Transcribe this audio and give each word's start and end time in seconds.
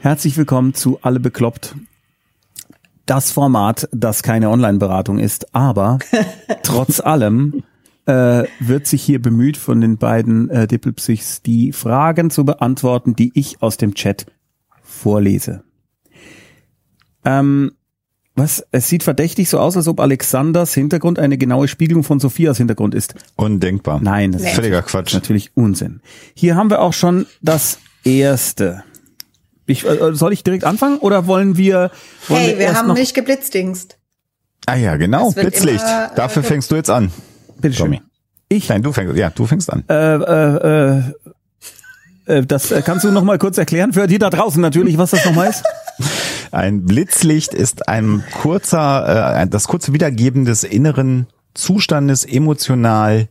Herzlich 0.00 0.36
willkommen 0.36 0.74
zu 0.74 0.98
Alle 1.02 1.20
bekloppt. 1.20 1.74
Das 3.06 3.30
Format, 3.30 3.88
das 3.92 4.22
keine 4.22 4.50
Online-Beratung 4.50 5.18
ist, 5.18 5.54
aber 5.54 5.98
trotz 6.62 7.00
allem 7.00 7.62
äh, 8.06 8.44
wird 8.60 8.86
sich 8.86 9.02
hier 9.02 9.20
bemüht 9.20 9.56
von 9.56 9.80
den 9.80 9.96
beiden 9.98 10.50
äh, 10.50 10.66
Dippelpsychs, 10.66 11.42
die 11.42 11.72
Fragen 11.72 12.30
zu 12.30 12.44
beantworten, 12.44 13.16
die 13.16 13.32
ich 13.34 13.62
aus 13.62 13.76
dem 13.76 13.94
Chat 13.94 14.26
vorlese. 14.82 15.62
Ähm, 17.24 17.72
was? 18.36 18.64
Es 18.70 18.88
sieht 18.88 19.02
verdächtig 19.02 19.48
so 19.48 19.58
aus, 19.58 19.76
als 19.76 19.88
ob 19.88 19.98
Alexanders 20.00 20.72
Hintergrund 20.74 21.18
eine 21.18 21.38
genaue 21.38 21.66
Spiegelung 21.66 22.04
von 22.04 22.20
Sophias 22.20 22.58
Hintergrund 22.58 22.94
ist. 22.94 23.14
Undenkbar. 23.36 24.00
Nein, 24.00 24.30
das 24.32 24.42
Nee. 24.42 24.48
ist 24.50 24.54
Völliger 24.54 24.82
Quatsch. 24.82 25.12
natürlich 25.12 25.50
Unsinn. 25.56 26.00
Hier 26.34 26.54
haben 26.54 26.70
wir 26.70 26.80
auch 26.82 26.92
schon 26.92 27.26
das 27.42 27.78
erste. 28.04 28.84
Ich, 29.68 29.86
äh, 29.86 30.14
soll 30.14 30.32
ich 30.32 30.42
direkt 30.42 30.64
anfangen 30.64 30.98
oder 30.98 31.26
wollen 31.26 31.56
wir? 31.56 31.90
Wollen 32.26 32.40
Hey, 32.40 32.58
wir 32.58 32.66
erst 32.66 32.78
haben 32.78 32.88
noch, 32.88 32.94
nicht 32.96 33.14
geblitzdingst. 33.14 33.98
Ah 34.66 34.76
ja, 34.76 34.96
genau. 34.96 35.30
Blitzlicht. 35.30 35.84
immer, 35.84 36.06
äh, 36.06 36.16
Dafür 36.16 36.42
fängst 36.42 36.70
du 36.70 36.76
jetzt 36.76 36.90
an. 36.90 37.12
Bitte 37.60 37.76
schön. 37.76 37.86
Tommy. 37.86 38.02
Ich. 38.48 38.68
Nein, 38.68 38.82
du 38.82 38.92
fängst. 38.92 39.16
Ja, 39.16 39.30
du 39.30 39.46
fängst 39.46 39.70
an. 39.72 39.84
Äh, 39.88 39.94
äh, 39.94 40.96
äh, 40.96 41.02
äh, 42.38 42.46
das 42.46 42.70
äh, 42.70 42.82
kannst 42.82 43.04
du 43.04 43.10
noch 43.10 43.24
mal 43.24 43.38
kurz 43.38 43.58
erklären 43.58 43.92
für 43.92 44.06
die 44.06 44.18
da 44.18 44.30
draußen 44.30 44.60
natürlich, 44.60 44.96
was 44.96 45.10
das 45.10 45.24
nochmal 45.24 45.50
ist. 45.50 45.64
Ein 46.50 46.86
Blitzlicht 46.86 47.52
ist 47.52 47.88
ein 47.88 48.24
kurzer, 48.40 49.42
äh, 49.42 49.46
das 49.48 49.68
kurze 49.68 49.92
Wiedergeben 49.92 50.46
des 50.46 50.64
inneren 50.64 51.26
Zustandes, 51.52 52.24
emotional, 52.24 53.28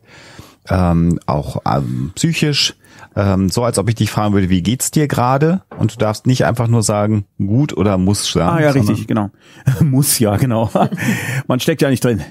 ähm, 0.69 1.19
auch 1.25 1.61
ähm, 1.65 2.11
psychisch. 2.13 2.75
Ähm, 3.17 3.49
so 3.49 3.63
als 3.63 3.79
ob 3.79 3.89
ich 3.89 3.95
dich 3.95 4.11
fragen 4.11 4.35
würde, 4.35 4.51
wie 4.51 4.61
geht's 4.61 4.91
dir 4.91 5.07
gerade? 5.07 5.63
Und 5.79 5.95
du 5.95 5.97
darfst 5.97 6.27
nicht 6.27 6.45
einfach 6.45 6.67
nur 6.67 6.83
sagen, 6.83 7.25
gut 7.39 7.75
oder 7.75 7.97
muss 7.97 8.31
sagen. 8.31 8.57
Ah 8.57 8.61
ja, 8.61 8.69
richtig, 8.69 9.07
genau. 9.07 9.31
Muss 9.81 10.19
ja, 10.19 10.37
genau. 10.37 10.69
Man 11.47 11.59
steckt 11.59 11.81
ja 11.81 11.89
nicht 11.89 12.03
drin. 12.03 12.21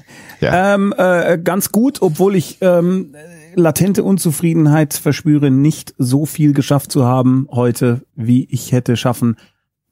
Ja. 0.40 0.74
Ähm, 0.74 0.94
äh, 0.96 1.38
ganz 1.38 1.72
gut, 1.72 2.02
obwohl 2.02 2.36
ich 2.36 2.58
ähm, 2.60 3.16
latente 3.56 4.04
Unzufriedenheit 4.04 4.94
verspüre, 4.94 5.50
nicht 5.50 5.92
so 5.98 6.24
viel 6.24 6.52
geschafft 6.52 6.92
zu 6.92 7.04
haben 7.04 7.48
heute, 7.50 8.02
wie 8.14 8.46
ich 8.48 8.70
hätte 8.70 8.96
schaffen 8.96 9.34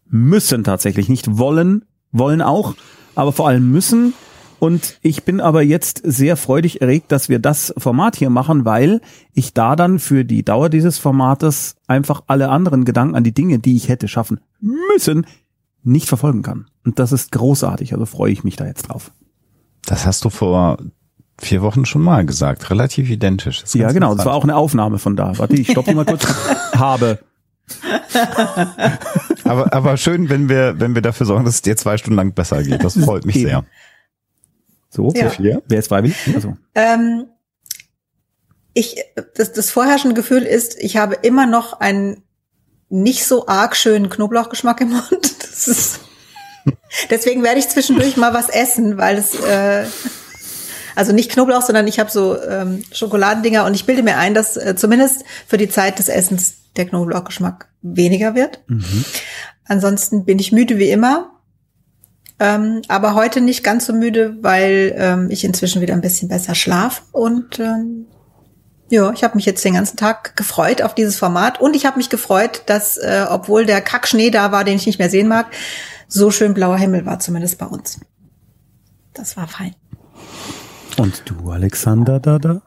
müssen 0.09 0.63
tatsächlich. 0.63 1.09
Nicht 1.09 1.39
wollen, 1.39 1.85
wollen 2.13 2.41
auch, 2.41 2.77
aber 3.17 3.33
vor 3.33 3.49
allem 3.49 3.69
müssen. 3.73 4.15
Und 4.59 4.99
ich 5.03 5.25
bin 5.25 5.41
aber 5.41 5.63
jetzt 5.63 6.01
sehr 6.05 6.37
freudig 6.37 6.81
erregt, 6.81 7.13
dass 7.13 7.29
wir 7.29 7.39
das 7.39 7.75
Format 7.77 8.17
hier 8.17 8.31
machen, 8.31 8.65
weil 8.65 9.01
ich 9.33 9.53
da 9.55 9.77
dann 9.77 9.99
für 9.99 10.25
die 10.25 10.45
Dauer 10.45 10.69
dieses 10.69 10.99
Formates 10.99 11.77
einfach 11.87 12.23
alle 12.27 12.49
anderen 12.49 12.85
Gedanken 12.85 13.15
an 13.15 13.25
die 13.25 13.35
Dinge, 13.35 13.59
die 13.59 13.77
ich 13.77 13.89
hätte 13.89 14.09
schaffen 14.09 14.41
müssen, 14.61 15.27
nicht 15.83 16.09
verfolgen 16.09 16.43
kann. 16.43 16.67
Und 16.85 16.99
das 16.99 17.13
ist 17.13 17.33
großartig, 17.33 17.93
also 17.93 18.07
freue 18.07 18.33
ich 18.33 18.45
mich 18.45 18.57
da 18.57 18.67
jetzt 18.67 18.89
drauf. 18.89 19.13
Das 19.87 20.07
hast 20.07 20.25
du 20.25 20.31
vor 20.31 20.79
vier 21.39 21.63
Wochen 21.63 21.85
schon 21.85 22.03
mal 22.03 22.25
gesagt. 22.25 22.71
Relativ 22.71 23.11
identisch. 23.11 23.65
Ja, 23.75 23.93
genau, 23.93 24.15
das 24.15 24.25
war 24.25 24.35
auch 24.35 24.45
eine 24.45 24.57
Aufnahme 24.57 24.99
von 24.99 25.17
da. 25.17 25.37
Warte, 25.39 25.57
ich 25.57 25.71
stoppe 25.71 25.95
mal 25.95 26.05
kurz. 26.05 26.27
Habe. 26.75 27.19
Aber, 29.45 29.73
aber 29.73 29.97
schön, 29.97 30.29
wenn 30.29 30.49
wir, 30.49 30.79
wenn 30.79 30.95
wir 30.95 31.03
dafür 31.03 31.27
sorgen, 31.27 31.45
dass 31.45 31.57
es 31.57 31.63
dir 31.63 31.77
zwei 31.77 31.97
Stunden 31.97 32.17
lang 32.17 32.33
besser 32.33 32.63
geht. 32.63 32.85
Das 32.85 32.99
freut 33.05 33.25
mich 33.25 33.37
sehr. 33.37 33.65
So, 34.95 35.11
Ja. 35.15 35.29
Sophia, 35.29 35.61
wer 35.67 35.79
ist 35.81 35.89
freiwillig? 35.89 36.17
Also, 36.35 36.57
Ähm, 36.77 37.27
ich, 38.75 38.97
das, 39.35 39.53
das 39.53 39.71
vorherrschende 39.71 40.15
Gefühl 40.15 40.43
ist, 40.43 40.79
ich 40.79 40.97
habe 40.97 41.17
immer 41.23 41.47
noch 41.47 41.81
einen 41.81 42.23
nicht 42.89 43.25
so 43.25 43.47
arg 43.49 43.75
schönen 43.77 44.09
Knoblauchgeschmack 44.09 44.81
im 44.81 44.91
Mund. 44.91 45.05
Das 45.55 45.69
ist, 45.69 46.01
deswegen 47.11 47.45
werde 47.45 47.61
ich 47.61 47.69
zwischendurch 47.69 48.17
mal 48.17 48.35
was 48.35 48.49
essen, 48.49 48.99
weil 48.99 49.17
es, 49.17 49.35
äh, 49.41 49.85
also 50.97 51.13
nicht 51.13 51.31
Knoblauch, 51.31 51.63
sondern 51.63 51.87
ich 51.87 52.01
habe 52.01 52.11
so 52.11 52.41
ähm, 52.43 52.83
Schokoladendinger 52.93 53.65
und 53.65 53.75
ich 53.75 53.87
bilde 53.87 54.03
mir 54.03 54.17
ein, 54.17 54.35
dass 54.35 54.57
äh, 54.57 54.75
zumindest 54.77 55.25
für 55.47 55.57
die 55.57 55.69
Zeit 55.69 56.01
des 56.01 56.09
Essens 56.09 56.57
der 56.77 56.87
Knoblauchgeschmack 56.87 57.69
weniger 57.83 58.35
wird. 58.35 58.65
Ansonsten 59.65 60.25
bin 60.25 60.41
ich 60.41 60.51
müde 60.51 60.77
wie 60.79 60.91
immer. 60.91 61.34
Ähm, 62.41 62.83
aber 62.89 63.15
heute 63.15 63.41
nicht 63.41 63.63
ganz 63.63 63.87
so 63.87 63.93
müde, 63.93 64.37
weil 64.41 64.95
ähm, 64.97 65.29
ich 65.31 65.45
inzwischen 65.45 65.81
wieder 65.81 65.95
ein 65.95 66.01
bisschen 66.01 66.29
besser 66.29 66.55
schlaf 66.55 67.03
und 67.13 67.61
ähm, 67.61 68.07
ja, 68.91 69.13
ich 69.13 69.25
habe 69.25 69.37
mich 69.37 69.47
jetzt 69.47 69.65
den 69.65 69.75
ganzen 69.75 69.97
Tag 69.97 70.37
gefreut 70.37 70.83
auf 70.83 70.95
dieses 70.95 71.17
Format 71.17 71.61
und 71.61 71.75
ich 71.75 71.87
habe 71.87 71.97
mich 71.97 72.11
gefreut, 72.11 72.63
dass 72.67 72.97
äh, 72.97 73.27
obwohl 73.29 73.67
der 73.67 73.81
Kackschnee 73.81 74.31
da 74.31 74.53
war, 74.53 74.65
den 74.65 74.77
ich 74.77 74.87
nicht 74.87 74.99
mehr 74.99 75.11
sehen 75.11 75.29
mag, 75.29 75.47
so 76.09 76.31
schön 76.31 76.55
blauer 76.55 76.77
Himmel 76.77 77.07
war 77.07 77.19
zumindest 77.19 77.59
bei 77.59 77.67
uns. 77.67 78.01
Das 79.15 79.37
war 79.37 79.47
fein. 79.47 79.75
und 80.99 81.23
du, 81.25 81.51
Alexander, 81.51 82.21
da, 82.21 82.39
da? 82.39 82.63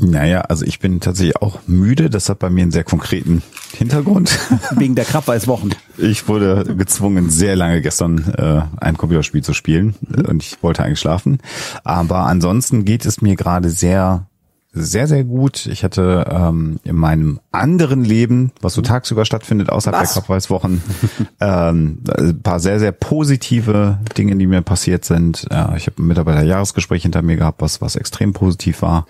Naja, 0.00 0.42
also 0.42 0.64
ich 0.64 0.78
bin 0.78 1.00
tatsächlich 1.00 1.40
auch 1.42 1.60
müde. 1.66 2.10
Das 2.10 2.28
hat 2.28 2.38
bei 2.38 2.50
mir 2.50 2.62
einen 2.62 2.70
sehr 2.70 2.84
konkreten 2.84 3.42
Hintergrund. 3.72 4.38
Wegen 4.76 4.94
der 4.94 5.04
Krabbeiswochen. 5.04 5.74
Ich 5.98 6.26
wurde 6.28 6.74
gezwungen, 6.76 7.30
sehr 7.30 7.56
lange 7.56 7.82
gestern 7.82 8.32
äh, 8.36 8.62
ein 8.80 8.96
Computerspiel 8.96 9.42
zu 9.42 9.52
spielen 9.52 9.94
äh, 10.12 10.22
und 10.28 10.42
ich 10.42 10.62
wollte 10.62 10.82
eigentlich 10.82 11.00
schlafen. 11.00 11.38
Aber 11.84 12.20
ansonsten 12.20 12.84
geht 12.84 13.04
es 13.04 13.20
mir 13.20 13.36
gerade 13.36 13.68
sehr, 13.68 14.26
sehr, 14.72 15.06
sehr 15.06 15.24
gut. 15.24 15.66
Ich 15.66 15.84
hatte 15.84 16.26
ähm, 16.30 16.78
in 16.84 16.96
meinem 16.96 17.40
anderen 17.50 18.04
Leben, 18.04 18.52
was 18.60 18.74
so 18.74 18.82
tagsüber 18.82 19.24
stattfindet, 19.24 19.68
außerhalb 19.68 20.02
Was? 20.02 20.14
der 20.14 20.22
Krabbeiswochen, 20.22 20.82
ähm, 21.40 22.02
ein 22.16 22.42
paar 22.42 22.60
sehr, 22.60 22.78
sehr 22.78 22.92
positive 22.92 23.98
Dinge, 24.16 24.36
die 24.36 24.46
mir 24.46 24.62
passiert 24.62 25.04
sind. 25.04 25.46
Äh, 25.50 25.76
ich 25.76 25.86
habe 25.86 26.02
ein 26.02 26.06
Mitarbeiterjahresgespräch 26.06 27.02
hinter 27.02 27.22
mir 27.22 27.36
gehabt, 27.36 27.60
was, 27.60 27.80
was 27.80 27.96
extrem 27.96 28.32
positiv 28.32 28.82
war. 28.82 29.06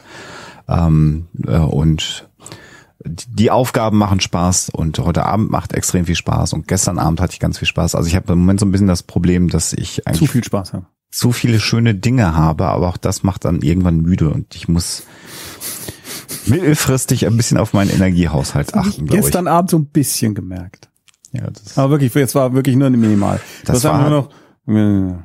Ähm, 0.71 1.27
äh, 1.47 1.57
und 1.59 2.29
die 3.05 3.51
Aufgaben 3.51 3.97
machen 3.99 4.21
Spaß 4.21 4.69
und 4.71 4.99
heute 4.99 5.25
Abend 5.25 5.51
macht 5.51 5.73
extrem 5.73 6.05
viel 6.05 6.17
Spaß 6.17 6.53
und 6.53 6.69
gestern 6.69 6.99
Abend 6.99 7.21
hatte 7.21 7.33
ich 7.33 7.41
ganz 7.41 7.59
viel 7.59 7.67
Spaß. 7.69 7.95
Also 7.95 8.07
ich 8.09 8.15
habe 8.15 8.33
im 8.35 8.41
Moment 8.41 8.61
so 8.61 8.67
ein 8.67 8.73
bisschen 8.73 8.87
das 8.87 9.03
Problem, 9.03 9.49
dass 9.49 9.73
ich 9.73 9.95
Zu 9.97 10.07
eigentlich 10.07 10.31
viel 10.31 10.45
Spaß 10.45 10.75
haben. 10.75 10.87
so 11.11 11.33
viele 11.33 11.61
schöne 11.61 11.95
Dinge 11.95 12.35
habe, 12.37 12.67
aber 12.67 12.89
auch 12.89 12.99
das 12.99 13.23
macht 13.23 13.47
dann 13.47 13.63
irgendwann 13.63 14.01
müde 14.03 14.29
und 14.31 14.55
ich 14.55 14.69
muss 14.69 15.05
mittelfristig 16.47 17.27
ein 17.27 17.37
bisschen 17.37 17.57
auf 17.59 17.73
meinen 17.73 17.91
Energiehaushalt 17.91 18.75
achten, 18.75 19.05
ich. 19.07 19.11
Gestern 19.11 19.47
Abend 19.49 19.71
so 19.71 19.79
ein 19.79 19.87
bisschen 19.87 20.35
gemerkt. 20.35 20.89
Ja, 21.33 21.49
das, 21.51 21.79
Aber 21.79 21.91
wirklich, 21.91 22.15
es 22.17 22.35
war 22.35 22.53
wirklich 22.55 22.77
nur 22.77 22.91
minimal. 22.91 23.41
Das 23.65 23.83
war 23.85 23.93
war- 23.95 24.11
nur 24.11 24.29
noch. 24.67 25.25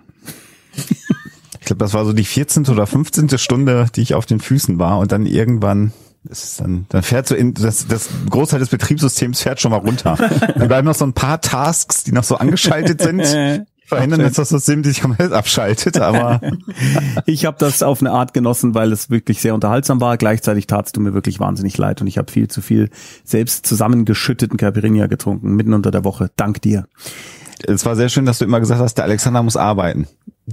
Ich 1.66 1.68
glaube, 1.68 1.80
das 1.80 1.96
war 1.96 2.06
so 2.06 2.14
die 2.14 2.26
14. 2.26 2.68
oder 2.68 2.86
15. 2.86 3.40
Stunde, 3.40 3.88
die 3.96 4.02
ich 4.02 4.14
auf 4.14 4.28
den 4.28 4.40
Füßen 4.40 4.78
war 4.78 5.00
und 5.00 5.12
dann 5.12 5.26
irgendwann 5.26 5.94
ist 6.30 6.44
es 6.44 6.58
dann, 6.58 6.86
dann 6.90 7.02
fährt 7.02 7.28
so 7.28 7.34
in, 7.34 7.56
das, 7.56 7.88
das 7.88 8.08
Großteil 8.30 8.59
des 8.59 8.70
Betriebssystems 8.70 9.42
fährt 9.42 9.59
schon 9.59 9.72
mal 9.72 9.78
runter. 9.78 10.16
Dann 10.56 10.68
bleiben 10.68 10.88
noch 10.88 10.96
so 10.96 11.06
ein 11.06 11.14
paar 11.14 11.40
Tasks, 11.42 12.03
die 12.03 12.12
noch 12.12 12.24
so 12.24 12.38
angeschaltet 12.38 13.02
sind. 13.02 13.66
Verhindern 13.86 14.22
jetzt, 14.22 14.40
dass 14.40 14.50
das 14.50 14.66
Sim 14.66 14.84
sich 14.84 15.02
komplett 15.02 15.31
abschaltet, 15.31 16.00
aber 16.00 16.42
Ich 17.26 17.46
habe 17.46 17.58
das 17.59 17.84
auf 17.84 18.02
eine 18.02 18.12
Art 18.12 18.34
genossen, 18.34 18.74
weil 18.76 18.92
es 18.92 19.09
wirklich 19.09 19.42
sehr 19.42 19.53
unterhaltsam 19.53 20.02
war. 20.02 20.18
Gleichzeitig 20.18 20.68
tatst 20.68 20.96
du 20.97 21.02
mir 21.02 21.16
wirklich 21.16 21.40
wahnsinnig 21.40 21.78
leid 21.78 22.02
und 22.02 22.08
ich 22.08 22.20
habe 22.20 22.32
viel 22.32 22.47
zu 22.47 22.62
viel 22.62 22.90
selbst 23.24 23.66
zusammengeschütteten 23.66 24.58
Caipirinha 24.58 25.08
getrunken, 25.08 25.56
mitten 25.56 25.74
unter 25.74 25.92
der 25.92 26.03
Woche. 26.03 26.30
Dank 26.36 26.62
dir. 26.62 26.86
Es 27.64 27.86
war 27.86 27.96
sehr 27.96 28.10
schön, 28.10 28.26
dass 28.26 28.40
du 28.40 28.46
immer 28.46 28.60
gesagt 28.60 28.82
hast, 28.82 28.96
der 28.96 29.06
Alexander 29.06 29.42
muss 29.44 29.58
arbeiten. 29.58 30.08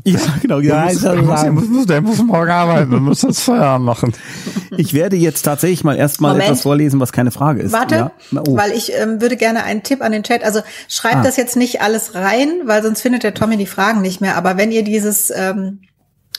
Ja, 0.04 0.18
genau. 0.40 0.58
Ja, 0.60 0.86
der, 0.86 1.22
muss, 1.22 1.40
der, 1.42 1.52
muss, 1.52 1.86
der 1.86 2.00
muss 2.00 2.22
morgen 2.22 2.50
arbeiten, 2.50 2.90
du 2.92 2.96
musst 2.98 3.24
das 3.24 3.40
Feierabend 3.40 3.84
machen. 3.84 4.14
ich 4.78 4.94
werde 4.94 5.16
jetzt 5.16 5.42
tatsächlich 5.42 5.84
mal 5.84 5.96
erstmal 5.96 6.40
etwas 6.40 6.62
vorlesen, 6.62 6.98
was 6.98 7.12
keine 7.12 7.30
Frage 7.30 7.60
ist. 7.62 7.72
Warte, 7.72 7.94
Ja? 7.96 8.12
Na, 8.30 8.42
oh. 8.48 8.56
weil 8.56 8.72
ich 8.72 8.92
ähm, 8.94 9.20
würde 9.20 9.36
gerne 9.36 9.64
einen 9.64 9.82
Tipp 9.82 10.00
an 10.00 10.12
den 10.12 10.22
Chat. 10.22 10.44
Also 10.44 10.60
schreibt 10.88 11.16
Ah. 11.16 11.22
das 11.22 11.36
jetzt 11.36 11.56
nicht 11.56 11.82
alles 11.82 12.14
rein, 12.14 12.62
weil 12.64 12.82
sonst 12.82 13.02
findet 13.02 13.22
der 13.22 13.34
Tommy 13.34 13.58
die 13.58 13.66
Fragen 13.66 14.00
nicht 14.00 14.22
mehr. 14.22 14.36
Aber 14.36 14.56
wenn 14.56 14.72
ihr 14.72 14.82
dieses, 14.82 15.30
ähm, 15.30 15.80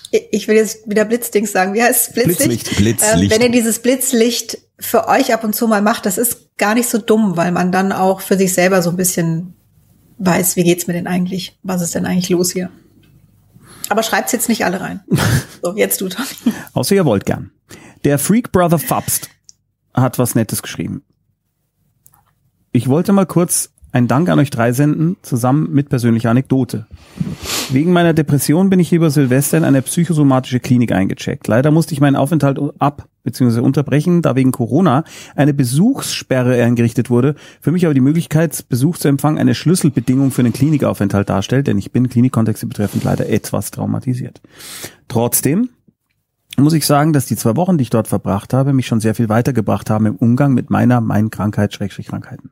ich- 0.09 0.27
ich 0.31 0.47
will 0.47 0.55
jetzt 0.55 0.89
wieder 0.89 1.05
Blitzdings 1.05 1.51
sagen, 1.51 1.75
wie 1.75 1.83
heißt 1.83 2.07
es? 2.09 2.13
Blitzlicht? 2.13 2.65
Blitzlicht. 2.65 2.77
Blitzlicht. 2.77 3.23
Ähm, 3.23 3.29
wenn 3.39 3.41
ihr 3.45 3.51
dieses 3.51 3.79
Blitzlicht 3.79 4.57
für 4.79 5.07
euch 5.07 5.31
ab 5.31 5.43
und 5.43 5.53
zu 5.55 5.67
mal 5.67 5.83
macht, 5.83 6.07
das 6.07 6.17
ist 6.17 6.57
gar 6.57 6.73
nicht 6.73 6.89
so 6.89 6.97
dumm, 6.97 7.37
weil 7.37 7.51
man 7.51 7.71
dann 7.71 7.91
auch 7.91 8.21
für 8.21 8.35
sich 8.37 8.53
selber 8.53 8.81
so 8.81 8.89
ein 8.89 8.97
bisschen 8.97 9.53
weiß, 10.25 10.55
wie 10.55 10.63
geht's 10.63 10.87
mir 10.87 10.93
denn 10.93 11.07
eigentlich? 11.07 11.57
Was 11.63 11.81
ist 11.81 11.95
denn 11.95 12.05
eigentlich 12.05 12.29
los 12.29 12.51
hier? 12.51 12.69
Aber 13.89 14.03
schreibt's 14.03 14.31
jetzt 14.31 14.49
nicht 14.49 14.65
alle 14.65 14.81
rein. 14.81 15.01
So, 15.61 15.77
jetzt 15.77 16.01
du, 16.01 16.09
Tommy. 16.09 16.27
Außer 16.73 16.93
ihr 16.93 17.05
wollt 17.05 17.25
gern. 17.25 17.51
Der 18.03 18.19
Freak 18.19 18.51
Brother 18.51 18.79
Fabst 18.79 19.29
hat 19.93 20.19
was 20.19 20.35
Nettes 20.35 20.61
geschrieben. 20.61 21.03
Ich 22.73 22.89
wollte 22.89 23.13
mal 23.13 23.25
kurz 23.25 23.72
ein 23.93 24.07
Dank 24.07 24.27
an 24.27 24.39
euch 24.39 24.49
drei 24.49 24.73
senden, 24.73 25.17
zusammen 25.21 25.71
mit 25.71 25.87
persönlicher 25.87 26.31
Anekdote. 26.31 26.87
Wegen 27.69 27.93
meiner 27.93 28.13
Depression 28.13 28.71
bin 28.71 28.79
ich 28.79 28.91
über 28.91 29.11
Silvester 29.11 29.57
in 29.57 29.63
eine 29.63 29.83
psychosomatische 29.83 30.59
Klinik 30.59 30.91
eingecheckt. 30.91 31.47
Leider 31.47 31.69
musste 31.69 31.93
ich 31.93 32.01
meinen 32.01 32.15
Aufenthalt 32.15 32.59
ab 32.79 33.07
bzw. 33.23 33.59
unterbrechen, 33.59 34.23
da 34.23 34.35
wegen 34.35 34.51
Corona 34.51 35.03
eine 35.35 35.53
Besuchssperre 35.53 36.61
eingerichtet 36.61 37.11
wurde. 37.11 37.35
Für 37.61 37.71
mich 37.71 37.85
aber 37.85 37.93
die 37.93 38.01
Möglichkeit, 38.01 38.65
Besuch 38.67 38.97
zu 38.97 39.07
empfangen, 39.07 39.37
eine 39.37 39.53
Schlüsselbedingung 39.53 40.31
für 40.31 40.41
einen 40.41 40.53
Klinikaufenthalt 40.53 41.29
darstellt, 41.29 41.67
denn 41.67 41.77
ich 41.77 41.91
bin 41.91 42.09
Klinikkontexte 42.09 42.65
betreffend 42.65 43.03
leider 43.03 43.29
etwas 43.29 43.69
traumatisiert. 43.69 44.41
Trotzdem 45.07 45.69
muss 46.57 46.73
ich 46.73 46.85
sagen, 46.85 47.13
dass 47.13 47.27
die 47.27 47.35
zwei 47.35 47.55
Wochen, 47.55 47.77
die 47.77 47.83
ich 47.83 47.89
dort 47.91 48.07
verbracht 48.07 48.53
habe, 48.53 48.73
mich 48.73 48.87
schon 48.87 48.99
sehr 48.99 49.15
viel 49.15 49.29
weitergebracht 49.29 49.89
haben 49.91 50.07
im 50.07 50.15
Umgang 50.15 50.53
mit 50.53 50.69
meiner, 50.69 50.99
meinen 50.99 51.29
Krankheit, 51.29 51.73
Schrägstrich 51.73 52.07
Krankheiten. 52.07 52.51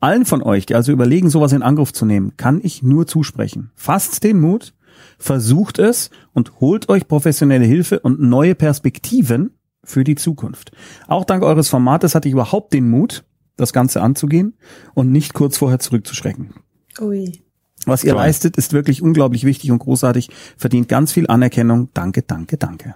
Allen 0.00 0.24
von 0.24 0.42
euch, 0.42 0.66
die 0.66 0.74
also 0.74 0.92
überlegen, 0.92 1.30
sowas 1.30 1.52
in 1.52 1.62
Angriff 1.62 1.92
zu 1.92 2.06
nehmen, 2.06 2.36
kann 2.36 2.60
ich 2.62 2.82
nur 2.82 3.06
zusprechen. 3.06 3.70
Fasst 3.74 4.22
den 4.22 4.40
Mut, 4.40 4.74
versucht 5.18 5.78
es 5.78 6.10
und 6.32 6.60
holt 6.60 6.88
euch 6.88 7.08
professionelle 7.08 7.64
Hilfe 7.64 8.00
und 8.00 8.20
neue 8.20 8.54
Perspektiven 8.54 9.50
für 9.82 10.04
die 10.04 10.14
Zukunft. 10.14 10.72
Auch 11.06 11.24
dank 11.24 11.42
eures 11.42 11.68
Formates 11.68 12.14
hatte 12.14 12.28
ich 12.28 12.32
überhaupt 12.32 12.72
den 12.72 12.88
Mut, 12.88 13.24
das 13.56 13.72
Ganze 13.72 14.00
anzugehen 14.00 14.54
und 14.94 15.10
nicht 15.10 15.34
kurz 15.34 15.56
vorher 15.56 15.80
zurückzuschrecken. 15.80 16.54
Ui. 17.00 17.42
Was 17.86 18.04
ihr 18.04 18.12
Toll. 18.12 18.22
leistet, 18.22 18.56
ist 18.56 18.72
wirklich 18.72 19.02
unglaublich 19.02 19.44
wichtig 19.44 19.70
und 19.70 19.78
großartig, 19.78 20.30
verdient 20.56 20.88
ganz 20.88 21.12
viel 21.12 21.26
Anerkennung. 21.26 21.88
Danke, 21.94 22.22
danke, 22.22 22.56
danke. 22.56 22.94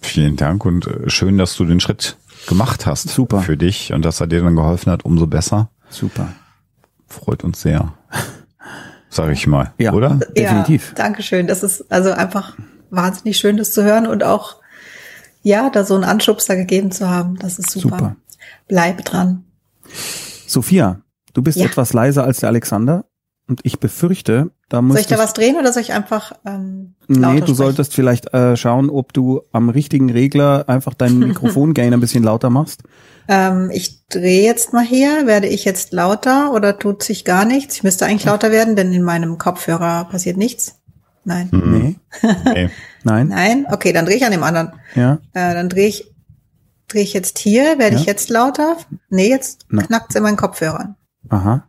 Vielen 0.00 0.36
Dank 0.36 0.64
und 0.64 0.86
äh, 0.86 1.08
schön, 1.08 1.38
dass 1.38 1.56
du 1.56 1.64
den 1.64 1.80
Schritt 1.80 2.16
gemacht 2.48 2.86
hast. 2.86 3.08
Super. 3.08 3.42
Für 3.42 3.56
dich 3.56 3.92
und 3.92 4.04
dass 4.04 4.20
er 4.20 4.26
dir 4.26 4.42
dann 4.42 4.56
geholfen 4.56 4.90
hat, 4.90 5.04
umso 5.04 5.26
besser. 5.26 5.70
Super. 5.96 6.28
Freut 7.06 7.42
uns 7.42 7.62
sehr. 7.62 7.94
Sag 9.08 9.32
ich 9.32 9.46
mal, 9.46 9.72
ja, 9.78 9.94
oder? 9.94 10.20
Definitiv. 10.36 10.88
Ja, 10.90 10.94
Dankeschön. 10.94 11.46
Das 11.46 11.62
ist 11.62 11.90
also 11.90 12.10
einfach 12.10 12.54
wahnsinnig 12.90 13.38
schön, 13.38 13.56
das 13.56 13.72
zu 13.72 13.82
hören 13.82 14.06
und 14.06 14.22
auch, 14.22 14.56
ja, 15.42 15.70
da 15.70 15.84
so 15.84 15.94
einen 15.94 16.04
Anschubser 16.04 16.54
gegeben 16.54 16.90
zu 16.90 17.08
haben. 17.08 17.38
Das 17.38 17.58
ist 17.58 17.70
super. 17.70 17.96
super. 17.98 18.16
Bleib 18.68 19.06
dran. 19.06 19.44
Sophia, 20.46 21.00
du 21.32 21.40
bist 21.40 21.56
ja. 21.56 21.64
etwas 21.64 21.94
leiser 21.94 22.24
als 22.24 22.40
der 22.40 22.50
Alexander 22.50 23.06
und 23.48 23.60
ich 23.62 23.80
befürchte, 23.80 24.50
da 24.68 24.82
muss 24.82 24.96
Soll 24.96 25.00
ich 25.00 25.06
da 25.06 25.18
was 25.18 25.32
drehen 25.32 25.56
oder 25.56 25.72
soll 25.72 25.80
ich 25.80 25.94
einfach 25.94 26.32
ähm, 26.44 26.94
lauter 27.06 27.32
Nee, 27.32 27.40
du 27.40 27.46
sprechen? 27.46 27.54
solltest 27.54 27.94
vielleicht 27.94 28.34
äh, 28.34 28.54
schauen, 28.56 28.90
ob 28.90 29.14
du 29.14 29.40
am 29.50 29.70
richtigen 29.70 30.10
Regler 30.10 30.68
einfach 30.68 30.92
deinen 30.92 31.20
Mikrofongain 31.28 31.94
ein 31.94 32.00
bisschen 32.00 32.22
lauter 32.22 32.50
machst. 32.50 32.82
Ähm, 33.28 33.70
ich 33.72 34.06
drehe 34.08 34.44
jetzt 34.44 34.72
mal 34.72 34.84
hier. 34.84 35.26
Werde 35.26 35.46
ich 35.46 35.64
jetzt 35.64 35.92
lauter 35.92 36.52
oder 36.52 36.78
tut 36.78 37.02
sich 37.02 37.24
gar 37.24 37.44
nichts? 37.44 37.76
Ich 37.76 37.82
müsste 37.82 38.06
eigentlich 38.06 38.24
lauter 38.24 38.50
werden, 38.50 38.76
denn 38.76 38.92
in 38.92 39.02
meinem 39.02 39.38
Kopfhörer 39.38 40.06
passiert 40.10 40.36
nichts. 40.36 40.80
Nein. 41.24 41.48
Mhm. 41.50 41.72
Nee. 42.22 42.30
nee. 42.54 42.70
Nein. 43.04 43.28
Nein? 43.28 43.66
Okay, 43.70 43.92
dann 43.92 44.06
drehe 44.06 44.16
ich 44.16 44.24
an 44.24 44.32
dem 44.32 44.42
anderen. 44.42 44.72
Ja. 44.94 45.18
Äh, 45.32 45.54
dann 45.54 45.68
drehe 45.68 45.88
ich, 45.88 46.14
drehe 46.88 47.02
ich 47.02 47.12
jetzt 47.12 47.38
hier. 47.38 47.78
Werde 47.78 47.96
ja. 47.96 48.00
ich 48.00 48.06
jetzt 48.06 48.30
lauter? 48.30 48.76
Nee, 49.10 49.28
jetzt 49.28 49.68
knackt's 49.68 50.14
in 50.14 50.22
meinen 50.22 50.36
Kopfhörern. 50.36 50.96
Aha. 51.28 51.66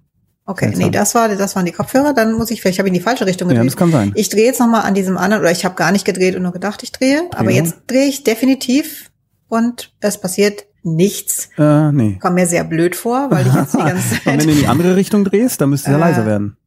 Okay, 0.50 0.68
Seltsam. 0.68 0.86
nee, 0.86 0.92
das 0.92 1.14
war, 1.14 1.28
das 1.28 1.56
waren 1.56 1.66
die 1.66 1.74
Kopfhörer. 1.74 2.14
Dann 2.14 2.34
muss 2.34 2.52
ich 2.52 2.62
vielleicht, 2.62 2.80
habe 2.80 2.88
ich 2.88 2.94
in 2.94 3.00
die 3.00 3.04
falsche 3.04 3.26
Richtung 3.26 3.50
gedreht. 3.50 3.66
Ja, 3.66 3.70
das 3.70 3.76
kann 3.76 3.92
sein. 3.92 4.14
Ich 4.16 4.30
drehe 4.30 4.46
jetzt 4.46 4.60
nochmal 4.60 4.84
an 4.84 4.94
diesem 4.94 5.18
anderen, 5.18 5.42
oder 5.42 5.52
ich 5.52 5.66
habe 5.66 5.76
gar 5.76 5.92
nicht 5.92 6.06
gedreht 6.06 6.36
und 6.36 6.44
nur 6.44 6.54
gedacht, 6.54 6.84
ich 6.84 6.94
drehe. 6.94 7.18
Drehung. 7.18 7.34
Aber 7.34 7.52
jetzt 7.52 7.76
drehe 7.88 8.06
ich 8.06 8.24
definitiv 8.24 9.12
und 9.50 9.94
es 10.00 10.20
passiert 10.20 10.66
nichts. 10.96 11.50
Äh, 11.58 11.92
nee. 11.92 12.18
Kommt 12.20 12.36
mir 12.36 12.48
sehr 12.48 12.64
blöd 12.64 12.96
vor, 12.96 13.30
weil 13.30 13.46
ich 13.46 13.54
jetzt 13.54 13.74
die 13.74 13.78
ganze 13.84 14.10
Zeit. 14.10 14.26
Und 14.26 14.40
wenn 14.40 14.48
du 14.48 14.54
in 14.54 14.60
die 14.60 14.68
andere 14.68 14.96
Richtung 14.96 15.24
drehst, 15.24 15.62
dann 15.62 15.70
müsste 15.70 15.92
es 15.92 15.98
ja 15.98 15.98
äh, 15.98 16.10
leiser 16.10 16.26
werden. 16.26 16.58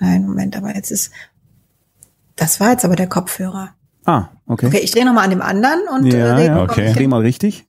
Nein, 0.00 0.26
Moment, 0.26 0.56
aber 0.56 0.74
jetzt 0.74 0.90
ist. 0.90 1.10
Das 2.34 2.60
war 2.60 2.72
jetzt 2.72 2.84
aber 2.84 2.96
der 2.96 3.08
Kopfhörer. 3.08 3.70
Ah, 4.04 4.28
okay. 4.46 4.66
Okay, 4.66 4.78
ich 4.78 4.90
drehe 4.90 5.04
nochmal 5.04 5.24
an 5.24 5.30
dem 5.30 5.42
anderen 5.42 5.80
und 5.92 6.06
ja, 6.12 6.38
äh, 6.38 6.46
ja, 6.46 6.62
okay. 6.62 6.92
dreh 6.92 7.06
mal 7.06 7.22
richtig. 7.22 7.66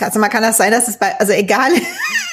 Also 0.00 0.18
mal 0.18 0.28
kann 0.28 0.42
das 0.42 0.56
sein, 0.56 0.72
dass 0.72 0.88
es 0.88 0.98
bei, 0.98 1.18
also 1.18 1.32
egal, 1.32 1.70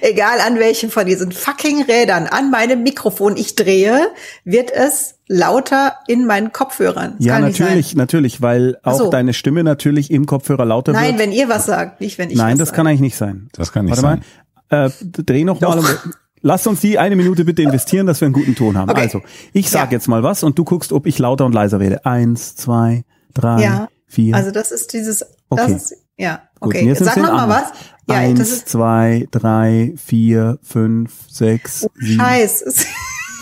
egal 0.00 0.40
an 0.40 0.58
welchen 0.58 0.90
von 0.90 1.06
diesen 1.06 1.32
fucking 1.32 1.82
Rädern 1.82 2.26
an 2.26 2.50
meinem 2.50 2.82
Mikrofon 2.82 3.36
ich 3.36 3.54
drehe, 3.54 4.08
wird 4.44 4.70
es 4.70 5.16
lauter 5.28 5.94
in 6.06 6.26
meinen 6.26 6.52
Kopfhörern. 6.52 7.14
Das 7.18 7.26
ja, 7.26 7.38
natürlich, 7.38 7.94
natürlich, 7.96 8.42
weil 8.42 8.78
auch 8.82 8.98
so. 8.98 9.10
deine 9.10 9.34
Stimme 9.34 9.64
natürlich 9.64 10.10
im 10.10 10.26
Kopfhörer 10.26 10.64
lauter 10.64 10.92
Nein, 10.92 11.02
wird. 11.02 11.12
Nein, 11.12 11.20
wenn 11.20 11.32
ihr 11.32 11.48
was 11.48 11.66
sagt, 11.66 12.00
nicht 12.00 12.18
wenn 12.18 12.30
ich 12.30 12.36
Nein, 12.36 12.58
das 12.58 12.68
sage. 12.68 12.76
kann 12.76 12.86
eigentlich 12.86 13.00
nicht 13.00 13.16
sein. 13.16 13.48
Das 13.52 13.72
kann 13.72 13.86
nicht 13.86 14.02
Warte 14.02 14.22
sein. 14.22 14.24
Mal, 14.70 14.86
äh, 14.86 15.22
dreh 15.22 15.44
noch 15.44 15.58
Doch. 15.58 15.76
mal. 15.76 15.98
Lass 16.42 16.66
uns 16.66 16.80
die 16.80 16.98
eine 16.98 17.16
Minute 17.16 17.44
bitte 17.44 17.62
investieren, 17.62 18.06
dass 18.06 18.20
wir 18.20 18.26
einen 18.26 18.34
guten 18.34 18.54
Ton 18.54 18.76
haben. 18.76 18.88
Okay. 18.88 19.00
Also, 19.00 19.22
ich 19.52 19.68
sag 19.68 19.90
ja. 19.90 19.96
jetzt 19.96 20.06
mal 20.06 20.22
was 20.22 20.44
und 20.44 20.58
du 20.58 20.64
guckst, 20.64 20.92
ob 20.92 21.06
ich 21.06 21.18
lauter 21.18 21.44
und 21.44 21.52
leiser 21.52 21.80
werde. 21.80 22.04
Eins, 22.06 22.54
zwei, 22.54 23.04
drei, 23.34 23.62
ja. 23.62 23.88
vier. 24.06 24.34
Also 24.34 24.52
das 24.52 24.70
ist 24.70 24.92
dieses, 24.92 25.20
das 25.20 25.30
okay. 25.48 25.72
ist, 25.72 25.96
ja, 26.16 26.42
okay. 26.60 26.86
Gut, 26.86 26.98
Sag 26.98 27.16
noch 27.16 27.32
mal 27.32 27.48
was. 27.48 27.72
Ja, 28.08 28.16
Eins, 28.16 28.64
zwei, 28.64 29.26
drei, 29.30 29.94
vier, 29.96 30.58
fünf, 30.62 31.12
sechs, 31.28 31.84
oh, 31.84 31.90
sieben. 31.98 32.20
Scheiß. 32.20 32.86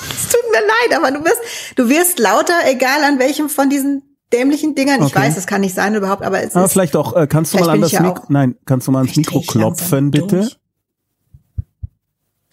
Es 0.07 0.29
tut 0.29 0.43
mir 0.51 0.61
leid, 0.61 0.99
aber 0.99 1.19
du 1.19 1.25
wirst, 1.25 1.41
du 1.77 1.89
wirst 1.89 2.19
lauter, 2.19 2.53
egal 2.67 3.03
an 3.05 3.19
welchem 3.19 3.49
von 3.49 3.71
diesen 3.71 4.03
dämlichen 4.35 4.75
Dingern. 4.75 5.03
Ich 5.07 5.15
weiß, 5.15 5.37
es 5.37 5.47
kann 5.47 5.63
nicht 5.63 5.75
sein 5.75 5.95
überhaupt, 5.95 6.23
aber 6.23 6.43
es 6.43 6.55
aber 6.55 6.67
ist. 6.67 6.73
Vielleicht 6.73 6.97
auch, 6.97 7.17
äh, 7.17 7.27
kannst 7.27 7.55
du 7.55 7.59
mal 7.59 7.71
an 7.71 7.81
das 7.81 7.93
Mikro, 7.93 8.25
nein, 8.29 8.57
kannst 8.67 8.87
du 8.87 8.93
mal 8.93 9.01
ans 9.01 9.17
Mikro 9.17 9.41
klopfen, 9.41 10.11
bitte? 10.11 10.41
Durch. 10.41 10.59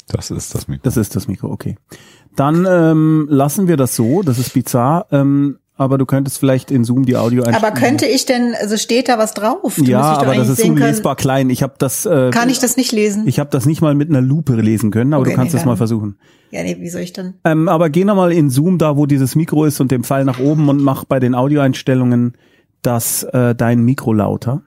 Das 0.08 0.32
ist 0.32 0.54
das 0.54 0.68
Mikro. 0.68 0.84
Das 0.84 0.98
ist 0.98 1.16
das 1.16 1.28
Mikro, 1.28 1.52
okay. 1.52 1.78
Dann 2.36 2.66
ähm, 2.70 3.28
lassen 3.30 3.68
wir 3.68 3.78
das 3.78 3.96
so, 3.96 4.22
das 4.22 4.40
ist 4.40 4.54
bizarr. 4.54 5.08
Ähm, 5.12 5.60
aber 5.82 5.98
du 5.98 6.06
könntest 6.06 6.38
vielleicht 6.38 6.70
in 6.70 6.84
Zoom 6.84 7.08
die 7.08 7.18
Audio 7.18 7.42
einstellen. 7.42 7.66
Aber 7.66 7.80
könnte 7.80 8.06
ich 8.06 8.28
denn, 8.28 8.54
also 8.62 8.78
steht 8.78 9.10
da 9.10 9.18
was 9.18 9.34
drauf? 9.34 9.74
Du 9.76 9.84
ja, 9.84 10.00
aber 10.00 10.36
das 10.36 10.48
ist 10.48 10.64
unlesbar 10.64 11.16
können. 11.16 11.22
klein. 11.22 11.50
Ich 11.50 11.64
habe 11.64 11.74
das. 11.80 12.06
Äh, 12.06 12.30
Kann 12.30 12.50
ich 12.50 12.60
das 12.60 12.78
nicht 12.78 12.92
lesen? 12.92 13.28
Ich 13.28 13.40
habe 13.40 13.50
das 13.50 13.66
nicht 13.66 13.82
mal 13.82 13.96
mit 13.96 14.10
einer 14.10 14.22
Lupe 14.22 14.54
lesen 14.54 14.92
können, 14.92 15.12
aber 15.12 15.22
okay, 15.22 15.32
du 15.32 15.36
kannst 15.38 15.56
es 15.56 15.62
nee, 15.62 15.66
mal 15.66 15.78
versuchen. 15.78 16.20
Ja, 16.52 16.62
nee, 16.62 16.78
wie 16.80 16.90
soll 16.90 17.02
ich 17.02 17.14
denn? 17.14 17.34
Ähm, 17.46 17.68
aber 17.68 17.90
geh 17.90 18.06
nochmal 18.06 18.32
in 18.32 18.52
Zoom, 18.52 18.78
da 18.78 18.96
wo 18.96 19.08
dieses 19.08 19.36
Mikro 19.36 19.66
ist 19.66 19.82
und 19.82 19.90
den 19.90 20.04
Pfeil 20.04 20.24
nach 20.24 20.40
oben 20.40 20.70
und 20.70 20.84
mach 20.84 21.04
bei 21.04 21.20
den 21.20 21.34
Audioeinstellungen 21.34 22.38
das 22.84 23.24
äh, 23.24 23.56
dein 23.56 23.82
Mikro 23.82 24.14
lauter. 24.14 24.62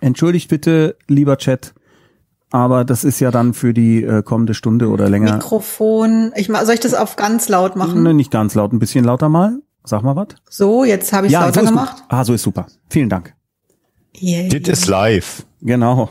Entschuldigt 0.00 0.48
bitte, 0.48 0.96
lieber 1.08 1.38
Chat, 1.38 1.74
aber 2.52 2.84
das 2.84 3.02
ist 3.02 3.18
ja 3.18 3.32
dann 3.32 3.52
für 3.52 3.74
die 3.74 4.04
äh, 4.04 4.22
kommende 4.22 4.54
Stunde 4.54 4.90
oder 4.90 5.08
länger. 5.08 5.34
Mikrofon. 5.34 6.30
Ich 6.36 6.46
soll 6.46 6.74
ich 6.74 6.80
das 6.80 6.94
auf 6.94 7.16
ganz 7.16 7.48
laut 7.48 7.74
machen? 7.74 8.04
Ne, 8.04 8.14
nicht 8.14 8.30
ganz 8.30 8.54
laut, 8.54 8.72
ein 8.72 8.78
bisschen 8.78 9.04
lauter 9.04 9.28
mal. 9.28 9.58
Sag 9.88 10.02
mal 10.02 10.14
was. 10.16 10.28
So, 10.50 10.84
jetzt 10.84 11.12
habe 11.14 11.28
ich 11.28 11.32
ja, 11.32 11.46
lauter 11.46 11.62
so 11.62 11.66
gemacht. 11.68 11.96
Gut. 11.96 12.04
Ah, 12.08 12.24
so 12.24 12.34
ist 12.34 12.42
super. 12.42 12.66
Vielen 12.90 13.08
Dank. 13.08 13.34
Yeah. 14.20 14.48
Das 14.48 14.80
ist 14.80 14.86
live. 14.86 15.46
Genau. 15.62 16.10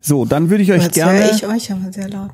So, 0.00 0.24
dann 0.24 0.48
würde 0.48 0.62
ich 0.62 0.72
euch 0.72 0.82
jetzt 0.82 0.94
gerne. 0.94 1.18
Höre 1.18 1.34
ich 1.34 1.46
euch 1.46 1.70
aber 1.70 1.92
sehr 1.92 2.08
laut. 2.08 2.30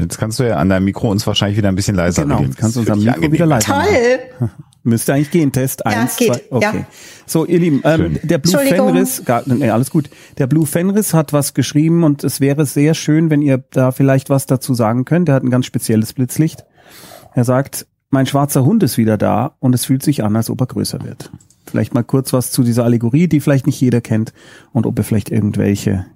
Jetzt 0.00 0.18
kannst 0.18 0.40
du 0.40 0.44
ja 0.44 0.56
an 0.56 0.68
deinem 0.68 0.84
Mikro 0.84 1.10
uns 1.10 1.24
wahrscheinlich 1.26 1.58
wieder 1.58 1.68
ein 1.68 1.76
bisschen 1.76 1.94
leiser 1.94 2.22
genau, 2.22 2.38
regeln. 2.38 2.56
kannst 2.56 2.74
du 2.74 2.80
unser 2.80 2.96
Mikro 2.96 3.12
angenehm. 3.12 3.32
wieder 3.32 3.46
leiser 3.46 3.72
Toll. 3.72 4.50
Müsste 4.82 5.14
eigentlich 5.14 5.30
gehen. 5.30 5.52
Test 5.52 5.82
ja, 5.84 5.92
eins, 5.92 6.16
geht. 6.16 6.32
zwei. 6.32 6.42
Okay. 6.50 6.78
Ja. 6.78 6.86
So, 7.26 7.44
ihr 7.44 7.60
Lieben, 7.60 7.82
ähm, 7.84 8.18
der 8.22 8.38
Blue 8.38 8.58
Fenris, 8.58 9.24
gar, 9.24 9.42
nee, 9.46 9.70
alles 9.70 9.90
gut. 9.90 10.10
Der 10.38 10.48
Blue 10.48 10.66
Fenris 10.66 11.14
hat 11.14 11.32
was 11.32 11.54
geschrieben 11.54 12.02
und 12.02 12.24
es 12.24 12.40
wäre 12.40 12.66
sehr 12.66 12.94
schön, 12.94 13.30
wenn 13.30 13.42
ihr 13.42 13.58
da 13.58 13.92
vielleicht 13.92 14.28
was 14.30 14.46
dazu 14.46 14.74
sagen 14.74 15.04
könnt. 15.04 15.28
Der 15.28 15.36
hat 15.36 15.44
ein 15.44 15.50
ganz 15.50 15.66
spezielles 15.66 16.14
Blitzlicht. 16.14 16.64
Er 17.34 17.44
sagt, 17.44 17.86
mein 18.10 18.26
schwarzer 18.26 18.64
Hund 18.64 18.82
ist 18.82 18.98
wieder 18.98 19.16
da 19.16 19.56
und 19.60 19.74
es 19.74 19.84
fühlt 19.84 20.02
sich 20.02 20.22
an, 20.24 20.36
als 20.36 20.50
ob 20.50 20.60
er 20.60 20.66
größer 20.66 21.02
wird. 21.02 21.30
Vielleicht 21.66 21.94
mal 21.94 22.02
kurz 22.02 22.32
was 22.32 22.50
zu 22.50 22.64
dieser 22.64 22.84
Allegorie, 22.84 23.28
die 23.28 23.40
vielleicht 23.40 23.66
nicht 23.66 23.80
jeder 23.80 24.00
kennt 24.00 24.32
und 24.72 24.86
ob 24.86 24.98
ihr 24.98 25.04
vielleicht 25.04 25.30
irgendwelche 25.30 26.06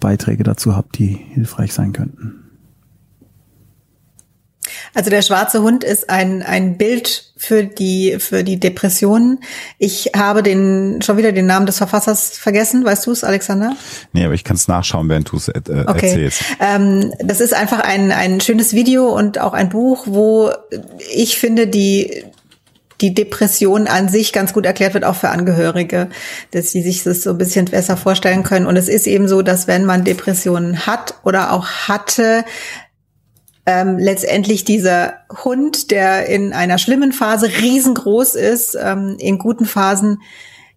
Beiträge 0.00 0.42
dazu 0.42 0.76
habt, 0.76 0.98
die 0.98 1.06
hilfreich 1.06 1.72
sein 1.72 1.92
könnten. 1.92 2.45
Also 4.94 5.10
der 5.10 5.22
schwarze 5.22 5.62
Hund 5.62 5.84
ist 5.84 6.10
ein, 6.10 6.42
ein 6.42 6.76
Bild 6.76 7.32
für 7.36 7.64
die, 7.64 8.16
für 8.18 8.42
die 8.44 8.58
Depressionen. 8.58 9.40
Ich 9.78 10.12
habe 10.16 10.42
den, 10.42 11.02
schon 11.02 11.16
wieder 11.18 11.32
den 11.32 11.46
Namen 11.46 11.66
des 11.66 11.78
Verfassers 11.78 12.30
vergessen. 12.38 12.84
Weißt 12.84 13.06
du 13.06 13.12
es, 13.12 13.24
Alexander? 13.24 13.76
Nee, 14.12 14.24
aber 14.24 14.34
ich 14.34 14.44
kann 14.44 14.56
es 14.56 14.68
nachschauen, 14.68 15.08
während 15.08 15.30
du 15.30 15.36
es 15.36 15.48
äh, 15.48 15.58
okay. 15.58 15.84
erzählst. 15.86 16.42
Ähm, 16.60 17.12
das 17.18 17.40
ist 17.40 17.52
einfach 17.52 17.80
ein, 17.80 18.10
ein 18.10 18.40
schönes 18.40 18.72
Video 18.72 19.08
und 19.14 19.38
auch 19.38 19.52
ein 19.52 19.68
Buch, 19.68 20.06
wo 20.06 20.50
ich 21.12 21.38
finde, 21.38 21.66
die, 21.66 22.24
die 23.00 23.12
Depression 23.12 23.86
an 23.86 24.08
sich 24.08 24.32
ganz 24.32 24.52
gut 24.52 24.64
erklärt 24.64 24.94
wird, 24.94 25.04
auch 25.04 25.16
für 25.16 25.28
Angehörige, 25.28 26.08
dass 26.52 26.70
sie 26.70 26.82
sich 26.82 27.04
das 27.04 27.22
so 27.22 27.30
ein 27.30 27.38
bisschen 27.38 27.66
besser 27.66 27.96
vorstellen 27.96 28.42
können. 28.42 28.66
Und 28.66 28.76
es 28.76 28.88
ist 28.88 29.06
eben 29.06 29.28
so, 29.28 29.42
dass 29.42 29.66
wenn 29.66 29.84
man 29.84 30.04
Depressionen 30.04 30.86
hat 30.86 31.14
oder 31.22 31.52
auch 31.52 31.66
hatte, 31.66 32.44
ähm, 33.66 33.98
letztendlich 33.98 34.64
dieser 34.64 35.14
Hund, 35.44 35.90
der 35.90 36.26
in 36.26 36.52
einer 36.52 36.78
schlimmen 36.78 37.12
Phase 37.12 37.48
riesengroß 37.48 38.36
ist, 38.36 38.76
ähm, 38.80 39.16
in 39.18 39.38
guten 39.38 39.66
Phasen 39.66 40.22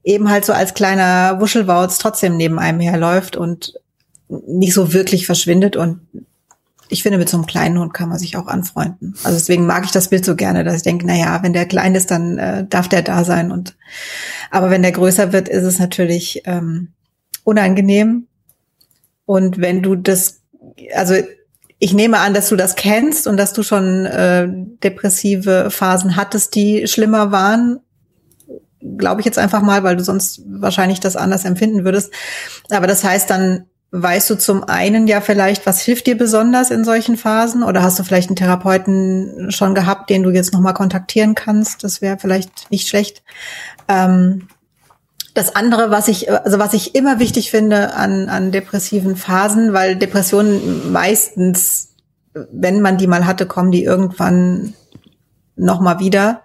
eben 0.04 0.30
halt 0.30 0.46
so 0.46 0.54
als 0.54 0.74
kleiner 0.74 1.40
Wuschelwauz 1.40 2.00
trotzdem 2.00 2.36
neben 2.36 2.58
einem 2.58 2.80
herläuft 2.80 3.38
und 3.38 3.74
nicht 4.28 4.74
so 4.74 4.94
wirklich 4.94 5.26
verschwindet 5.26 5.76
und 5.76 6.02
ich 6.92 7.04
finde, 7.04 7.20
mit 7.20 7.30
so 7.30 7.38
einem 7.38 7.46
kleinen 7.46 7.78
Hund 7.78 7.94
kann 7.94 8.10
man 8.10 8.18
sich 8.18 8.36
auch 8.36 8.48
anfreunden. 8.48 9.14
Also 9.24 9.38
deswegen 9.38 9.68
mag 9.68 9.86
ich 9.86 9.92
das 9.92 10.10
Bild 10.10 10.26
so 10.26 10.36
gerne, 10.36 10.64
dass 10.64 10.76
ich 10.76 10.82
denke, 10.82 11.06
na 11.06 11.16
ja, 11.16 11.44
wenn 11.44 11.54
der 11.54 11.68
klein 11.68 11.94
ist, 11.94 12.10
dann 12.10 12.40
äh, 12.40 12.66
darf 12.68 12.90
der 12.90 13.04
da 13.04 13.24
sein. 13.24 13.52
Und 13.52 13.78
aber 14.50 14.72
wenn 14.72 14.82
der 14.82 14.92
größer 14.92 15.32
wird, 15.32 15.48
ist 15.48 15.64
es 15.64 15.78
natürlich 15.78 16.42
ähm, 16.46 16.90
unangenehm. 17.44 18.28
Und 19.26 19.62
wenn 19.62 19.84
du 19.84 19.96
das, 19.96 20.42
also 20.96 21.14
ich 21.80 21.94
nehme 21.94 22.20
an, 22.20 22.34
dass 22.34 22.50
du 22.50 22.58
das 22.58 22.76
kennst 22.76 23.26
und 23.26 23.38
dass 23.38 23.54
du 23.54 23.64
schon 23.64 24.06
äh, 24.06 24.48
depressive 24.84 25.72
Phasen 25.72 26.18
hattest, 26.18 26.54
die 26.56 26.88
schlimmer 26.88 27.32
waren. 27.32 27.80
Glaube 28.98 29.22
ich 29.22 29.26
jetzt 29.26 29.40
einfach 29.40 29.62
mal, 29.62 29.84
weil 29.84 29.96
du 29.96 30.04
sonst 30.04 30.42
wahrscheinlich 30.46 31.00
das 31.00 31.16
anders 31.16 31.46
empfinden 31.46 31.86
würdest. 31.86 32.14
Aber 32.70 32.86
das 32.86 33.04
heißt 33.04 33.30
dann, 33.30 33.66
weißt 33.92 34.30
du 34.30 34.38
zum 34.38 34.64
einen 34.66 35.08
ja 35.08 35.22
vielleicht, 35.22 35.66
was 35.66 35.82
hilft 35.82 36.08
dir 36.08 36.18
besonders 36.18 36.70
in 36.70 36.84
solchen 36.84 37.18
Phasen? 37.18 37.64
Oder 37.64 37.82
hast 37.82 37.98
du 37.98 38.04
vielleicht 38.04 38.30
einen 38.30 38.36
Therapeuten 38.36 39.50
schon 39.50 39.74
gehabt, 39.74 40.10
den 40.10 40.24
du 40.24 40.32
jetzt 40.32 40.54
nochmal 40.54 40.74
kontaktieren 40.74 41.34
kannst? 41.34 41.84
Das 41.84 42.02
wäre 42.02 42.18
vielleicht 42.20 42.70
nicht 42.72 42.90
schlecht. 42.90 43.24
Ähm, 43.88 44.48
das 45.34 45.56
andere, 45.56 45.92
was 45.92 46.08
ich, 46.08 46.32
also 46.32 46.60
was 46.60 46.74
ich 46.74 46.96
immer 46.96 47.20
wichtig 47.20 47.52
finde 47.52 47.94
an, 47.94 48.30
an 48.30 48.52
depressiven 48.52 49.16
Phasen, 49.16 49.74
weil 49.74 49.96
Depressionen 49.96 50.92
meistens, 50.92 51.90
wenn 52.34 52.82
man 52.82 52.98
die 52.98 53.08
mal 53.08 53.26
hatte, 53.26 53.46
kommen 53.46 53.72
die 53.72 53.84
irgendwann 53.84 54.74
nochmal 55.56 56.00
wieder. 56.00 56.44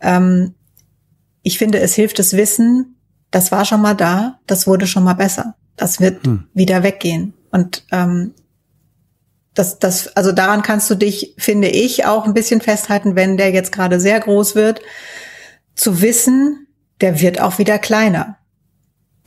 Ähm, 0.00 0.54
ich 1.42 1.58
finde, 1.58 1.80
es 1.80 1.94
hilft 1.94 2.18
das 2.18 2.36
Wissen, 2.36 2.96
das 3.30 3.52
war 3.52 3.64
schon 3.64 3.82
mal 3.82 3.94
da, 3.94 4.38
das 4.46 4.66
wurde 4.66 4.86
schon 4.86 5.04
mal 5.04 5.14
besser. 5.14 5.54
Das 5.76 6.00
wird 6.00 6.26
hm. 6.26 6.48
wieder 6.52 6.82
weggehen. 6.82 7.34
Und 7.50 7.84
ähm, 7.90 8.34
das, 9.54 9.78
das, 9.78 10.16
also 10.16 10.32
daran 10.32 10.62
kannst 10.62 10.90
du 10.90 10.94
dich, 10.94 11.34
finde 11.38 11.68
ich, 11.68 12.06
auch 12.06 12.24
ein 12.24 12.34
bisschen 12.34 12.60
festhalten, 12.60 13.16
wenn 13.16 13.36
der 13.36 13.50
jetzt 13.50 13.72
gerade 13.72 14.00
sehr 14.00 14.20
groß 14.20 14.54
wird, 14.54 14.80
zu 15.74 16.02
wissen, 16.02 16.66
der 17.00 17.20
wird 17.20 17.40
auch 17.40 17.58
wieder 17.58 17.78
kleiner. 17.78 18.36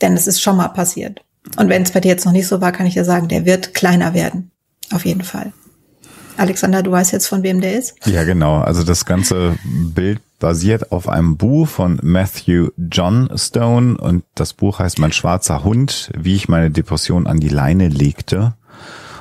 Denn 0.00 0.14
es 0.14 0.26
ist 0.26 0.40
schon 0.40 0.56
mal 0.56 0.68
passiert. 0.68 1.24
Und 1.56 1.68
wenn 1.68 1.82
es 1.82 1.92
bei 1.92 2.00
dir 2.00 2.08
jetzt 2.08 2.24
noch 2.24 2.32
nicht 2.32 2.48
so 2.48 2.60
war, 2.60 2.72
kann 2.72 2.86
ich 2.86 2.94
dir 2.94 3.04
sagen, 3.04 3.28
der 3.28 3.44
wird 3.44 3.74
kleiner 3.74 4.14
werden. 4.14 4.50
Auf 4.92 5.04
jeden 5.04 5.22
Fall. 5.22 5.52
Alexander, 6.36 6.82
du 6.82 6.90
weißt 6.90 7.12
jetzt, 7.12 7.28
von 7.28 7.42
wem 7.42 7.60
der 7.60 7.78
ist? 7.78 7.94
Ja, 8.06 8.24
genau. 8.24 8.60
Also 8.60 8.82
das 8.82 9.04
ganze 9.04 9.56
Bild 9.64 10.20
basiert 10.40 10.90
auf 10.90 11.08
einem 11.08 11.36
Buch 11.36 11.68
von 11.68 12.00
Matthew 12.02 12.70
Johnstone 12.76 13.96
und 13.96 14.24
das 14.34 14.52
Buch 14.52 14.80
heißt 14.80 14.98
Mein 14.98 15.12
schwarzer 15.12 15.62
Hund, 15.62 16.10
wie 16.16 16.34
ich 16.34 16.48
meine 16.48 16.70
Depression 16.70 17.26
an 17.26 17.38
die 17.38 17.48
Leine 17.48 17.88
legte. 17.88 18.54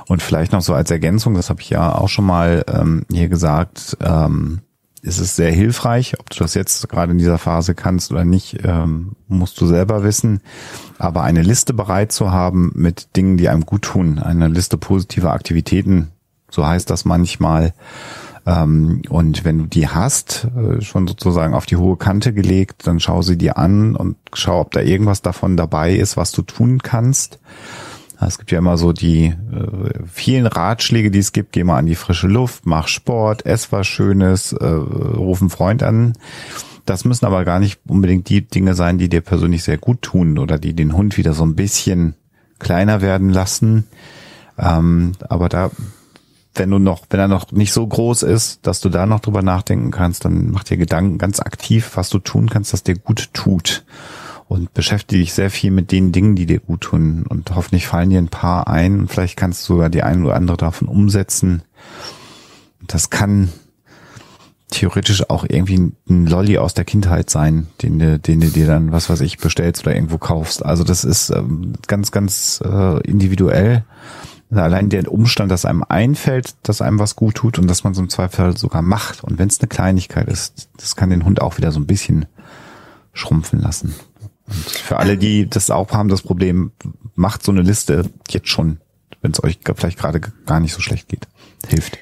Und 0.07 0.22
vielleicht 0.22 0.51
noch 0.51 0.62
so 0.62 0.74
als 0.74 0.91
Ergänzung, 0.91 1.36
das 1.36 1.50
habe 1.50 1.62
ich 1.62 1.69
ja 1.69 1.95
auch 1.95 2.10
schon 2.10 2.25
mal 2.25 2.65
ähm, 2.67 3.05
hier 3.12 3.29
gesagt, 3.29 3.95
ähm, 4.03 4.62
ist 5.03 5.19
es 5.19 5.36
sehr 5.36 5.51
hilfreich. 5.51 6.19
Ob 6.19 6.29
du 6.29 6.39
das 6.39 6.53
jetzt 6.53 6.88
gerade 6.89 7.12
in 7.12 7.17
dieser 7.17 7.38
Phase 7.38 7.75
kannst 7.75 8.12
oder 8.12 8.24
nicht, 8.24 8.60
ähm, 8.63 9.12
musst 9.27 9.60
du 9.60 9.67
selber 9.67 10.03
wissen. 10.03 10.41
Aber 10.98 11.24
eine 11.24 11.41
Liste 11.41 11.74
bereit 11.74 12.13
zu 12.13 12.31
haben 12.31 12.72
mit 12.74 13.15
Dingen, 13.17 13.38
die 13.38 13.50
einem 13.50 13.65
gut 13.65 13.83
tun, 13.83 14.17
eine 14.17 14.48
Liste 14.48 14.77
positiver 14.77 15.33
Aktivitäten, 15.33 16.12
so 16.50 16.65
heißt 16.65 16.89
das 16.89 17.03
manchmal. 17.03 17.74
Ähm, 18.45 19.01
und 19.10 19.43
wenn 19.43 19.57
du 19.57 19.65
die 19.65 19.89
hast, 19.89 20.48
äh, 20.55 20.81
schon 20.81 21.05
sozusagen 21.05 21.53
auf 21.53 21.65
die 21.65 21.77
hohe 21.77 21.98
Kante 21.98 22.33
gelegt, 22.33 22.88
dann 22.88 23.01
schau 23.01 23.22
sie 23.22 23.38
dir 23.38 23.57
an 23.57 23.98
und 23.98 24.15
schau, 24.33 24.62
ob 24.62 24.72
da 24.72 24.79
irgendwas 24.79 25.22
davon 25.22 25.57
dabei 25.57 25.93
ist, 25.95 26.15
was 26.15 26.31
du 26.31 26.43
tun 26.43 26.81
kannst. 26.81 27.39
Es 28.27 28.37
gibt 28.37 28.51
ja 28.51 28.59
immer 28.59 28.77
so 28.77 28.93
die 28.93 29.25
äh, 29.25 30.07
vielen 30.11 30.45
Ratschläge, 30.45 31.11
die 31.11 31.19
es 31.19 31.31
gibt. 31.31 31.53
Geh 31.53 31.63
mal 31.63 31.77
an 31.77 31.85
die 31.85 31.95
frische 31.95 32.27
Luft, 32.27 32.65
mach 32.65 32.87
Sport, 32.87 33.45
ess 33.45 33.71
was 33.71 33.87
Schönes, 33.87 34.53
äh, 34.53 34.65
ruf 34.65 35.41
einen 35.41 35.49
Freund 35.49 35.83
an. 35.83 36.13
Das 36.85 37.05
müssen 37.05 37.25
aber 37.25 37.45
gar 37.45 37.59
nicht 37.59 37.79
unbedingt 37.87 38.27
die 38.29 38.45
Dinge 38.45 38.75
sein, 38.75 38.97
die 38.97 39.09
dir 39.09 39.21
persönlich 39.21 39.63
sehr 39.63 39.77
gut 39.77 40.01
tun 40.01 40.37
oder 40.37 40.57
die 40.57 40.73
den 40.73 40.95
Hund 40.95 41.17
wieder 41.17 41.33
so 41.33 41.45
ein 41.45 41.55
bisschen 41.55 42.15
kleiner 42.59 43.01
werden 43.01 43.29
lassen. 43.29 43.87
Ähm, 44.57 45.13
aber 45.29 45.49
da, 45.49 45.71
wenn 46.55 46.69
du 46.69 46.79
noch, 46.79 47.05
wenn 47.09 47.19
er 47.19 47.27
noch 47.27 47.51
nicht 47.51 47.71
so 47.71 47.87
groß 47.87 48.23
ist, 48.23 48.67
dass 48.67 48.81
du 48.81 48.89
da 48.89 49.05
noch 49.05 49.21
drüber 49.21 49.41
nachdenken 49.41 49.91
kannst, 49.91 50.25
dann 50.25 50.51
mach 50.51 50.63
dir 50.63 50.77
Gedanken 50.77 51.17
ganz 51.17 51.39
aktiv, 51.39 51.91
was 51.95 52.09
du 52.09 52.19
tun 52.19 52.49
kannst, 52.49 52.73
das 52.73 52.83
dir 52.83 52.95
gut 52.95 53.33
tut 53.33 53.85
und 54.47 54.73
beschäftige 54.73 55.21
dich 55.21 55.33
sehr 55.33 55.50
viel 55.50 55.71
mit 55.71 55.91
den 55.91 56.12
Dingen, 56.12 56.35
die 56.35 56.45
dir 56.45 56.59
gut 56.59 56.81
tun. 56.81 57.25
Und 57.27 57.53
hoffentlich 57.55 57.88
fallen 57.88 58.09
dir 58.09 58.19
ein 58.19 58.29
paar 58.29 58.67
ein 58.67 59.00
und 59.00 59.07
vielleicht 59.12 59.38
kannst 59.38 59.67
du 59.67 59.73
sogar 59.73 59.89
die 59.89 60.03
ein 60.03 60.23
oder 60.23 60.35
andere 60.35 60.57
davon 60.57 60.88
umsetzen. 60.88 61.63
Das 62.85 63.09
kann 63.09 63.50
theoretisch 64.73 65.29
auch 65.29 65.45
irgendwie 65.47 65.91
ein 66.09 66.25
Lolly 66.25 66.57
aus 66.57 66.73
der 66.73 66.85
Kindheit 66.85 67.29
sein, 67.29 67.67
den 67.81 68.00
du, 68.00 68.19
den 68.19 68.41
du 68.41 68.47
dir 68.47 68.67
dann, 68.67 68.91
was 68.91 69.09
weiß 69.09 69.21
ich, 69.21 69.38
bestellst 69.38 69.85
oder 69.85 69.95
irgendwo 69.95 70.17
kaufst. 70.17 70.65
Also 70.65 70.83
das 70.83 71.03
ist 71.03 71.29
ähm, 71.29 71.73
ganz, 71.88 72.12
ganz 72.12 72.62
äh, 72.65 73.00
individuell. 73.01 73.85
Allein 74.51 74.89
der 74.89 75.12
Umstand, 75.12 75.51
dass 75.51 75.65
einem 75.65 75.83
einfällt, 75.88 76.55
dass 76.63 76.81
einem 76.81 77.00
was 77.00 77.15
gut 77.15 77.35
tut 77.35 77.57
und 77.57 77.67
dass 77.67 77.83
man 77.83 77.93
so 77.93 78.01
im 78.01 78.09
Zweifel 78.09 78.55
sogar 78.55 78.83
macht. 78.83 79.23
Und 79.23 79.39
wenn 79.39 79.47
es 79.47 79.59
eine 79.59 79.67
Kleinigkeit 79.67 80.27
ist, 80.27 80.69
das 80.77 80.95
kann 80.95 81.09
den 81.09 81.25
Hund 81.25 81.41
auch 81.41 81.57
wieder 81.57 81.71
so 81.71 81.79
ein 81.79 81.88
bisschen 81.88 82.27
schrumpfen 83.13 83.59
lassen. 83.59 83.95
Und 84.47 84.69
für 84.69 84.97
alle, 84.97 85.17
die 85.17 85.50
das 85.50 85.69
auch 85.69 85.91
haben, 85.91 86.09
das 86.09 86.21
Problem, 86.21 86.71
macht 87.15 87.43
so 87.43 87.51
eine 87.51 87.62
Liste 87.62 88.05
jetzt 88.29 88.50
schon, 88.50 88.79
wenn 89.21 89.31
es 89.31 89.43
euch 89.43 89.59
vielleicht 89.75 90.00
gerade 90.00 90.19
gar 90.19 90.59
nicht 90.59 90.73
so 90.73 90.81
schlecht 90.81 91.07
geht. 91.07 91.27
Hilft. 91.67 91.97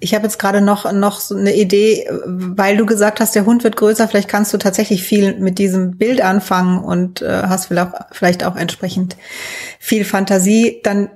Ich 0.00 0.14
habe 0.14 0.24
jetzt 0.24 0.38
gerade 0.38 0.60
noch 0.60 0.90
noch 0.92 1.20
so 1.20 1.36
eine 1.36 1.54
Idee, 1.54 2.08
weil 2.26 2.76
du 2.76 2.86
gesagt 2.86 3.20
hast, 3.20 3.36
der 3.36 3.46
Hund 3.46 3.62
wird 3.62 3.76
größer. 3.76 4.08
Vielleicht 4.08 4.28
kannst 4.28 4.52
du 4.52 4.58
tatsächlich 4.58 5.04
viel 5.04 5.38
mit 5.38 5.58
diesem 5.58 5.96
Bild 5.96 6.20
anfangen 6.22 6.82
und 6.82 7.22
äh, 7.22 7.42
hast 7.44 7.66
vielleicht 7.66 7.92
vielleicht 8.10 8.44
auch 8.44 8.56
entsprechend 8.56 9.16
viel 9.78 10.04
Fantasie. 10.04 10.80
Dann 10.82 11.08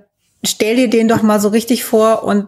stell 0.44 0.76
dir 0.76 0.88
den 0.88 1.08
doch 1.08 1.22
mal 1.22 1.40
so 1.40 1.48
richtig 1.48 1.84
vor 1.84 2.22
und 2.22 2.46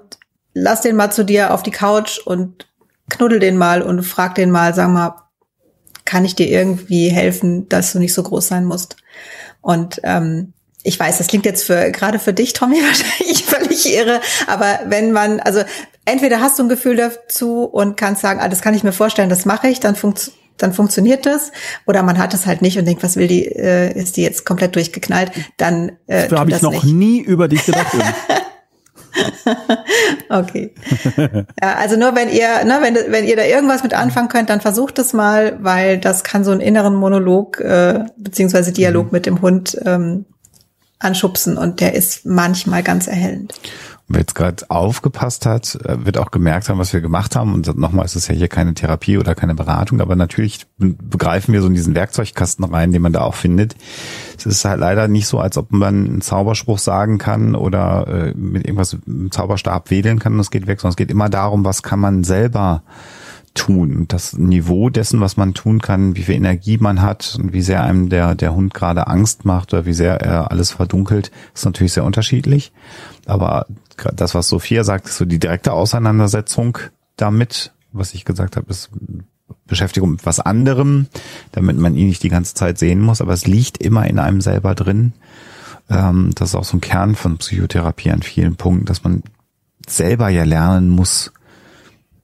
lass 0.54 0.82
den 0.82 0.94
mal 0.94 1.10
zu 1.10 1.24
dir 1.24 1.52
auf 1.52 1.64
die 1.64 1.72
Couch 1.72 2.18
und 2.24 2.68
knuddel 3.08 3.40
den 3.40 3.56
mal 3.56 3.82
und 3.82 4.02
frag 4.02 4.34
den 4.36 4.50
mal, 4.50 4.74
sag 4.74 4.90
mal, 4.90 5.16
kann 6.08 6.24
ich 6.24 6.34
dir 6.34 6.48
irgendwie 6.48 7.10
helfen, 7.10 7.68
dass 7.68 7.92
du 7.92 7.98
nicht 7.98 8.14
so 8.14 8.22
groß 8.22 8.48
sein 8.48 8.64
musst. 8.64 8.96
Und 9.60 10.00
ähm, 10.04 10.54
ich 10.82 10.98
weiß, 10.98 11.18
das 11.18 11.26
klingt 11.26 11.44
jetzt 11.44 11.64
für 11.64 11.90
gerade 11.92 12.18
für 12.18 12.32
dich, 12.32 12.54
Tommy, 12.54 12.76
wahrscheinlich 12.82 13.44
völlig 13.44 13.94
irre, 13.94 14.22
aber 14.46 14.80
wenn 14.86 15.12
man, 15.12 15.38
also 15.40 15.60
entweder 16.06 16.40
hast 16.40 16.58
du 16.58 16.62
ein 16.62 16.70
Gefühl 16.70 16.96
dazu 16.96 17.64
und 17.64 17.98
kannst 17.98 18.22
sagen, 18.22 18.40
ah, 18.40 18.48
das 18.48 18.62
kann 18.62 18.72
ich 18.72 18.84
mir 18.84 18.92
vorstellen, 18.92 19.28
das 19.28 19.44
mache 19.44 19.68
ich, 19.68 19.80
dann 19.80 19.96
funkt, 19.96 20.32
dann 20.56 20.72
funktioniert 20.72 21.26
das, 21.26 21.52
oder 21.86 22.02
man 22.02 22.16
hat 22.16 22.32
es 22.32 22.46
halt 22.46 22.62
nicht 22.62 22.78
und 22.78 22.86
denkt, 22.86 23.02
was 23.02 23.16
will 23.16 23.28
die, 23.28 23.44
äh, 23.44 23.92
ist 23.92 24.16
die 24.16 24.22
jetzt 24.22 24.46
komplett 24.46 24.76
durchgeknallt, 24.76 25.30
dann 25.58 25.90
äh, 26.06 26.22
Dafür 26.22 26.38
habe 26.40 26.50
ich 26.52 26.62
noch 26.62 26.72
nicht. 26.72 26.84
nie 26.84 27.20
über 27.20 27.48
dich 27.48 27.66
gedacht. 27.66 27.92
okay. 30.28 30.74
Ja, 31.60 31.74
also 31.76 31.96
nur 31.96 32.14
wenn 32.14 32.28
ihr, 32.28 32.64
ne, 32.64 32.78
wenn, 32.80 33.12
wenn 33.12 33.24
ihr 33.24 33.36
da 33.36 33.44
irgendwas 33.44 33.82
mit 33.82 33.94
anfangen 33.94 34.28
könnt, 34.28 34.50
dann 34.50 34.60
versucht 34.60 34.98
es 34.98 35.12
mal, 35.12 35.58
weil 35.60 35.98
das 35.98 36.24
kann 36.24 36.44
so 36.44 36.50
einen 36.50 36.60
inneren 36.60 36.94
Monolog 36.94 37.60
äh, 37.60 38.04
beziehungsweise 38.16 38.72
Dialog 38.72 39.06
mhm. 39.06 39.12
mit 39.12 39.26
dem 39.26 39.42
Hund 39.42 39.78
ähm, 39.84 40.24
anschubsen 40.98 41.56
und 41.56 41.80
der 41.80 41.94
ist 41.94 42.26
manchmal 42.26 42.82
ganz 42.82 43.06
erhellend. 43.06 43.54
Wer 44.10 44.20
jetzt 44.20 44.34
gerade 44.34 44.64
aufgepasst 44.70 45.44
hat, 45.44 45.74
äh, 45.84 46.06
wird 46.06 46.16
auch 46.16 46.30
gemerkt 46.30 46.68
haben, 46.68 46.78
was 46.78 46.94
wir 46.94 47.02
gemacht 47.02 47.36
haben. 47.36 47.52
Und 47.52 47.76
nochmal 47.76 48.06
ist 48.06 48.16
es 48.16 48.26
ja 48.26 48.34
hier 48.34 48.48
keine 48.48 48.72
Therapie 48.72 49.18
oder 49.18 49.34
keine 49.34 49.54
Beratung, 49.54 50.00
aber 50.00 50.16
natürlich 50.16 50.66
begreifen 50.78 51.52
wir 51.52 51.60
so 51.60 51.68
in 51.68 51.74
diesen 51.74 51.94
Werkzeugkasten 51.94 52.64
rein, 52.64 52.92
den 52.92 53.02
man 53.02 53.12
da 53.12 53.20
auch 53.20 53.34
findet. 53.34 53.76
Es 54.38 54.46
ist 54.46 54.64
halt 54.64 54.80
leider 54.80 55.08
nicht 55.08 55.26
so, 55.26 55.38
als 55.40 55.58
ob 55.58 55.72
man 55.72 56.06
einen 56.06 56.20
Zauberspruch 56.22 56.78
sagen 56.78 57.18
kann 57.18 57.54
oder 57.54 58.06
äh, 58.08 58.34
mit 58.34 58.64
irgendwas 58.64 58.96
mit 59.04 59.34
Zauberstab 59.34 59.90
wedeln 59.90 60.18
kann 60.18 60.32
und 60.34 60.40
es 60.40 60.50
geht 60.50 60.66
weg, 60.66 60.80
sondern 60.80 60.92
es 60.92 60.96
geht 60.96 61.10
immer 61.10 61.28
darum, 61.28 61.64
was 61.66 61.82
kann 61.82 62.00
man 62.00 62.24
selber 62.24 62.82
tun. 63.58 64.06
Das 64.08 64.38
Niveau 64.38 64.88
dessen, 64.88 65.20
was 65.20 65.36
man 65.36 65.52
tun 65.52 65.80
kann, 65.80 66.16
wie 66.16 66.22
viel 66.22 66.36
Energie 66.36 66.78
man 66.78 67.02
hat 67.02 67.36
und 67.38 67.52
wie 67.52 67.60
sehr 67.60 67.82
einem 67.82 68.08
der, 68.08 68.34
der 68.34 68.54
Hund 68.54 68.72
gerade 68.72 69.08
Angst 69.08 69.44
macht 69.44 69.72
oder 69.72 69.84
wie 69.84 69.92
sehr 69.92 70.20
er 70.20 70.50
alles 70.50 70.70
verdunkelt, 70.70 71.30
ist 71.54 71.64
natürlich 71.64 71.92
sehr 71.92 72.04
unterschiedlich. 72.04 72.72
Aber 73.26 73.66
das, 74.14 74.34
was 74.34 74.48
Sophia 74.48 74.84
sagt, 74.84 75.06
ist 75.06 75.16
so 75.16 75.24
die 75.24 75.40
direkte 75.40 75.72
Auseinandersetzung 75.72 76.78
damit, 77.16 77.72
was 77.92 78.14
ich 78.14 78.24
gesagt 78.24 78.56
habe, 78.56 78.70
ist 78.70 78.90
Beschäftigung 79.66 80.12
mit 80.12 80.24
was 80.24 80.40
anderem, 80.40 81.08
damit 81.52 81.76
man 81.78 81.96
ihn 81.96 82.06
nicht 82.06 82.22
die 82.22 82.28
ganze 82.28 82.54
Zeit 82.54 82.78
sehen 82.78 83.00
muss, 83.00 83.20
aber 83.20 83.32
es 83.32 83.46
liegt 83.46 83.78
immer 83.78 84.06
in 84.06 84.18
einem 84.18 84.40
selber 84.40 84.74
drin. 84.74 85.12
Ähm, 85.90 86.30
das 86.34 86.50
ist 86.50 86.54
auch 86.54 86.64
so 86.64 86.76
ein 86.76 86.80
Kern 86.80 87.16
von 87.16 87.38
Psychotherapie 87.38 88.10
an 88.12 88.22
vielen 88.22 88.54
Punkten, 88.56 88.86
dass 88.86 89.02
man 89.02 89.22
selber 89.86 90.28
ja 90.28 90.44
lernen 90.44 90.90
muss, 90.90 91.32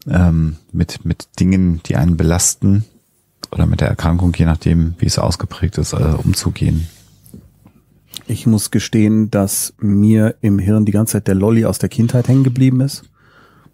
ähm, 0.09 0.57
mit, 0.73 1.05
mit 1.05 1.29
Dingen, 1.41 1.81
die 1.87 1.97
einen 1.97 2.17
belasten 2.17 2.85
oder 3.51 3.67
mit 3.67 3.81
der 3.81 3.89
Erkrankung, 3.89 4.35
je 4.37 4.45
nachdem, 4.45 4.95
wie 4.99 5.07
es 5.07 5.19
ausgeprägt 5.19 5.79
ist, 5.79 5.93
äh, 5.93 5.97
umzugehen. 5.97 6.89
Ich 8.27 8.47
muss 8.47 8.71
gestehen, 8.71 9.31
dass 9.31 9.75
mir 9.79 10.37
im 10.41 10.59
Hirn 10.59 10.85
die 10.85 10.93
ganze 10.93 11.15
Zeit 11.15 11.29
der 11.29 11.35
Lolly 11.35 11.65
aus 11.67 11.79
der 11.79 11.89
Kindheit 11.89 12.29
hängen 12.29 12.45
geblieben 12.45 12.81
ist. 12.81 13.03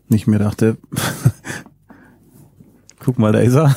Und 0.08 0.16
ich 0.16 0.26
mir 0.26 0.38
dachte, 0.38 0.76
guck 3.00 3.18
mal, 3.18 3.32
da 3.32 3.40
ist 3.40 3.54
er. 3.54 3.74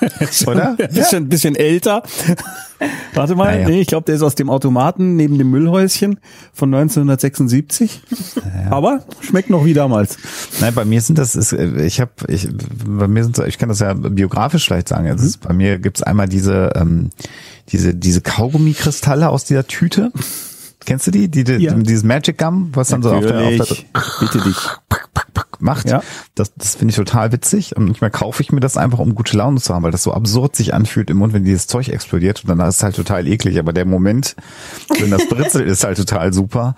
Oder? 0.46 0.70
Ein 0.70 0.76
bisschen, 0.94 1.24
ein 1.24 1.28
bisschen 1.28 1.56
älter. 1.56 2.02
Warte 3.14 3.34
mal, 3.34 3.54
Naja. 3.54 3.68
nee, 3.68 3.80
ich 3.80 3.86
glaube, 3.86 4.04
der 4.04 4.16
ist 4.16 4.22
aus 4.22 4.34
dem 4.34 4.50
Automaten 4.50 5.16
neben 5.16 5.38
dem 5.38 5.50
Müllhäuschen 5.50 6.20
von 6.52 6.72
1976. 6.74 8.02
Aber 8.68 9.00
schmeckt 9.22 9.48
noch 9.48 9.64
wie 9.64 9.72
damals. 9.72 10.18
Nein, 10.60 10.74
bei 10.74 10.84
mir 10.84 11.00
sind 11.00 11.16
das, 11.18 11.34
ist, 11.34 11.52
ich 11.54 12.00
habe, 12.02 12.10
ich, 12.28 12.48
bei 12.86 13.08
mir 13.08 13.24
sind 13.24 13.34
so, 13.34 13.44
ich 13.44 13.56
kann 13.56 13.70
das 13.70 13.78
ja 13.78 13.94
biografisch 13.94 14.66
vielleicht 14.66 14.88
sagen. 14.88 15.08
Also 15.08 15.24
es, 15.24 15.38
bei 15.38 15.54
mir 15.54 15.78
gibt's 15.78 16.02
einmal 16.02 16.28
diese, 16.28 16.72
ähm, 16.76 17.10
diese, 17.70 17.94
diese 17.94 18.20
Kaugummikristalle 18.20 19.30
aus 19.30 19.44
dieser 19.44 19.66
Tüte. 19.66 20.12
Kennst 20.84 21.06
du 21.06 21.10
die? 21.10 21.28
die, 21.28 21.44
die 21.44 21.54
Ja. 21.54 21.72
Dieses 21.72 22.04
Magic 22.04 22.36
Gum, 22.36 22.70
was 22.74 22.88
dann 22.88 23.02
so 23.02 23.10
auf 23.10 23.24
der, 23.24 23.38
auf 23.38 23.48
der 23.48 23.58
Natürlich. 23.58 23.86
Bitte 24.20 24.40
dich. 24.42 24.56
Macht. 25.60 25.88
Ja. 25.90 26.02
Das, 26.34 26.54
das 26.54 26.76
finde 26.76 26.90
ich 26.90 26.96
total 26.96 27.32
witzig. 27.32 27.76
Und 27.76 27.86
manchmal 27.86 28.10
kaufe 28.10 28.42
ich 28.42 28.52
mir 28.52 28.60
das 28.60 28.76
einfach, 28.76 28.98
um 28.98 29.14
gute 29.14 29.36
Laune 29.36 29.60
zu 29.60 29.74
haben, 29.74 29.82
weil 29.82 29.90
das 29.90 30.02
so 30.02 30.12
absurd 30.12 30.56
sich 30.56 30.74
anfühlt 30.74 31.10
im 31.10 31.18
Mund, 31.18 31.32
wenn 31.32 31.44
dieses 31.44 31.66
Zeug 31.66 31.88
explodiert. 31.88 32.44
Und 32.44 32.48
dann 32.50 32.68
ist 32.68 32.76
es 32.76 32.82
halt 32.82 32.96
total 32.96 33.26
eklig. 33.26 33.58
Aber 33.58 33.72
der 33.72 33.84
Moment, 33.84 34.36
wenn 34.98 35.10
das 35.10 35.28
britzelt, 35.28 35.66
ist 35.68 35.84
halt 35.84 35.96
total 35.98 36.32
super. 36.32 36.74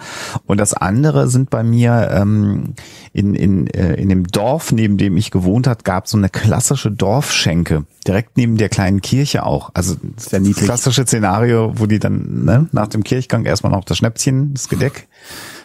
Und 0.46 0.58
das 0.58 0.74
andere 0.74 1.28
sind 1.28 1.50
bei 1.50 1.62
mir 1.62 2.10
ähm, 2.12 2.74
in, 3.12 3.34
in, 3.34 3.66
äh, 3.68 3.94
in 3.94 4.08
dem 4.08 4.26
Dorf, 4.26 4.72
neben 4.72 4.96
dem 4.96 5.16
ich 5.16 5.30
gewohnt 5.30 5.66
hat, 5.66 5.84
gab 5.84 6.04
es 6.04 6.12
so 6.12 6.18
eine 6.18 6.28
klassische 6.28 6.90
Dorfschenke. 6.90 7.84
Direkt 8.06 8.36
neben 8.36 8.56
der 8.56 8.68
kleinen 8.68 9.00
Kirche 9.00 9.44
auch. 9.44 9.70
Also 9.74 9.96
Sehr 10.16 10.40
niedlich. 10.40 10.64
klassische 10.64 11.04
Szenario, 11.04 11.72
wo 11.76 11.86
die 11.86 11.98
dann 11.98 12.44
ne, 12.44 12.68
nach 12.72 12.88
dem 12.88 13.04
Kirchgang 13.04 13.44
erstmal 13.44 13.72
noch 13.72 13.84
das 13.84 13.98
Schnäpschen, 13.98 14.54
das 14.54 14.68
Gedeck 14.68 15.08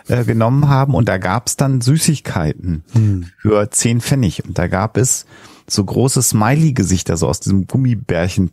äh, 0.08 0.24
genommen 0.24 0.68
haben 0.70 0.94
und 0.96 1.08
da 1.10 1.18
gab's 1.18 1.56
dann 1.58 1.82
Süßigkeiten 1.82 2.84
Hm. 2.94 3.26
für 3.40 3.70
10 3.70 4.02
Pfennig 4.02 4.44
und 4.46 4.58
da 4.58 4.68
gab 4.68 4.98
es 4.98 5.26
so 5.68 5.84
große 5.84 6.22
Smiley-Gesichter 6.22 7.18
so 7.18 7.28
aus 7.28 7.40
diesem 7.40 7.68
Gummibärchen. 7.68 8.52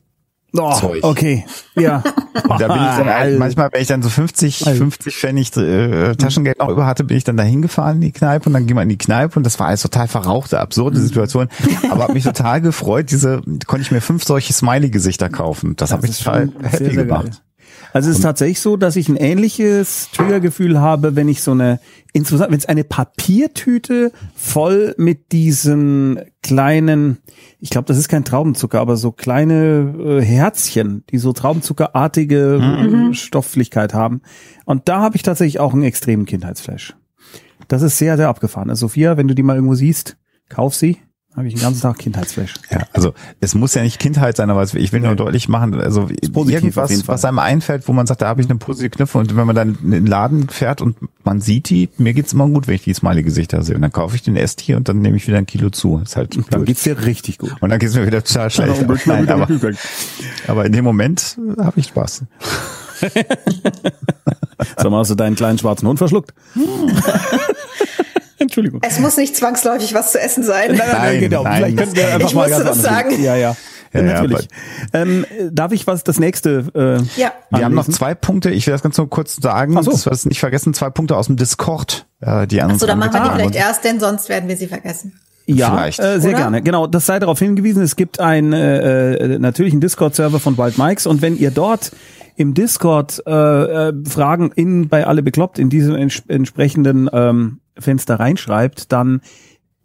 Oh, 0.52 0.73
Zeug. 0.75 1.04
okay. 1.04 1.45
Ja. 1.76 2.02
Und 2.49 2.61
da 2.61 2.66
bin 2.66 2.83
ich 2.83 2.97
dann 2.99 3.07
halt, 3.14 3.38
manchmal, 3.38 3.69
wenn 3.73 3.83
ich 3.83 3.87
dann 3.87 4.02
so 4.02 4.09
50, 4.09 4.64
50 4.64 5.14
Pfennig 5.14 5.57
äh, 5.57 6.16
Taschengeld 6.16 6.59
noch 6.59 6.69
über 6.69 6.87
hatte, 6.87 7.04
bin 7.04 7.16
ich 7.16 7.23
dann 7.23 7.37
da 7.37 7.45
hingefahren 7.45 7.97
in 7.97 8.00
die 8.00 8.11
Kneipe 8.12 8.49
und 8.49 8.54
dann 8.54 8.66
ging 8.66 8.75
man 8.75 8.83
in 8.85 8.88
die 8.88 8.99
Kneipe 8.99 9.38
und 9.38 9.45
das 9.45 9.61
war 9.61 9.69
alles 9.69 9.83
total 9.83 10.09
verrauchte, 10.09 10.59
absurde 10.59 10.99
Mhm. 10.99 11.04
Situation. 11.04 11.49
Aber 11.90 12.02
hat 12.04 12.14
mich 12.14 12.25
total 12.25 12.61
gefreut, 12.61 13.12
diese, 13.12 13.42
konnte 13.66 13.83
ich 13.83 13.92
mir 13.92 14.00
fünf 14.00 14.25
solche 14.25 14.52
Smiley-Gesichter 14.52 15.28
kaufen. 15.28 15.76
Das, 15.76 15.92
hat 15.92 16.02
mich 16.02 16.19
total 16.19 16.49
happy 16.62 16.76
sehr, 16.78 16.95
sehr 16.95 17.04
gemacht. 17.04 17.25
geil. 17.26 17.35
Also 17.92 18.11
es 18.11 18.16
ist 18.16 18.23
tatsächlich 18.23 18.61
so, 18.61 18.76
dass 18.76 18.97
ich 18.97 19.09
ein 19.09 19.16
ähnliches 19.16 20.09
Triggergefühl 20.12 20.80
habe, 20.80 21.16
wenn 21.16 21.28
ich 21.28 21.42
so 21.42 21.52
eine, 21.52 21.80
insgesamt, 22.12 22.52
wenn 22.52 22.59
es 22.59 22.66
eine 22.66 22.85
Papiertüte 22.85 24.12
voll 24.35 24.94
mit 24.97 25.32
diesen 25.32 26.20
kleinen, 26.42 27.18
ich 27.59 27.70
glaube, 27.70 27.87
das 27.87 27.99
ist 27.99 28.09
kein 28.09 28.25
Traubenzucker, 28.25 28.80
aber 28.80 28.97
so 28.97 29.12
kleine 29.12 29.94
äh, 29.99 30.23
Herzchen, 30.23 31.04
die 31.11 31.18
so 31.18 31.32
traubenzuckerartige 31.32 33.11
äh, 33.11 33.14
Stofflichkeit 33.14 33.94
haben. 33.94 34.23
Und 34.64 34.88
da 34.88 35.00
habe 35.00 35.16
ich 35.16 35.23
tatsächlich 35.23 35.61
auch 35.61 35.73
einen 35.73 35.82
extremen 35.82 36.26
Kindheitsflash. 36.26 36.97
Das 37.68 37.82
ist 37.82 37.99
sehr, 37.99 38.16
sehr 38.16 38.28
abgefahren. 38.28 38.70
Also 38.70 38.87
Sophia, 38.87 39.16
wenn 39.16 39.28
du 39.28 39.35
die 39.35 39.42
mal 39.42 39.56
irgendwo 39.56 39.75
siehst, 39.75 40.16
kauf 40.49 40.75
sie. 40.75 40.99
Habe 41.37 41.47
ich 41.47 41.55
den 41.55 41.63
ganzen 41.63 41.83
Tag 41.83 41.97
Kindheitsflash. 41.99 42.55
Ja, 42.71 42.81
also 42.93 43.15
es 43.41 43.55
muss 43.55 43.73
ja 43.75 43.83
nicht 43.83 44.01
Kindheit 44.01 44.37
sein, 44.37 44.51
aber 44.51 44.65
ich 44.75 44.93
will 44.93 45.01
nur 45.01 45.15
deutlich 45.15 45.49
machen, 45.49 45.81
also 45.81 46.09
irgendwas, 46.11 47.07
was 47.07 47.25
einem 47.25 47.39
einfällt, 47.39 47.87
wo 47.87 47.93
man 47.93 48.09
sagt, 48.09 48.21
da 48.23 48.27
habe 48.27 48.41
ich 48.41 48.51
eine 48.51 48.59
positive 48.59 48.91
Knöpfe 48.91 49.19
und 49.19 49.37
wenn 49.37 49.47
man 49.47 49.55
dann 49.55 49.79
in 49.83 49.93
den 49.93 50.07
Laden 50.07 50.49
fährt 50.49 50.81
und 50.83 50.97
man 51.23 51.41
sieht 51.41 51.71
die, 51.71 51.89
mir 51.99 52.15
geht's 52.15 52.33
immer 52.33 52.49
gut, 52.49 52.67
wenn 52.67 52.75
ich 52.75 52.83
die 52.83 52.95
Smiley-Gesichter 52.95 53.63
sehe 53.63 53.77
und 53.77 53.83
dann 53.83 53.93
kaufe 53.93 54.17
ich 54.17 54.23
den 54.23 54.35
Esstier 54.35 54.77
und 54.77 54.89
dann 54.89 55.01
nehme 55.01 55.17
ich 55.19 55.29
wieder 55.29 55.39
ein 55.39 55.47
Kilo 55.47 55.71
zu. 55.71 55.99
Ist 55.99 56.17
halt 56.17 56.35
Dann 56.35 56.43
blöd. 56.45 56.67
geht's 56.67 56.83
dir 56.83 56.99
richtig 57.05 57.39
gut. 57.39 57.55
und 57.61 57.71
dann 57.71 57.79
geht's 57.79 57.95
mir 57.95 58.05
wieder 58.07 58.25
total 58.25 58.51
schlecht. 58.51 58.83
Dann 58.83 58.99
Nein, 59.07 59.29
aber, 59.29 59.49
aber 60.49 60.65
in 60.67 60.73
dem 60.73 60.85
Moment 60.85 61.39
äh, 61.57 61.63
habe 61.63 61.79
ich 61.79 61.87
Spaß. 61.87 62.25
Sag 64.77 64.90
mal, 64.90 64.99
hast 64.99 65.11
du 65.11 65.14
deinen 65.14 65.37
kleinen 65.37 65.59
schwarzen 65.59 65.87
Hund 65.88 65.99
verschluckt? 65.99 66.35
Entschuldigung. 68.40 68.81
Es 68.83 68.98
muss 68.98 69.16
nicht 69.16 69.37
zwangsläufig 69.37 69.94
was 69.94 70.12
zu 70.12 70.20
essen 70.20 70.42
sein. 70.42 70.76
Nein, 70.76 71.20
genau. 71.20 71.44
nein. 71.44 71.57
Vielleicht 71.57 71.76
können 71.79 71.96
wir 71.96 72.14
einfach 72.14 72.29
Ich 72.29 72.35
mal 72.35 72.48
musste 72.48 72.64
ganz 72.64 72.76
das 72.76 72.83
sagen. 72.83 73.22
Ja, 73.22 73.37
ja. 73.37 73.57
Ja, 73.92 74.00
ja, 74.03 74.07
natürlich. 74.22 74.48
ähm, 74.92 75.24
äh, 75.24 75.50
darf 75.50 75.72
ich 75.72 75.87
was 75.87 76.05
das 76.05 76.20
nächste? 76.20 76.66
Äh, 76.74 77.20
Ja. 77.20 77.33
Wir 77.50 77.64
haben 77.64 77.74
noch 77.74 77.83
anlesen? 77.83 77.92
zwei 77.92 78.14
Punkte, 78.14 78.50
ich 78.50 78.66
will 78.66 78.72
das 78.72 78.83
ganz 78.83 78.96
nur 78.96 79.11
kurz 79.11 79.37
sagen, 79.37 79.76
Ach 79.76 79.83
so. 79.83 79.90
dass 79.90 80.07
wir 80.07 80.11
das 80.11 80.26
nicht 80.26 80.38
vergessen, 80.38 80.72
zwei 80.74 80.90
Punkte 80.90 81.16
aus 81.16 81.26
dem 81.26 81.37
Discord, 81.37 82.07
äh, 82.20 82.46
die 82.46 82.62
an 82.62 82.70
uns 82.70 82.81
So, 82.81 82.87
dann 82.87 83.00
machen 83.00 83.12
wir 83.14 83.20
die 83.24 83.31
vielleicht 83.31 83.57
erst, 83.57 83.85
denn 83.85 83.98
sonst 83.98 84.29
werden 84.29 84.48
wir 84.48 84.57
sie 84.57 84.68
vergessen. 84.68 85.18
Ja, 85.46 85.87
äh, 85.87 85.92
sehr 85.92 86.20
Oder? 86.20 86.33
gerne. 86.33 86.62
Genau, 86.62 86.87
das 86.87 87.07
sei 87.07 87.18
darauf 87.18 87.40
hingewiesen. 87.40 87.83
Es 87.83 87.96
gibt 87.96 88.20
einen 88.20 88.53
äh, 88.53 89.14
äh, 89.14 89.38
natürlich 89.40 89.72
einen 89.72 89.81
Discord-Server 89.81 90.38
von 90.38 90.57
Wild 90.57 90.79
Mikes 90.79 91.07
und 91.07 91.22
wenn 91.22 91.37
ihr 91.37 91.50
dort 91.50 91.90
im 92.37 92.55
Discord 92.55 93.22
äh, 93.26 93.31
äh, 93.88 93.92
Fragen 94.09 94.53
in 94.55 94.88
bei 94.88 95.07
alle 95.07 95.22
bekloppt 95.22 95.59
in 95.59 95.68
diesem 95.68 95.96
ents 95.96 96.22
entsprechenden 96.29 97.11
ähm, 97.12 97.60
Fenster 97.81 98.21
reinschreibt, 98.21 98.93
dann 98.93 99.21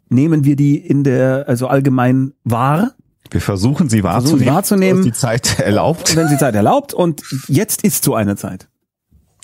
nehmen 0.08 0.44
wir 0.44 0.56
die 0.56 0.76
in 0.76 1.04
der 1.04 1.44
also 1.48 1.66
allgemein 1.68 2.32
wahr, 2.44 2.92
Wir 3.30 3.40
versuchen 3.40 3.88
sie 3.88 4.02
Versuchen 4.02 4.38
sie 4.38 4.46
wahrzunehmen, 4.46 4.54
wahrzunehmen. 4.54 4.98
was 5.00 5.04
die 5.06 5.12
Zeit 5.12 5.58
erlaubt. 5.64 6.14
wenn 6.16 6.28
sie 6.28 6.36
Zeit 6.38 6.54
erlaubt. 6.54 6.94
Und 6.94 7.22
jetzt 7.48 7.82
ist 7.82 8.04
so 8.04 8.14
eine 8.14 8.36
Zeit. 8.36 8.68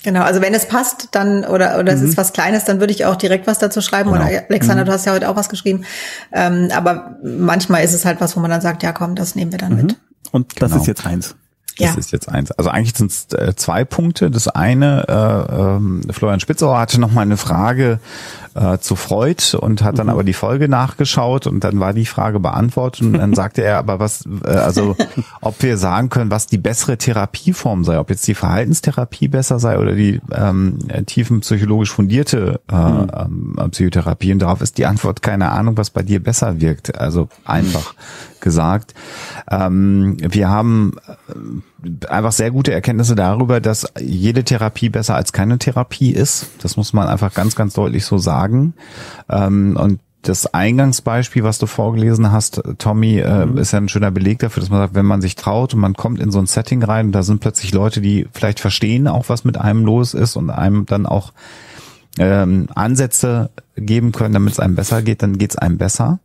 Genau, 0.05 0.21
also 0.23 0.41
wenn 0.41 0.53
es 0.53 0.67
passt, 0.67 1.09
dann 1.11 1.45
oder 1.45 1.79
oder 1.79 1.93
es 1.93 2.01
ist 2.01 2.17
was 2.17 2.33
Kleines, 2.33 2.65
dann 2.65 2.81
würde 2.81 2.91
ich 2.91 3.05
auch 3.05 3.15
direkt 3.15 3.47
was 3.47 3.59
dazu 3.59 3.79
schreiben. 3.79 4.11
Genau. 4.11 4.25
Oder 4.25 4.43
Alexander, 4.49 4.83
du 4.83 4.91
hast 4.91 5.05
ja 5.05 5.13
heute 5.13 5.29
auch 5.29 5.37
was 5.37 5.47
geschrieben. 5.47 5.85
Ähm, 6.33 6.69
aber 6.75 7.17
manchmal 7.23 7.83
ist 7.85 7.93
es 7.93 8.03
halt 8.03 8.19
was, 8.19 8.35
wo 8.35 8.41
man 8.41 8.51
dann 8.51 8.59
sagt, 8.59 8.83
ja 8.83 8.91
komm, 8.91 9.15
das 9.15 9.35
nehmen 9.35 9.51
wir 9.53 9.59
dann 9.59 9.75
mit. 9.77 9.97
Und 10.31 10.61
das 10.61 10.71
Genau. 10.71 10.81
ist 10.81 10.87
jetzt 10.87 11.05
eins. 11.05 11.35
Das 11.77 11.87
Ja. 11.87 11.93
ist 11.97 12.11
jetzt 12.11 12.27
eins. 12.27 12.51
Also 12.51 12.69
eigentlich 12.69 12.95
sind 12.97 13.11
es 13.11 13.27
äh, 13.33 13.55
zwei 13.55 13.85
Punkte. 13.85 14.29
Das 14.29 14.49
eine, 14.49 15.05
äh, 15.07 15.53
ähm, 15.77 16.01
Florian 16.11 16.41
Spitzauer 16.41 16.77
hatte 16.79 16.99
noch 16.99 17.11
mal 17.13 17.21
eine 17.21 17.37
Frage 17.37 17.99
äh, 18.55 18.77
zu 18.79 18.95
Freud 18.95 19.55
und 19.57 19.83
hat 19.83 19.99
dann 19.99 20.09
aber 20.09 20.23
die 20.23 20.33
Folge 20.33 20.69
nachgeschaut 20.69 21.47
und 21.47 21.63
dann 21.63 21.79
war 21.79 21.93
die 21.93 22.05
Frage 22.05 22.39
beantwortet 22.39 23.01
und 23.01 23.13
dann 23.13 23.33
sagte 23.35 23.63
er 23.63 23.77
aber 23.77 23.99
was, 23.99 24.25
äh, 24.45 24.49
also 24.49 24.95
ob 25.41 25.61
wir 25.61 25.77
sagen 25.77 26.09
können, 26.09 26.31
was 26.31 26.47
die 26.47 26.57
bessere 26.57 26.97
Therapieform 26.97 27.83
sei, 27.83 27.99
ob 27.99 28.09
jetzt 28.09 28.27
die 28.27 28.35
Verhaltenstherapie 28.35 29.27
besser 29.27 29.59
sei 29.59 29.79
oder 29.79 29.93
die 29.93 30.21
ähm, 30.31 30.79
tiefenpsychologisch 31.05 31.91
fundierte 31.91 32.61
äh, 32.71 32.75
ähm, 32.75 33.55
Psychotherapie 33.71 34.33
und 34.33 34.39
darauf 34.39 34.61
ist 34.61 34.77
die 34.77 34.85
Antwort 34.85 35.21
keine 35.21 35.51
Ahnung, 35.51 35.77
was 35.77 35.89
bei 35.89 36.03
dir 36.03 36.21
besser 36.21 36.61
wirkt. 36.61 36.97
Also 36.97 37.29
einfach 37.45 37.95
gesagt. 38.43 38.93
Ähm, 39.49 40.17
wir 40.19 40.49
haben 40.49 40.93
äh, 41.07 42.07
einfach 42.07 42.31
sehr 42.31 42.51
gute 42.51 42.71
Erkenntnisse 42.71 43.15
darüber, 43.15 43.59
dass 43.59 43.87
jede 43.99 44.43
Therapie 44.43 44.89
besser 44.89 45.15
als 45.15 45.33
keine 45.33 45.57
Therapie 45.57 46.11
ist. 46.11 46.47
Das 46.61 46.77
muss 46.77 46.93
man 46.93 47.07
einfach 47.07 47.33
ganz, 47.33 47.55
ganz 47.55 47.73
deutlich 47.73 48.05
so 48.05 48.19
sagen. 48.19 48.42
Ähm, 49.29 49.77
und 49.77 49.99
das 50.23 50.53
Eingangsbeispiel, 50.53 51.43
was 51.43 51.59
du 51.59 51.65
vorgelesen 51.65 52.31
hast, 52.31 52.63
Tommy, 52.77 53.19
äh, 53.19 53.47
ist 53.59 53.73
ja 53.73 53.79
ein 53.79 53.89
schöner 53.89 54.11
Beleg 54.11 54.39
dafür, 54.39 54.61
dass 54.61 54.69
man 54.69 54.79
sagt, 54.79 54.95
wenn 54.95 55.05
man 55.05 55.21
sich 55.21 55.35
traut 55.35 55.73
und 55.73 55.81
man 55.81 55.95
kommt 55.95 56.19
in 56.19 56.31
so 56.31 56.39
ein 56.39 56.47
Setting 56.47 56.81
rein 56.81 57.07
und 57.07 57.11
da 57.11 57.23
sind 57.23 57.41
plötzlich 57.41 57.73
Leute, 57.73 57.99
die 57.99 58.27
vielleicht 58.31 58.59
verstehen 58.59 59.07
auch, 59.07 59.27
was 59.27 59.43
mit 59.43 59.57
einem 59.57 59.83
los 59.83 60.13
ist 60.13 60.37
und 60.37 60.49
einem 60.49 60.85
dann 60.85 61.05
auch 61.05 61.33
ähm, 62.19 62.67
Ansätze 62.73 63.49
geben 63.75 64.11
können, 64.11 64.33
damit 64.33 64.53
es 64.53 64.59
einem 64.59 64.75
besser 64.75 65.01
geht, 65.01 65.23
dann 65.23 65.37
geht 65.37 65.51
es 65.51 65.57
einem 65.57 65.77
besser. 65.77 66.19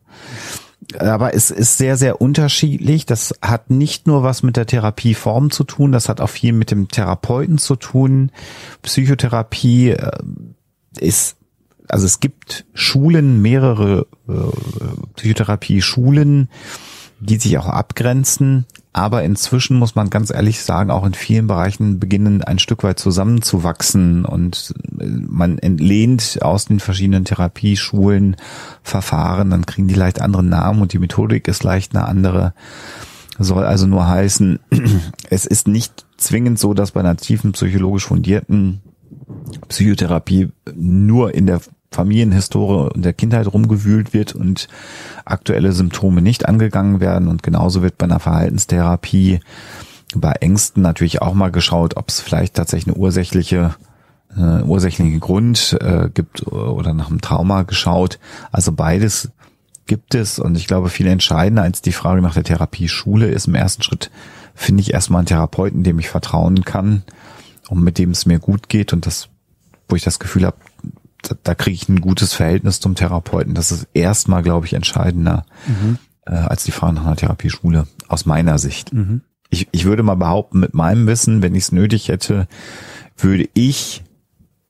Aber 0.98 1.34
es 1.34 1.50
ist 1.50 1.76
sehr, 1.76 1.96
sehr 1.96 2.20
unterschiedlich. 2.20 3.04
Das 3.04 3.34
hat 3.42 3.68
nicht 3.68 4.06
nur 4.06 4.22
was 4.22 4.42
mit 4.42 4.56
der 4.56 4.66
Therapieform 4.66 5.50
zu 5.50 5.64
tun, 5.64 5.92
das 5.92 6.08
hat 6.08 6.20
auch 6.20 6.30
viel 6.30 6.52
mit 6.52 6.70
dem 6.70 6.88
Therapeuten 6.88 7.58
zu 7.58 7.76
tun. 7.76 8.30
Psychotherapie 8.82 9.90
äh, 9.90 10.10
ist, 10.98 11.37
also 11.88 12.06
es 12.06 12.20
gibt 12.20 12.66
Schulen, 12.74 13.40
mehrere 13.42 14.06
äh, 14.28 14.32
Psychotherapie-Schulen, 15.16 16.48
die 17.20 17.36
sich 17.36 17.58
auch 17.58 17.66
abgrenzen. 17.66 18.66
Aber 18.92 19.22
inzwischen 19.22 19.78
muss 19.78 19.94
man 19.94 20.10
ganz 20.10 20.30
ehrlich 20.30 20.60
sagen, 20.60 20.90
auch 20.90 21.06
in 21.06 21.14
vielen 21.14 21.46
Bereichen 21.46 22.00
beginnen 22.00 22.42
ein 22.42 22.58
Stück 22.58 22.82
weit 22.82 22.98
zusammenzuwachsen 22.98 24.24
und 24.24 24.74
äh, 24.98 25.04
man 25.06 25.58
entlehnt 25.58 26.38
aus 26.42 26.66
den 26.66 26.80
verschiedenen 26.80 27.24
Therapieschulen 27.24 28.36
Verfahren, 28.82 29.50
dann 29.50 29.66
kriegen 29.66 29.88
die 29.88 29.94
leicht 29.94 30.20
andere 30.20 30.42
Namen 30.42 30.82
und 30.82 30.92
die 30.92 30.98
Methodik 30.98 31.48
ist 31.48 31.62
leicht 31.64 31.94
eine 31.94 32.06
andere. 32.06 32.54
Soll 33.38 33.64
also 33.64 33.86
nur 33.86 34.08
heißen, 34.08 34.58
es 35.30 35.46
ist 35.46 35.68
nicht 35.68 36.06
zwingend 36.16 36.58
so, 36.58 36.74
dass 36.74 36.92
bei 36.92 37.00
einer 37.00 37.16
tiefen 37.16 37.52
psychologisch 37.52 38.06
fundierten 38.06 38.80
Psychotherapie 39.68 40.48
nur 40.74 41.34
in 41.34 41.46
der 41.46 41.60
Familienhistorie 41.90 42.90
und 42.94 43.04
der 43.04 43.12
Kindheit 43.12 43.46
rumgewühlt 43.52 44.12
wird 44.12 44.34
und 44.34 44.68
aktuelle 45.24 45.72
Symptome 45.72 46.22
nicht 46.22 46.46
angegangen 46.46 47.00
werden. 47.00 47.28
Und 47.28 47.42
genauso 47.42 47.82
wird 47.82 47.98
bei 47.98 48.04
einer 48.04 48.20
Verhaltenstherapie 48.20 49.40
bei 50.14 50.32
Ängsten 50.32 50.82
natürlich 50.82 51.22
auch 51.22 51.34
mal 51.34 51.50
geschaut, 51.50 51.96
ob 51.96 52.08
es 52.08 52.20
vielleicht 52.20 52.54
tatsächlich 52.54 52.94
eine 52.94 53.02
ursächliche 53.02 53.74
äh, 54.36 54.62
ursächlichen 54.62 55.20
Grund 55.20 55.76
äh, 55.80 56.10
gibt 56.12 56.46
oder 56.46 56.92
nach 56.92 57.08
einem 57.08 57.20
Trauma 57.20 57.62
geschaut. 57.62 58.18
Also 58.52 58.72
beides 58.72 59.30
gibt 59.86 60.14
es 60.14 60.38
und 60.38 60.56
ich 60.56 60.66
glaube 60.66 60.90
viel 60.90 61.06
entscheidender 61.06 61.62
als 61.62 61.80
die 61.80 61.92
Frage 61.92 62.20
nach 62.20 62.34
der 62.34 62.44
Therapieschule 62.44 63.26
ist 63.28 63.48
im 63.48 63.54
ersten 63.54 63.82
Schritt 63.82 64.10
finde 64.58 64.80
ich 64.82 64.92
erstmal 64.92 65.20
einen 65.20 65.26
Therapeuten, 65.26 65.84
dem 65.84 65.98
ich 65.98 66.08
vertrauen 66.08 66.64
kann 66.64 67.04
und 67.68 67.82
mit 67.82 67.96
dem 67.96 68.10
es 68.10 68.26
mir 68.26 68.40
gut 68.40 68.68
geht 68.68 68.92
und 68.92 69.06
das, 69.06 69.28
wo 69.88 69.94
ich 69.94 70.02
das 70.02 70.18
Gefühl 70.18 70.44
habe, 70.44 70.56
da, 71.22 71.36
da 71.42 71.54
kriege 71.54 71.74
ich 71.74 71.88
ein 71.88 72.00
gutes 72.00 72.34
Verhältnis 72.34 72.80
zum 72.80 72.94
Therapeuten. 72.94 73.54
Das 73.54 73.72
ist 73.72 73.88
erstmal, 73.94 74.42
glaube 74.42 74.66
ich, 74.66 74.74
entscheidender 74.74 75.44
mhm. 75.66 75.98
äh, 76.26 76.32
als 76.32 76.64
die 76.64 76.72
Frage 76.72 76.94
nach 76.94 77.06
einer 77.06 77.16
Therapieschule 77.16 77.86
aus 78.08 78.26
meiner 78.26 78.58
Sicht. 78.58 78.92
Mhm. 78.92 79.22
Ich, 79.50 79.68
ich 79.72 79.84
würde 79.84 80.02
mal 80.02 80.14
behaupten, 80.14 80.60
mit 80.60 80.74
meinem 80.74 81.06
Wissen, 81.06 81.42
wenn 81.42 81.54
ich 81.54 81.64
es 81.64 81.72
nötig 81.72 82.08
hätte, 82.08 82.46
würde 83.16 83.48
ich 83.54 84.04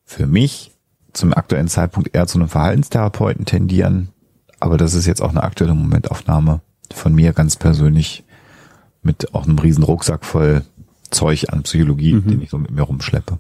für 0.05 0.27
mich 0.27 0.73
zum 1.13 1.35
aktuellen 1.35 1.69
Zeitpunkt 1.69 2.15
eher 2.15 2.27
zu 2.27 2.39
einem 2.39 2.49
Verhaltenstherapeuten 2.49 3.45
tendieren. 3.45 4.09
Aber 4.61 4.77
das 4.77 4.95
ist 4.95 5.07
jetzt 5.07 5.21
auch 5.21 5.31
eine 5.31 5.43
aktuelle 5.43 5.75
Momentaufnahme 5.75 6.61
von 6.93 7.15
mir 7.15 7.33
ganz 7.33 7.57
persönlich 7.57 8.25
mit 9.03 9.35
auch 9.35 9.45
einem 9.45 9.59
riesen 9.59 9.85
Rucksack 9.85 10.25
voll 10.25 10.63
Zeug 11.11 11.53
an 11.53 11.63
Psychologie, 11.63 12.15
mhm. 12.15 12.27
den 12.27 12.43
ich 12.43 12.51
so 12.51 12.59
mit 12.59 12.71
mir 12.71 12.83
rumschleppe. 12.83 13.39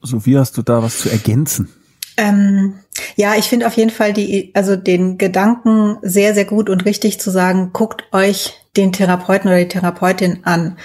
Sophie, 0.00 0.38
hast 0.38 0.56
du 0.58 0.62
da 0.62 0.82
was 0.82 0.98
zu 0.98 1.10
ergänzen? 1.10 1.68
Ähm, 2.16 2.74
ja, 3.16 3.34
ich 3.36 3.46
finde 3.46 3.66
auf 3.66 3.76
jeden 3.76 3.90
Fall 3.90 4.12
die, 4.12 4.52
also 4.54 4.76
den 4.76 5.18
Gedanken 5.18 5.98
sehr, 6.02 6.34
sehr 6.34 6.44
gut 6.44 6.70
und 6.70 6.84
richtig 6.84 7.20
zu 7.20 7.30
sagen, 7.30 7.70
guckt 7.72 8.04
euch 8.12 8.54
den 8.76 8.92
Therapeuten 8.92 9.48
oder 9.48 9.58
die 9.58 9.68
Therapeutin 9.68 10.40
an 10.44 10.76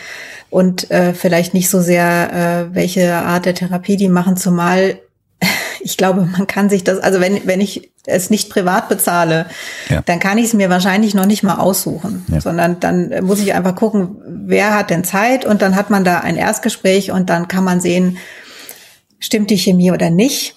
und 0.49 0.89
äh, 0.91 1.13
vielleicht 1.13 1.53
nicht 1.53 1.69
so 1.69 1.81
sehr, 1.81 2.69
äh, 2.71 2.75
welche 2.75 3.13
Art 3.13 3.45
der 3.45 3.55
Therapie 3.55 3.97
die 3.97 4.09
machen, 4.09 4.37
zumal 4.37 4.99
ich 5.81 5.97
glaube, 5.97 6.25
man 6.25 6.47
kann 6.47 6.69
sich 6.69 6.83
das, 6.83 6.99
also 6.99 7.19
wenn, 7.19 7.47
wenn 7.47 7.61
ich 7.61 7.91
es 8.05 8.29
nicht 8.29 8.49
privat 8.49 8.89
bezahle, 8.89 9.45
ja. 9.89 10.01
dann 10.01 10.19
kann 10.19 10.37
ich 10.37 10.45
es 10.45 10.53
mir 10.53 10.69
wahrscheinlich 10.69 11.13
noch 11.13 11.25
nicht 11.25 11.43
mal 11.43 11.55
aussuchen, 11.55 12.25
ja. 12.27 12.41
sondern 12.41 12.79
dann 12.79 13.23
muss 13.23 13.39
ich 13.39 13.53
einfach 13.53 13.75
gucken, 13.75 14.17
wer 14.25 14.75
hat 14.75 14.89
denn 14.89 15.03
Zeit 15.03 15.45
und 15.45 15.61
dann 15.61 15.75
hat 15.75 15.89
man 15.89 16.03
da 16.03 16.19
ein 16.19 16.35
Erstgespräch 16.35 17.11
und 17.11 17.29
dann 17.29 17.47
kann 17.47 17.63
man 17.63 17.81
sehen, 17.81 18.17
stimmt 19.19 19.49
die 19.49 19.57
Chemie 19.57 19.91
oder 19.91 20.09
nicht. 20.09 20.55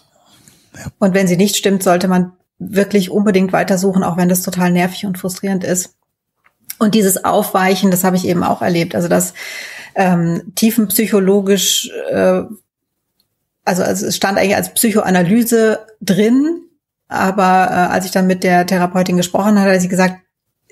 Und 0.98 1.14
wenn 1.14 1.26
sie 1.26 1.36
nicht 1.36 1.56
stimmt, 1.56 1.82
sollte 1.82 2.08
man 2.08 2.32
wirklich 2.58 3.10
unbedingt 3.10 3.52
weitersuchen, 3.52 4.02
auch 4.02 4.16
wenn 4.16 4.28
das 4.28 4.42
total 4.42 4.70
nervig 4.70 5.04
und 5.04 5.18
frustrierend 5.18 5.64
ist. 5.64 5.94
Und 6.78 6.94
dieses 6.94 7.24
Aufweichen, 7.24 7.90
das 7.90 8.04
habe 8.04 8.16
ich 8.16 8.26
eben 8.26 8.42
auch 8.42 8.62
erlebt. 8.62 8.94
Also 8.94 9.08
das 9.08 9.34
ähm, 9.94 10.52
tiefenpsychologisch, 10.54 11.90
äh, 12.10 12.42
also, 13.64 13.82
also 13.82 14.06
es 14.06 14.16
stand 14.16 14.38
eigentlich 14.38 14.56
als 14.56 14.74
Psychoanalyse 14.74 15.86
drin, 16.00 16.62
aber 17.08 17.68
äh, 17.70 17.92
als 17.92 18.06
ich 18.06 18.10
dann 18.10 18.26
mit 18.26 18.42
der 18.42 18.66
Therapeutin 18.66 19.16
gesprochen 19.16 19.58
habe, 19.58 19.72
hat 19.72 19.80
sie 19.80 19.88
gesagt, 19.88 20.16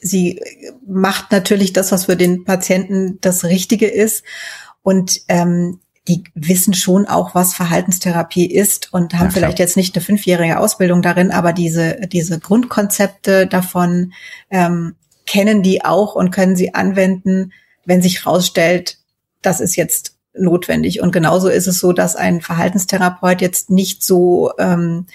sie 0.00 0.40
macht 0.86 1.30
natürlich 1.30 1.72
das, 1.72 1.92
was 1.92 2.06
für 2.06 2.16
den 2.16 2.44
Patienten 2.44 3.18
das 3.20 3.44
Richtige 3.44 3.86
ist. 3.86 4.24
Und 4.82 5.20
ähm, 5.28 5.80
die 6.10 6.24
wissen 6.34 6.74
schon 6.74 7.06
auch, 7.06 7.36
was 7.36 7.54
Verhaltenstherapie 7.54 8.46
ist 8.46 8.92
und 8.92 9.14
haben 9.14 9.26
ja, 9.26 9.30
vielleicht 9.30 9.60
jetzt 9.60 9.76
nicht 9.76 9.94
eine 9.94 10.04
fünfjährige 10.04 10.58
Ausbildung 10.58 11.02
darin, 11.02 11.30
aber 11.30 11.52
diese, 11.52 12.00
diese 12.08 12.40
Grundkonzepte 12.40 13.46
davon 13.46 14.12
ähm, 14.50 14.96
kennen 15.24 15.62
die 15.62 15.84
auch 15.84 16.16
und 16.16 16.32
können 16.32 16.56
sie 16.56 16.74
anwenden, 16.74 17.52
wenn 17.84 18.02
sich 18.02 18.24
herausstellt, 18.24 18.98
das 19.40 19.60
ist 19.60 19.76
jetzt 19.76 20.16
notwendig. 20.34 21.00
Und 21.00 21.12
genauso 21.12 21.48
ist 21.48 21.68
es 21.68 21.78
so, 21.78 21.92
dass 21.92 22.16
ein 22.16 22.40
Verhaltenstherapeut 22.40 23.40
jetzt 23.40 23.70
nicht 23.70 24.02
so 24.02 24.50
ähm, 24.58 25.06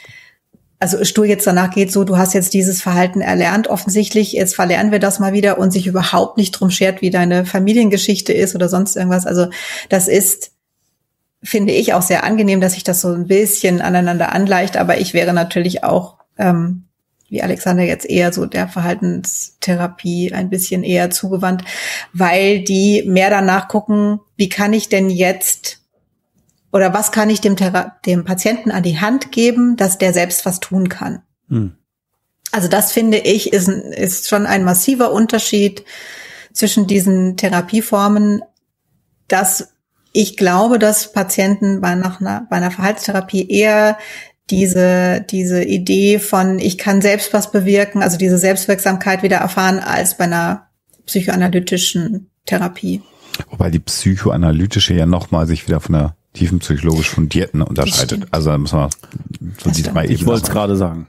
also 0.80 1.04
stur 1.04 1.26
jetzt 1.26 1.48
danach 1.48 1.72
geht 1.72 1.92
so, 1.92 2.04
du 2.04 2.18
hast 2.18 2.34
jetzt 2.34 2.54
dieses 2.54 2.82
Verhalten 2.82 3.22
erlernt, 3.22 3.68
offensichtlich, 3.68 4.34
jetzt 4.34 4.56
verlernen 4.56 4.92
wir 4.92 5.00
das 5.00 5.20
mal 5.20 5.34
wieder 5.34 5.58
und 5.58 5.72
sich 5.72 5.88
überhaupt 5.88 6.38
nicht 6.38 6.52
drum 6.52 6.70
schert, 6.70 7.02
wie 7.02 7.10
deine 7.10 7.46
Familiengeschichte 7.46 8.34
ist 8.34 8.56
oder 8.56 8.70
sonst 8.70 8.96
irgendwas. 8.96 9.26
Also 9.26 9.48
das 9.90 10.08
ist, 10.08 10.52
finde 11.46 11.74
ich, 11.74 11.94
auch 11.94 12.02
sehr 12.02 12.24
angenehm, 12.24 12.60
dass 12.60 12.74
sich 12.74 12.84
das 12.84 13.02
so 13.02 13.14
ein 13.14 13.28
bisschen 13.28 13.82
aneinander 13.82 14.34
angleicht, 14.34 14.78
aber 14.78 14.98
ich 14.98 15.14
wäre 15.14 15.34
natürlich 15.34 15.84
auch, 15.84 16.18
ähm, 16.38 16.86
wie 17.30 17.42
Alexander 17.42 17.84
jetzt 17.84 18.10
eher 18.10 18.34
so 18.34 18.46
der 18.46 18.68
Verhaltenstherapie 18.68 20.34
ein 20.34 20.50
bisschen 20.50 20.84
eher 20.84 21.10
zugewandt, 21.10 21.64
weil 22.14 22.64
die 22.64 23.04
mehr 23.08 23.30
danach 23.30 23.68
gucken, 23.68 24.20
wie 24.36 24.50
kann 24.50 24.74
ich 24.74 24.90
denn 24.90 25.10
jetzt 25.10 25.80
oder 26.72 26.94
was 26.94 27.12
kann 27.12 27.30
ich 27.30 27.42
dem, 27.42 27.56
Thera 27.56 27.96
dem 28.06 28.26
Patienten 28.26 28.70
an 28.70 28.84
die 28.84 29.00
Hand 29.00 29.32
geben, 29.32 29.78
dass 29.78 29.98
der 29.98 30.14
selbst 30.14 30.46
was 30.46 30.60
tun 30.60 30.90
kann. 30.90 31.22
Hm. 31.48 31.78
Also 32.52 32.68
das 32.68 32.92
finde 32.92 33.18
ich 33.18 33.54
ist, 33.54 33.68
ist 33.68 34.28
schon 34.28 34.46
ein 34.46 34.64
massiver 34.64 35.12
Unterschied 35.12 35.84
zwischen 36.54 36.88
diesen 36.88 37.38
Therapieformen, 37.38 38.42
dass 39.28 39.75
ich 40.16 40.38
glaube, 40.38 40.80
dass 40.80 41.12
Patienten 41.12 41.82
bei, 41.82 41.94
nach 41.96 42.22
einer, 42.22 42.48
bei 42.50 42.56
einer 42.56 42.72
Verhaltenstherapie 42.72 43.50
eher 43.50 43.98
diese, 44.50 45.26
diese 45.30 45.62
Idee 45.64 46.20
von, 46.20 46.58
ich 46.58 46.78
kann 46.78 47.02
selbst 47.02 47.34
was 47.34 47.52
bewirken, 47.52 48.02
also 48.02 48.18
diese 48.18 48.38
Selbstwirksamkeit 48.38 49.24
wieder 49.24 49.38
erfahren, 49.38 49.80
als 49.80 50.18
bei 50.18 50.24
einer 50.24 50.68
psychoanalytischen 51.06 52.30
Therapie. 52.46 53.02
Wobei 53.50 53.70
die 53.70 53.80
psychoanalytische 53.80 54.94
ja 54.94 55.06
nochmal 55.06 55.48
sich 55.48 55.68
wieder 55.68 55.82
von 55.82 55.94
der 55.94 56.16
tiefenpsychologisch 56.34 57.10
fundierten 57.10 57.62
unterscheidet. 57.62 58.28
Also 58.32 58.52
da 58.52 58.58
muss 58.58 58.72
man 58.72 58.90
so 59.62 59.70
die 59.70 59.84
drei 59.84 60.06
Ich 60.06 60.26
wollte 60.26 60.44
es 60.44 60.50
gerade 60.50 60.78
sagen. 60.78 61.08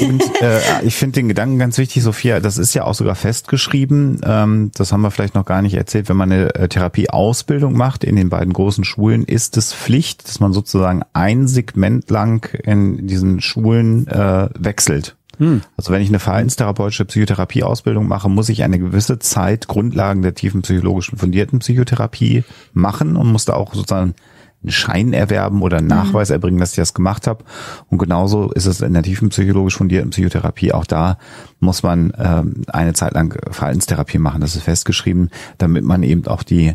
Und 0.00 0.22
äh, 0.42 0.60
ich 0.82 0.94
finde 0.94 1.20
den 1.20 1.28
Gedanken 1.28 1.58
ganz 1.58 1.78
wichtig, 1.78 2.02
Sophia, 2.02 2.40
das 2.40 2.58
ist 2.58 2.74
ja 2.74 2.84
auch 2.84 2.94
sogar 2.94 3.14
festgeschrieben, 3.14 4.20
ähm, 4.24 4.70
das 4.74 4.92
haben 4.92 5.00
wir 5.00 5.10
vielleicht 5.10 5.34
noch 5.34 5.44
gar 5.44 5.62
nicht 5.62 5.74
erzählt, 5.74 6.08
wenn 6.08 6.16
man 6.16 6.30
eine 6.30 6.54
äh, 6.54 6.68
Therapieausbildung 6.68 7.76
macht 7.76 8.04
in 8.04 8.16
den 8.16 8.28
beiden 8.28 8.52
großen 8.52 8.84
Schulen, 8.84 9.24
ist 9.24 9.56
es 9.56 9.72
Pflicht, 9.72 10.28
dass 10.28 10.40
man 10.40 10.52
sozusagen 10.52 11.02
ein 11.12 11.48
Segment 11.48 12.10
lang 12.10 12.54
in 12.64 13.06
diesen 13.06 13.40
Schulen 13.40 14.06
äh, 14.08 14.48
wechselt. 14.58 15.16
Hm. 15.38 15.62
Also 15.76 15.92
wenn 15.92 16.02
ich 16.02 16.08
eine 16.08 16.18
verhaltenstherapeutische 16.18 17.04
Psychotherapieausbildung 17.04 18.08
mache, 18.08 18.28
muss 18.28 18.48
ich 18.48 18.64
eine 18.64 18.78
gewisse 18.78 19.18
Zeit 19.18 19.68
Grundlagen 19.68 20.22
der 20.22 20.34
tiefen 20.34 20.62
psychologischen 20.62 21.16
fundierten 21.16 21.60
Psychotherapie 21.60 22.44
machen 22.72 23.16
und 23.16 23.30
muss 23.30 23.44
da 23.44 23.54
auch 23.54 23.74
sozusagen 23.74 24.14
einen 24.62 24.72
Schein 24.72 25.12
erwerben 25.12 25.62
oder 25.62 25.78
einen 25.78 25.86
mhm. 25.86 25.94
Nachweis 25.94 26.30
erbringen, 26.30 26.58
dass 26.58 26.70
ich 26.70 26.76
das 26.76 26.94
gemacht 26.94 27.26
habe. 27.26 27.44
Und 27.88 27.98
genauso 27.98 28.50
ist 28.50 28.66
es 28.66 28.80
in 28.80 28.92
der 28.92 29.02
tiefen 29.02 29.28
psychologisch 29.28 29.76
fundierten 29.76 30.10
Psychotherapie. 30.10 30.72
Auch 30.72 30.86
da 30.86 31.18
muss 31.60 31.82
man 31.82 32.12
ähm, 32.18 32.62
eine 32.68 32.92
Zeit 32.92 33.14
lang 33.14 33.38
Verhaltenstherapie 33.50 34.18
machen. 34.18 34.40
Das 34.40 34.56
ist 34.56 34.62
festgeschrieben, 34.62 35.30
damit 35.58 35.84
man 35.84 36.02
eben 36.02 36.26
auch 36.26 36.42
die 36.42 36.74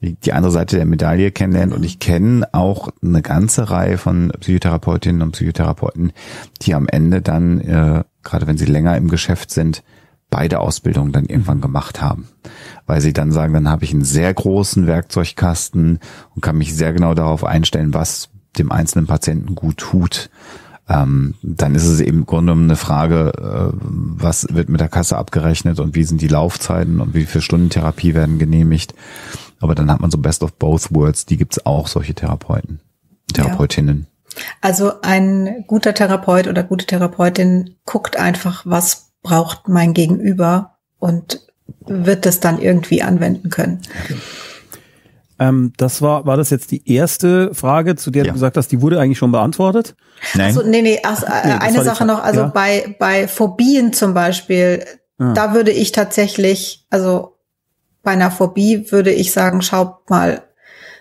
die 0.00 0.32
andere 0.32 0.52
Seite 0.52 0.76
der 0.76 0.84
Medaille 0.84 1.30
kennenlernt. 1.30 1.72
Und 1.72 1.82
ich 1.82 1.98
kenne 1.98 2.46
auch 2.52 2.90
eine 3.02 3.22
ganze 3.22 3.70
Reihe 3.70 3.98
von 3.98 4.30
Psychotherapeutinnen 4.40 5.22
und 5.22 5.32
Psychotherapeuten, 5.32 6.12
die 6.62 6.74
am 6.74 6.86
Ende 6.86 7.22
dann, 7.22 7.60
äh, 7.60 8.04
gerade 8.22 8.46
wenn 8.46 8.58
sie 8.58 8.66
länger 8.66 8.96
im 8.96 9.08
Geschäft 9.08 9.50
sind, 9.50 9.82
beide 10.30 10.60
Ausbildungen 10.60 11.12
dann 11.12 11.26
irgendwann 11.26 11.60
gemacht 11.60 12.00
haben. 12.00 12.28
Weil 12.86 13.00
sie 13.00 13.12
dann 13.12 13.32
sagen, 13.32 13.54
dann 13.54 13.68
habe 13.68 13.84
ich 13.84 13.92
einen 13.92 14.04
sehr 14.04 14.32
großen 14.32 14.86
Werkzeugkasten 14.86 15.98
und 16.34 16.42
kann 16.42 16.58
mich 16.58 16.74
sehr 16.74 16.92
genau 16.92 17.14
darauf 17.14 17.44
einstellen, 17.44 17.94
was 17.94 18.28
dem 18.58 18.72
einzelnen 18.72 19.06
Patienten 19.06 19.54
gut 19.54 19.78
tut. 19.78 20.30
Ähm, 20.88 21.34
dann 21.42 21.74
ist 21.74 21.84
es 21.84 22.00
eben 22.00 22.18
im 22.18 22.26
Grunde 22.26 22.52
genommen 22.52 22.70
eine 22.70 22.76
Frage, 22.76 23.32
äh, 23.36 23.76
was 23.80 24.46
wird 24.50 24.68
mit 24.68 24.80
der 24.80 24.88
Kasse 24.88 25.16
abgerechnet 25.16 25.80
und 25.80 25.96
wie 25.96 26.04
sind 26.04 26.20
die 26.20 26.28
Laufzeiten 26.28 27.00
und 27.00 27.14
wie 27.14 27.26
viele 27.26 27.42
Stunden 27.42 27.70
Therapie 27.70 28.14
werden 28.14 28.38
genehmigt. 28.38 28.94
Aber 29.60 29.74
dann 29.74 29.90
hat 29.90 30.00
man 30.00 30.10
so 30.10 30.18
Best 30.18 30.44
of 30.44 30.54
Both 30.54 30.94
Worlds, 30.94 31.26
die 31.26 31.36
gibt's 31.36 31.66
auch, 31.66 31.88
solche 31.88 32.14
Therapeuten, 32.14 32.80
Therapeutinnen. 33.32 34.06
Ja. 34.08 34.42
Also 34.60 35.00
ein 35.02 35.64
guter 35.66 35.94
Therapeut 35.94 36.46
oder 36.46 36.62
gute 36.62 36.86
Therapeutin 36.86 37.76
guckt 37.84 38.18
einfach, 38.18 38.62
was 38.66 39.05
braucht 39.26 39.66
mein 39.66 39.92
Gegenüber 39.92 40.76
und 41.00 41.40
wird 41.84 42.26
das 42.26 42.38
dann 42.38 42.60
irgendwie 42.60 43.02
anwenden 43.02 43.50
können. 43.50 43.82
Okay. 44.04 44.14
Ähm, 45.40 45.72
das 45.76 46.00
war, 46.00 46.26
war 46.26 46.36
das 46.36 46.50
jetzt 46.50 46.70
die 46.70 46.88
erste 46.88 47.52
Frage, 47.52 47.96
zu 47.96 48.12
der 48.12 48.22
ja. 48.22 48.28
du 48.28 48.34
gesagt 48.34 48.56
hast, 48.56 48.70
die 48.70 48.80
wurde 48.80 49.00
eigentlich 49.00 49.18
schon 49.18 49.32
beantwortet? 49.32 49.96
Nein. 50.34 50.46
Also, 50.46 50.62
nee, 50.62 50.80
nee, 50.80 51.00
ach, 51.02 51.22
nee 51.44 51.50
eine 51.50 51.82
Sache 51.82 52.06
noch, 52.06 52.22
also 52.22 52.42
ja. 52.42 52.46
bei, 52.46 52.94
bei 53.00 53.26
Phobien 53.26 53.92
zum 53.92 54.14
Beispiel, 54.14 54.84
ah. 55.18 55.32
da 55.34 55.52
würde 55.54 55.72
ich 55.72 55.90
tatsächlich, 55.90 56.86
also 56.88 57.36
bei 58.04 58.12
einer 58.12 58.30
Phobie 58.30 58.92
würde 58.92 59.10
ich 59.10 59.32
sagen, 59.32 59.60
schaut 59.60 60.08
mal 60.08 60.44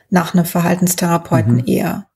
nach 0.10 0.34
einem 0.34 0.46
Verhaltenstherapeuten 0.46 1.58
mhm. 1.58 1.68
eher. 1.68 2.08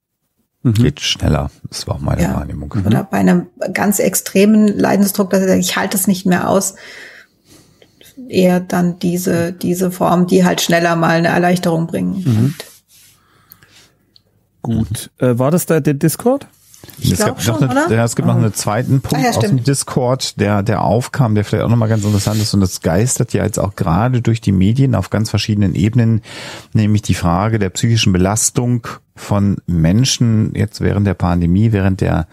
Mhm. 0.63 0.73
Geht 0.73 0.99
schneller. 0.99 1.49
Das 1.69 1.87
war 1.87 1.95
auch 1.95 1.99
meine 1.99 2.21
ja. 2.21 2.35
Wahrnehmung. 2.35 2.73
Oder 2.85 3.03
bei 3.03 3.17
einem 3.17 3.47
ganz 3.73 3.99
extremen 3.99 4.67
Leidensdruck, 4.67 5.29
dass 5.29 5.41
ich 5.41 5.47
sage, 5.47 5.59
ich 5.59 5.75
halte 5.77 5.95
es 5.95 6.07
nicht 6.07 6.25
mehr 6.25 6.49
aus, 6.49 6.75
eher 8.27 8.59
dann 8.59 8.99
diese, 8.99 9.53
diese 9.53 9.91
Form, 9.91 10.27
die 10.27 10.43
halt 10.43 10.61
schneller 10.61 10.95
mal 10.95 11.17
eine 11.17 11.29
Erleichterung 11.29 11.87
bringen. 11.87 12.23
Mhm. 12.25 12.55
Gut. 14.61 15.09
Äh, 15.19 15.39
war 15.39 15.51
das 15.51 15.65
da 15.65 15.79
der 15.79 15.93
Discord? 15.93 16.47
Ich 16.97 17.11
es, 17.11 17.19
gab 17.19 17.41
schon, 17.41 17.61
noch 17.61 17.69
eine, 17.69 17.95
ja, 17.95 18.03
es 18.03 18.15
gibt 18.15 18.27
noch 18.27 18.35
einen 18.35 18.53
zweiten 18.53 19.01
Punkt 19.01 19.23
Ah, 19.25 19.29
ja, 19.29 19.37
aus 19.37 19.39
dem. 19.39 19.63
Discord, 19.63 20.39
der, 20.39 20.63
der 20.63 20.81
aufkam, 20.83 21.35
der 21.35 21.43
vielleicht 21.45 21.65
auch 21.65 21.69
nochmal 21.69 21.89
ganz 21.89 22.03
interessant 22.03 22.41
ist. 22.41 22.53
Und 22.53 22.61
das 22.61 22.81
geistert 22.81 23.33
ja 23.33 23.43
jetzt 23.43 23.59
auch 23.59 23.75
gerade 23.75 24.21
durch 24.21 24.41
die 24.41 24.51
Medien 24.51 24.95
auf 24.95 25.09
ganz 25.09 25.29
verschiedenen 25.29 25.75
Ebenen, 25.75 26.21
nämlich 26.73 27.01
die 27.01 27.13
Frage 27.13 27.59
der 27.59 27.69
psychischen 27.69 28.13
Belastung 28.13 28.87
von 29.15 29.57
Menschen 29.67 30.53
jetzt 30.55 30.81
während 30.81 31.05
der 31.05 31.13
Pandemie, 31.13 31.71
während 31.71 32.01
der 32.01 32.27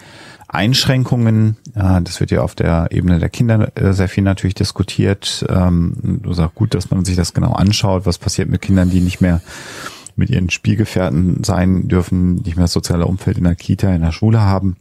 Einschränkungen, 0.48 1.56
das 1.74 2.20
wird 2.20 2.30
ja 2.30 2.40
auf 2.40 2.54
der 2.54 2.88
Ebene 2.90 3.18
der 3.18 3.28
Kinder 3.28 3.72
äh, 3.74 3.92
sehr 3.92 4.08
viel 4.08 4.22
natürlich 4.22 4.54
diskutiert. 4.54 5.44
Ähm, 5.48 6.20
Du 6.22 6.32
sagst 6.32 6.54
gut, 6.54 6.72
dass 6.74 6.90
man 6.90 7.04
sich 7.04 7.16
das 7.16 7.34
genau 7.34 7.52
anschaut, 7.52 8.06
was 8.06 8.18
passiert 8.18 8.48
mit 8.48 8.62
Kindern, 8.62 8.88
die 8.88 9.00
nicht 9.00 9.20
mehr 9.20 9.40
mit 10.16 10.30
ihren 10.30 10.50
Spielgefährten 10.50 11.44
sein 11.44 11.88
dürfen, 11.88 12.36
nicht 12.36 12.56
mehr 12.56 12.64
das 12.64 12.72
soziale 12.72 13.06
Umfeld 13.06 13.38
in 13.38 13.44
der 13.44 13.54
Kita, 13.54 13.94
in 13.94 14.02
der 14.02 14.12
Schule 14.12 14.40
haben. 14.40 14.76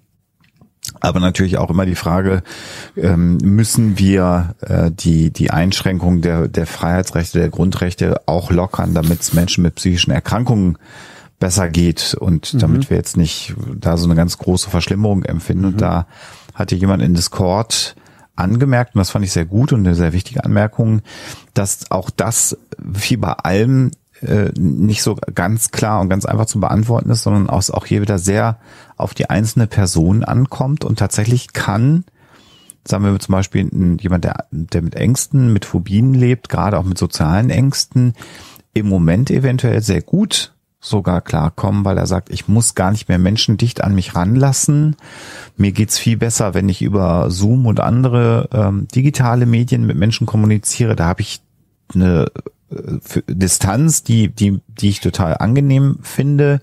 Aber 0.99 1.19
natürlich 1.19 1.57
auch 1.57 1.69
immer 1.69 1.85
die 1.85 1.95
Frage, 1.95 2.43
ähm, 2.95 3.37
müssen 3.37 3.97
wir 3.97 4.55
äh, 4.61 4.91
die, 4.91 5.31
die 5.31 5.51
Einschränkung 5.51 6.21
der, 6.21 6.47
der 6.47 6.67
Freiheitsrechte, 6.67 7.39
der 7.39 7.49
Grundrechte 7.49 8.21
auch 8.27 8.51
lockern, 8.51 8.93
damit 8.93 9.21
es 9.21 9.33
Menschen 9.33 9.63
mit 9.63 9.75
psychischen 9.75 10.11
Erkrankungen 10.11 10.77
besser 11.39 11.69
geht 11.69 12.13
und 12.13 12.61
damit 12.61 12.89
wir 12.89 12.97
jetzt 12.97 13.17
nicht 13.17 13.55
da 13.75 13.97
so 13.97 14.05
eine 14.05 14.15
ganz 14.15 14.37
große 14.37 14.69
Verschlimmerung 14.69 15.23
empfinden. 15.23 15.65
Und 15.65 15.81
da 15.81 16.07
hatte 16.53 16.75
jemand 16.75 17.03
in 17.03 17.13
Discord 17.13 17.95
angemerkt, 18.35 18.95
und 18.95 18.99
das 18.99 19.09
fand 19.09 19.25
ich 19.25 19.31
sehr 19.31 19.45
gut 19.45 19.73
und 19.73 19.85
eine 19.85 19.95
sehr 19.95 20.13
wichtige 20.13 20.43
Anmerkung, 20.43 21.01
dass 21.53 21.91
auch 21.91 22.09
das 22.09 22.57
wie 22.77 23.17
bei 23.17 23.33
allem 23.33 23.91
äh, 24.21 24.51
nicht 24.57 25.03
so 25.03 25.17
ganz 25.33 25.71
klar 25.71 26.01
und 26.01 26.09
ganz 26.09 26.25
einfach 26.25 26.45
zu 26.45 26.59
beantworten 26.59 27.09
ist, 27.09 27.23
sondern 27.23 27.49
auch, 27.49 27.69
auch 27.69 27.85
hier 27.85 28.01
wieder 28.01 28.19
sehr 28.19 28.59
auf 28.97 29.13
die 29.13 29.29
einzelne 29.29 29.67
Person 29.67 30.23
ankommt 30.23 30.85
und 30.85 30.99
tatsächlich 30.99 31.53
kann, 31.53 32.05
sagen 32.87 33.03
wir 33.03 33.19
zum 33.19 33.33
Beispiel 33.33 33.97
jemand, 33.99 34.23
der, 34.23 34.45
der 34.51 34.81
mit 34.81 34.95
Ängsten, 34.95 35.51
mit 35.51 35.65
Phobien 35.65 36.13
lebt, 36.13 36.49
gerade 36.49 36.77
auch 36.77 36.85
mit 36.85 36.97
sozialen 36.97 37.49
Ängsten, 37.49 38.13
im 38.73 38.87
Moment 38.87 39.31
eventuell 39.31 39.81
sehr 39.81 40.01
gut 40.01 40.53
sogar 40.79 41.21
klarkommen, 41.21 41.83
weil 41.83 41.97
er 41.97 42.05
sagt, 42.05 42.29
ich 42.29 42.47
muss 42.47 42.75
gar 42.75 42.91
nicht 42.91 43.09
mehr 43.09 43.17
Menschen 43.17 43.57
dicht 43.57 43.83
an 43.83 43.95
mich 43.95 44.15
ranlassen. 44.15 44.95
Mir 45.57 45.71
geht's 45.71 45.97
viel 45.97 46.15
besser, 46.15 46.53
wenn 46.53 46.69
ich 46.69 46.83
über 46.83 47.31
Zoom 47.31 47.65
und 47.65 47.79
andere 47.79 48.49
ähm, 48.53 48.87
digitale 48.93 49.47
Medien 49.47 49.87
mit 49.87 49.97
Menschen 49.97 50.27
kommuniziere. 50.27 50.95
Da 50.95 51.05
habe 51.05 51.21
ich 51.21 51.41
eine 51.93 52.27
Distanz, 53.27 54.03
die, 54.03 54.29
die, 54.29 54.59
die 54.67 54.89
ich 54.89 54.99
total 54.99 55.37
angenehm 55.37 55.99
finde. 56.01 56.61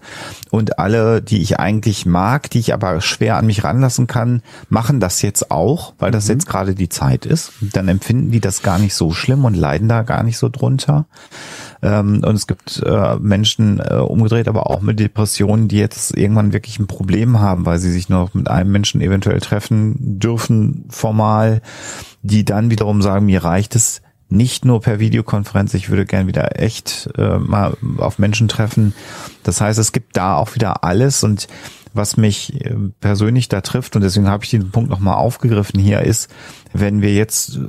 Und 0.50 0.78
alle, 0.80 1.22
die 1.22 1.40
ich 1.40 1.60
eigentlich 1.60 2.06
mag, 2.06 2.50
die 2.50 2.58
ich 2.58 2.74
aber 2.74 3.00
schwer 3.00 3.36
an 3.36 3.46
mich 3.46 3.62
ranlassen 3.62 4.08
kann, 4.08 4.42
machen 4.68 4.98
das 4.98 5.22
jetzt 5.22 5.52
auch, 5.52 5.94
weil 5.98 6.10
das 6.10 6.26
jetzt 6.26 6.48
gerade 6.48 6.74
die 6.74 6.88
Zeit 6.88 7.24
ist. 7.24 7.52
Dann 7.60 7.86
empfinden 7.86 8.32
die 8.32 8.40
das 8.40 8.62
gar 8.62 8.78
nicht 8.78 8.94
so 8.94 9.12
schlimm 9.12 9.44
und 9.44 9.54
leiden 9.54 9.88
da 9.88 10.02
gar 10.02 10.24
nicht 10.24 10.38
so 10.38 10.48
drunter. 10.48 11.06
Ähm, 11.82 12.22
und 12.24 12.34
es 12.34 12.48
gibt 12.48 12.82
äh, 12.84 13.16
Menschen 13.20 13.78
äh, 13.78 13.94
umgedreht, 13.94 14.48
aber 14.48 14.70
auch 14.70 14.80
mit 14.80 14.98
Depressionen, 14.98 15.68
die 15.68 15.78
jetzt 15.78 16.16
irgendwann 16.16 16.52
wirklich 16.52 16.80
ein 16.80 16.88
Problem 16.88 17.38
haben, 17.38 17.64
weil 17.64 17.78
sie 17.78 17.92
sich 17.92 18.08
nur 18.08 18.20
noch 18.20 18.34
mit 18.34 18.50
einem 18.50 18.72
Menschen 18.72 19.00
eventuell 19.00 19.40
treffen 19.40 20.18
dürfen, 20.18 20.84
formal, 20.88 21.62
die 22.22 22.44
dann 22.44 22.70
wiederum 22.70 23.02
sagen, 23.02 23.26
mir 23.26 23.44
reicht 23.44 23.76
es 23.76 24.02
nicht 24.32 24.64
nur 24.64 24.80
per 24.80 24.98
Videokonferenz, 24.98 25.74
ich 25.74 25.90
würde 25.90 26.06
gern 26.06 26.26
wieder 26.26 26.60
echt 26.60 27.08
äh, 27.16 27.38
mal 27.38 27.76
auf 27.98 28.18
Menschen 28.18 28.48
treffen. 28.48 28.94
Das 29.42 29.60
heißt, 29.60 29.78
es 29.78 29.92
gibt 29.92 30.16
da 30.16 30.36
auch 30.36 30.54
wieder 30.54 30.84
alles 30.84 31.22
und 31.22 31.48
was 31.94 32.16
mich 32.16 32.64
äh, 32.64 32.74
persönlich 33.00 33.48
da 33.48 33.60
trifft 33.60 33.96
und 33.96 34.02
deswegen 34.02 34.28
habe 34.28 34.44
ich 34.44 34.50
diesen 34.50 34.70
Punkt 34.70 34.90
nochmal 34.90 35.14
aufgegriffen 35.14 35.78
hier 35.78 36.00
ist, 36.00 36.30
wenn 36.72 37.02
wir 37.02 37.12
jetzt, 37.12 37.56
äh, 37.56 37.60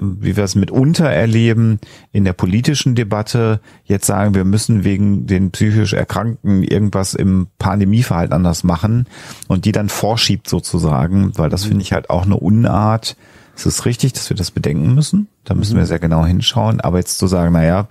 wie 0.00 0.36
wir 0.36 0.44
es 0.44 0.54
mitunter 0.54 1.08
erleben, 1.08 1.78
in 2.12 2.24
der 2.24 2.32
politischen 2.32 2.94
Debatte 2.94 3.60
jetzt 3.84 4.06
sagen, 4.06 4.34
wir 4.34 4.44
müssen 4.44 4.84
wegen 4.84 5.26
den 5.26 5.50
psychisch 5.52 5.92
Erkrankten 5.92 6.62
irgendwas 6.62 7.14
im 7.14 7.48
Pandemieverhalten 7.58 8.34
anders 8.34 8.64
machen 8.64 9.06
und 9.46 9.64
die 9.64 9.72
dann 9.72 9.88
vorschiebt 9.88 10.48
sozusagen, 10.48 11.36
weil 11.38 11.50
das 11.50 11.64
finde 11.64 11.82
ich 11.82 11.92
halt 11.92 12.10
auch 12.10 12.24
eine 12.24 12.36
Unart. 12.36 13.16
Es 13.58 13.66
ist 13.66 13.84
richtig, 13.86 14.12
dass 14.12 14.30
wir 14.30 14.36
das 14.36 14.52
bedenken 14.52 14.94
müssen. 14.94 15.26
Da 15.44 15.54
müssen 15.54 15.76
wir 15.76 15.84
sehr 15.84 15.98
genau 15.98 16.24
hinschauen. 16.24 16.80
Aber 16.80 16.98
jetzt 16.98 17.18
zu 17.18 17.26
sagen, 17.26 17.52
na 17.52 17.64
ja, 17.64 17.88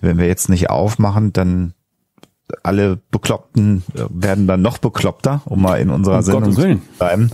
wenn 0.00 0.18
wir 0.18 0.26
jetzt 0.26 0.48
nicht 0.48 0.70
aufmachen, 0.70 1.32
dann 1.32 1.72
alle 2.64 2.98
Bekloppten 3.10 3.84
äh, 3.94 4.02
werden 4.10 4.46
dann 4.48 4.60
noch 4.60 4.78
bekloppter, 4.78 5.42
um 5.44 5.62
mal 5.62 5.76
in 5.76 5.90
unserer 5.90 6.16
Um 6.16 6.22
Sendung 6.22 6.52
zu 6.52 6.80
bleiben. 6.98 7.30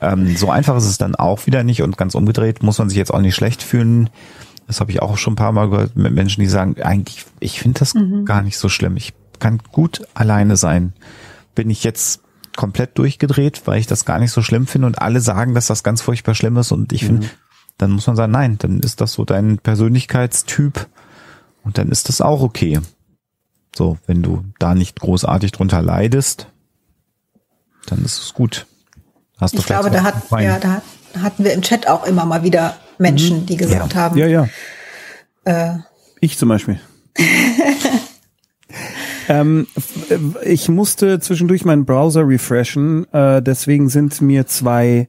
Ähm, 0.00 0.36
so 0.36 0.50
einfach 0.50 0.76
ist 0.76 0.84
es 0.84 0.98
dann 0.98 1.14
auch 1.14 1.46
wieder 1.46 1.64
nicht 1.64 1.82
und 1.82 1.96
ganz 1.96 2.14
umgedreht 2.14 2.62
muss 2.62 2.78
man 2.78 2.88
sich 2.88 2.98
jetzt 2.98 3.12
auch 3.12 3.20
nicht 3.20 3.34
schlecht 3.34 3.62
fühlen. 3.62 4.10
Das 4.66 4.80
habe 4.80 4.90
ich 4.90 5.02
auch 5.02 5.16
schon 5.16 5.32
ein 5.32 5.36
paar 5.36 5.52
Mal 5.52 5.70
gehört 5.70 5.96
mit 5.96 6.12
Menschen, 6.12 6.40
die 6.40 6.48
sagen, 6.48 6.80
eigentlich, 6.80 7.24
ich 7.40 7.60
finde 7.60 7.80
das 7.80 7.94
gar 8.24 8.42
nicht 8.42 8.56
so 8.56 8.68
schlimm. 8.68 8.96
Ich 8.96 9.14
kann 9.38 9.58
gut 9.72 10.06
alleine 10.14 10.56
sein. 10.56 10.92
Bin 11.54 11.68
ich 11.68 11.82
jetzt 11.82 12.21
komplett 12.56 12.98
durchgedreht, 12.98 13.62
weil 13.66 13.78
ich 13.80 13.86
das 13.86 14.04
gar 14.04 14.18
nicht 14.18 14.32
so 14.32 14.42
schlimm 14.42 14.66
finde 14.66 14.86
und 14.86 15.00
alle 15.00 15.20
sagen, 15.20 15.54
dass 15.54 15.66
das 15.66 15.82
ganz 15.82 16.02
furchtbar 16.02 16.34
schlimm 16.34 16.56
ist 16.56 16.72
und 16.72 16.92
ich 16.92 17.04
finde, 17.04 17.28
dann 17.78 17.90
muss 17.92 18.06
man 18.06 18.16
sagen, 18.16 18.32
nein, 18.32 18.58
dann 18.58 18.80
ist 18.80 19.00
das 19.00 19.12
so 19.14 19.24
dein 19.24 19.58
Persönlichkeitstyp 19.58 20.86
und 21.64 21.78
dann 21.78 21.88
ist 21.90 22.08
das 22.08 22.20
auch 22.20 22.42
okay. 22.42 22.80
So, 23.74 23.96
wenn 24.06 24.22
du 24.22 24.44
da 24.58 24.74
nicht 24.74 25.00
großartig 25.00 25.52
drunter 25.52 25.80
leidest, 25.80 26.48
dann 27.86 28.04
ist 28.04 28.18
es 28.18 28.34
gut. 28.34 28.66
Hast 29.40 29.54
du 29.54 29.58
Ich 29.58 29.66
glaube, 29.66 29.88
vielleicht 29.88 30.04
da 30.04 30.36
hat, 30.36 30.40
ja, 30.42 30.58
da 30.58 30.82
hatten 31.22 31.44
wir 31.44 31.52
im 31.54 31.62
Chat 31.62 31.88
auch 31.88 32.06
immer 32.06 32.26
mal 32.26 32.42
wieder 32.42 32.76
Menschen, 32.98 33.46
die 33.46 33.56
gesagt 33.56 33.94
haben, 33.94 34.16
Ja, 34.18 34.26
ja. 34.26 34.48
Äh, 35.44 35.78
Ich 36.20 36.38
zum 36.38 36.48
Beispiel. 36.48 36.80
ähm, 39.32 39.66
äh, 40.10 40.18
ich 40.44 40.68
musste 40.68 41.18
zwischendurch 41.18 41.64
meinen 41.64 41.86
Browser 41.86 42.28
refreshen, 42.28 43.10
äh, 43.12 43.42
deswegen 43.42 43.88
sind 43.88 44.20
mir 44.20 44.46
zwei, 44.46 45.08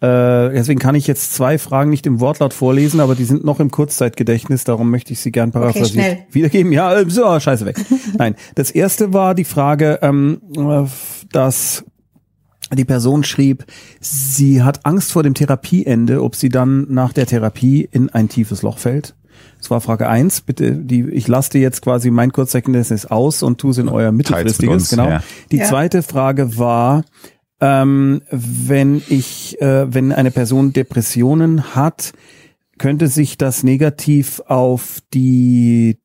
äh, 0.00 0.50
deswegen 0.50 0.80
kann 0.80 0.94
ich 0.94 1.06
jetzt 1.06 1.34
zwei 1.34 1.58
Fragen 1.58 1.90
nicht 1.90 2.06
im 2.06 2.20
Wortlaut 2.20 2.54
vorlesen, 2.54 3.00
aber 3.00 3.14
die 3.14 3.24
sind 3.24 3.44
noch 3.44 3.60
im 3.60 3.70
Kurzzeitgedächtnis, 3.70 4.64
darum 4.64 4.90
möchte 4.90 5.12
ich 5.12 5.20
sie 5.20 5.30
gern 5.30 5.52
paraphrasiert 5.52 5.90
schnell. 5.90 6.18
wiedergeben. 6.30 6.72
Ja, 6.72 6.94
äh, 6.94 7.04
so, 7.08 7.38
scheiße 7.38 7.66
weg. 7.66 7.76
Nein, 8.18 8.34
das 8.54 8.70
erste 8.70 9.12
war 9.12 9.34
die 9.34 9.44
Frage, 9.44 9.98
ähm, 10.00 10.40
äh, 10.56 10.84
dass 11.30 11.84
die 12.72 12.86
Person 12.86 13.24
schrieb, 13.24 13.66
sie 14.00 14.62
hat 14.62 14.86
Angst 14.86 15.12
vor 15.12 15.22
dem 15.22 15.34
Therapieende, 15.34 16.22
ob 16.22 16.34
sie 16.34 16.48
dann 16.48 16.86
nach 16.88 17.12
der 17.12 17.26
Therapie 17.26 17.86
in 17.90 18.08
ein 18.08 18.30
tiefes 18.30 18.62
Loch 18.62 18.78
fällt. 18.78 19.14
Das 19.64 19.70
war 19.70 19.80
Frage 19.80 20.10
eins. 20.10 20.42
Bitte, 20.42 20.72
die, 20.72 21.08
ich 21.08 21.26
lasse 21.26 21.48
dir 21.48 21.62
jetzt 21.62 21.80
quasi 21.80 22.10
mein 22.10 22.32
Kurzzeitgedächtnis 22.32 23.06
aus 23.06 23.42
und 23.42 23.56
tu 23.56 23.70
es 23.70 23.78
in 23.78 23.88
euer 23.88 24.12
mittelfristiges. 24.12 24.74
uns, 24.74 24.90
genau. 24.90 25.08
ja. 25.08 25.22
Die 25.50 25.56
Ja. 25.56 25.64
zweite 25.64 26.02
Frage 26.02 26.58
war, 26.58 27.02
ähm, 27.60 28.20
wenn 28.30 29.00
ich, 29.08 29.58
äh, 29.62 29.90
wenn 29.92 30.12
eine 30.12 30.30
Person 30.30 30.74
Depressionen 30.74 31.74
hat, 31.74 32.12
könnte 32.76 33.06
sich 33.06 33.38
das 33.38 33.62
negativ 33.62 34.42
auf 34.48 34.98
die, 35.14 35.96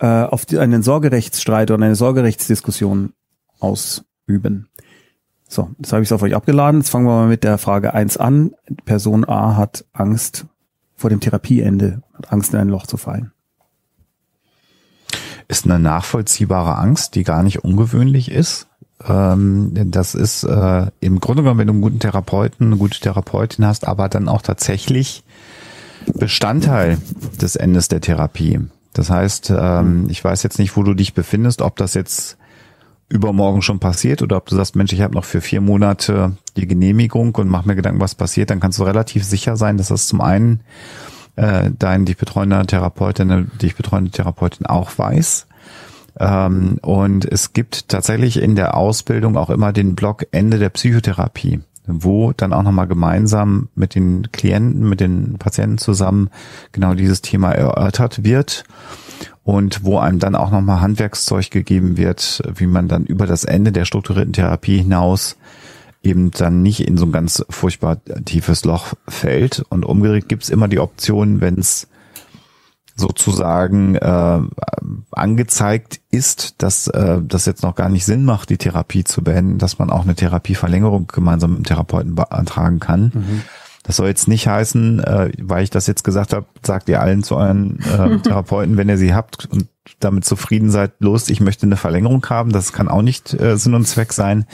äh, 0.00 0.06
auf 0.06 0.46
die, 0.46 0.58
einen 0.58 0.82
Sorgerechtsstreit 0.82 1.70
oder 1.70 1.84
eine 1.84 1.94
Sorgerechtsdiskussion 1.94 3.12
ausüben. 3.60 4.68
So, 5.46 5.68
jetzt 5.78 5.92
habe 5.92 6.02
ich 6.02 6.08
es 6.08 6.12
auf 6.12 6.22
euch 6.22 6.34
abgeladen. 6.34 6.80
Jetzt 6.80 6.88
fangen 6.88 7.04
wir 7.04 7.10
mal 7.10 7.28
mit 7.28 7.44
der 7.44 7.58
Frage 7.58 7.92
eins 7.92 8.16
an. 8.16 8.52
Person 8.86 9.28
A 9.28 9.56
hat 9.56 9.84
Angst 9.92 10.46
vor 11.02 11.10
dem 11.10 11.20
Therapieende, 11.20 12.02
hat 12.14 12.32
Angst 12.32 12.54
in 12.54 12.60
ein 12.60 12.68
Loch 12.68 12.86
zu 12.86 12.96
fallen. 12.96 13.32
ist 15.48 15.64
eine 15.64 15.80
nachvollziehbare 15.80 16.78
Angst, 16.78 17.16
die 17.16 17.24
gar 17.24 17.42
nicht 17.42 17.64
ungewöhnlich 17.64 18.30
ist. 18.30 18.68
Ähm, 19.06 19.72
das 19.90 20.14
ist 20.14 20.44
äh, 20.44 20.86
im 21.00 21.18
Grunde 21.18 21.42
genommen, 21.42 21.58
wenn 21.58 21.66
du 21.66 21.72
einen 21.72 21.82
guten 21.82 21.98
Therapeuten, 21.98 22.68
eine 22.68 22.76
gute 22.76 23.00
Therapeutin 23.00 23.66
hast, 23.66 23.86
aber 23.86 24.08
dann 24.08 24.28
auch 24.28 24.42
tatsächlich 24.42 25.24
Bestandteil 26.14 26.98
des 27.40 27.56
Endes 27.56 27.88
der 27.88 28.00
Therapie. 28.00 28.60
Das 28.92 29.10
heißt, 29.10 29.52
ähm, 29.56 30.06
ich 30.08 30.22
weiß 30.22 30.44
jetzt 30.44 30.60
nicht, 30.60 30.76
wo 30.76 30.84
du 30.84 30.94
dich 30.94 31.14
befindest, 31.14 31.62
ob 31.62 31.76
das 31.76 31.94
jetzt 31.94 32.38
übermorgen 33.12 33.62
schon 33.62 33.78
passiert 33.78 34.22
oder 34.22 34.38
ob 34.38 34.46
du 34.46 34.56
sagst, 34.56 34.74
Mensch, 34.74 34.92
ich 34.92 35.02
habe 35.02 35.14
noch 35.14 35.24
für 35.24 35.40
vier 35.40 35.60
Monate 35.60 36.32
die 36.56 36.66
Genehmigung 36.66 37.34
und 37.34 37.48
mach 37.48 37.64
mir 37.64 37.76
Gedanken, 37.76 38.00
was 38.00 38.14
passiert, 38.14 38.50
dann 38.50 38.58
kannst 38.58 38.78
du 38.78 38.84
relativ 38.84 39.22
sicher 39.22 39.56
sein, 39.56 39.76
dass 39.76 39.88
das 39.88 40.06
zum 40.06 40.22
einen 40.22 40.60
äh, 41.36 41.70
dein 41.78 42.06
dich 42.06 42.16
betreuender 42.16 42.66
Therapeutin, 42.66 43.50
dich 43.60 43.76
betreuende 43.76 44.10
Therapeutin 44.10 44.66
auch 44.66 44.96
weiß. 44.96 45.46
Ähm, 46.18 46.78
und 46.82 47.24
es 47.24 47.52
gibt 47.52 47.88
tatsächlich 47.88 48.40
in 48.40 48.56
der 48.56 48.76
Ausbildung 48.76 49.36
auch 49.36 49.50
immer 49.50 49.72
den 49.72 49.94
Block 49.94 50.26
Ende 50.32 50.58
der 50.58 50.70
Psychotherapie. 50.70 51.60
wo 51.86 52.32
dann 52.32 52.52
auch 52.52 52.62
nochmal 52.62 52.86
gemeinsam 52.86 53.68
mit 53.74 53.96
den 53.96 54.30
Klienten, 54.30 54.88
mit 54.88 55.00
den 55.00 55.36
Patienten 55.38 55.78
zusammen 55.78 56.30
genau 56.70 56.94
dieses 56.94 57.22
Thema 57.22 57.50
erörtert 57.52 58.22
wird 58.22 58.64
und 59.44 59.84
wo 59.84 59.98
einem 59.98 60.18
dann 60.18 60.36
auch 60.36 60.50
nochmal 60.50 60.80
Handwerkszeug 60.80 61.50
gegeben 61.50 61.96
wird, 61.96 62.42
wie 62.54 62.66
man 62.66 62.88
dann 62.88 63.04
über 63.04 63.26
das 63.26 63.44
Ende 63.44 63.72
der 63.72 63.84
strukturierten 63.84 64.32
Therapie 64.32 64.78
hinaus 64.78 65.36
eben 66.02 66.30
dann 66.32 66.62
nicht 66.62 66.86
in 66.86 66.96
so 66.96 67.06
ein 67.06 67.12
ganz 67.12 67.44
furchtbar 67.48 68.02
tiefes 68.24 68.64
Loch 68.64 68.94
fällt. 69.08 69.64
Und 69.68 69.84
umgekehrt 69.84 70.28
gibt 70.28 70.42
es 70.42 70.50
immer 70.50 70.68
die 70.68 70.80
Option, 70.80 71.40
wenn 71.40 71.58
es 71.58 71.88
sozusagen 72.94 73.94
äh, 73.94 74.40
angezeigt 75.12 76.00
ist, 76.10 76.62
dass 76.62 76.88
äh, 76.88 77.20
das 77.22 77.46
jetzt 77.46 77.62
noch 77.62 77.74
gar 77.74 77.88
nicht 77.88 78.04
Sinn 78.04 78.24
macht, 78.24 78.50
die 78.50 78.58
Therapie 78.58 79.04
zu 79.04 79.22
beenden, 79.22 79.58
dass 79.58 79.78
man 79.78 79.90
auch 79.90 80.02
eine 80.02 80.14
Therapieverlängerung 80.14 81.06
gemeinsam 81.06 81.52
mit 81.52 81.60
dem 81.60 81.64
Therapeuten 81.64 82.14
beantragen 82.14 82.80
kann. 82.80 83.12
Mhm. 83.14 83.42
Das 83.82 83.96
soll 83.96 84.08
jetzt 84.08 84.28
nicht 84.28 84.46
heißen, 84.46 85.00
äh, 85.00 85.32
weil 85.40 85.64
ich 85.64 85.70
das 85.70 85.86
jetzt 85.86 86.04
gesagt 86.04 86.32
habe, 86.32 86.46
sagt 86.64 86.88
ihr 86.88 87.00
allen 87.00 87.22
zu 87.22 87.36
euren 87.36 87.80
äh, 87.80 88.18
Therapeuten, 88.22 88.76
wenn 88.76 88.88
ihr 88.88 88.98
sie 88.98 89.14
habt 89.14 89.46
und 89.46 89.68
damit 89.98 90.24
zufrieden 90.24 90.70
seid, 90.70 90.92
los, 91.00 91.28
ich 91.28 91.40
möchte 91.40 91.66
eine 91.66 91.76
Verlängerung 91.76 92.24
haben. 92.28 92.52
Das 92.52 92.72
kann 92.72 92.88
auch 92.88 93.02
nicht 93.02 93.34
äh, 93.34 93.56
Sinn 93.56 93.74
und 93.74 93.86
Zweck 93.86 94.12
sein. 94.12 94.46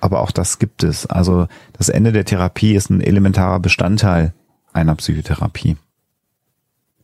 Aber 0.00 0.20
auch 0.20 0.30
das 0.30 0.60
gibt 0.60 0.84
es. 0.84 1.06
Also 1.06 1.48
das 1.72 1.88
Ende 1.88 2.12
der 2.12 2.24
Therapie 2.24 2.74
ist 2.74 2.88
ein 2.88 3.00
elementarer 3.00 3.58
Bestandteil 3.58 4.32
einer 4.72 4.94
Psychotherapie. 4.94 5.76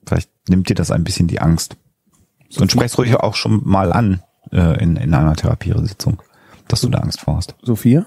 Vielleicht 0.07 0.31
nimmt 0.49 0.69
dir 0.69 0.75
das 0.75 0.93
ein 0.93 1.03
bisschen 1.03 1.27
die 1.27 1.41
Angst. 1.41 1.77
Und 2.57 2.71
sprechst 2.71 2.99
ruhig 2.99 3.17
auch 3.17 3.35
schon 3.35 3.63
mal 3.65 3.93
an 3.93 4.23
äh, 4.53 4.81
in, 4.81 4.95
in 4.97 5.13
einer 5.13 5.35
Therapiesitzung, 5.35 6.23
dass 6.69 6.83
du 6.83 6.89
da 6.89 6.99
Angst 6.99 7.21
vor 7.21 7.37
hast. 7.37 7.57
Sophia? 7.63 8.07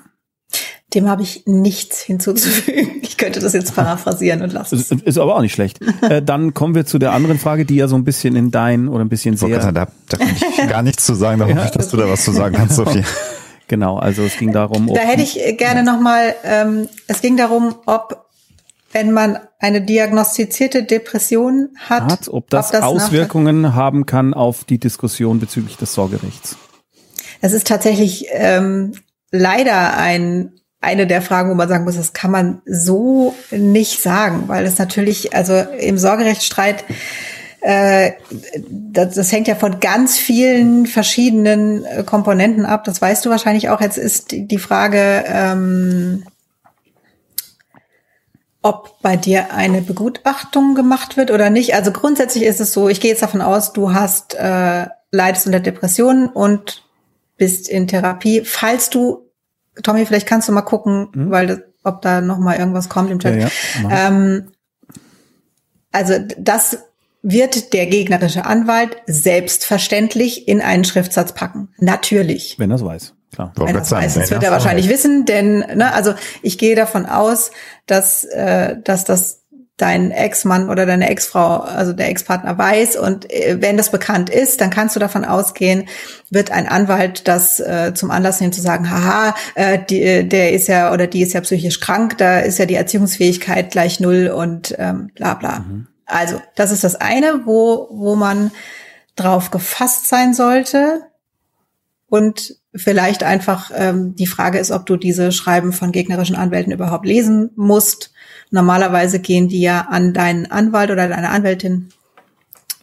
Dem 0.93 1.09
habe 1.09 1.21
ich 1.21 1.43
nichts 1.45 2.01
hinzuzufügen. 2.01 3.01
Ich 3.01 3.17
könnte 3.17 3.39
das 3.39 3.53
jetzt 3.53 3.75
paraphrasieren 3.75 4.41
und 4.41 4.53
lassen. 4.53 4.75
Ist, 4.75 4.91
ist 4.91 5.17
aber 5.17 5.35
auch 5.35 5.41
nicht 5.41 5.53
schlecht. 5.53 5.79
äh, 6.01 6.21
dann 6.21 6.53
kommen 6.53 6.75
wir 6.75 6.85
zu 6.85 6.99
der 6.99 7.11
anderen 7.11 7.39
Frage, 7.39 7.65
die 7.65 7.75
ja 7.75 7.87
so 7.87 7.95
ein 7.95 8.03
bisschen 8.03 8.35
in 8.35 8.51
dein 8.51 8.87
oder 8.87 9.03
ein 9.03 9.09
bisschen 9.09 9.35
sehr. 9.35 9.61
Sagen, 9.61 9.75
da, 9.75 9.87
da 10.07 10.17
kann 10.17 10.29
ich 10.29 10.69
gar 10.69 10.83
nichts 10.83 11.05
zu 11.05 11.15
sagen, 11.15 11.39
da 11.39 11.47
hoffe 11.47 11.61
ich, 11.65 11.71
dass 11.71 11.89
du 11.89 11.97
da 11.97 12.07
was 12.07 12.23
zu 12.23 12.31
sagen 12.31 12.55
kannst, 12.55 12.75
Sophie. 12.75 13.03
Genau, 13.69 13.97
also 13.97 14.23
es 14.23 14.37
ging 14.37 14.53
darum. 14.53 14.87
Da 14.87 15.01
hätte 15.01 15.23
ich 15.23 15.57
gerne 15.57 15.83
nochmal, 15.83 16.35
ähm, 16.45 16.87
es 17.07 17.19
ging 17.21 17.35
darum, 17.35 17.75
ob 17.85 18.25
wenn 18.93 19.11
man 19.11 19.39
eine 19.59 19.81
diagnostizierte 19.81 20.83
Depression 20.83 21.69
hat, 21.77 22.03
hat 22.03 22.29
ob 22.29 22.49
das, 22.49 22.67
ob 22.67 22.71
das 22.71 22.83
Auswirkungen 22.83 23.75
haben 23.75 24.05
kann 24.05 24.33
auf 24.33 24.63
die 24.63 24.77
Diskussion 24.77 25.39
bezüglich 25.39 25.75
des 25.75 25.93
Sorgerechts. 25.93 26.55
Es 27.41 27.53
ist 27.53 27.67
tatsächlich 27.67 28.27
ähm, 28.31 28.93
leider 29.31 29.97
ein 29.97 30.53
eine 30.79 31.07
der 31.07 31.21
Fragen, 31.21 31.49
wo 31.49 31.55
man 31.55 31.67
sagen 31.67 31.85
muss, 31.85 31.95
das 31.95 32.13
kann 32.13 32.31
man 32.31 32.61
so 32.65 33.35
nicht 33.51 34.01
sagen, 34.01 34.43
weil 34.47 34.65
es 34.65 34.77
natürlich, 34.77 35.33
also 35.33 35.55
im 35.55 35.97
Sorgerechtsstreit, 35.97 36.85
äh, 37.61 38.11
das, 38.69 39.15
das 39.15 39.31
hängt 39.31 39.47
ja 39.47 39.55
von 39.55 39.79
ganz 39.79 40.17
vielen 40.17 40.85
verschiedenen 40.85 41.83
äh, 41.85 42.03
Komponenten 42.03 42.65
ab. 42.65 42.83
Das 42.83 43.01
weißt 43.01 43.25
du 43.25 43.29
wahrscheinlich 43.29 43.69
auch. 43.69 43.81
Jetzt 43.81 43.97
ist 43.97 44.31
die 44.31 44.59
Frage, 44.59 45.25
ähm, 45.27 46.23
ob 48.61 49.01
bei 49.01 49.17
dir 49.17 49.53
eine 49.53 49.81
Begutachtung 49.81 50.75
gemacht 50.75 51.17
wird 51.17 51.31
oder 51.31 51.49
nicht. 51.49 51.73
Also 51.73 51.91
grundsätzlich 51.91 52.43
ist 52.43 52.59
es 52.59 52.73
so, 52.73 52.89
ich 52.89 53.01
gehe 53.01 53.11
jetzt 53.11 53.23
davon 53.23 53.41
aus, 53.41 53.73
du 53.73 53.93
hast 53.93 54.35
äh, 54.35 54.87
leidest 55.11 55.45
unter 55.45 55.59
Depressionen 55.59 56.27
und 56.27 56.83
bist 57.37 57.69
in 57.69 57.87
Therapie. 57.87 58.43
Falls 58.45 58.89
du 58.89 59.26
Tommy, 59.83 60.05
vielleicht 60.05 60.27
kannst 60.27 60.47
du 60.47 60.51
mal 60.51 60.61
gucken, 60.61 61.09
mhm. 61.13 61.31
weil 61.31 61.47
das, 61.47 61.59
ob 61.83 62.01
da 62.01 62.21
noch 62.21 62.37
mal 62.37 62.57
irgendwas 62.57 62.89
kommt 62.89 63.11
im 63.11 63.19
Chat. 63.19 63.35
Ja, 63.35 63.49
ja. 63.83 64.07
Ähm, 64.07 64.51
also 65.91 66.13
das 66.37 66.79
wird 67.21 67.73
der 67.73 67.87
gegnerische 67.87 68.45
Anwalt 68.45 68.97
selbstverständlich 69.07 70.47
in 70.47 70.61
einen 70.61 70.83
Schriftsatz 70.83 71.33
packen. 71.33 71.69
Natürlich. 71.79 72.55
Wenn 72.57 72.71
er 72.71 72.75
es 72.75 72.85
weiß. 72.85 73.13
Klar. 73.33 73.51
Wenn 73.55 73.75
er 73.75 73.81
es 73.81 73.91
weiß, 73.91 74.13
das 74.13 74.31
wird 74.31 74.43
er 74.43 74.51
wahrscheinlich 74.51 74.89
wissen, 74.89 75.25
denn 75.25 75.59
ne, 75.59 75.93
also 75.93 76.13
ich 76.41 76.57
gehe 76.57 76.75
davon 76.75 77.05
aus, 77.05 77.51
dass 77.85 78.23
äh, 78.23 78.77
dass 78.81 79.03
das 79.03 79.43
dein 79.77 80.09
Ex-Mann 80.09 80.69
oder 80.69 80.87
deine 80.87 81.07
Ex-Frau, 81.09 81.59
also 81.59 81.93
der 81.93 82.09
Ex-Partner 82.09 82.57
weiß. 82.57 82.95
Und 82.95 83.31
äh, 83.31 83.57
wenn 83.61 83.77
das 83.77 83.91
bekannt 83.91 84.29
ist, 84.31 84.59
dann 84.59 84.71
kannst 84.71 84.95
du 84.95 84.99
davon 84.99 85.23
ausgehen, 85.23 85.87
wird 86.31 86.51
ein 86.51 86.67
Anwalt 86.67 87.27
das 87.27 87.59
äh, 87.59 87.93
zum 87.93 88.09
Anlass 88.09 88.41
nehmen 88.41 88.53
zu 88.53 88.61
sagen, 88.61 88.89
haha, 88.89 89.35
äh, 89.53 89.77
die, 89.87 90.01
äh, 90.01 90.23
der 90.23 90.51
ist 90.51 90.67
ja 90.67 90.91
oder 90.91 91.05
die 91.05 91.21
ist 91.21 91.33
ja 91.33 91.41
psychisch 91.41 91.79
krank, 91.79 92.17
da 92.17 92.39
ist 92.39 92.57
ja 92.57 92.65
die 92.65 92.75
Erziehungsfähigkeit 92.75 93.69
gleich 93.69 93.99
null 93.99 94.33
und 94.35 94.75
ähm, 94.79 95.11
bla 95.13 95.35
bla. 95.35 95.59
Mhm. 95.59 95.87
Also, 96.07 96.41
das 96.55 96.71
ist 96.71 96.83
das 96.83 96.95
eine, 96.95 97.45
wo, 97.45 97.87
wo 97.91 98.15
man 98.15 98.51
drauf 99.15 99.51
gefasst 99.51 100.07
sein 100.07 100.33
sollte. 100.33 101.01
Und 102.09 102.55
vielleicht 102.73 103.23
einfach 103.23 103.71
ähm, 103.75 104.15
die 104.15 104.27
Frage 104.27 104.59
ist, 104.59 104.71
ob 104.71 104.85
du 104.85 104.95
diese 104.95 105.33
Schreiben 105.33 105.73
von 105.73 105.91
gegnerischen 105.91 106.37
Anwälten 106.37 106.71
überhaupt 106.71 107.05
lesen 107.05 107.51
musst 107.55 108.11
Normalerweise 108.51 109.19
gehen 109.19 109.47
die 109.47 109.61
ja 109.61 109.87
an 109.89 110.13
deinen 110.13 110.49
Anwalt 110.49 110.91
oder 110.91 111.07
deine 111.07 111.29
Anwältin. 111.29 111.89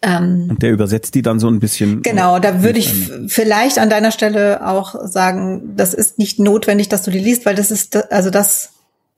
Ähm, 0.02 0.48
und 0.50 0.62
der 0.62 0.72
übersetzt 0.72 1.14
die 1.14 1.22
dann 1.22 1.40
so 1.40 1.48
ein 1.48 1.60
bisschen. 1.60 2.02
Genau, 2.02 2.38
da 2.38 2.62
würde 2.62 2.78
ich 2.78 2.92
vielleicht 3.28 3.78
an 3.78 3.88
deiner 3.88 4.10
Stelle 4.10 4.66
auch 4.66 4.94
sagen, 5.06 5.74
das 5.76 5.94
ist 5.94 6.18
nicht 6.18 6.38
notwendig, 6.38 6.88
dass 6.88 7.02
du 7.02 7.10
die 7.10 7.18
liest, 7.18 7.46
weil 7.46 7.54
das 7.54 7.70
ist, 7.70 8.12
also 8.12 8.30
das 8.30 8.70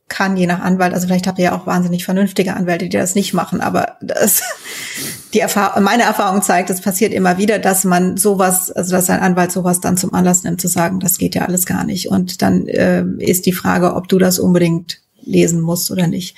kann 0.08 0.36
je 0.36 0.46
nach 0.46 0.60
Anwalt, 0.60 0.94
also 0.94 1.08
vielleicht 1.08 1.26
habt 1.26 1.38
ihr 1.40 1.46
ja 1.46 1.58
auch 1.58 1.66
wahnsinnig 1.66 2.04
vernünftige 2.04 2.54
Anwälte, 2.54 2.88
die 2.88 2.96
das 2.96 3.16
nicht 3.16 3.34
machen, 3.34 3.60
aber 3.60 3.96
das, 4.00 4.42
die 5.34 5.40
Erfahrung, 5.40 5.82
meine 5.82 6.04
Erfahrung 6.04 6.42
zeigt, 6.42 6.70
es 6.70 6.80
passiert 6.80 7.12
immer 7.12 7.38
wieder, 7.38 7.58
dass 7.58 7.82
man 7.82 8.16
sowas, 8.16 8.70
also 8.70 8.92
dass 8.92 9.10
ein 9.10 9.18
Anwalt 9.18 9.50
sowas 9.50 9.80
dann 9.80 9.96
zum 9.96 10.14
Anlass 10.14 10.44
nimmt, 10.44 10.60
zu 10.60 10.68
sagen, 10.68 11.00
das 11.00 11.18
geht 11.18 11.34
ja 11.34 11.42
alles 11.42 11.66
gar 11.66 11.82
nicht. 11.82 12.08
Und 12.08 12.40
dann 12.40 12.68
äh, 12.68 13.04
ist 13.18 13.46
die 13.46 13.52
Frage, 13.52 13.94
ob 13.94 14.06
du 14.06 14.18
das 14.18 14.38
unbedingt 14.38 15.00
lesen 15.26 15.60
musst 15.60 15.90
oder 15.90 16.06
nicht. 16.06 16.36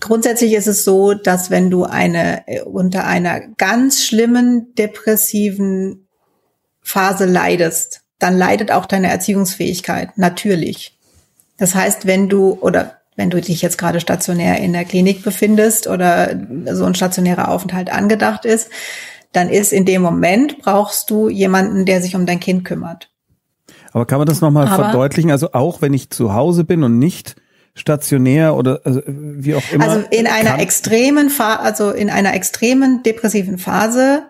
Grundsätzlich 0.00 0.54
ist 0.54 0.66
es 0.66 0.84
so, 0.84 1.14
dass 1.14 1.50
wenn 1.50 1.70
du 1.70 1.84
eine 1.84 2.46
äh, 2.48 2.62
unter 2.62 3.06
einer 3.06 3.40
ganz 3.56 4.04
schlimmen 4.04 4.74
depressiven 4.74 6.08
Phase 6.80 7.24
leidest, 7.24 8.00
dann 8.18 8.36
leidet 8.36 8.72
auch 8.72 8.86
deine 8.86 9.10
Erziehungsfähigkeit 9.10 10.18
natürlich. 10.18 10.98
Das 11.56 11.74
heißt, 11.74 12.06
wenn 12.06 12.28
du 12.28 12.58
oder 12.60 12.98
wenn 13.14 13.30
du 13.30 13.40
dich 13.40 13.62
jetzt 13.62 13.78
gerade 13.78 14.00
stationär 14.00 14.58
in 14.58 14.72
der 14.72 14.84
Klinik 14.84 15.22
befindest 15.22 15.86
oder 15.86 16.36
so 16.72 16.84
ein 16.84 16.94
stationärer 16.94 17.48
Aufenthalt 17.48 17.92
angedacht 17.92 18.44
ist, 18.44 18.70
dann 19.32 19.48
ist 19.48 19.72
in 19.72 19.84
dem 19.84 20.02
Moment 20.02 20.58
brauchst 20.58 21.10
du 21.10 21.28
jemanden, 21.28 21.84
der 21.84 22.00
sich 22.02 22.16
um 22.16 22.26
dein 22.26 22.40
Kind 22.40 22.64
kümmert. 22.64 23.10
Aber 23.92 24.06
kann 24.06 24.18
man 24.18 24.26
das 24.26 24.40
nochmal 24.40 24.66
verdeutlichen? 24.66 25.30
Also 25.30 25.52
auch 25.52 25.82
wenn 25.82 25.92
ich 25.92 26.10
zu 26.10 26.34
Hause 26.34 26.64
bin 26.64 26.82
und 26.82 26.98
nicht 26.98 27.36
stationär 27.74 28.54
oder 28.54 28.80
also 28.84 29.00
wie 29.06 29.54
auch 29.54 29.72
immer. 29.72 29.88
Also 29.88 30.04
in 30.10 30.26
einer 30.26 30.58
extremen 30.58 31.30
Phase, 31.30 31.60
also 31.60 31.90
in 31.90 32.10
einer 32.10 32.34
extremen 32.34 33.02
depressiven 33.02 33.58
Phase 33.58 34.24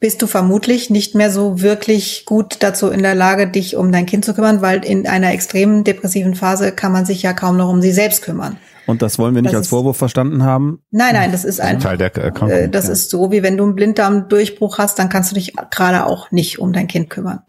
bist 0.00 0.20
du 0.20 0.26
vermutlich 0.26 0.90
nicht 0.90 1.14
mehr 1.14 1.30
so 1.30 1.62
wirklich 1.62 2.26
gut 2.26 2.58
dazu 2.60 2.90
in 2.90 3.02
der 3.02 3.14
Lage, 3.14 3.48
dich 3.48 3.76
um 3.76 3.90
dein 3.90 4.06
Kind 4.06 4.24
zu 4.24 4.34
kümmern, 4.34 4.60
weil 4.60 4.84
in 4.84 5.06
einer 5.06 5.32
extremen 5.32 5.82
depressiven 5.82 6.34
Phase 6.34 6.72
kann 6.72 6.92
man 6.92 7.06
sich 7.06 7.22
ja 7.22 7.32
kaum 7.32 7.56
noch 7.56 7.70
um 7.70 7.80
sie 7.80 7.92
selbst 7.92 8.22
kümmern. 8.22 8.58
Und 8.86 9.00
das 9.00 9.18
wollen 9.18 9.34
wir 9.34 9.40
nicht 9.40 9.54
das 9.54 9.60
als 9.60 9.68
Vorwurf 9.68 9.96
verstanden 9.96 10.44
haben? 10.44 10.82
Nein, 10.90 11.14
nein, 11.14 11.32
das 11.32 11.44
ist 11.44 11.60
ein 11.60 11.80
Teil 11.80 11.96
der 11.96 12.14
Erkrankung. 12.14 12.50
Äh, 12.50 12.68
das 12.68 12.86
ja. 12.86 12.92
ist 12.92 13.08
so, 13.08 13.32
wie 13.32 13.42
wenn 13.42 13.56
du 13.56 13.64
einen 13.64 13.74
Blinddarmdurchbruch 13.74 14.76
hast, 14.76 14.98
dann 14.98 15.08
kannst 15.08 15.30
du 15.30 15.36
dich 15.36 15.54
gerade 15.70 16.04
auch 16.04 16.30
nicht 16.30 16.58
um 16.58 16.72
dein 16.72 16.86
Kind 16.86 17.08
kümmern. 17.08 17.40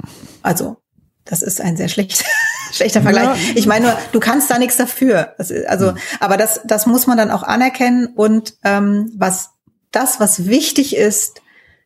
Also, 0.42 0.78
das 1.26 1.42
ist 1.42 1.60
ein 1.60 1.76
sehr 1.76 1.90
schlecht 1.90 2.24
schlechter 2.72 3.02
Vergleich. 3.02 3.26
Ja. 3.26 3.36
Ich 3.56 3.66
meine 3.66 3.88
nur, 3.88 3.98
du 4.12 4.20
kannst 4.20 4.50
da 4.50 4.58
nichts 4.60 4.78
dafür. 4.78 5.34
Das 5.38 5.52
also, 5.52 5.92
mhm. 5.92 5.98
aber 6.20 6.38
das, 6.38 6.62
das 6.66 6.86
muss 6.86 7.08
man 7.08 7.18
dann 7.18 7.32
auch 7.32 7.44
anerkennen. 7.44 8.08
Und 8.08 8.56
ähm, 8.64 9.12
was 9.16 9.52
das, 9.92 10.20
was 10.20 10.48
wichtig 10.48 10.96
ist, 10.96 11.42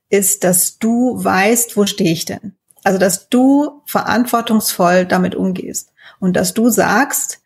ist, 0.09 0.43
dass 0.43 0.79
du 0.79 1.23
weißt, 1.23 1.77
wo 1.77 1.85
stehe 1.85 2.11
ich 2.11 2.25
denn? 2.25 2.53
Also, 2.83 2.97
dass 2.97 3.29
du 3.29 3.81
verantwortungsvoll 3.85 5.05
damit 5.05 5.35
umgehst 5.35 5.91
und 6.19 6.35
dass 6.35 6.53
du 6.53 6.69
sagst, 6.69 7.39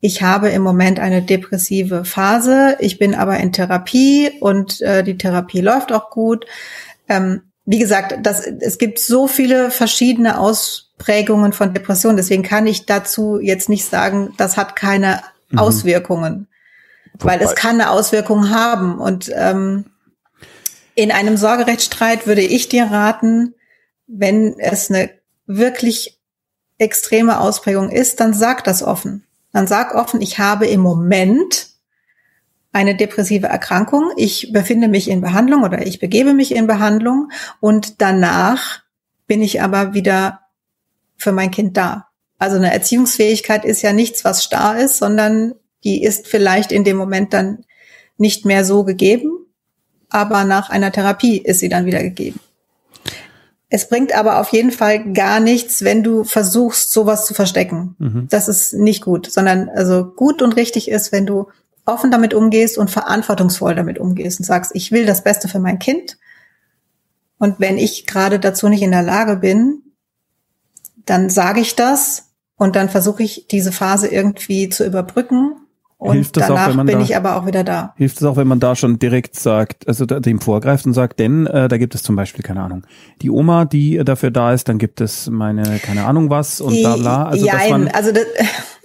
ich 0.00 0.22
habe 0.22 0.50
im 0.50 0.60
Moment 0.60 1.00
eine 1.00 1.22
depressive 1.22 2.04
Phase, 2.04 2.76
ich 2.80 2.98
bin 2.98 3.14
aber 3.14 3.38
in 3.38 3.52
Therapie 3.52 4.32
und 4.40 4.82
äh, 4.82 5.02
die 5.02 5.16
Therapie 5.16 5.62
läuft 5.62 5.92
auch 5.92 6.10
gut. 6.10 6.44
Ähm, 7.08 7.40
wie 7.64 7.78
gesagt, 7.78 8.18
das, 8.22 8.46
es 8.46 8.76
gibt 8.76 8.98
so 8.98 9.26
viele 9.26 9.70
verschiedene 9.70 10.38
Ausprägungen 10.98 11.52
von 11.52 11.74
Depressionen. 11.74 12.16
Deswegen 12.16 12.42
kann 12.42 12.66
ich 12.66 12.86
dazu 12.86 13.38
jetzt 13.40 13.68
nicht 13.68 13.84
sagen, 13.84 14.32
das 14.36 14.56
hat 14.56 14.76
keine 14.76 15.20
mhm. 15.50 15.58
Auswirkungen, 15.58 16.48
Wobei. 17.14 17.32
weil 17.32 17.42
es 17.42 17.54
kann 17.54 17.80
eine 17.80 17.90
Auswirkung 17.90 18.50
haben. 18.50 18.98
Und 18.98 19.30
ähm, 19.34 19.86
in 20.94 21.10
einem 21.10 21.36
Sorgerechtsstreit 21.36 22.26
würde 22.26 22.42
ich 22.42 22.68
dir 22.68 22.84
raten, 22.84 23.54
wenn 24.06 24.58
es 24.58 24.90
eine 24.90 25.10
wirklich 25.46 26.20
extreme 26.78 27.40
Ausprägung 27.40 27.90
ist, 27.90 28.20
dann 28.20 28.34
sag 28.34 28.64
das 28.64 28.82
offen. 28.82 29.24
Dann 29.52 29.66
sag 29.66 29.94
offen, 29.94 30.20
ich 30.20 30.38
habe 30.38 30.66
im 30.66 30.80
Moment 30.80 31.68
eine 32.72 32.96
depressive 32.96 33.46
Erkrankung. 33.46 34.10
Ich 34.16 34.52
befinde 34.52 34.88
mich 34.88 35.08
in 35.08 35.20
Behandlung 35.20 35.62
oder 35.62 35.86
ich 35.86 36.00
begebe 36.00 36.34
mich 36.34 36.54
in 36.54 36.66
Behandlung 36.66 37.30
und 37.60 38.00
danach 38.00 38.82
bin 39.26 39.42
ich 39.42 39.62
aber 39.62 39.94
wieder 39.94 40.43
für 41.16 41.32
mein 41.32 41.50
Kind 41.50 41.76
da. 41.76 42.08
Also 42.38 42.56
eine 42.56 42.72
Erziehungsfähigkeit 42.72 43.64
ist 43.64 43.82
ja 43.82 43.92
nichts, 43.92 44.24
was 44.24 44.44
starr 44.44 44.78
ist, 44.78 44.98
sondern 44.98 45.54
die 45.84 46.02
ist 46.02 46.26
vielleicht 46.26 46.72
in 46.72 46.84
dem 46.84 46.96
Moment 46.96 47.32
dann 47.32 47.64
nicht 48.16 48.44
mehr 48.44 48.64
so 48.64 48.84
gegeben, 48.84 49.30
aber 50.08 50.44
nach 50.44 50.70
einer 50.70 50.92
Therapie 50.92 51.38
ist 51.38 51.60
sie 51.60 51.68
dann 51.68 51.86
wieder 51.86 52.02
gegeben. 52.02 52.40
Es 53.68 53.88
bringt 53.88 54.14
aber 54.14 54.40
auf 54.40 54.50
jeden 54.50 54.70
Fall 54.70 55.12
gar 55.12 55.40
nichts, 55.40 55.82
wenn 55.82 56.04
du 56.04 56.22
versuchst, 56.22 56.92
sowas 56.92 57.26
zu 57.26 57.34
verstecken. 57.34 57.96
Mhm. 57.98 58.28
Das 58.30 58.46
ist 58.46 58.74
nicht 58.74 59.02
gut, 59.02 59.30
sondern 59.30 59.68
also 59.68 60.04
gut 60.04 60.42
und 60.42 60.54
richtig 60.54 60.88
ist, 60.88 61.10
wenn 61.10 61.26
du 61.26 61.48
offen 61.84 62.10
damit 62.10 62.34
umgehst 62.34 62.78
und 62.78 62.90
verantwortungsvoll 62.90 63.74
damit 63.74 63.98
umgehst 63.98 64.38
und 64.38 64.44
sagst, 64.44 64.70
ich 64.74 64.92
will 64.92 65.06
das 65.06 65.24
Beste 65.24 65.48
für 65.48 65.58
mein 65.58 65.78
Kind. 65.78 66.18
Und 67.38 67.58
wenn 67.58 67.76
ich 67.76 68.06
gerade 68.06 68.38
dazu 68.38 68.68
nicht 68.68 68.82
in 68.82 68.92
der 68.92 69.02
Lage 69.02 69.36
bin, 69.36 69.82
dann 71.06 71.30
sage 71.30 71.60
ich 71.60 71.76
das 71.76 72.34
und 72.56 72.76
dann 72.76 72.88
versuche 72.88 73.22
ich 73.22 73.46
diese 73.50 73.72
Phase 73.72 74.08
irgendwie 74.08 74.68
zu 74.68 74.84
überbrücken 74.86 75.56
und 76.04 76.14
hilft 76.14 76.36
danach 76.36 76.68
auch, 76.68 76.84
bin 76.84 76.98
da, 76.98 77.00
ich 77.00 77.16
aber 77.16 77.36
auch 77.36 77.46
wieder 77.46 77.64
da. 77.64 77.94
Hilft 77.96 78.18
es 78.18 78.24
auch, 78.24 78.36
wenn 78.36 78.46
man 78.46 78.60
da 78.60 78.76
schon 78.76 78.98
direkt 78.98 79.36
sagt, 79.36 79.88
also 79.88 80.04
dem 80.04 80.38
vorgreift 80.40 80.84
und 80.84 80.92
sagt, 80.92 81.18
denn 81.18 81.46
äh, 81.46 81.66
da 81.68 81.78
gibt 81.78 81.94
es 81.94 82.02
zum 82.02 82.14
Beispiel, 82.14 82.42
keine 82.42 82.60
Ahnung, 82.62 82.82
die 83.22 83.30
Oma, 83.30 83.64
die 83.64 84.02
dafür 84.04 84.30
da 84.30 84.52
ist, 84.52 84.68
dann 84.68 84.78
gibt 84.78 85.00
es 85.00 85.30
meine, 85.30 85.78
keine 85.78 86.04
Ahnung 86.04 86.28
was 86.30 86.60
und 86.60 86.78
bla 86.80 86.96
bla. 86.96 87.24
Also, 87.24 87.46
ja, 87.46 87.54
also 87.92 88.12
das, 88.12 88.24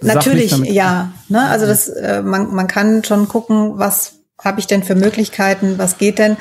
natürlich, 0.00 0.56
ja. 0.70 1.12
Ne? 1.28 1.42
Also 1.42 1.66
das, 1.66 1.88
äh, 1.88 2.22
man, 2.22 2.54
man 2.54 2.66
kann 2.68 3.04
schon 3.04 3.28
gucken, 3.28 3.72
was 3.74 4.20
habe 4.42 4.60
ich 4.60 4.66
denn 4.66 4.82
für 4.82 4.94
Möglichkeiten, 4.94 5.76
was 5.76 5.98
geht 5.98 6.18
denn. 6.18 6.36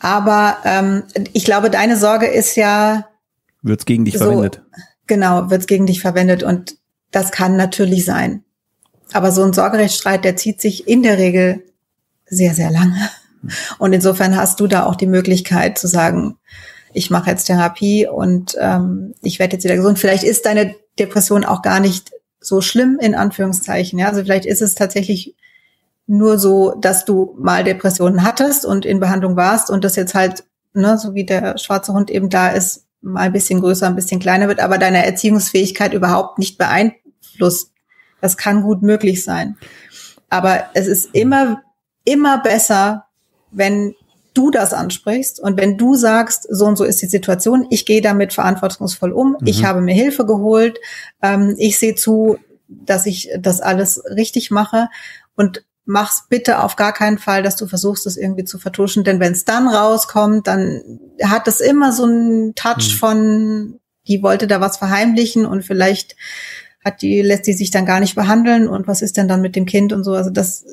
Aber 0.00 0.56
ähm, 0.64 1.02
ich 1.32 1.44
glaube, 1.44 1.70
deine 1.70 1.96
Sorge 1.96 2.26
ist 2.26 2.56
ja. 2.56 3.08
Wird's 3.62 3.84
gegen 3.84 4.04
dich 4.04 4.14
so, 4.14 4.24
verwendet. 4.24 4.62
Genau, 5.08 5.50
wird's 5.50 5.66
gegen 5.66 5.86
dich 5.86 6.00
verwendet. 6.00 6.44
Und 6.44 6.76
das 7.10 7.32
kann 7.32 7.56
natürlich 7.56 8.04
sein. 8.04 8.44
Aber 9.12 9.32
so 9.32 9.42
ein 9.42 9.52
Sorgerechtsstreit, 9.52 10.24
der 10.24 10.36
zieht 10.36 10.60
sich 10.60 10.86
in 10.86 11.02
der 11.02 11.18
Regel 11.18 11.64
sehr, 12.26 12.54
sehr 12.54 12.70
lange. 12.70 13.10
Und 13.78 13.92
insofern 13.92 14.36
hast 14.36 14.60
du 14.60 14.66
da 14.66 14.84
auch 14.84 14.96
die 14.96 15.06
Möglichkeit 15.06 15.78
zu 15.78 15.86
sagen, 15.86 16.36
ich 16.92 17.10
mache 17.10 17.30
jetzt 17.30 17.44
Therapie 17.44 18.06
und 18.06 18.56
ähm, 18.58 19.14
ich 19.22 19.38
werde 19.38 19.54
jetzt 19.54 19.64
wieder 19.64 19.76
gesund. 19.76 19.98
Vielleicht 19.98 20.24
ist 20.24 20.46
deine 20.46 20.74
Depression 20.98 21.44
auch 21.44 21.62
gar 21.62 21.80
nicht 21.80 22.10
so 22.40 22.60
schlimm 22.60 22.98
in 23.00 23.14
Anführungszeichen. 23.14 23.98
Ja, 23.98 24.08
also 24.08 24.22
vielleicht 24.22 24.46
ist 24.46 24.62
es 24.62 24.74
tatsächlich 24.74 25.36
nur 26.06 26.38
so, 26.38 26.74
dass 26.80 27.04
du 27.04 27.36
mal 27.38 27.64
Depressionen 27.64 28.22
hattest 28.22 28.64
und 28.64 28.86
in 28.86 29.00
Behandlung 29.00 29.36
warst 29.36 29.70
und 29.70 29.84
das 29.84 29.96
jetzt 29.96 30.14
halt, 30.14 30.44
ne, 30.72 30.98
so 30.98 31.14
wie 31.14 31.24
der 31.24 31.58
schwarze 31.58 31.92
Hund 31.92 32.10
eben 32.10 32.30
da 32.30 32.48
ist, 32.48 32.86
mal 33.00 33.22
ein 33.22 33.32
bisschen 33.32 33.60
größer, 33.60 33.86
ein 33.86 33.96
bisschen 33.96 34.20
kleiner 34.20 34.48
wird, 34.48 34.60
aber 34.60 34.78
deine 34.78 35.04
Erziehungsfähigkeit 35.04 35.92
überhaupt 35.94 36.38
nicht 36.38 36.58
beeinflusst 36.58 37.72
das 38.20 38.36
kann 38.36 38.62
gut 38.62 38.82
möglich 38.82 39.24
sein. 39.24 39.56
Aber 40.30 40.64
es 40.74 40.86
ist 40.86 41.14
immer, 41.14 41.62
immer 42.04 42.38
besser, 42.42 43.06
wenn 43.50 43.94
du 44.34 44.50
das 44.50 44.72
ansprichst 44.72 45.40
und 45.40 45.56
wenn 45.56 45.78
du 45.78 45.94
sagst, 45.94 46.46
so 46.50 46.66
und 46.66 46.76
so 46.76 46.84
ist 46.84 47.02
die 47.02 47.06
Situation, 47.06 47.66
ich 47.70 47.86
gehe 47.86 48.02
damit 48.02 48.32
verantwortungsvoll 48.32 49.12
um, 49.12 49.36
mhm. 49.40 49.46
ich 49.46 49.64
habe 49.64 49.80
mir 49.80 49.94
Hilfe 49.94 50.26
geholt, 50.26 50.78
ähm, 51.22 51.54
ich 51.58 51.78
sehe 51.78 51.94
zu, 51.94 52.38
dass 52.68 53.06
ich 53.06 53.30
das 53.38 53.60
alles 53.60 54.02
richtig 54.14 54.50
mache 54.50 54.88
und 55.34 55.64
mach's 55.88 56.26
bitte 56.28 56.62
auf 56.62 56.76
gar 56.76 56.92
keinen 56.92 57.16
Fall, 57.16 57.42
dass 57.42 57.56
du 57.56 57.66
versuchst, 57.66 58.06
es 58.06 58.18
irgendwie 58.18 58.44
zu 58.44 58.58
vertuschen, 58.58 59.04
denn 59.04 59.20
wenn 59.20 59.32
es 59.32 59.46
dann 59.46 59.66
rauskommt, 59.66 60.46
dann 60.46 60.82
hat 61.22 61.48
es 61.48 61.60
immer 61.60 61.92
so 61.92 62.04
einen 62.04 62.54
Touch 62.54 62.92
mhm. 62.92 62.98
von, 62.98 63.80
die 64.06 64.22
wollte 64.22 64.46
da 64.46 64.60
was 64.60 64.76
verheimlichen 64.76 65.46
und 65.46 65.64
vielleicht 65.64 66.14
hat 66.84 67.00
die, 67.00 67.22
lässt 67.22 67.46
die 67.46 67.54
sich 67.54 67.70
dann 67.70 67.86
gar 67.86 68.00
nicht 68.00 68.14
behandeln 68.14 68.68
und 68.68 68.86
was 68.86 69.00
ist 69.00 69.16
denn 69.16 69.28
dann 69.28 69.40
mit 69.40 69.56
dem 69.56 69.64
Kind 69.64 69.94
und 69.94 70.04
so. 70.04 70.12
Also 70.12 70.28
das. 70.28 70.66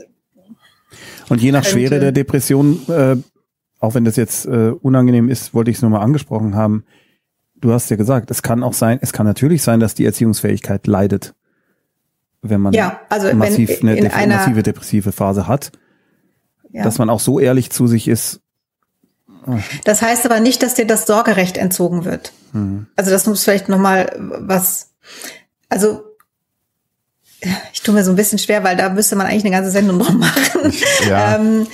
Und 1.30 1.42
je 1.42 1.54
nach 1.54 1.64
Schwere 1.64 2.00
der 2.02 2.12
Depression, 2.12 2.82
äh, 2.90 3.16
auch 3.80 3.96
wenn 3.96 4.04
das 4.04 4.18
jetzt 4.18 4.46
äh, 4.46 4.72
unangenehm 4.82 5.30
ist, 5.30 5.54
wollte 5.54 5.72
ich 5.72 5.78
es 5.78 5.82
nur 5.82 5.92
mal 5.92 6.02
angesprochen 6.02 6.56
haben. 6.56 6.84
Du 7.56 7.72
hast 7.72 7.90
ja 7.90 7.96
gesagt, 7.96 8.32
es 8.32 8.44
kann 8.44 8.64
auch 8.64 8.74
sein, 8.74 9.00
es 9.02 9.14
kann 9.14 9.26
natürlich 9.26 9.64
sein, 9.64 9.80
dass 9.80 9.96
die 9.96 10.06
Erziehungsfähigkeit 10.06 10.88
leidet, 10.88 11.36
wenn 12.50 12.62
man 12.62 12.74
ja, 12.74 13.00
also 13.10 13.34
massiv 13.34 13.82
wenn 13.82 13.90
eine 13.90 14.14
einer, 14.14 14.38
massive 14.38 14.64
depressive 14.64 15.12
Phase 15.12 15.48
hat. 15.48 15.72
Ja. 16.72 16.84
Dass 16.84 16.98
man 16.98 17.10
auch 17.10 17.20
so 17.20 17.40
ehrlich 17.40 17.70
zu 17.70 17.88
sich 17.88 18.08
ist. 18.08 18.42
Das 19.84 20.02
heißt 20.02 20.26
aber 20.26 20.40
nicht, 20.40 20.64
dass 20.64 20.74
dir 20.74 20.88
das 20.88 21.06
Sorgerecht 21.06 21.58
entzogen 21.58 22.04
wird. 22.04 22.34
Mhm. 22.52 22.88
Also 22.96 23.12
das 23.12 23.28
muss 23.28 23.44
vielleicht 23.44 23.70
nochmal 23.70 24.12
was 24.18 24.92
also 25.70 26.04
ich 27.74 27.82
tue 27.82 27.94
mir 27.94 28.04
so 28.04 28.12
ein 28.12 28.16
bisschen 28.16 28.40
schwer, 28.40 28.64
weil 28.64 28.76
da 28.76 28.90
müsste 28.90 29.16
man 29.16 29.28
eigentlich 29.28 29.44
eine 29.46 29.56
ganze 29.56 29.72
Sendung 29.72 30.00
drum 30.00 30.20
machen. 30.20 30.74
Ja. 31.08 31.36
Ähm, 31.36 31.68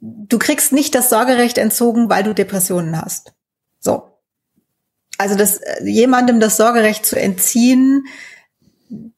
du 0.00 0.38
kriegst 0.38 0.72
nicht 0.72 0.94
das 0.94 1.10
Sorgerecht 1.10 1.58
entzogen, 1.58 2.10
weil 2.10 2.24
du 2.24 2.34
Depressionen 2.34 3.00
hast. 3.00 3.32
So. 3.78 4.18
Also 5.16 5.36
das 5.36 5.60
jemandem 5.84 6.40
das 6.40 6.56
Sorgerecht 6.56 7.06
zu 7.06 7.20
entziehen, 7.20 8.06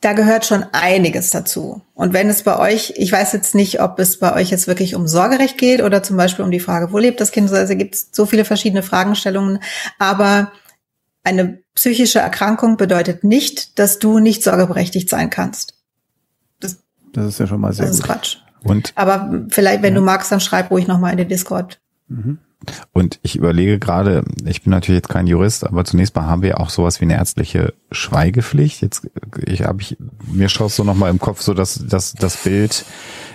da 0.01 0.15
gehört 0.15 0.47
schon 0.47 0.65
einiges 0.73 1.31
dazu. 1.31 1.83
Und 1.95 2.13
wenn 2.13 2.29
es 2.29 2.43
bei 2.43 2.59
euch, 2.59 2.95
ich 2.97 3.13
weiß 3.13 3.33
jetzt 3.33 3.55
nicht, 3.55 3.81
ob 3.81 3.99
es 3.99 4.19
bei 4.19 4.35
euch 4.35 4.51
jetzt 4.51 4.67
wirklich 4.67 4.95
um 4.95 5.07
Sorgerecht 5.07 5.59
geht 5.59 5.83
oder 5.83 6.03
zum 6.03 6.17
Beispiel 6.17 6.45
um 6.45 6.51
die 6.51 6.61
Frage, 6.61 6.93
wo 6.93 6.99
lebt 6.99 7.21
das 7.21 7.31
Kind, 7.31 7.53
also 7.53 7.77
gibt 7.77 7.95
es 7.95 8.09
so 8.13 8.27
viele 8.27 8.45
verschiedene 8.45 8.83
Fragestellungen, 8.83 9.61
aber 9.99 10.53
eine 11.23 11.59
psychische 11.75 12.19
Erkrankung 12.19 12.77
bedeutet 12.77 13.25
nicht, 13.25 13.79
dass 13.79 13.99
du 13.99 14.19
nicht 14.19 14.43
sorgeberechtigt 14.43 15.09
sein 15.09 15.31
kannst. 15.31 15.75
Das, 16.59 16.79
das 17.13 17.27
ist 17.27 17.41
ja 17.41 17.47
schon 17.47 17.61
mal 17.61 17.73
sehr 17.73 17.87
das 17.87 17.97
gut. 17.97 18.05
Ist 18.05 18.07
Quatsch. 18.07 18.37
Und? 18.63 18.93
Aber 18.97 19.45
vielleicht, 19.49 19.83
wenn 19.83 19.95
ja. 19.95 20.01
du 20.01 20.05
magst, 20.05 20.33
dann 20.33 20.41
schreib 20.41 20.71
ruhig 20.71 20.87
nochmal 20.87 21.13
in 21.13 21.19
den 21.19 21.29
Discord. 21.29 21.81
Mhm. 22.09 22.39
Und 22.93 23.19
ich 23.23 23.37
überlege 23.37 23.79
gerade, 23.79 24.23
ich 24.45 24.63
bin 24.63 24.71
natürlich 24.71 24.99
jetzt 24.99 25.09
kein 25.09 25.27
Jurist, 25.27 25.67
aber 25.67 25.85
zunächst 25.85 26.15
mal 26.15 26.27
haben 26.27 26.43
wir 26.43 26.61
auch 26.61 26.71
sowas 26.71 27.01
wie 27.01 27.07
eine 27.07 27.15
ärztliche 27.15 27.73
Schweigepflicht. 27.91 28.83
Jetzt 28.83 29.09
ich 29.47 29.65
habe 29.65 29.81
ich 29.81 29.97
mir 30.31 30.49
schaust 30.49 30.77
so 30.77 30.85
noch 30.85 30.95
mal 30.95 31.11
im 31.11 31.19
Kopf 31.19 31.41
so 31.41 31.55
dass 31.55 31.83
das 31.87 32.13
das 32.13 32.37
Bild, 32.37 32.85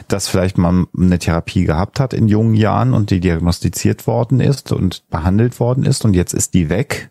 dass 0.08 0.28
vielleicht 0.28 0.58
man 0.58 0.88
eine 0.96 1.20
Therapie 1.20 1.66
gehabt 1.66 2.00
hat 2.00 2.14
in 2.14 2.28
jungen 2.28 2.54
Jahren 2.54 2.94
und 2.94 3.10
die 3.10 3.20
diagnostiziert 3.20 4.06
worden 4.06 4.40
ist 4.40 4.72
und 4.72 5.10
behandelt 5.10 5.60
worden 5.60 5.86
ist 5.86 6.06
und 6.06 6.14
jetzt 6.14 6.34
ist 6.34 6.54
die 6.54 6.70
weg 6.70 7.10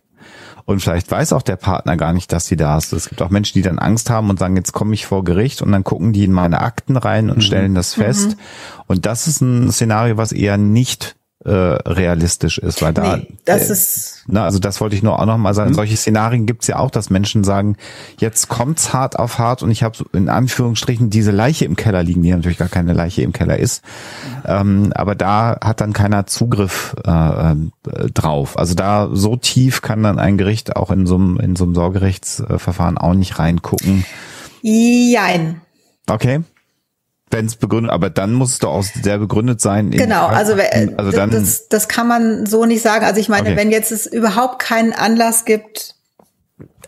und 0.66 0.80
vielleicht 0.80 1.10
weiß 1.10 1.32
auch 1.32 1.42
der 1.42 1.56
Partner 1.56 1.96
gar 1.96 2.12
nicht, 2.12 2.32
dass 2.32 2.46
sie 2.46 2.56
da 2.56 2.78
ist. 2.78 2.92
Es 2.92 3.08
gibt 3.10 3.20
auch 3.20 3.28
Menschen, 3.28 3.54
die 3.54 3.62
dann 3.62 3.78
Angst 3.78 4.08
haben 4.08 4.30
und 4.30 4.38
sagen, 4.38 4.56
jetzt 4.56 4.72
komme 4.72 4.94
ich 4.94 5.04
vor 5.04 5.22
Gericht 5.22 5.60
und 5.60 5.72
dann 5.72 5.84
gucken 5.84 6.14
die 6.14 6.24
in 6.24 6.32
meine 6.32 6.62
Akten 6.62 6.96
rein 6.96 7.28
und 7.28 7.38
mhm. 7.38 7.42
stellen 7.42 7.74
das 7.74 7.94
fest. 7.94 8.30
Mhm. 8.30 8.36
Und 8.86 9.06
das 9.06 9.26
ist 9.26 9.42
ein 9.42 9.70
Szenario, 9.70 10.16
was 10.16 10.32
eher 10.32 10.56
nicht 10.56 11.16
äh, 11.44 11.50
realistisch 11.50 12.58
ist, 12.58 12.80
weil 12.80 12.94
da 12.94 13.18
nee, 13.18 13.28
das 13.44 13.68
äh, 13.68 13.72
ist 13.72 14.22
ne, 14.26 14.42
also 14.42 14.58
das 14.58 14.80
wollte 14.80 14.96
ich 14.96 15.02
nur 15.02 15.18
auch 15.18 15.26
noch 15.26 15.36
mal 15.36 15.52
sagen. 15.52 15.70
Mhm. 15.70 15.74
Solche 15.74 15.96
Szenarien 15.96 16.46
gibt's 16.46 16.66
ja 16.66 16.78
auch, 16.78 16.90
dass 16.90 17.10
Menschen 17.10 17.44
sagen, 17.44 17.76
jetzt 18.18 18.48
kommt's 18.48 18.92
hart 18.94 19.18
auf 19.18 19.38
hart 19.38 19.62
und 19.62 19.70
ich 19.70 19.82
habe 19.82 19.98
in 20.12 20.28
Anführungsstrichen 20.28 21.10
diese 21.10 21.32
Leiche 21.32 21.66
im 21.66 21.76
Keller 21.76 22.02
liegen, 22.02 22.22
die 22.22 22.30
natürlich 22.30 22.58
gar 22.58 22.68
keine 22.68 22.94
Leiche 22.94 23.22
im 23.22 23.32
Keller 23.32 23.58
ist. 23.58 23.84
Ähm, 24.46 24.92
aber 24.94 25.14
da 25.14 25.58
hat 25.62 25.82
dann 25.82 25.92
keiner 25.92 26.26
Zugriff 26.26 26.96
äh, 27.04 27.10
äh, 27.52 27.56
drauf. 28.12 28.58
Also 28.58 28.74
da 28.74 29.10
so 29.12 29.36
tief 29.36 29.82
kann 29.82 30.02
dann 30.02 30.18
ein 30.18 30.38
Gericht 30.38 30.76
auch 30.76 30.90
in 30.90 31.06
so 31.06 31.16
einem 31.16 31.38
in 31.38 31.56
so 31.56 31.64
einem 31.64 31.74
Sorgerechtsverfahren 31.74 32.96
auch 32.96 33.14
nicht 33.14 33.38
reingucken. 33.38 34.06
Jein. 34.62 35.60
Okay 36.08 36.40
wenn 37.34 37.46
es 37.46 37.56
begründet, 37.56 37.92
aber 37.92 38.08
dann 38.08 38.32
muss 38.32 38.52
es 38.52 38.58
doch 38.60 38.70
auch 38.70 38.82
sehr 38.82 39.18
begründet 39.18 39.60
sein. 39.60 39.90
Genau, 39.90 40.26
also, 40.26 40.54
also 40.96 41.10
dann, 41.10 41.30
das, 41.30 41.68
das 41.68 41.88
kann 41.88 42.08
man 42.08 42.46
so 42.46 42.64
nicht 42.64 42.82
sagen. 42.82 43.04
Also 43.04 43.20
ich 43.20 43.28
meine, 43.28 43.50
okay. 43.50 43.56
wenn 43.56 43.70
jetzt 43.70 43.92
es 43.92 44.06
überhaupt 44.06 44.60
keinen 44.60 44.92
Anlass 44.92 45.44
gibt, 45.44 45.96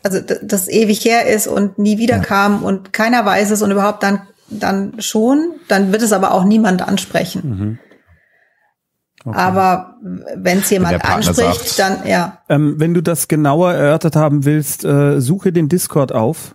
also 0.02 0.20
das 0.20 0.68
ewig 0.68 1.04
her 1.04 1.26
ist 1.26 1.46
und 1.48 1.78
nie 1.78 1.98
wieder 1.98 2.18
ja. 2.18 2.22
kam 2.22 2.62
und 2.62 2.92
keiner 2.92 3.26
weiß 3.26 3.50
es 3.50 3.60
und 3.60 3.70
überhaupt 3.70 4.02
dann 4.02 4.22
dann 4.48 5.00
schon, 5.00 5.54
dann 5.68 5.90
wird 5.92 6.02
es 6.02 6.12
aber 6.12 6.32
auch 6.32 6.44
niemand 6.44 6.86
ansprechen. 6.86 7.42
Mhm. 7.44 7.78
Okay. 9.24 9.36
Aber 9.36 9.96
wenn 10.36 10.58
es 10.58 10.70
jemand 10.70 11.04
anspricht, 11.04 11.68
sagt. 11.68 11.78
dann 11.80 12.08
ja. 12.08 12.38
Ähm, 12.48 12.76
wenn 12.78 12.94
du 12.94 13.02
das 13.02 13.26
genauer 13.26 13.72
erörtert 13.72 14.14
haben 14.14 14.44
willst, 14.44 14.84
äh, 14.84 15.20
suche 15.20 15.52
den 15.52 15.68
Discord 15.68 16.12
auf 16.12 16.54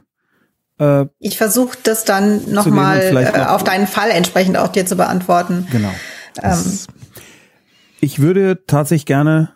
äh, 0.82 1.06
ich 1.20 1.38
versuche 1.38 1.78
das 1.84 2.04
dann 2.04 2.52
nochmal 2.52 3.00
äh, 3.16 3.46
auf 3.46 3.64
deinen 3.64 3.88
Fall 3.88 4.10
entsprechend 4.10 4.58
auch 4.58 4.70
dir 4.70 4.86
zu 4.86 4.96
beantworten. 4.96 5.68
Genau. 5.72 5.92
Ähm, 6.42 6.80
ich 8.00 8.20
würde 8.20 8.66
tatsächlich 8.66 9.06
gerne 9.06 9.54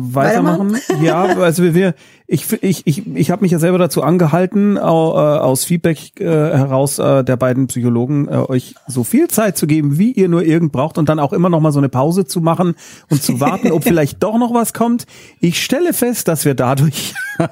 weitermachen? 0.00 0.76
ja, 1.02 1.22
also 1.24 1.62
wir, 1.62 1.74
wir 1.74 1.94
ich 2.28 2.52
ich 2.62 2.86
ich 2.86 3.06
ich 3.06 3.30
habe 3.30 3.42
mich 3.42 3.52
ja 3.52 3.60
selber 3.60 3.78
dazu 3.78 4.02
angehalten, 4.02 4.76
äh, 4.76 4.80
aus 4.80 5.64
Feedback 5.64 6.20
äh, 6.20 6.24
heraus 6.24 6.98
äh, 6.98 7.22
der 7.22 7.36
beiden 7.36 7.68
Psychologen 7.68 8.26
äh, 8.26 8.38
euch 8.38 8.74
so 8.88 9.04
viel 9.04 9.28
Zeit 9.28 9.56
zu 9.56 9.68
geben, 9.68 9.98
wie 9.98 10.10
ihr 10.10 10.28
nur 10.28 10.42
irgend 10.42 10.72
braucht 10.72 10.98
und 10.98 11.08
dann 11.08 11.20
auch 11.20 11.32
immer 11.32 11.48
noch 11.48 11.60
mal 11.60 11.70
so 11.70 11.78
eine 11.78 11.88
Pause 11.88 12.24
zu 12.24 12.40
machen 12.40 12.74
und 13.10 13.22
zu 13.22 13.38
warten, 13.40 13.70
ob 13.70 13.84
vielleicht 13.84 14.22
doch 14.24 14.38
noch 14.38 14.52
was 14.52 14.74
kommt. 14.74 15.06
Ich 15.40 15.62
stelle 15.62 15.92
fest, 15.92 16.26
dass 16.26 16.44
wir 16.44 16.54
dadurch 16.54 17.14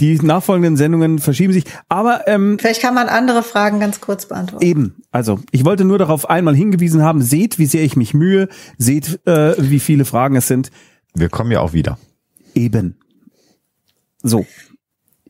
die 0.00 0.18
nachfolgenden 0.22 0.78
Sendungen 0.78 1.18
verschieben 1.18 1.52
sich, 1.52 1.64
aber 1.90 2.26
ähm, 2.26 2.58
vielleicht 2.58 2.80
kann 2.80 2.94
man 2.94 3.08
andere 3.08 3.42
Fragen 3.42 3.80
ganz 3.80 4.00
kurz 4.00 4.24
beantworten. 4.24 4.64
Eben, 4.64 4.94
also 5.10 5.40
ich 5.50 5.66
wollte 5.66 5.84
nur 5.84 5.98
darauf 5.98 6.30
einmal 6.30 6.54
hingewiesen 6.54 7.02
haben, 7.02 7.20
seht, 7.20 7.58
wie 7.58 7.66
sehr 7.66 7.82
ich 7.82 7.96
mich 7.96 8.14
mühe, 8.14 8.48
seht, 8.78 9.20
äh, 9.26 9.54
wie 9.58 9.80
viele 9.80 10.06
Fragen 10.06 10.36
es 10.36 10.48
sind. 10.48 10.70
Wir 11.14 11.28
kommen 11.28 11.50
ja 11.50 11.60
auch 11.60 11.72
wieder. 11.72 11.98
Eben. 12.54 12.98
So. 14.22 14.46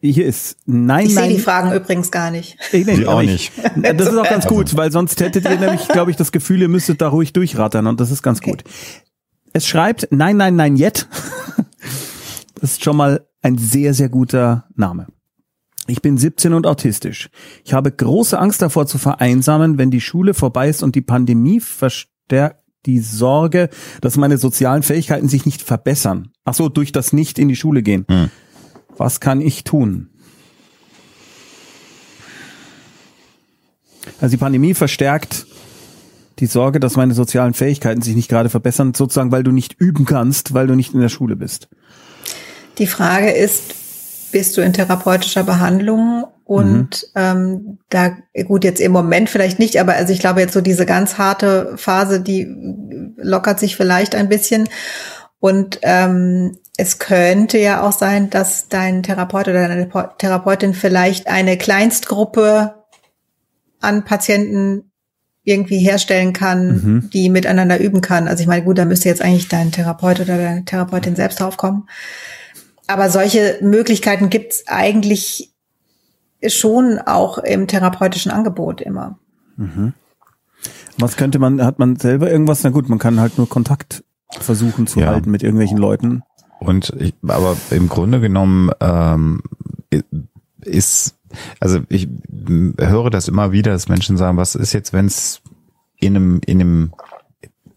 Hier 0.03 0.25
ist 0.27 0.57
nein, 0.65 1.07
ich 1.07 1.15
nein. 1.15 1.29
sehe 1.29 1.37
die 1.37 1.43
Fragen 1.43 1.73
übrigens 1.73 2.11
gar 2.11 2.31
nicht. 2.31 2.57
Ich, 2.73 2.87
Die 2.87 3.07
auch 3.07 3.21
nicht. 3.21 3.53
Das 3.77 4.09
ist 4.09 4.17
auch 4.17 4.29
ganz 4.29 4.47
gut, 4.47 4.75
weil 4.77 4.91
sonst 4.91 5.21
hättet 5.21 5.45
ihr 5.45 5.59
nämlich, 5.59 5.87
glaube 5.89 6.11
ich, 6.11 6.17
das 6.17 6.33
Gefühl, 6.33 6.63
ihr 6.63 6.69
müsstet 6.69 7.03
da 7.03 7.09
ruhig 7.09 7.35
durchrattern 7.35 7.87
und 7.87 8.01
das 8.01 8.11
ist 8.11 8.23
ganz 8.23 8.39
Okay. 8.39 8.53
gut. 8.53 8.65
Es 9.53 9.67
schreibt 9.67 10.09
nein, 10.11 10.37
nein, 10.39 10.57
nein, 10.57 10.77
yet. 10.77 11.07
Das 12.61 12.73
ist 12.73 12.85
schon 12.85 12.97
mal 12.97 13.27
ein 13.43 13.59
sehr, 13.59 13.95
sehr 13.95 14.09
guter 14.09 14.69
Name. 14.75 15.07
Ich 15.87 16.03
bin 16.03 16.17
17 16.19 16.53
und 16.55 16.67
autistisch. 16.67 17.31
Ich 17.65 17.73
habe 17.73 17.91
große 17.91 18.39
Angst 18.39 18.63
davor 18.63 18.87
zu 18.87 18.97
vereinsamen, 18.99 19.77
wenn 19.77 19.91
die 19.91 20.01
Schule 20.01 20.35
vorbei 20.35 20.69
ist 20.69 20.83
und 20.83 20.95
die 20.95 21.01
Pandemie 21.03 21.61
verstärkt 21.61 22.60
die 22.87 23.01
Sorge, 23.01 23.69
dass 24.01 24.17
meine 24.17 24.39
sozialen 24.39 24.83
Fähigkeiten 24.83 25.29
sich 25.29 25.45
nicht 25.45 25.63
verbessern. 25.63 26.31
Ach 26.45 26.55
so, 26.55 26.69
durch 26.69 26.93
das 26.93 27.13
nicht 27.13 27.39
in 27.39 27.49
die 27.49 27.57
Schule 27.57 27.83
gehen. 27.83 28.07
Hm. 28.09 28.31
Was 28.97 29.21
kann 29.21 29.41
ich 29.41 29.65
tun? 29.65 30.11
Also 34.21 34.33
die 34.33 34.41
Pandemie 34.41 34.75
verstärkt 34.75 35.47
die 36.39 36.47
Sorge, 36.47 36.81
dass 36.81 36.97
meine 36.97 37.15
sozialen 37.15 37.53
Fähigkeiten 37.53 38.01
sich 38.01 38.17
nicht 38.17 38.29
gerade 38.29 38.49
verbessern, 38.49 38.95
sozusagen, 38.95 39.31
weil 39.31 39.43
du 39.43 39.53
nicht 39.53 39.75
üben 39.79 40.07
kannst, 40.07 40.55
weil 40.55 40.67
du 40.67 40.75
nicht 40.75 40.95
in 40.95 41.01
der 41.01 41.11
Schule 41.11 41.37
bist. 41.37 41.69
Die 42.79 42.87
Frage 42.87 43.31
ist, 43.31 43.75
bist 44.33 44.57
du 44.57 44.63
in 44.63 44.73
therapeutischer 44.73 45.45
Behandlung? 45.45 46.25
Und 46.51 47.07
ähm, 47.15 47.79
da, 47.91 48.17
gut, 48.49 48.65
jetzt 48.65 48.81
im 48.81 48.91
Moment 48.91 49.31
vielleicht 49.31 49.61
nicht, 49.61 49.79
aber 49.79 49.95
also 49.95 50.13
ich 50.13 50.19
glaube 50.19 50.41
jetzt 50.41 50.53
so 50.53 50.61
diese 50.61 50.85
ganz 50.85 51.17
harte 51.17 51.75
Phase, 51.77 52.21
die 52.21 52.45
lockert 53.19 53.61
sich 53.61 53.77
vielleicht 53.77 54.17
ein 54.17 54.29
bisschen. 54.29 54.69
Und 55.39 55.79
ähm, 55.83 56.59
es 56.77 56.99
könnte 56.99 57.57
ja 57.59 57.83
auch 57.83 57.93
sein, 57.93 58.31
dass 58.31 58.67
dein 58.69 59.05
Therapeut 59.05 59.47
oder 59.47 59.69
deine 59.69 59.89
Therapeutin 60.19 60.75
vielleicht 60.75 61.29
eine 61.29 61.57
Kleinstgruppe 61.57 62.75
an 63.79 64.05
Patienten 64.05 64.91
irgendwie 65.45 65.79
herstellen 65.79 66.33
kann, 66.33 66.67
Mhm. 66.67 67.11
die 67.13 67.29
miteinander 67.31 67.79
üben 67.79 68.01
kann. 68.01 68.27
Also 68.27 68.41
ich 68.41 68.49
meine, 68.49 68.65
gut, 68.65 68.77
da 68.77 68.87
müsste 68.87 69.09
jetzt 69.09 69.23
eigentlich 69.23 69.47
dein 69.47 69.71
Therapeut 69.71 70.19
oder 70.19 70.37
deine 70.37 70.65
Therapeutin 70.65 71.15
selbst 71.15 71.39
draufkommen. 71.39 71.89
Aber 72.89 73.09
solche 73.09 73.59
Möglichkeiten 73.61 74.31
gibt's 74.31 74.65
eigentlich 74.67 75.50
schon 76.49 76.99
auch 76.99 77.39
im 77.39 77.67
therapeutischen 77.67 78.31
Angebot 78.33 78.81
immer. 78.81 79.19
Was 80.99 81.17
könnte 81.17 81.39
man, 81.39 81.63
hat 81.65 81.79
man 81.79 81.97
selber 81.97 82.31
irgendwas? 82.31 82.63
Na 82.65 82.71
gut, 82.71 82.89
man 82.89 82.99
kann 82.99 83.21
halt 83.21 83.39
nur 83.39 83.49
Kontakt 83.49 84.05
versuchen 84.31 84.87
zu 84.87 85.01
Ja. 85.01 85.09
halten 85.09 85.31
mit 85.31 85.43
irgendwelchen 85.43 85.79
Leuten. 85.79 86.23
Und 86.61 86.95
ich, 86.99 87.15
aber 87.27 87.57
im 87.71 87.89
Grunde 87.89 88.21
genommen 88.21 88.71
ähm, 88.81 89.43
ist, 90.61 91.17
also 91.59 91.81
ich 91.89 92.09
höre 92.79 93.11
das 93.11 93.29
immer 93.29 93.53
wieder, 93.53 93.73
dass 93.73 93.89
Menschen 93.89 94.17
sagen, 94.17 94.37
was 94.37 94.55
ist 94.55 94.73
jetzt, 94.73 94.93
wenn 94.93 95.07
es 95.07 95.41
in 95.99 96.17
einem, 96.17 96.41
in 96.47 96.61
einem, 96.61 96.93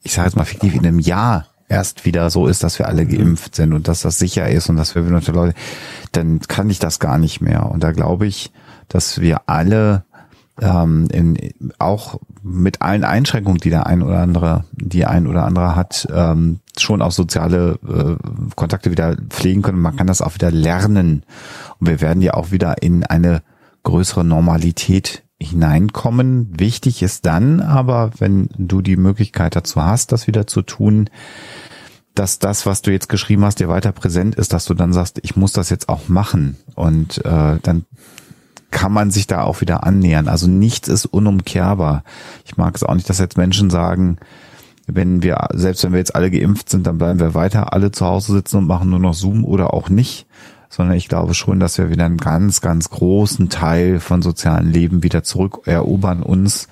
ich 0.01 0.13
sage 0.13 0.27
jetzt 0.27 0.35
mal 0.35 0.45
fiktiv, 0.45 0.73
in 0.75 0.85
einem 0.85 0.99
Jahr 0.99 1.47
erst 1.67 2.05
wieder 2.05 2.29
so 2.29 2.47
ist, 2.47 2.63
dass 2.63 2.79
wir 2.79 2.87
alle 2.87 3.05
geimpft 3.05 3.55
sind 3.55 3.73
und 3.73 3.87
dass 3.87 4.01
das 4.01 4.19
sicher 4.19 4.47
ist 4.49 4.69
und 4.69 4.77
dass 4.77 4.95
wir 4.95 5.05
wieder 5.05 5.17
unter 5.17 5.33
Leute, 5.33 5.55
dann 6.11 6.39
kann 6.39 6.69
ich 6.69 6.79
das 6.79 6.99
gar 6.99 7.17
nicht 7.17 7.41
mehr. 7.41 7.69
Und 7.69 7.83
da 7.83 7.91
glaube 7.91 8.27
ich, 8.27 8.51
dass 8.87 9.19
wir 9.21 9.41
alle 9.47 10.03
ähm, 10.61 11.07
in, 11.11 11.37
auch 11.79 12.19
mit 12.43 12.81
allen 12.81 13.03
Einschränkungen, 13.03 13.59
die 13.59 13.69
der 13.69 13.87
ein 13.87 14.01
oder 14.01 14.19
andere, 14.19 14.65
die 14.71 15.05
ein 15.05 15.27
oder 15.27 15.45
andere 15.45 15.75
hat, 15.75 16.07
ähm, 16.13 16.59
schon 16.77 17.01
auch 17.01 17.11
soziale 17.11 17.79
äh, 17.87 18.15
Kontakte 18.55 18.91
wieder 18.91 19.15
pflegen 19.29 19.61
können. 19.61 19.79
Man 19.79 19.95
kann 19.95 20.07
das 20.07 20.21
auch 20.21 20.35
wieder 20.35 20.51
lernen. 20.51 21.23
Und 21.79 21.87
wir 21.87 22.01
werden 22.01 22.21
ja 22.21 22.33
auch 22.33 22.51
wieder 22.51 22.81
in 22.83 23.03
eine 23.03 23.41
größere 23.83 24.23
Normalität 24.23 25.23
hineinkommen. 25.43 26.53
Wichtig 26.57 27.03
ist 27.03 27.25
dann 27.25 27.59
aber, 27.59 28.11
wenn 28.17 28.49
du 28.57 28.81
die 28.81 28.97
Möglichkeit 28.97 29.55
dazu 29.55 29.83
hast, 29.83 30.11
das 30.11 30.27
wieder 30.27 30.47
zu 30.47 30.61
tun, 30.61 31.09
dass 32.15 32.39
das, 32.39 32.65
was 32.65 32.81
du 32.81 32.91
jetzt 32.91 33.09
geschrieben 33.09 33.43
hast, 33.43 33.59
dir 33.59 33.69
weiter 33.69 33.91
präsent 33.91 34.35
ist, 34.35 34.53
dass 34.53 34.65
du 34.65 34.73
dann 34.73 34.93
sagst, 34.93 35.19
ich 35.23 35.35
muss 35.35 35.51
das 35.51 35.69
jetzt 35.69 35.89
auch 35.89 36.09
machen. 36.09 36.57
Und 36.75 37.23
äh, 37.25 37.57
dann 37.61 37.85
kann 38.71 38.91
man 38.91 39.11
sich 39.11 39.27
da 39.27 39.43
auch 39.43 39.61
wieder 39.61 39.83
annähern. 39.83 40.27
Also 40.27 40.47
nichts 40.47 40.87
ist 40.87 41.05
unumkehrbar. 41.05 42.03
Ich 42.45 42.57
mag 42.57 42.75
es 42.75 42.83
auch 42.83 42.93
nicht, 42.93 43.09
dass 43.09 43.19
jetzt 43.19 43.37
Menschen 43.37 43.69
sagen, 43.69 44.17
wenn 44.87 45.23
wir, 45.23 45.47
selbst 45.53 45.83
wenn 45.83 45.93
wir 45.93 45.99
jetzt 45.99 46.15
alle 46.15 46.29
geimpft 46.29 46.69
sind, 46.69 46.85
dann 46.85 46.97
bleiben 46.97 47.19
wir 47.19 47.33
weiter 47.33 47.71
alle 47.73 47.91
zu 47.91 48.05
Hause 48.05 48.33
sitzen 48.33 48.57
und 48.57 48.67
machen 48.67 48.89
nur 48.89 48.99
noch 48.99 49.13
Zoom 49.13 49.45
oder 49.45 49.73
auch 49.73 49.89
nicht. 49.89 50.25
Sondern 50.73 50.97
ich 50.97 51.07
glaube 51.07 51.35
schon, 51.35 51.59
dass 51.59 51.77
wir 51.77 51.91
wieder 51.91 52.05
einen 52.05 52.17
ganz, 52.17 52.59
ganz 52.59 52.89
großen 52.89 53.49
Teil 53.49 53.99
von 53.99 54.23
sozialen 54.23 54.71
Leben 54.71 55.03
wieder 55.03 55.21
zurückerobern 55.21 56.23
uns. 56.23 56.67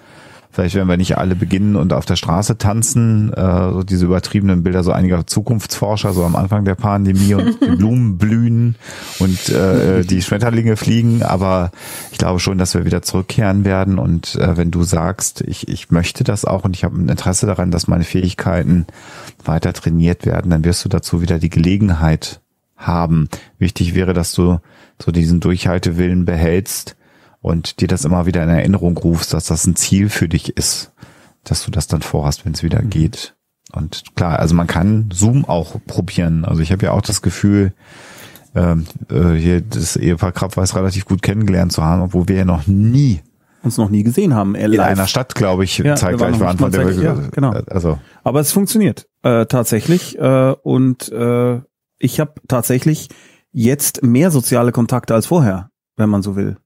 Vielleicht 0.52 0.74
werden 0.74 0.90
wir 0.90 0.98
nicht 0.98 1.20
alle 1.20 1.36
beginnen 1.36 1.76
und 1.76 1.94
auf 1.94 2.06
der 2.06 2.16
Straße 2.16 2.58
tanzen, 2.58 3.32
äh, 3.32 3.72
so 3.72 3.84
diese 3.84 4.06
übertriebenen 4.06 4.64
Bilder 4.64 4.84
so 4.84 4.92
einiger 4.92 5.28
Zukunftsforscher, 5.28 6.14
so 6.14 6.26
am 6.26 6.36
Anfang 6.36 6.66
der 6.66 6.74
Pandemie 6.74 7.36
und 7.36 7.62
die 7.62 7.76
Blumen 7.76 8.18
blühen 8.18 8.76
und 9.20 9.50
äh, 9.50 10.04
die 10.04 10.22
Schmetterlinge 10.24 10.78
fliegen, 10.78 11.22
aber 11.22 11.70
ich 12.12 12.18
glaube 12.18 12.40
schon, 12.40 12.58
dass 12.58 12.74
wir 12.74 12.86
wieder 12.86 13.04
zurückkehren 13.04 13.66
werden 13.66 14.00
und 14.00 14.34
äh, 14.36 14.58
wenn 14.58 14.72
du 14.72 14.82
sagst, 14.82 15.42
ich, 15.42 15.68
ich 15.68 15.92
möchte 15.92 16.24
das 16.24 16.44
auch 16.44 16.66
und 16.66 16.76
ich 16.76 16.84
habe 16.84 17.00
ein 17.00 17.08
Interesse 17.08 17.46
daran, 17.46 17.70
dass 17.70 17.88
meine 17.88 18.04
Fähigkeiten 18.04 18.88
weiter 19.46 19.74
trainiert 19.74 20.26
werden, 20.26 20.50
dann 20.50 20.66
wirst 20.66 20.84
du 20.84 20.90
dazu 20.90 21.22
wieder 21.22 21.38
die 21.38 21.52
Gelegenheit 21.52 22.41
haben. 22.82 23.30
Wichtig 23.58 23.96
wäre, 23.96 24.14
dass 24.14 24.34
du 24.34 24.60
so 25.02 25.12
diesen 25.12 25.40
Durchhaltewillen 25.40 26.26
behältst, 26.26 26.96
und 27.42 27.82
dir 27.82 27.88
das 27.88 28.06
immer 28.06 28.26
wieder 28.26 28.44
in 28.44 28.50
Erinnerung 28.50 28.98
rufst, 28.98 29.34
dass 29.34 29.46
das 29.46 29.66
ein 29.66 29.76
Ziel 29.76 30.10
für 30.10 30.30
dich 30.30 30.56
ist, 30.58 30.94
dass 31.44 31.66
du 31.66 31.72
das 31.72 31.88
dann 31.88 32.02
vorhast, 32.02 32.46
wenn 32.46 32.54
es 32.54 32.64
wieder 32.64 32.82
geht. 32.82 33.36
Und 33.74 34.04
klar, 34.16 34.40
also 34.40 34.54
man 34.54 34.68
kann 34.68 35.10
Zoom 35.12 35.46
auch 35.46 35.76
probieren. 35.88 36.46
Also 36.46 36.62
ich 36.62 36.72
habe 36.72 36.86
ja 36.86 36.92
auch 36.92 37.02
das 37.02 37.22
Gefühl, 37.22 37.74
ähm, 38.54 38.86
äh, 39.10 39.34
hier 39.34 39.62
das 39.62 39.96
Ehepaar 39.96 40.34
Krabweis 40.34 40.76
relativ 40.76 41.06
gut 41.06 41.22
kennengelernt 41.22 41.72
zu 41.72 41.84
haben, 41.84 42.02
obwohl 42.02 42.28
wir 42.28 42.36
ja 42.36 42.46
noch 42.46 42.68
nie 42.68 43.22
Uns 43.64 43.78
noch 43.78 43.90
nie 43.90 44.04
gesehen 44.04 44.36
haben. 44.36 44.56
äh, 44.56 44.66
in 44.66 44.80
einer 44.80 45.08
Stadt, 45.08 45.34
glaube 45.34 45.64
ich, 45.64 45.78
Ja, 45.78 45.96
zeitgleich 45.96 46.40
waren 46.40 46.58
Von 46.58 46.72
der 46.72 46.92
ja, 46.92 47.14
genau. 47.32 47.52
Also 47.70 47.98
Aber 48.24 48.42
es 48.42 48.52
funktioniert 48.52 49.08
äh, 49.24 49.46
tatsächlich. 49.46 50.20
Äh, 50.20 50.54
und 50.64 51.10
äh, 51.12 51.62
ich 52.02 52.20
habe 52.20 52.34
tatsächlich 52.48 53.10
jetzt 53.52 54.04
mehr 54.04 54.32
soziale 54.32 54.72
Kontakte 54.72 55.14
als 55.14 55.26
vorher, 55.28 55.70
wenn 55.98 56.10
man 56.10 56.22
so 56.22 56.36
will. 56.36 56.58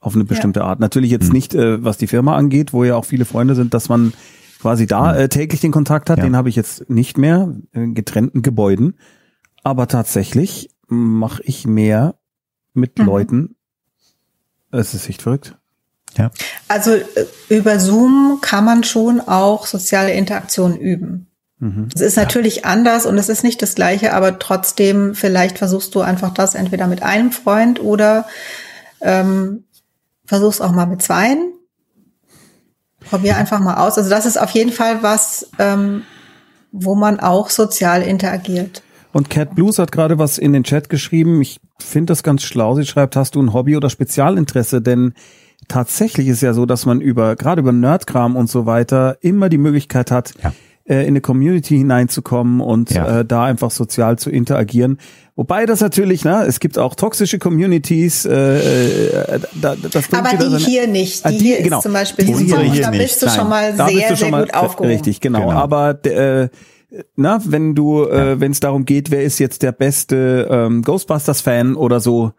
Auf 0.00 0.14
eine 0.14 0.24
bestimmte 0.24 0.62
Art. 0.62 0.78
Natürlich 0.80 1.10
jetzt 1.10 1.26
Hm. 1.26 1.32
nicht, 1.32 1.54
äh, 1.54 1.82
was 1.84 1.98
die 1.98 2.06
Firma 2.06 2.36
angeht, 2.36 2.72
wo 2.72 2.84
ja 2.84 2.94
auch 2.94 3.04
viele 3.04 3.24
Freunde 3.24 3.54
sind, 3.56 3.74
dass 3.74 3.88
man 3.88 4.12
quasi 4.60 4.86
da 4.86 5.12
Hm. 5.12 5.20
äh, 5.20 5.28
täglich 5.28 5.60
den 5.60 5.72
Kontakt 5.72 6.08
hat. 6.10 6.18
Ja. 6.18 6.24
Den 6.24 6.36
habe 6.36 6.48
ich 6.48 6.56
jetzt 6.56 6.88
nicht 6.88 7.18
mehr 7.18 7.54
in 7.72 7.94
getrennten 7.94 8.42
Gebäuden. 8.42 8.96
Aber 9.64 9.88
tatsächlich 9.88 10.70
mache 10.86 11.42
ich 11.44 11.66
mehr 11.66 12.14
mit 12.74 12.98
Mhm. 12.98 13.04
Leuten. 13.06 13.56
Es 14.70 14.94
ist 14.94 15.08
echt 15.08 15.22
verrückt. 15.22 15.56
Also 16.68 16.92
äh, 16.92 17.04
über 17.48 17.78
Zoom 17.78 18.38
kann 18.40 18.64
man 18.64 18.82
schon 18.84 19.20
auch 19.20 19.66
soziale 19.66 20.12
Interaktion 20.14 20.76
üben. 20.76 21.27
Mhm. 21.60 21.88
Es 21.94 22.00
ist 22.00 22.16
natürlich 22.16 22.64
anders 22.64 23.04
und 23.06 23.18
es 23.18 23.28
ist 23.28 23.42
nicht 23.42 23.60
das 23.62 23.74
gleiche, 23.74 24.14
aber 24.14 24.38
trotzdem, 24.38 25.14
vielleicht 25.14 25.58
versuchst 25.58 25.94
du 25.94 26.00
einfach 26.00 26.32
das 26.32 26.54
entweder 26.54 26.86
mit 26.86 27.02
einem 27.02 27.32
Freund 27.32 27.80
oder 27.80 28.26
ähm, 29.00 29.64
versuchst 30.24 30.62
auch 30.62 30.72
mal 30.72 30.86
mit 30.86 31.02
zweien. 31.02 31.52
Probier 33.10 33.36
einfach 33.36 33.60
mal 33.60 33.76
aus. 33.76 33.96
Also 33.96 34.10
das 34.10 34.26
ist 34.26 34.40
auf 34.40 34.50
jeden 34.50 34.72
Fall 34.72 35.02
was, 35.02 35.50
ähm, 35.58 36.02
wo 36.70 36.94
man 36.94 37.20
auch 37.20 37.48
sozial 37.50 38.02
interagiert. 38.02 38.82
Und 39.12 39.30
Cat 39.30 39.54
Blues 39.54 39.78
hat 39.78 39.90
gerade 39.90 40.18
was 40.18 40.38
in 40.38 40.52
den 40.52 40.64
Chat 40.64 40.88
geschrieben. 40.90 41.40
Ich 41.40 41.58
finde 41.80 42.12
das 42.12 42.22
ganz 42.22 42.42
schlau. 42.42 42.74
Sie 42.74 42.84
schreibt, 42.84 43.16
hast 43.16 43.34
du 43.34 43.42
ein 43.42 43.52
Hobby 43.52 43.76
oder 43.76 43.88
Spezialinteresse? 43.88 44.82
Denn 44.82 45.14
tatsächlich 45.66 46.28
ist 46.28 46.42
ja 46.42 46.52
so, 46.52 46.66
dass 46.66 46.84
man 46.86 47.00
über, 47.00 47.34
gerade 47.34 47.62
über 47.62 47.72
Nerdkram 47.72 48.36
und 48.36 48.50
so 48.50 48.66
weiter, 48.66 49.16
immer 49.22 49.48
die 49.48 49.58
Möglichkeit 49.58 50.10
hat, 50.10 50.34
Ja. 50.42 50.52
Äh, 50.88 51.02
in 51.02 51.08
eine 51.08 51.20
Community 51.20 51.76
hineinzukommen 51.78 52.60
und 52.60 52.90
Ja. 52.90 53.20
äh, 53.20 53.24
da 53.24 53.44
einfach 53.44 53.70
sozial 53.70 54.18
zu 54.18 54.30
interagieren. 54.30 54.98
Wobei 55.36 55.66
das 55.66 55.80
natürlich, 55.80 56.24
ne, 56.24 56.44
es 56.48 56.58
gibt 56.58 56.78
auch 56.78 56.94
toxische 56.96 57.38
Communities, 57.38 58.24
äh, 58.24 58.32
äh, 59.36 59.40
da, 59.60 59.76
das 59.76 60.12
Aber 60.12 60.30
die 60.36 60.42
seine- 60.44 60.56
hier 60.58 60.86
nicht. 60.88 61.24
Die, 61.24 61.28
Ah, 61.28 61.30
hier 61.30 61.62
genau. 61.62 61.76
ist 61.78 61.82
zum 61.84 61.92
Beispiel 61.92 62.24
Die 62.24 62.34
super. 62.34 62.60
hier 62.62 62.82
da 62.82 62.90
nicht. 62.90 63.00
bist 63.02 63.22
du 63.22 63.26
Nein, 63.26 63.34
schon 63.36 63.48
mal 63.48 63.76
da 63.76 63.84
bist 63.86 63.98
sehr, 63.98 64.08
du 64.08 64.16
sehr 64.16 64.30
mal, 64.30 64.44
gut 64.44 64.54
aufgehoben. 64.54 64.90
Richtig, 64.90 65.20
genau. 65.20 65.40
Genau. 65.46 65.52
Aber 65.52 66.04
äh, 66.04 66.48
na, 67.16 67.40
wenn 67.44 67.74
du, 67.74 68.04
äh, 68.04 68.40
wenn 68.40 68.50
es 68.50 68.60
darum 68.60 68.84
geht, 68.84 69.10
wer 69.10 69.22
ist 69.22 69.38
jetzt 69.38 69.62
der 69.62 69.72
beste 69.72 70.48
ähm, 70.50 70.82
Ghostbusters-Fan 70.82 71.76
oder 71.76 72.00
so, 72.00 72.32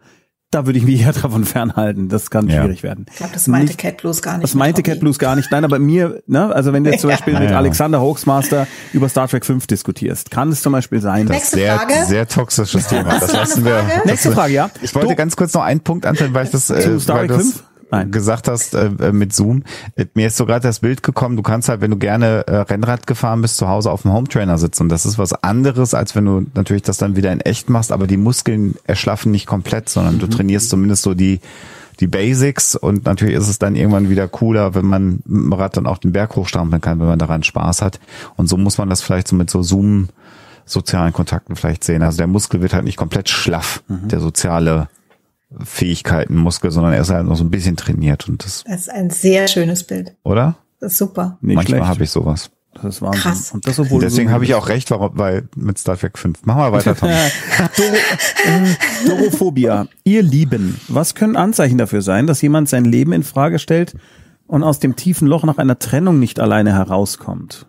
da 0.50 0.66
würde 0.66 0.78
ich 0.78 0.84
mich 0.84 1.00
eher 1.00 1.12
davon 1.22 1.44
fernhalten. 1.44 2.08
Das 2.08 2.30
kann 2.30 2.48
Ja. 2.48 2.62
schwierig 2.62 2.82
werden. 2.82 3.06
Ich 3.10 3.16
glaube, 3.18 3.32
das 3.32 3.46
meinte 3.46 3.68
Nicht- 3.68 3.78
Cat 3.78 3.98
Blues 3.98 4.20
gar 4.22 4.34
nicht. 4.34 4.44
Das 4.44 4.54
mit 4.54 4.58
meinte. 4.58 4.82
Cat 4.82 5.00
Blues 5.00 5.18
gar 5.18 5.36
nicht. 5.36 5.50
Nein, 5.52 5.64
aber 5.64 5.78
mir, 5.78 6.22
ne, 6.26 6.52
also 6.54 6.72
wenn 6.72 6.82
du 6.84 6.90
jetzt 6.90 7.00
zum 7.02 7.10
Ja. 7.10 7.16
Beispiel 7.16 7.34
mit 7.34 7.44
Ja, 7.44 7.50
ja. 7.52 7.56
Alexander 7.58 8.00
Hoaxmaster 8.00 8.66
über 8.92 9.08
Star 9.08 9.28
Trek 9.28 9.44
5 9.46 9.66
diskutierst, 9.66 10.30
kann 10.30 10.48
es 10.50 10.62
zum 10.62 10.72
Beispiel 10.72 11.00
sein, 11.00 11.26
dass 11.26 11.36
Nächste 11.36 11.56
sehr, 11.56 11.76
Frage. 11.78 11.94
sehr 12.06 12.26
toxisches 12.28 12.86
Thema. 12.88 13.18
Das 13.20 13.32
lassen 13.32 13.64
wir. 13.64 13.78
Frage? 13.78 14.02
Nächste 14.08 14.32
Frage, 14.32 14.52
ja. 14.52 14.70
Ich 14.82 14.94
wollte 14.94 15.08
Du- 15.08 15.14
ganz 15.16 15.36
kurz 15.36 15.54
noch 15.54 15.62
einen 15.62 15.80
Punkt 15.80 16.04
anfangen, 16.06 16.34
weil 16.34 16.46
ich 16.46 16.50
das, 16.50 16.66
Zu 16.66 16.74
äh, 16.74 16.98
Star 17.00 17.16
weil 17.16 17.26
Trek 17.28 17.38
du 17.38 17.44
das 17.44 17.52
5? 17.52 17.64
Nein. 17.90 18.10
gesagt 18.10 18.48
hast 18.48 18.74
äh, 18.74 18.86
äh, 19.00 19.12
mit 19.12 19.32
Zoom. 19.32 19.64
Äh, 19.96 20.06
Mir 20.14 20.28
ist 20.28 20.36
so 20.36 20.46
gerade 20.46 20.62
das 20.62 20.80
Bild 20.80 21.02
gekommen, 21.02 21.36
du 21.36 21.42
kannst 21.42 21.68
halt, 21.68 21.80
wenn 21.80 21.90
du 21.90 21.96
gerne 21.98 22.46
äh, 22.46 22.56
Rennrad 22.56 23.06
gefahren 23.06 23.42
bist, 23.42 23.56
zu 23.56 23.68
Hause 23.68 23.90
auf 23.90 24.02
dem 24.02 24.12
Hometrainer 24.12 24.58
sitzen. 24.58 24.84
Und 24.84 24.88
das 24.90 25.06
ist 25.06 25.18
was 25.18 25.32
anderes, 25.32 25.94
als 25.94 26.14
wenn 26.14 26.24
du 26.24 26.46
natürlich 26.54 26.82
das 26.82 26.98
dann 26.98 27.16
wieder 27.16 27.32
in 27.32 27.40
echt 27.40 27.68
machst, 27.70 27.92
aber 27.92 28.06
die 28.06 28.16
Muskeln 28.16 28.74
erschlaffen 28.84 29.32
nicht 29.32 29.46
komplett, 29.46 29.88
sondern 29.88 30.14
Mhm. 30.16 30.18
du 30.20 30.26
trainierst 30.28 30.70
zumindest 30.70 31.02
so 31.02 31.14
die 31.14 31.40
die 31.98 32.06
Basics 32.06 32.76
und 32.76 33.04
natürlich 33.04 33.34
ist 33.34 33.46
es 33.48 33.58
dann 33.58 33.76
irgendwann 33.76 34.08
wieder 34.08 34.26
cooler, 34.26 34.74
wenn 34.74 34.86
man 34.86 35.16
mit 35.26 35.26
dem 35.26 35.52
Rad 35.52 35.76
dann 35.76 35.86
auch 35.86 35.98
den 35.98 36.12
Berg 36.12 36.34
hochstrampeln 36.34 36.80
kann, 36.80 36.98
wenn 36.98 37.06
man 37.06 37.18
daran 37.18 37.42
Spaß 37.42 37.82
hat. 37.82 38.00
Und 38.36 38.48
so 38.48 38.56
muss 38.56 38.78
man 38.78 38.88
das 38.88 39.02
vielleicht 39.02 39.28
so 39.28 39.36
mit 39.36 39.50
so 39.50 39.62
Zoom 39.62 40.08
sozialen 40.64 41.12
Kontakten 41.12 41.56
vielleicht 41.56 41.84
sehen. 41.84 42.02
Also 42.02 42.16
der 42.16 42.26
Muskel 42.26 42.62
wird 42.62 42.72
halt 42.72 42.84
nicht 42.84 42.96
komplett 42.96 43.28
schlaff, 43.28 43.82
Mhm. 43.88 44.08
der 44.08 44.20
soziale 44.20 44.88
Fähigkeitenmuskel, 45.58 46.70
sondern 46.70 46.92
er 46.92 47.00
ist 47.00 47.10
halt 47.10 47.26
noch 47.26 47.36
so 47.36 47.44
ein 47.44 47.50
bisschen 47.50 47.76
trainiert 47.76 48.28
und 48.28 48.44
das, 48.44 48.64
Das 48.64 48.82
ist 48.82 48.90
ein 48.90 49.10
sehr 49.10 49.48
schönes 49.48 49.84
Bild. 49.84 50.14
oder? 50.22 50.56
Das 50.80 50.92
ist 50.92 50.98
super. 50.98 51.38
nicht 51.40 51.56
Manchmal 51.56 51.86
habe 51.86 52.04
ich 52.04 52.10
sowas. 52.10 52.50
Das 52.74 52.84
ist 52.84 53.02
Wahnsinn. 53.02 53.20
Krass. 53.20 53.52
Und 53.52 53.66
das 53.66 53.78
obwohl 53.80 54.00
Deswegen 54.00 54.30
habe 54.30 54.44
ich 54.44 54.54
auch 54.54 54.68
recht, 54.68 54.90
warum, 54.92 55.10
weil 55.18 55.48
mit 55.56 55.76
Star 55.76 55.98
Trek 55.98 56.16
5. 56.16 56.46
Machen 56.46 56.62
wir 56.62 56.72
weiter, 56.72 56.94
Tom. 56.96 57.10
Doro, 57.76 57.94
äh, 57.94 58.76
Dorophobia. 59.06 59.88
Ihr 60.04 60.22
Lieben, 60.22 60.80
was 60.88 61.14
können 61.16 61.36
Anzeichen 61.36 61.78
dafür 61.78 62.00
sein, 62.00 62.26
dass 62.26 62.40
jemand 62.42 62.68
sein 62.68 62.84
Leben 62.84 63.12
in 63.12 63.24
Frage 63.24 63.58
stellt 63.58 63.96
und 64.46 64.62
aus 64.62 64.78
dem 64.78 64.94
tiefen 64.94 65.26
Loch 65.26 65.44
nach 65.44 65.58
einer 65.58 65.78
Trennung 65.80 66.20
nicht 66.20 66.38
alleine 66.38 66.72
herauskommt? 66.72 67.66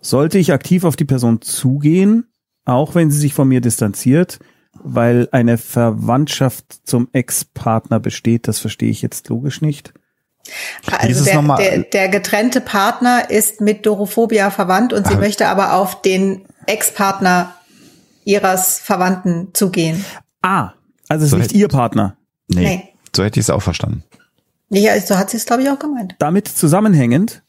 Sollte 0.00 0.38
ich 0.38 0.52
aktiv 0.52 0.84
auf 0.84 0.96
die 0.96 1.04
Person 1.04 1.42
zugehen, 1.42 2.26
auch 2.64 2.94
wenn 2.94 3.10
sie 3.10 3.18
sich 3.18 3.34
von 3.34 3.48
mir 3.48 3.60
distanziert, 3.60 4.38
weil 4.82 5.28
eine 5.32 5.58
Verwandtschaft 5.58 6.64
zum 6.84 7.08
Ex-Partner 7.12 8.00
besteht? 8.00 8.48
Das 8.48 8.58
verstehe 8.58 8.90
ich 8.90 9.02
jetzt 9.02 9.28
logisch 9.28 9.60
nicht. 9.60 9.92
Also 10.90 11.06
Dieses 11.08 11.24
der, 11.24 11.42
der, 11.42 11.78
der 11.82 12.08
getrennte 12.08 12.60
Partner 12.60 13.30
ist 13.30 13.60
mit 13.60 13.84
Dorophobia 13.84 14.50
verwandt 14.50 14.92
und 14.92 15.06
sie 15.06 15.14
Ah. 15.14 15.18
möchte 15.18 15.48
aber 15.48 15.72
auf 15.74 16.02
den 16.02 16.46
Ex-Partner 16.66 17.52
ihres 18.24 18.78
Verwandten 18.78 19.48
zugehen. 19.54 20.04
Ah, 20.42 20.70
also 21.08 21.24
es 21.24 21.30
So 21.30 21.36
ist 21.36 21.42
nicht 21.42 21.50
hätte- 21.50 21.58
ihr 21.60 21.68
Partner. 21.68 22.16
Nee, 22.48 22.60
Nee. 22.64 22.88
so 23.14 23.24
hätte 23.24 23.40
ich 23.40 23.46
es 23.46 23.50
auch 23.50 23.62
verstanden. 23.62 24.04
Ja, 24.68 25.00
so 25.00 25.16
hat 25.16 25.30
sie 25.30 25.36
es, 25.36 25.46
glaube 25.46 25.62
ich, 25.62 25.70
auch 25.70 25.78
gemeint. 25.78 26.14
damit 26.20 26.46
zusammenhängend, 26.48 27.42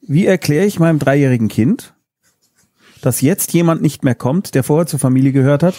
wie 0.00 0.26
erkläre 0.26 0.64
ich 0.64 0.78
meinem 0.78 0.98
dreijährigen 0.98 1.48
Kind, 1.48 1.94
dass 3.02 3.20
jetzt 3.20 3.52
jemand 3.52 3.82
nicht 3.82 4.04
mehr 4.04 4.14
kommt, 4.14 4.54
der 4.54 4.64
vorher 4.64 4.86
zur 4.86 4.98
Familie 4.98 5.32
gehört 5.32 5.62
hat 5.62 5.74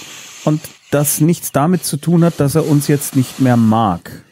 und 0.46 0.62
das 0.92 1.22
nichts 1.22 1.52
damit 1.52 1.84
zu 1.84 1.98
tun 1.98 2.24
hat, 2.24 2.40
dass 2.40 2.56
er 2.56 2.68
uns 2.68 2.88
jetzt 2.88 3.16
nicht 3.16 3.40
mehr 3.40 3.58
mag. 3.58 4.24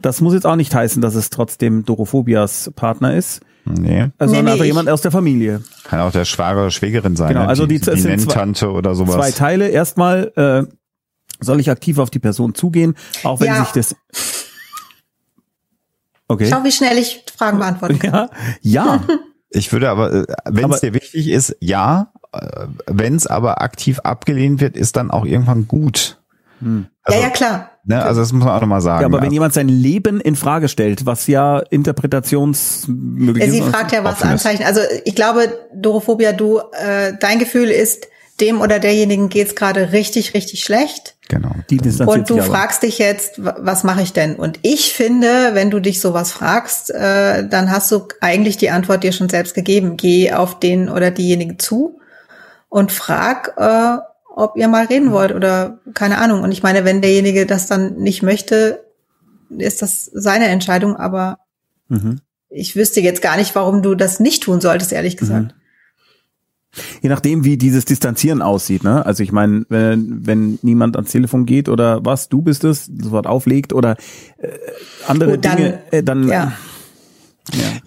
Das 0.00 0.20
muss 0.20 0.32
jetzt 0.34 0.46
auch 0.46 0.56
nicht 0.56 0.74
heißen, 0.74 1.02
dass 1.02 1.14
es 1.14 1.28
trotzdem 1.30 1.84
Dorophobias 1.84 2.70
Partner 2.76 3.14
ist, 3.14 3.40
Nee. 3.64 4.08
sondern 4.18 4.44
nee, 4.44 4.50
einfach 4.52 4.64
ich- 4.64 4.68
jemand 4.68 4.88
aus 4.88 5.02
der 5.02 5.10
Familie. 5.10 5.62
Kann 5.84 6.00
auch 6.00 6.12
der 6.12 6.24
Schwager 6.24 6.60
oder 6.62 6.70
Schwägerin 6.70 7.16
sein. 7.16 7.28
Genau, 7.30 7.42
ne? 7.42 7.48
also 7.48 7.66
die- 7.66 7.80
die, 7.80 7.90
es 7.90 7.94
die 7.96 8.00
sind 8.02 8.20
zwei- 8.30 8.66
oder 8.68 8.94
sowas. 8.94 9.14
Zwei 9.16 9.30
Teile. 9.32 9.68
Erstmal 9.68 10.32
äh, 10.36 10.72
soll 11.40 11.60
ich 11.60 11.70
aktiv 11.70 11.98
auf 11.98 12.10
die 12.10 12.18
Person 12.20 12.54
zugehen, 12.54 12.94
auch 13.24 13.40
wenn 13.40 13.48
Ja. 13.48 13.64
sich 13.64 13.72
das. 13.72 13.96
Okay. 16.28 16.48
Schau, 16.50 16.62
wie 16.64 16.72
schnell 16.72 16.98
ich 16.98 17.24
Fragen 17.36 17.58
beantworten 17.58 17.98
kann. 17.98 18.28
Ja, 18.62 18.96
ja. 18.96 19.04
Ich 19.50 19.72
würde 19.72 19.88
aber, 19.88 20.12
äh, 20.12 20.26
wenn 20.44 20.70
es 20.70 20.80
dir 20.80 20.92
wichtig 20.92 21.28
ist, 21.28 21.56
ja. 21.60 22.12
Äh, 22.32 22.66
Wenn 22.86 23.14
es 23.14 23.26
aber 23.26 23.62
aktiv 23.62 24.00
abgelehnt 24.00 24.60
wird, 24.60 24.76
ist 24.76 24.96
dann 24.96 25.10
auch 25.10 25.24
irgendwann 25.24 25.66
gut. 25.68 26.18
Also, 27.04 27.18
ja, 27.20 27.26
ja, 27.26 27.30
klar. 27.30 27.70
Ne, 27.84 28.02
also 28.02 28.20
das 28.20 28.32
muss 28.32 28.44
man 28.44 28.52
auch 28.54 28.60
nochmal 28.60 28.80
sagen. 28.80 29.02
Ja, 29.02 29.06
aber 29.06 29.22
wenn 29.22 29.32
jemand 29.32 29.54
sein 29.54 29.68
Leben 29.68 30.20
in 30.20 30.34
Frage 30.34 30.68
stellt, 30.68 31.06
was 31.06 31.26
ja 31.28 31.60
interpretationsmöglich 31.70 33.50
Sie 33.50 33.62
fragt 33.62 33.92
ja, 33.92 34.04
was. 34.04 34.22
Anzeichen. 34.22 34.64
Also 34.64 34.80
ich 35.04 35.14
glaube, 35.14 35.52
Dorophobia, 35.74 36.32
du, 36.32 36.58
äh, 36.58 37.14
dein 37.20 37.38
Gefühl 37.38 37.70
ist, 37.70 38.08
dem 38.40 38.60
oder 38.60 38.78
derjenigen 38.78 39.28
geht's 39.28 39.54
gerade 39.56 39.92
richtig, 39.92 40.34
richtig 40.34 40.62
schlecht. 40.62 41.16
genau. 41.28 41.50
Die 41.70 41.80
Und 42.06 42.30
du 42.30 42.40
fragst 42.40 42.82
dich 42.84 42.98
jetzt, 42.98 43.44
wa- 43.44 43.56
was 43.60 43.82
mache 43.84 44.02
ich 44.02 44.12
denn? 44.12 44.36
Und 44.36 44.60
ich 44.62 44.92
finde, 44.94 45.50
wenn 45.54 45.70
du 45.70 45.80
dich 45.80 46.00
sowas 46.00 46.30
fragst, 46.30 46.90
äh, 46.90 47.48
dann 47.48 47.70
hast 47.70 47.90
du 47.90 48.06
eigentlich 48.20 48.56
die 48.56 48.70
Antwort 48.70 49.02
dir 49.02 49.12
schon 49.12 49.28
selbst 49.28 49.54
gegeben. 49.54 49.96
Geh 49.96 50.32
auf 50.32 50.60
den 50.60 50.88
oder 50.88 51.10
diejenigen 51.10 51.58
zu 51.58 52.00
und 52.68 52.92
frag, 52.92 53.54
äh, 53.56 53.98
ob 54.34 54.56
ihr 54.56 54.68
mal 54.68 54.84
reden 54.86 55.10
wollt 55.12 55.34
oder 55.34 55.78
keine 55.94 56.18
Ahnung. 56.18 56.42
Und 56.42 56.52
ich 56.52 56.62
meine, 56.62 56.84
wenn 56.84 57.00
derjenige 57.02 57.44
das 57.46 57.66
dann 57.66 57.96
nicht 57.96 58.22
möchte, 58.22 58.84
ist 59.50 59.82
das 59.82 60.04
seine 60.12 60.46
Entscheidung, 60.48 60.96
aber 60.96 61.38
Mhm. 61.88 62.20
ich 62.50 62.76
wüsste 62.76 63.00
jetzt 63.00 63.22
gar 63.22 63.36
nicht, 63.36 63.54
warum 63.54 63.82
du 63.82 63.94
das 63.94 64.20
nicht 64.20 64.42
tun 64.42 64.60
solltest, 64.60 64.92
ehrlich 64.92 65.16
gesagt. 65.16 65.54
Je 67.00 67.08
nachdem, 67.08 67.44
wie 67.44 67.56
dieses 67.56 67.86
Distanzieren 67.86 68.42
aussieht, 68.42 68.84
ne? 68.84 69.04
Also 69.04 69.22
ich 69.22 69.32
meine, 69.32 69.64
wenn, 69.70 70.26
wenn 70.26 70.58
niemand 70.62 70.96
ans 70.96 71.10
Telefon 71.10 71.46
geht 71.46 71.68
oder 71.68 72.04
was, 72.04 72.28
du 72.28 72.42
bist 72.42 72.62
es, 72.62 72.84
sofort 72.84 73.26
auflegt 73.26 73.72
oder 73.72 73.96
äh, 74.36 74.48
andere 75.06 75.32
Gut, 75.32 75.44
dann- 75.46 75.56
Dinge, 75.56 75.82
äh, 75.90 76.02
dann 76.02 76.28
Ja. 76.28 76.52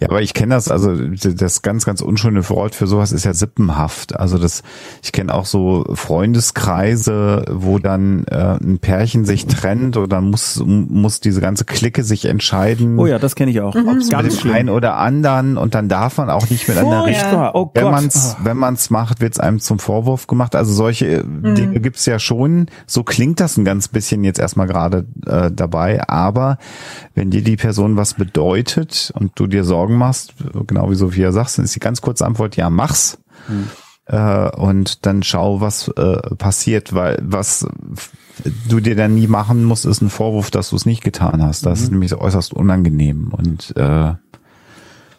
Ja, 0.00 0.08
aber 0.08 0.22
ich 0.22 0.34
kenne 0.34 0.54
das, 0.54 0.70
also 0.70 0.94
das 0.96 1.62
ganz, 1.62 1.84
ganz 1.84 2.00
unschöne 2.00 2.48
Wort 2.48 2.74
für 2.74 2.86
sowas 2.86 3.12
ist 3.12 3.24
ja 3.24 3.34
Sippenhaft. 3.34 4.18
Also 4.18 4.38
das, 4.38 4.62
ich 5.02 5.12
kenne 5.12 5.34
auch 5.34 5.46
so 5.46 5.84
Freundeskreise, 5.94 7.44
wo 7.50 7.78
dann 7.78 8.24
äh, 8.26 8.56
ein 8.62 8.78
Pärchen 8.78 9.24
sich 9.24 9.46
trennt 9.46 9.96
oder 9.96 10.20
muss, 10.20 10.62
muss 10.64 11.20
diese 11.20 11.40
ganze 11.40 11.64
Clique 11.64 12.02
sich 12.04 12.24
entscheiden. 12.24 12.98
Oh 12.98 13.06
ja, 13.06 13.18
das 13.18 13.34
kenne 13.34 13.50
ich 13.50 13.60
auch. 13.60 13.74
Mhm. 13.74 13.98
mit 13.98 14.10
Ganz 14.10 14.34
dem 14.34 14.40
schlimm. 14.40 14.54
einen 14.54 14.68
oder 14.68 14.96
anderen 14.96 15.56
und 15.56 15.74
dann 15.74 15.88
darf 15.88 16.18
man 16.18 16.30
auch 16.30 16.48
nicht 16.50 16.68
miteinander 16.68 17.06
reden. 17.06 17.50
Oh 17.54 17.70
Wenn 17.74 17.84
Gott. 17.84 17.92
man's, 17.92 18.36
wenn 18.42 18.56
man's 18.56 18.90
macht, 18.90 19.20
wird's 19.20 19.38
einem 19.38 19.60
zum 19.60 19.78
Vorwurf 19.78 20.26
gemacht. 20.26 20.54
Also 20.54 20.72
solche 20.72 21.06
äh, 21.06 21.22
Dinge 21.24 21.80
gibt's 21.80 22.06
ja 22.06 22.18
schon. 22.18 22.66
So 22.86 23.02
klingt 23.04 23.40
das 23.40 23.56
ein 23.56 23.64
ganz 23.64 23.88
bisschen 23.88 24.24
jetzt 24.24 24.38
erstmal 24.38 24.66
gerade 24.66 25.06
äh, 25.26 25.50
dabei. 25.50 26.08
Aber 26.08 26.58
wenn 27.14 27.30
dir 27.30 27.42
die 27.42 27.56
Person 27.56 27.96
was 27.96 28.14
bedeutet 28.14 29.12
und 29.18 29.32
du 29.36 29.46
dir 29.52 29.64
Sorgen 29.64 29.96
machst, 29.96 30.34
genau 30.66 30.90
wie 30.90 30.96
Sophia 30.96 31.30
sagst, 31.32 31.58
dann 31.58 31.64
ist 31.64 31.74
die 31.76 31.80
ganz 31.80 32.00
kurze 32.00 32.26
Antwort, 32.26 32.56
ja, 32.56 32.70
mach's. 32.70 33.18
Äh, 34.06 34.50
und 34.56 35.06
dann 35.06 35.22
schau, 35.22 35.60
was 35.60 35.88
äh, 35.88 36.34
passiert, 36.36 36.92
weil 36.94 37.18
was 37.22 37.66
du 38.68 38.80
dir 38.80 38.96
dann 38.96 39.14
nie 39.14 39.28
machen 39.28 39.64
musst, 39.64 39.84
ist 39.86 40.02
ein 40.02 40.10
Vorwurf, 40.10 40.50
dass 40.50 40.70
du 40.70 40.76
es 40.76 40.86
nicht 40.86 41.04
getan 41.04 41.42
hast. 41.42 41.64
Das 41.66 41.80
ist 41.80 41.92
nämlich 41.92 42.14
äußerst 42.14 42.52
unangenehm. 42.52 43.32
Und 43.32 43.74
äh, 43.76 44.14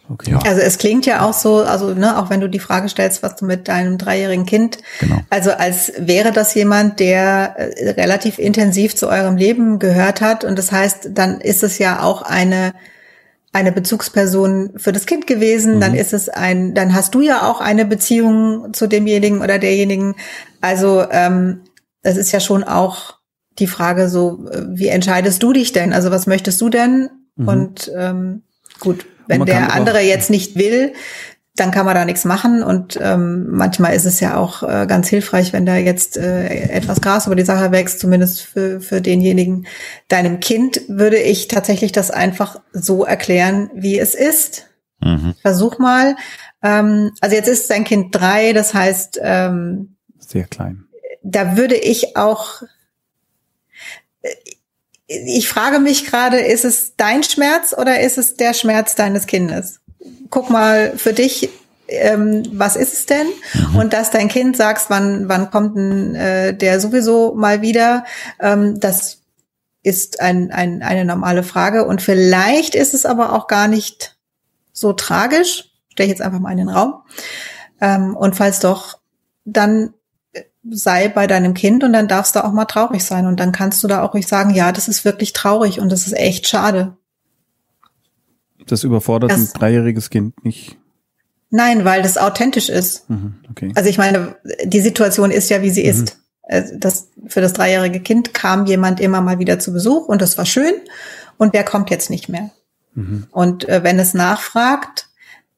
Okay. 0.10 0.32
Ja. 0.32 0.40
Also 0.46 0.60
es 0.60 0.78
klingt 0.78 1.06
ja 1.06 1.26
auch 1.26 1.34
so, 1.34 1.64
also 1.64 1.94
ne, 1.94 2.18
auch 2.20 2.30
wenn 2.30 2.42
du 2.42 2.50
die 2.50 2.60
Frage 2.60 2.90
stellst, 2.90 3.24
was 3.24 3.38
du 3.38 3.46
mit 3.46 3.70
deinem 3.70 3.98
dreijährigen 3.98 4.46
Kind, 4.46 4.80
Genau. 5.00 5.22
also 5.30 5.52
als 5.52 5.94
wäre 5.98 6.34
das 6.34 6.54
jemand, 6.56 7.00
der 7.00 7.56
äh, 7.58 7.92
relativ 7.92 8.38
intensiv 8.38 8.96
zu 8.98 9.08
eurem 9.08 9.38
Leben 9.38 9.80
gehört 9.80 10.20
hat 10.20 10.44
und 10.44 10.60
das 10.60 10.74
heißt, 10.74 11.12
dann 11.14 11.40
ist 11.40 11.64
es 11.64 11.78
ja 11.78 12.02
auch 12.02 12.22
eine 12.22 12.74
eine 13.54 13.72
Bezugsperson 13.72 14.72
für 14.78 14.92
das 14.92 15.06
Kind 15.06 15.28
gewesen, 15.28 15.80
dann 15.80 15.94
ist 15.94 16.12
es 16.12 16.28
ein, 16.28 16.74
dann 16.74 16.94
hast 16.94 17.14
du 17.14 17.22
ja 17.22 17.50
auch 17.50 17.62
eine 17.62 17.86
Beziehung 17.86 18.74
zu 18.74 18.88
demjenigen 18.88 19.42
oder 19.42 19.60
derjenigen. 19.60 20.16
Also 20.60 21.06
ähm, 21.12 21.62
das 22.02 22.18
ist 22.18 22.32
ja 22.32 22.40
schon 22.40 22.64
auch 22.64 23.20
die 23.60 23.68
Frage 23.68 24.10
so, 24.10 24.48
äh, 24.50 24.64
wie 24.70 24.88
entscheidest 24.88 25.42
du 25.44 25.54
dich 25.54 25.72
denn? 25.72 25.94
Also 25.94 26.10
was 26.10 26.26
möchtest 26.26 26.60
du 26.62 26.70
denn? 26.70 27.10
Und 27.36 27.92
ähm, 27.96 28.42
gut, 28.80 29.06
wenn 29.28 29.46
der 29.46 29.74
andere 29.74 30.02
jetzt 30.02 30.30
nicht 30.30 30.56
will, 30.58 30.94
dann 31.56 31.72
kann 31.72 31.86
man 31.86 31.96
da 31.96 32.04
nichts 32.06 32.26
machen. 32.26 32.64
Und 32.64 32.98
ähm, 33.02 33.48
manchmal 33.50 33.94
ist 33.96 34.06
es 34.06 34.20
ja 34.20 34.38
auch 34.38 34.64
äh, 34.64 34.86
ganz 34.88 35.08
hilfreich, 35.10 35.54
wenn 35.54 35.66
da 35.66 35.76
jetzt 35.76 36.18
äh, 36.18 36.48
etwas 36.70 37.00
Gras 37.02 37.28
über 37.28 37.36
die 37.36 37.46
Sache 37.46 37.72
wächst, 37.72 38.00
zumindest 38.00 38.42
für, 38.42 38.82
für 38.82 39.02
denjenigen. 39.02 39.68
Deinem 40.08 40.40
Kind 40.40 40.82
würde 40.88 41.18
ich 41.18 41.48
tatsächlich 41.48 41.92
das 41.92 42.10
einfach 42.12 42.60
so 42.72 43.06
erklären, 43.06 43.70
wie 43.76 44.00
es 44.00 44.16
ist. 44.16 44.68
mhm. 45.00 45.36
Versuch 45.42 45.78
mal, 45.80 46.16
Ähm, 46.64 47.12
also 47.20 47.36
jetzt 47.36 47.50
ist 47.50 47.68
sein 47.68 47.84
Kind 47.84 48.16
drei, 48.16 48.54
das 48.54 48.74
heißt, 48.74 49.20
ähm, 49.22 49.98
Sehr 50.18 50.46
klein. 50.46 50.86
da 51.22 51.58
würde 51.58 51.76
ich 51.76 52.16
auch, 52.16 52.64
ich 55.08 55.50
frage 55.50 55.80
mich 55.80 56.06
gerade, 56.06 56.38
ist 56.38 56.64
es 56.66 56.96
dein 56.96 57.22
Schmerz 57.24 57.76
oder 57.78 58.00
ist 58.00 58.18
es 58.18 58.36
der 58.38 58.54
Schmerz 58.54 58.96
deines 58.96 59.28
Kindes? 59.28 59.82
Guck 60.30 60.50
mal 60.50 60.98
für 60.98 61.14
dich, 61.14 61.50
ähm, 61.88 62.44
was 62.52 62.76
ist 62.76 62.94
es 62.94 63.06
denn? 63.06 63.28
Mhm. 63.54 63.76
Und 63.76 63.94
dass 63.94 64.12
dein 64.12 64.28
Kind 64.28 64.58
sagst, 64.58 64.90
wann, 64.90 65.30
wann 65.30 65.52
kommt 65.52 65.78
denn 65.78 66.16
äh, 66.16 66.56
der 66.56 66.80
sowieso 66.80 67.34
mal 67.36 67.62
wieder, 67.62 68.06
ähm, 68.40 68.80
das 68.80 69.20
ist 69.84 70.22
ein, 70.22 70.52
ein, 70.52 70.82
eine 70.82 71.06
normale 71.06 71.44
Frage. 71.44 71.86
Und 71.86 72.02
vielleicht 72.02 72.76
ist 72.76 72.94
es 72.94 73.06
aber 73.06 73.34
auch 73.34 73.48
gar 73.48 73.68
nicht 73.68 74.18
so 74.72 74.94
tragisch. 74.94 75.72
Stelle 75.90 76.08
ich 76.08 76.12
jetzt 76.12 76.22
einfach 76.22 76.40
mal 76.40 76.52
in 76.52 76.58
den 76.58 76.70
Raum. 76.70 77.04
Ähm, 77.82 78.16
und 78.16 78.36
falls 78.36 78.60
doch, 78.60 79.00
dann 79.46 79.94
sei 80.70 81.10
bei 81.10 81.28
deinem 81.28 81.54
Kind 81.54 81.84
und 81.84 81.94
dann 81.94 82.08
darfst 82.08 82.36
du 82.36 82.44
auch 82.44 82.54
mal 82.54 82.66
traurig 82.66 83.04
sein. 83.04 83.28
Und 83.28 83.40
dann 83.40 83.52
kannst 83.52 83.84
du 83.84 83.88
da 83.88 84.02
auch 84.02 84.14
ruhig 84.14 84.28
sagen, 84.28 84.54
ja, 84.54 84.72
das 84.72 84.88
ist 84.88 85.06
wirklich 85.06 85.34
traurig 85.34 85.80
und 85.80 85.92
das 85.92 86.08
ist 86.08 86.14
echt 86.14 86.48
schade. 86.48 86.98
Das 88.68 88.84
überfordert 88.84 89.32
das, 89.32 89.40
ein 89.40 89.60
dreijähriges 89.60 90.10
Kind 90.10 90.44
nicht. 90.44 90.78
Nein, 91.50 91.86
weil 91.86 92.02
das 92.02 92.18
authentisch 92.18 92.70
ist. 92.70 93.10
Mhm, 93.12 93.36
okay. 93.52 93.72
Also 93.76 93.88
ich 93.88 94.00
meine, 94.00 94.36
die 94.64 94.82
Situation 94.82 95.30
ist 95.30 95.50
ja, 95.50 95.62
wie 95.62 95.70
sie 95.70 95.84
mhm. 95.84 95.90
ist. 95.90 96.20
Äh, 96.44 96.64
das, 96.76 97.10
für 97.28 97.42
das 97.42 97.54
dreijährige 97.54 98.00
Kind 98.00 98.34
kam 98.34 98.66
jemand 98.66 99.00
immer 99.00 99.22
mal 99.22 99.38
wieder 99.38 99.60
zu 99.60 99.72
Besuch 99.72 100.08
und 100.08 100.22
das 100.22 100.38
war 100.38 100.46
schön 100.46 100.74
und 101.38 101.54
der 101.54 101.64
kommt 101.64 101.90
jetzt 101.92 102.10
nicht 102.10 102.28
mehr. 102.28 102.50
Mhm. 102.96 103.28
Und 103.32 103.70
äh, 103.70 103.84
wenn 103.84 104.00
es 104.00 104.16
nachfragt, 104.16 105.10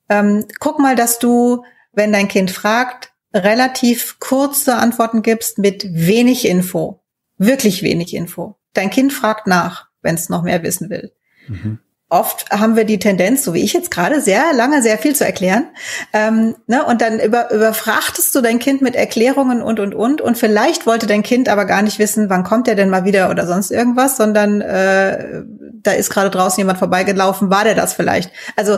ähm, 0.10 0.46
guck 0.60 0.80
mal, 0.80 0.98
dass 0.98 1.18
du, 1.20 1.64
wenn 1.94 2.12
dein 2.12 2.28
Kind 2.28 2.52
fragt, 2.52 3.14
relativ 3.34 4.20
kurze 4.20 4.76
Antworten 4.76 5.22
gibst 5.22 5.60
mit 5.60 5.88
wenig 5.90 6.46
Info. 6.46 7.02
Wirklich 7.38 7.84
wenig 7.84 8.14
Info. 8.14 8.58
Dein 8.74 8.90
Kind 8.90 9.14
fragt 9.14 9.48
nach, 9.48 9.88
wenn 10.02 10.16
es 10.16 10.28
noch 10.30 10.44
mehr 10.44 10.62
wissen 10.64 10.90
will. 10.90 11.14
Mhm 11.48 11.80
oft 12.10 12.50
haben 12.52 12.76
wir 12.76 12.84
die 12.84 13.00
Tendenz, 13.00 13.44
so 13.44 13.54
wie 13.54 13.64
ich 13.64 13.74
jetzt 13.74 13.90
gerade, 13.90 14.22
sehr 14.22 14.54
lange 14.54 14.82
sehr 14.82 14.98
viel 14.98 15.16
zu 15.16 15.26
erklären. 15.26 15.68
Ähm, 16.14 16.56
ne? 16.68 16.86
Und 16.86 17.02
dann 17.02 17.20
über, 17.20 17.52
überfrachtest 17.52 18.34
du 18.36 18.42
dein 18.42 18.60
Kind 18.60 18.82
mit 18.82 18.96
Erklärungen 18.96 19.62
und, 19.62 19.80
und, 19.80 19.96
und. 19.96 20.22
Und 20.22 20.38
vielleicht 20.38 20.86
wollte 20.86 21.08
dein 21.08 21.24
Kind 21.24 21.50
aber 21.50 21.66
gar 21.66 21.82
nicht 21.82 21.98
wissen, 21.98 22.30
wann 22.30 22.44
kommt 22.44 22.68
er 22.68 22.76
denn 22.76 22.90
mal 22.90 23.06
wieder 23.06 23.30
oder 23.32 23.48
sonst 23.48 23.72
irgendwas, 23.72 24.18
sondern 24.18 24.62
äh, 24.62 25.44
da 25.82 25.92
ist 25.92 26.12
gerade 26.12 26.30
draußen 26.30 26.60
jemand 26.60 26.78
vorbeigelaufen, 26.78 27.50
war 27.50 27.64
der 27.64 27.76
das 27.76 27.94
vielleicht? 27.94 28.32
Also 28.56 28.78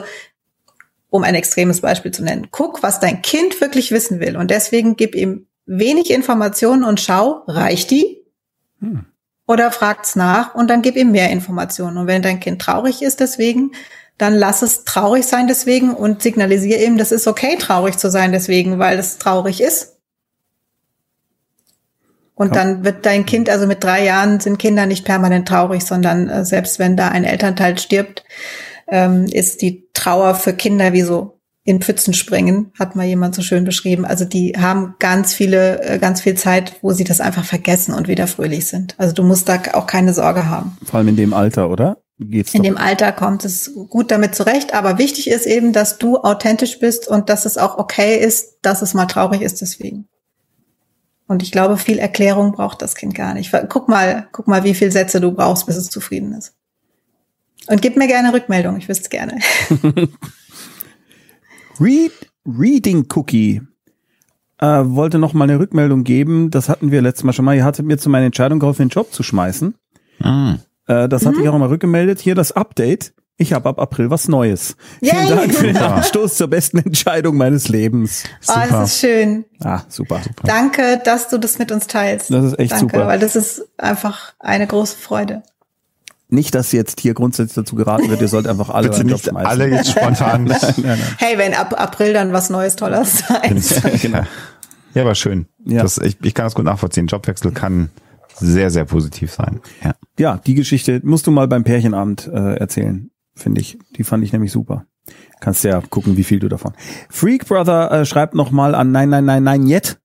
um 1.10 1.24
ein 1.24 1.36
extremes 1.36 1.82
Beispiel 1.82 2.12
zu 2.12 2.24
nennen. 2.24 2.48
Guck, 2.52 2.84
was 2.84 3.00
dein 3.00 3.22
Kind 3.22 3.60
wirklich 3.62 3.92
wissen 3.92 4.20
will. 4.20 4.38
Und 4.38 4.52
deswegen 4.52 4.96
gib 4.96 5.16
ihm 5.16 5.48
wenig 5.66 6.12
Informationen 6.12 6.84
und 6.84 7.00
schau, 7.02 7.44
reicht 7.48 7.92
die? 7.92 8.24
Hm 8.80 9.06
oder 9.48 9.72
fragt's 9.72 10.16
nach 10.16 10.54
und 10.54 10.70
dann 10.70 10.82
gib 10.82 10.96
ihm 10.98 11.12
mehr 11.12 11.32
Informationen. 11.32 11.98
Und 11.98 12.08
wenn 12.08 12.22
dein 12.22 12.40
Kind 12.40 12.62
traurig 12.62 13.02
ist 13.02 13.20
deswegen, 13.20 13.72
dann 14.18 14.36
lass 14.36 14.62
es 14.62 14.84
traurig 14.84 15.26
sein 15.26 15.48
deswegen 15.48 15.94
und 15.94 16.22
signalisiere 16.22 16.84
ihm, 16.84 16.98
das 16.98 17.12
ist 17.12 17.28
okay, 17.28 17.56
traurig 17.58 17.98
zu 17.98 18.10
sein 18.10 18.32
deswegen, 18.32 18.80
weil 18.80 19.00
es 19.00 19.18
traurig 19.18 19.62
ist. 19.62 19.98
Und 22.36 22.56
dann 22.56 22.84
wird 22.84 23.06
dein 23.06 23.26
Kind, 23.26 23.50
also 23.50 23.66
mit 23.66 23.84
drei 23.84 24.06
Jahren 24.06 24.40
sind 24.40 24.60
Kinder 24.60 24.86
nicht 24.86 25.06
permanent 25.06 25.48
traurig, 25.48 25.84
sondern 25.84 26.30
äh, 26.30 26.46
selbst 26.46 26.78
wenn 26.78 26.96
da 26.96 27.08
ein 27.08 27.24
Elternteil 27.24 27.80
stirbt, 27.80 28.24
ähm, 28.88 29.26
ist 29.26 29.64
die 29.64 29.88
Trauer 29.94 30.36
für 30.36 30.54
Kinder 30.54 30.94
wie 30.94 31.02
so 31.02 31.37
in 31.68 31.82
Pfützen 31.82 32.14
springen, 32.14 32.72
hat 32.80 32.96
mal 32.96 33.06
jemand 33.06 33.36
so 33.36 33.42
schön 33.42 33.66
beschrieben. 33.66 34.06
Also 34.06 34.24
die 34.24 34.54
haben 34.58 34.96
ganz 35.00 35.34
viele, 35.34 35.84
äh, 35.84 36.00
ganz 36.00 36.22
viel 36.22 36.36
Zeit, 36.36 36.78
wo 36.82 36.94
sie 36.94 37.04
das 37.04 37.20
einfach 37.20 37.44
vergessen 37.44 37.94
und 37.94 38.08
wieder 38.08 38.26
fröhlich 38.26 38.68
sind. 38.68 38.96
Also 38.98 39.14
du 39.14 39.22
musst 39.22 39.50
da 39.50 39.62
auch 39.74 39.86
keine 39.86 40.14
Sorge 40.14 40.48
haben. 40.48 40.78
Vor 40.86 41.00
allem 41.00 41.10
in 41.10 41.18
dem 41.18 41.34
Alter, 41.34 41.70
oder? 41.70 41.98
Geht's 42.20 42.54
in 42.54 42.64
doch? 42.64 42.70
dem 42.70 42.78
Alter 42.78 43.12
kommt 43.12 43.44
es 43.44 43.74
gut 43.90 44.12
damit 44.12 44.34
zurecht, 44.34 44.74
aber 44.74 44.98
wichtig 44.98 45.30
ist 45.30 45.46
eben, 45.46 45.74
dass 45.74 45.98
du 45.98 46.16
authentisch 46.16 46.80
bist 46.80 47.10
und 47.10 47.28
dass 47.28 47.44
es 47.44 47.58
auch 47.58 47.78
okay 47.78 48.16
ist, 48.16 48.60
dass 48.62 48.82
es 48.82 48.94
mal 48.94 49.06
traurig 49.06 49.42
ist 49.42 49.60
deswegen. 49.60 50.08
Und 51.28 51.44
ich 51.44 51.52
glaube, 51.52 51.76
viel 51.76 52.00
Erklärung 52.00 52.54
braucht 52.54 52.82
das 52.82 52.96
Kind 52.96 53.14
gar 53.14 53.34
nicht. 53.34 53.54
Guck 53.68 53.90
mal, 53.90 54.30
guck 54.32 54.48
mal, 54.48 54.64
wie 54.64 54.74
viel 54.74 54.94
Sätze 54.94 55.20
du 55.20 55.34
brauchst, 55.34 55.66
bis 55.66 55.76
es 55.76 55.90
zufrieden 55.90 56.32
ist. 56.32 56.54
Und 57.68 57.82
gib 57.82 57.98
mir 57.98 58.08
gerne 58.08 58.32
Rückmeldung, 58.32 58.78
ich 58.78 58.88
wüsste 58.88 59.10
gerne. 59.10 59.38
Read, 61.80 62.12
Reading 62.46 63.06
Cookie 63.14 63.62
äh, 64.60 64.66
wollte 64.66 65.20
noch 65.20 65.34
mal 65.34 65.46
eine 65.46 65.60
Rückmeldung 65.60 66.04
geben. 66.04 66.50
Das 66.52 66.70
hatten 66.70 66.92
wir 66.92 67.02
letztes 67.02 67.24
Mal 67.24 67.34
schon 67.34 67.46
mal. 67.46 67.56
Ihr 67.56 67.66
hattet 67.66 67.86
mir 67.86 67.98
zu 67.98 68.10
meiner 68.10 68.26
Entscheidung 68.26 68.60
geholfen, 68.60 68.84
den 68.84 68.90
Job 68.90 69.14
zu 69.14 69.24
schmeißen. 69.24 69.76
Ah. 70.22 70.56
Äh, 70.88 71.08
das 71.08 71.24
mhm. 71.24 71.28
hatte 71.28 71.42
ich 71.42 71.50
auch 71.50 71.58
mal 71.58 71.68
rückgemeldet. 71.68 72.20
Hier 72.20 72.36
das 72.36 72.52
Update. 72.52 73.14
Ich 73.40 73.54
habe 73.54 73.70
ab 73.70 73.80
April 73.80 74.10
was 74.10 74.28
Neues. 74.28 74.76
Yay. 75.00 75.12
Vielen 75.12 75.30
Dank 75.30 75.54
für 75.54 75.68
den 75.68 75.78
Anstoß 75.78 76.38
zur 76.38 76.48
besten 76.48 76.80
Entscheidung 76.80 77.38
meines 77.38 77.68
Lebens. 77.68 78.24
Super. 78.42 78.66
Oh, 78.66 78.72
das 78.72 78.94
ist 78.94 79.00
schön. 79.00 79.46
Ah, 79.64 79.82
super, 79.90 80.22
super. 80.24 80.48
Danke, 80.48 81.00
dass 81.06 81.30
du 81.30 81.38
das 81.38 81.60
mit 81.60 81.72
uns 81.72 81.86
teilst. 81.86 82.34
Das 82.34 82.44
ist 82.44 82.58
echt 82.58 82.72
Danke, 82.72 82.96
super. 82.96 83.08
Weil 83.08 83.20
das 83.20 83.36
ist 83.36 83.64
einfach 83.78 84.34
eine 84.40 84.66
große 84.66 84.98
Freude. 84.98 85.44
Nicht, 86.30 86.56
dass 86.56 86.74
jetzt 86.74 87.00
hier 87.00 87.14
grundsätzlich 87.14 87.56
dazu 87.56 87.76
geraten 87.76 88.10
wird, 88.10 88.20
ihr 88.20 88.28
sollt 88.28 88.48
einfach 88.48 88.70
alle 88.70 88.90
Bitte 88.90 89.06
nicht 89.06 89.34
alle 89.34 89.70
jetzt 89.70 89.92
spontan. 89.92 90.44
nein, 90.46 90.60
nein, 90.62 90.74
nein. 90.84 91.00
Hey, 91.18 91.38
wenn 91.38 91.54
ab 91.54 91.74
April 91.80 92.12
dann 92.14 92.34
was 92.34 92.50
Neues, 92.50 92.76
Tolles 92.76 93.20
sein. 93.28 93.62
genau. 94.02 94.24
Ja, 94.94 95.06
war 95.06 95.16
schön. 95.16 95.48
Ja. 95.64 95.84
Das, 95.84 95.98
ich, 96.00 96.18
ich 96.22 96.34
kann 96.34 96.46
das 96.46 96.56
gut 96.56 96.66
nachvollziehen. 96.66 97.08
Jobwechsel 97.08 97.52
kann 97.52 97.92
sehr, 98.40 98.70
sehr 98.70 98.84
positiv 98.84 99.32
sein. 99.32 99.62
Ja, 99.84 99.94
ja 100.20 100.42
die 100.46 100.56
Geschichte 100.56 101.00
musst 101.04 101.28
du 101.28 101.32
mal 101.32 101.48
beim 101.48 101.64
Pärchenabend 101.64 102.28
äh, 102.28 102.56
erzählen, 102.56 103.10
finde 103.36 103.62
ich. 103.62 103.78
Die 103.96 104.04
fand 104.04 104.24
ich 104.24 104.34
nämlich 104.34 104.52
super. 104.52 104.86
Kannst 105.40 105.64
ja 105.64 105.82
gucken, 105.82 106.18
wie 106.18 106.24
viel 106.24 106.40
du 106.40 106.50
davon. 106.50 106.74
Freak 107.10 107.48
Brother 107.48 107.92
äh, 107.92 108.06
schreibt 108.06 108.36
nochmal 108.36 108.76
an 108.76 108.92
Nein, 108.92 109.10
nein, 109.10 109.26
nein, 109.26 109.44
nein, 109.44 109.68
yet. 109.68 110.00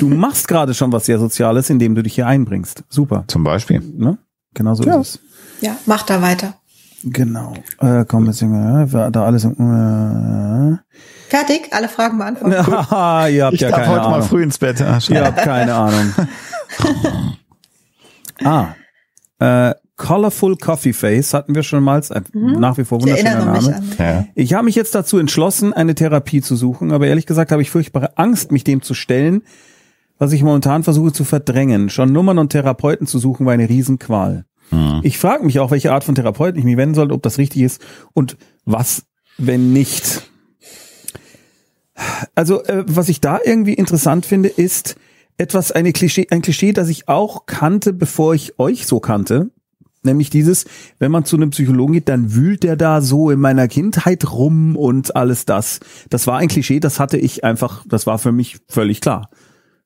Du 0.00 0.08
machst 0.08 0.48
gerade 0.48 0.74
schon 0.74 0.92
was 0.92 1.06
sehr 1.06 1.18
Soziales, 1.18 1.70
indem 1.70 1.94
du 1.94 2.02
dich 2.02 2.14
hier 2.14 2.26
einbringst. 2.26 2.84
Super. 2.88 3.24
Zum 3.28 3.44
Beispiel. 3.44 3.80
Ne? 3.80 4.18
Genau 4.54 4.74
so 4.74 4.84
ja. 4.84 5.00
ist 5.00 5.14
es. 5.14 5.20
Ja, 5.62 5.76
mach 5.86 6.02
da 6.02 6.20
weiter. 6.20 6.54
Genau. 7.04 7.54
Äh, 7.80 8.04
komm, 8.06 8.26
jetzt, 8.26 8.42
äh, 8.42 9.10
da 9.10 9.24
alles. 9.24 9.44
Äh. 9.44 10.76
Fertig? 11.28 11.68
Alle 11.70 11.88
Fragen 11.88 12.18
beantwortet. 12.18 12.66
Ja, 12.68 13.26
ihr 13.28 13.44
habt 13.44 13.54
ich 13.54 13.60
ja 13.60 13.70
darf 13.70 13.78
keine 13.78 13.90
heute 13.90 14.00
Ahnung. 14.02 14.18
mal 14.18 14.22
früh 14.22 14.42
ins 14.42 14.58
Bett. 14.58 14.82
Ach, 14.82 15.08
ihr 15.08 15.24
habt 15.24 15.38
keine 15.38 15.74
Ahnung. 15.74 16.12
ah. 18.44 18.66
Äh, 19.38 19.74
Colorful 19.96 20.56
Coffee 20.56 20.92
Face 20.92 21.32
hatten 21.32 21.54
wir 21.54 21.62
schon 21.62 21.84
mal. 21.84 22.02
Äh, 22.10 22.22
mhm. 22.32 22.58
Nach 22.58 22.76
wie 22.76 22.84
vor 22.84 23.00
wunderschöner 23.00 23.44
Name. 23.44 23.82
Ja. 23.98 24.26
Ich 24.34 24.54
habe 24.54 24.64
mich 24.64 24.74
jetzt 24.74 24.94
dazu 24.94 25.18
entschlossen, 25.18 25.72
eine 25.72 25.94
Therapie 25.94 26.42
zu 26.42 26.56
suchen, 26.56 26.92
aber 26.92 27.06
ehrlich 27.06 27.26
gesagt 27.26 27.52
habe 27.52 27.62
ich 27.62 27.70
furchtbare 27.70 28.18
Angst, 28.18 28.50
mich 28.50 28.64
dem 28.64 28.82
zu 28.82 28.94
stellen, 28.94 29.42
was 30.18 30.32
ich 30.32 30.42
momentan 30.42 30.82
versuche 30.82 31.12
zu 31.12 31.22
verdrängen. 31.22 31.88
Schon 31.88 32.12
Nummern 32.12 32.38
und 32.38 32.50
Therapeuten 32.50 33.06
zu 33.06 33.20
suchen 33.20 33.46
war 33.46 33.52
eine 33.52 33.68
Riesenqual. 33.68 34.44
Mhm. 34.72 35.00
Ich 35.02 35.18
frage 35.18 35.44
mich 35.44 35.60
auch, 35.60 35.70
welche 35.70 35.92
Art 35.92 36.02
von 36.02 36.14
Therapeuten 36.14 36.58
ich 36.58 36.64
mich 36.64 36.76
wenden 36.76 36.94
sollte, 36.94 37.14
ob 37.14 37.22
das 37.22 37.38
richtig 37.38 37.62
ist 37.62 37.80
und 38.14 38.36
was, 38.64 39.04
wenn 39.38 39.72
nicht. 39.72 40.22
Also, 42.34 42.64
äh, 42.64 42.84
was 42.86 43.08
ich 43.08 43.20
da 43.20 43.38
irgendwie 43.44 43.74
interessant 43.74 44.26
finde, 44.26 44.48
ist 44.48 44.96
etwas, 45.36 45.72
eine 45.72 45.92
Klischee, 45.92 46.26
ein 46.30 46.42
Klischee, 46.42 46.72
das 46.72 46.88
ich 46.88 47.08
auch 47.08 47.46
kannte, 47.46 47.92
bevor 47.92 48.34
ich 48.34 48.58
euch 48.58 48.86
so 48.86 48.98
kannte. 48.98 49.50
Nämlich 50.04 50.30
dieses, 50.30 50.64
wenn 50.98 51.12
man 51.12 51.24
zu 51.24 51.36
einem 51.36 51.50
Psychologen 51.50 51.92
geht, 51.92 52.08
dann 52.08 52.34
wühlt 52.34 52.64
der 52.64 52.74
da 52.74 53.00
so 53.00 53.30
in 53.30 53.38
meiner 53.38 53.68
Kindheit 53.68 54.32
rum 54.32 54.74
und 54.74 55.14
alles 55.14 55.44
das. 55.44 55.78
Das 56.10 56.26
war 56.26 56.38
ein 56.38 56.48
Klischee, 56.48 56.80
das 56.80 56.98
hatte 56.98 57.18
ich 57.18 57.44
einfach, 57.44 57.84
das 57.86 58.04
war 58.06 58.18
für 58.18 58.32
mich 58.32 58.58
völlig 58.68 59.00
klar 59.00 59.30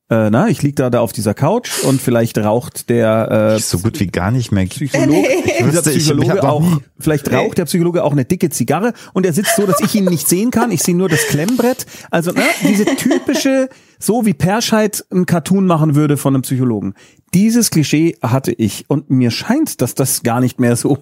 äh, 0.09 0.30
na, 0.30 0.48
ich 0.48 0.62
lieg 0.62 0.76
da, 0.76 0.88
da 0.88 1.00
auf 1.00 1.12
dieser 1.12 1.34
Couch 1.34 1.82
und 1.82 2.00
vielleicht 2.00 2.38
raucht 2.38 2.90
der 2.90 3.57
äh, 3.57 3.59
so 3.59 3.80
gut 3.80 3.98
wie 3.98 4.07
gar 4.07 4.30
nicht 4.30 4.52
mehr 4.52 4.66
Psychologe, 4.66 5.28
dieser 5.64 5.82
Psychologe 5.82 6.26
ich, 6.28 6.34
ich 6.34 6.42
auch, 6.42 6.80
vielleicht 6.98 7.32
raucht 7.32 7.59
der 7.59 7.64
Psychologe 7.64 8.04
auch 8.04 8.12
eine 8.12 8.24
dicke 8.24 8.48
Zigarre 8.50 8.92
und 9.14 9.26
er 9.26 9.32
sitzt 9.32 9.57
so, 9.57 9.66
dass 9.66 9.80
ich 9.80 9.94
ihn 9.96 10.04
nicht 10.04 10.28
sehen 10.28 10.52
kann. 10.52 10.70
Ich 10.70 10.84
sehe 10.84 10.94
nur 10.94 11.09
das 11.09 11.26
Klemmbrett. 11.26 11.86
Also 12.12 12.30
ne, 12.30 12.44
diese 12.62 12.84
typische, 12.84 13.68
so 13.98 14.24
wie 14.24 14.34
Perscheid 14.34 15.04
ein 15.11 15.26
Cartoon 15.26 15.66
machen 15.66 15.96
würde 15.96 16.16
von 16.16 16.34
einem 16.34 16.42
Psychologen. 16.42 16.94
Dieses 17.34 17.70
Klischee 17.70 18.16
hatte 18.22 18.52
ich 18.52 18.84
und 18.88 19.11
mir 19.11 19.32
scheint, 19.32 19.80
dass 19.80 19.96
das 19.96 20.22
gar 20.22 20.40
nicht 20.40 20.61
mehr 20.61 20.76
so 20.76 20.98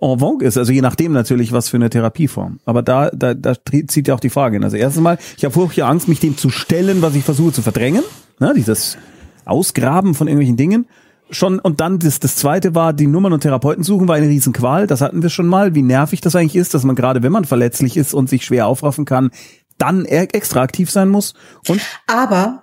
en 0.00 0.18
vogue 0.18 0.46
ist. 0.46 0.56
Also 0.56 0.72
je 0.72 0.80
nachdem 0.80 1.12
natürlich, 1.12 1.52
was 1.52 1.68
für 1.68 1.76
eine 1.76 1.90
Therapieform. 1.90 2.60
Aber 2.64 2.82
da, 2.82 3.10
da, 3.10 3.34
da 3.34 3.54
zieht 3.86 4.08
ja 4.08 4.14
auch 4.14 4.20
die 4.20 4.30
Frage 4.30 4.56
hin. 4.56 4.64
Also 4.64 4.76
erstens 4.76 5.02
mal, 5.02 5.18
ich 5.36 5.44
habe 5.44 5.52
furchtbar 5.52 5.88
Angst, 5.88 6.08
mich 6.08 6.20
dem 6.20 6.36
zu 6.36 6.50
stellen, 6.50 7.02
was 7.02 7.14
ich 7.14 7.24
versuche 7.24 7.52
zu 7.52 7.62
verdrängen. 7.62 8.02
Ne, 8.38 8.52
dieses 8.54 8.96
Ausgraben 9.44 10.14
von 10.14 10.28
irgendwelchen 10.28 10.56
Dingen. 10.56 10.86
Schon, 11.30 11.58
und 11.58 11.80
dann 11.80 11.98
das, 11.98 12.20
das 12.20 12.36
zweite 12.36 12.74
war, 12.74 12.92
die 12.92 13.06
Nummern 13.06 13.32
und 13.32 13.40
Therapeuten 13.40 13.84
suchen, 13.84 14.08
war 14.08 14.16
eine 14.16 14.28
Riesenqual. 14.28 14.86
Das 14.86 15.00
hatten 15.00 15.22
wir 15.22 15.28
schon 15.28 15.46
mal, 15.46 15.74
wie 15.74 15.82
nervig 15.82 16.20
das 16.20 16.34
eigentlich 16.36 16.56
ist, 16.56 16.72
dass 16.72 16.84
man 16.84 16.96
gerade, 16.96 17.22
wenn 17.22 17.32
man 17.32 17.44
verletzlich 17.44 17.96
ist 17.96 18.14
und 18.14 18.30
sich 18.30 18.44
schwer 18.44 18.66
aufraffen 18.66 19.04
kann, 19.04 19.30
dann 19.76 20.04
e- 20.04 20.28
extra 20.32 20.62
aktiv 20.62 20.90
sein 20.90 21.08
muss. 21.08 21.34
Und 21.66 21.80
Aber 22.06 22.62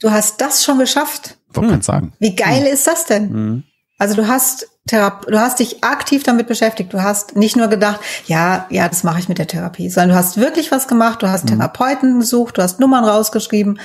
du 0.00 0.10
hast 0.10 0.40
das 0.40 0.64
schon 0.64 0.78
geschafft. 0.78 1.36
Wollte 1.52 1.74
hm. 1.74 1.82
sagen. 1.82 2.12
Wie 2.18 2.34
geil 2.34 2.64
hm. 2.64 2.72
ist 2.72 2.86
das 2.86 3.04
denn? 3.06 3.30
Hm. 3.30 3.62
Also 3.98 4.16
du 4.16 4.26
hast 4.26 4.69
du 4.86 5.38
hast 5.38 5.60
dich 5.60 5.84
aktiv 5.84 6.22
damit 6.22 6.46
beschäftigt. 6.46 6.92
Du 6.92 7.02
hast 7.02 7.36
nicht 7.36 7.56
nur 7.56 7.68
gedacht, 7.68 8.00
ja, 8.26 8.66
ja, 8.70 8.88
das 8.88 9.04
mache 9.04 9.20
ich 9.20 9.28
mit 9.28 9.38
der 9.38 9.46
Therapie, 9.46 9.88
sondern 9.88 10.10
du 10.10 10.14
hast 10.16 10.36
wirklich 10.36 10.70
was 10.72 10.88
gemacht. 10.88 11.22
Du 11.22 11.28
hast 11.28 11.48
hm. 11.48 11.58
Therapeuten 11.58 12.20
gesucht, 12.20 12.58
du 12.58 12.62
hast 12.62 12.80
Nummern 12.80 13.04
rausgeschrieben. 13.04 13.80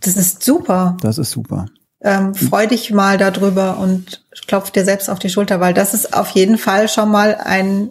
Das 0.00 0.16
ist 0.16 0.42
super. 0.42 0.96
Das 1.00 1.18
ist 1.18 1.30
super. 1.30 1.66
Ähm, 2.00 2.34
freu 2.34 2.66
dich 2.66 2.90
mal 2.90 3.16
darüber 3.16 3.78
und 3.78 4.24
klopf 4.48 4.72
dir 4.72 4.84
selbst 4.84 5.08
auf 5.08 5.20
die 5.20 5.30
Schulter, 5.30 5.60
weil 5.60 5.72
das 5.72 5.94
ist 5.94 6.14
auf 6.14 6.30
jeden 6.30 6.58
Fall 6.58 6.88
schon 6.88 7.10
mal 7.10 7.36
ein 7.36 7.90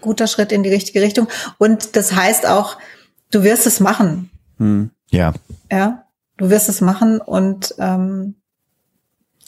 guter 0.00 0.26
Schritt 0.26 0.50
in 0.50 0.64
die 0.64 0.70
richtige 0.70 1.00
Richtung. 1.00 1.28
Und 1.58 1.94
das 1.94 2.14
heißt 2.14 2.46
auch, 2.46 2.76
du 3.30 3.44
wirst 3.44 3.66
es 3.66 3.78
machen. 3.78 4.30
Hm. 4.58 4.90
Ja. 5.10 5.32
Ja, 5.70 6.04
du 6.36 6.50
wirst 6.50 6.68
es 6.68 6.80
machen 6.80 7.20
und 7.20 7.74
ähm, 7.78 8.34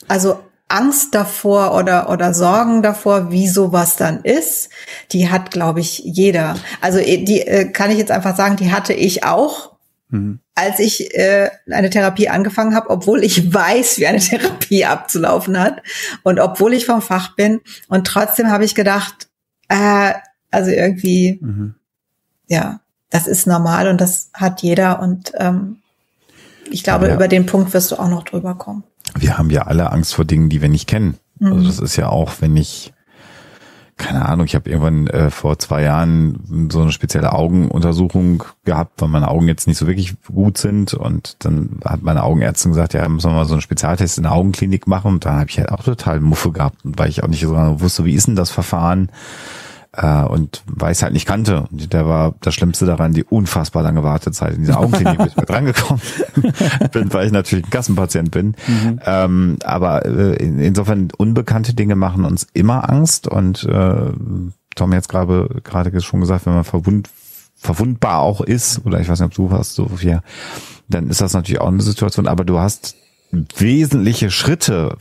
also 0.07 0.38
Angst 0.68 1.14
davor 1.14 1.74
oder 1.74 2.10
oder 2.10 2.34
Sorgen 2.34 2.82
davor, 2.82 3.30
wie 3.30 3.48
sowas 3.48 3.96
dann 3.96 4.22
ist, 4.22 4.70
die 5.12 5.30
hat, 5.30 5.50
glaube 5.50 5.80
ich, 5.80 5.98
jeder. 5.98 6.56
Also 6.80 6.98
äh, 6.98 7.22
die 7.24 7.42
äh, 7.42 7.70
kann 7.70 7.90
ich 7.90 7.98
jetzt 7.98 8.10
einfach 8.10 8.36
sagen, 8.36 8.56
die 8.56 8.72
hatte 8.72 8.92
ich 8.92 9.24
auch, 9.24 9.76
mhm. 10.08 10.40
als 10.54 10.80
ich 10.80 11.14
äh, 11.14 11.50
eine 11.70 11.90
Therapie 11.90 12.28
angefangen 12.28 12.74
habe, 12.74 12.90
obwohl 12.90 13.22
ich 13.22 13.54
weiß, 13.54 13.98
wie 13.98 14.06
eine 14.06 14.18
Therapie 14.20 14.84
abzulaufen 14.84 15.58
hat 15.58 15.82
und 16.24 16.40
obwohl 16.40 16.74
ich 16.74 16.86
vom 16.86 17.00
Fach 17.00 17.36
bin. 17.36 17.60
Und 17.88 18.06
trotzdem 18.06 18.50
habe 18.50 18.64
ich 18.64 18.74
gedacht, 18.74 19.28
äh, 19.68 20.14
also 20.50 20.70
irgendwie, 20.70 21.38
mhm. 21.40 21.74
ja, 22.48 22.80
das 23.10 23.28
ist 23.28 23.46
normal 23.46 23.86
und 23.86 24.00
das 24.00 24.30
hat 24.34 24.62
jeder 24.62 25.00
und 25.00 25.32
ähm, 25.38 25.80
ich 26.70 26.82
glaube, 26.82 27.06
ja. 27.06 27.14
über 27.14 27.28
den 27.28 27.46
Punkt 27.46 27.72
wirst 27.72 27.92
du 27.92 27.96
auch 27.96 28.08
noch 28.08 28.24
drüber 28.24 28.56
kommen. 28.56 28.82
Wir 29.14 29.38
haben 29.38 29.50
ja 29.50 29.62
alle 29.62 29.92
Angst 29.92 30.14
vor 30.14 30.24
Dingen, 30.24 30.48
die 30.48 30.62
wir 30.62 30.68
nicht 30.68 30.88
kennen. 30.88 31.16
Also 31.40 31.54
mhm. 31.54 31.59
Also 31.59 31.68
das 31.68 31.78
ist 31.78 31.96
ja 31.96 32.09
auch, 32.09 32.32
wenn 32.40 32.57
ich, 32.57 32.92
keine 33.96 34.26
Ahnung, 34.26 34.46
ich 34.46 34.54
habe 34.54 34.68
irgendwann 34.68 35.07
äh, 35.07 35.30
vor 35.30 35.59
zwei 35.59 35.82
Jahren 35.82 36.68
so 36.70 36.82
eine 36.82 36.92
spezielle 36.92 37.32
Augenuntersuchung 37.32 38.44
gehabt, 38.64 39.00
weil 39.00 39.09
meine 39.09 39.28
Augen 39.28 39.48
jetzt 39.48 39.66
nicht 39.66 39.78
so 39.78 39.86
wirklich 39.86 40.14
gut 40.26 40.59
sind 40.59 40.94
und 40.94 41.36
dann 41.44 41.80
hat 41.84 42.02
meine 42.02 42.22
Augenärztin 42.22 42.72
gesagt, 42.72 42.94
ja, 42.94 43.09
müssen 43.09 43.30
wir 43.30 43.34
mal 43.34 43.44
so 43.46 43.54
einen 43.54 43.62
Spezialtest 43.62 44.18
in 44.18 44.24
der 44.24 44.32
Augenklinik 44.32 44.86
machen 44.86 45.12
und 45.12 45.24
dann 45.24 45.36
habe 45.36 45.50
ich 45.50 45.59
halt 45.59 45.70
auch 45.70 45.82
total 45.82 46.20
Muffe 46.20 46.52
gehabt, 46.52 46.78
weil 46.82 47.09
ich 47.09 47.22
auch 47.22 47.28
nicht 47.28 47.40
so 47.40 47.54
wusste, 47.80 48.04
wie 48.04 48.14
ist 48.14 48.26
denn 48.26 48.36
das 48.36 48.50
Verfahren? 48.50 49.11
Äh, 49.97 50.22
und 50.22 50.62
weiß 50.66 51.03
halt 51.03 51.12
nicht 51.12 51.26
kannte. 51.26 51.66
Und 51.70 51.92
der 51.92 52.07
war 52.07 52.34
das 52.40 52.55
Schlimmste 52.55 52.86
daran, 52.86 53.12
die 53.12 53.24
unfassbar 53.24 53.82
lange 53.82 54.03
Wartezeit 54.03 54.55
in 54.55 54.61
dieser 54.61 54.78
Augenklinik, 54.78 55.18
bis 55.18 55.28
ich 55.28 55.36
mal 55.36 55.44
drangekommen 55.44 56.03
bin, 56.92 57.12
weil 57.12 57.26
ich 57.26 57.32
natürlich 57.32 57.64
ein 57.64 57.70
Kassenpatient 57.70 58.30
bin. 58.30 58.55
Mhm. 58.66 59.01
Ähm, 59.05 59.59
aber 59.64 60.05
äh, 60.05 60.36
in, 60.36 60.59
insofern 60.59 61.09
unbekannte 61.16 61.74
Dinge 61.74 61.97
machen 61.97 62.24
uns 62.24 62.47
immer 62.53 62.88
Angst 62.90 63.26
und 63.26 63.64
äh, 63.64 64.12
Tom 64.74 64.92
jetzt 64.92 65.09
gerade 65.09 65.49
gerade 65.64 66.01
schon 66.03 66.20
gesagt, 66.20 66.47
wenn 66.47 66.55
man 66.55 66.64
verwund, 66.64 67.09
verwundbar 67.55 68.20
auch 68.20 68.42
ist, 68.42 68.84
oder 68.84 69.01
ich 69.01 69.09
weiß 69.09 69.20
nicht, 69.20 69.26
ob 69.28 69.34
du 69.34 69.51
hast, 69.51 69.74
Sophia, 69.74 70.22
dann 70.88 71.09
ist 71.09 71.20
das 71.20 71.32
natürlich 71.32 71.61
auch 71.61 71.68
eine 71.68 71.82
Situation, 71.82 72.28
aber 72.28 72.44
du 72.44 72.59
hast 72.59 72.97
wesentliche 73.30 74.30
Schritte, 74.30 74.96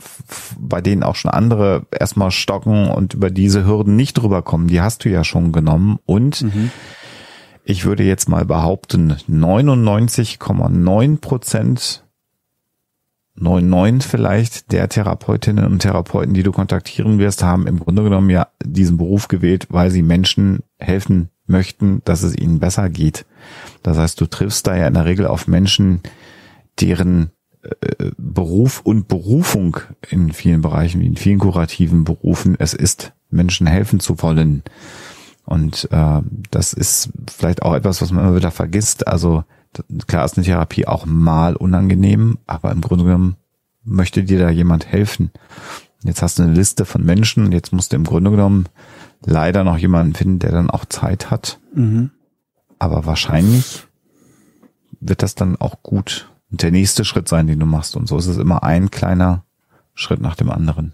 bei 0.58 0.80
denen 0.80 1.02
auch 1.02 1.16
schon 1.16 1.30
andere 1.30 1.86
erstmal 1.90 2.30
stocken 2.30 2.88
und 2.88 3.14
über 3.14 3.30
diese 3.30 3.66
Hürden 3.66 3.96
nicht 3.96 4.14
drüber 4.14 4.42
kommen, 4.42 4.68
die 4.68 4.80
hast 4.80 5.04
du 5.04 5.08
ja 5.08 5.24
schon 5.24 5.52
genommen. 5.52 5.98
Und 6.06 6.42
mhm. 6.42 6.70
ich 7.64 7.84
würde 7.84 8.02
jetzt 8.02 8.28
mal 8.28 8.44
behaupten, 8.44 9.12
99,9 9.28 11.20
Prozent 11.20 12.02
99 13.38 14.10
vielleicht 14.10 14.72
der 14.72 14.88
Therapeutinnen 14.88 15.66
und 15.66 15.80
Therapeuten, 15.80 16.34
die 16.34 16.42
du 16.42 16.52
kontaktieren 16.52 17.18
wirst, 17.18 17.42
haben 17.42 17.66
im 17.66 17.78
Grunde 17.78 18.02
genommen 18.02 18.30
ja 18.30 18.48
diesen 18.64 18.96
Beruf 18.96 19.28
gewählt, 19.28 19.66
weil 19.70 19.90
sie 19.90 20.02
Menschen 20.02 20.60
helfen 20.78 21.28
möchten, 21.46 22.02
dass 22.04 22.22
es 22.22 22.36
ihnen 22.36 22.58
besser 22.58 22.88
geht. 22.88 23.26
Das 23.82 23.98
heißt, 23.98 24.20
du 24.20 24.26
triffst 24.26 24.66
da 24.66 24.76
ja 24.76 24.86
in 24.86 24.94
der 24.94 25.04
Regel 25.04 25.26
auf 25.26 25.46
Menschen, 25.48 26.00
deren 26.80 27.30
Beruf 28.16 28.80
und 28.80 29.08
Berufung 29.08 29.78
in 30.08 30.32
vielen 30.32 30.62
Bereichen, 30.62 31.00
wie 31.00 31.06
in 31.06 31.16
vielen 31.16 31.38
kurativen 31.38 32.04
Berufen, 32.04 32.56
es 32.58 32.74
ist, 32.74 33.12
Menschen 33.30 33.66
helfen 33.66 34.00
zu 34.00 34.22
wollen. 34.22 34.62
Und 35.44 35.88
äh, 35.92 36.20
das 36.50 36.72
ist 36.72 37.10
vielleicht 37.30 37.62
auch 37.62 37.74
etwas, 37.74 38.02
was 38.02 38.10
man 38.12 38.24
immer 38.24 38.36
wieder 38.36 38.50
vergisst. 38.50 39.06
Also 39.06 39.44
klar 40.06 40.24
ist 40.24 40.36
eine 40.36 40.44
Therapie 40.44 40.86
auch 40.86 41.06
mal 41.06 41.56
unangenehm, 41.56 42.38
aber 42.46 42.72
im 42.72 42.80
Grunde 42.80 43.04
genommen 43.04 43.36
möchte 43.84 44.24
dir 44.24 44.38
da 44.38 44.50
jemand 44.50 44.86
helfen. 44.86 45.30
Jetzt 46.02 46.22
hast 46.22 46.38
du 46.38 46.42
eine 46.42 46.52
Liste 46.52 46.84
von 46.84 47.04
Menschen 47.04 47.44
und 47.44 47.52
jetzt 47.52 47.72
musst 47.72 47.92
du 47.92 47.96
im 47.96 48.04
Grunde 48.04 48.30
genommen 48.30 48.66
leider 49.24 49.64
noch 49.64 49.78
jemanden 49.78 50.14
finden, 50.14 50.38
der 50.38 50.52
dann 50.52 50.70
auch 50.70 50.84
Zeit 50.84 51.30
hat. 51.30 51.58
Mhm. 51.74 52.10
Aber 52.78 53.06
wahrscheinlich 53.06 53.86
wird 55.00 55.22
das 55.22 55.34
dann 55.34 55.56
auch 55.56 55.82
gut 55.82 56.28
der 56.50 56.70
nächste 56.70 57.04
Schritt 57.04 57.28
sein, 57.28 57.46
den 57.46 57.60
du 57.60 57.66
machst. 57.66 57.96
Und 57.96 58.08
so 58.08 58.18
ist 58.18 58.26
es 58.26 58.36
immer 58.36 58.62
ein 58.62 58.90
kleiner 58.90 59.44
Schritt 59.94 60.20
nach 60.20 60.36
dem 60.36 60.50
anderen. 60.50 60.92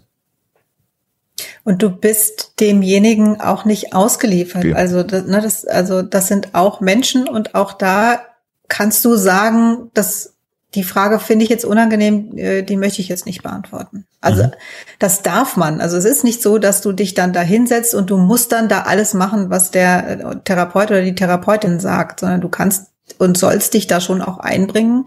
Und 1.63 1.81
du 1.81 1.89
bist 1.89 2.53
demjenigen 2.59 3.39
auch 3.39 3.65
nicht 3.65 3.93
ausgeliefert. 3.93 4.65
Ja. 4.65 4.75
Also, 4.75 5.03
das, 5.03 5.25
ne, 5.25 5.41
das, 5.41 5.65
also 5.65 6.01
das 6.01 6.27
sind 6.27 6.53
auch 6.53 6.81
Menschen 6.81 7.27
und 7.27 7.55
auch 7.55 7.73
da 7.73 8.21
kannst 8.67 9.03
du 9.05 9.15
sagen, 9.15 9.89
dass 9.93 10.33
die 10.75 10.83
Frage 10.83 11.19
finde 11.19 11.43
ich 11.43 11.49
jetzt 11.49 11.65
unangenehm, 11.65 12.35
äh, 12.35 12.63
die 12.63 12.77
möchte 12.77 13.01
ich 13.01 13.07
jetzt 13.07 13.25
nicht 13.25 13.43
beantworten. 13.43 14.05
Also 14.21 14.43
mhm. 14.43 14.51
das 14.97 15.21
darf 15.21 15.55
man. 15.55 15.81
Also 15.81 15.97
es 15.97 16.05
ist 16.05 16.23
nicht 16.23 16.41
so, 16.41 16.57
dass 16.57 16.81
du 16.81 16.91
dich 16.93 17.13
dann 17.13 17.33
da 17.33 17.41
hinsetzt 17.41 17.93
und 17.93 18.09
du 18.09 18.17
musst 18.17 18.51
dann 18.51 18.69
da 18.69 18.81
alles 18.81 19.13
machen, 19.13 19.49
was 19.49 19.69
der 19.69 20.19
äh, 20.19 20.35
Therapeut 20.43 20.89
oder 20.89 21.03
die 21.03 21.15
Therapeutin 21.15 21.79
sagt, 21.79 22.21
sondern 22.21 22.41
du 22.41 22.49
kannst 22.49 22.92
und 23.17 23.37
sollst 23.37 23.73
dich 23.73 23.87
da 23.87 24.01
schon 24.01 24.21
auch 24.21 24.39
einbringen 24.39 25.05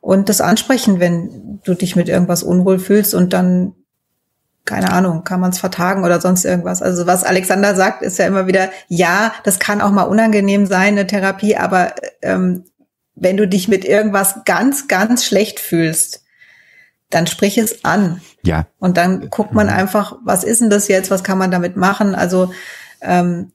und 0.00 0.28
das 0.28 0.40
ansprechen, 0.40 1.00
wenn 1.00 1.60
du 1.64 1.74
dich 1.74 1.96
mit 1.96 2.08
irgendwas 2.08 2.42
unwohl 2.42 2.78
fühlst 2.78 3.14
und 3.14 3.32
dann 3.32 3.74
keine 4.66 4.92
Ahnung, 4.92 5.24
kann 5.24 5.40
man 5.40 5.50
es 5.50 5.60
vertagen 5.60 6.04
oder 6.04 6.20
sonst 6.20 6.44
irgendwas. 6.44 6.82
Also 6.82 7.06
was 7.06 7.24
Alexander 7.24 7.74
sagt, 7.76 8.02
ist 8.02 8.18
ja 8.18 8.26
immer 8.26 8.48
wieder, 8.48 8.68
ja, 8.88 9.32
das 9.44 9.60
kann 9.60 9.80
auch 9.80 9.92
mal 9.92 10.02
unangenehm 10.02 10.66
sein, 10.66 10.94
eine 10.94 11.06
Therapie, 11.06 11.56
aber 11.56 11.94
ähm, 12.20 12.64
wenn 13.14 13.36
du 13.36 13.48
dich 13.48 13.68
mit 13.68 13.84
irgendwas 13.84 14.44
ganz, 14.44 14.88
ganz 14.88 15.24
schlecht 15.24 15.60
fühlst, 15.60 16.24
dann 17.10 17.28
sprich 17.28 17.56
es 17.56 17.84
an. 17.84 18.20
Ja. 18.42 18.66
Und 18.78 18.96
dann 18.96 19.30
guckt 19.30 19.52
man 19.52 19.68
einfach, 19.68 20.16
was 20.24 20.44
ist 20.44 20.60
denn 20.60 20.70
das 20.70 20.88
jetzt, 20.88 21.10
was 21.10 21.22
kann 21.22 21.38
man 21.38 21.52
damit 21.52 21.76
machen? 21.76 22.16
Also 22.16 22.52
ähm, 23.00 23.52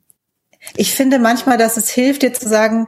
ich 0.76 0.96
finde 0.96 1.20
manchmal, 1.20 1.58
dass 1.58 1.76
es 1.76 1.90
hilft, 1.90 2.22
dir 2.22 2.34
zu 2.34 2.48
sagen, 2.48 2.88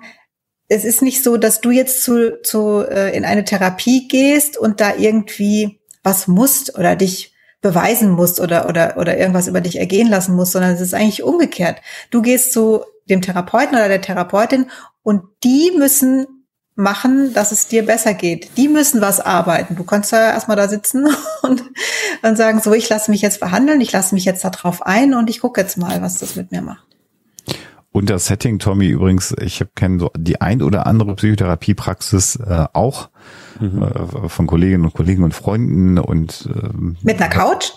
es 0.73 0.83
ist 0.83 1.01
nicht 1.01 1.23
so, 1.23 1.37
dass 1.37 1.61
du 1.61 1.71
jetzt 1.71 2.03
zu, 2.03 2.41
zu 2.41 2.81
äh, 2.81 3.15
in 3.15 3.25
eine 3.25 3.45
Therapie 3.45 4.07
gehst 4.07 4.57
und 4.57 4.81
da 4.81 4.95
irgendwie 4.95 5.79
was 6.03 6.27
musst 6.27 6.77
oder 6.77 6.95
dich 6.95 7.33
beweisen 7.61 8.09
musst 8.09 8.41
oder 8.41 8.67
oder 8.67 8.97
oder 8.97 9.17
irgendwas 9.17 9.47
über 9.47 9.61
dich 9.61 9.79
ergehen 9.79 10.09
lassen 10.09 10.35
musst, 10.35 10.51
sondern 10.51 10.73
es 10.73 10.81
ist 10.81 10.93
eigentlich 10.93 11.23
umgekehrt. 11.23 11.77
Du 12.11 12.21
gehst 12.21 12.51
zu 12.51 12.83
dem 13.09 13.21
Therapeuten 13.21 13.75
oder 13.75 13.87
der 13.87 14.01
Therapeutin 14.01 14.69
und 15.01 15.23
die 15.43 15.71
müssen 15.77 16.27
machen, 16.75 17.33
dass 17.33 17.51
es 17.51 17.67
dir 17.67 17.85
besser 17.85 18.13
geht. 18.13 18.57
Die 18.57 18.67
müssen 18.67 18.99
was 18.99 19.19
arbeiten. 19.19 19.75
Du 19.75 19.83
kannst 19.83 20.11
ja 20.11 20.31
erstmal 20.31 20.57
da 20.57 20.67
sitzen 20.67 21.07
und, 21.43 21.63
und 22.23 22.35
sagen, 22.35 22.61
so, 22.61 22.73
ich 22.73 22.89
lasse 22.89 23.11
mich 23.11 23.21
jetzt 23.21 23.39
behandeln, 23.39 23.79
ich 23.79 23.91
lasse 23.91 24.15
mich 24.15 24.25
jetzt 24.25 24.43
da 24.43 24.49
drauf 24.49 24.81
ein 24.81 25.13
und 25.13 25.29
ich 25.29 25.39
gucke 25.39 25.61
jetzt 25.61 25.77
mal, 25.77 26.01
was 26.01 26.17
das 26.17 26.35
mit 26.35 26.51
mir 26.51 26.61
macht. 26.61 26.92
Und 27.93 28.09
das 28.09 28.25
Setting, 28.25 28.57
Tommy, 28.57 28.87
übrigens, 28.87 29.35
ich 29.39 29.63
kenne 29.75 29.99
so 29.99 30.11
die 30.17 30.41
ein 30.41 30.63
oder 30.63 30.87
andere 30.87 31.15
Psychotherapiepraxis 31.15 32.37
äh, 32.37 32.65
auch 32.73 33.09
mhm. 33.59 33.83
äh, 33.83 34.29
von 34.29 34.47
Kolleginnen 34.47 34.83
und 34.83 34.93
Kollegen 34.95 35.23
und 35.23 35.35
Freunden 35.35 35.99
und 35.99 36.49
ähm, 36.51 36.97
mit 37.03 37.21
einer 37.21 37.29
Couch? 37.29 37.71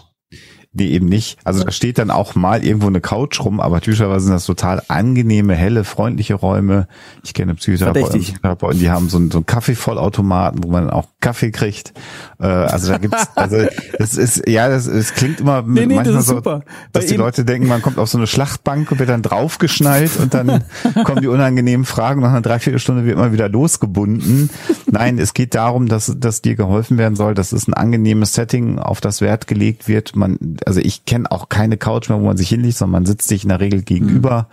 Nee, 0.78 0.88
eben 0.88 1.06
nicht. 1.06 1.38
Also 1.44 1.64
da 1.64 1.70
steht 1.70 1.96
dann 1.96 2.10
auch 2.10 2.34
mal 2.34 2.62
irgendwo 2.62 2.88
eine 2.88 3.00
Couch 3.00 3.40
rum, 3.40 3.60
aber 3.60 3.80
typischerweise 3.80 4.26
sind 4.26 4.34
das 4.34 4.44
total 4.44 4.82
angenehme, 4.88 5.54
helle, 5.54 5.84
freundliche 5.84 6.34
Räume. 6.34 6.86
Ich 7.24 7.32
kenne 7.32 7.54
Psychotherapeuten, 7.54 8.20
Psychotherapeuten 8.20 8.78
die 8.78 8.90
haben 8.90 9.08
so 9.08 9.16
einen, 9.16 9.30
so 9.30 9.38
einen 9.38 9.46
Kaffeevollautomaten, 9.46 10.62
wo 10.62 10.68
man 10.68 10.90
auch 10.90 11.06
Kaffee 11.20 11.50
kriegt. 11.50 11.94
Äh, 12.38 12.46
also 12.46 12.92
da 12.92 12.98
gibt's, 12.98 13.26
also 13.36 13.56
das 13.98 14.16
ist, 14.18 14.46
ja, 14.46 14.68
das, 14.68 14.84
das 14.84 15.14
klingt 15.14 15.40
immer 15.40 15.62
nee, 15.62 15.86
nee, 15.86 15.94
manchmal 15.94 16.16
das 16.16 16.26
so, 16.26 16.36
super. 16.36 16.62
dass 16.92 17.06
die 17.06 17.16
Leute 17.16 17.46
denken, 17.46 17.68
man 17.68 17.80
kommt 17.80 17.98
auf 17.98 18.10
so 18.10 18.18
eine 18.18 18.26
Schlachtbank 18.26 18.92
und 18.92 18.98
wird 18.98 19.08
dann 19.08 19.22
draufgeschnallt 19.22 20.18
und 20.20 20.34
dann 20.34 20.64
kommen 21.04 21.22
die 21.22 21.28
unangenehmen 21.28 21.86
Fragen. 21.86 22.20
Nach 22.20 22.30
einer 22.30 22.42
Dreiviertelstunde 22.42 23.06
wird 23.06 23.16
man 23.16 23.32
wieder 23.32 23.48
losgebunden. 23.48 24.50
Nein, 24.90 25.18
es 25.18 25.32
geht 25.32 25.54
darum, 25.54 25.88
dass, 25.88 26.14
dass 26.18 26.42
dir 26.42 26.54
geholfen 26.54 26.98
werden 26.98 27.16
soll. 27.16 27.32
Das 27.32 27.54
ist 27.54 27.66
ein 27.66 27.74
angenehmes 27.74 28.34
Setting, 28.34 28.78
auf 28.78 29.00
das 29.00 29.22
Wert 29.22 29.46
gelegt 29.46 29.88
wird. 29.88 30.14
Man 30.16 30.38
also 30.66 30.80
ich 30.80 31.04
kenne 31.06 31.30
auch 31.30 31.48
keine 31.48 31.78
Couch 31.78 32.08
mehr, 32.10 32.20
wo 32.20 32.26
man 32.26 32.36
sich 32.36 32.48
hinlegt, 32.48 32.76
sondern 32.76 33.02
man 33.02 33.06
sitzt 33.06 33.28
sich 33.28 33.44
in 33.44 33.48
der 33.48 33.60
Regel 33.60 33.82
gegenüber. 33.82 34.48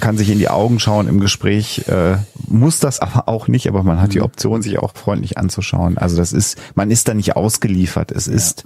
kann 0.00 0.16
sich 0.16 0.30
in 0.30 0.38
die 0.38 0.48
Augen 0.48 0.80
schauen 0.80 1.06
im 1.06 1.20
Gespräch, 1.20 1.86
äh, 1.86 2.16
muss 2.48 2.80
das 2.80 3.00
aber 3.00 3.28
auch 3.28 3.46
nicht, 3.46 3.68
aber 3.68 3.82
man 3.84 4.00
hat 4.00 4.14
die 4.14 4.22
Option, 4.22 4.62
sich 4.62 4.78
auch 4.78 4.94
freundlich 4.96 5.38
anzuschauen. 5.38 5.98
Also 5.98 6.16
das 6.16 6.32
ist, 6.32 6.58
man 6.74 6.90
ist 6.90 7.06
da 7.06 7.14
nicht 7.14 7.36
ausgeliefert. 7.36 8.10
Es 8.10 8.26
ist 8.26 8.64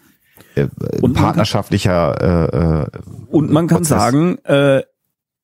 äh, 0.54 0.68
man 1.02 1.12
partnerschaftlicher 1.12 2.22
äh, 2.22 2.82
äh, 2.82 2.86
Und 3.28 3.50
man 3.50 3.66
kann 3.66 3.78
Prozess. 3.78 3.88
sagen, 3.98 4.38
äh, 4.44 4.82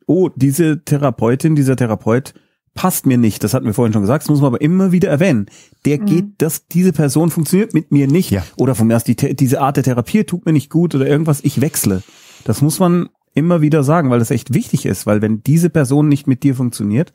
oh, 0.07 0.31
diese 0.35 0.85
Therapeutin, 0.85 1.57
dieser 1.57 1.77
Therapeut 1.77 2.35
passt 2.75 3.07
mir 3.07 3.19
nicht. 3.19 3.43
Das 3.45 3.55
hatten 3.55 3.67
wir 3.67 3.75
vorhin 3.75 3.93
schon 3.93 4.03
gesagt. 4.03 4.25
Das 4.25 4.29
muss 4.29 4.41
man 4.41 4.49
aber 4.49 4.61
immer 4.61 4.93
wieder 4.93 5.09
erwähnen. 5.09 5.47
Der 5.85 5.99
geht, 5.99 6.27
dass 6.39 6.67
diese 6.67 6.93
Person 6.93 7.31
funktioniert 7.31 7.73
mit 7.73 7.93
mir 7.93 8.07
nicht. 8.07 8.31
Ja. 8.31 8.45
Oder 8.57 8.75
von 8.75 8.87
mir 8.87 8.97
aus, 8.97 9.05
die, 9.05 9.15
diese 9.15 9.61
Art 9.61 9.77
der 9.77 9.85
Therapie 9.85 10.25
tut 10.25 10.45
mir 10.45 10.53
nicht 10.53 10.71
gut 10.71 10.95
oder 10.95 11.07
irgendwas. 11.07 11.41
Ich 11.43 11.61
wechsle. 11.61 12.03
Das 12.45 12.61
muss 12.61 12.81
man 12.81 13.09
immer 13.35 13.61
wieder 13.61 13.83
sagen, 13.83 14.11
weil 14.11 14.19
das 14.19 14.31
echt 14.31 14.55
wichtig 14.55 14.87
ist. 14.87 15.07
Weil 15.07 15.23
wenn 15.23 15.43
diese 15.43 15.71
Person 15.71 16.09
nicht 16.09 16.27
mit 16.27 16.43
dir 16.43 16.55
funktioniert, 16.55 17.13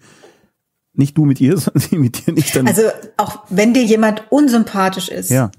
nicht 0.93 1.17
du 1.17 1.25
mit 1.25 1.41
ihr, 1.41 1.57
sondern 1.57 1.81
sie 1.81 1.97
mit 1.97 2.25
dir 2.25 2.33
nicht, 2.33 2.55
dann 2.55 2.67
Also 2.67 2.83
auch 3.17 3.43
wenn 3.49 3.73
dir 3.73 3.83
jemand 3.83 4.23
unsympathisch 4.31 5.09
ist, 5.09 5.29
ja. 5.29 5.51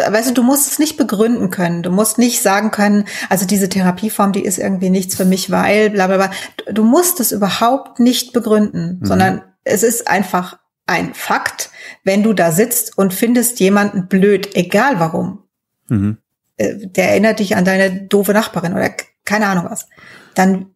Weißt 0.00 0.30
du, 0.30 0.34
du 0.34 0.42
musst 0.42 0.70
es 0.70 0.78
nicht 0.78 0.96
begründen 0.96 1.50
können. 1.50 1.82
Du 1.82 1.90
musst 1.90 2.18
nicht 2.18 2.42
sagen 2.42 2.70
können, 2.70 3.04
also 3.28 3.46
diese 3.46 3.68
Therapieform, 3.68 4.32
die 4.32 4.44
ist 4.44 4.58
irgendwie 4.58 4.90
nichts 4.90 5.14
für 5.16 5.24
mich, 5.24 5.50
weil 5.50 5.90
bla 5.90 6.06
bla 6.06 6.16
bla. 6.16 6.30
Du- 6.72 6.84
musst 6.84 7.20
es 7.20 7.32
überhaupt 7.32 8.00
nicht 8.00 8.32
begründen, 8.32 9.00
sondern 9.02 9.42
es 9.64 9.82
ist 9.82 10.08
einfach 10.08 10.58
ein 10.86 11.12
Fakt, 11.14 11.70
wenn 12.04 12.22
du 12.22 12.32
da 12.32 12.50
sitzt 12.52 12.96
und 12.96 13.12
findest 13.12 13.60
jemanden 13.60 14.08
blöd, 14.08 14.54
egal 14.56 14.98
warum. 15.00 15.44
Mhm. 15.88 16.18
äh, 16.56 16.74
Der 16.86 17.10
erinnert 17.10 17.38
dich 17.40 17.56
an 17.56 17.64
deine 17.64 17.90
doofe 18.08 18.32
Nachbarin 18.32 18.72
oder 18.72 18.90
keine 19.24 19.46
Ahnung 19.48 19.66
was. 19.68 19.86
Dann 20.34 20.66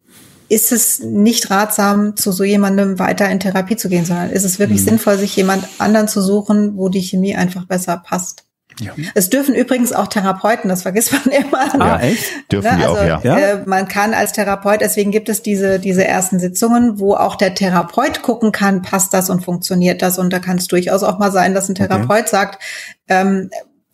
ist 0.49 0.71
es 0.71 0.99
nicht 0.99 1.49
ratsam, 1.49 2.15
zu 2.15 2.31
so 2.31 2.43
jemandem 2.43 2.99
weiter 2.99 3.27
in 3.29 3.39
Therapie 3.39 3.75
zu 3.75 3.89
gehen, 3.89 4.05
sondern 4.05 4.29
ist 4.29 4.43
es 4.43 4.59
wirklich 4.59 4.83
sinnvoll, 4.83 5.17
sich 5.17 5.35
jemand 5.35 5.65
anderen 5.79 6.07
zu 6.07 6.21
suchen, 6.21 6.77
wo 6.77 6.89
die 6.89 7.01
Chemie 7.01 7.35
einfach 7.35 7.65
besser 7.65 7.97
passt. 7.97 8.43
Ja. 8.79 8.91
Es 9.15 9.29
dürfen 9.29 9.55
übrigens 9.55 9.93
auch 9.93 10.07
Therapeuten, 10.07 10.69
das 10.69 10.81
vergisst 10.83 11.11
man 11.13 11.21
immer. 11.33 11.81
Ah, 11.81 11.99
echt? 12.01 12.23
dürfen 12.51 12.77
die 12.77 12.83
also, 12.83 12.97
auch, 12.97 13.03
ja. 13.05 13.21
Ja? 13.23 13.37
Äh, 13.37 13.63
man 13.65 13.87
kann 13.87 14.13
als 14.13 14.31
Therapeut, 14.33 14.81
deswegen 14.81 15.11
gibt 15.11 15.29
es 15.29 15.41
diese, 15.41 15.79
diese 15.79 16.05
ersten 16.05 16.39
Sitzungen, 16.39 16.99
wo 16.99 17.13
auch 17.15 17.35
der 17.35 17.53
Therapeut 17.55 18.21
gucken 18.21 18.51
kann, 18.51 18.81
passt 18.81 19.13
das 19.13 19.29
und 19.29 19.43
funktioniert 19.43 20.01
das. 20.01 20.17
Und 20.19 20.31
da 20.33 20.39
kann 20.39 20.57
es 20.57 20.67
durchaus 20.67 21.03
auch 21.03 21.19
mal 21.19 21.31
sein, 21.31 21.53
dass 21.53 21.69
ein 21.69 21.75
Therapeut 21.75 22.29
sagt, 22.29 22.61
ähm, 23.07 23.49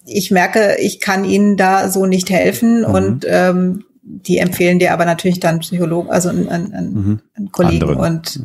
ich 0.06 0.32
merke, 0.32 0.78
ich 0.80 1.00
kann 1.00 1.24
Ihnen 1.26 1.56
da 1.58 1.90
so 1.90 2.06
nicht 2.06 2.30
helfen 2.30 2.80
Mhm. 2.80 2.86
und 2.86 3.26
ähm, 3.28 3.86
die 4.02 4.40
empfehlen 4.40 4.80
dir 4.80 4.92
aber 4.94 5.06
natürlich 5.06 5.40
dann 5.40 5.60
Psychologen, 5.60 6.10
also 6.10 6.30
einen, 6.30 6.50
einen, 6.50 6.74
einen, 6.74 6.94
Mhm. 6.94 7.20
einen 7.36 7.52
Kollegen 7.52 7.90
Anderen. 7.90 8.16
und 8.18 8.40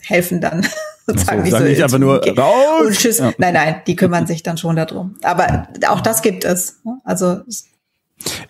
helfen 0.00 0.40
dann 0.40 0.66
sozusagen 1.08 1.44
so, 1.44 1.50
sag 1.50 1.64
nicht 1.64 1.82
einfach 1.82 1.98
nur, 1.98 2.18
okay. 2.18 2.34
raus! 2.38 2.86
und 2.86 2.92
tschüss. 2.92 3.18
Ja. 3.18 3.32
Nein, 3.38 3.54
nein, 3.54 3.76
die 3.86 3.96
kümmern 3.96 4.26
sich 4.26 4.42
dann 4.44 4.56
schon 4.58 4.76
darum. 4.76 5.16
Aber 5.22 5.66
auch 5.88 6.00
das 6.00 6.22
gibt 6.22 6.44
es. 6.44 6.80
Also 7.04 7.40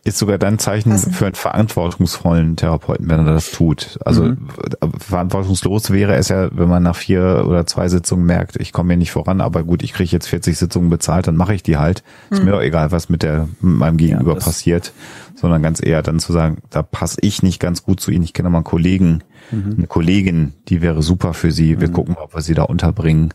Ist 0.02 0.16
sogar 0.18 0.38
dann 0.38 0.54
ein 0.54 0.58
Zeichen 0.58 0.90
Passen. 0.92 1.12
für 1.12 1.26
einen 1.26 1.34
verantwortungsvollen 1.34 2.56
Therapeuten, 2.56 3.08
wenn 3.10 3.26
er 3.26 3.34
das 3.34 3.50
tut. 3.50 3.98
Also 4.04 4.24
Mhm. 4.24 4.48
äh, 4.80 4.86
verantwortungslos 4.98 5.90
wäre 5.90 6.16
es 6.16 6.28
ja, 6.28 6.48
wenn 6.56 6.68
man 6.68 6.82
nach 6.82 6.96
vier 6.96 7.44
oder 7.46 7.66
zwei 7.66 7.88
Sitzungen 7.88 8.24
merkt, 8.24 8.56
ich 8.56 8.72
komme 8.72 8.90
hier 8.94 8.96
nicht 8.98 9.10
voran, 9.12 9.40
aber 9.42 9.62
gut, 9.64 9.82
ich 9.82 9.92
kriege 9.92 10.10
jetzt 10.10 10.26
40 10.28 10.56
Sitzungen 10.58 10.88
bezahlt, 10.88 11.26
dann 11.26 11.36
mache 11.36 11.54
ich 11.54 11.62
die 11.62 11.76
halt. 11.76 12.02
Ist 12.30 12.42
mir 12.42 12.52
doch 12.52 12.62
egal, 12.62 12.92
was 12.92 13.08
mit 13.10 13.22
der 13.22 13.48
mit 13.60 13.76
meinem 13.78 13.96
Gegenüber 13.98 14.34
das- 14.36 14.44
passiert, 14.44 14.92
sondern 15.34 15.62
ganz 15.62 15.84
eher 15.84 16.00
dann 16.02 16.18
zu 16.18 16.32
sagen, 16.32 16.58
da 16.70 16.82
passe 16.82 17.18
ich 17.20 17.42
nicht 17.42 17.60
ganz 17.60 17.82
gut 17.84 18.00
zu 18.00 18.10
Ihnen. 18.10 18.24
Ich 18.24 18.32
kenne 18.32 18.48
mal 18.50 18.58
einen 18.58 18.64
Kollegen, 18.64 19.22
eine 19.50 19.86
Kollegin, 19.86 20.52
die 20.68 20.82
wäre 20.82 21.02
super 21.02 21.34
für 21.34 21.50
Sie. 21.50 21.80
Wir 21.80 21.90
gucken, 21.90 22.16
ob 22.18 22.34
wir 22.34 22.42
sie 22.42 22.54
da 22.54 22.64
unterbringen. 22.64 23.32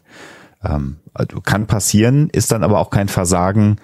Ähm, 0.63 0.97
also 1.13 1.41
kann 1.41 1.67
passieren, 1.67 2.29
ist 2.29 2.51
dann 2.51 2.63
aber 2.63 2.79
auch 2.79 2.89
kein 2.89 3.07
Versagen 3.07 3.77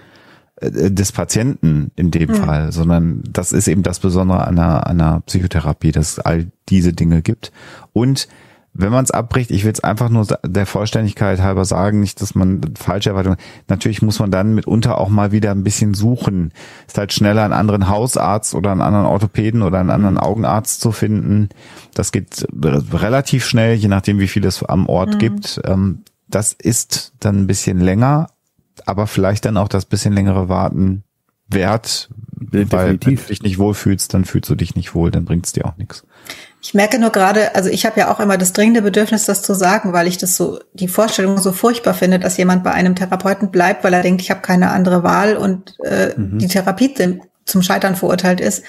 äh, 0.57 0.91
des 0.91 1.11
Patienten 1.11 1.91
in 1.95 2.11
dem 2.11 2.33
Fall, 2.33 2.71
sondern 2.71 3.23
das 3.29 3.51
ist 3.51 3.67
eben 3.67 3.83
das 3.83 3.99
Besondere 3.99 4.47
an 4.47 4.59
einer, 4.59 4.87
an 4.87 5.01
einer 5.01 5.21
Psychotherapie, 5.21 5.91
dass 5.91 6.13
es 6.13 6.19
all 6.19 6.47
diese 6.69 6.93
Dinge 6.93 7.21
gibt. 7.21 7.51
Und 7.93 8.27
wenn 8.73 8.91
man 8.91 9.03
es 9.03 9.11
abbricht, 9.11 9.51
ich 9.51 9.65
will 9.65 9.71
es 9.71 9.83
einfach 9.83 10.09
nur 10.09 10.25
der 10.45 10.65
Vollständigkeit 10.65 11.41
halber 11.41 11.65
sagen, 11.65 11.99
nicht, 11.99 12.21
dass 12.21 12.35
man 12.35 12.61
falsche 12.77 13.09
Erwartungen, 13.09 13.37
natürlich 13.67 14.01
muss 14.01 14.19
man 14.19 14.31
dann 14.31 14.53
mitunter 14.55 14.97
auch 14.99 15.09
mal 15.09 15.31
wieder 15.31 15.51
ein 15.51 15.63
bisschen 15.63 15.93
suchen. 15.93 16.53
Ist 16.87 16.97
halt 16.97 17.11
schneller 17.11 17.43
einen 17.43 17.53
anderen 17.53 17.89
Hausarzt 17.89 18.55
oder 18.55 18.71
einen 18.71 18.81
anderen 18.81 19.05
Orthopäden 19.05 19.61
oder 19.63 19.79
einen 19.79 19.89
anderen 19.89 20.17
Augenarzt 20.17 20.81
zu 20.81 20.91
finden. 20.91 21.49
Das 21.93 22.11
geht 22.11 22.47
re- 22.63 22.83
relativ 22.93 23.45
schnell, 23.45 23.75
je 23.75 23.87
nachdem, 23.87 24.19
wie 24.19 24.27
viel 24.27 24.45
es 24.45 24.63
am 24.63 24.87
Ort 24.87 25.19
gibt. 25.19 25.59
Ähm, 25.65 26.03
Das 26.29 26.53
ist 26.53 27.13
dann 27.19 27.41
ein 27.41 27.47
bisschen 27.47 27.79
länger, 27.79 28.29
aber 28.85 29.07
vielleicht 29.07 29.45
dann 29.45 29.57
auch 29.57 29.67
das 29.67 29.85
bisschen 29.85 30.13
längere 30.13 30.47
Warten 30.47 31.03
wert, 31.47 32.09
weil 32.35 32.61
wenn 32.61 32.69
du 32.69 32.77
Definitiv. 32.77 33.27
dich 33.27 33.41
nicht 33.41 33.57
wohlfühlst, 33.57 34.13
dann 34.13 34.25
fühlst 34.25 34.47
du 34.49 34.53
dich 34.55 34.75
nicht 34.75 34.93
wohl, 34.93 35.09
dann 35.09 35.25
bringt's 35.25 35.53
dir 35.53 35.65
auch 35.65 35.75
nichts. 35.77 36.05
Ich 36.61 36.73
merke 36.73 36.99
nur 36.99 37.11
gerade, 37.11 37.55
also 37.55 37.69
ich 37.69 37.85
habe 37.85 37.99
ja 37.99 38.11
auch 38.11 38.19
immer 38.19 38.37
das 38.37 38.51
dringende 38.51 38.81
Bedürfnis, 38.81 39.25
das 39.25 39.41
zu 39.41 39.53
sagen, 39.53 39.93
weil 39.93 40.07
ich 40.07 40.17
das 40.17 40.35
so, 40.35 40.59
die 40.73 40.89
Vorstellung 40.89 41.37
so 41.37 41.53
furchtbar 41.53 41.93
finde, 41.93 42.19
dass 42.19 42.35
jemand 42.37 42.63
bei 42.63 42.71
einem 42.71 42.95
Therapeuten 42.95 43.49
bleibt, 43.49 43.83
weil 43.83 43.93
er 43.93 44.01
denkt, 44.01 44.21
ich 44.21 44.29
habe 44.29 44.41
keine 44.41 44.71
andere 44.71 45.03
Wahl 45.03 45.37
und 45.37 45.79
äh, 45.79 46.13
die 46.17 46.47
Therapie 46.47 46.93
zum 47.45 47.61
Scheitern 47.61 47.95
verurteilt 47.95 48.41
ist. 48.41 48.63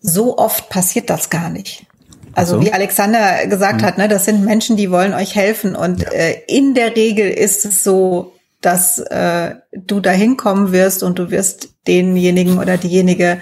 So 0.00 0.36
oft 0.36 0.68
passiert 0.68 1.08
das 1.08 1.30
gar 1.30 1.48
nicht. 1.48 1.86
Also 2.34 2.56
so. 2.56 2.62
wie 2.62 2.72
Alexander 2.72 3.46
gesagt 3.46 3.82
hat, 3.82 3.98
ne, 3.98 4.06
das 4.06 4.26
sind 4.26 4.44
Menschen, 4.44 4.76
die 4.76 4.90
wollen 4.90 5.14
euch 5.14 5.34
helfen 5.34 5.74
und 5.74 6.04
äh, 6.12 6.42
in 6.46 6.74
der 6.74 6.94
Regel 6.94 7.28
ist 7.30 7.64
es 7.64 7.82
so, 7.82 8.34
dass 8.60 8.98
äh, 8.98 9.54
du 9.72 10.00
da 10.00 10.10
hinkommen 10.10 10.72
wirst 10.72 11.02
und 11.02 11.18
du 11.18 11.30
wirst 11.30 11.74
denjenigen 11.86 12.58
oder 12.58 12.76
diejenige 12.76 13.40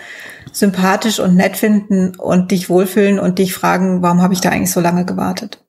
sympathisch 0.53 1.21
und 1.21 1.35
nett 1.37 1.57
finden 1.57 2.15
und 2.17 2.51
dich 2.51 2.69
wohlfühlen 2.69 3.19
und 3.19 3.39
dich 3.39 3.55
fragen, 3.55 4.03
warum 4.03 4.23
habe 4.23 4.35
ich 4.35 4.41
da 4.41 4.51
eigentlich 4.51 4.73
so 4.73 4.81
lange 4.81 5.05
gewartet? 5.05 5.65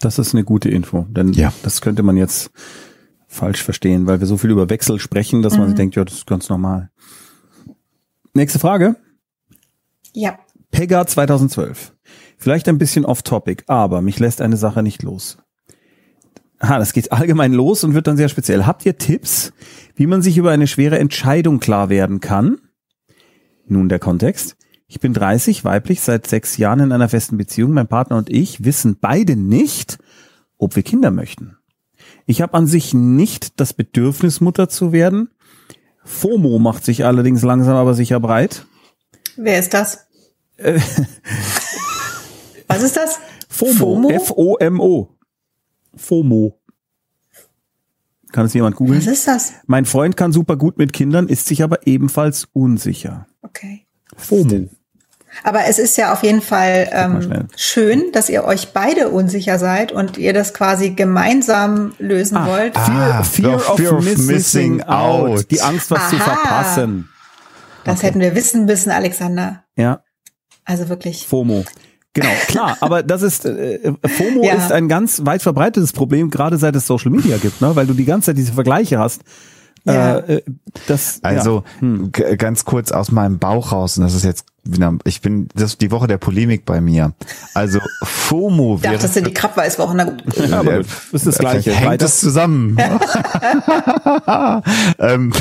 Das 0.00 0.18
ist 0.18 0.34
eine 0.34 0.44
gute 0.44 0.68
Info, 0.68 1.06
denn 1.10 1.32
Ja. 1.32 1.52
das 1.62 1.80
könnte 1.80 2.02
man 2.02 2.16
jetzt 2.16 2.50
falsch 3.26 3.62
verstehen, 3.62 4.06
weil 4.06 4.20
wir 4.20 4.26
so 4.26 4.36
viel 4.36 4.50
über 4.50 4.70
Wechsel 4.70 4.98
sprechen, 5.00 5.42
dass 5.42 5.58
man 5.58 5.66
sich 5.66 5.76
denkt, 5.76 5.96
ja, 5.96 6.04
das 6.04 6.14
ist 6.14 6.26
ganz 6.26 6.48
normal. 6.48 6.90
Nächste 8.32 8.58
Frage. 8.58 8.96
Ja. 10.14 10.38
Pega 10.70 11.06
2012. 11.06 11.92
Vielleicht 12.38 12.68
ein 12.68 12.78
bisschen 12.78 13.04
off-topic, 13.04 13.64
aber 13.66 14.00
mich 14.02 14.18
lässt 14.18 14.40
eine 14.40 14.56
Sache 14.56 14.82
nicht 14.82 15.02
los. 15.02 15.38
Ah, 16.60 16.78
das 16.78 16.92
geht 16.92 17.12
allgemein 17.12 17.52
los 17.52 17.84
und 17.84 17.94
wird 17.94 18.06
dann 18.08 18.16
sehr 18.16 18.28
speziell. 18.28 18.66
Habt 18.66 18.84
ihr 18.84 18.98
Tipps, 18.98 19.52
wie 19.94 20.06
man 20.06 20.22
sich 20.22 20.36
über 20.38 20.50
eine 20.50 20.66
schwere 20.66 20.98
Entscheidung 20.98 21.60
klar 21.60 21.88
werden 21.88 22.20
kann? 22.20 22.58
Nun 23.66 23.88
der 23.88 24.00
Kontext. 24.00 24.56
Ich 24.88 25.00
bin 25.00 25.12
30, 25.12 25.64
weiblich, 25.64 26.00
seit 26.00 26.26
sechs 26.26 26.56
Jahren 26.56 26.80
in 26.80 26.92
einer 26.92 27.08
festen 27.08 27.36
Beziehung. 27.36 27.72
Mein 27.72 27.86
Partner 27.86 28.16
und 28.16 28.30
ich 28.30 28.64
wissen 28.64 28.96
beide 29.00 29.36
nicht, 29.36 29.98
ob 30.56 30.74
wir 30.74 30.82
Kinder 30.82 31.10
möchten. 31.10 31.58
Ich 32.26 32.40
habe 32.42 32.54
an 32.54 32.66
sich 32.66 32.94
nicht 32.94 33.60
das 33.60 33.74
Bedürfnis, 33.74 34.40
Mutter 34.40 34.68
zu 34.68 34.92
werden. 34.92 35.30
FOMO 36.04 36.58
macht 36.58 36.84
sich 36.84 37.04
allerdings 37.04 37.42
langsam 37.42 37.76
aber 37.76 37.94
sicher 37.94 38.18
breit. 38.18 38.66
Wer 39.36 39.58
ist 39.58 39.74
das? 39.74 40.06
Was 42.66 42.82
ist 42.82 42.96
das? 42.96 43.20
FOMO. 43.48 44.10
F-O-M-O. 44.10 45.17
FOMO. 45.98 46.58
Kann 48.32 48.46
es 48.46 48.54
jemand 48.54 48.74
Was 48.74 48.78
googeln? 48.78 49.00
ist 49.00 49.26
das? 49.26 49.52
Mein 49.66 49.84
Freund 49.86 50.16
kann 50.16 50.32
super 50.32 50.56
gut 50.56 50.76
mit 50.78 50.92
Kindern, 50.92 51.28
ist 51.28 51.46
sich 51.46 51.62
aber 51.62 51.86
ebenfalls 51.86 52.46
unsicher. 52.52 53.26
Okay. 53.42 53.86
FOMO. 54.16 54.68
Aber 55.44 55.66
es 55.66 55.78
ist 55.78 55.96
ja 55.96 56.12
auf 56.12 56.22
jeden 56.22 56.40
Fall 56.42 56.88
ähm, 56.90 57.48
schön, 57.56 58.10
dass 58.12 58.28
ihr 58.28 58.44
euch 58.44 58.72
beide 58.72 59.10
unsicher 59.10 59.58
seid 59.58 59.92
und 59.92 60.16
ihr 60.18 60.32
das 60.32 60.52
quasi 60.52 60.90
gemeinsam 60.90 61.94
lösen 61.98 62.38
wollt. 62.44 62.76
Ah, 62.76 63.22
Fear, 63.22 63.58
the 63.60 63.66
of, 63.66 63.76
fear 63.76 63.92
of 63.98 64.04
missing, 64.04 64.26
missing 64.26 64.82
out. 64.82 65.28
out. 65.38 65.50
Die 65.50 65.60
Angst, 65.60 65.90
was 65.90 66.10
zu 66.10 66.16
Aha. 66.16 66.24
verpassen. 66.24 67.08
Das 67.84 68.02
hätten 68.02 68.20
wir 68.20 68.34
wissen 68.34 68.64
müssen, 68.64 68.90
Alexander. 68.90 69.64
Ja, 69.76 70.02
Also 70.64 70.88
wirklich. 70.88 71.26
FOMO. 71.26 71.64
Genau, 72.14 72.30
klar, 72.46 72.76
aber 72.80 73.02
das 73.02 73.22
ist 73.22 73.44
äh, 73.44 73.92
FOMO 74.04 74.42
Ja. 74.44 74.54
ist 74.54 74.72
ein 74.72 74.88
ganz 74.88 75.24
weit 75.24 75.42
verbreitetes 75.42 75.92
Problem, 75.92 76.30
gerade 76.30 76.56
seit 76.56 76.74
es 76.74 76.86
Social 76.86 77.10
Media 77.10 77.36
gibt, 77.36 77.60
ne? 77.60 77.76
weil 77.76 77.86
du 77.86 77.94
die 77.94 78.04
ganze 78.04 78.26
Zeit 78.26 78.38
diese 78.38 78.52
Vergleiche 78.54 78.98
hast. 78.98 79.22
Ja. 79.84 80.18
Äh, 80.18 80.36
äh, 80.36 80.42
das, 80.86 81.20
Also 81.22 81.62
ja. 81.80 81.80
Hm. 81.80 82.10
ganz 82.38 82.64
kurz 82.64 82.92
aus 82.92 83.12
meinem 83.12 83.38
Bauch 83.38 83.72
raus, 83.72 83.96
und 83.98 84.04
das 84.04 84.14
ist 84.14 84.24
jetzt 84.24 84.44
ich 85.04 85.22
bin, 85.22 85.48
das 85.54 85.72
ist 85.72 85.80
die 85.80 85.90
Woche 85.90 86.06
der 86.06 86.18
Polemik 86.18 86.66
bei 86.66 86.80
mir. 86.80 87.12
Also 87.54 87.80
FOMO 88.02 88.76
Ich 88.76 88.82
wäre. 88.82 88.92
dachte, 88.94 89.06
das 89.06 89.14
sind 89.14 89.26
die 89.26 89.32
Krabbeiswochen. 89.32 89.96
Na 89.96 90.04
gut. 90.04 90.22
Ja, 90.36 90.60
aber 90.60 90.78
gut, 90.78 90.86
das 91.12 91.22
ist 91.22 91.26
das 91.26 91.38
Gleiche. 91.38 91.72
Hängt 91.72 91.90
Weiter. 91.92 92.04
es 92.04 92.20
zusammen. 92.20 92.76
ähm, 94.98 95.32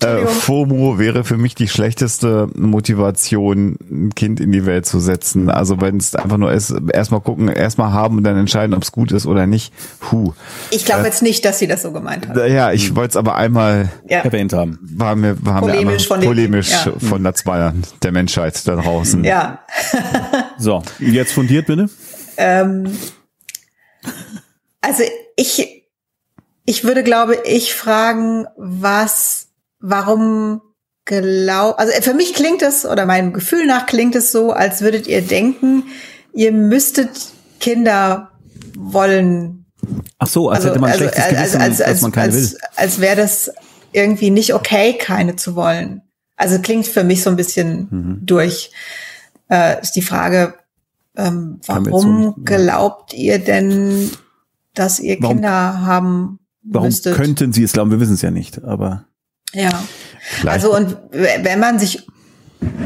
äh, 0.00 0.26
FOMO 0.26 0.98
wäre 0.98 1.24
für 1.24 1.38
mich 1.38 1.54
die 1.54 1.68
schlechteste 1.68 2.48
Motivation, 2.54 3.78
ein 3.90 4.14
Kind 4.14 4.40
in 4.40 4.52
die 4.52 4.66
Welt 4.66 4.84
zu 4.86 5.00
setzen. 5.00 5.48
Also 5.48 5.80
wenn 5.80 5.96
es 5.96 6.14
einfach 6.14 6.36
nur 6.36 6.52
ist, 6.52 6.74
erstmal 6.92 7.20
gucken, 7.20 7.48
erstmal 7.48 7.92
haben 7.92 8.18
und 8.18 8.24
dann 8.24 8.36
entscheiden, 8.36 8.74
ob 8.74 8.82
es 8.82 8.92
gut 8.92 9.12
ist 9.12 9.26
oder 9.26 9.46
nicht. 9.46 9.72
Huh. 10.10 10.34
Ich 10.70 10.84
glaube 10.84 11.02
äh, 11.02 11.06
jetzt 11.06 11.22
nicht, 11.22 11.44
dass 11.44 11.58
sie 11.58 11.68
das 11.68 11.82
so 11.82 11.92
gemeint 11.92 12.28
hat. 12.28 12.36
Ja, 12.36 12.72
ich 12.72 12.94
wollte 12.94 13.10
es 13.10 13.16
aber 13.16 13.36
einmal 13.36 13.88
ja. 14.08 14.18
erwähnt 14.18 14.52
haben. 14.52 14.78
War 14.82 15.16
mir, 15.16 15.36
war 15.44 15.60
polemisch, 15.60 16.08
mir 16.10 16.16
von, 16.16 16.20
polemisch 16.20 16.70
ja. 16.70 16.92
von 16.98 17.22
der 17.22 17.34
Zweier 17.34 17.72
der 18.02 18.12
Menschheit 18.12 18.66
da 18.66 18.76
draußen. 18.76 19.24
Ja. 19.24 19.64
so, 20.58 20.82
jetzt 20.98 21.32
fundiert 21.32 21.66
bitte. 21.66 21.88
Ähm, 22.36 22.96
also 24.80 25.02
ich, 25.36 25.86
ich 26.64 26.84
würde, 26.84 27.02
glaube 27.02 27.36
ich, 27.44 27.74
fragen, 27.74 28.46
was, 28.56 29.48
warum 29.80 30.62
glaub, 31.04 31.78
also 31.78 31.92
für 32.02 32.14
mich 32.14 32.34
klingt 32.34 32.62
es, 32.62 32.86
oder 32.86 33.06
meinem 33.06 33.32
Gefühl 33.32 33.66
nach 33.66 33.86
klingt 33.86 34.14
es 34.14 34.32
so, 34.32 34.52
als 34.52 34.80
würdet 34.80 35.06
ihr 35.06 35.22
denken, 35.22 35.84
ihr 36.32 36.52
müsstet 36.52 37.10
Kinder 37.58 38.30
wollen. 38.76 39.66
Ach 40.18 40.26
so, 40.26 40.48
als 40.48 40.58
also, 40.58 40.70
hätte 40.70 40.80
man 40.80 40.90
also, 40.90 41.04
schlechtes 41.04 41.24
also, 41.24 41.36
Gewissen, 41.36 41.60
als, 41.60 41.80
als, 41.80 41.90
dass 41.90 42.00
man 42.02 42.12
keine 42.12 42.32
als, 42.32 42.52
will. 42.52 42.58
Als 42.76 43.00
wäre 43.00 43.16
das 43.16 43.50
irgendwie 43.92 44.30
nicht 44.30 44.54
okay, 44.54 44.96
keine 44.98 45.36
zu 45.36 45.56
wollen. 45.56 46.02
Also 46.40 46.58
klingt 46.58 46.86
für 46.86 47.04
mich 47.04 47.22
so 47.22 47.28
ein 47.28 47.36
bisschen 47.36 47.88
mhm. 47.90 48.18
durch. 48.22 48.70
Äh, 49.50 49.82
ist 49.82 49.92
die 49.92 50.00
Frage, 50.00 50.54
ähm, 51.14 51.60
warum 51.66 52.34
so 52.34 52.34
glaubt 52.42 53.12
ihr 53.12 53.38
denn, 53.38 54.10
dass 54.72 55.00
ihr 55.00 55.18
warum, 55.20 55.36
Kinder 55.36 55.82
haben 55.82 56.38
Warum 56.62 56.88
müsstet? 56.88 57.14
könnten 57.14 57.52
sie 57.52 57.62
es 57.62 57.74
glauben? 57.74 57.90
Wir 57.90 58.00
wissen 58.00 58.14
es 58.14 58.22
ja 58.22 58.30
nicht, 58.30 58.64
aber. 58.64 59.04
Ja. 59.52 59.84
Vielleicht. 60.18 60.64
Also 60.64 60.74
und 60.74 60.96
wenn 61.10 61.60
man 61.60 61.78
sich 61.78 62.06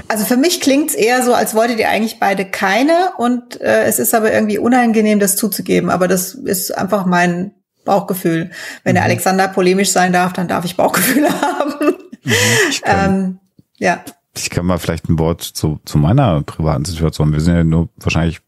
also 0.09 0.24
für 0.24 0.36
mich 0.36 0.61
klingt's 0.61 0.94
eher 0.94 1.22
so, 1.22 1.32
als 1.32 1.55
wolltet 1.55 1.78
ihr 1.78 1.90
eigentlich 1.90 2.18
beide 2.18 2.44
keine 2.44 3.12
und 3.18 3.61
äh, 3.61 3.84
es 3.84 4.00
ist 4.00 4.14
aber 4.14 4.32
irgendwie 4.32 4.59
unangenehm, 4.59 5.20
das 5.20 5.36
zuzugeben. 5.36 5.90
Aber 5.90 6.09
das 6.09 6.34
ist 6.34 6.76
einfach 6.76 7.07
mein 7.07 7.55
Bauchgefühl. 7.84 8.50
Wenn 8.82 8.94
mhm. 8.94 8.96
der 8.96 9.05
Alexander 9.05 9.46
polemisch 9.46 9.90
sein 9.90 10.12
darf, 10.12 10.32
dann 10.32 10.48
darf 10.48 10.64
ich 10.64 10.76
Bauchgefühle 10.76 11.28
haben. 11.40 11.94
Mhm, 12.24 12.32
ähm, 12.84 13.38
ja. 13.85 14.01
Ich 14.37 14.51
kann 14.51 14.66
mal 14.66 14.78
vielleicht 14.78 15.09
ein 15.09 15.18
Wort 15.18 15.43
zu, 15.43 15.78
zu 15.85 15.99
meiner 15.99 16.43
privaten 16.43 16.85
Situation. 16.85 17.32
Wir 17.32 17.41
sind 17.41 17.55
ja 17.55 17.62
nur 17.62 17.89
wahrscheinlich 17.97 18.41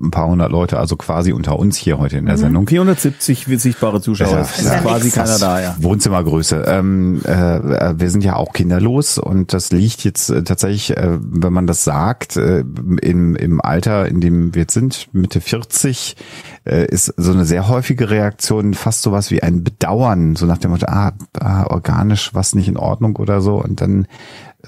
ein 0.00 0.10
paar 0.10 0.28
hundert 0.28 0.50
Leute, 0.50 0.78
also 0.78 0.96
quasi 0.96 1.32
unter 1.32 1.58
uns 1.58 1.76
hier 1.76 1.98
heute 1.98 2.18
in 2.18 2.26
der 2.26 2.36
mhm. 2.36 2.40
Sendung. 2.40 2.68
470 2.68 3.46
sichtbare 3.60 4.00
Zuschauer. 4.00 4.30
Ja, 4.30 4.40
ist 4.42 4.64
ja, 4.64 4.78
quasi 4.78 5.10
keiner 5.10 5.38
da, 5.38 5.60
ja. 5.60 5.76
Wohnzimmergröße. 5.78 6.64
Ähm, 6.66 7.20
äh, 7.24 7.98
wir 7.98 8.10
sind 8.10 8.24
ja 8.24 8.36
auch 8.36 8.52
kinderlos 8.52 9.18
und 9.18 9.52
das 9.52 9.72
liegt 9.72 10.04
jetzt 10.04 10.30
äh, 10.30 10.44
tatsächlich, 10.44 10.96
äh, 10.96 11.18
wenn 11.20 11.52
man 11.52 11.66
das 11.66 11.84
sagt, 11.84 12.36
äh, 12.36 12.60
im, 12.60 13.34
im 13.36 13.60
Alter, 13.60 14.06
in 14.06 14.20
dem 14.20 14.54
wir 14.54 14.62
jetzt 14.62 14.74
sind, 14.74 15.08
Mitte 15.12 15.40
40, 15.40 16.16
äh, 16.64 16.86
ist 16.86 17.12
so 17.16 17.32
eine 17.32 17.44
sehr 17.44 17.68
häufige 17.68 18.10
Reaktion 18.10 18.74
fast 18.74 19.02
sowas 19.02 19.30
wie 19.30 19.42
ein 19.42 19.64
Bedauern, 19.64 20.36
so 20.36 20.46
nach 20.46 20.58
dem 20.58 20.70
Motto, 20.70 20.86
ah, 20.88 21.12
ah 21.40 21.64
organisch 21.66 22.34
was 22.34 22.54
nicht 22.54 22.68
in 22.68 22.76
Ordnung 22.76 23.16
oder 23.16 23.40
so 23.40 23.62
und 23.62 23.80
dann 23.80 24.06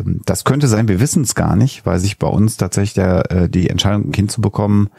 das 0.05 0.45
könnte 0.45 0.69
sein, 0.69 0.89
wir 0.89 1.01
wissen 1.01 1.23
es 1.23 1.35
gar 1.35 1.57
nicht, 1.57 1.87
weil 1.87 1.99
sich 1.99 2.19
bei 2.19 2.27
uns 2.27 2.57
tatsächlich 2.57 2.95
der, 2.95 3.31
äh, 3.31 3.49
die 3.49 3.69
Entscheidung, 3.69 4.09
ein 4.09 4.13
Kind 4.13 4.31
zu 4.31 4.41
bekommen, 4.41 4.91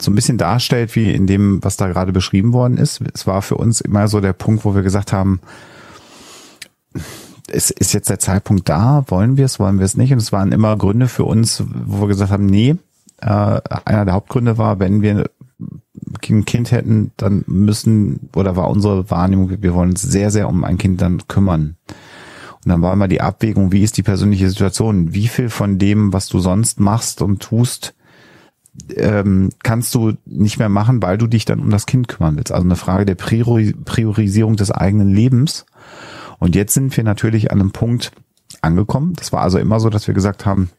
so 0.00 0.10
ein 0.10 0.14
bisschen 0.14 0.38
darstellt, 0.38 0.96
wie 0.96 1.12
in 1.12 1.26
dem, 1.26 1.62
was 1.62 1.76
da 1.76 1.88
gerade 1.88 2.12
beschrieben 2.12 2.52
worden 2.52 2.78
ist. 2.78 3.00
Es 3.14 3.26
war 3.26 3.42
für 3.42 3.56
uns 3.56 3.80
immer 3.80 4.08
so 4.08 4.20
der 4.20 4.32
Punkt, 4.32 4.64
wo 4.64 4.74
wir 4.74 4.82
gesagt 4.82 5.12
haben, 5.12 5.40
es 7.48 7.70
ist 7.70 7.92
jetzt 7.92 8.08
der 8.08 8.18
Zeitpunkt 8.18 8.68
da, 8.68 9.04
wollen 9.08 9.36
wir 9.36 9.44
es, 9.44 9.58
wollen 9.58 9.78
wir 9.78 9.84
es 9.84 9.96
nicht? 9.96 10.12
Und 10.12 10.18
es 10.18 10.32
waren 10.32 10.52
immer 10.52 10.76
Gründe 10.76 11.08
für 11.08 11.24
uns, 11.24 11.64
wo 11.84 12.02
wir 12.02 12.08
gesagt 12.08 12.30
haben, 12.30 12.46
nee, 12.46 12.76
äh, 13.20 13.60
einer 13.84 14.04
der 14.04 14.14
Hauptgründe 14.14 14.56
war, 14.56 14.78
wenn 14.78 15.02
wir 15.02 15.30
ein 16.28 16.44
Kind 16.44 16.70
hätten, 16.70 17.10
dann 17.16 17.44
müssen, 17.46 18.30
oder 18.34 18.56
war 18.56 18.70
unsere 18.70 19.10
Wahrnehmung, 19.10 19.50
wir 19.60 19.74
wollen 19.74 19.90
uns 19.90 20.02
sehr, 20.02 20.30
sehr 20.30 20.48
um 20.48 20.64
ein 20.64 20.78
Kind 20.78 21.00
dann 21.02 21.26
kümmern. 21.28 21.76
Und 22.64 22.70
dann 22.70 22.82
war 22.82 22.92
immer 22.92 23.08
die 23.08 23.20
Abwägung, 23.20 23.72
wie 23.72 23.82
ist 23.82 23.96
die 23.96 24.02
persönliche 24.02 24.48
Situation? 24.48 25.14
Wie 25.14 25.28
viel 25.28 25.48
von 25.48 25.78
dem, 25.78 26.12
was 26.12 26.28
du 26.28 26.40
sonst 26.40 26.78
machst 26.78 27.22
und 27.22 27.40
tust, 27.40 27.94
ähm, 28.96 29.50
kannst 29.62 29.94
du 29.94 30.12
nicht 30.26 30.58
mehr 30.58 30.68
machen, 30.68 31.02
weil 31.02 31.18
du 31.18 31.26
dich 31.26 31.44
dann 31.44 31.60
um 31.60 31.70
das 31.70 31.86
Kind 31.86 32.08
kümmern 32.08 32.36
willst. 32.36 32.52
Also 32.52 32.64
eine 32.64 32.76
Frage 32.76 33.06
der 33.06 33.14
Priori 33.14 33.72
Priorisierung 33.72 34.56
des 34.56 34.70
eigenen 34.70 35.08
Lebens. 35.08 35.66
Und 36.38 36.54
jetzt 36.54 36.74
sind 36.74 36.96
wir 36.96 37.04
natürlich 37.04 37.50
an 37.50 37.60
einem 37.60 37.70
Punkt 37.72 38.12
angekommen. 38.60 39.14
Das 39.14 39.32
war 39.32 39.40
also 39.40 39.58
immer 39.58 39.80
so, 39.80 39.90
dass 39.90 40.06
wir 40.06 40.14
gesagt 40.14 40.46
haben, 40.46 40.70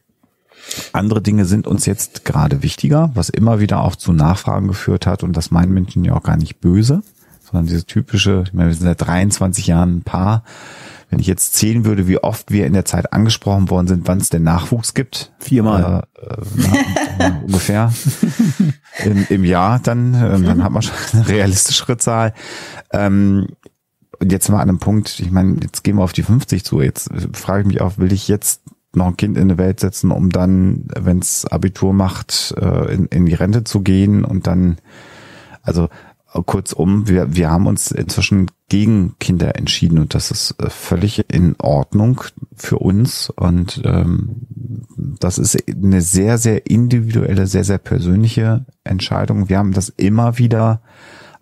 andere 0.92 1.20
Dinge 1.20 1.44
sind 1.44 1.66
uns 1.66 1.86
jetzt 1.86 2.24
gerade 2.24 2.62
wichtiger, 2.62 3.10
was 3.14 3.28
immer 3.28 3.60
wieder 3.60 3.82
auch 3.82 3.96
zu 3.96 4.12
Nachfragen 4.12 4.68
geführt 4.68 5.06
hat. 5.06 5.22
Und 5.22 5.36
das 5.36 5.50
meinen 5.50 5.72
Menschen 5.74 6.04
ja 6.04 6.14
auch 6.14 6.22
gar 6.22 6.36
nicht 6.36 6.60
böse, 6.60 7.02
sondern 7.52 7.66
diese 7.66 7.86
typische, 7.86 8.42
ich 8.46 8.52
meine, 8.52 8.70
wir 8.70 8.74
sind 8.74 8.86
seit 8.86 9.06
23 9.06 9.66
Jahren 9.68 9.98
ein 9.98 10.02
Paar 10.02 10.42
wenn 11.12 11.18
ich 11.18 11.26
jetzt 11.26 11.52
zählen 11.52 11.84
würde, 11.84 12.08
wie 12.08 12.16
oft 12.16 12.50
wir 12.50 12.66
in 12.66 12.72
der 12.72 12.86
Zeit 12.86 13.12
angesprochen 13.12 13.68
worden 13.68 13.86
sind, 13.86 14.08
wann 14.08 14.16
es 14.16 14.30
den 14.30 14.44
Nachwuchs 14.44 14.94
gibt. 14.94 15.30
Viermal. 15.38 16.04
Äh, 16.16 17.22
äh, 17.22 17.32
ungefähr 17.42 17.92
im, 19.04 19.26
im 19.28 19.44
Jahr 19.44 19.78
dann, 19.78 20.14
äh, 20.14 20.40
dann 20.40 20.64
hat 20.64 20.72
man 20.72 20.80
schon 20.80 20.94
eine 21.12 21.28
realistischere 21.28 21.98
Zahl. 21.98 22.32
Ähm, 22.94 23.48
und 24.18 24.32
jetzt 24.32 24.48
mal 24.48 24.62
an 24.62 24.70
einem 24.70 24.78
Punkt, 24.78 25.20
ich 25.20 25.30
meine, 25.30 25.58
jetzt 25.62 25.84
gehen 25.84 25.96
wir 25.96 26.02
auf 26.02 26.14
die 26.14 26.22
50 26.22 26.64
zu. 26.64 26.80
Jetzt 26.80 27.10
frage 27.34 27.60
ich 27.60 27.66
mich 27.66 27.82
auch, 27.82 27.98
will 27.98 28.10
ich 28.10 28.26
jetzt 28.26 28.62
noch 28.94 29.08
ein 29.08 29.18
Kind 29.18 29.36
in 29.36 29.50
die 29.50 29.58
Welt 29.58 29.80
setzen, 29.80 30.12
um 30.12 30.30
dann, 30.30 30.88
wenn 30.98 31.18
es 31.18 31.44
Abitur 31.44 31.92
macht, 31.92 32.54
äh, 32.58 32.94
in, 32.94 33.04
in 33.08 33.26
die 33.26 33.34
Rente 33.34 33.64
zu 33.64 33.82
gehen 33.82 34.24
und 34.24 34.46
dann, 34.46 34.78
also 35.60 35.90
kurzum, 36.40 37.08
wir, 37.08 37.34
wir 37.36 37.50
haben 37.50 37.66
uns 37.66 37.90
inzwischen 37.90 38.50
gegen 38.68 39.16
Kinder 39.18 39.56
entschieden 39.56 39.98
und 39.98 40.14
das 40.14 40.30
ist 40.30 40.54
äh, 40.62 40.70
völlig 40.70 41.30
in 41.30 41.56
Ordnung 41.58 42.22
für 42.54 42.78
uns 42.78 43.28
und 43.28 43.82
ähm, 43.84 44.46
das 44.96 45.38
ist 45.38 45.58
eine 45.68 46.00
sehr, 46.00 46.38
sehr 46.38 46.66
individuelle, 46.70 47.46
sehr, 47.46 47.64
sehr 47.64 47.78
persönliche 47.78 48.64
Entscheidung. 48.82 49.50
Wir 49.50 49.58
haben 49.58 49.72
das 49.72 49.90
immer 49.90 50.38
wieder 50.38 50.80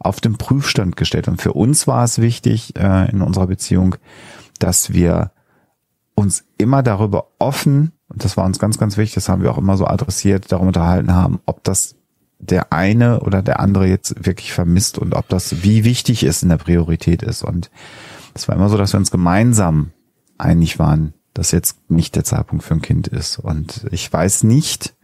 auf 0.00 0.20
den 0.20 0.38
Prüfstand 0.38 0.96
gestellt 0.96 1.28
und 1.28 1.40
für 1.40 1.52
uns 1.52 1.86
war 1.86 2.02
es 2.02 2.18
wichtig 2.18 2.74
äh, 2.76 3.10
in 3.10 3.22
unserer 3.22 3.46
Beziehung, 3.46 3.94
dass 4.58 4.92
wir 4.92 5.30
uns 6.14 6.44
immer 6.58 6.82
darüber 6.82 7.28
offen, 7.38 7.92
und 8.08 8.24
das 8.24 8.36
war 8.36 8.44
uns 8.44 8.58
ganz, 8.58 8.76
ganz 8.76 8.96
wichtig, 8.96 9.14
das 9.14 9.28
haben 9.28 9.42
wir 9.42 9.52
auch 9.52 9.58
immer 9.58 9.76
so 9.76 9.86
adressiert, 9.86 10.50
darum 10.50 10.68
unterhalten 10.68 11.14
haben, 11.14 11.38
ob 11.46 11.62
das 11.62 11.94
der 12.40 12.72
eine 12.72 13.20
oder 13.20 13.42
der 13.42 13.60
andere 13.60 13.86
jetzt 13.86 14.26
wirklich 14.26 14.52
vermisst 14.52 14.98
und 14.98 15.14
ob 15.14 15.28
das 15.28 15.62
wie 15.62 15.84
wichtig 15.84 16.24
ist 16.24 16.42
in 16.42 16.48
der 16.48 16.56
Priorität 16.56 17.22
ist. 17.22 17.42
Und 17.42 17.70
es 18.34 18.48
war 18.48 18.56
immer 18.56 18.68
so, 18.68 18.76
dass 18.76 18.92
wir 18.92 18.98
uns 18.98 19.10
gemeinsam 19.10 19.90
einig 20.38 20.78
waren, 20.78 21.14
dass 21.34 21.52
jetzt 21.52 21.90
nicht 21.90 22.16
der 22.16 22.24
Zeitpunkt 22.24 22.64
für 22.64 22.74
ein 22.74 22.82
Kind 22.82 23.08
ist. 23.08 23.38
Und 23.38 23.86
ich 23.90 24.10
weiß 24.12 24.44
nicht, 24.44 24.94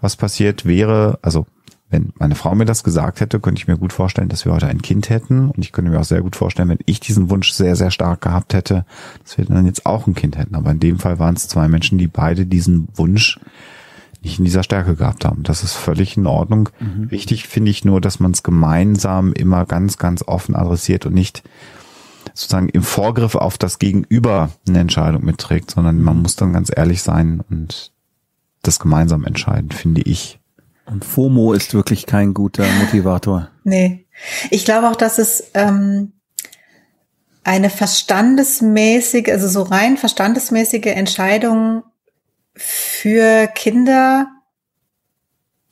was 0.00 0.16
passiert 0.16 0.64
wäre, 0.64 1.18
also 1.22 1.46
wenn 1.90 2.12
meine 2.18 2.36
Frau 2.36 2.54
mir 2.54 2.64
das 2.64 2.84
gesagt 2.84 3.20
hätte, 3.20 3.38
könnte 3.38 3.60
ich 3.60 3.68
mir 3.68 3.76
gut 3.76 3.92
vorstellen, 3.92 4.30
dass 4.30 4.46
wir 4.46 4.52
heute 4.52 4.66
ein 4.66 4.80
Kind 4.80 5.10
hätten. 5.10 5.50
Und 5.50 5.58
ich 5.58 5.72
könnte 5.72 5.90
mir 5.90 6.00
auch 6.00 6.04
sehr 6.04 6.22
gut 6.22 6.36
vorstellen, 6.36 6.70
wenn 6.70 6.78
ich 6.86 7.00
diesen 7.00 7.28
Wunsch 7.28 7.52
sehr, 7.52 7.76
sehr 7.76 7.90
stark 7.90 8.22
gehabt 8.22 8.54
hätte, 8.54 8.86
dass 9.22 9.36
wir 9.36 9.44
dann 9.44 9.66
jetzt 9.66 9.84
auch 9.84 10.06
ein 10.06 10.14
Kind 10.14 10.38
hätten. 10.38 10.54
Aber 10.54 10.70
in 10.70 10.80
dem 10.80 10.98
Fall 10.98 11.18
waren 11.18 11.36
es 11.36 11.48
zwei 11.48 11.68
Menschen, 11.68 11.98
die 11.98 12.08
beide 12.08 12.46
diesen 12.46 12.88
Wunsch 12.94 13.38
nicht 14.22 14.38
in 14.38 14.44
dieser 14.44 14.62
Stärke 14.62 14.94
gehabt 14.94 15.24
haben. 15.24 15.42
Das 15.42 15.62
ist 15.62 15.74
völlig 15.74 16.16
in 16.16 16.26
Ordnung. 16.26 16.68
Mhm. 16.78 17.10
Wichtig 17.10 17.48
finde 17.48 17.70
ich 17.70 17.84
nur, 17.84 18.00
dass 18.00 18.20
man 18.20 18.30
es 18.30 18.42
gemeinsam 18.42 19.32
immer 19.32 19.66
ganz, 19.66 19.98
ganz 19.98 20.22
offen 20.26 20.54
adressiert 20.54 21.06
und 21.06 21.14
nicht 21.14 21.42
sozusagen 22.34 22.68
im 22.68 22.82
Vorgriff 22.82 23.34
auf 23.34 23.58
das 23.58 23.78
Gegenüber 23.78 24.50
eine 24.66 24.78
Entscheidung 24.78 25.24
mitträgt, 25.24 25.70
sondern 25.70 26.00
man 26.00 26.16
mhm. 26.16 26.22
muss 26.22 26.36
dann 26.36 26.52
ganz 26.52 26.70
ehrlich 26.74 27.02
sein 27.02 27.42
und 27.50 27.92
das 28.62 28.78
gemeinsam 28.78 29.24
entscheiden, 29.24 29.70
finde 29.72 30.02
ich. 30.02 30.38
Und 30.86 31.04
FOMO 31.04 31.52
ist 31.52 31.74
wirklich 31.74 32.06
kein 32.06 32.34
guter 32.34 32.64
Motivator. 32.80 33.48
Nee. 33.64 34.06
Ich 34.50 34.64
glaube 34.64 34.88
auch, 34.88 34.96
dass 34.96 35.18
es 35.18 35.50
ähm, 35.54 36.12
eine 37.44 37.70
verstandesmäßige, 37.70 39.28
also 39.30 39.48
so 39.48 39.62
rein 39.62 39.96
verstandesmäßige 39.96 40.86
Entscheidung 40.86 41.82
für 42.54 43.46
Kinder, 43.48 44.28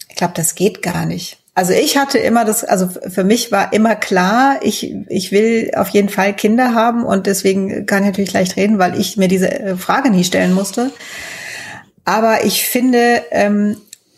ich 0.09 0.16
glaube, 0.16 0.35
das 0.36 0.55
geht 0.55 0.82
gar 0.82 1.07
nicht. 1.07 1.39
Also 1.55 1.73
ich 1.73 1.98
hatte 1.98 2.19
immer 2.19 2.44
das, 2.44 2.65
also 2.65 2.89
für 2.89 3.24
mich 3.24 3.52
war 3.52 3.73
immer 3.73 3.97
klar, 3.97 4.61
ich, 4.62 4.94
ich 5.09 5.32
will 5.32 5.73
auf 5.77 5.89
jeden 5.89 6.09
Fall 6.09 6.35
Kinder 6.35 6.74
haben 6.74 7.05
und 7.05 7.27
deswegen 7.27 7.86
kann 7.86 8.02
ich 8.02 8.11
natürlich 8.11 8.32
leicht 8.32 8.57
reden, 8.57 8.78
weil 8.78 8.98
ich 8.98 9.16
mir 9.16 9.28
diese 9.28 9.51
äh, 9.51 9.77
Frage 9.77 10.11
nie 10.11 10.24
stellen 10.24 10.55
musste. 10.55 10.90
Aber 12.05 12.44
ich 12.44 12.65
finde, 12.65 13.23
ähm, 13.31 13.77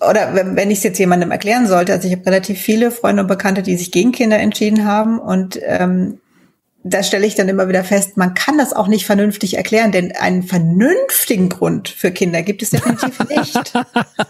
oder 0.09 0.35
wenn, 0.35 0.57
wenn 0.57 0.71
ich 0.71 0.79
es 0.79 0.85
jetzt 0.85 0.99
jemandem 0.99 1.31
erklären 1.31 1.67
sollte, 1.67 1.93
also 1.93 2.07
ich 2.07 2.15
habe 2.15 2.27
relativ 2.27 2.61
viele 2.61 2.91
Freunde 2.91 3.23
und 3.23 3.29
Bekannte, 3.29 3.63
die 3.63 3.77
sich 3.77 3.91
gegen 3.91 4.13
Kinder 4.13 4.39
entschieden 4.39 4.85
haben 4.87 5.19
und 5.19 5.59
ähm, 5.65 6.21
da 6.85 7.03
stelle 7.03 7.27
ich 7.27 7.35
dann 7.37 7.49
immer 7.49 7.69
wieder 7.69 7.85
fest, 7.85 8.17
man 8.17 8.35
kann 8.35 8.59
das 8.59 8.73
auch 8.73 8.89
nicht 8.89 9.07
vernünftig 9.07 9.57
erklären, 9.57 9.93
denn 9.93 10.13
einen 10.13 10.43
vernünftigen 10.43 11.49
Grund 11.49 11.89
für 11.89 12.11
Kinder 12.11 12.43
gibt 12.43 12.63
es 12.63 12.71
definitiv 12.71 13.19
nicht. 13.29 13.55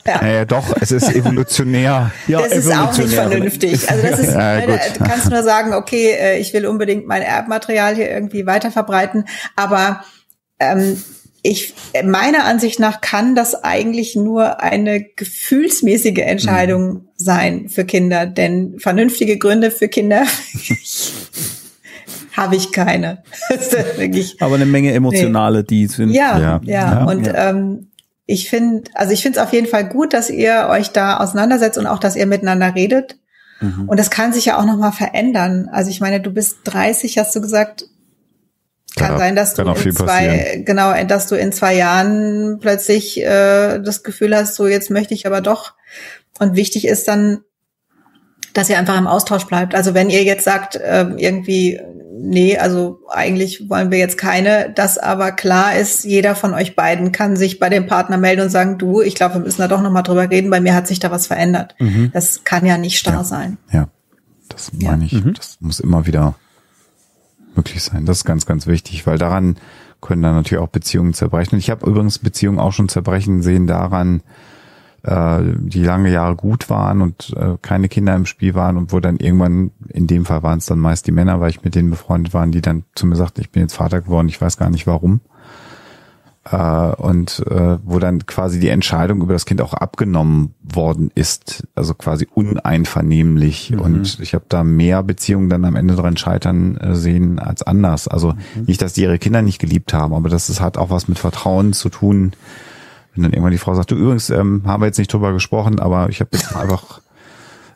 Ja. 0.07 0.21
Naja, 0.21 0.45
doch, 0.45 0.77
es 0.81 0.93
ist 0.93 1.15
evolutionär. 1.15 2.13
ja, 2.27 2.43
das 2.43 2.53
ist 2.53 2.73
auch 2.73 2.97
nicht 2.97 3.15
vernünftig. 3.15 3.89
Also 3.91 4.07
das 4.07 4.19
ist, 4.19 4.35
ja, 4.35 4.67
ne, 4.67 4.79
du 4.99 5.05
kannst 5.05 5.31
nur 5.31 5.43
sagen, 5.43 5.73
okay, 5.73 6.11
äh, 6.13 6.39
ich 6.39 6.53
will 6.53 6.67
unbedingt 6.67 7.07
mein 7.07 7.23
Erbmaterial 7.23 7.95
hier 7.95 8.11
irgendwie 8.11 8.45
weiter 8.45 8.71
verbreiten, 8.71 9.25
aber 9.57 10.05
ähm, 10.59 11.03
ich, 11.43 11.75
meiner 12.05 12.45
Ansicht 12.45 12.79
nach 12.79 13.01
kann 13.01 13.35
das 13.35 13.65
eigentlich 13.65 14.15
nur 14.15 14.61
eine 14.61 15.03
gefühlsmäßige 15.03 16.19
Entscheidung 16.19 16.93
mhm. 16.93 17.09
sein 17.17 17.69
für 17.69 17.85
Kinder, 17.85 18.27
denn 18.27 18.79
vernünftige 18.79 19.39
Gründe 19.39 19.71
für 19.71 19.89
Kinder 19.89 20.25
habe 22.33 22.57
ich 22.57 22.73
keine. 22.73 23.23
Aber 24.41 24.55
eine 24.55 24.67
Menge 24.67 24.93
emotionale, 24.93 25.61
nee. 25.61 25.65
die 25.65 25.87
sind. 25.87 26.11
Ja, 26.11 26.39
ja, 26.39 26.61
ja. 26.65 26.93
ja. 26.93 27.05
Und 27.05 27.27
ja. 27.27 27.51
Ähm, 27.51 27.89
ich 28.27 28.49
finde, 28.49 28.91
also 28.95 29.13
ich 29.13 29.23
finde 29.23 29.39
es 29.39 29.45
auf 29.45 29.53
jeden 29.53 29.67
Fall 29.67 29.89
gut, 29.89 30.13
dass 30.13 30.31
ihr 30.31 30.69
euch 30.71 30.91
da 30.91 31.19
auseinandersetzt 31.19 31.79
und 31.79 31.87
auch, 31.87 31.99
dass 31.99 32.17
ihr 32.17 32.27
miteinander 32.27 32.75
redet. 32.75 33.17
Mhm. 33.61 33.89
Und 33.89 33.99
das 33.99 34.11
kann 34.11 34.33
sich 34.33 34.47
ja 34.47 34.59
auch 34.59 34.65
nochmal 34.65 34.93
verändern. 34.93 35.69
Also 35.71 35.91
ich 35.91 36.01
meine, 36.01 36.21
du 36.21 36.31
bist 36.31 36.59
30, 36.65 37.19
hast 37.19 37.35
du 37.35 37.41
gesagt. 37.41 37.85
Kann, 38.95 39.09
kann 39.09 39.19
sein, 39.19 39.37
dass 39.37 39.55
du 39.55 39.63
in 39.63 39.97
zwei, 39.97 40.05
passieren. 40.05 40.65
genau, 40.67 41.05
dass 41.05 41.27
du 41.27 41.35
in 41.35 41.51
zwei 41.51 41.75
Jahren 41.75 42.59
plötzlich 42.61 43.19
äh, 43.23 43.79
das 43.79 44.03
Gefühl 44.03 44.37
hast, 44.37 44.55
so 44.55 44.67
jetzt 44.67 44.91
möchte 44.91 45.15
ich 45.15 45.27
aber 45.27 45.41
doch. 45.41 45.73
Und 46.39 46.57
wichtig 46.57 46.87
ist 46.87 47.09
dann, 47.09 47.41
dass 48.53 48.69
ihr 48.69 48.79
einfach 48.79 48.99
im 48.99 49.07
Austausch 49.07 49.47
bleibt. 49.47 49.75
Also 49.75 49.95
wenn 49.95 50.11
ihr 50.11 50.25
jetzt 50.25 50.45
sagt, 50.45 50.77
äh, 50.77 51.07
irgendwie, 51.17 51.81
nee, 52.19 52.59
also 52.59 53.01
eigentlich 53.09 53.69
wollen 53.69 53.91
wir 53.91 53.99
jetzt 53.99 54.19
keine, 54.19 54.71
dass 54.71 54.99
aber 54.99 55.33
klar 55.33 55.77
ist, 55.77 56.05
jeder 56.05 56.35
von 56.35 56.55
euch 56.55 56.77
beiden 56.77 57.13
kann 57.13 57.37
sich 57.37 57.59
bei 57.59 57.69
dem 57.69 57.87
Partner 57.87 58.19
melden 58.19 58.43
und 58.43 58.51
sagen, 58.51 58.79
du, 58.79 59.01
ich 59.01 59.15
glaube, 59.15 59.35
wir 59.35 59.41
müssen 59.41 59.61
da 59.61 59.69
doch 59.69 59.81
nochmal 59.81 60.03
drüber 60.03 60.29
reden, 60.29 60.51
bei 60.51 60.61
mir 60.61 60.75
hat 60.75 60.87
sich 60.87 60.99
da 60.99 61.11
was 61.11 61.27
verändert. 61.27 61.75
Mhm. 61.79 62.11
Das 62.13 62.45
kann 62.45 62.67
ja 62.67 62.79
nicht 62.79 62.99
starr 62.99 63.15
ja. 63.15 63.25
sein. 63.25 63.59
Ja, 63.73 63.89
das 64.49 64.73
meine 64.73 65.05
ich. 65.05 65.13
Mhm. 65.13 65.35
Das 65.35 65.59
muss 65.61 65.81
immer 65.81 66.07
wieder 66.07 66.35
möglich 67.55 67.83
sein. 67.83 68.07
Das 68.07 68.19
ist 68.19 68.25
ganz, 68.25 68.47
ganz 68.47 68.67
wichtig, 68.67 69.07
weil 69.07 69.19
daran 69.19 69.57
können 70.01 70.23
dann 70.23 70.35
natürlich 70.35 70.63
auch 70.63 70.69
Beziehungen 70.69 71.15
zerbrechen. 71.15 71.55
Und 71.55 71.61
ich 71.61 71.71
habe 71.71 71.89
übrigens 71.89 72.19
Beziehungen 72.19 72.59
auch 72.59 72.73
schon 72.73 72.89
zerbrechen 72.89 73.43
sehen 73.43 73.67
daran, 73.67 74.23
äh, 75.05 75.41
die 75.59 75.83
lange 75.83 76.11
Jahre 76.11 76.37
gut 76.37 76.71
waren 76.71 77.03
und 77.03 77.35
äh, 77.37 77.57
keine 77.61 77.89
Kinder 77.89 78.15
im 78.15 78.27
Spiel 78.27 78.55
waren 78.55 78.77
und 78.77 78.93
wo 78.93 79.01
dann 79.01 79.17
irgendwann, 79.17 79.73
in 79.89 80.07
dem 80.07 80.25
Fall 80.25 80.43
waren 80.43 80.59
es 80.59 80.67
dann 80.67 80.79
meist 80.79 81.07
die 81.07 81.13
Männer, 81.13 81.41
weil 81.41 81.51
ich 81.51 81.65
mit 81.65 81.75
denen 81.75 81.91
befreundet 81.91 82.35
war, 82.35 82.47
die 82.47 82.61
dann 82.61 82.85
zu 82.95 83.07
mir 83.07 83.17
sagten, 83.17 83.41
ich 83.41 83.51
bin 83.51 83.63
jetzt 83.63 83.75
Vater 83.75 84.01
geworden, 84.01 84.29
ich 84.29 84.41
weiß 84.41 84.59
gar 84.59 84.71
nicht 84.71 84.87
warum. 84.87 85.21
Äh, 86.51 86.57
und 86.57 87.45
äh, 87.49 87.79
wo 87.85 87.99
dann 88.01 88.27
quasi 88.27 88.59
die 88.59 88.69
Entscheidung 88.69 89.23
über 89.23 89.33
das 89.33 89.47
Kind 89.47 89.61
auch 89.61 89.75
abgenommen 89.75 90.55
worden 90.63 91.11
ist, 91.15 91.67
also 91.75 91.95
quasi 91.95 92.27
uneinvernehmlich. 92.33 93.71
Mhm. 93.71 93.81
Und 93.81 94.21
ich 94.21 94.35
habe 94.35 94.45
da 94.49 94.65
mehr 94.65 95.03
Beziehungen 95.03 95.49
dann 95.49 95.65
am 95.65 95.77
Ende 95.77 95.95
dran 95.95 96.17
scheitern 96.17 96.77
äh, 96.77 96.95
sehen 96.95 97.39
als 97.39 97.63
anders. 97.63 98.09
Also 98.09 98.33
mhm. 98.33 98.65
nicht, 98.67 98.83
dass 98.83 98.93
die 98.93 99.03
ihre 99.03 99.19
Kinder 99.19 99.43
nicht 99.43 99.61
geliebt 99.61 99.95
haben, 99.95 100.15
aber 100.15 100.29
das 100.29 100.51
ist, 100.51 100.61
hat 100.61 100.79
auch 100.79 100.91
was 100.91 101.07
mit 101.07 101.19
Vertrauen 101.19 101.73
zu 101.73 101.89
tun 101.89 102.33
wenn 103.15 103.25
dann 103.25 103.33
irgendwann 103.33 103.53
die 103.53 103.59
Frau 103.59 103.75
sagt, 103.75 103.91
du 103.91 103.95
übrigens 103.95 104.31
ähm, 104.31 104.63
haben 104.67 104.83
wir 104.83 104.87
jetzt 104.87 104.99
nicht 104.99 105.13
drüber 105.13 105.33
gesprochen, 105.33 105.81
aber 105.81 106.09
ich 106.09 106.21
habe 106.21 106.31
jetzt 106.33 106.57
einfach 106.57 107.01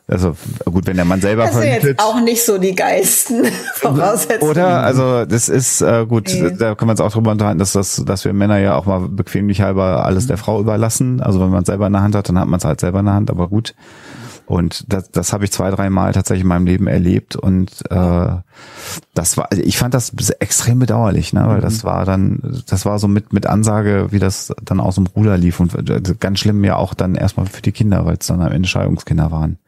also 0.09 0.37
gut, 0.63 0.87
wenn 0.87 0.95
der 0.95 1.03
Mann 1.03 1.19
selber 1.19 1.43
das 1.43 1.51
vermittelt. 1.51 1.83
Das 1.83 1.89
jetzt 1.89 2.01
auch 2.01 2.21
nicht 2.21 2.45
so 2.45 2.57
die 2.57 2.73
geilsten 2.73 3.43
Voraussetzungen. 3.73 4.51
Oder? 4.51 4.83
Also 4.83 5.25
das 5.25 5.49
ist 5.49 5.81
äh, 5.81 6.05
gut, 6.07 6.29
nee. 6.33 6.55
da 6.57 6.75
kann 6.75 6.87
man 6.87 6.93
es 6.93 7.01
auch 7.01 7.11
drüber 7.11 7.31
unterhalten, 7.31 7.59
dass 7.59 7.73
das, 7.73 8.01
dass 8.05 8.23
wir 8.23 8.31
Männer 8.31 8.57
ja 8.57 8.77
auch 8.77 8.85
mal 8.85 9.01
bequemlich 9.09 9.61
halber 9.61 10.05
alles 10.05 10.23
mhm. 10.23 10.27
der 10.29 10.37
Frau 10.37 10.61
überlassen. 10.61 11.19
Also 11.19 11.41
wenn 11.41 11.49
man 11.49 11.63
es 11.63 11.67
selber 11.67 11.87
in 11.87 11.93
der 11.93 12.03
Hand 12.03 12.15
hat, 12.15 12.29
dann 12.29 12.39
hat 12.39 12.47
man 12.47 12.57
es 12.57 12.63
halt 12.63 12.79
selber 12.79 12.99
in 12.99 13.05
der 13.05 13.15
Hand, 13.15 13.29
aber 13.29 13.49
gut. 13.49 13.75
Und 14.47 14.85
das, 14.87 15.11
das 15.11 15.33
habe 15.33 15.43
ich 15.43 15.51
zwei, 15.51 15.69
drei 15.71 15.89
Mal 15.89 16.13
tatsächlich 16.13 16.43
in 16.43 16.47
meinem 16.47 16.65
Leben 16.65 16.87
erlebt 16.87 17.35
und 17.35 17.69
äh, 17.89 18.27
das 19.13 19.35
war, 19.35 19.51
ich 19.51 19.77
fand 19.77 19.93
das 19.93 20.13
extrem 20.39 20.79
bedauerlich, 20.79 21.33
ne? 21.33 21.43
weil 21.45 21.57
mhm. 21.57 21.61
das 21.61 21.83
war 21.83 22.05
dann, 22.05 22.63
das 22.65 22.85
war 22.85 22.97
so 22.97 23.09
mit 23.09 23.33
mit 23.33 23.45
Ansage, 23.45 24.07
wie 24.11 24.19
das 24.19 24.53
dann 24.63 24.79
aus 24.79 24.95
dem 24.95 25.05
Ruder 25.05 25.37
lief 25.37 25.59
und 25.59 25.75
äh, 25.89 26.01
ganz 26.17 26.39
schlimm 26.39 26.63
ja 26.63 26.77
auch 26.77 26.93
dann 26.93 27.15
erstmal 27.15 27.45
für 27.47 27.61
die 27.61 27.73
Kinder, 27.73 28.05
weil 28.05 28.15
es 28.21 28.27
dann 28.27 28.41
am 28.41 28.53
Ende 28.53 28.69
Scheidungskinder 28.69 29.31
waren 29.31 29.59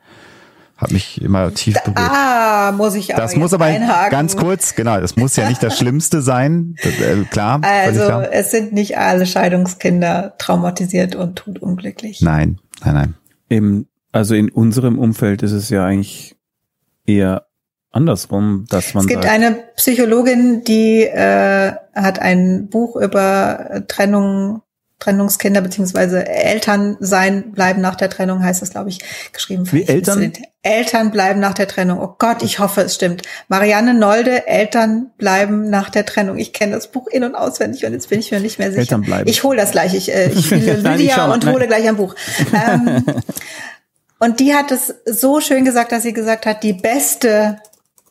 hat 0.79 0.91
mich 0.91 1.21
immer 1.21 1.53
tief 1.53 1.75
berührt. 1.83 2.09
Ah, 2.09 2.71
muss 2.71 2.95
ich 2.95 3.13
aber 3.13 3.21
Das 3.21 3.35
muss 3.35 3.53
aber 3.53 3.65
einhaken. 3.65 4.11
ganz 4.11 4.37
kurz, 4.37 4.75
genau, 4.75 4.99
das 5.01 5.17
muss 5.17 5.35
ja 5.35 5.49
nicht 5.49 5.61
das 5.61 5.77
Schlimmste 5.77 6.21
sein, 6.21 6.75
das, 6.81 6.93
äh, 7.01 7.25
klar. 7.29 7.59
Also 7.63 8.05
klar. 8.05 8.31
es 8.31 8.51
sind 8.51 8.71
nicht 8.71 8.97
alle 8.97 9.25
Scheidungskinder 9.25 10.35
traumatisiert 10.37 11.15
und 11.15 11.35
totunglücklich. 11.35 12.21
Nein, 12.21 12.59
nein, 12.85 12.93
nein. 12.93 13.13
Im 13.49 13.87
also 14.11 14.35
in 14.35 14.49
unserem 14.49 14.97
Umfeld 14.97 15.43
ist 15.43 15.51
es 15.51 15.69
ja 15.69 15.85
eigentlich 15.85 16.35
eher 17.05 17.45
andersrum, 17.91 18.65
dass 18.69 18.93
man. 18.93 19.05
Es 19.05 19.09
gibt 19.09 19.25
eine 19.25 19.63
Psychologin, 19.75 20.63
die 20.63 21.03
äh, 21.03 21.73
hat 21.93 22.19
ein 22.19 22.69
Buch 22.69 22.95
über 22.95 23.83
Trennung, 23.87 24.61
Trennungskinder 24.99 25.61
beziehungsweise 25.61 26.27
Eltern 26.27 26.97
sein 26.99 27.51
bleiben 27.51 27.81
nach 27.81 27.95
der 27.95 28.09
Trennung 28.09 28.43
heißt 28.43 28.61
das, 28.61 28.71
glaube 28.71 28.89
ich, 28.89 28.99
geschrieben. 29.31 29.71
Wie 29.71 29.87
Eltern? 29.87 30.33
Eltern 30.61 31.11
bleiben 31.11 31.39
nach 31.39 31.53
der 31.53 31.69
Trennung. 31.69 31.99
Oh 32.01 32.15
Gott, 32.17 32.43
ich 32.43 32.59
hoffe, 32.59 32.81
es 32.81 32.95
stimmt. 32.95 33.21
Marianne 33.47 33.93
Nolde, 33.93 34.45
Eltern 34.45 35.11
bleiben 35.17 35.69
nach 35.69 35.89
der 35.89 36.05
Trennung. 36.05 36.37
Ich 36.37 36.51
kenne 36.51 36.73
das 36.73 36.91
Buch 36.91 37.07
in- 37.07 37.23
und 37.23 37.35
auswendig 37.35 37.85
und 37.85 37.93
jetzt 37.93 38.09
bin 38.09 38.19
ich 38.19 38.29
mir 38.29 38.41
nicht 38.41 38.59
mehr 38.59 38.69
sicher. 38.69 38.81
Eltern 38.81 39.01
bleiben. 39.03 39.29
Ich 39.29 39.43
hole 39.43 39.57
das 39.57 39.71
gleich. 39.71 39.93
Ich, 39.93 40.13
äh, 40.13 40.29
ich 40.31 40.45
spiele 40.47 40.73
Lydia 40.73 41.31
und 41.31 41.45
hole 41.45 41.65
gleich 41.67 41.87
ein 41.87 41.95
Buch. 41.95 42.13
Ähm, 42.53 43.03
Und 44.19 44.39
die 44.39 44.53
hat 44.53 44.71
es 44.71 44.93
so 45.05 45.39
schön 45.39 45.65
gesagt, 45.65 45.91
dass 45.91 46.03
sie 46.03 46.13
gesagt 46.13 46.45
hat, 46.45 46.61
die 46.63 46.73
beste, 46.73 47.59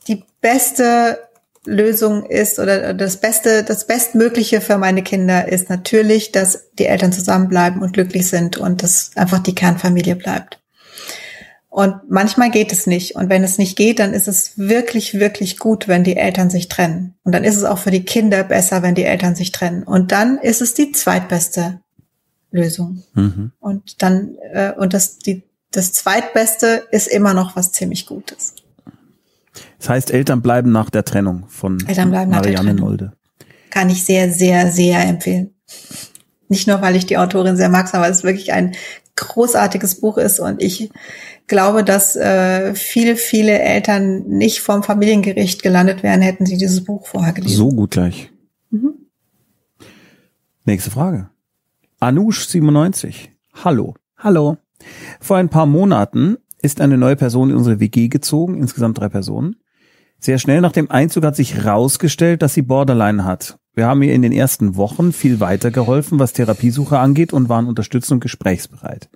die 0.09 0.25
beste 0.41 1.19
Lösung 1.67 2.25
ist 2.25 2.59
oder 2.59 2.95
das 2.95 3.19
Beste, 3.19 3.63
das 3.63 3.87
Bestmögliche 3.87 4.63
für 4.63 4.79
meine 4.79 5.03
Kinder 5.03 5.49
ist 5.49 5.69
natürlich, 5.69 6.33
dass 6.33 6.71
die 6.79 6.87
Eltern 6.87 7.13
zusammenbleiben 7.13 7.83
und 7.83 7.93
glücklich 7.93 8.27
sind 8.27 8.57
und 8.57 8.83
dass 8.83 9.11
einfach 9.17 9.41
die 9.41 9.55
Kernfamilie 9.55 10.17
bleibt. 10.17 10.59
Und 11.69 11.97
manchmal 12.09 12.51
geht 12.51 12.73
es 12.73 12.87
nicht. 12.87 13.15
Und 13.15 13.29
wenn 13.29 13.45
es 13.45 13.59
nicht 13.59 13.77
geht, 13.77 13.99
dann 13.99 14.15
ist 14.15 14.27
es 14.27 14.57
wirklich, 14.57 15.21
wirklich 15.21 15.59
gut, 15.59 15.87
wenn 15.87 16.03
die 16.03 16.17
Eltern 16.17 16.49
sich 16.49 16.69
trennen. 16.69 17.15
Und 17.23 17.35
dann 17.35 17.45
ist 17.45 17.57
es 17.57 17.65
auch 17.65 17.79
für 17.79 17.91
die 17.91 18.05
Kinder 18.05 18.43
besser, 18.43 18.83
wenn 18.83 18.95
die 18.95 19.05
Eltern 19.05 19.37
sich 19.37 19.53
trennen. 19.53 19.83
Und 19.83 20.11
dann 20.11 20.39
ist 20.39 20.63
es 20.63 20.73
die 20.73 20.93
zweitbeste 20.93 21.81
Lösung. 22.51 23.05
Mhm. 23.13 23.53
Und 23.61 24.03
dann, 24.03 24.37
äh, 24.53 24.73
und 24.73 24.95
das, 24.95 25.19
die 25.19 25.45
das 25.71 25.93
zweitbeste 25.93 26.87
ist 26.91 27.09
immer 27.09 27.35
noch 27.35 27.57
was 27.57 27.73
ziemlich 27.73 28.07
Gutes. 28.07 28.55
Das 29.79 29.89
heißt, 29.89 30.11
Eltern 30.11 30.43
bleiben 30.43 30.73
nach 30.73 30.91
der 30.91 31.05
Trennung 31.05 31.47
von 31.49 31.85
Eltern 31.87 32.11
bleiben 32.11 32.31
Marianne 32.31 32.31
nach 32.31 32.43
der 32.43 32.55
Trennung. 32.55 32.89
Nolde. 32.89 33.13
Kann 33.71 33.91
ich 33.91 34.05
sehr, 34.05 34.33
sehr, 34.33 34.71
sehr 34.71 35.01
empfehlen. 35.05 35.55
Nicht 36.49 36.67
nur, 36.67 36.81
weil 36.81 36.97
ich 36.97 37.07
die 37.07 37.19
Autorin 37.19 37.57
sehr 37.57 37.69
mag, 37.69 37.89
sondern 37.89 38.07
weil 38.09 38.13
es 38.13 38.25
wirklich 38.25 38.53
ein 38.53 38.75
großartiges 39.17 40.01
Buch 40.01 40.17
ist 40.17 40.41
und 40.41 40.63
ich 40.63 40.91
glaube, 41.49 41.83
dass 41.83 42.15
äh, 42.15 42.75
viele, 42.75 43.17
viele 43.17 43.59
Eltern 43.59 44.23
nicht 44.29 44.61
vom 44.61 44.83
Familiengericht 44.83 45.63
gelandet 45.63 46.03
wären, 46.03 46.21
hätten 46.21 46.47
sie 46.47 46.57
dieses 46.57 46.85
Buch 46.85 47.07
vorher 47.07 47.33
gelesen. 47.33 47.57
So 47.57 47.69
gut 47.71 47.91
gleich. 47.91 48.31
Mhm. 48.71 48.95
Nächste 50.65 50.91
Frage. 50.91 51.31
Anush 51.99 52.47
97. 52.47 53.33
Hallo. 53.65 53.95
Hallo. 54.19 54.59
Vor 55.21 55.37
ein 55.37 55.49
paar 55.49 55.67
Monaten 55.67 56.37
ist 56.61 56.81
eine 56.81 56.99
neue 56.99 57.17
Person 57.17 57.51
in 57.51 57.57
unsere 57.57 57.81
WG 57.81 58.09
gezogen, 58.09 58.59
insgesamt 58.59 58.99
drei 58.99 59.09
Personen. 59.09 59.57
Sehr 60.19 60.39
schnell 60.39 60.61
nach 60.61 60.73
dem 60.73 60.91
Einzug 60.91 61.25
hat 61.25 61.37
sich 61.37 61.55
herausgestellt, 61.55 62.43
dass 62.43 62.55
sie 62.55 62.63
Borderline 62.63 63.25
hat. 63.25 63.59
Wir 63.75 63.87
haben 63.87 64.03
ihr 64.03 64.13
in 64.13 64.23
den 64.23 64.33
ersten 64.33 64.75
Wochen 64.75 65.13
viel 65.13 65.39
weitergeholfen, 65.39 66.19
was 66.19 66.33
Therapiesuche 66.33 66.99
angeht 66.99 67.33
und 67.33 67.49
waren 67.49 67.67
unterstützend 67.69 68.17
und 68.17 68.21
gesprächsbereit. 68.21 69.09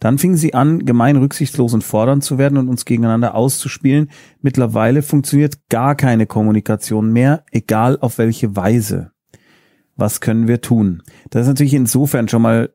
Dann 0.00 0.18
fing 0.18 0.36
sie 0.36 0.52
an, 0.52 0.84
gemein, 0.84 1.16
rücksichtslos 1.16 1.72
und 1.72 1.82
fordernd 1.82 2.22
zu 2.22 2.36
werden 2.36 2.58
und 2.58 2.68
uns 2.68 2.84
gegeneinander 2.84 3.34
auszuspielen. 3.34 4.10
Mittlerweile 4.42 5.00
funktioniert 5.00 5.68
gar 5.70 5.94
keine 5.94 6.26
Kommunikation 6.26 7.12
mehr, 7.12 7.44
egal 7.52 7.96
auf 7.98 8.18
welche 8.18 8.54
Weise. 8.54 9.12
Was 9.96 10.20
können 10.20 10.48
wir 10.48 10.60
tun? 10.60 11.02
Das 11.30 11.42
ist 11.42 11.48
natürlich 11.48 11.72
insofern 11.72 12.28
schon 12.28 12.42
mal 12.42 12.73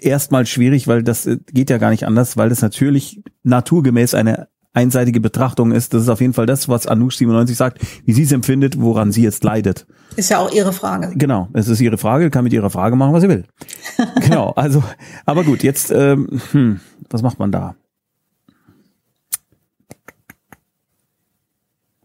erstmal 0.00 0.46
schwierig, 0.46 0.86
weil 0.88 1.02
das 1.02 1.26
äh, 1.26 1.38
geht 1.52 1.70
ja 1.70 1.78
gar 1.78 1.90
nicht 1.90 2.06
anders, 2.06 2.36
weil 2.36 2.48
das 2.48 2.62
natürlich 2.62 3.22
naturgemäß 3.42 4.14
eine 4.14 4.48
einseitige 4.74 5.20
Betrachtung 5.20 5.72
ist. 5.72 5.94
Das 5.94 6.02
ist 6.02 6.08
auf 6.08 6.20
jeden 6.20 6.32
Fall 6.32 6.46
das, 6.46 6.68
was 6.68 6.86
Anush 6.86 7.16
97 7.16 7.56
sagt, 7.56 7.78
wie 8.04 8.12
sie 8.12 8.24
es 8.24 8.32
empfindet, 8.32 8.80
woran 8.80 9.12
sie 9.12 9.22
jetzt 9.22 9.44
leidet. 9.44 9.86
Ist 10.16 10.30
ja 10.30 10.38
auch 10.38 10.52
ihre 10.52 10.72
Frage. 10.72 11.12
Genau, 11.16 11.48
es 11.54 11.68
ist 11.68 11.80
ihre 11.80 11.96
Frage, 11.96 12.30
kann 12.30 12.44
mit 12.44 12.52
ihrer 12.52 12.70
Frage 12.70 12.96
machen, 12.96 13.14
was 13.14 13.22
sie 13.22 13.28
will. 13.28 13.44
genau, 14.20 14.50
also, 14.50 14.82
aber 15.24 15.44
gut, 15.44 15.62
jetzt, 15.62 15.90
ähm, 15.90 16.40
hm, 16.50 16.80
was 17.08 17.22
macht 17.22 17.38
man 17.38 17.52
da? 17.52 17.76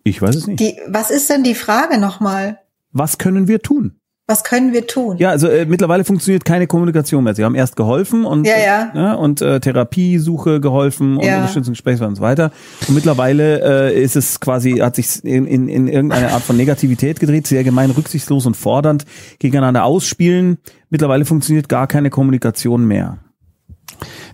Ich 0.04 0.22
weiß 0.22 0.36
es 0.36 0.48
nicht. 0.48 0.60
Die, 0.60 0.76
was 0.88 1.12
ist 1.12 1.30
denn 1.30 1.44
die 1.44 1.56
Frage 1.56 2.00
nochmal? 2.00 2.60
Was 2.92 3.18
können 3.18 3.48
wir 3.48 3.62
tun? 3.62 3.99
Was 4.30 4.44
können 4.44 4.74
wir 4.74 4.86
tun? 4.86 5.18
Ja, 5.18 5.32
also 5.32 5.48
äh, 5.48 5.66
mittlerweile 5.66 6.04
funktioniert 6.04 6.46
keine 6.46 6.68
Kommunikation 6.68 7.24
mehr. 7.24 7.34
Sie 7.34 7.44
haben 7.44 7.56
erst 7.56 7.76
geholfen 7.76 8.26
und 8.26 8.46
Ja, 8.46 8.60
ja. 8.94 9.14
Äh, 9.14 9.18
und 9.18 9.42
äh, 9.42 9.60
Therapiesuche 9.60 10.62
geholfen 10.62 11.18
und 11.18 11.26
Ja. 11.26 11.38
Unterstützungsgespräche 11.38 12.06
und 12.06 12.14
so 12.14 12.22
weiter. 12.22 12.52
Und 12.88 12.94
mittlerweile 12.94 13.90
äh, 13.90 14.00
ist 14.00 14.16
es 14.16 14.40
quasi 14.40 14.74
hat 14.78 14.98
sich 14.98 15.26
in, 15.26 15.48
in, 15.48 15.68
in 15.68 15.88
irgendeine 15.88 16.32
Art 16.32 16.44
von 16.44 16.56
Negativität 16.58 17.20
gedreht, 17.20 17.48
sehr 17.48 17.64
gemein, 17.64 17.90
rücksichtslos 17.90 18.46
und 18.46 18.56
fordernd 18.56 19.06
gegeneinander 19.40 19.84
ausspielen. 19.84 20.60
Mittlerweile 20.92 21.26
funktioniert 21.26 21.68
gar 21.68 21.88
keine 21.88 22.12
Kommunikation 22.12 22.86
mehr. 22.86 23.18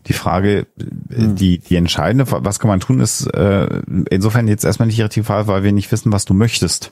Die 0.08 0.14
Frage, 0.14 0.68
äh, 0.78 0.86
die, 1.10 1.60
die 1.60 1.76
entscheidende, 1.78 2.26
was 2.30 2.60
kann 2.60 2.68
man 2.68 2.82
tun, 2.82 3.00
ist 3.00 3.28
äh, 3.34 3.82
insofern 4.10 4.50
jetzt 4.50 4.66
erstmal 4.66 4.88
nicht 4.88 4.98
die 4.98 5.04
richtige 5.04 5.24
Frage, 5.24 5.48
weil 5.48 5.64
wir 5.64 5.72
nicht 5.72 5.90
wissen, 5.94 6.12
was 6.12 6.26
du 6.26 6.34
möchtest. 6.34 6.92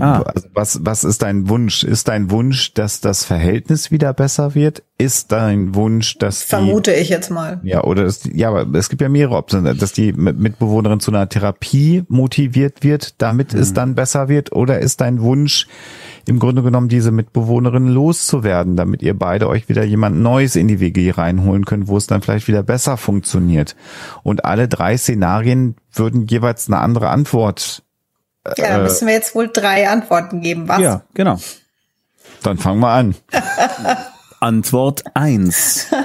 Ah. 0.00 0.20
Also 0.22 0.48
was, 0.54 0.80
was 0.84 1.04
ist 1.04 1.22
dein 1.22 1.48
Wunsch? 1.48 1.82
Ist 1.82 2.08
dein 2.08 2.30
Wunsch, 2.30 2.74
dass 2.74 3.00
das 3.00 3.24
Verhältnis 3.24 3.90
wieder 3.90 4.12
besser 4.12 4.54
wird? 4.54 4.82
Ist 4.98 5.32
dein 5.32 5.74
Wunsch, 5.74 6.18
dass 6.18 6.40
die, 6.40 6.46
Vermute 6.48 6.92
ich 6.92 7.08
jetzt 7.08 7.30
mal. 7.30 7.60
ja, 7.62 7.84
oder 7.84 8.04
ist, 8.04 8.24
die- 8.26 8.36
ja, 8.38 8.48
aber 8.50 8.66
es 8.78 8.88
gibt 8.88 9.00
ja 9.00 9.08
mehrere 9.08 9.36
Optionen, 9.36 9.78
dass 9.78 9.92
die 9.92 10.12
Mit- 10.12 10.38
Mitbewohnerin 10.38 11.00
zu 11.00 11.10
einer 11.10 11.28
Therapie 11.28 12.04
motiviert 12.08 12.82
wird, 12.82 13.20
damit 13.22 13.54
es 13.54 13.72
dann 13.72 13.94
besser 13.94 14.28
wird, 14.28 14.52
oder 14.52 14.80
ist 14.80 15.00
dein 15.00 15.20
Wunsch 15.22 15.68
im 16.26 16.38
Grunde 16.38 16.62
genommen 16.62 16.88
diese 16.88 17.10
Mitbewohnerin 17.12 17.86
loszuwerden, 17.88 18.76
damit 18.76 19.02
ihr 19.02 19.16
beide 19.18 19.48
euch 19.48 19.68
wieder 19.68 19.84
jemand 19.84 20.18
Neues 20.20 20.56
in 20.56 20.68
die 20.68 20.80
WG 20.80 21.12
reinholen 21.12 21.64
könnt, 21.64 21.88
wo 21.88 21.96
es 21.96 22.06
dann 22.06 22.20
vielleicht 22.20 22.48
wieder 22.48 22.62
besser 22.62 22.96
funktioniert. 22.98 23.76
Und 24.22 24.44
alle 24.44 24.68
drei 24.68 24.96
Szenarien 24.98 25.76
würden 25.94 26.26
jeweils 26.26 26.66
eine 26.68 26.78
andere 26.80 27.08
Antwort. 27.08 27.82
Ja, 28.56 28.68
da 28.76 28.78
müssen 28.78 29.06
wir 29.06 29.14
jetzt 29.14 29.34
wohl 29.34 29.48
drei 29.52 29.88
Antworten 29.88 30.40
geben. 30.40 30.68
Was? 30.68 30.80
Ja, 30.80 31.02
genau. 31.14 31.38
Dann 32.42 32.56
fangen 32.58 32.80
wir 32.80 32.88
an. 32.90 33.14
Antwort 34.40 35.04
eins. 35.14 35.86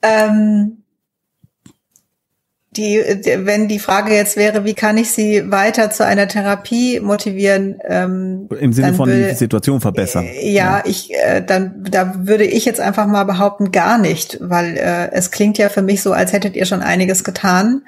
Ähm, 0.00 0.84
die, 2.76 2.98
wenn 3.38 3.66
die 3.66 3.80
Frage 3.80 4.14
jetzt 4.14 4.36
wäre, 4.36 4.64
wie 4.64 4.74
kann 4.74 4.96
ich 4.96 5.10
sie 5.10 5.50
weiter 5.50 5.90
zu 5.90 6.06
einer 6.06 6.28
Therapie 6.28 7.00
motivieren? 7.00 7.80
Ähm, 7.84 8.48
Im 8.60 8.72
Sinne 8.72 8.94
von 8.94 9.08
würde- 9.08 9.30
die 9.30 9.34
Situation 9.34 9.80
verbessern. 9.80 10.24
Äh, 10.24 10.52
Ja, 10.52 10.82
ich 10.84 11.12
äh, 11.12 11.42
dann 11.44 11.82
da 11.90 12.12
würde 12.16 12.44
ich 12.44 12.64
jetzt 12.64 12.78
einfach 12.78 13.06
mal 13.08 13.24
behaupten 13.24 13.72
gar 13.72 13.98
nicht, 13.98 14.38
weil 14.40 14.76
äh, 14.76 15.10
es 15.12 15.32
klingt 15.32 15.58
ja 15.58 15.68
für 15.70 15.82
mich 15.82 16.02
so, 16.02 16.12
als 16.12 16.32
hättet 16.32 16.54
ihr 16.54 16.66
schon 16.66 16.82
einiges 16.82 17.24
getan. 17.24 17.82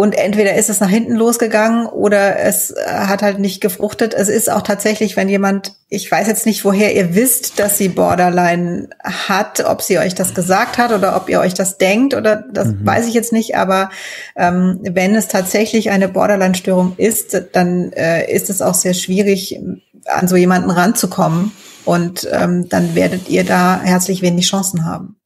Und 0.00 0.14
entweder 0.14 0.54
ist 0.54 0.70
es 0.70 0.80
nach 0.80 0.88
hinten 0.88 1.14
losgegangen 1.14 1.84
oder 1.84 2.38
es 2.38 2.70
äh, 2.70 2.86
hat 2.86 3.20
halt 3.20 3.38
nicht 3.38 3.60
gefruchtet. 3.60 4.14
Es 4.14 4.30
ist 4.30 4.50
auch 4.50 4.62
tatsächlich, 4.62 5.14
wenn 5.14 5.28
jemand, 5.28 5.74
ich 5.90 6.10
weiß 6.10 6.26
jetzt 6.26 6.46
nicht, 6.46 6.64
woher 6.64 6.96
ihr 6.96 7.14
wisst, 7.14 7.58
dass 7.58 7.76
sie 7.76 7.90
Borderline 7.90 8.88
hat, 9.04 9.62
ob 9.66 9.82
sie 9.82 9.98
euch 9.98 10.14
das 10.14 10.32
gesagt 10.32 10.78
hat 10.78 10.92
oder 10.92 11.16
ob 11.16 11.28
ihr 11.28 11.38
euch 11.40 11.52
das 11.52 11.76
denkt 11.76 12.14
oder 12.14 12.36
das 12.50 12.72
weiß 12.82 13.08
ich 13.08 13.12
jetzt 13.12 13.34
nicht. 13.34 13.58
Aber 13.58 13.90
ähm, 14.36 14.80
wenn 14.80 15.14
es 15.14 15.28
tatsächlich 15.28 15.90
eine 15.90 16.08
Borderline-Störung 16.08 16.94
ist, 16.96 17.38
dann 17.52 17.92
äh, 17.92 18.32
ist 18.32 18.48
es 18.48 18.62
auch 18.62 18.72
sehr 18.72 18.94
schwierig, 18.94 19.60
an 20.06 20.28
so 20.28 20.36
jemanden 20.36 20.70
ranzukommen. 20.70 21.52
Und 21.84 22.26
ähm, 22.32 22.70
dann 22.70 22.94
werdet 22.94 23.28
ihr 23.28 23.44
da 23.44 23.78
herzlich 23.82 24.22
wenig 24.22 24.48
Chancen 24.48 24.86
haben. 24.86 25.19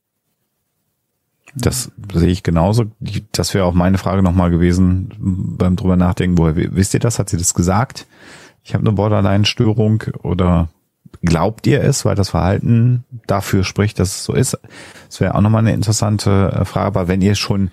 Das 1.56 1.90
sehe 2.12 2.30
ich 2.30 2.42
genauso. 2.42 2.86
Das 3.32 3.54
wäre 3.54 3.64
auch 3.64 3.74
meine 3.74 3.98
Frage 3.98 4.22
nochmal 4.22 4.50
gewesen 4.50 5.12
beim 5.56 5.76
drüber 5.76 5.96
nachdenken. 5.96 6.36
Woher 6.38 6.56
wisst 6.56 6.94
ihr 6.94 7.00
das? 7.00 7.18
Hat 7.18 7.30
sie 7.30 7.36
das 7.36 7.54
gesagt? 7.54 8.06
Ich 8.64 8.74
habe 8.74 8.82
eine 8.84 8.92
Borderline-Störung 8.92 10.04
oder 10.22 10.68
glaubt 11.22 11.66
ihr 11.66 11.82
es, 11.82 12.04
weil 12.04 12.16
das 12.16 12.30
Verhalten 12.30 13.04
dafür 13.26 13.62
spricht, 13.62 13.98
dass 13.98 14.08
es 14.16 14.24
so 14.24 14.32
ist? 14.32 14.58
Das 15.08 15.20
wäre 15.20 15.34
auch 15.34 15.40
nochmal 15.40 15.60
eine 15.60 15.74
interessante 15.74 16.52
äh, 16.60 16.64
Frage. 16.64 16.86
Aber 16.86 17.08
wenn 17.08 17.22
ihr 17.22 17.34
schon 17.34 17.70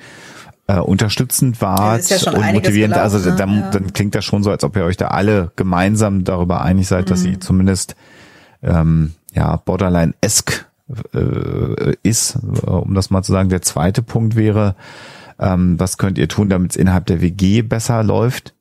äh, 0.68 0.78
unterstützend 0.78 1.60
wart 1.62 2.08
ja 2.10 2.32
und 2.32 2.54
motivierend, 2.54 2.96
also 2.96 3.18
gelaufen, 3.20 3.38
dann, 3.38 3.56
ne? 3.56 3.62
Ja. 3.62 3.70
dann 3.72 3.94
klingt 3.94 4.14
das 4.16 4.26
schon 4.26 4.44
so, 4.44 4.52
als 4.52 4.64
ob 4.64 4.76
ihr 4.76 4.84
euch 4.84 4.98
da 4.98 5.08
alle 5.08 5.52
gemeinsam 5.56 6.24
darüber 6.24 6.62
einig 6.62 6.88
seid, 6.88 7.10
dass 7.10 7.22
Mhm. 7.22 7.24
sie 7.24 7.40
zumindest 7.40 7.96
ähm, 8.62 9.14
ja 9.34 9.56
Borderline-esque 9.56 10.66
äh, 11.14 11.96
ist, 12.04 12.38
um 12.66 12.94
das 12.94 13.10
mal 13.10 13.24
zu 13.24 13.32
sagen. 13.32 13.50
Der 13.50 13.62
zweite 13.62 14.02
Punkt 14.02 14.36
wäre, 14.36 14.76
ähm, 15.40 15.80
was 15.80 15.98
könnt 15.98 16.18
ihr 16.18 16.28
tun, 16.28 16.50
damit 16.50 16.72
es 16.72 16.78
innerhalb 16.78 17.06
der 17.08 17.22
WG 17.22 17.62
besser 17.62 18.04
läuft? 18.04 18.54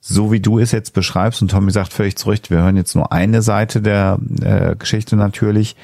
So 0.00 0.30
wie 0.30 0.40
du 0.40 0.58
es 0.58 0.72
jetzt 0.72 0.92
beschreibst, 0.92 1.42
und 1.42 1.50
Tommy 1.50 1.72
sagt 1.72 1.92
völlig 1.92 2.16
zu 2.16 2.30
Recht, 2.30 2.50
wir 2.50 2.58
hören 2.58 2.76
jetzt 2.76 2.94
nur 2.94 3.12
eine 3.12 3.42
Seite 3.42 3.80
der 3.82 4.18
äh, 4.40 4.76
Geschichte 4.76 5.16
natürlich, 5.16 5.74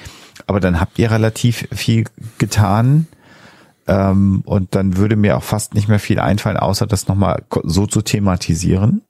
aber 0.46 0.60
dann 0.60 0.80
habt 0.80 0.98
ihr 0.98 1.10
relativ 1.10 1.66
viel 1.72 2.04
getan. 2.38 3.06
Ähm, 3.88 4.42
und 4.44 4.74
dann 4.74 4.96
würde 4.96 5.16
mir 5.16 5.36
auch 5.36 5.42
fast 5.42 5.74
nicht 5.74 5.88
mehr 5.88 5.98
viel 5.98 6.20
einfallen, 6.20 6.56
außer 6.56 6.86
das 6.86 7.08
nochmal 7.08 7.42
so 7.64 7.86
zu 7.86 8.02
thematisieren. 8.02 9.02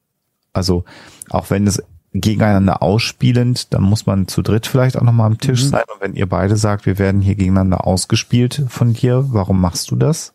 Also 0.54 0.84
auch 1.28 1.50
wenn 1.50 1.66
es 1.66 1.82
gegeneinander 2.14 2.82
ausspielend, 2.82 3.72
dann 3.72 3.82
muss 3.82 4.06
man 4.06 4.28
zu 4.28 4.42
dritt 4.42 4.66
vielleicht 4.66 4.96
auch 4.96 5.02
nochmal 5.02 5.26
am 5.26 5.38
Tisch 5.38 5.64
sein. 5.64 5.84
Und 5.92 6.00
wenn 6.00 6.14
ihr 6.14 6.28
beide 6.28 6.56
sagt, 6.56 6.84
wir 6.84 6.98
werden 6.98 7.22
hier 7.22 7.34
gegeneinander 7.34 7.86
ausgespielt 7.86 8.64
von 8.68 8.92
dir, 8.92 9.26
warum 9.28 9.60
machst 9.60 9.90
du 9.90 9.96
das? 9.96 10.34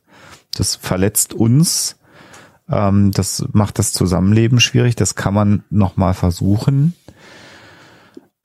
Das 0.55 0.75
verletzt 0.75 1.33
uns. 1.33 1.97
Ähm, 2.69 3.11
das 3.11 3.45
macht 3.51 3.77
das 3.77 3.93
Zusammenleben 3.93 4.59
schwierig. 4.59 4.95
Das 4.95 5.15
kann 5.15 5.33
man 5.33 5.63
nochmal 5.69 6.15
versuchen. 6.15 6.93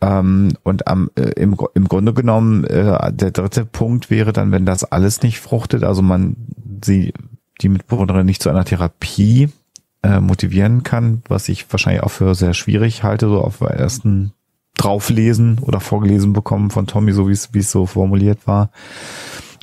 Ähm, 0.03 0.53
und 0.63 0.87
am, 0.87 1.11
äh, 1.15 1.31
im, 1.41 1.57
im 1.75 1.89
Grunde 1.89 2.13
genommen, 2.13 2.65
äh, 2.65 3.13
der 3.13 3.31
dritte 3.31 3.65
Punkt 3.65 4.11
wäre 4.11 4.33
dann, 4.33 4.53
wenn 4.53 4.67
das 4.67 4.85
alles 4.85 5.23
nicht 5.23 5.41
fruchtet, 5.41 5.85
also 5.85 6.03
man 6.03 6.37
sie, 6.85 7.15
die 7.63 7.69
Mitbewohnerin 7.71 8.27
nicht 8.27 8.43
zu 8.43 8.51
einer 8.51 8.65
Therapie 8.65 9.49
äh, 10.03 10.21
motivieren 10.21 10.83
kann, 10.83 11.23
was 11.29 11.49
ich 11.49 11.71
wahrscheinlich 11.73 12.03
auch 12.03 12.11
für 12.11 12.35
sehr 12.35 12.55
schwierig 12.55 13.03
halte, 13.03 13.29
so 13.29 13.41
auf 13.41 13.61
ersten 13.61 14.33
drauflesen 14.77 15.59
oder 15.61 15.81
vorgelesen 15.81 16.33
bekommen 16.33 16.71
von 16.71 16.87
Tommy, 16.87 17.13
so 17.13 17.29
wie 17.29 17.33
es 17.33 17.53
wie 17.53 17.59
es 17.61 17.71
so 17.71 17.87
formuliert 17.87 18.47
war. 18.47 18.71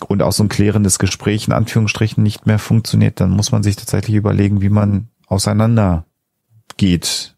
Und 0.08 0.22
auch 0.22 0.32
so 0.32 0.44
ein 0.44 0.50
klärendes 0.50 0.98
Gespräch 0.98 1.48
in 1.48 1.54
Anführungsstrichen 1.54 2.24
nicht 2.24 2.46
mehr 2.46 2.60
funktioniert, 2.60 3.20
dann 3.20 3.32
muss 3.32 3.52
man 3.52 3.64
sich 3.64 3.76
tatsächlich 3.76 4.16
überlegen, 4.16 4.62
wie 4.62 4.70
man 4.70 5.10
auseinander 5.28 6.06
geht. 6.78 7.36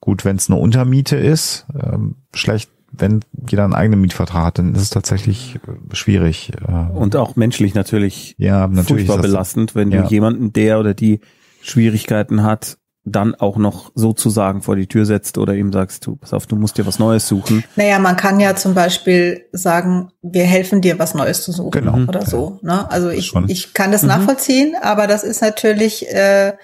Gut, 0.00 0.26
wenn 0.26 0.36
es 0.36 0.50
eine 0.50 0.58
Untermiete 0.58 1.16
ist, 1.16 1.64
ähm, 1.82 2.16
schlecht, 2.34 2.68
wenn 2.92 3.20
jeder 3.48 3.64
einen 3.64 3.72
eigenen 3.72 4.02
Mietvertrag 4.02 4.44
hat, 4.44 4.58
dann 4.58 4.74
ist 4.74 4.82
es 4.82 4.90
tatsächlich 4.90 5.56
äh, 5.66 5.94
schwierig. 5.94 6.52
Äh, 6.68 6.92
Und 6.92 7.16
auch 7.16 7.34
menschlich 7.36 7.74
natürlich 7.74 8.34
ja, 8.36 8.66
natürlich 8.68 9.06
furchtbar 9.06 9.22
belastend, 9.22 9.74
wenn 9.74 9.90
Ja. 9.90 10.02
du 10.02 10.08
jemanden, 10.10 10.52
der 10.52 10.78
oder 10.78 10.92
die 10.92 11.20
Schwierigkeiten 11.64 12.42
hat, 12.42 12.78
dann 13.06 13.34
auch 13.34 13.56
noch 13.58 13.92
sozusagen 13.94 14.62
vor 14.62 14.76
die 14.76 14.86
Tür 14.86 15.04
setzt 15.04 15.36
oder 15.36 15.54
ihm 15.54 15.72
sagst, 15.72 16.06
du, 16.06 16.16
pass 16.16 16.32
auf, 16.32 16.46
du 16.46 16.56
musst 16.56 16.78
dir 16.78 16.86
was 16.86 16.98
Neues 16.98 17.28
suchen. 17.28 17.62
Naja, 17.76 17.98
man 17.98 18.16
kann 18.16 18.40
ja 18.40 18.56
zum 18.56 18.74
Beispiel 18.74 19.44
sagen, 19.52 20.10
wir 20.22 20.44
helfen 20.44 20.80
dir, 20.80 20.98
was 20.98 21.14
Neues 21.14 21.42
zu 21.42 21.52
suchen 21.52 21.70
Genau. 21.70 21.98
oder 22.08 22.24
so. 22.24 22.58
Ne? 22.62 22.90
Also 22.90 23.10
ich, 23.10 23.26
Schon. 23.26 23.48
ich 23.48 23.74
kann 23.74 23.92
das 23.92 24.02
nachvollziehen, 24.04 24.74
aber 24.80 25.06
das 25.06 25.22
ist 25.22 25.42
natürlich 25.42 26.08
äh, 26.08 26.54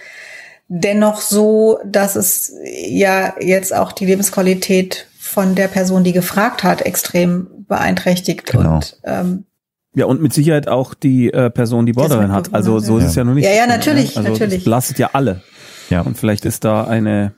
dennoch 0.68 1.20
so, 1.20 1.78
dass 1.84 2.16
es 2.16 2.54
ja 2.88 3.34
jetzt 3.40 3.74
auch 3.74 3.92
die 3.92 4.06
Lebensqualität 4.06 5.08
von 5.18 5.54
der 5.54 5.68
Person, 5.68 6.04
die 6.04 6.12
gefragt 6.12 6.64
hat, 6.64 6.82
extrem 6.82 7.48
beeinträchtigt. 7.68 8.46
Genau. 8.46 8.76
Und 8.76 8.98
ähm, 9.04 9.44
Ja, 9.94 10.06
und 10.06 10.22
mit 10.22 10.32
Sicherheit 10.32 10.68
auch 10.68 10.94
die 10.94 11.32
äh, 11.32 11.50
Person, 11.50 11.84
die 11.84 11.92
Borderline 11.92 12.32
hat. 12.32 12.54
Also 12.54 12.78
so 12.78 12.98
ist 12.98 13.04
es 13.06 13.14
ja 13.16 13.24
nur 13.24 13.34
nicht. 13.34 13.44
Ja, 13.44 13.52
ja, 13.52 13.66
natürlich, 13.66 14.16
also 14.16 14.30
natürlich. 14.30 14.56
Das 14.56 14.64
belastet 14.64 14.98
ja 14.98 15.10
alle. 15.12 15.42
Ja. 15.88 16.02
Und 16.02 16.16
vielleicht 16.16 16.44
ist 16.44 16.64
da 16.64 16.84
eine, 16.84 17.32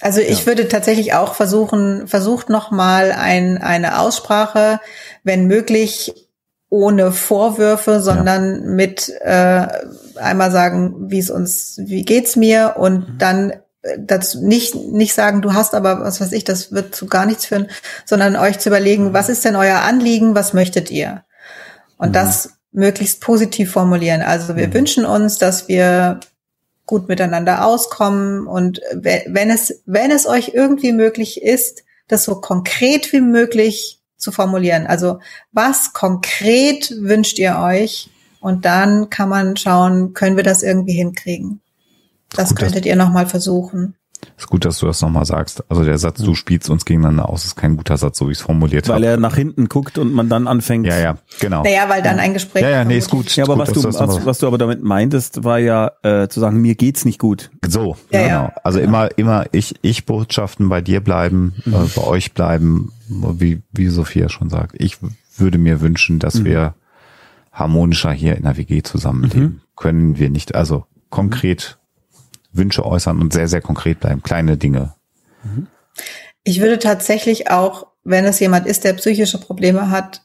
Also 0.00 0.20
ich 0.20 0.44
würde 0.46 0.66
tatsächlich 0.66 1.14
auch 1.14 1.34
versuchen, 1.34 2.08
versucht 2.08 2.50
nochmal 2.50 3.12
ein, 3.12 3.58
eine 3.58 4.00
Aussprache, 4.00 4.80
wenn 5.22 5.46
möglich 5.46 6.12
ohne 6.68 7.12
Vorwürfe, 7.12 8.00
sondern 8.00 8.74
mit 8.74 9.08
äh, 9.20 9.68
einmal 10.16 10.50
sagen, 10.50 11.10
wie 11.10 11.20
es 11.20 11.30
uns, 11.30 11.78
wie 11.84 12.04
geht's 12.04 12.34
mir 12.34 12.74
und 12.76 13.06
dann 13.18 13.50
äh, 13.50 13.58
dazu 13.98 14.44
nicht 14.44 14.74
nicht 14.74 15.14
sagen, 15.14 15.42
du 15.42 15.52
hast 15.52 15.74
aber 15.74 16.00
was 16.00 16.20
weiß 16.20 16.32
ich, 16.32 16.44
das 16.44 16.72
wird 16.72 16.94
zu 16.94 17.06
gar 17.06 17.26
nichts 17.26 17.46
führen, 17.46 17.68
sondern 18.04 18.36
euch 18.36 18.58
zu 18.58 18.68
überlegen, 18.68 19.12
was 19.12 19.28
ist 19.28 19.44
denn 19.44 19.56
euer 19.56 19.80
Anliegen, 19.80 20.34
was 20.34 20.52
möchtet 20.52 20.90
ihr? 20.90 21.24
Und 21.98 22.16
das 22.16 22.50
möglichst 22.72 23.20
positiv 23.20 23.70
formulieren. 23.72 24.22
Also 24.22 24.56
wir 24.56 24.72
wünschen 24.74 25.04
uns, 25.04 25.38
dass 25.38 25.68
wir 25.68 26.20
gut 26.86 27.08
miteinander 27.08 27.64
auskommen 27.64 28.46
und 28.46 28.80
we- 28.92 29.24
wenn 29.28 29.50
es, 29.50 29.82
wenn 29.86 30.10
es 30.10 30.26
euch 30.26 30.52
irgendwie 30.54 30.92
möglich 30.92 31.42
ist, 31.42 31.84
das 32.08 32.24
so 32.24 32.40
konkret 32.40 33.12
wie 33.12 33.20
möglich 33.20 34.00
zu 34.16 34.32
formulieren. 34.32 34.86
Also 34.86 35.20
was 35.52 35.92
konkret 35.92 36.92
wünscht 37.00 37.38
ihr 37.38 37.58
euch 37.58 38.10
Und 38.44 38.66
dann 38.66 39.08
kann 39.08 39.30
man 39.30 39.56
schauen, 39.56 40.12
können 40.12 40.36
wir 40.36 40.44
das 40.44 40.62
irgendwie 40.62 40.92
hinkriegen. 40.92 41.62
Das 42.34 42.50
Gut, 42.50 42.58
könntet 42.58 42.86
ihr 42.86 42.96
nochmal 42.96 43.26
versuchen. 43.26 43.94
Ist 44.38 44.46
gut, 44.48 44.64
dass 44.64 44.78
du 44.78 44.86
das 44.86 45.02
nochmal 45.02 45.26
sagst. 45.26 45.62
Also 45.70 45.84
der 45.84 45.98
Satz, 45.98 46.22
du 46.22 46.34
spielst 46.34 46.70
uns 46.70 46.86
gegeneinander 46.86 47.28
aus, 47.28 47.44
ist 47.44 47.56
kein 47.56 47.76
guter 47.76 47.98
Satz, 47.98 48.16
so 48.18 48.28
wie 48.28 48.32
ich 48.32 48.38
es 48.38 48.42
formuliert 48.42 48.88
habe. 48.88 48.96
Weil 48.96 49.04
er 49.04 49.16
nach 49.18 49.36
hinten 49.36 49.68
guckt 49.68 49.98
und 49.98 50.14
man 50.14 50.30
dann 50.30 50.46
anfängt. 50.48 50.86
Ja, 50.86 50.98
ja, 50.98 51.18
genau. 51.40 51.62
Naja, 51.62 51.88
weil 51.90 52.00
dann 52.02 52.18
ein 52.18 52.32
Gespräch. 52.32 52.62
Ja, 52.62 52.70
ja, 52.70 52.84
nee, 52.84 52.96
ist 52.96 53.10
gut. 53.10 53.36
Ja, 53.36 53.44
aber 53.44 53.56
gut, 53.56 53.66
was 53.66 53.82
dass 53.82 53.82
du, 53.82 53.98
was, 53.98 54.24
was 54.26 54.38
du 54.38 54.46
aber 54.46 54.56
damit 54.56 54.82
meintest, 54.82 55.44
war 55.44 55.58
ja 55.58 55.92
äh, 56.02 56.28
zu 56.28 56.40
sagen, 56.40 56.62
mir 56.62 56.74
geht's 56.74 57.04
nicht 57.04 57.18
gut. 57.18 57.50
So, 57.68 57.96
Ja, 58.10 58.22
genau. 58.22 58.28
ja. 58.44 58.52
Also 58.64 58.78
immer, 58.80 59.10
immer 59.18 59.44
ich, 59.52 59.74
ich 59.82 60.06
Botschaften 60.06 60.70
bei 60.70 60.80
dir 60.80 61.00
bleiben, 61.02 61.54
Mhm. 61.66 61.74
äh, 61.74 61.78
bei 61.94 62.02
euch 62.04 62.32
bleiben, 62.32 62.92
wie, 63.08 63.60
wie 63.72 63.88
Sophia 63.88 64.30
schon 64.30 64.48
sagt. 64.48 64.74
Ich 64.78 64.96
würde 65.36 65.58
mir 65.58 65.82
wünschen, 65.82 66.18
dass 66.18 66.36
Mhm. 66.36 66.44
wir 66.46 66.74
harmonischer 67.52 68.12
hier 68.12 68.36
in 68.36 68.44
der 68.44 68.56
WG 68.56 68.82
zusammenleben. 68.82 69.42
Mhm. 69.42 69.60
Können 69.76 70.18
wir 70.18 70.30
nicht, 70.30 70.54
also 70.54 70.86
konkret 71.10 71.78
Wünsche 72.54 72.84
äußern 72.84 73.20
und 73.20 73.32
sehr, 73.32 73.48
sehr 73.48 73.60
konkret 73.60 74.00
bleiben. 74.00 74.22
Kleine 74.22 74.56
Dinge. 74.56 74.94
Ich 76.42 76.60
würde 76.60 76.78
tatsächlich 76.78 77.50
auch, 77.50 77.88
wenn 78.04 78.24
es 78.24 78.40
jemand 78.40 78.66
ist, 78.66 78.84
der 78.84 78.94
psychische 78.94 79.38
Probleme 79.38 79.90
hat, 79.90 80.22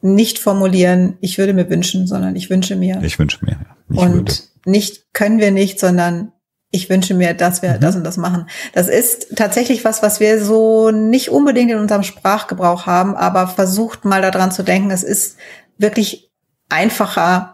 nicht 0.00 0.38
formulieren, 0.38 1.16
ich 1.20 1.38
würde 1.38 1.54
mir 1.54 1.70
wünschen, 1.70 2.06
sondern 2.06 2.36
ich 2.36 2.50
wünsche 2.50 2.76
mir. 2.76 3.00
Ich 3.02 3.18
wünsche 3.18 3.38
mir. 3.42 3.52
ja. 3.52 3.76
Ich 3.90 3.98
und 3.98 4.14
würde. 4.14 4.32
nicht 4.66 5.14
können 5.14 5.38
wir 5.38 5.50
nicht, 5.50 5.80
sondern 5.80 6.32
ich 6.70 6.90
wünsche 6.90 7.14
mir, 7.14 7.34
dass 7.34 7.62
wir 7.62 7.78
das 7.78 7.94
und 7.94 8.04
das 8.04 8.16
machen. 8.16 8.48
Das 8.72 8.88
ist 8.88 9.36
tatsächlich 9.36 9.84
was, 9.84 10.02
was 10.02 10.18
wir 10.18 10.44
so 10.44 10.90
nicht 10.90 11.30
unbedingt 11.30 11.70
in 11.70 11.78
unserem 11.78 12.02
Sprachgebrauch 12.02 12.84
haben, 12.84 13.14
aber 13.14 13.46
versucht 13.46 14.04
mal 14.04 14.20
daran 14.20 14.50
zu 14.50 14.62
denken, 14.62 14.90
es 14.90 15.04
ist 15.04 15.38
wirklich 15.78 16.32
einfacher 16.68 17.53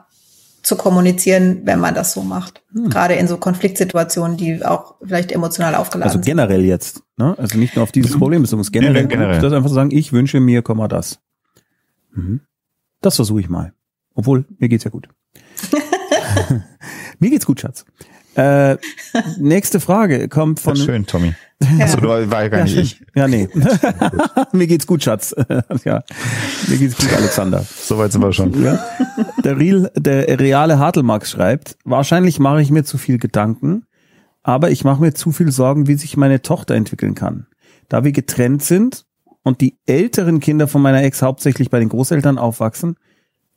zu 0.63 0.77
kommunizieren, 0.77 1.63
wenn 1.65 1.81
man 1.81 1.95
das 1.95 2.13
so 2.13 2.23
macht. 2.23 2.63
Gerade 2.73 3.15
in 3.15 3.27
so 3.29 3.37
Konfliktsituationen, 3.39 4.37
die 4.37 4.65
auch 4.65 4.95
vielleicht 5.03 5.33
emotional 5.33 5.75
aufgeladen 5.75 6.11
Also 6.11 6.17
sind. 6.19 6.25
generell 6.27 6.65
jetzt. 6.65 7.03
Ne? 7.17 7.35
Also 7.39 7.59
nicht 7.59 7.77
nur 7.77 7.83
auf 7.83 7.93
dieses 7.93 8.17
Problem 8.19 8.45
ist 8.45 8.51
generell, 8.73 9.07
generell. 9.07 9.41
das 9.41 9.53
einfach 9.53 9.69
zu 9.69 9.75
sagen, 9.75 9.91
ich 9.91 10.13
wünsche 10.13 10.39
mir, 10.41 10.63
Komma 10.63 10.87
das. 10.89 11.21
Mhm. 12.13 12.41
Das 13.01 13.17
versuche 13.17 13.41
ich 13.41 13.49
mal. 13.49 13.73
Obwohl, 14.15 14.45
mir 14.59 14.69
geht's 14.69 14.85
ja 14.85 14.91
gut. 14.91 15.09
mir 17.19 17.31
geht's 17.31 17.47
gut, 17.47 17.61
Schatz. 17.61 17.85
Äh, 18.35 18.77
nächste 19.39 19.81
Frage 19.81 20.29
kommt 20.29 20.61
von 20.61 20.77
schön, 20.77 21.07
Tommy. 21.07 21.35
Achso, 21.79 22.01
du 22.01 22.09
war 22.09 22.21
ja 22.21 22.49
gar 22.49 22.59
Ja, 22.61 22.65
nicht 22.65 22.77
ich. 22.77 23.03
Ja, 23.15 23.29
nee. 23.29 23.49
mir 24.53 24.67
geht's 24.67 24.87
gut, 24.87 25.03
Schatz. 25.03 25.35
ja, 25.85 26.03
mir 26.69 26.79
geht's 26.79 26.97
gut, 26.97 27.13
Alexander. 27.13 27.65
Soweit 27.69 28.13
sind 28.13 28.23
wir 28.23 28.33
schon. 28.33 28.63
Ja. 28.63 28.79
Der, 29.45 29.59
Real, 29.59 29.91
der 29.95 30.41
reale 30.41 30.79
Hartelmax 30.79 31.31
schreibt, 31.31 31.77
wahrscheinlich 31.85 32.39
mache 32.39 32.63
ich 32.63 32.71
mir 32.71 32.85
zu 32.85 32.97
viel 32.97 33.19
Gedanken, 33.19 33.85
aber 34.43 34.71
ich 34.71 34.85
mache 34.85 35.03
mir 35.03 35.13
zu 35.13 35.33
viel 35.33 35.53
Sorgen, 35.53 35.87
wie 35.87 35.95
sich 35.95 36.17
meine 36.17 36.41
Tochter 36.41 36.75
entwickeln 36.77 37.15
kann. 37.15 37.47
Da 37.89 38.05
wir 38.05 38.13
getrennt 38.13 38.63
sind 38.63 39.05
und 39.43 39.61
die 39.61 39.77
älteren 39.87 40.41
Kinder 40.41 40.67
von 40.67 40.81
meiner 40.81 41.03
Ex 41.03 41.21
hauptsächlich 41.21 41.69
bei 41.69 41.79
den 41.79 41.89
Großeltern 41.91 42.39
aufwachsen 42.39 42.97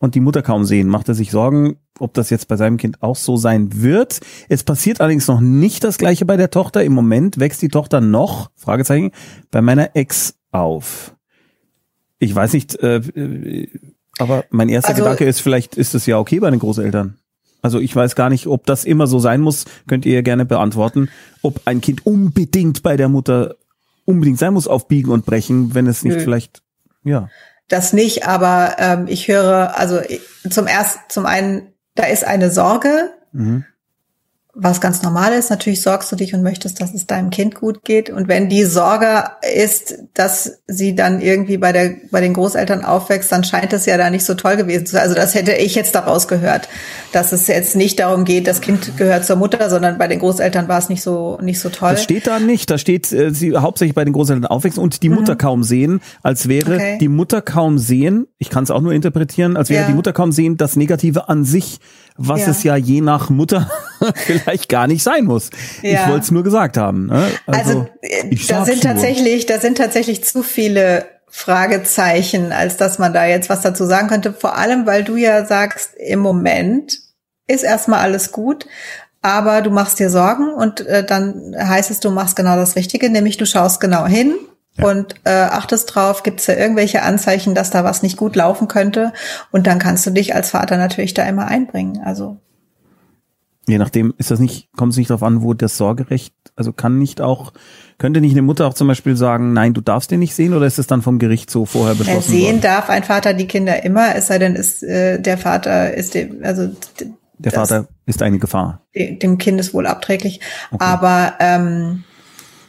und 0.03 0.15
die 0.15 0.19
Mutter 0.19 0.41
kaum 0.41 0.65
sehen, 0.65 0.89
macht 0.89 1.07
er 1.07 1.15
sich 1.15 1.31
Sorgen, 1.31 1.77
ob 1.97 2.13
das 2.13 2.29
jetzt 2.29 2.49
bei 2.49 2.57
seinem 2.57 2.75
Kind 2.75 3.01
auch 3.01 3.15
so 3.15 3.37
sein 3.37 3.81
wird. 3.81 4.19
Es 4.49 4.65
passiert 4.65 4.99
allerdings 4.99 5.29
noch 5.29 5.39
nicht 5.39 5.81
das 5.85 5.97
gleiche 5.97 6.25
bei 6.25 6.35
der 6.35 6.51
Tochter. 6.51 6.83
Im 6.83 6.91
Moment 6.91 7.39
wächst 7.39 7.61
die 7.61 7.69
Tochter 7.69 8.01
noch, 8.01 8.51
Fragezeichen, 8.57 9.11
bei 9.49 9.61
meiner 9.61 9.95
Ex 9.95 10.35
auf. 10.51 11.15
Ich 12.19 12.35
weiß 12.35 12.51
nicht, 12.51 12.75
äh, 12.83 12.97
äh, 12.97 13.69
aber 14.17 14.43
mein 14.49 14.67
erster 14.67 14.89
Also- 14.89 15.03
Gedanke 15.03 15.23
ist, 15.23 15.39
vielleicht 15.39 15.77
ist 15.77 15.95
es 15.95 16.05
ja 16.05 16.19
okay 16.19 16.41
bei 16.41 16.49
den 16.51 16.59
Großeltern. 16.59 17.15
Also 17.61 17.79
ich 17.79 17.95
weiß 17.95 18.15
gar 18.15 18.29
nicht, 18.29 18.45
ob 18.47 18.65
das 18.65 18.83
immer 18.83 19.07
so 19.07 19.19
sein 19.19 19.39
muss, 19.39 19.63
könnt 19.87 20.05
ihr 20.05 20.21
gerne 20.21 20.43
beantworten, 20.43 21.07
ob 21.43 21.61
ein 21.63 21.79
Kind 21.79 22.05
unbedingt 22.05 22.83
bei 22.83 22.97
der 22.97 23.07
Mutter 23.07 23.55
unbedingt 24.03 24.37
sein 24.37 24.53
muss 24.53 24.67
auf 24.67 24.89
Biegen 24.89 25.13
und 25.13 25.25
Brechen, 25.25 25.73
wenn 25.73 25.87
es 25.87 26.03
nicht 26.03 26.17
Nö. 26.17 26.23
vielleicht, 26.23 26.61
ja. 27.05 27.29
Das 27.69 27.93
nicht, 27.93 28.27
aber 28.27 28.75
ähm, 28.79 29.05
ich 29.07 29.27
höre, 29.27 29.77
also 29.77 30.01
zum 30.49 30.67
ersten, 30.67 30.99
zum 31.09 31.25
einen, 31.25 31.73
da 31.95 32.05
ist 32.05 32.25
eine 32.25 32.51
Sorge, 32.51 33.11
Mhm. 33.33 33.65
Was 34.55 34.81
ganz 34.81 35.01
normal 35.01 35.33
ist. 35.33 35.49
Natürlich 35.49 35.81
sorgst 35.81 36.11
du 36.11 36.15
dich 36.15 36.35
und 36.35 36.43
möchtest, 36.43 36.79
dass 36.79 36.93
es 36.93 37.07
deinem 37.07 37.31
Kind 37.31 37.55
gut 37.55 37.83
geht. 37.83 38.11
Und 38.11 38.27
wenn 38.27 38.49
die 38.49 38.65
Sorge 38.65 39.23
ist, 39.55 39.95
dass 40.13 40.59
sie 40.67 40.93
dann 40.93 41.21
irgendwie 41.21 41.57
bei 41.57 41.71
der, 41.71 41.95
bei 42.11 42.21
den 42.21 42.33
Großeltern 42.35 42.85
aufwächst, 42.85 43.31
dann 43.31 43.43
scheint 43.43 43.73
es 43.73 43.87
ja 43.87 43.97
da 43.97 44.11
nicht 44.11 44.23
so 44.25 44.35
toll 44.35 44.55
gewesen 44.55 44.85
zu 44.85 44.91
sein. 44.93 45.01
Also 45.01 45.15
das 45.15 45.33
hätte 45.33 45.53
ich 45.53 45.73
jetzt 45.73 45.95
daraus 45.95 46.27
gehört, 46.27 46.69
dass 47.13 47.31
es 47.31 47.47
jetzt 47.47 47.75
nicht 47.75 47.99
darum 47.99 48.25
geht, 48.25 48.45
das 48.45 48.61
Kind 48.61 48.95
gehört 48.95 49.25
zur 49.25 49.37
Mutter, 49.37 49.71
sondern 49.71 49.97
bei 49.97 50.07
den 50.07 50.19
Großeltern 50.19 50.67
war 50.67 50.77
es 50.77 50.87
nicht 50.87 51.01
so, 51.01 51.39
nicht 51.41 51.59
so 51.59 51.69
toll. 51.69 51.91
Das 51.91 52.03
steht 52.03 52.27
da 52.27 52.39
nicht. 52.39 52.69
Da 52.69 52.77
steht, 52.77 53.11
äh, 53.11 53.31
sie 53.33 53.57
hauptsächlich 53.57 53.95
bei 53.95 54.05
den 54.05 54.13
Großeltern 54.13 54.45
aufwächst 54.45 54.77
und 54.77 55.01
die 55.01 55.09
Mutter 55.09 55.35
kaum 55.35 55.63
sehen, 55.63 55.99
als 56.21 56.47
wäre 56.47 56.73
Mhm. 56.73 56.75
Okay. 56.75 56.97
die 57.01 57.07
Mutter 57.07 57.41
kaum 57.41 57.79
sehen, 57.79 58.27
ich 58.37 58.51
kann 58.51 58.63
es 58.65 58.69
auch 58.71 58.81
nur 58.81 58.93
interpretieren, 58.93 59.57
als 59.57 59.69
wäre 59.71 59.81
Ja. 59.81 59.87
die 59.87 59.95
Mutter 59.95 60.13
kaum 60.13 60.31
sehen, 60.31 60.57
das 60.57 60.75
Negative 60.75 61.27
an 61.27 61.43
sich, 61.43 61.79
was 62.17 62.41
Ja. 62.41 62.47
es 62.49 62.63
ja 62.63 62.75
je 62.75 63.01
nach 63.01 63.29
Mutter 63.29 63.69
vielleicht 64.15 64.69
gar 64.69 64.87
nicht 64.87 65.03
sein 65.03 65.25
muss. 65.25 65.49
Ich 65.81 65.91
Ja. 65.93 66.09
wollte 66.09 66.23
es 66.25 66.31
nur 66.31 66.43
gesagt 66.43 66.77
haben. 66.77 67.07
Ne? 67.07 67.27
Also, 67.47 67.87
äh, 68.01 68.27
ich 68.29 68.47
da 68.47 68.65
sind 68.65 68.83
tatsächlich, 68.83 69.45
da 69.45 69.59
sind 69.59 69.77
tatsächlich 69.77 70.23
zu 70.23 70.43
viele 70.43 71.05
Fragezeichen, 71.29 72.51
als 72.51 72.77
dass 72.77 72.99
man 72.99 73.13
da 73.13 73.25
jetzt 73.25 73.49
was 73.49 73.61
dazu 73.61 73.85
sagen 73.85 74.07
könnte. 74.07 74.33
Vor 74.33 74.55
allem, 74.57 74.85
weil 74.85 75.03
du 75.03 75.15
ja 75.15 75.45
sagst, 75.45 75.95
im 75.95 76.19
Moment 76.19 76.99
ist 77.47 77.63
erstmal 77.63 78.01
alles 78.01 78.31
gut, 78.31 78.67
aber 79.21 79.61
du 79.61 79.69
machst 79.71 79.99
dir 79.99 80.09
Sorgen 80.09 80.53
und 80.53 80.85
äh, 80.85 81.03
dann 81.05 81.55
heißt 81.57 81.89
es, 81.89 81.99
du 81.99 82.11
machst 82.11 82.35
genau 82.35 82.55
das 82.55 82.75
Richtige, 82.75 83.09
nämlich 83.09 83.37
du 83.37 83.45
schaust 83.45 83.79
genau 83.79 84.05
hin. 84.05 84.35
Ja. 84.77 84.87
Und 84.89 85.15
äh, 85.23 85.29
achtest 85.31 85.93
drauf, 85.93 86.23
gibt 86.23 86.39
es 86.39 86.47
da 86.47 86.53
irgendwelche 86.53 87.03
Anzeichen, 87.03 87.53
dass 87.53 87.69
da 87.69 87.83
was 87.83 88.01
nicht 88.01 88.17
gut 88.17 88.35
laufen 88.35 88.67
könnte? 88.67 89.13
Und 89.51 89.67
dann 89.67 89.77
kannst 89.79 90.05
du 90.05 90.09
dich 90.11 90.33
als 90.33 90.49
Vater 90.49 90.77
natürlich 90.77 91.13
da 91.13 91.23
immer 91.23 91.47
einbringen. 91.47 92.01
Also 92.03 92.37
Je 93.67 93.77
nachdem 93.77 94.13
ist 94.17 94.31
das 94.31 94.39
nicht, 94.39 94.69
kommt 94.75 94.93
es 94.93 94.97
nicht 94.97 95.09
darauf 95.11 95.21
an, 95.23 95.41
wo 95.43 95.53
das 95.53 95.77
Sorgerecht, 95.77 96.33
also 96.55 96.73
kann 96.73 96.97
nicht 96.97 97.21
auch, 97.21 97.53
könnte 97.99 98.19
nicht 98.19 98.31
eine 98.33 98.41
Mutter 98.41 98.65
auch 98.67 98.73
zum 98.73 98.87
Beispiel 98.87 99.15
sagen, 99.15 99.53
nein, 99.53 99.73
du 99.75 99.81
darfst 99.81 100.09
den 100.11 100.19
nicht 100.19 100.33
sehen 100.33 100.53
oder 100.55 100.65
ist 100.65 100.79
es 100.79 100.87
dann 100.87 101.01
vom 101.03 101.19
Gericht 101.19 101.51
so 101.51 101.65
vorher 101.65 101.93
beschlossen 101.95 102.31
sehen 102.31 102.45
worden? 102.45 102.61
darf 102.61 102.89
ein 102.89 103.03
Vater 103.03 103.33
die 103.35 103.47
Kinder 103.47 103.83
immer, 103.83 104.15
es 104.15 104.25
sei 104.27 104.39
denn, 104.39 104.55
ist 104.55 104.81
äh, 104.83 105.19
der 105.21 105.37
Vater 105.37 105.93
ist 105.93 106.15
dem, 106.15 106.43
also 106.43 106.67
Der 107.37 107.51
Vater 107.51 107.87
ist 108.07 108.21
eine 108.23 108.39
Gefahr. 108.39 108.81
de- 108.95 109.17
dem 109.19 109.37
Kindeswohl 109.37 109.85
abträglich. 109.87 110.39
Aber 110.79 111.33
ähm, 111.39 112.03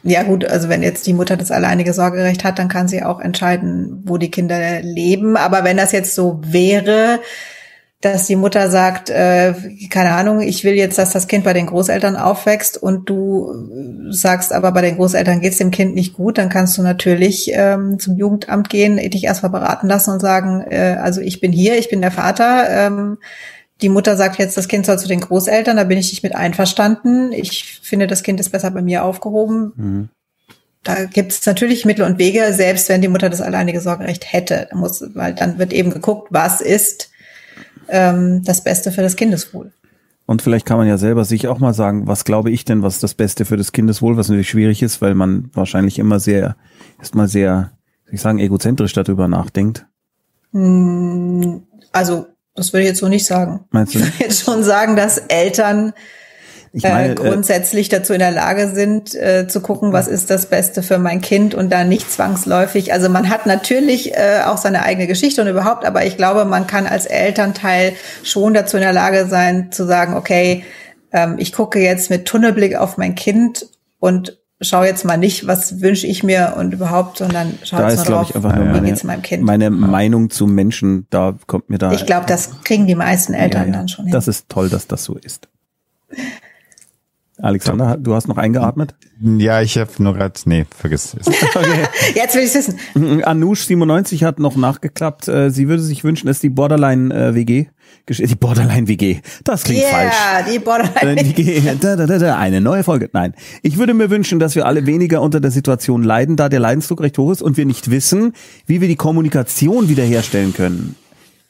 ja 0.05 0.23
gut, 0.23 0.45
also 0.45 0.69
wenn 0.69 0.83
jetzt 0.83 1.07
die 1.07 1.15
Mutter 1.15 1.37
das 1.37 1.51
alleinige 1.51 1.93
Sorgerecht 1.93 2.45
hat, 2.45 2.59
dann 2.59 2.69
kann 2.69 2.89
sie 2.89 3.03
auch 3.03 3.21
entscheiden, 3.21 4.03
wo 4.05 4.19
die 4.19 4.31
Kinder 4.31 4.83
leben. 4.83 5.37
Aber 5.37 5.65
wenn 5.65 5.77
das 5.77 5.93
jetzt 5.93 6.15
so 6.15 6.41
wäre, 6.45 7.21
dass 8.05 8.27
die 8.27 8.37
Mutter 8.37 8.69
sagt, 8.69 9.09
äh, 9.09 9.55
keine 9.89 10.13
Ahnung, 10.13 10.43
ich 10.43 10.63
will 10.63 10.75
jetzt, 10.75 10.99
dass 10.99 11.13
das 11.13 11.27
Kind 11.27 11.45
bei 11.45 11.55
den 11.55 11.67
Großeltern 11.67 12.17
aufwächst 12.17 12.77
und 12.77 13.09
du 13.09 14.11
sagst, 14.11 14.53
aber 14.53 14.73
bei 14.73 14.83
den 14.83 14.97
Großeltern 14.97 15.41
geht's 15.41 15.57
dem 15.57 15.71
Kind 15.71 15.95
nicht 15.95 16.13
gut, 16.13 16.37
dann 16.37 16.51
kannst 16.51 16.77
du 16.77 16.83
natürlich 16.83 17.51
ähm, 17.55 17.99
zum 17.99 18.17
Jugendamt 18.17 18.69
gehen, 18.69 18.99
dich 18.99 19.25
erstmal 19.25 19.53
beraten 19.53 19.89
lassen 19.89 20.11
und 20.11 20.21
sagen, 20.21 20.63
äh, 20.69 20.99
also 21.01 21.23
ich 21.23 21.41
bin 21.41 21.51
hier, 21.51 21.79
ich 21.79 21.89
bin 21.89 22.03
der 22.03 22.11
Vater, 22.11 22.67
ähm, 22.69 23.19
die 23.83 23.89
Mutter 23.89 24.17
sagt 24.17 24.39
jetzt, 24.39 24.57
das 24.57 24.69
Kind 24.69 24.87
soll 24.87 24.99
zu 24.99 25.09
den 25.09 25.21
Großeltern, 25.21 25.77
da 25.77 25.85
bin 25.85 25.99
ich 25.99 26.11
nicht 26.11 26.23
mit 26.23 26.35
einverstanden. 26.35 27.33
Ich 27.33 27.81
finde, 27.83 28.07
das 28.07 28.23
Kind 28.23 28.41
ist 28.41 28.51
besser 28.51 28.71
bei 28.71 28.83
mir 28.83 29.05
aufgehoben. 29.05 29.73
Mhm. 29.77 30.09
Da 30.85 31.05
gibt 31.07 31.33
es 31.33 31.45
natürlich 31.47 31.85
Mittel 31.85 32.05
und 32.05 32.19
Wege, 32.19 32.53
selbst 32.53 32.89
wenn 32.89 33.01
die 33.01 33.09
Mutter 33.09 33.31
das 33.31 33.41
alleinige 33.41 33.81
Sorgerecht 33.81 34.33
hätte. 34.33 34.69
Muss, 34.73 35.03
weil 35.15 35.35
dann 35.35 35.59
wird 35.59 35.73
eben 35.73 35.91
geguckt, 35.91 36.29
was 36.31 36.61
ist 36.61 37.11
ähm, 37.89 38.43
das 38.45 38.63
Beste 38.63 38.93
für 38.93 39.03
das 39.03 39.17
Kindeswohl. 39.17 39.73
Und 40.27 40.43
vielleicht 40.43 40.67
kann 40.67 40.79
man 40.79 40.89
ja 40.89 40.97
selber 40.97 41.25
sich 41.25 41.49
auch 41.49 41.59
mal 41.59 41.75
sagen, 41.75 42.07
was 42.07 42.25
glaube 42.25 42.51
ich 42.51 42.65
denn, 42.65 42.83
was 42.83 42.99
das 42.99 43.15
Beste 43.15 43.45
für 43.45 43.57
das 43.57 43.73
Kindeswohl, 43.73 44.17
was 44.17 44.29
natürlich 44.29 44.49
schwierig 44.49 44.83
ist, 44.83 45.03
weil 45.03 45.15
man 45.15 45.51
wahrscheinlich 45.53 45.99
immer 45.99 46.21
sehr, 46.21 46.57
erstmal 46.99 47.29
sehr, 47.29 47.73
ich 48.11 48.21
sagen, 48.21 48.39
egozentrisch 48.39 48.93
darüber 48.93 49.29
nachdenkt. 49.29 49.87
Hm, 50.53 51.63
Also, 51.93 52.27
das 52.55 52.73
würde 52.73 52.83
ich 52.83 52.89
jetzt 52.89 53.01
so 53.01 53.09
nicht 53.09 53.27
sagen. 53.27 53.65
Meinst 53.71 53.95
du 53.95 53.99
Ich 53.99 54.05
würde 54.05 54.17
jetzt 54.19 54.45
schon 54.45 54.63
sagen, 54.63 54.97
dass 54.97 55.19
Eltern 55.19 55.93
meine, 56.83 57.09
äh, 57.09 57.13
äh, 57.13 57.15
grundsätzlich 57.15 57.89
dazu 57.89 58.13
in 58.13 58.19
der 58.19 58.33
Lage 58.33 58.69
sind, 58.75 59.15
äh, 59.15 59.47
zu 59.47 59.61
gucken, 59.61 59.93
was 59.93 60.09
ist 60.09 60.31
das 60.31 60.47
Beste 60.47 60.83
für 60.83 60.99
mein 60.99 61.21
Kind 61.21 61.55
und 61.55 61.71
da 61.71 61.85
nicht 61.85 62.11
zwangsläufig. 62.11 62.93
Also 62.93 63.09
man 63.09 63.29
hat 63.29 63.47
natürlich 63.47 64.15
äh, 64.15 64.41
auch 64.45 64.59
seine 64.59 64.83
eigene 64.83 65.07
Geschichte 65.07 65.41
und 65.43 65.49
überhaupt, 65.49 65.85
aber 65.85 66.05
ich 66.05 66.17
glaube, 66.17 66.45
man 66.45 66.67
kann 66.67 66.87
als 66.87 67.07
Elternteil 67.07 67.95
schon 68.23 68.55
dazu 68.55 68.77
in 68.77 68.83
der 68.83 68.93
Lage 68.93 69.27
sein, 69.27 69.71
zu 69.71 69.87
sagen, 69.87 70.15
okay, 70.15 70.65
ähm, 71.13 71.37
ich 71.39 71.53
gucke 71.53 71.79
jetzt 71.81 72.11
mit 72.11 72.27
Tunnelblick 72.27 72.77
auf 72.77 72.97
mein 72.97 73.15
Kind 73.15 73.67
und 74.01 74.39
schau 74.65 74.85
jetzt 74.85 75.05
mal 75.05 75.17
nicht, 75.17 75.47
was 75.47 75.81
wünsche 75.81 76.07
ich 76.07 76.23
mir 76.23 76.55
und 76.57 76.73
überhaupt, 76.73 77.19
sondern 77.19 77.59
schau 77.63 77.79
da 77.79 77.91
jetzt 77.91 78.01
ist, 78.01 78.09
mal 78.09 78.17
drauf, 78.17 78.31
ich, 78.31 78.37
einfach 78.37 78.57
nur 78.57 78.67
wie 78.67 78.71
meine, 78.71 78.87
geht's 78.89 79.05
meinem 79.05 79.23
Kind. 79.23 79.43
meine 79.45 79.71
Meinung 79.71 80.31
zu 80.31 80.47
Menschen, 80.47 81.07
da 81.11 81.35
kommt 81.47 81.71
mir 81.71 81.79
da. 81.79 81.93
ich 81.93 82.07
glaube, 82.07 82.27
das 82.27 82.63
kriegen 82.63 82.87
die 82.87 82.95
meisten 82.95 83.35
Eltern 83.35 83.63
ja, 83.63 83.73
ja. 83.73 83.73
dann 83.79 83.89
schon 83.89 84.07
hin. 84.07 84.13
Das 84.13 84.29
ist 84.29 84.49
toll, 84.49 84.69
dass 84.69 84.87
das 84.87 85.05
so 85.05 85.15
ist. 85.15 85.49
Alexander, 87.45 87.97
du 87.99 88.15
hast 88.15 88.27
noch 88.27 88.39
eingeatmet? 88.39 88.95
Ja, 89.21 89.61
ich 89.61 89.77
habe 89.77 89.91
nur 89.99 90.15
gerade, 90.15 90.33
nee, 90.47 90.65
vergiss 90.77 91.15
es. 91.19 91.27
Okay. 91.55 91.87
Jetzt 92.15 92.35
will 92.35 92.43
ich 92.43 92.55
wissen. 92.55 92.79
Anush97 92.95 94.25
hat 94.25 94.39
noch 94.39 94.57
nachgeklappt. 94.57 95.29
äh, 95.29 95.51
Sie 95.51 95.69
würde 95.69 95.83
sich 95.83 96.05
wünschen, 96.05 96.27
dass 96.27 96.41
die 96.41 96.49
Borderline-WG, 96.49 97.67
die 98.09 98.35
Borderline-WG, 98.35 99.21
das 99.45 99.65
klingt 99.65 99.83
falsch. 99.85 100.15
Ja, 100.15 100.43
die 100.51 100.57
Äh, 100.57 100.59
Borderline. 100.59 101.23
die- 101.23 101.63
da, 101.81 101.97
da, 101.97 102.07
da, 102.07 102.19
da, 102.19 102.39
eine 102.39 102.61
neue 102.61 102.83
Folge. 102.83 103.11
Nein. 103.13 103.35
Ich 103.63 103.77
würde 103.79 103.95
mir 103.95 104.11
wünschen, 104.11 104.39
dass 104.39 104.55
wir 104.55 104.67
alle 104.67 104.87
weniger 104.87 105.21
unter 105.23 105.39
der 105.41 105.51
Situation 105.51 106.03
leiden, 106.03 106.37
da 106.37 106.49
der 106.49 106.61
Leidensdruck 106.61 107.01
recht 107.03 107.19
hoch 107.19 107.31
ist 107.31 107.43
und 107.43 107.57
wir 107.57 107.67
nicht 107.67 107.91
wissen, 107.91 108.33
wie 108.67 108.81
wir 108.81 108.89
die 108.89 108.97
Kommunikation 108.97 109.89
wiederherstellen 109.89 110.55
können. 110.55 110.97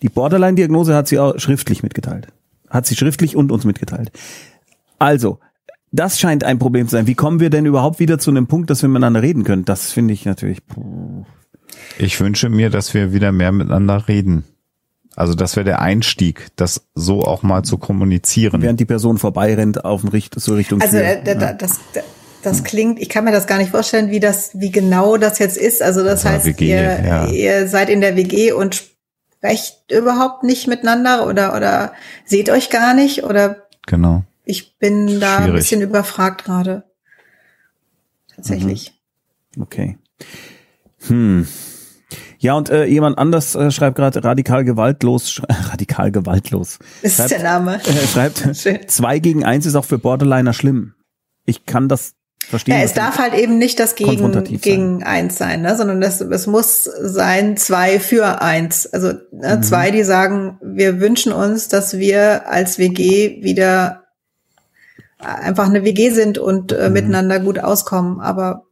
Die 0.03 0.09
Borderline-Diagnose 0.09 0.95
hat 0.95 1.09
sie 1.09 1.19
auch 1.21 1.39
schriftlich 1.39 1.83
mitgeteilt. 1.83 2.27
Hat 2.69 2.85
sie 2.87 2.97
schriftlich 2.97 3.37
und 3.37 3.53
uns 3.53 3.65
mitgeteilt. 3.65 4.11
Also, 4.99 5.39
das 5.95 6.19
scheint 6.19 6.45
ein 6.45 6.59
Problem 6.59 6.87
zu 6.89 6.93
sein. 6.97 7.07
Wie 7.07 7.15
kommen 7.15 7.41
wir 7.41 7.51
denn 7.51 7.67
überhaupt 7.67 7.99
wieder 8.01 8.19
zu 8.19 8.31
einem 8.31 8.47
Punkt, 8.47 8.69
dass 8.71 8.83
wir 8.83 8.89
miteinander 8.89 9.23
reden 9.23 9.45
können? 9.45 9.65
Das 9.65 9.93
finde 9.93 10.13
ich 10.15 10.25
natürlich. 10.25 10.67
puh. 10.67 11.25
Ich 11.99 12.21
wünsche 12.21 12.49
mir, 12.49 12.71
dass 12.71 12.93
wir 12.95 13.13
wieder 13.13 13.31
mehr 13.33 13.53
miteinander 13.53 14.09
reden. 14.09 14.45
Also 15.17 15.35
das 15.35 15.55
wäre 15.55 15.65
der 15.65 15.81
Einstieg, 15.81 16.49
das 16.57 16.89
so 16.95 17.23
auch 17.23 17.43
mal 17.45 17.63
zu 17.63 17.79
kommunizieren. 17.79 18.61
Während 18.63 18.81
die 18.81 18.85
Person 18.85 19.19
vorbeirennt 19.19 19.85
auf 19.85 20.01
dem 20.01 20.11
Richt 20.11 20.35
so 20.41 20.55
Richtung 20.55 20.81
Also 20.81 20.97
äh, 20.97 21.23
da- 21.23 21.35
da- 21.37 21.53
das, 21.53 21.79
das 22.43 22.65
klingt, 22.65 22.99
ich 23.01 23.09
kann 23.09 23.25
mir 23.25 23.31
das 23.31 23.47
gar 23.47 23.59
nicht 23.59 23.71
vorstellen, 23.71 24.11
wie 24.11 24.19
das, 24.19 24.51
wie 24.55 24.73
genau 24.73 25.17
das 25.17 25.39
jetzt 25.39 25.57
ist. 25.57 25.83
Also 25.83 26.03
das 26.03 26.25
Ja, 26.25 26.31
heißt, 26.31 26.47
WG, 26.47 26.69
ihr, 26.69 27.05
ja. 27.05 27.27
ihr 27.29 27.69
seid 27.69 27.91
in 27.91 28.01
der 28.01 28.17
WG 28.17 28.51
und 28.53 28.83
sprecht 29.37 29.85
überhaupt 29.93 30.43
nicht 30.43 30.67
miteinander 30.67 31.29
oder 31.29 31.55
oder 31.57 31.93
seht 32.25 32.51
euch 32.51 32.71
gar 32.71 32.95
nicht 32.95 33.23
oder 33.23 33.59
Genau. 33.87 34.25
Ich 34.45 34.79
bin 34.79 35.21
da 35.21 35.37
ein 35.39 35.43
Schwierig. 35.45 35.61
bisschen 35.61 35.81
überfragt 35.83 36.45
gerade. 36.45 36.85
Tatsächlich. 38.35 38.93
Okay. 39.59 39.99
Hm. 41.07 41.47
Ja, 42.39 42.55
und 42.55 42.69
äh, 42.69 42.85
jemand 42.85 43.17
anders 43.19 43.55
äh, 43.55 43.71
schreibt 43.71 43.97
gerade 43.97 44.23
radikal 44.23 44.65
gewaltlos, 44.65 45.41
radikal 45.71 46.11
gewaltlos. 46.13 46.79
Das 47.03 47.13
ist 47.13 47.17
Schreibt, 47.17 47.31
der 47.31 47.43
Name. 47.43 47.77
äh, 47.85 48.07
schreibt, 48.07 48.45
Schön. 48.57 48.81
zwei 48.89 49.19
gegen 49.19 49.45
eins 49.45 49.67
ist 49.67 49.77
auch 49.77 49.85
für 49.85 49.99
Borderliner 49.99 50.53
schlimm. 50.53 50.95
Ich 51.47 51.65
kann 51.65 51.89
das 51.89 52.15
verstehen. 52.39 52.77
Ja, 52.77 52.83
es 52.83 52.93
darf 52.93 53.19
halt 53.19 53.35
eben 53.35 53.57
nicht 53.59 53.81
das 53.81 53.95
gegen, 53.95 54.45
gegen 54.61 55.03
eins 55.03 55.39
sein, 55.39 55.63
ne? 55.63 55.77
sondern 55.77 56.01
das, 56.01 56.21
es 56.21 56.47
muss 56.47 56.85
sein 56.85 57.57
zwei 57.57 57.99
für 58.01 58.43
eins. 58.43 58.87
Also 58.93 59.13
ne, 59.33 59.57
Mhm. 59.57 59.63
zwei, 59.63 59.91
die 59.91 60.03
sagen, 60.03 60.59
wir 60.63 61.01
wünschen 61.01 61.33
uns, 61.33 61.69
dass 61.69 61.97
wir 61.99 62.49
als 62.49 62.79
WG 62.79 63.43
wieder 63.43 64.04
einfach 65.25 65.69
eine 65.69 65.85
WG 65.85 66.11
sind 66.11 66.39
und 66.39 66.73
äh, 66.73 66.89
Mhm. 66.89 66.93
miteinander 66.93 67.41
gut 67.41 67.59
auskommen. 67.59 68.21
Aber 68.21 68.67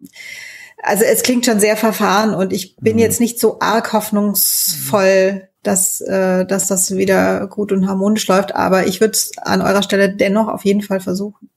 also 0.83 1.05
es 1.05 1.23
klingt 1.23 1.47
schon 1.47 1.61
sehr 1.61 1.77
verfahren 1.77 2.35
und 2.35 2.53
ich 2.53 2.77
bin 2.77 2.95
Mhm. 2.95 3.01
jetzt 3.01 3.21
nicht 3.21 3.39
so 3.39 3.59
arg 3.61 3.93
hoffnungsvoll, 3.93 5.49
dass, 5.63 6.01
äh, 6.01 6.45
dass 6.45 6.67
das 6.67 6.97
wieder 6.97 7.47
gut 7.47 7.71
und 7.73 7.87
harmonisch 7.87 8.27
läuft. 8.27 8.55
Aber 8.55 8.87
ich 8.87 9.01
würde 9.01 9.13
es 9.13 9.31
an 9.41 9.63
eurer 9.63 9.83
Stelle 9.83 10.15
dennoch 10.15 10.49
auf 10.49 10.65
jeden 10.65 10.83
Fall 10.83 11.01
versuchen. 11.01 11.49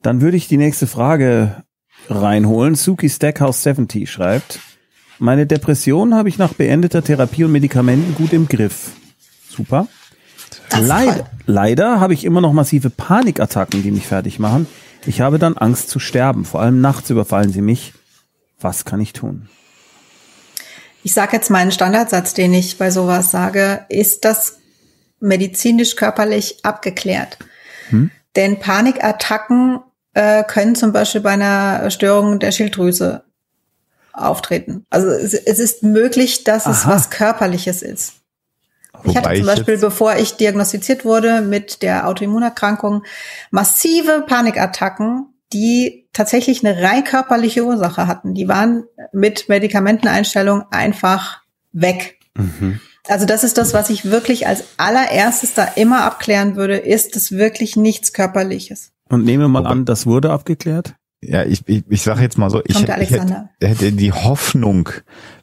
Dann 0.00 0.20
würde 0.20 0.36
ich 0.36 0.48
die 0.48 0.56
nächste 0.56 0.86
Frage 0.86 1.62
reinholen. 2.08 2.74
Suki 2.74 3.08
Stackhouse 3.08 3.62
70 3.62 4.10
schreibt, 4.10 4.58
meine 5.18 5.46
Depression 5.46 6.14
habe 6.14 6.28
ich 6.28 6.38
nach 6.38 6.54
beendeter 6.54 7.04
Therapie 7.04 7.44
und 7.44 7.52
Medikamenten 7.52 8.14
gut 8.16 8.32
im 8.32 8.48
Griff. 8.48 8.90
Super. 9.48 9.86
Leid, 10.80 11.24
leider 11.46 12.00
habe 12.00 12.14
ich 12.14 12.24
immer 12.24 12.40
noch 12.40 12.52
massive 12.52 12.90
Panikattacken, 12.90 13.82
die 13.82 13.90
mich 13.90 14.06
fertig 14.06 14.38
machen. 14.38 14.66
Ich 15.06 15.20
habe 15.20 15.38
dann 15.38 15.56
Angst 15.56 15.90
zu 15.90 15.98
sterben. 15.98 16.44
Vor 16.44 16.60
allem 16.60 16.80
nachts 16.80 17.10
überfallen 17.10 17.52
sie 17.52 17.62
mich. 17.62 17.92
Was 18.60 18.84
kann 18.84 19.00
ich 19.00 19.12
tun? 19.12 19.48
Ich 21.02 21.14
sage 21.14 21.36
jetzt 21.36 21.50
meinen 21.50 21.72
Standardsatz, 21.72 22.34
den 22.34 22.54
ich 22.54 22.78
bei 22.78 22.90
sowas 22.90 23.32
sage, 23.32 23.84
ist 23.88 24.24
das 24.24 24.58
medizinisch 25.18 25.96
körperlich 25.96 26.64
abgeklärt. 26.64 27.38
Denn 28.36 28.58
Panikattacken 28.58 29.80
äh, 30.14 30.44
können 30.44 30.74
zum 30.74 30.92
Beispiel 30.92 31.20
bei 31.20 31.32
einer 31.32 31.90
Störung 31.90 32.38
der 32.38 32.52
Schilddrüse 32.52 33.24
auftreten. 34.12 34.86
Also 34.90 35.08
es, 35.08 35.34
es 35.34 35.58
ist 35.58 35.82
möglich, 35.82 36.44
dass 36.44 36.66
es 36.66 36.82
Aha. 36.82 36.94
was 36.94 37.10
Körperliches 37.10 37.82
ist. 37.82 38.14
Ich 39.04 39.16
hatte 39.16 39.34
zum 39.34 39.46
Beispiel, 39.46 39.78
bevor 39.78 40.16
ich 40.16 40.36
diagnostiziert 40.36 41.04
wurde 41.04 41.40
mit 41.40 41.82
der 41.82 42.08
Autoimmunerkrankung, 42.08 43.02
massive 43.50 44.24
Panikattacken, 44.26 45.26
die 45.52 46.08
tatsächlich 46.12 46.64
eine 46.64 46.82
rein 46.82 47.04
körperliche 47.04 47.64
Ursache 47.64 48.06
hatten. 48.06 48.34
Die 48.34 48.48
waren 48.48 48.84
mit 49.12 49.48
Medikamenteneinstellung 49.48 50.64
einfach 50.70 51.42
weg. 51.72 52.18
Also 53.08 53.26
das 53.26 53.44
ist 53.44 53.58
das, 53.58 53.74
was 53.74 53.90
ich 53.90 54.04
wirklich 54.04 54.46
als 54.46 54.64
allererstes 54.76 55.54
da 55.54 55.64
immer 55.64 56.04
abklären 56.04 56.56
würde, 56.56 56.76
ist 56.76 57.16
es 57.16 57.32
wirklich 57.32 57.76
nichts 57.76 58.12
Körperliches. 58.12 58.92
Und 59.08 59.24
nehme 59.24 59.48
mal 59.48 59.60
Wobei- 59.60 59.70
an, 59.70 59.84
das 59.84 60.06
wurde 60.06 60.30
abgeklärt. 60.30 60.94
Ja, 61.22 61.44
ich, 61.44 61.62
ich, 61.66 61.84
ich 61.88 62.02
sage 62.02 62.20
jetzt 62.22 62.36
mal 62.36 62.50
so, 62.50 62.60
ich, 62.64 62.80
ich 62.80 63.10
hätte, 63.10 63.48
hätte 63.60 63.92
die 63.92 64.12
Hoffnung, 64.12 64.88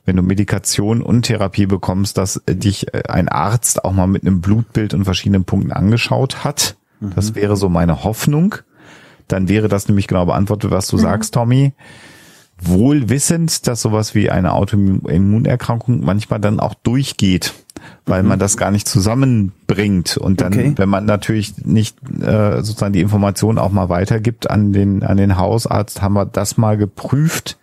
wenn 0.06 0.18
du 0.18 0.22
Medikation 0.22 1.02
und 1.02 1.24
Therapie 1.24 1.68
bekommst, 1.68 2.18
dass 2.18 2.38
äh, 2.46 2.56
dich 2.56 2.94
äh, 2.94 3.04
ein 3.08 3.30
Arzt 3.30 3.86
auch 3.86 3.94
mal 3.94 4.08
mit 4.08 4.24
einem 4.24 4.42
Blutbild 4.42 4.94
und 4.94 5.06
verschiedenen 5.06 5.46
Punkten 5.46 5.72
angeschaut 5.72 6.44
hat. 6.44 6.76
Das 7.16 7.34
wäre 7.34 7.56
so 7.56 7.70
meine 7.70 8.04
Hoffnung. 8.04 8.56
Dann 9.30 9.48
wäre 9.48 9.70
das 9.70 9.88
nämlich 9.88 10.08
genau 10.08 10.26
beantwortet, 10.26 10.72
was 10.72 10.88
du 10.88 10.98
sagst, 10.98 11.34
Tommy. 11.34 11.74
Wohl 12.62 13.10
wissend, 13.10 13.68
dass 13.68 13.82
sowas 13.82 14.16
wie 14.16 14.30
eine 14.30 14.54
Autoimmunerkrankung 14.54 16.02
manchmal 16.04 16.40
dann 16.40 16.60
auch 16.60 16.74
durchgeht, 16.74 17.54
weil 18.06 18.24
man 18.24 18.40
das 18.40 18.58
gar 18.58 18.72
nicht 18.72 18.88
zusammenbringt. 18.88 20.18
Und 20.18 20.42
dann, 20.42 20.54
Okay. 20.54 20.74
wenn 20.76 20.90
man 20.90 21.06
natürlich 21.06 21.66
nicht 21.66 21.98
äh, 22.22 22.58
sozusagen 22.62 22.94
die 22.94 23.02
Information 23.02 23.58
auch 23.58 23.72
mal 23.72 23.90
weitergibt 23.90 24.50
an 24.50 24.74
den, 24.74 25.04
an 25.04 25.18
den 25.18 25.38
Hausarzt, 25.38 26.02
haben 26.02 26.14
wir 26.16 26.26
das 26.26 26.58
mal 26.58 26.78
geprüft. 26.78 27.58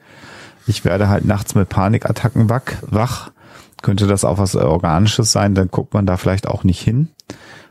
Ich 0.67 0.85
werde 0.85 1.09
halt 1.09 1.25
nachts 1.25 1.55
mit 1.55 1.69
Panikattacken 1.69 2.49
wach. 2.49 3.31
Könnte 3.83 4.07
das 4.07 4.25
auch 4.25 4.39
was 4.39 4.57
Organisches 4.57 5.31
sein, 5.33 5.55
dann 5.55 5.69
guckt 5.71 5.93
man 5.95 6.07
da 6.07 6.17
vielleicht 6.17 6.49
auch 6.49 6.65
nicht 6.65 6.81
hin. 6.81 7.09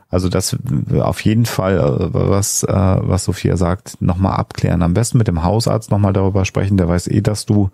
Also 0.08 0.28
das 0.28 0.56
auf 1.00 1.20
jeden 1.22 1.46
Fall, 1.46 1.78
äh, 1.78 2.14
was, 2.14 2.62
äh, 2.62 2.72
was 2.72 3.24
Sophia 3.24 3.56
sagt, 3.56 4.00
nochmal 4.00 4.36
abklären. 4.36 4.82
Am 4.82 4.94
besten 4.94 5.18
mit 5.18 5.28
dem 5.28 5.42
Hausarzt 5.42 5.90
nochmal 5.90 6.12
darüber 6.12 6.44
sprechen. 6.44 6.76
Der 6.76 6.88
weiß 6.88 7.08
eh, 7.08 7.20
dass 7.20 7.44
du 7.44 7.70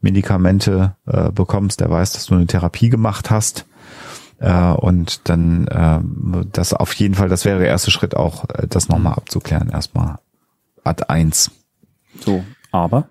Medikamente 0.00 0.96
äh, 1.06 1.30
bekommst. 1.30 1.80
Der 1.80 1.90
weiß, 1.90 2.12
dass 2.12 2.26
du 2.26 2.34
eine 2.34 2.46
Therapie 2.46 2.88
gemacht 2.88 3.30
hast. 3.30 3.66
Äh, 4.40 4.72
und 4.72 5.28
dann 5.28 5.66
äh, 5.68 6.44
das 6.52 6.72
auf 6.72 6.92
jeden 6.94 7.14
Fall, 7.14 7.28
das 7.28 7.44
wäre 7.44 7.58
der 7.58 7.68
erste 7.68 7.90
Schritt 7.90 8.16
auch, 8.16 8.48
äh, 8.50 8.66
das 8.68 8.88
nochmal 8.88 9.14
abzuklären. 9.14 9.70
Erstmal 9.70 10.18
Ad 10.84 11.04
1. 11.08 11.50
So, 12.20 12.44
aber 12.72 13.08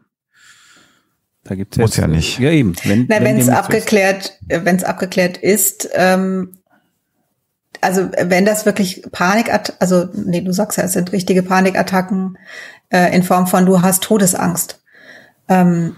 da 1.43 1.55
gibt's 1.55 1.77
Muss 1.77 1.91
jetzt, 1.91 2.01
ja 2.01 2.07
nicht. 2.07 2.39
Ja 2.39 2.51
eben. 2.51 2.75
Wenn 2.83 3.37
es 3.37 3.47
abgeklärt, 3.47 4.37
wenn 4.47 4.75
es 4.75 4.83
abgeklärt 4.83 5.37
ist, 5.37 5.89
ähm, 5.93 6.56
also 7.81 8.09
wenn 8.19 8.45
das 8.45 8.65
wirklich 8.65 9.03
Panik, 9.11 9.51
also 9.79 10.07
nee, 10.13 10.41
du 10.41 10.51
sagst 10.51 10.77
ja, 10.77 10.83
es 10.83 10.93
sind 10.93 11.11
richtige 11.11 11.43
Panikattacken 11.43 12.37
äh, 12.89 13.15
in 13.15 13.23
Form 13.23 13.47
von 13.47 13.65
du 13.65 13.81
hast 13.81 14.03
Todesangst, 14.03 14.81
ähm, 15.49 15.95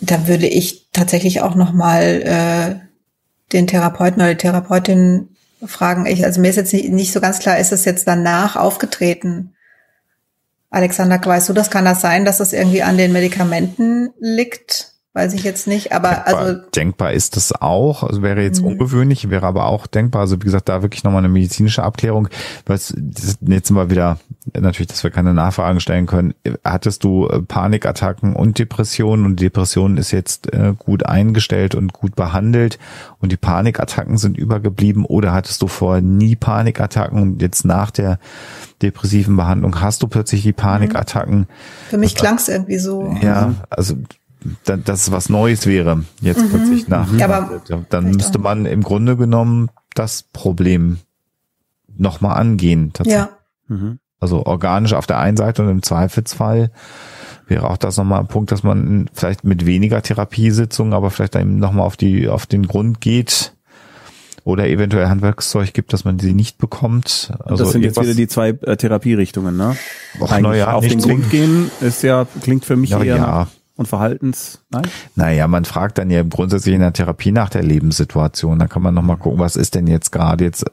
dann 0.00 0.28
würde 0.28 0.46
ich 0.46 0.88
tatsächlich 0.92 1.40
auch 1.40 1.54
noch 1.54 1.72
mal 1.72 2.02
äh, 2.02 2.76
den 3.52 3.66
Therapeuten 3.66 4.22
oder 4.22 4.34
die 4.34 4.38
Therapeutin 4.38 5.28
fragen. 5.64 6.06
Ich, 6.06 6.24
also 6.24 6.40
mir 6.40 6.50
ist 6.50 6.56
jetzt 6.56 6.72
nicht, 6.72 6.90
nicht 6.90 7.12
so 7.12 7.20
ganz 7.20 7.38
klar, 7.38 7.58
ist 7.58 7.72
es 7.72 7.84
jetzt 7.84 8.06
danach 8.06 8.56
aufgetreten? 8.56 9.54
Alexander, 10.70 11.20
weißt 11.24 11.48
du, 11.48 11.52
das 11.52 11.70
kann 11.70 11.84
das 11.84 12.00
sein, 12.00 12.24
dass 12.24 12.40
es 12.40 12.52
irgendwie 12.52 12.82
an 12.82 12.96
den 12.96 13.12
Medikamenten 13.12 14.10
liegt? 14.18 14.93
Weiß 15.14 15.32
ich 15.34 15.44
jetzt 15.44 15.68
nicht, 15.68 15.92
aber 15.92 16.08
denkbar, 16.10 16.36
also 16.36 16.60
denkbar 16.74 17.12
ist 17.12 17.36
das 17.36 17.52
auch, 17.52 18.02
also 18.02 18.20
wäre 18.20 18.42
jetzt 18.42 18.60
Mhm. 18.60 18.66
ungewöhnlich, 18.66 19.30
wäre 19.30 19.46
aber 19.46 19.66
auch 19.66 19.86
denkbar, 19.86 20.22
also 20.22 20.36
wie 20.40 20.44
gesagt, 20.44 20.68
da 20.68 20.82
wirklich 20.82 21.04
nochmal 21.04 21.20
eine 21.20 21.28
medizinische 21.28 21.84
Abklärung, 21.84 22.28
was 22.66 22.92
jetzt 23.46 23.68
sind 23.68 23.76
wir 23.76 23.90
wieder 23.90 24.18
natürlich, 24.58 24.88
dass 24.88 25.04
wir 25.04 25.10
keine 25.12 25.32
Nachfragen 25.32 25.78
stellen 25.80 26.06
können. 26.06 26.34
Hattest 26.64 27.04
du 27.04 27.28
äh, 27.28 27.40
Panikattacken 27.40 28.34
und 28.34 28.58
Depressionen 28.58 29.24
und 29.24 29.40
die 29.40 29.44
Depression 29.44 29.96
ist 29.96 30.10
jetzt 30.10 30.52
äh, 30.52 30.74
gut 30.76 31.06
eingestellt 31.06 31.74
und 31.76 31.92
gut 31.92 32.16
behandelt 32.16 32.78
und 33.20 33.30
die 33.30 33.36
Panikattacken 33.36 34.18
sind 34.18 34.36
übergeblieben 34.36 35.04
oder 35.04 35.32
hattest 35.32 35.62
du 35.62 35.68
vorher 35.68 36.02
nie 36.02 36.34
Panikattacken 36.36 37.22
und 37.22 37.40
jetzt 37.40 37.64
nach 37.64 37.90
der 37.92 38.18
depressiven 38.82 39.36
Behandlung 39.36 39.80
hast 39.80 40.02
du 40.02 40.08
plötzlich 40.08 40.42
die 40.42 40.52
Panikattacken? 40.52 41.46
für 41.88 41.98
mich 41.98 42.14
klang 42.16 42.34
es 42.36 42.48
irgendwie 42.48 42.78
so. 42.78 43.16
Ja, 43.22 43.54
also 43.70 43.94
da, 43.94 44.23
dass 44.64 45.02
es 45.02 45.12
was 45.12 45.28
Neues 45.28 45.66
wäre 45.66 46.04
jetzt 46.20 46.48
plötzlich 46.50 46.88
nach. 46.88 47.12
Ja, 47.14 47.26
aber 47.26 47.62
dann 47.90 48.10
müsste 48.10 48.38
man 48.38 48.66
im 48.66 48.82
Grunde 48.82 49.16
genommen 49.16 49.70
das 49.94 50.22
Problem 50.22 50.98
nochmal 51.96 52.36
angehen. 52.36 52.92
tatsächlich. 52.92 53.22
Ja, 53.22 53.38
Mhm. 53.68 53.98
Also 54.20 54.46
organisch 54.46 54.94
auf 54.94 55.06
der 55.06 55.18
einen 55.18 55.36
Seite 55.36 55.62
und 55.62 55.68
im 55.68 55.82
Zweifelsfall 55.82 56.70
wäre 57.46 57.68
auch 57.68 57.76
das 57.76 57.96
nochmal 57.96 58.20
ein 58.20 58.26
Punkt, 58.26 58.52
dass 58.52 58.62
man 58.62 59.10
vielleicht 59.12 59.44
mit 59.44 59.66
weniger 59.66 60.00
Therapiesitzungen, 60.00 60.94
aber 60.94 61.10
vielleicht 61.10 61.36
eben 61.36 61.58
nochmal 61.58 61.86
auf 61.86 61.96
die, 61.96 62.28
auf 62.28 62.46
den 62.46 62.66
Grund 62.66 63.00
geht 63.00 63.52
oder 64.44 64.66
eventuell 64.66 65.08
Handwerkszeug 65.08 65.72
gibt, 65.74 65.92
dass 65.92 66.04
man 66.04 66.18
sie 66.18 66.32
nicht 66.32 66.58
bekommt. 66.58 67.32
Also 67.44 67.64
das 67.64 67.72
sind 67.72 67.82
jetzt 67.82 68.00
wieder 68.00 68.14
die 68.14 68.28
zwei 68.28 68.50
äh, 68.50 68.76
Therapierichtungen, 68.76 69.56
ne? 69.56 69.76
Och, 70.20 70.30
Eigentlich 70.32 70.42
na 70.42 70.56
ja, 70.56 70.72
auf 70.72 70.86
den 70.86 71.00
Grund 71.00 71.30
gehen 71.30 71.70
ist 71.80 72.02
ja, 72.02 72.26
klingt 72.42 72.64
für 72.64 72.76
mich 72.76 72.90
Ja, 72.90 73.02
eher 73.02 73.16
ja. 73.16 73.48
Und 73.76 73.88
Verhaltens, 73.88 74.60
nein? 74.70 74.86
Naja, 75.16 75.48
man 75.48 75.64
fragt 75.64 75.98
dann 75.98 76.08
ja 76.08 76.22
grundsätzlich 76.22 76.74
in 76.74 76.80
der 76.80 76.92
Therapie 76.92 77.32
nach 77.32 77.50
der 77.50 77.64
Lebenssituation. 77.64 78.60
Da 78.60 78.68
kann 78.68 78.82
man 78.82 78.94
nochmal 78.94 79.16
gucken, 79.16 79.40
was 79.40 79.56
ist 79.56 79.74
denn 79.74 79.88
jetzt 79.88 80.12
gerade 80.12 80.44
jetzt. 80.44 80.64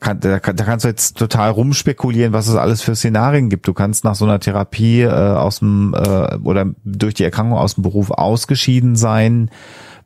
Kann, 0.00 0.20
da, 0.20 0.38
da 0.38 0.64
kannst 0.64 0.84
du 0.84 0.88
jetzt 0.88 1.18
total 1.18 1.50
rumspekulieren, 1.50 2.32
was 2.32 2.48
es 2.48 2.56
alles 2.56 2.80
für 2.80 2.96
Szenarien 2.96 3.50
gibt. 3.50 3.68
Du 3.68 3.74
kannst 3.74 4.02
nach 4.02 4.14
so 4.14 4.24
einer 4.24 4.40
Therapie 4.40 5.02
äh, 5.02 5.10
aus 5.10 5.58
dem 5.58 5.94
äh, 5.94 6.36
oder 6.36 6.66
durch 6.84 7.12
die 7.12 7.24
Erkrankung 7.24 7.58
aus 7.58 7.74
dem 7.74 7.82
Beruf 7.82 8.10
ausgeschieden 8.10 8.96
sein, 8.96 9.50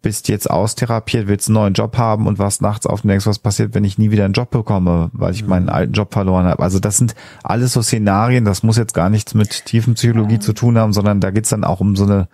bist 0.02 0.28
jetzt 0.28 0.50
austherapiert, 0.50 1.28
willst 1.28 1.48
einen 1.48 1.54
neuen 1.54 1.74
Job 1.74 1.98
haben 1.98 2.26
und 2.26 2.38
warst 2.38 2.62
nachts 2.62 2.86
auf 2.86 3.04
und 3.04 3.08
denkst, 3.08 3.26
was 3.26 3.38
passiert, 3.38 3.74
wenn 3.74 3.84
ich 3.84 3.98
nie 3.98 4.10
wieder 4.10 4.24
einen 4.24 4.34
Job 4.34 4.50
bekomme, 4.50 5.10
weil 5.12 5.32
ich 5.32 5.46
meinen 5.46 5.68
alten 5.68 5.92
Job 5.92 6.12
verloren 6.12 6.46
habe. 6.46 6.62
Also 6.62 6.78
das 6.78 6.96
sind 6.96 7.14
alles 7.42 7.72
so 7.72 7.82
Szenarien, 7.82 8.44
das 8.44 8.62
muss 8.62 8.76
jetzt 8.76 8.94
gar 8.94 9.10
nichts 9.10 9.34
mit 9.34 9.64
tiefen 9.66 9.94
Psychologie 9.94 10.38
zu 10.38 10.52
tun 10.52 10.78
haben, 10.78 10.92
sondern 10.92 11.20
da 11.20 11.30
geht's 11.30 11.50
dann 11.50 11.64
auch 11.64 11.80
um 11.80 11.96
so 11.96 12.04
eine 12.04 12.28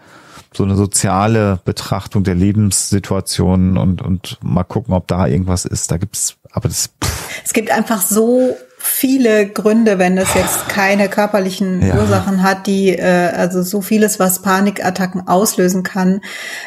so 0.54 0.64
eine 0.64 0.76
soziale 0.76 1.60
Betrachtung 1.64 2.24
der 2.24 2.34
Lebenssituation 2.34 3.78
und 3.78 4.02
und 4.02 4.38
mal 4.42 4.64
gucken, 4.64 4.92
ob 4.92 5.06
da 5.08 5.26
irgendwas 5.26 5.64
ist. 5.64 5.90
Da 5.90 5.96
gibt's, 5.96 6.36
aber 6.52 6.68
das 6.68 6.90
pff, 7.02 7.42
es 7.44 7.52
gibt 7.54 7.70
einfach 7.70 8.02
so 8.02 8.54
viele 8.84 9.48
Gründe, 9.48 9.98
wenn 9.98 10.18
es 10.18 10.34
jetzt 10.34 10.68
keine 10.68 11.08
körperlichen 11.08 11.86
Ja. 11.86 11.94
Ursachen 11.98 12.42
hat, 12.42 12.66
die 12.66 12.90
äh, 12.90 13.30
also 13.30 13.62
so 13.62 13.80
vieles, 13.80 14.18
was 14.18 14.42
Panikattacken 14.42 15.28
auslösen 15.28 15.82
kann, 15.84 16.20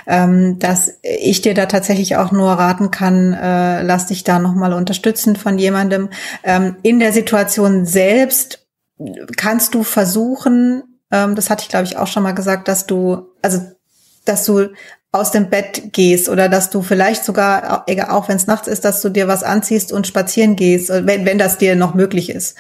ähm, 0.08 0.58
dass 0.60 0.94
ich 1.04 1.42
dir 1.42 1.54
da 1.54 1.66
tatsächlich 1.66 2.16
auch 2.16 2.32
nur 2.32 2.52
raten 2.52 2.90
kann, 2.90 3.34
äh, 3.34 3.82
lass 3.82 4.08
dich 4.08 4.24
da 4.24 4.40
nochmal 4.40 4.74
unterstützen 4.74 5.36
von 5.36 5.60
jemandem. 5.60 6.10
Ähm, 6.44 6.78
in 6.84 7.00
der 7.00 7.12
Situation 7.12 7.86
selbst 7.86 8.66
kannst 9.36 9.76
du 9.76 9.84
versuchen, 9.84 10.84
ähm, 11.12 11.36
das 11.36 11.50
hatte 11.50 11.64
ich 11.64 11.70
glaube 11.70 11.86
ich 11.86 11.98
auch 11.98 12.08
schon 12.08 12.24
mal 12.24 12.34
gesagt, 12.34 12.70
dass 12.70 12.88
du, 12.88 13.28
also 13.42 13.62
dass 14.24 14.46
du 14.46 14.70
aus 15.16 15.32
dem 15.32 15.50
Bett 15.50 15.94
gehst 15.94 16.30
oder 16.30 16.50
dass 16.50 16.70
du 16.70 16.82
vielleicht 16.82 17.26
sogar, 17.26 17.86
auch 18.10 18.30
wenn 18.30 18.38
es 18.38 18.48
nachts 18.48 18.68
ist, 18.68 18.86
dass 18.86 19.02
du 19.02 19.10
dir 19.10 19.28
was 19.28 19.44
anziehst 19.44 19.92
und 19.92 20.08
spazieren 20.08 20.56
gehst, 20.56 20.90
äh, 20.90 21.06
wenn, 21.06 21.26
wenn 21.26 21.38
das 21.38 21.58
dir 21.58 21.76
noch 21.76 21.94
möglich 21.94 22.30
ist. 22.30 22.56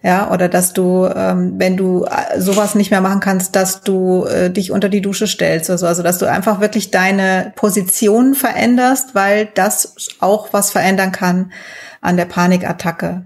Ja, 0.00 0.30
oder 0.30 0.48
dass 0.48 0.72
du, 0.72 1.06
ähm, 1.12 1.54
wenn 1.58 1.76
du 1.76 2.04
äh, 2.04 2.40
sowas 2.40 2.76
nicht 2.76 2.92
mehr 2.92 3.00
machen 3.00 3.18
kannst, 3.18 3.56
dass 3.56 3.80
du 3.80 4.26
äh, 4.26 4.48
dich 4.48 4.70
unter 4.70 4.88
die 4.88 5.00
Dusche 5.00 5.26
stellst 5.26 5.68
oder 5.70 5.78
so. 5.78 5.86
Also, 5.88 6.04
dass 6.04 6.18
du 6.18 6.26
einfach 6.26 6.60
wirklich 6.60 6.92
deine 6.92 7.52
Position 7.56 8.34
veränderst, 8.34 9.16
weil 9.16 9.46
das 9.54 9.94
auch 10.20 10.52
was 10.52 10.70
verändern 10.70 11.10
kann 11.10 11.52
an 12.00 12.16
der 12.16 12.26
Panikattacke. 12.26 13.24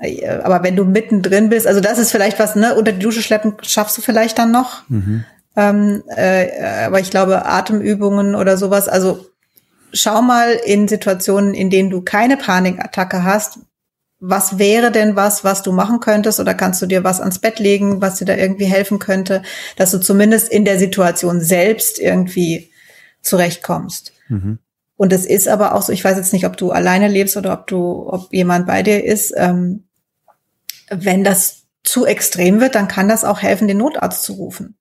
Äh, 0.00 0.28
Aber 0.42 0.64
wenn 0.64 0.74
du 0.74 0.84
mittendrin 0.84 1.48
bist, 1.48 1.68
also 1.68 1.80
das 1.80 1.98
ist 1.98 2.10
vielleicht 2.10 2.40
was, 2.40 2.56
ne, 2.56 2.74
unter 2.74 2.90
die 2.90 2.98
Dusche 2.98 3.22
schleppen 3.22 3.54
schaffst 3.62 3.96
du 3.96 4.02
vielleicht 4.02 4.38
dann 4.38 4.50
noch. 4.50 4.82
Ähm, 5.56 6.02
äh, 6.08 6.84
aber 6.86 7.00
ich 7.00 7.10
glaube, 7.10 7.46
Atemübungen 7.46 8.34
oder 8.34 8.56
sowas, 8.56 8.88
also 8.88 9.26
schau 9.92 10.22
mal 10.22 10.52
in 10.52 10.88
Situationen, 10.88 11.54
in 11.54 11.70
denen 11.70 11.90
du 11.90 12.02
keine 12.02 12.36
Panikattacke 12.36 13.24
hast, 13.24 13.60
was 14.18 14.58
wäre 14.58 14.90
denn 14.90 15.14
was, 15.16 15.44
was 15.44 15.62
du 15.62 15.72
machen 15.72 16.00
könntest 16.00 16.40
oder 16.40 16.54
kannst 16.54 16.80
du 16.80 16.86
dir 16.86 17.04
was 17.04 17.20
ans 17.20 17.38
Bett 17.38 17.58
legen, 17.58 18.00
was 18.00 18.16
dir 18.16 18.24
da 18.24 18.34
irgendwie 18.34 18.64
helfen 18.64 18.98
könnte, 18.98 19.42
dass 19.76 19.90
du 19.90 19.98
zumindest 19.98 20.48
in 20.48 20.64
der 20.64 20.78
Situation 20.78 21.40
selbst 21.40 21.98
irgendwie 21.98 22.70
zurechtkommst. 23.20 24.12
Mhm. 24.28 24.58
Und 24.96 25.12
es 25.12 25.26
ist 25.26 25.48
aber 25.48 25.74
auch 25.74 25.82
so, 25.82 25.92
ich 25.92 26.02
weiß 26.02 26.16
jetzt 26.16 26.32
nicht, 26.32 26.46
ob 26.46 26.56
du 26.56 26.70
alleine 26.70 27.08
lebst 27.08 27.36
oder 27.36 27.52
ob 27.52 27.66
du, 27.66 28.08
ob 28.08 28.32
jemand 28.32 28.66
bei 28.66 28.82
dir 28.82 29.04
ist, 29.04 29.34
ähm, 29.36 29.84
wenn 30.88 31.22
das 31.22 31.64
zu 31.82 32.06
extrem 32.06 32.60
wird, 32.60 32.74
dann 32.74 32.88
kann 32.88 33.08
das 33.08 33.24
auch 33.24 33.42
helfen, 33.42 33.68
den 33.68 33.78
Notarzt 33.78 34.22
zu 34.22 34.34
rufen. 34.34 34.75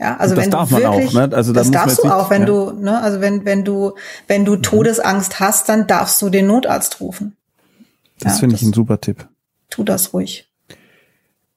Ja, 0.00 0.16
also 0.16 0.34
das 0.34 0.44
wenn 0.46 0.50
darf 0.50 0.68
du 0.70 0.74
man 0.76 0.84
auch, 0.86 0.94
wirklich, 0.94 1.12
ne? 1.12 1.30
Also 1.32 1.52
da 1.52 1.60
das 1.60 1.66
muss 1.68 1.74
man 1.76 1.84
darfst 1.86 2.04
du 2.04 2.08
auch, 2.08 2.30
wenn 2.30 2.40
ja. 2.42 2.46
du, 2.46 2.70
ne, 2.72 3.02
also 3.02 3.20
wenn 3.20 3.44
wenn 3.44 3.64
du 3.64 3.92
wenn 4.28 4.44
du 4.46 4.56
Todesangst 4.56 5.40
hast, 5.40 5.68
dann 5.68 5.86
darfst 5.86 6.22
du 6.22 6.30
den 6.30 6.46
Notarzt 6.46 7.00
rufen. 7.00 7.36
Das 8.18 8.34
Ja, 8.34 8.38
finde 8.40 8.56
ich 8.56 8.62
ein 8.62 8.72
super 8.72 9.00
Tipp. 9.00 9.28
Tu 9.68 9.84
das 9.84 10.14
ruhig. 10.14 10.46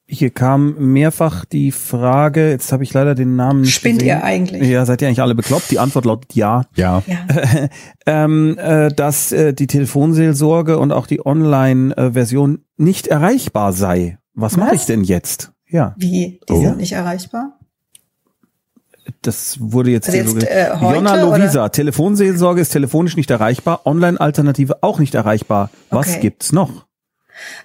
Hier 0.06 0.28
kam 0.28 0.74
mehrfach 0.92 1.46
die 1.46 1.72
Frage, 1.72 2.50
jetzt 2.50 2.70
habe 2.72 2.82
ich 2.84 2.92
leider 2.92 3.14
den 3.14 3.36
Namen 3.36 3.62
nicht 3.62 3.72
Spinnt 3.74 4.00
gesehen. 4.00 4.18
ihr 4.18 4.22
eigentlich? 4.24 4.68
Ja, 4.68 4.84
seid 4.84 5.00
ihr 5.00 5.08
eigentlich 5.08 5.22
alle 5.22 5.34
bekloppt? 5.34 5.70
Die 5.70 5.78
Antwort 5.78 6.04
lautet 6.04 6.34
ja. 6.34 6.66
ja. 6.76 7.02
Ja. 7.06 7.26
ähm, 8.06 8.58
äh, 8.58 8.90
dass 8.92 9.32
äh, 9.32 9.54
die 9.54 9.66
Telefonseelsorge 9.66 10.78
und 10.78 10.92
auch 10.92 11.06
die 11.06 11.24
Online-Version 11.24 12.64
nicht 12.76 13.06
erreichbar 13.06 13.72
sei. 13.72 14.18
Was 14.34 14.58
mache 14.58 14.72
Was? 14.72 14.80
ich 14.82 14.86
denn 14.86 15.04
jetzt? 15.04 15.52
Ja, 15.70 15.94
Wie? 15.96 16.38
Die 16.48 16.52
Oh. 16.52 16.60
sind 16.60 16.76
nicht 16.76 16.92
erreichbar? 16.92 17.53
Das 19.22 19.56
wurde 19.60 19.90
jetzt, 19.90 20.08
Also 20.08 20.18
hier 20.18 20.40
jetzt, 20.40 20.50
äh, 20.50 20.70
heute, 20.80 20.94
Jonna 20.96 21.14
Lovisa, 21.16 21.68
Telefonseelsorge 21.68 22.60
ist 22.60 22.70
telefonisch 22.70 23.16
nicht 23.16 23.30
erreichbar, 23.30 23.82
Online-Alternative 23.86 24.78
auch 24.82 24.98
nicht 24.98 25.14
erreichbar. 25.14 25.70
Was 25.90 26.08
Okay. 26.10 26.20
gibt's 26.20 26.52
noch? 26.52 26.86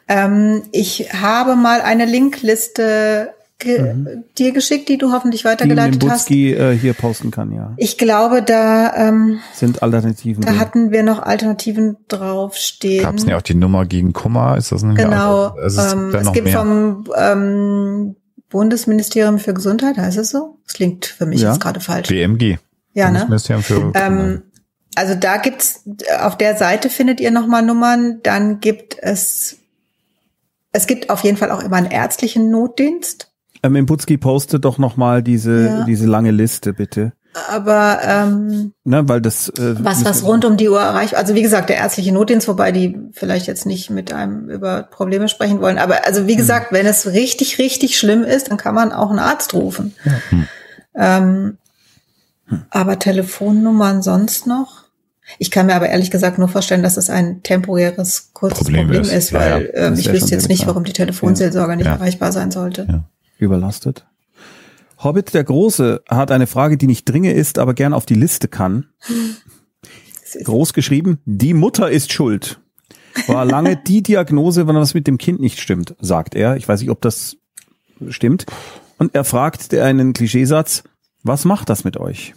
Ähm, 0.08 0.64
ich 0.72 1.10
habe 1.14 1.56
mal 1.56 1.82
eine 1.82 2.06
Linkliste 2.06 3.34
ge 3.62 3.94
dir 4.38 4.54
geschickt, 4.54 4.88
die 4.88 4.98
du 4.98 5.12
hoffentlich 5.12 5.44
Mhm. 5.44 5.48
Die 5.50 5.52
weitergeleitet 5.52 6.10
hast. 6.10 6.32
Äh, 6.32 6.78
hier 6.78 6.94
posten 6.94 7.30
kann, 7.30 7.52
ja. 7.52 7.74
Ich 7.76 7.98
glaube, 7.98 8.42
da, 8.42 8.94
ähm, 8.96 9.40
Sind 9.54 9.84
Alternativen. 9.84 10.42
da 10.44 10.52
drin. 10.52 10.60
hatten 10.60 10.92
wir 10.92 11.04
noch 11.04 11.22
Alternativen 11.22 11.98
draufstehen. 12.08 13.04
Gab 13.04 13.16
es 13.16 13.26
nicht 13.26 13.36
auch 13.36 13.42
die 13.42 13.56
Nummer 13.56 13.86
gegen 13.86 14.14
Kummer? 14.14 14.58
Ist 14.58 14.72
das 14.72 14.82
nicht 14.84 14.98
Genau. 14.98 15.48
Also, 15.62 15.82
es, 15.82 15.94
ähm, 15.94 16.16
es 16.16 16.24
noch 16.26 16.34
gibt 16.34 16.46
mehr. 16.48 16.58
vom 16.58 17.06
ähm, 17.18 18.16
Bundesministerium 18.50 19.40
für 19.40 19.54
Gesundheit, 19.54 19.98
heißt 19.98 20.18
es 20.18 20.30
so? 20.32 20.58
Das 20.66 20.74
klingt 20.74 21.06
für 21.06 21.26
mich 21.26 21.42
Ja. 21.42 21.52
jetzt 21.52 21.62
gerade 21.62 21.80
falsch. 21.80 22.10
BMG. 22.10 22.58
Ja, 22.94 23.12
ne? 23.12 23.20
Bundesministerium 23.20 23.64
für 23.64 23.92
Ähm, 23.96 24.42
also 24.96 25.16
da 25.16 25.38
gibt's 25.38 25.84
auf 26.20 26.38
der 26.38 26.56
Seite 26.58 26.90
findet 26.90 27.20
ihr 27.22 27.32
nochmal 27.32 27.62
Nummern. 27.62 28.20
Dann 28.24 28.60
gibt 28.60 28.98
es 29.00 29.58
es 30.72 30.86
gibt 30.88 31.10
auf 31.10 31.22
jeden 31.24 31.38
Fall 31.38 31.52
auch 31.52 31.64
immer 31.64 31.78
einen 31.78 31.90
ärztlichen 31.92 32.52
Notdienst. 32.52 33.32
Ähm, 33.64 33.74
Nimbutski 33.74 34.18
poste 34.18 34.60
doch 34.60 34.78
noch 34.78 34.98
mal 34.98 35.24
diese, 35.24 35.66
Ja. 35.66 35.84
diese 35.86 36.06
lange 36.08 36.32
Liste, 36.32 36.74
bitte. 36.74 37.14
Aber 37.50 38.00
ähm, 38.04 38.74
Ne, 38.84 39.08
weil 39.08 39.22
das 39.22 39.50
äh, 39.50 39.76
was 39.84 40.04
was 40.04 40.24
rund 40.24 40.46
um 40.46 40.58
die 40.58 40.68
Uhr 40.68 40.80
erreicht. 40.82 41.16
Also 41.16 41.36
wie 41.36 41.44
gesagt, 41.44 41.70
der 41.70 41.78
ärztliche 41.78 42.12
Notdienst, 42.12 42.48
wobei 42.48 42.72
die 42.72 42.98
vielleicht 43.14 43.46
jetzt 43.48 43.66
nicht 43.68 43.90
mit 43.92 44.12
einem 44.12 44.50
über 44.50 44.84
Probleme 44.84 45.28
sprechen 45.30 45.62
wollen. 45.62 45.78
Aber 45.78 46.06
also 46.06 46.26
wie 46.28 46.36
gesagt, 46.36 46.72
wenn 46.72 46.86
es 46.88 47.06
richtig 47.08 47.60
richtig 47.60 47.98
schlimm 48.00 48.24
ist, 48.24 48.50
dann 48.50 48.58
kann 48.58 48.74
man 48.76 48.92
auch 48.92 49.10
einen 49.12 49.20
Arzt 49.20 49.54
rufen. 49.54 49.94
Ähm, 50.96 51.58
aber 52.72 52.98
Telefonnummern 52.98 54.02
sonst 54.02 54.48
noch? 54.48 54.86
Ich 55.38 55.52
kann 55.52 55.68
mir 55.68 55.76
aber 55.76 55.90
ehrlich 55.90 56.10
gesagt 56.10 56.40
nur 56.40 56.48
vorstellen, 56.48 56.82
dass 56.82 56.98
es 56.98 57.12
ein 57.12 57.44
temporäres, 57.44 58.32
kurzes 58.34 58.58
Problem 58.64 58.88
Problem, 58.88 59.02
ist. 59.04 59.12
ist, 59.14 59.30
Ja, 59.32 59.40
weil 59.40 59.72
ja. 59.76 59.86
ähm, 59.86 59.92
Das 59.92 60.00
ich 60.00 60.12
wüsste 60.12 60.32
jetzt 60.32 60.50
nicht, 60.50 60.66
warum 60.66 60.84
die 60.84 60.94
Telefonseelsorge 60.94 61.76
nicht 61.78 61.86
Ja. 61.86 61.94
erreichbar 61.94 62.32
sein 62.32 62.50
sollte. 62.50 62.88
Ja. 62.90 63.04
überlastet. 63.38 64.06
Hobbit 65.02 65.34
der 65.34 65.44
Große 65.44 66.04
hat 66.10 66.32
eine 66.32 66.48
Frage, 66.48 66.78
die 66.78 66.88
nicht 66.88 67.06
dringe 67.06 67.34
ist, 67.34 67.58
aber 67.58 67.74
gern 67.74 67.94
auf 67.94 68.06
die 68.06 68.16
Liste 68.16 68.48
kann. 68.48 68.88
Groß 70.44 70.74
geschrieben, 70.74 71.20
die 71.26 71.54
Mutter 71.54 71.90
ist 71.90 72.12
schuld. 72.12 72.60
War 73.28 73.46
lange 73.46 73.78
die 73.78 74.04
Diagnose, 74.04 74.68
wenn 74.68 74.76
was 74.76 74.94
mit 74.94 75.08
dem 75.08 75.18
Kind 75.18 75.40
nicht 75.40 75.60
stimmt, 75.60 75.96
sagt 76.00 76.36
er. 76.36 76.58
Ich 76.58 76.68
weiß 76.68 76.82
nicht, 76.82 76.90
ob 76.90 77.02
das 77.02 77.38
stimmt. 78.10 78.46
und 78.98 79.16
er 79.16 79.24
fragt 79.24 79.74
einen 79.74 80.14
Klischeesatz, 80.14 80.84
was 81.24 81.46
macht 81.46 81.70
das 81.70 81.84
mit 81.84 81.98
euch? 81.98 82.34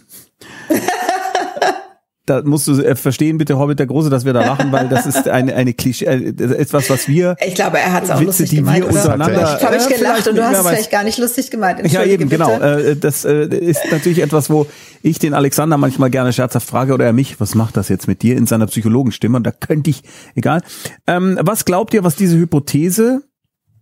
Da 2.27 2.41
musst 2.43 2.69
du 2.69 2.81
äh, 2.81 2.95
verstehen, 2.95 3.37
bitte 3.39 3.59
Hobbit 3.59 3.79
der 3.81 3.87
Große, 3.87 4.09
dass 4.09 4.25
wir 4.25 4.33
da 4.33 4.45
lachen, 4.47 4.71
weil 4.71 4.89
das 4.89 5.07
ist 5.07 5.29
eine, 5.29 5.55
eine 5.57 5.73
Klischee, 5.75 6.05
äh, 6.05 6.29
etwas, 6.55 6.89
was 6.89 7.09
wir. 7.09 7.37
Ich 7.45 7.55
glaube, 7.57 7.79
er 7.79 7.93
hat 7.93 8.05
es 8.05 8.11
auch 8.11 8.17
Witze, 8.17 8.27
lustig 8.27 8.51
die 8.51 8.57
gemeint. 8.57 8.85
wir 8.85 8.89
untereinander- 8.91 9.57
ich 9.59 9.65
habe 9.67 9.77
ich 9.77 9.89
Ja, 9.89 9.97
gelacht 9.97 10.29
und 10.29 10.37
du 10.37 10.45
hast 10.45 10.59
es 10.59 10.65
weiß. 10.65 10.71
vielleicht 10.73 10.91
gar 10.93 11.03
nicht 11.05 11.19
lustig 11.19 11.51
gemeint. 11.51 11.91
Ja, 11.93 12.05
eben, 12.05 12.29
bitte. 12.29 12.45
genau. 12.45 12.61
Äh, 12.61 12.95
Das 12.97 13.25
äh, 13.25 13.47
ist 13.47 13.81
natürlich 13.91 14.21
etwas, 14.21 14.51
wo 14.51 14.67
ich 15.03 15.19
den 15.19 15.35
Alexander 15.35 15.77
manchmal 15.79 16.11
gerne 16.11 16.33
scherzhaft 16.33 16.69
frage 16.69 16.95
oder 16.95 17.05
er 17.07 17.13
mich, 17.13 17.41
was 17.41 17.55
macht 17.57 17.77
das 17.77 17.89
jetzt 17.89 18.07
mit 18.07 18.23
dir 18.23 18.37
in 18.37 18.47
seiner 18.47 18.67
Psychologenstimme? 18.69 19.37
Und 19.37 19.45
da 19.45 19.51
könnte 19.51 19.91
ich, 19.91 20.03
egal. 20.37 20.63
Ähm, 21.09 21.39
was 21.43 21.65
glaubt 21.65 21.93
ihr, 21.93 22.05
was 22.05 22.15
diese 22.15 22.37
Hypothese 22.37 23.23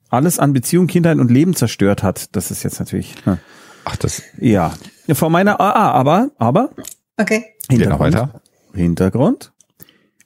alles 0.08 0.38
an 0.38 0.52
Beziehung, 0.54 0.86
Kindheit 0.86 1.18
und 1.18 1.30
Leben 1.30 1.54
zerstört 1.54 2.02
hat? 2.02 2.34
Das 2.34 2.50
ist 2.50 2.62
jetzt 2.62 2.78
natürlich, 2.80 3.14
hm. 3.24 3.36
Ach, 3.84 3.96
das 3.96 4.22
ja. 4.38 4.72
Vor 5.12 5.28
meiner, 5.30 5.60
ah, 5.60 5.70
ah, 5.72 5.90
aber, 5.92 6.30
aber, 6.38 6.70
Okay. 7.18 7.44
Geht 7.78 7.88
noch 7.88 8.00
weiter. 8.00 8.40
Hintergrund. 8.74 9.52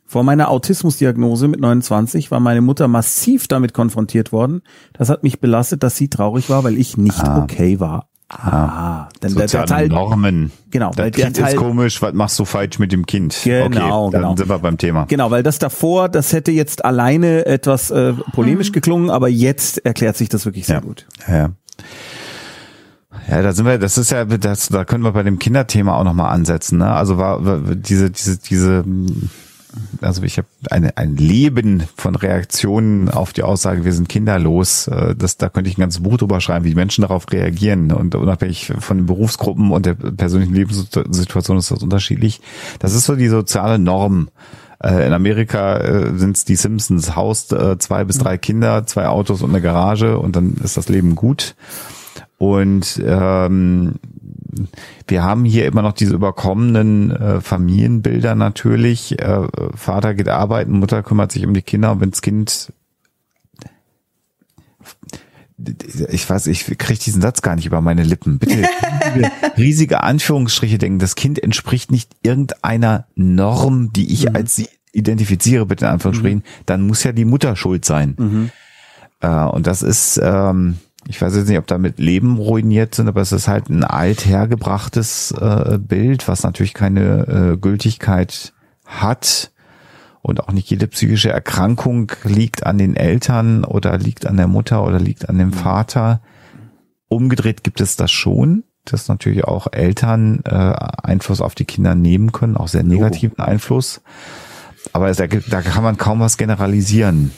Vor 0.07 0.23
meiner 0.23 0.51
Autismusdiagnose 0.51 1.49
mit 1.49 1.61
29 1.61 2.31
war 2.31 2.39
meine 2.39 2.61
Mutter 2.61 2.87
massiv 2.89 3.49
damit 3.49 3.73
konfrontiert 3.75 4.33
worden. 4.33 4.63
Das 4.93 5.09
hat 5.09 5.23
mich 5.23 5.41
belastet, 5.41 5.83
dass 5.83 5.97
sie 5.97 6.09
traurig 6.09 6.51
war, 6.51 6.63
weil 6.63 6.77
ich 6.79 6.97
nicht 6.97 7.19
Ah. 7.21 7.43
okay 7.43 7.81
war. 7.81 8.09
Ah, 8.29 9.09
denn 9.23 9.35
der, 9.35 9.47
der 9.47 9.49
Soziale 9.49 9.67
Teil, 9.67 9.89
Normen. 9.89 10.51
Genau, 10.71 10.91
weil 10.97 11.11
Das 11.11 11.17
der 11.17 11.25
Kind 11.27 11.37
Teil- 11.37 11.55
ist 11.55 11.57
komisch, 11.57 12.01
was 12.03 12.15
machst 12.15 12.39
du 12.39 12.45
falsch 12.45 12.79
mit 12.79 12.91
dem 12.91 13.07
Kind? 13.07 13.37
Genau, 13.45 13.65
okay, 14.07 14.13
dann 14.13 14.23
genau. 14.23 14.37
sind 14.37 14.49
wir 14.49 14.59
beim 14.59 14.79
Thema. 14.79 15.05
genau, 15.07 15.31
weil 15.31 15.43
das 15.43 15.59
davor, 15.59 16.09
das 16.09 16.33
hätte 16.33 16.51
jetzt 16.51 16.85
alleine 16.85 17.47
etwas 17.47 17.91
äh, 17.91 18.13
polemisch 18.33 18.73
geklungen, 18.73 19.11
aber 19.11 19.29
jetzt 19.29 19.85
erklärt 19.85 20.17
sich 20.17 20.29
das 20.29 20.47
wirklich 20.47 20.67
sehr 20.67 20.77
Ja. 20.77 20.81
gut. 20.81 21.07
Ja, 21.29 21.51
ja. 23.29 23.43
Da 23.43 23.53
sind 23.53 23.67
wir, 23.67 23.79
das 23.79 23.99
ist 23.99 24.11
ja, 24.11 24.25
das, 24.25 24.69
da 24.69 24.85
können 24.85 25.05
wir 25.05 25.13
bei 25.13 25.23
dem 25.23 25.39
Kinderthema 25.39 25.95
auch 25.97 26.05
nochmal 26.05 26.33
ansetzen. 26.33 26.79
Ne? 26.79 26.91
Also 26.91 27.19
war, 27.19 27.41
diese, 27.75 28.11
diese, 28.11 28.39
diese, 28.39 28.85
also 30.01 30.23
ich 30.23 30.39
habe 30.39 30.47
eine, 30.71 30.97
ein 30.97 31.17
Leben 31.17 31.83
von 31.97 32.15
Reaktionen 32.15 33.09
auf 33.09 33.33
die 33.33 33.43
Aussage, 33.43 33.85
wir 33.85 33.93
sind 33.93 34.09
kinderlos. 34.09 34.87
Äh, 34.89 35.15
Das, 35.17 35.37
da 35.37 35.49
könnte 35.49 35.69
ich 35.71 35.79
ein 35.79 35.81
ganzes 35.81 36.03
Buch 36.03 36.17
drüber 36.17 36.41
schreiben, 36.41 36.65
wie 36.65 36.75
Menschen 36.75 37.03
darauf 37.03 37.31
reagieren. 37.33 37.91
Und 37.93 38.15
unabhängig 38.15 38.73
von 38.79 38.99
den 38.99 39.07
Berufsgruppen 39.07 39.73
und 39.73 39.87
der 39.87 39.95
persönlichen 39.95 40.55
Lebenssituation 40.55 41.59
ist 41.59 41.71
das 41.71 41.83
unterschiedlich. 41.83 42.41
Das 42.79 42.95
ist 42.95 43.05
so 43.05 43.17
die 43.17 43.29
soziale 43.29 43.79
Norm. 43.79 44.29
Äh, 44.83 45.07
In 45.07 45.13
Amerika 45.13 45.79
äh, 45.79 46.19
sind 46.19 46.37
es 46.37 46.45
die 46.45 46.57
Simpsons, 46.57 47.17
Haus, 47.17 47.51
äh, 47.53 47.79
zwei 47.79 48.05
bis 48.05 48.19
drei 48.19 48.39
Kinder, 48.39 48.87
zwei 48.87 49.07
Autos 49.07 49.43
und 49.43 49.51
eine 49.51 49.63
Garage 49.63 50.19
und 50.19 50.37
dann 50.37 50.55
ist 50.63 50.77
das 50.77 50.89
Leben 50.89 51.15
gut. 51.15 51.55
Und 52.45 53.03
ähm, 53.03 53.95
wir 55.09 55.23
haben 55.23 55.47
hier 55.47 55.65
immer 55.65 55.81
noch 55.81 55.95
diese 55.95 56.15
überkommenen 56.15 57.11
äh, 57.11 57.41
Familienbilder 57.41 58.35
natürlich. 58.35 59.19
Äh, 59.19 59.49
Vater 59.75 60.13
geht 60.13 60.29
arbeiten, 60.29 60.79
Mutter 60.79 61.03
kümmert 61.03 61.33
sich 61.33 61.47
um 61.47 61.55
die 61.55 61.63
Kinder 61.63 61.93
und 61.93 62.01
wenn 62.01 62.11
das 62.11 62.21
Kind 62.21 62.73
ich 66.11 66.29
weiß, 66.29 66.49
ich 66.49 66.67
kriege 66.77 66.99
diesen 66.99 67.23
Satz 67.23 67.41
gar 67.41 67.57
nicht 67.57 67.65
über 67.65 67.81
meine 67.81 68.03
Lippen. 68.03 68.39
Bitte 68.39 68.65
riesige, 69.57 70.03
Anführungsstriche 70.03 70.77
denken, 70.77 70.99
das 70.99 71.15
Kind 71.15 71.43
entspricht 71.43 71.91
nicht 71.91 72.11
irgendeiner 72.23 73.07
Norm, 73.15 73.91
die 73.93 74.13
ich 74.13 74.35
als 74.35 74.57
sie 74.57 74.69
identifiziere, 74.93 75.65
bitte 75.65 75.87
in 75.87 75.93
Anführungsstrichen, 75.93 76.43
dann 76.67 76.87
muss 76.87 77.05
ja 77.05 77.13
die 77.13 77.25
Mutter 77.25 77.57
schuld 77.57 77.87
sein. 77.87 78.17
Äh, 79.21 79.45
und 79.47 79.67
das 79.67 79.83
ist, 79.83 80.21
ähm, 80.23 80.79
ich 81.09 81.21
weiß 81.21 81.37
jetzt 81.37 81.49
nicht, 81.49 81.59
ob 81.59 81.67
damit 81.67 81.99
Leben 81.99 82.37
ruiniert 82.37 82.95
sind, 82.95 83.09
aber 83.09 83.21
es 83.21 83.33
ist 83.33 83.49
halt 83.49 83.69
ein 83.69 83.85
althergebrachtes 83.85 85.33
äh, 85.33 85.79
Bild, 85.79 86.29
was 86.29 86.43
natürlich 86.43 86.75
keine 86.75 87.53
äh, 87.53 87.57
Gültigkeit 87.57 88.53
hat. 88.85 89.51
Und 90.23 90.41
auch 90.41 90.53
nicht 90.53 90.71
jede 90.71 90.87
psychische 90.87 91.31
Erkrankung 91.31 92.11
liegt 92.25 92.65
an 92.65 92.79
den 92.79 92.97
Eltern 92.97 93.65
oder 93.65 93.99
liegt 93.99 94.27
an 94.27 94.39
der 94.39 94.49
Mutter 94.49 94.83
oder 94.83 94.99
liegt 94.99 95.29
an 95.29 95.37
dem 95.37 95.53
Vater. 95.53 96.23
Umgedreht 97.09 97.63
gibt 97.63 97.83
es 97.83 97.97
das 97.97 98.11
schon, 98.11 98.65
dass 98.87 99.09
natürlich 99.09 99.45
auch 99.45 99.67
Eltern 99.71 100.41
äh, 100.47 100.55
Einfluss 100.55 101.43
auf 101.43 101.55
die 101.55 101.67
Kinder 101.67 101.95
nehmen 101.95 102.33
können, 102.33 102.57
auch 102.57 102.69
sehr 102.69 102.85
negativen 102.85 103.39
Einfluss. 103.39 104.01
Aber 104.95 105.13
da, 105.13 105.27
da 105.27 105.63
kann 105.63 105.83
man 105.83 105.99
kaum 105.99 106.21
was 106.21 106.39
generalisieren, 106.39 107.31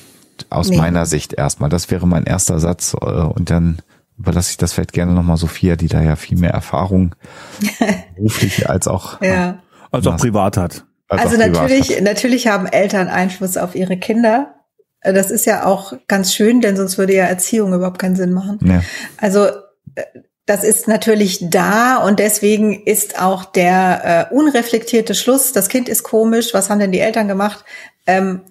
aus 0.50 0.68
Nee. 0.68 0.76
meiner 0.76 1.06
Sicht 1.06 1.32
erstmal. 1.32 1.70
Das 1.70 1.90
wäre 1.90 2.06
mein 2.06 2.24
erster 2.24 2.58
Satz. 2.58 2.94
äh, 2.94 3.04
Und 3.06 3.50
dann 3.50 3.78
überlasse 4.18 4.50
ich 4.50 4.56
das 4.56 4.72
vielleicht 4.72 4.92
gerne 4.92 5.12
nochmal 5.12 5.36
Sophia, 5.36 5.76
die 5.76 5.88
da 5.88 6.00
ja 6.02 6.16
viel 6.16 6.38
mehr 6.38 6.50
Erfahrung 6.52 7.14
beruflich 8.16 8.68
als 8.68 8.88
auch, 8.88 9.20
Ja. 9.20 9.58
Also 9.90 10.10
auch 10.10 10.14
Was? 10.14 10.22
privat 10.22 10.56
hat. 10.56 10.84
als 11.08 11.22
Also 11.22 11.36
auch 11.36 11.40
privat 11.42 11.62
natürlich, 11.62 11.96
hat. 11.96 12.02
natürlich 12.02 12.46
haben 12.48 12.66
Eltern 12.66 13.08
Einfluss 13.08 13.56
auf 13.56 13.74
ihre 13.74 13.96
Kinder. 13.96 14.54
Äh, 15.00 15.12
Das 15.12 15.30
ist 15.30 15.44
ja 15.46 15.64
auch 15.64 15.92
ganz 16.08 16.34
schön, 16.34 16.60
denn 16.60 16.76
sonst 16.76 16.98
würde 16.98 17.14
ja 17.14 17.24
Erziehung 17.24 17.72
überhaupt 17.72 17.98
keinen 17.98 18.16
Sinn 18.16 18.32
machen. 18.32 18.58
Ja. 18.64 18.82
Also 19.18 19.46
äh, 19.94 20.02
das 20.46 20.62
ist 20.62 20.86
natürlich 20.86 21.38
da 21.50 21.96
und 21.96 22.20
deswegen 22.20 22.84
ist 22.84 23.20
auch 23.20 23.44
der 23.44 24.28
äh, 24.30 24.34
unreflektierte 24.34 25.14
Schluss, 25.16 25.52
das 25.52 25.68
Kind 25.68 25.88
ist 25.88 26.04
komisch, 26.04 26.54
was 26.54 26.70
haben 26.70 26.78
denn 26.78 26.92
die 26.92 27.00
Eltern 27.00 27.26
gemacht, 27.26 27.64
ähm, 28.06 28.42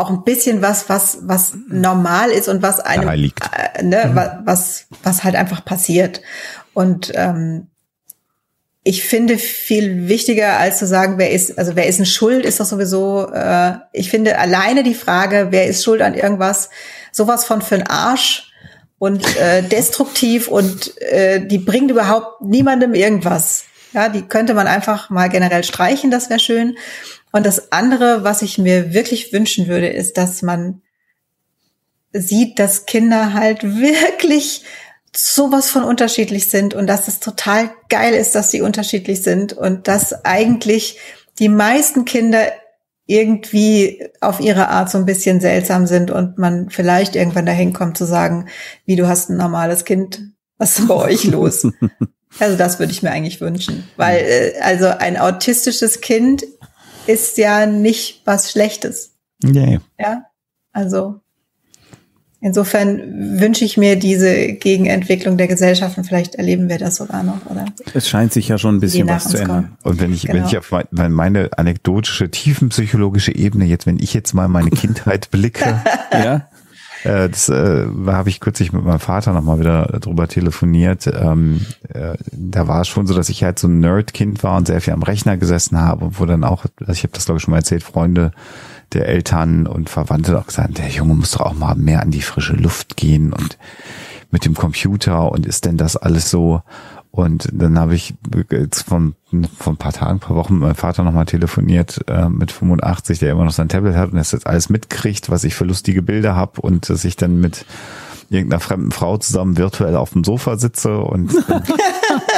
auch 0.00 0.10
ein 0.10 0.24
bisschen 0.24 0.62
was, 0.62 0.88
was, 0.88 1.18
was 1.22 1.52
normal 1.68 2.30
ist 2.30 2.48
und 2.48 2.62
was 2.62 2.80
einem, 2.80 3.08
äh, 3.76 3.82
ne, 3.82 4.10
wa- 4.14 4.40
was, 4.44 4.86
was 5.02 5.22
halt 5.24 5.36
einfach 5.36 5.64
passiert. 5.64 6.20
Und 6.74 7.12
ähm, 7.14 7.68
ich 8.82 9.04
finde 9.04 9.36
viel 9.36 10.08
wichtiger 10.08 10.56
als 10.58 10.78
zu 10.78 10.86
sagen, 10.86 11.18
wer 11.18 11.30
ist, 11.30 11.58
also 11.58 11.76
wer 11.76 11.86
ist 11.86 11.98
ein 12.00 12.06
Schuld, 12.06 12.46
ist 12.46 12.60
doch 12.60 12.64
sowieso, 12.64 13.30
äh, 13.32 13.74
ich 13.92 14.08
finde 14.10 14.38
alleine 14.38 14.82
die 14.82 14.94
Frage, 14.94 15.48
wer 15.50 15.66
ist 15.66 15.84
schuld 15.84 16.00
an 16.00 16.14
irgendwas, 16.14 16.70
sowas 17.12 17.44
von 17.44 17.60
für 17.60 17.76
den 17.76 17.86
Arsch 17.86 18.50
und 18.98 19.36
äh, 19.36 19.62
destruktiv 19.62 20.48
und 20.48 20.98
äh, 21.02 21.46
die 21.46 21.58
bringt 21.58 21.90
überhaupt 21.90 22.40
niemandem 22.42 22.94
irgendwas. 22.94 23.64
Ja, 23.92 24.08
die 24.08 24.22
könnte 24.22 24.54
man 24.54 24.66
einfach 24.66 25.10
mal 25.10 25.28
generell 25.28 25.64
streichen, 25.64 26.10
das 26.10 26.30
wäre 26.30 26.40
schön. 26.40 26.76
Und 27.32 27.46
das 27.46 27.72
andere, 27.72 28.24
was 28.24 28.42
ich 28.42 28.58
mir 28.58 28.92
wirklich 28.92 29.32
wünschen 29.32 29.68
würde, 29.68 29.88
ist, 29.88 30.16
dass 30.16 30.42
man 30.42 30.82
sieht, 32.12 32.58
dass 32.58 32.86
Kinder 32.86 33.34
halt 33.34 33.62
wirklich 33.80 34.64
sowas 35.14 35.70
von 35.70 35.82
unterschiedlich 35.82 36.46
sind 36.46 36.74
und 36.74 36.86
dass 36.86 37.08
es 37.08 37.20
total 37.20 37.70
geil 37.88 38.14
ist, 38.14 38.34
dass 38.34 38.50
sie 38.50 38.60
unterschiedlich 38.60 39.22
sind 39.22 39.52
und 39.52 39.88
dass 39.88 40.24
eigentlich 40.24 40.98
die 41.38 41.48
meisten 41.48 42.04
Kinder 42.04 42.46
irgendwie 43.06 44.06
auf 44.20 44.38
ihre 44.38 44.68
Art 44.68 44.88
so 44.88 44.98
ein 44.98 45.06
bisschen 45.06 45.40
seltsam 45.40 45.88
sind 45.88 46.12
und 46.12 46.38
man 46.38 46.70
vielleicht 46.70 47.16
irgendwann 47.16 47.44
dahin 47.46 47.72
kommt 47.72 47.98
zu 47.98 48.04
sagen, 48.04 48.46
wie 48.86 48.94
du 48.94 49.08
hast 49.08 49.30
ein 49.30 49.36
normales 49.36 49.84
Kind, 49.84 50.22
was 50.58 50.78
ist 50.78 50.86
bei 50.86 50.94
euch 50.94 51.24
los? 51.24 51.66
Also 52.38 52.56
das 52.56 52.78
würde 52.78 52.92
ich 52.92 53.02
mir 53.02 53.10
eigentlich 53.10 53.40
wünschen, 53.40 53.88
weil 53.96 54.18
äh, 54.18 54.60
also 54.60 54.86
ein 54.86 55.18
autistisches 55.18 56.00
Kind 56.00 56.44
ist 57.12 57.38
ja 57.38 57.66
nicht 57.66 58.22
was 58.24 58.50
Schlechtes. 58.50 59.12
Yeah. 59.44 59.80
Ja, 59.98 60.22
also 60.72 61.20
insofern 62.40 63.38
wünsche 63.40 63.64
ich 63.64 63.76
mir 63.76 63.96
diese 63.96 64.52
Gegenentwicklung 64.54 65.36
der 65.36 65.46
Gesellschaft 65.46 65.98
und 65.98 66.04
vielleicht 66.04 66.36
erleben 66.36 66.68
wir 66.68 66.78
das 66.78 66.96
sogar 66.96 67.22
noch, 67.22 67.44
oder? 67.46 67.66
Es 67.92 68.08
scheint 68.08 68.32
sich 68.32 68.48
ja 68.48 68.56
schon 68.58 68.76
ein 68.76 68.80
bisschen 68.80 69.08
was 69.08 69.28
zu 69.28 69.36
ändern. 69.38 69.64
kommen. 69.64 69.76
Und 69.82 70.00
wenn 70.00 70.12
ich, 70.12 70.26
wenn 70.26 70.36
Genau. 70.36 70.48
ich 70.48 70.56
auf 70.58 70.70
mein, 70.70 70.84
wenn 70.90 71.12
meine 71.12 71.50
anekdotische, 71.56 72.30
tiefenpsychologische 72.30 73.34
Ebene 73.34 73.66
jetzt, 73.66 73.86
wenn 73.86 73.98
ich 73.98 74.14
jetzt 74.14 74.32
mal 74.32 74.48
meine 74.48 74.70
Kindheit 74.70 75.30
blicke, 75.30 75.82
Ja? 76.12 76.48
Äh, 77.04 77.28
das 77.28 77.48
äh, 77.48 77.86
habe 78.06 78.28
ich 78.28 78.40
kürzlich 78.40 78.72
mit 78.72 78.84
meinem 78.84 79.00
Vater 79.00 79.32
nochmal 79.32 79.60
wieder 79.60 79.86
drüber 80.00 80.28
telefoniert. 80.28 81.06
Ähm, 81.06 81.66
äh, 81.88 82.16
da 82.32 82.68
war 82.68 82.82
es 82.82 82.88
schon 82.88 83.06
so, 83.06 83.14
dass 83.14 83.28
ich 83.28 83.42
halt 83.42 83.58
so 83.58 83.68
ein 83.68 83.80
Nerd-Kind 83.80 84.42
war 84.42 84.56
und 84.56 84.66
sehr 84.66 84.80
viel 84.80 84.92
am 84.92 85.02
Rechner 85.02 85.36
gesessen 85.36 85.78
habe, 85.78 86.18
wo 86.18 86.26
dann 86.26 86.44
auch, 86.44 86.64
also 86.80 86.92
ich 86.92 87.02
habe 87.02 87.12
das 87.12 87.24
glaube 87.24 87.38
ich 87.38 87.42
schon 87.42 87.52
mal 87.52 87.58
erzählt, 87.58 87.82
Freunde 87.82 88.32
der 88.92 89.06
Eltern 89.06 89.66
und 89.66 89.88
Verwandte 89.88 90.38
auch 90.38 90.46
gesagt, 90.46 90.78
der 90.78 90.88
Junge 90.88 91.14
muss 91.14 91.32
doch 91.32 91.42
auch 91.42 91.54
mal 91.54 91.76
mehr 91.76 92.02
an 92.02 92.10
die 92.10 92.22
frische 92.22 92.54
Luft 92.54 92.96
gehen 92.96 93.32
und 93.32 93.56
mit 94.30 94.44
dem 94.44 94.54
Computer 94.54 95.30
und 95.30 95.46
ist 95.46 95.64
denn 95.64 95.76
das 95.76 95.96
alles 95.96 96.30
so? 96.30 96.62
Und 97.12 97.48
dann 97.52 97.78
habe 97.78 97.94
ich 97.94 98.14
jetzt 98.52 98.82
von, 98.82 99.14
von 99.58 99.74
ein 99.74 99.76
paar 99.76 99.92
Tagen, 99.92 100.12
ein 100.12 100.20
paar 100.20 100.36
Wochen 100.36 100.54
mit 100.54 100.62
meinem 100.62 100.74
Vater 100.76 101.02
nochmal 101.02 101.26
telefoniert, 101.26 102.00
äh, 102.06 102.28
mit 102.28 102.52
85, 102.52 103.18
der 103.18 103.32
immer 103.32 103.44
noch 103.44 103.52
sein 103.52 103.68
Tablet 103.68 103.96
hat 103.96 104.10
und 104.12 104.16
das 104.16 104.30
jetzt 104.32 104.46
alles 104.46 104.68
mitkriegt, 104.68 105.28
was 105.28 105.42
ich 105.42 105.54
für 105.54 105.64
lustige 105.64 106.02
Bilder 106.02 106.36
habe 106.36 106.60
und 106.60 106.88
dass 106.88 107.04
ich 107.04 107.16
dann 107.16 107.40
mit 107.40 107.66
irgendeiner 108.28 108.60
fremden 108.60 108.92
Frau 108.92 109.16
zusammen 109.16 109.56
virtuell 109.56 109.96
auf 109.96 110.12
dem 110.12 110.22
Sofa 110.22 110.56
sitze 110.56 110.98
und 110.98 111.32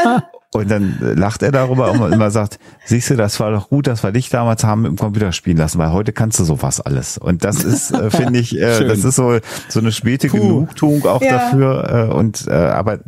Und 0.55 0.71
dann 0.71 0.99
lacht 1.01 1.43
er 1.43 1.51
darüber 1.51 1.93
und 1.93 2.13
immer 2.13 2.31
sagt, 2.31 2.59
siehst 2.85 3.09
du, 3.09 3.17
das 3.17 3.41
war 3.41 3.53
doch 3.53 3.71
gut, 3.71 3.87
dass 3.87 4.03
wir 4.03 4.13
dich 4.13 4.29
damals 4.29 4.65
haben 4.65 4.85
im 4.85 4.97
Computer 4.97 5.33
spielen 5.33 5.57
lassen, 5.57 5.79
weil 5.79 5.93
heute 5.93 6.13
kannst 6.13 6.39
du 6.39 6.45
sowas 6.45 6.79
alles. 6.79 7.17
Und 7.17 7.43
das 7.43 7.65
ist, 7.65 7.91
äh, 7.93 8.11
finde 8.11 8.39
ich, 8.39 8.55
äh, 8.59 8.87
das 8.87 9.03
ist 9.03 9.17
so, 9.17 9.39
so 9.71 9.81
eine 9.81 9.93
späte 9.93 10.29
Puh. 10.29 10.37
Genugtuung 10.37 11.07
auch 11.07 11.23
ja. 11.23 11.39
dafür. 11.39 12.11
Äh, 12.11 12.15
und 12.15 12.47
äh, 12.49 12.53
aber 12.53 12.99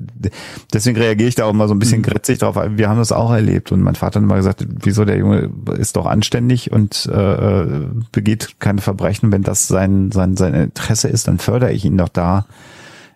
deswegen 0.73 0.97
reagiere 0.97 1.29
ich 1.29 1.35
da 1.35 1.45
auch 1.45 1.53
mal 1.53 1.69
so 1.69 1.75
ein 1.75 1.79
bisschen 1.79 1.99
mhm. 1.99 2.05
gritzig 2.05 2.39
drauf. 2.39 2.57
Wir 2.57 2.89
haben 2.89 2.97
das 2.97 3.12
auch 3.12 3.31
erlebt. 3.31 3.73
Und 3.73 3.83
mein 3.83 3.95
Vater 3.95 4.21
hat 4.21 4.25
immer 4.25 4.37
gesagt, 4.37 4.66
wieso 4.66 5.05
der 5.05 5.19
Junge 5.19 5.51
ist 5.77 5.97
doch 5.97 6.07
anständig 6.07 6.73
und 6.73 7.05
äh, 7.12 7.66
begeht 8.11 8.59
keine 8.59 8.81
Verbrechen. 8.81 9.33
Wenn 9.33 9.43
das 9.43 9.69
sein, 9.69 10.12
sein, 10.12 10.39
sein 10.39 10.55
Interesse 10.55 11.09
ist, 11.09 11.29
dann 11.29 11.39
fördere 11.39 11.73
ich 11.73 11.85
ihn 11.85 11.99
doch 11.99 12.09
da 12.09 12.47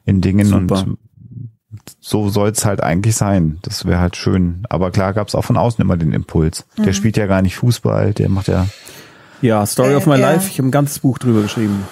in 0.05 0.21
Dingen 0.21 0.49
Super. 0.49 0.85
und 0.85 0.99
so 2.01 2.29
soll 2.29 2.51
es 2.51 2.65
halt 2.65 2.83
eigentlich 2.83 3.17
sein. 3.17 3.59
Das 3.63 3.85
wäre 3.85 4.01
halt 4.01 4.17
schön. 4.17 4.63
Aber 4.69 4.91
klar 4.91 5.13
gab 5.13 5.29
es 5.29 5.35
auch 5.35 5.45
von 5.45 5.57
außen 5.57 5.83
immer 5.83 5.97
den 5.97 6.13
Impuls. 6.13 6.67
Mhm. 6.77 6.85
Der 6.85 6.93
spielt 6.93 7.17
ja 7.17 7.27
gar 7.27 7.43
nicht 7.43 7.57
Fußball, 7.57 8.15
der 8.15 8.29
macht 8.29 8.49
ja. 8.49 8.67
Ja, 9.41 9.65
Story 9.67 9.93
äh, 9.93 9.97
of 9.97 10.07
My 10.07 10.19
ja. 10.19 10.33
Life, 10.33 10.49
ich 10.51 10.59
habe 10.59 10.69
ein 10.69 10.73
ganzes 10.73 11.01
Buch 11.01 11.19
drüber 11.19 11.43
geschrieben. 11.43 11.87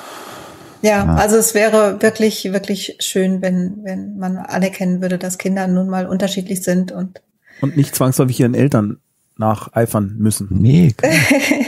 Ja, 0.83 1.05
ja, 1.05 1.15
also 1.15 1.37
es 1.37 1.55
wäre 1.55 2.01
wirklich, 2.03 2.53
wirklich 2.53 2.97
schön, 3.01 3.43
wenn, 3.43 3.83
wenn 3.83 4.19
man 4.19 4.37
anerkennen 4.37 5.01
würde, 5.01 5.19
dass 5.19 5.39
Kinder 5.39 5.67
nun 5.67 5.89
mal 5.89 6.07
unterschiedlich 6.07 6.63
sind 6.63 6.93
und. 6.93 7.23
Und 7.61 7.77
nicht 7.77 7.95
zwangsläufig 7.95 8.41
ihren 8.41 8.55
Eltern 8.55 8.99
nacheifern 9.37 10.17
müssen. 10.19 10.49
Nee. 10.51 10.95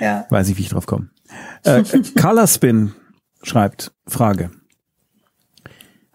ja. 0.00 0.26
Weiß 0.28 0.48
ich, 0.48 0.58
wie 0.58 0.62
ich 0.62 0.70
drauf 0.70 0.86
komme. 0.86 1.10
Äh, 1.64 1.82
Color 2.20 2.46
Spin 2.46 2.92
schreibt, 3.42 3.92
Frage. 4.06 4.50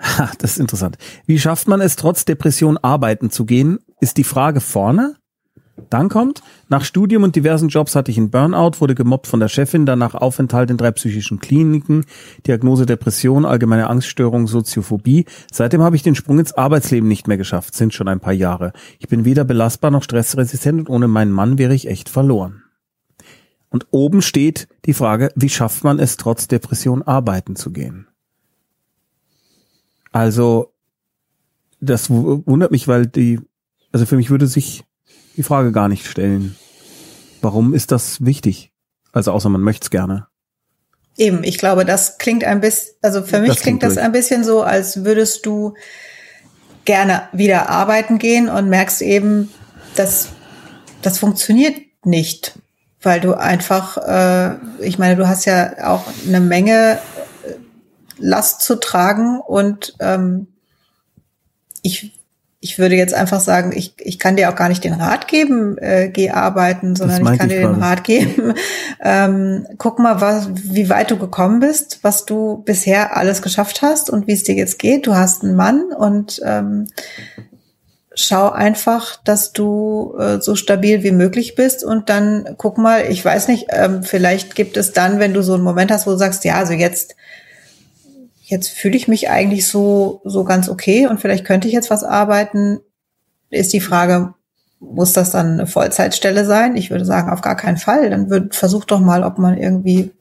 Ha, 0.05 0.31
das 0.37 0.51
ist 0.51 0.59
interessant. 0.59 0.97
Wie 1.25 1.39
schafft 1.39 1.67
man 1.67 1.81
es, 1.81 1.95
trotz 1.95 2.25
Depression 2.25 2.77
arbeiten 2.77 3.31
zu 3.31 3.45
gehen? 3.45 3.79
Ist 3.99 4.17
die 4.17 4.23
Frage 4.23 4.61
vorne? 4.61 5.15
Dann 5.89 6.07
kommt, 6.07 6.41
nach 6.69 6.85
Studium 6.85 7.23
und 7.23 7.35
diversen 7.35 7.67
Jobs 7.67 7.95
hatte 7.95 8.09
ich 8.09 8.17
einen 8.17 8.29
Burnout, 8.29 8.79
wurde 8.79 8.95
gemobbt 8.95 9.27
von 9.27 9.41
der 9.41 9.49
Chefin, 9.49 9.85
danach 9.85 10.15
Aufenthalt 10.15 10.69
in 10.69 10.77
drei 10.77 10.91
psychischen 10.91 11.39
Kliniken, 11.39 12.05
Diagnose 12.47 12.85
Depression, 12.85 13.45
allgemeine 13.45 13.89
Angststörung, 13.89 14.47
Soziophobie. 14.47 15.25
Seitdem 15.51 15.81
habe 15.81 15.97
ich 15.97 16.03
den 16.03 16.15
Sprung 16.15 16.39
ins 16.39 16.53
Arbeitsleben 16.53 17.09
nicht 17.09 17.27
mehr 17.27 17.37
geschafft, 17.37 17.75
sind 17.75 17.93
schon 17.93 18.07
ein 18.07 18.21
paar 18.21 18.33
Jahre. 18.33 18.71
Ich 18.99 19.09
bin 19.09 19.25
weder 19.25 19.43
belastbar 19.43 19.91
noch 19.91 20.03
stressresistent 20.03 20.81
und 20.81 20.89
ohne 20.89 21.07
meinen 21.09 21.31
Mann 21.31 21.57
wäre 21.57 21.73
ich 21.73 21.87
echt 21.87 22.07
verloren. 22.07 22.63
Und 23.69 23.87
oben 23.91 24.21
steht 24.21 24.69
die 24.85 24.93
Frage, 24.93 25.31
wie 25.35 25.49
schafft 25.49 25.83
man 25.83 25.99
es, 25.99 26.15
trotz 26.15 26.47
Depression 26.47 27.01
arbeiten 27.01 27.57
zu 27.57 27.71
gehen? 27.71 28.07
Also, 30.15 30.73
das 31.81 32.09
wundert 32.09 32.71
mich, 32.71 32.87
weil 32.87 33.05
die, 33.05 33.41
also 33.91 34.05
für 34.05 34.15
mich 34.15 34.29
würde 34.29 34.47
sich 34.47 34.85
die 35.35 35.43
Frage 35.43 35.73
gar 35.73 35.89
nicht 35.89 36.07
stellen. 36.07 36.55
Warum 37.41 37.73
ist 37.73 37.91
das 37.91 38.23
wichtig? 38.23 38.71
Also 39.11 39.33
außer 39.33 39.49
man 39.49 39.59
möchte 39.59 39.83
es 39.83 39.89
gerne. 39.89 40.27
Eben, 41.17 41.43
ich 41.43 41.57
glaube, 41.57 41.83
das 41.83 42.17
klingt 42.17 42.45
ein 42.45 42.61
bisschen, 42.61 42.95
also 43.01 43.23
für 43.23 43.41
mich 43.41 43.49
das 43.49 43.59
klingt, 43.59 43.81
klingt 43.81 43.83
das 43.91 44.01
ein 44.01 44.13
bisschen 44.13 44.45
so, 44.45 44.61
als 44.61 45.03
würdest 45.03 45.45
du 45.45 45.73
gerne 46.85 47.23
wieder 47.33 47.67
arbeiten 47.67 48.17
gehen 48.17 48.47
und 48.47 48.69
merkst 48.69 49.01
eben, 49.01 49.51
dass 49.97 50.29
das 51.01 51.19
funktioniert 51.19 51.75
nicht, 52.05 52.57
weil 53.01 53.19
du 53.19 53.33
einfach, 53.33 53.97
äh, 53.97 54.55
ich 54.79 54.97
meine, 54.97 55.17
du 55.17 55.27
hast 55.27 55.43
ja 55.43 55.73
auch 55.85 56.05
eine 56.25 56.39
Menge 56.39 56.99
Last 58.17 58.61
zu 58.61 58.75
tragen. 58.75 59.39
Und 59.39 59.95
ähm, 59.99 60.47
ich 61.81 62.13
ich 62.65 62.79
würde 62.79 62.95
jetzt 62.95 63.13
einfach 63.13 63.41
sagen, 63.41 63.73
ich, 63.75 63.93
ich 63.99 64.17
kann 64.17 64.37
dir 64.37 64.49
auch 64.49 64.55
gar 64.55 64.69
nicht 64.69 64.83
den 64.83 64.93
Rat 64.93 65.27
geben, 65.27 65.77
äh, 65.77 66.09
geh 66.09 66.31
arbeiten, 66.31 66.95
sondern 66.95 67.21
ich 67.21 67.37
kann 67.37 67.47
ich 67.47 67.57
dir 67.57 67.67
den 67.67 67.75
Rat 67.79 68.03
geben, 68.03 68.55
ähm, 69.03 69.67
guck 69.77 69.99
mal, 69.99 70.19
was, 70.19 70.49
wie 70.51 70.89
weit 70.89 71.11
du 71.11 71.17
gekommen 71.17 71.59
bist, 71.59 71.99
was 72.01 72.25
du 72.25 72.63
bisher 72.65 73.15
alles 73.15 73.43
geschafft 73.43 73.83
hast 73.83 74.09
und 74.09 74.25
wie 74.25 74.33
es 74.33 74.41
dir 74.41 74.55
jetzt 74.55 74.79
geht. 74.79 75.05
Du 75.05 75.13
hast 75.13 75.43
einen 75.43 75.55
Mann 75.55 75.91
und 75.95 76.41
ähm, 76.43 76.87
schau 78.15 78.49
einfach, 78.49 79.17
dass 79.23 79.53
du 79.53 80.15
äh, 80.17 80.41
so 80.41 80.55
stabil 80.55 81.03
wie 81.03 81.11
möglich 81.11 81.53
bist. 81.53 81.83
Und 81.83 82.09
dann 82.09 82.55
guck 82.57 82.79
mal, 82.79 83.05
ich 83.07 83.23
weiß 83.23 83.47
nicht, 83.47 83.67
ähm, 83.69 84.01
vielleicht 84.01 84.55
gibt 84.55 84.75
es 84.75 84.91
dann, 84.91 85.19
wenn 85.19 85.35
du 85.35 85.43
so 85.43 85.53
einen 85.53 85.63
Moment 85.63 85.91
hast, 85.91 86.07
wo 86.07 86.11
du 86.11 86.17
sagst, 86.17 86.43
ja, 86.45 86.55
also 86.55 86.73
jetzt 86.73 87.15
jetzt 88.47 88.69
fühle 88.69 88.95
ich 88.95 89.07
mich 89.07 89.29
eigentlich 89.29 89.67
so, 89.67 90.21
so 90.23 90.43
ganz 90.43 90.69
okay 90.69 91.07
und 91.07 91.19
vielleicht 91.19 91.45
könnte 91.45 91.67
ich 91.67 91.73
jetzt 91.73 91.89
was 91.89 92.03
arbeiten, 92.03 92.79
ist 93.49 93.73
die 93.73 93.81
Frage, 93.81 94.33
muss 94.79 95.13
das 95.13 95.31
dann 95.31 95.53
eine 95.53 95.67
Vollzeitstelle 95.67 96.45
sein? 96.45 96.77
Ich 96.77 96.91
würde 96.91 97.05
sagen, 97.05 97.31
auf 97.31 97.41
gar 97.41 97.55
keinen 97.55 97.77
Fall. 97.77 98.09
Dann 98.09 98.29
wird, 98.29 98.55
versuch 98.55 98.85
doch 98.85 98.99
mal, 98.99 99.23
ob 99.23 99.39
man 99.39 99.57
irgendwie, 99.57 100.11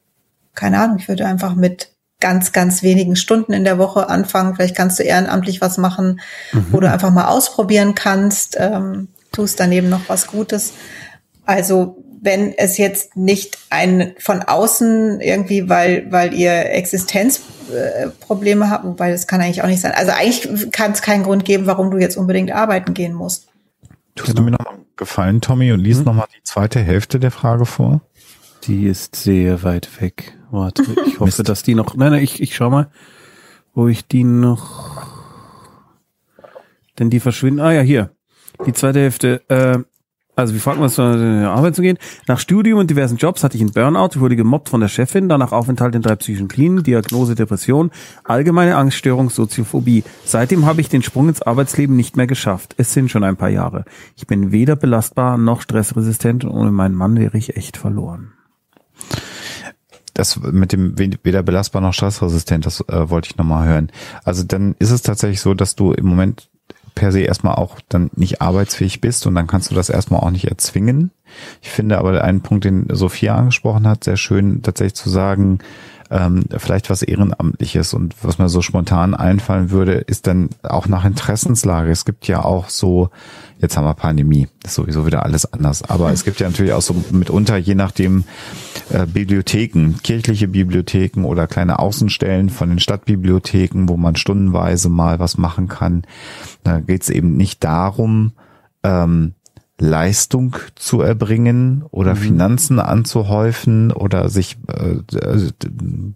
keine 0.55 0.81
Ahnung, 0.81 0.97
ich 0.99 1.09
würde 1.09 1.27
einfach 1.27 1.55
mit 1.55 1.93
ganz, 2.21 2.53
ganz 2.53 2.83
wenigen 2.83 3.17
Stunden 3.17 3.53
in 3.53 3.65
der 3.65 3.77
Woche 3.79 4.09
anfangen. 4.09 4.55
Vielleicht 4.55 4.77
kannst 4.77 4.99
du 4.99 5.03
ehrenamtlich 5.03 5.61
was 5.61 5.77
machen, 5.77 6.21
mhm. 6.53 6.67
wo 6.71 6.81
du 6.81 6.91
einfach 6.91 7.11
mal 7.11 7.27
ausprobieren 7.27 7.95
kannst, 7.95 8.57
ähm, 8.59 9.09
tust 9.33 9.61
daneben 9.61 9.91
noch 9.91 10.09
was 10.09 10.29
Gutes. 10.29 10.73
Also 11.45 12.04
wenn 12.25 12.57
es 12.57 12.79
jetzt 12.79 13.17
nicht 13.17 13.59
ein 13.69 14.15
von 14.19 14.41
außen 14.41 15.21
irgendwie, 15.21 15.69
weil, 15.69 16.11
weil 16.11 16.33
ihr 16.33 16.71
Existenzprobleme 16.71 18.71
habt, 18.71 18.85
wobei 18.85 19.11
das 19.11 19.27
kann 19.27 19.43
eigentlich 19.43 19.63
auch 19.63 19.67
nicht 19.67 19.83
sein. 19.83 19.93
Also 19.95 20.13
eigentlich 20.13 20.73
kann 20.73 20.93
es 20.93 21.03
keinen 21.03 21.23
Grund 21.23 21.45
geben, 21.45 21.67
warum 21.67 21.91
du 21.91 21.99
jetzt 21.99 22.17
unbedingt 22.17 22.51
arbeiten 22.51 22.95
gehen 22.95 23.13
musst. 23.13 23.49
Tust 24.15 24.39
du 24.39 24.43
mir 24.43 24.53
noch 24.53 24.65
mal 24.65 24.79
gefallen, 24.97 25.43
Tommy, 25.43 25.73
und 25.73 25.81
liest 25.81 26.01
mhm. 26.01 26.07
noch 26.07 26.15
mal 26.15 26.27
die 26.35 26.43
zweite 26.43 26.81
Hälfte 26.81 27.21
der 27.21 27.31
Frage 27.31 27.67
vor? 27.67 28.01
Die 28.65 28.87
ist 28.87 29.17
sehr 29.17 29.63
weit 29.63 30.01
weg. 30.01 30.39
Warte, 30.51 30.83
ich 31.07 31.21
hoffe, 31.21 31.43
dass 31.43 31.63
die 31.63 31.75
noch. 31.75 31.95
Nein, 31.95 32.13
nein, 32.13 32.23
ich, 32.23 32.41
ich 32.41 32.55
schau 32.55 32.71
mal, 32.71 32.91
wo 33.75 33.89
ich 33.89 34.07
die 34.07 34.25
noch. 34.25 35.07
Denn 36.99 37.11
die 37.11 37.21
verschwinden. 37.21 37.61
Ah 37.61 37.73
ja, 37.73 37.83
hier. 37.83 38.13
Die 38.67 38.73
zweite 38.73 39.01
Hälfte. 39.01 39.43
Äh, 39.49 39.81
also 40.37 40.55
wie 40.55 40.59
fragt 40.59 40.79
man 40.79 40.87
es, 40.87 40.99
in 40.99 41.41
die 41.41 41.47
Arbeit 41.47 41.77
zu 41.77 41.83
gehen? 41.83 41.99
Nach 42.27 42.39
Studium 42.39 42.81
und 42.81 42.91
diversen 42.91 43.17
Jobs 43.17 43.45
hatte 43.45 43.57
ich 43.57 43.63
einen 43.63 43.73
Burnout, 43.73 44.19
wurde 44.19 44.37
gemobbt 44.37 44.69
von 44.69 44.81
der 44.81 44.89
Chefin, 44.89 45.29
danach 45.29 45.53
Aufenthalt 45.53 45.95
in 45.95 46.03
drei 46.03 46.17
psychischen 46.17 46.49
Kliniken, 46.49 46.83
Diagnose 46.83 47.35
Depression, 47.35 47.91
allgemeine 48.25 48.77
Angststörung, 48.77 49.31
Soziophobie. 49.31 50.03
Seitdem 50.25 50.67
habe 50.67 50.81
ich 50.81 50.89
den 50.89 51.03
Sprung 51.03 51.29
ins 51.29 51.43
Arbeitsleben 51.43 51.95
nicht 51.95 52.17
mehr 52.17 52.27
geschafft. 52.27 52.75
Es 52.79 52.93
sind 52.93 53.11
schon 53.11 53.23
ein 53.23 53.37
paar 53.37 53.49
Jahre. 53.49 53.85
Ich 54.17 54.27
bin 54.27 54.51
weder 54.51 54.77
belastbar 54.77 55.39
noch 55.39 55.61
stressresistent 55.61 56.45
und 56.45 56.51
ohne 56.51 56.73
meinen 56.73 56.95
Mann 56.95 57.17
wäre 57.17 57.39
ich 57.39 57.57
echt 57.57 57.77
verloren. 57.77 58.33
Das 60.15 60.41
mit 60.41 60.73
dem 60.73 60.97
weder 60.99 61.43
belastbar 61.43 61.83
noch 61.83 61.93
stressresistent, 61.93 62.67
das 62.67 62.81
äh, 62.89 63.11
wollte 63.11 63.31
ich 63.31 63.37
nochmal 63.37 63.69
hören. 63.69 63.91
Also 64.25 64.45
dann 64.45 64.77
ist 64.79 64.91
es 64.91 65.03
tatsächlich 65.03 65.41
so, 65.41 65.55
dass 65.55 65.75
du 65.75 65.93
im 65.93 66.07
Moment 66.07 66.49
per 66.95 67.13
se 67.13 67.21
erstmal 67.21 67.57
auch 67.57 67.81
dann 67.89 68.11
nicht 68.15 68.41
arbeitsfähig 68.41 69.01
bist 69.01 69.27
und 69.27 69.35
dann 69.35 69.47
kannst 69.47 69.71
du 69.71 69.75
das 69.75 69.89
erstmal 69.89 70.21
auch 70.21 70.31
nicht 70.31 70.47
erzwingen. 70.47 71.11
Ich 71.63 71.71
finde 71.71 71.99
aber 71.99 72.23
einen 72.23 72.43
Punkt, 72.43 72.65
den 72.65 72.87
Sophia 72.91 73.35
angesprochen 73.35 73.89
hat, 73.89 74.05
sehr 74.05 74.17
schön 74.17 74.63
tatsächlich 74.63 74.95
zu 74.95 75.11
sagen, 75.11 75.59
ähm, 76.11 76.45
vielleicht 76.57 76.91
was 76.91 77.03
Ehrenamtliches 77.03 77.95
und 77.95 78.15
was 78.23 78.39
mir 78.39 78.49
so 78.49 78.63
spontan 78.63 79.15
einfallen 79.15 79.71
würde, 79.71 79.95
ist 79.95 80.27
dann 80.27 80.51
auch 80.63 80.87
nach 80.87 81.05
Interessenslage. 81.05 81.91
Es 81.91 82.05
gibt 82.05 82.27
ja 82.27 82.45
auch 82.45 82.69
so, 82.69 83.11
jetzt 83.61 83.77
haben 83.77 83.85
wir 83.85 83.95
Pandemie, 83.95 84.49
ist 84.65 84.75
sowieso 84.75 85.07
wieder 85.07 85.25
alles 85.25 85.53
anders, 85.53 85.83
aber 85.83 86.13
es 86.13 86.25
gibt 86.25 86.41
ja 86.41 86.49
natürlich 86.49 86.73
auch 86.73 86.83
so 86.83 86.95
mitunter, 87.11 87.57
je 87.57 87.75
nachdem, 87.75 88.25
äh, 88.91 89.07
Bibliotheken, 89.07 89.95
kirchliche 90.03 90.49
Bibliotheken 90.49 91.25
oder 91.25 91.47
kleine 91.47 91.79
Außenstellen 91.79 92.51
von 92.51 92.69
den 92.69 92.81
Stadtbibliotheken, 92.81 93.89
wo 93.89 93.97
man 93.97 94.17
stundenweise 94.17 94.89
mal 94.89 95.19
was 95.19 95.39
machen 95.39 95.69
kann. 95.69 96.03
Da 96.63 96.81
geht 96.81 97.03
es 97.03 97.11
eben 97.11 97.37
nicht 97.37 97.65
darum, 97.65 98.33
ähm, 98.83 99.35
Leistung 99.79 100.57
zu 100.77 101.01
erbringen 101.01 101.85
oder 101.91 102.15
mhm. 102.15 102.19
Finanzen 102.19 102.79
anzuhäufen 102.79 103.91
oder 103.91 104.29
sich 104.29 104.57
äh, 104.69 104.99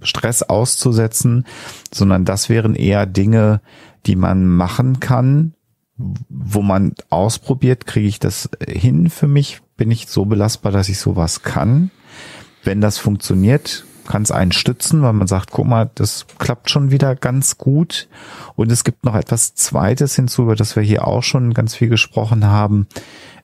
Stress 0.02 0.42
auszusetzen, 0.42 1.44
sondern 1.92 2.24
das 2.24 2.48
wären 2.48 2.74
eher 2.74 3.06
Dinge, 3.06 3.60
die 4.06 4.16
man 4.16 4.46
machen 4.46 5.00
kann, 5.00 5.54
wo 5.96 6.62
man 6.62 6.92
ausprobiert, 7.10 7.86
kriege 7.86 8.06
ich 8.06 8.20
das 8.20 8.48
hin 8.66 9.10
für 9.10 9.26
mich, 9.26 9.60
bin 9.76 9.90
ich 9.90 10.06
so 10.06 10.24
belastbar, 10.24 10.70
dass 10.70 10.88
ich 10.88 10.98
sowas 10.98 11.42
kann. 11.42 11.90
Wenn 12.62 12.80
das 12.80 12.98
funktioniert, 12.98 13.84
kann 14.08 14.22
es 14.22 14.32
einen 14.32 14.50
stützen, 14.50 15.02
weil 15.02 15.12
man 15.12 15.28
sagt, 15.28 15.52
guck 15.52 15.66
mal, 15.66 15.90
das 15.94 16.26
klappt 16.38 16.70
schon 16.70 16.90
wieder 16.90 17.14
ganz 17.14 17.58
gut. 17.58 18.08
Und 18.56 18.72
es 18.72 18.82
gibt 18.82 19.04
noch 19.04 19.14
etwas 19.14 19.54
Zweites 19.54 20.16
hinzu, 20.16 20.42
über 20.42 20.56
das 20.56 20.74
wir 20.74 20.82
hier 20.82 21.06
auch 21.06 21.22
schon 21.22 21.54
ganz 21.54 21.76
viel 21.76 21.88
gesprochen 21.88 22.46
haben 22.46 22.88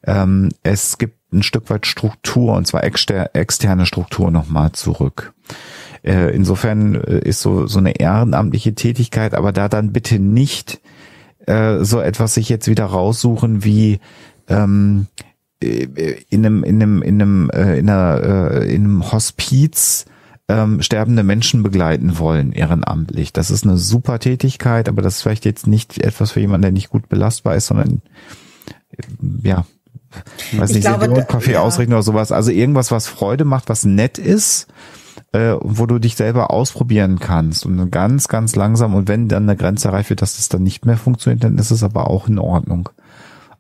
ähm, 0.07 0.51
es 0.63 0.99
gibt 0.99 1.33
ein 1.33 1.43
Stück 1.43 1.71
weit 1.71 1.87
Struktur 1.87 2.55
und 2.55 2.67
zwar 2.67 2.85
exter 2.85 3.31
externe 3.35 3.87
Struktur 3.87 4.31
nochmal 4.31 4.73
zurück. 4.73 5.33
Äh, 6.03 6.35
insofern 6.35 6.95
äh, 6.95 7.19
ist 7.21 7.41
so, 7.41 7.67
so 7.67 7.79
eine 7.79 7.99
ehrenamtliche 7.99 8.75
Tätigkeit, 8.75 9.35
aber 9.35 9.53
da 9.53 9.69
dann 9.69 9.93
bitte 9.93 10.19
nicht 10.19 10.81
äh, 11.47 11.79
so 11.83 12.01
etwas 12.01 12.35
sich 12.35 12.49
jetzt 12.49 12.69
wieder 12.69 12.85
raussuchen 12.85 13.65
wie 13.65 14.01
ähm, 14.49 15.07
äh, 15.63 16.17
in 16.29 16.45
einem 16.45 16.63
in 16.65 16.83
einem 16.83 17.03
in 17.03 17.23
einem 17.23 17.51
äh, 17.51 17.79
in 17.79 17.89
einer 17.89 18.23
äh, 18.23 18.75
in 18.75 18.85
einem 18.85 19.13
Hospiz 19.13 20.05
ähm, 20.49 20.83
sterbende 20.83 21.23
Menschen 21.23 21.63
begleiten 21.63 22.19
wollen 22.19 22.53
ehrenamtlich. 22.53 23.33
Das 23.33 23.51
ist 23.51 23.65
eine 23.65 23.77
super 23.79 24.19
Tätigkeit, 24.19 24.89
aber 24.89 25.01
das 25.03 25.17
ist 25.17 25.23
vielleicht 25.23 25.45
jetzt 25.45 25.67
nicht 25.67 25.99
etwas 25.99 26.33
für 26.33 26.41
jemanden, 26.41 26.63
der 26.63 26.73
nicht 26.73 26.91
gut 26.91 27.09
belastbar 27.09 27.57
ist, 27.57 27.67
sondern 27.67 28.03
äh, 28.91 29.03
ja, 29.49 29.65
weiß 30.53 30.71
Ich 30.71 30.77
nicht, 30.77 30.87
glaube, 30.87 31.09
da- 31.09 31.23
Kaffee 31.23 31.53
ja. 31.53 31.61
ausrichten 31.61 31.93
oder 31.95 32.03
sowas. 32.03 32.31
Also 32.31 32.51
irgendwas, 32.51 32.91
was 32.91 33.07
Freude 33.07 33.45
macht, 33.45 33.69
was 33.69 33.85
nett 33.85 34.19
ist, 34.19 34.67
äh, 35.33 35.55
wo 35.61 35.87
du 35.87 35.99
dich 35.99 36.15
selber 36.17 36.51
ausprobieren 36.51 37.19
kannst 37.21 37.65
und 37.65 37.91
ganz, 37.91 38.29
ganz 38.29 38.55
langsam 38.55 38.95
und 38.95 39.09
wenn 39.09 39.29
dann 39.29 39.45
eine 39.45 39.57
Grenze 39.57 39.89
erreicht 39.89 40.11
wird, 40.11 40.23
dass 40.23 40.37
das 40.37 40.49
dann 40.51 40.63
nicht 40.63 40.85
mehr 40.87 40.97
funktioniert, 40.99 41.43
dann 41.43 41.59
ist 41.59 41.71
es 41.71 41.83
aber 41.83 42.09
auch 42.11 42.29
in 42.29 42.39
Ordnung. 42.39 42.91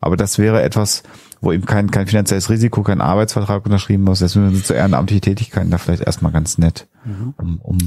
Aber 0.01 0.17
das 0.19 0.39
wäre 0.39 0.63
etwas, 0.63 1.03
wo 1.45 1.53
eben 1.53 1.67
kein, 1.67 1.91
kein 1.91 2.07
finanzielles 2.07 2.51
Risiko, 2.51 2.83
kein 2.83 3.01
Arbeitsvertrag 3.01 3.65
unterschrieben 3.65 4.05
muss. 4.05 4.21
Deswegen 4.21 4.51
sind 4.51 4.67
so 4.67 4.75
ehrenamtliche 4.75 5.21
Tätigkeiten 5.21 5.71
da 5.71 5.79
vielleicht 5.79 6.03
erstmal 6.03 6.33
ganz 6.33 6.59
nett. 6.59 6.87
Um, 7.05 7.61
um 7.63 7.79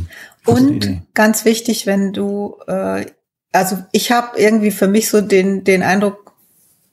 Gute 0.45 0.63
Und 0.63 1.01
ganz 1.13 1.43
wichtig, 1.45 1.85
wenn 1.85 2.13
du, 2.13 2.57
äh, 2.67 3.05
also 3.51 3.77
ich 3.91 4.11
habe 4.11 4.39
irgendwie 4.39 4.71
für 4.71 4.87
mich 4.87 5.09
so 5.09 5.21
den, 5.21 5.63
den 5.63 5.83
Eindruck, 5.83 6.33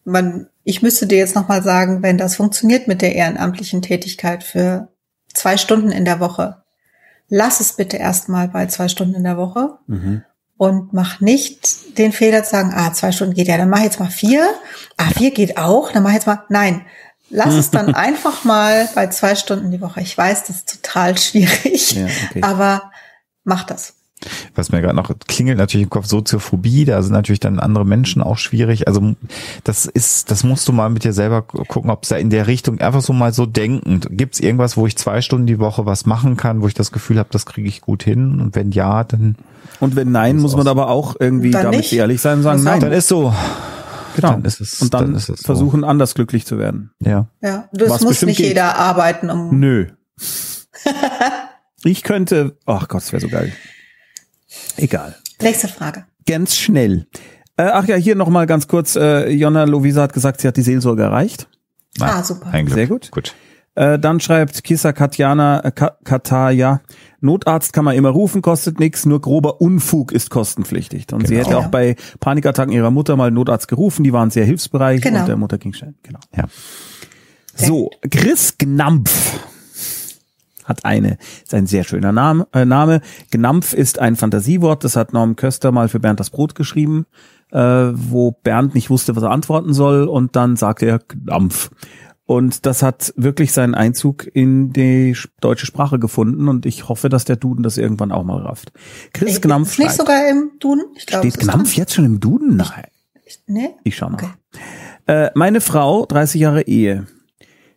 man, 0.04 0.48
ich 0.64 0.82
müsste 0.82 1.06
dir 1.06 1.18
jetzt 1.18 1.34
nochmal 1.34 1.62
sagen, 1.62 2.02
wenn 2.02 2.18
das 2.18 2.36
funktioniert 2.36 2.88
mit 2.88 3.02
der 3.02 3.14
ehrenamtlichen 3.14 3.82
Tätigkeit 3.82 4.42
für 4.42 4.88
zwei 5.32 5.56
Stunden 5.56 5.90
in 5.90 6.04
der 6.04 6.20
Woche, 6.20 6.62
lass 7.28 7.60
es 7.60 7.72
bitte 7.72 7.96
erstmal 7.96 8.48
bei 8.48 8.66
zwei 8.66 8.88
Stunden 8.88 9.14
in 9.14 9.24
der 9.24 9.36
Woche 9.36 9.78
Mhm. 9.86 10.22
Und 10.56 10.92
mach 10.92 11.20
nicht 11.20 11.98
den 11.98 12.12
Fehler 12.12 12.44
zu 12.44 12.50
sagen, 12.50 12.72
ah, 12.74 12.92
zwei 12.92 13.12
Stunden 13.12 13.34
geht 13.34 13.48
ja, 13.48 13.56
dann 13.56 13.70
mach 13.70 13.80
jetzt 13.82 14.00
mal 14.00 14.10
vier. 14.10 14.48
Ah, 14.96 15.10
vier 15.16 15.30
geht 15.32 15.56
auch, 15.56 15.90
dann 15.92 16.02
mach 16.02 16.12
jetzt 16.12 16.26
mal, 16.26 16.44
nein. 16.48 16.86
Lass 17.30 17.54
es 17.54 17.70
dann 17.70 17.94
einfach 17.94 18.44
mal 18.44 18.88
bei 18.94 19.08
zwei 19.08 19.34
Stunden 19.34 19.70
die 19.70 19.80
Woche. 19.80 20.00
Ich 20.00 20.16
weiß, 20.16 20.44
das 20.44 20.56
ist 20.56 20.82
total 20.82 21.18
schwierig, 21.18 21.92
Ja, 21.92 22.06
okay. 22.30 22.42
aber 22.42 22.92
mach 23.42 23.64
das. 23.64 23.94
Was 24.54 24.70
mir 24.72 24.80
gerade 24.80 24.96
noch 24.96 25.10
klingelt 25.26 25.58
natürlich 25.58 25.84
im 25.84 25.90
Kopf, 25.90 26.06
Soziophobie, 26.06 26.84
da 26.84 27.02
sind 27.02 27.12
natürlich 27.12 27.40
dann 27.40 27.58
andere 27.60 27.84
Menschen 27.84 28.22
auch 28.22 28.38
schwierig. 28.38 28.86
Also 28.88 29.14
das 29.64 29.86
ist, 29.86 30.30
das 30.30 30.44
musst 30.44 30.66
du 30.68 30.72
mal 30.72 30.88
mit 30.88 31.04
dir 31.04 31.12
selber 31.12 31.42
gucken, 31.42 31.90
ob 31.90 32.04
es 32.04 32.08
da 32.10 32.16
in 32.16 32.30
der 32.30 32.46
Richtung 32.46 32.80
einfach 32.80 33.02
so 33.02 33.12
mal 33.12 33.32
so 33.32 33.44
denkend, 33.46 34.08
gibt 34.10 34.34
es 34.34 34.40
irgendwas, 34.40 34.76
wo 34.76 34.86
ich 34.86 34.96
zwei 34.96 35.20
Stunden 35.20 35.46
die 35.46 35.58
Woche 35.58 35.84
was 35.84 36.06
machen 36.06 36.36
kann, 36.36 36.62
wo 36.62 36.68
ich 36.68 36.74
das 36.74 36.92
Gefühl 36.92 37.18
habe, 37.18 37.28
das 37.32 37.44
kriege 37.46 37.68
ich 37.68 37.80
gut 37.80 38.02
hin 38.02 38.40
und 38.40 38.54
wenn 38.54 38.70
ja, 38.70 39.04
dann, 39.04 39.36
Und 39.80 39.96
wenn 39.96 40.10
nein, 40.12 40.36
muss 40.38 40.56
man 40.56 40.68
aber 40.68 40.88
auch 40.88 41.16
irgendwie 41.18 41.50
damit 41.50 41.78
nicht. 41.78 41.92
ehrlich 41.92 42.20
sein 42.20 42.38
und 42.38 42.44
sagen, 42.44 42.62
nein. 42.62 42.80
dann 42.80 42.92
ist 42.92 43.08
so. 43.08 43.34
genau. 44.16 44.30
dann 44.30 44.44
ist 44.44 44.60
es- 44.60 44.80
und 44.80 44.94
dann, 44.94 45.06
dann 45.06 45.14
ist 45.16 45.28
es 45.28 45.40
so. 45.40 45.44
versuchen, 45.44 45.84
anders 45.84 46.14
glücklich 46.14 46.46
zu 46.46 46.58
werden. 46.58 46.92
Ja. 47.00 47.26
Ja, 47.42 47.68
das 47.72 47.90
Was 47.90 48.02
muss 48.02 48.22
nicht 48.22 48.38
geht. 48.38 48.46
jeder 48.46 48.76
arbeiten, 48.78 49.28
um. 49.28 49.58
Nö. 49.58 49.88
ich 51.84 52.02
könnte, 52.02 52.56
ach 52.64 52.88
Gott, 52.88 53.02
das 53.02 53.12
wäre 53.12 53.20
so 53.20 53.28
geil. 53.28 53.52
Egal. 54.76 55.14
Nächste 55.42 55.68
Frage. 55.68 56.04
Ganz 56.26 56.56
schnell. 56.56 57.06
Äh, 57.56 57.64
ach 57.72 57.86
ja, 57.86 57.96
hier 57.96 58.14
nochmal 58.16 58.46
ganz 58.46 58.66
kurz. 58.68 58.96
Äh, 58.96 59.30
Jonna 59.30 59.64
Lovisa 59.64 60.02
hat 60.02 60.12
gesagt, 60.12 60.40
sie 60.40 60.48
hat 60.48 60.56
die 60.56 60.62
Seelsorge 60.62 61.02
erreicht. 61.02 61.48
Ah, 62.00 62.22
super. 62.22 62.48
Ein 62.50 62.66
Glück. 62.66 62.74
Sehr 62.76 62.86
gut. 62.88 63.10
Gut. 63.12 63.34
Äh, 63.76 63.98
dann 63.98 64.20
schreibt 64.20 64.62
Kissa 64.64 64.92
Katjana 64.92 65.64
äh, 65.64 65.70
Ka 65.72 65.96
Kataya, 66.04 66.80
Notarzt 67.20 67.72
kann 67.72 67.84
man 67.84 67.96
immer 67.96 68.10
rufen, 68.10 68.40
kostet 68.42 68.78
nichts, 68.78 69.04
nur 69.04 69.20
grober 69.20 69.60
Unfug 69.60 70.12
ist 70.12 70.30
kostenpflichtig. 70.30 71.06
Und 71.12 71.26
sie 71.26 71.34
Genau. 71.34 71.46
hätte 71.46 71.58
auch 71.58 71.66
bei 71.68 71.96
Panikattacken 72.20 72.72
ihrer 72.72 72.90
Mutter 72.92 73.16
mal 73.16 73.30
Notarzt 73.32 73.66
gerufen, 73.66 74.04
die 74.04 74.12
waren 74.12 74.30
sehr 74.30 74.44
hilfsbereit 74.44 75.02
Genau. 75.02 75.20
und 75.20 75.28
der 75.28 75.36
Mutter 75.36 75.58
ging 75.58 75.72
schnell. 75.72 75.94
Genau. 76.04 76.20
Ja. 76.36 76.44
So, 77.56 77.90
Chris 78.10 78.58
Gnampf 78.58 79.38
hat 80.64 80.84
eine, 80.84 81.18
ist 81.42 81.54
ein 81.54 81.66
sehr 81.66 81.84
schöner 81.84 82.12
Name. 82.12 82.46
Äh, 82.52 82.64
Name. 82.64 83.00
Gnampf 83.30 83.72
ist 83.72 83.98
ein 83.98 84.16
Fantasiewort, 84.16 84.82
das 84.84 84.96
hat 84.96 85.12
Norm 85.12 85.36
Köster 85.36 85.72
mal 85.72 85.88
für 85.88 86.00
Bernd 86.00 86.20
das 86.20 86.30
Brot 86.30 86.54
geschrieben, 86.54 87.06
äh, 87.52 87.58
wo 87.58 88.32
Bernd 88.32 88.74
nicht 88.74 88.90
wusste, 88.90 89.14
was 89.16 89.22
er 89.22 89.30
antworten 89.30 89.72
soll 89.74 90.08
und 90.08 90.36
dann 90.36 90.56
sagte 90.56 90.86
er 90.86 90.98
Gnampf. 91.00 91.70
Und 92.26 92.64
das 92.64 92.82
hat 92.82 93.12
wirklich 93.16 93.52
seinen 93.52 93.74
Einzug 93.74 94.26
in 94.34 94.72
die 94.72 95.14
sch- 95.14 95.28
deutsche 95.42 95.66
Sprache 95.66 95.98
gefunden 95.98 96.48
und 96.48 96.64
ich 96.64 96.88
hoffe, 96.88 97.10
dass 97.10 97.26
der 97.26 97.36
Duden 97.36 97.62
das 97.62 97.76
irgendwann 97.76 98.12
auch 98.12 98.24
mal 98.24 98.40
rafft. 98.40 98.72
Chris 99.12 99.42
Gnampf 99.42 99.72
Ist 99.72 99.78
nicht 99.78 99.92
sogar 99.92 100.26
im 100.30 100.52
Duden? 100.58 100.84
Ich 100.96 101.04
glaube, 101.04 101.28
steht 101.30 101.40
Gnampf 101.42 101.74
jetzt 101.74 101.92
schon 101.92 102.06
im 102.06 102.20
Duden? 102.20 102.56
Nein. 102.56 102.86
Nee? 103.46 103.70
Ich 103.84 103.96
schau 103.96 104.08
mal. 104.08 104.14
Okay. 104.14 104.28
Äh, 105.06 105.30
meine 105.34 105.60
Frau, 105.60 106.06
30 106.06 106.40
Jahre 106.40 106.62
Ehe, 106.62 107.06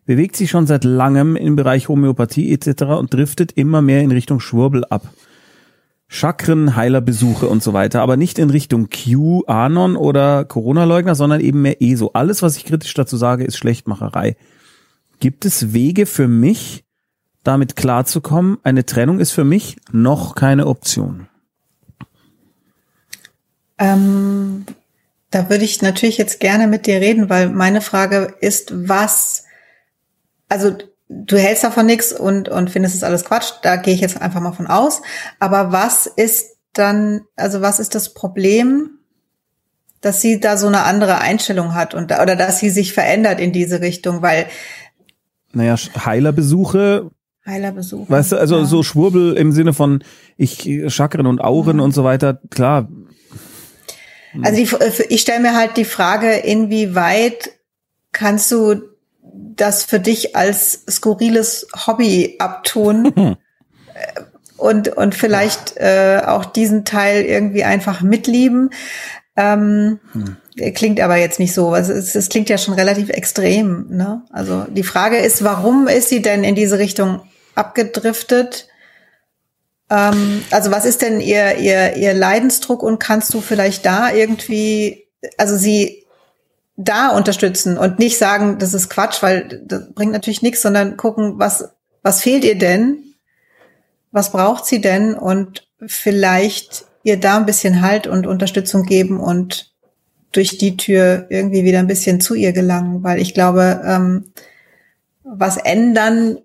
bewegt 0.08 0.36
sich 0.38 0.50
schon 0.50 0.66
seit 0.66 0.84
langem 0.86 1.36
im 1.36 1.56
Bereich 1.56 1.90
Homöopathie 1.90 2.52
etc. 2.52 2.84
und 2.98 3.14
driftet 3.14 3.52
immer 3.52 3.84
mehr 3.84 4.02
in 4.02 4.12
Richtung 4.12 4.40
Schwurbel 4.40 4.84
ab. 4.86 5.08
Chakren, 6.08 6.78
Heilerbesuche 6.78 7.48
und 7.48 7.62
so 7.62 7.74
weiter, 7.74 8.02
aber 8.02 8.16
nicht 8.16 8.40
in 8.40 8.50
Richtung 8.50 8.88
Q, 8.90 9.44
Anon 9.46 9.98
oder 9.98 10.46
Corona-Leugner, 10.46 11.16
sondern 11.16 11.42
eben 11.42 11.62
mehr 11.62 11.82
ESO. 11.82 12.12
Alles, 12.14 12.42
was 12.42 12.56
ich 12.56 12.64
kritisch 12.64 12.94
dazu 12.94 13.18
sage, 13.18 13.44
ist 13.44 13.58
Schlechtmacherei. 13.58 14.38
Gibt 15.20 15.44
es 15.44 15.74
Wege 15.74 16.06
für 16.06 16.30
mich, 16.30 16.86
damit 17.44 17.76
klarzukommen? 17.76 18.58
Eine 18.64 18.86
Trennung 18.86 19.20
ist 19.20 19.32
für 19.32 19.44
mich 19.44 19.76
noch 19.92 20.36
keine 20.36 20.68
Option. 20.68 21.28
Ähm, 23.78 24.66
da 25.32 25.50
würde 25.50 25.66
ich 25.66 25.82
natürlich 25.82 26.18
jetzt 26.18 26.40
gerne 26.40 26.68
mit 26.68 26.88
dir 26.88 27.02
reden, 27.02 27.30
weil 27.30 27.50
meine 27.50 27.82
Frage 27.82 28.34
ist, 28.40 28.88
was, 28.88 29.44
also 30.50 30.76
du 31.10 31.38
hältst 31.38 31.64
davon 31.64 31.86
nichts 31.86 32.12
und, 32.12 32.50
und 32.50 32.70
findest 32.70 32.96
es 32.96 33.04
alles 33.04 33.26
Quatsch, 33.26 33.54
da 33.62 33.76
gehe 33.76 33.94
ich 33.94 34.02
jetzt 34.02 34.22
einfach 34.22 34.42
mal 34.42 34.52
von 34.52 34.68
aus. 34.68 35.02
Aber 35.40 35.72
was 35.72 36.06
ist 36.06 36.58
dann, 36.74 37.22
also 37.36 37.62
was 37.62 37.80
ist 37.80 37.96
das 37.96 38.14
Problem, 38.14 38.92
dass 40.02 40.22
sie 40.22 40.40
da 40.40 40.58
so 40.58 40.68
eine 40.68 40.84
andere 40.84 41.20
Einstellung 41.20 41.74
hat 41.74 41.94
und 41.94 42.12
oder 42.12 42.36
dass 42.36 42.60
sie 42.60 42.70
sich 42.70 42.94
verändert 42.94 43.40
in 43.40 43.52
diese 43.52 43.82
Richtung, 43.82 44.22
weil 44.22 44.46
Naja, 45.54 45.76
Heilerbesuche 45.76 47.10
Heilerbesuch. 47.48 48.10
Weißt 48.10 48.34
du, 48.34 48.36
also 48.36 48.60
ja. 48.60 48.66
so 48.66 48.84
Schwurbel 48.84 49.34
im 49.38 49.54
Sinne 49.54 49.74
von 49.74 50.04
ich 50.36 50.70
Chakren 50.90 51.26
und 51.26 51.40
Auren 51.40 51.80
und 51.80 51.94
so 51.94 52.04
weiter, 52.04 52.42
klar. 52.50 52.90
Also 54.44 54.58
die, 54.58 55.06
ich 55.10 55.22
stelle 55.22 55.40
mir 55.40 55.56
halt 55.56 55.78
die 55.78 55.86
Frage, 55.86 56.32
inwieweit 56.32 57.52
kannst 58.12 58.52
du 58.52 58.82
das 59.56 59.84
für 59.84 60.00
dich 60.00 60.36
als 60.36 60.84
skurriles 60.90 61.68
Hobby 61.86 62.36
abtun 62.40 63.14
Hm. 63.16 63.36
Und, 64.58 64.90
und 64.90 65.14
vielleicht 65.14 65.78
äh, 65.78 66.22
auch 66.26 66.46
diesen 66.46 66.84
Teil 66.84 67.24
irgendwie 67.26 67.64
einfach 67.64 68.02
mitlieben. 68.02 68.72
Ähm, 69.36 70.00
Hm. 70.14 70.38
Klingt 70.74 71.00
aber 71.00 71.18
jetzt 71.18 71.40
nicht 71.40 71.54
so. 71.54 71.76
Es, 71.76 71.90
es 71.90 72.30
klingt 72.30 72.50
ja 72.50 72.58
schon 72.58 72.74
relativ 72.74 73.10
extrem. 73.10 73.86
Ne? 73.90 74.24
Also 74.32 74.66
die 74.70 74.84
Frage 74.84 75.18
ist, 75.18 75.44
warum 75.44 75.88
ist 75.88 76.10
sie 76.10 76.24
denn 76.24 76.44
in 76.44 76.56
diese 76.56 76.80
Richtung 76.80 77.22
abgedriftet? 77.54 78.68
Ähm, 79.92 80.44
also 80.50 80.72
was 80.72 80.86
ist 80.86 81.04
denn 81.04 81.22
ihr, 81.22 81.58
ihr, 81.58 81.96
ihr 81.96 82.16
Leidensdruck 82.16 82.82
und 82.82 82.98
kannst 83.00 83.36
du 83.36 83.42
vielleicht 83.42 83.86
da 83.86 84.12
irgendwie, 84.12 85.08
also 85.38 85.56
sie 85.56 86.07
da 86.78 87.10
unterstützen 87.10 87.78
und 87.78 88.00
nicht 88.00 88.18
sagen, 88.18 88.60
das 88.60 88.74
ist 88.74 88.90
Quatsch, 88.90 89.22
weil 89.24 89.64
das 89.66 89.92
bringt 89.94 90.14
natürlich 90.14 90.44
nichts, 90.44 90.62
sondern 90.62 90.96
gucken, 90.96 91.40
was, 91.40 91.72
was 92.04 92.22
fehlt 92.22 92.46
ihr 92.46 92.58
denn? 92.58 93.00
Was 94.12 94.32
braucht 94.32 94.66
sie 94.66 94.80
denn? 94.80 95.16
Und 95.16 95.68
vielleicht 95.86 96.86
ihr 97.04 97.20
da 97.20 97.38
ein 97.38 97.48
bisschen 97.48 97.82
Halt 97.82 98.06
und 98.06 98.28
Unterstützung 98.28 98.84
geben 98.84 99.20
und 99.20 99.74
durch 100.32 100.58
die 100.58 100.78
Tür 100.78 101.26
irgendwie 101.30 101.64
wieder 101.64 101.80
ein 101.80 101.88
bisschen 101.88 102.22
zu 102.22 102.36
ihr 102.36 102.54
gelangen, 102.54 103.04
weil 103.04 103.20
ich 103.20 103.34
glaube, 103.34 103.82
ähm, 103.84 104.32
was 105.24 105.58
ändern 105.58 106.38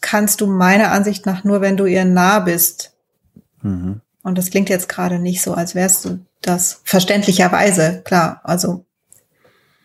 kannst 0.00 0.40
du 0.40 0.46
meiner 0.46 0.92
Ansicht 0.92 1.24
nach 1.24 1.44
nur, 1.44 1.60
wenn 1.60 1.76
du 1.76 1.86
ihr 1.86 2.04
nah 2.04 2.40
bist. 2.40 2.92
Mhm. 3.62 4.00
Und 4.22 4.36
das 4.36 4.50
klingt 4.50 4.68
jetzt 4.68 4.88
gerade 4.88 5.18
nicht 5.18 5.40
so, 5.40 5.54
als 5.54 5.74
wärst 5.74 6.04
du 6.04 6.18
das 6.42 6.80
verständlicherweise, 6.84 8.02
klar. 8.04 8.40
Also 8.44 8.84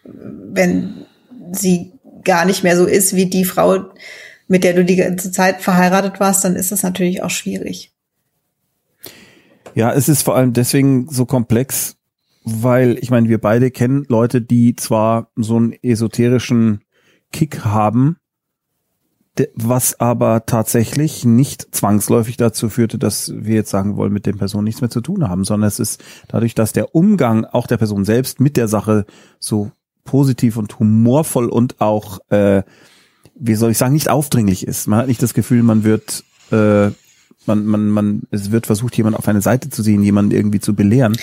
wenn 0.04 1.06
sie 1.52 1.94
gar 2.24 2.46
nicht 2.46 2.64
mehr 2.64 2.78
so 2.78 2.86
ist 2.86 3.16
wie 3.16 3.26
die 3.26 3.46
Frau, 3.46 3.92
mit 4.48 4.64
der 4.64 4.74
du 4.74 4.86
die 4.86 4.96
ganze 4.96 5.32
Zeit 5.32 5.62
verheiratet 5.62 6.20
warst, 6.20 6.44
dann 6.44 6.56
ist 6.56 6.72
es 6.72 6.84
natürlich 6.84 7.24
auch 7.24 7.30
schwierig. 7.30 7.92
Ja, 9.76 9.92
es 9.92 10.10
ist 10.10 10.22
vor 10.22 10.36
allem 10.36 10.54
deswegen 10.54 11.08
so 11.10 11.26
komplex, 11.26 11.96
weil 12.44 12.98
ich 13.02 13.10
meine, 13.10 13.30
wir 13.30 13.40
beide 13.40 13.72
kennen 13.72 14.06
Leute, 14.08 14.42
die 14.42 14.76
zwar 14.76 15.32
so 15.36 15.56
einen 15.56 15.74
esoterischen 15.82 16.84
Kick 17.32 17.66
haben, 17.66 18.18
was 19.56 20.00
aber 20.00 20.46
tatsächlich 20.46 21.26
nicht 21.26 21.74
zwangsläufig 21.74 22.38
dazu 22.38 22.70
führte, 22.70 23.00
dass 23.00 23.34
wir 23.36 23.56
jetzt 23.56 23.72
sagen 23.72 23.98
wollen, 23.98 24.14
mit 24.14 24.28
den 24.28 24.38
Personen 24.38 24.66
nichts 24.66 24.82
mehr 24.82 24.92
zu 24.92 25.02
tun 25.02 25.28
haben, 25.28 25.44
sondern 25.44 25.68
es 25.68 25.80
ist 25.80 26.04
dadurch, 26.28 26.54
dass 26.54 26.72
der 26.72 26.94
Umgang 26.94 27.46
auch 27.46 27.66
der 27.66 27.78
Person 27.78 28.06
selbst 28.06 28.40
mit 28.40 28.58
der 28.58 28.68
Sache 28.68 29.06
so 29.40 29.72
positiv 30.06 30.58
und 30.58 30.78
humorvoll 30.80 31.50
und 31.50 31.80
auch, 31.82 32.20
äh, 32.30 32.64
wie 33.36 33.56
soll 33.56 33.72
ich 33.72 33.78
sagen, 33.78 33.94
nicht 33.94 34.10
aufdringlich 34.10 34.68
ist. 34.68 34.88
Man 34.88 35.00
hat 35.00 35.08
nicht 35.08 35.22
das 35.24 35.34
Gefühl, 35.34 35.64
man 35.64 35.84
wird, 35.84 36.24
äh, 36.52 36.90
man, 37.46 37.66
man, 37.66 37.90
man, 37.90 38.22
es 38.32 38.52
wird 38.52 38.66
versucht, 38.68 38.96
jemand 38.96 39.18
auf 39.18 39.28
eine 39.28 39.42
Seite 39.42 39.70
zu 39.70 39.84
ziehen, 39.84 40.04
jemanden 40.04 40.32
irgendwie 40.32 40.60
zu 40.60 40.74
belehren, 40.76 41.18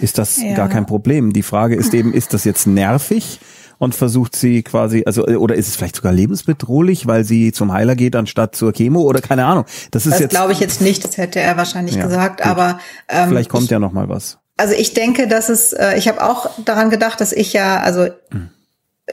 ist 0.00 0.18
das 0.18 0.42
Ja. 0.42 0.54
gar 0.54 0.68
kein 0.68 0.86
Problem. 0.86 1.32
Die 1.32 1.42
Frage 1.42 1.76
ist 1.76 1.94
eben, 1.94 2.12
ist 2.12 2.32
das 2.34 2.44
jetzt 2.44 2.66
nervig? 2.66 3.40
Und 3.78 3.94
versucht 3.94 4.36
sie 4.36 4.62
quasi, 4.62 5.04
also, 5.06 5.24
oder 5.24 5.54
ist 5.54 5.66
es 5.68 5.74
vielleicht 5.76 5.96
sogar 5.96 6.12
lebensbedrohlich, 6.12 7.06
weil 7.06 7.24
sie 7.24 7.50
zum 7.50 7.72
Heiler 7.72 7.96
geht 7.96 8.14
anstatt 8.14 8.54
zur 8.54 8.72
Chemo 8.74 9.00
oder 9.00 9.22
keine 9.22 9.46
Ahnung. 9.46 9.64
Das 9.90 10.04
ist 10.04 10.12
Das 10.12 10.20
jetzt, 10.20 10.30
glaube 10.32 10.52
ich 10.52 10.60
jetzt 10.60 10.82
nicht, 10.82 11.02
das 11.02 11.16
hätte 11.16 11.40
er 11.40 11.56
wahrscheinlich 11.56 11.94
Ja, 11.96 12.04
gesagt, 12.04 12.42
gut. 12.42 12.46
aber 12.46 12.78
ähm, 13.08 13.30
vielleicht 13.30 13.48
kommt 13.48 13.64
ich, 13.64 13.70
ja 13.70 13.78
noch 13.78 13.92
mal 13.92 14.06
was. 14.10 14.36
Also 14.60 14.74
ich 14.74 14.92
denke, 14.92 15.26
dass 15.26 15.48
es, 15.48 15.72
äh, 15.72 15.96
ich 15.96 16.06
habe 16.06 16.22
auch 16.22 16.50
daran 16.64 16.90
gedacht, 16.90 17.18
dass 17.20 17.32
ich 17.32 17.54
ja, 17.54 17.80
also, 17.80 18.08
Hm. 18.30 18.50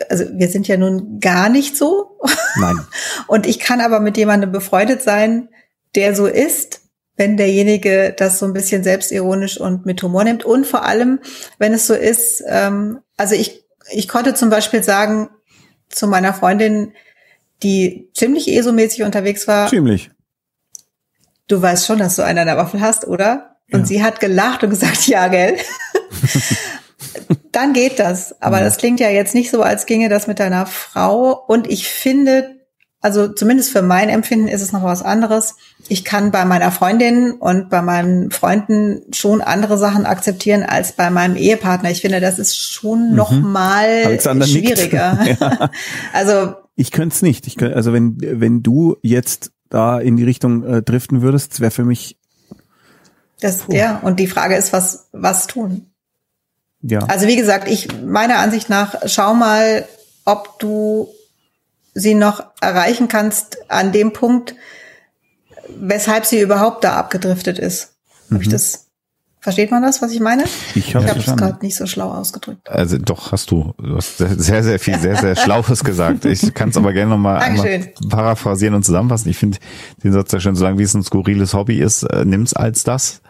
also 0.09 0.25
wir 0.33 0.49
sind 0.49 0.67
ja 0.67 0.75
nun 0.75 1.21
gar 1.21 1.47
nicht 1.47 1.77
so. 1.77 2.19
Nein. 2.57 2.77
Und 3.27 3.47
ich 3.47 3.57
kann 3.59 3.79
aber 3.79 4.01
mit 4.01 4.17
jemandem 4.17 4.51
befreundet 4.51 5.01
sein, 5.01 5.47
der 5.95 6.13
so 6.15 6.27
ist, 6.27 6.81
wenn 7.15 7.37
derjenige 7.37 8.13
das 8.15 8.39
so 8.39 8.45
ein 8.45 8.51
bisschen 8.51 8.83
selbstironisch 8.83 9.59
und 9.59 9.85
mit 9.87 10.03
Humor 10.03 10.23
nimmt. 10.25 10.43
Und 10.43 10.67
vor 10.67 10.83
allem, 10.83 11.19
wenn 11.57 11.73
es 11.73 11.87
so 11.87 11.95
ist, 11.95 12.43
ähm, 12.47 12.99
also 13.15 13.33
ich, 13.33 13.63
ich 13.89 14.07
konnte 14.07 14.33
zum 14.35 14.49
Beispiel 14.49 14.83
sagen 14.83 15.29
zu 15.89 16.07
meiner 16.07 16.33
Freundin, 16.33 16.93
die 17.63 18.09
ziemlich 18.13 18.49
ESO-mäßig 18.49 19.03
unterwegs 19.03 19.47
war, 19.47 19.69
Ziemlich. 19.69 20.11
du 21.47 21.59
weißt 21.59 21.87
schon, 21.87 21.97
dass 21.99 22.17
du 22.17 22.23
einen 22.23 22.39
an 22.39 22.47
der 22.47 22.57
Waffel 22.57 22.81
hast, 22.81 23.07
oder? 23.07 23.56
Und 23.71 23.81
Ja. 23.81 23.85
sie 23.85 24.03
hat 24.03 24.19
gelacht 24.19 24.63
und 24.63 24.69
gesagt, 24.69 25.07
ja, 25.07 25.27
gell? 25.27 25.55
Dann 27.51 27.73
geht 27.73 27.99
das. 27.99 28.39
Aber 28.41 28.59
Ja. 28.59 28.63
das 28.65 28.77
klingt 28.77 28.99
ja 28.99 29.09
jetzt 29.09 29.33
nicht 29.35 29.51
so, 29.51 29.61
als 29.61 29.85
ginge 29.85 30.09
das 30.09 30.27
mit 30.27 30.39
deiner 30.39 30.65
Frau. 30.65 31.33
Und 31.47 31.69
ich 31.69 31.87
finde, 31.87 32.55
also 33.01 33.27
zumindest 33.27 33.71
für 33.71 33.81
mein 33.81 34.09
Empfinden 34.09 34.47
ist 34.47 34.61
es 34.61 34.71
noch 34.71 34.83
was 34.83 35.03
anderes. 35.03 35.55
Ich 35.87 36.03
kann 36.05 36.31
bei 36.31 36.45
meiner 36.45 36.71
Freundin 36.71 37.31
und 37.33 37.69
bei 37.69 37.81
meinen 37.81 38.31
Freunden 38.31 39.01
schon 39.13 39.41
andere 39.41 39.77
Sachen 39.77 40.05
akzeptieren 40.05 40.63
als 40.63 40.93
bei 40.93 41.09
meinem 41.09 41.35
Ehepartner. 41.35 41.91
Ich 41.91 42.01
finde, 42.01 42.19
das 42.19 42.39
ist 42.39 42.57
schon 42.57 43.15
noch 43.15 43.31
mal 43.31 44.01
Mhm. 44.01 44.07
Alexander 44.07 44.47
schwieriger. 44.47 45.19
Ja. 45.39 45.69
Also 46.13 46.53
Ich 46.75 46.91
könnte 46.91 47.15
es 47.15 47.21
nicht. 47.21 47.47
Ich 47.47 47.55
könnt, 47.57 47.73
also 47.75 47.91
wenn, 47.93 48.17
wenn 48.21 48.61
du 48.63 48.97
jetzt 49.01 49.51
da 49.69 49.99
in 49.99 50.15
die 50.15 50.23
Richtung 50.23 50.63
äh, 50.63 50.81
driften 50.81 51.21
würdest, 51.21 51.59
wäre 51.59 51.71
für 51.71 51.83
mich, 51.83 52.16
das, 53.39 53.65
ja. 53.69 53.99
Und 53.99 54.19
die 54.19 54.27
Frage 54.27 54.55
ist, 54.55 54.73
was, 54.73 55.07
was 55.11 55.47
tun? 55.47 55.87
ja. 56.81 56.99
Also 56.99 57.27
wie 57.27 57.35
gesagt, 57.35 57.67
ich 57.67 57.87
meiner 58.01 58.39
Ansicht 58.39 58.69
nach 58.69 58.95
schau 59.05 59.33
mal, 59.33 59.87
ob 60.25 60.59
du 60.59 61.09
sie 61.93 62.15
noch 62.15 62.43
erreichen 62.61 63.07
kannst 63.07 63.69
an 63.71 63.91
dem 63.91 64.13
Punkt, 64.13 64.55
weshalb 65.79 66.25
sie 66.25 66.39
überhaupt 66.39 66.83
da 66.83 66.95
abgedriftet 66.95 67.59
ist. 67.59 67.95
Hab 68.31 68.41
ich 68.41 68.49
das 68.49 68.87
versteht 69.47 69.71
man 69.71 69.81
das, 69.81 70.01
was 70.01 70.11
ich 70.11 70.19
meine? 70.19 70.43
ich 70.75 70.89
Ich 70.89 70.95
habe 70.95 71.07
es 71.07 71.25
gerade 71.37 71.59
nicht 71.61 71.77
so 71.77 71.85
schlau 71.85 72.11
ausgedrückt. 72.11 72.69
Also 72.69 72.97
doch 72.97 73.31
hast 73.31 73.49
du, 73.49 73.73
du 73.77 73.95
hast 73.95 74.17
sehr, 74.17 74.61
sehr 74.61 74.77
viel, 74.77 74.99
sehr, 74.99 75.15
sehr 75.15 75.37
Schlaues 75.37 75.85
gesagt. 75.85 76.25
Ich 76.25 76.53
kann 76.53 76.67
es 76.69 76.75
aber 76.75 76.91
gerne 76.91 77.11
nochmal 77.11 77.39
Dankeschön. 77.39 77.87
paraphrasieren 78.09 78.73
und 78.73 78.83
zusammenfassen. 78.83 79.29
Ich 79.29 79.37
finde 79.37 79.57
den 80.03 80.11
Satz 80.11 80.31
sehr 80.31 80.41
schön, 80.41 80.55
solange 80.57 80.79
wie 80.79 80.83
es 80.83 80.93
ein 80.93 81.03
skurriles 81.03 81.53
Hobby 81.53 81.79
ist, 81.79 82.03
äh, 82.03 82.25
nimm's 82.25 82.53
als 82.53 82.83
das. 82.83 83.21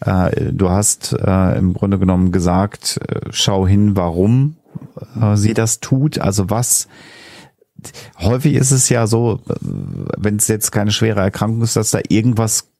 Äh, 0.00 0.52
du 0.52 0.70
hast 0.70 1.12
äh, 1.12 1.58
im 1.58 1.74
Grunde 1.74 1.98
genommen 1.98 2.32
gesagt, 2.32 3.00
äh, 3.08 3.20
schau 3.30 3.66
hin, 3.66 3.96
warum 3.96 4.56
sie 5.34 5.54
das 5.54 5.80
tut. 5.80 6.18
Also 6.18 6.50
was 6.50 6.88
häufig 8.18 8.54
ist 8.54 8.72
es 8.72 8.88
ja 8.88 9.06
so, 9.06 9.40
wenn 9.60 10.36
es 10.36 10.48
jetzt 10.48 10.72
keine 10.72 10.90
schwere 10.90 11.20
Erkrankung 11.20 11.62
ist, 11.62 11.76
dass 11.76 11.92
da 11.92 12.00
irgendwas 12.08 12.70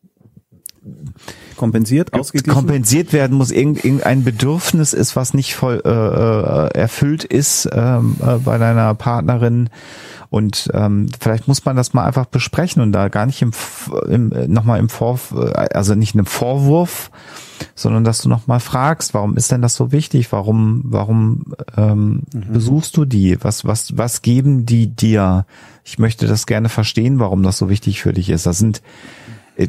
kompensiert, 1.59 2.15
ausgeglichen. 2.15 2.55
kompensiert 2.55 3.13
werden 3.13 3.37
muss, 3.37 3.51
irgend, 3.51 3.85
irgendein 3.85 4.25
Bedürfnis 4.25 4.95
ist, 4.95 5.17
was 5.17 5.35
nicht 5.35 5.55
voll 5.55 5.83
äh, 5.85 5.89
äh, 5.91 6.69
erfüllt 6.79 7.25
ist 7.25 7.69
ähm, 7.73 8.17
äh, 8.25 8.37
bei 8.39 8.57
deiner 8.57 8.95
Partnerin. 8.95 9.69
Und 10.31 10.71
ähm, 10.75 11.09
vielleicht 11.21 11.49
muss 11.49 11.65
man 11.65 11.77
das 11.77 11.95
mal 11.95 12.05
einfach 12.05 12.27
besprechen 12.27 12.83
und 12.83 12.93
da 12.93 13.09
gar 13.09 13.27
nicht 13.27 13.41
im, 13.43 13.53
im 14.09 14.33
äh, 14.33 14.47
nochmal 14.47 14.79
im 14.79 14.89
Vorwurf, 14.89 15.35
also 15.55 15.95
nicht 15.95 16.15
in 16.15 16.21
einem 16.21 16.27
Vorwurf, 16.27 17.11
sondern 17.75 18.05
dass 18.05 18.23
du 18.23 18.29
nochmal 18.29 18.61
fragst, 18.61 19.15
warum 19.15 19.37
ist 19.37 19.51
denn 19.51 19.63
das 19.63 19.75
so 19.75 19.91
wichtig? 19.91 20.31
Warum, 20.31 20.83
warum 20.85 21.55
ähm, 21.77 22.23
besuchst 22.33 22.97
du 22.97 23.05
die? 23.05 23.43
Was, 23.43 23.65
was, 23.65 23.97
was 23.97 24.23
geben 24.23 24.67
die 24.67 24.89
dir? 24.89 25.47
Ich 25.83 25.99
möchte 25.99 26.27
das 26.27 26.47
gerne 26.47 26.69
verstehen, 26.69 27.19
warum 27.19 27.43
das 27.43 27.59
so 27.59 27.71
wichtig 27.71 28.01
für 28.03 28.13
dich 28.13 28.29
ist. 28.29 28.45
Das 28.45 28.59
sind 28.59 28.79
äh, 28.79 28.83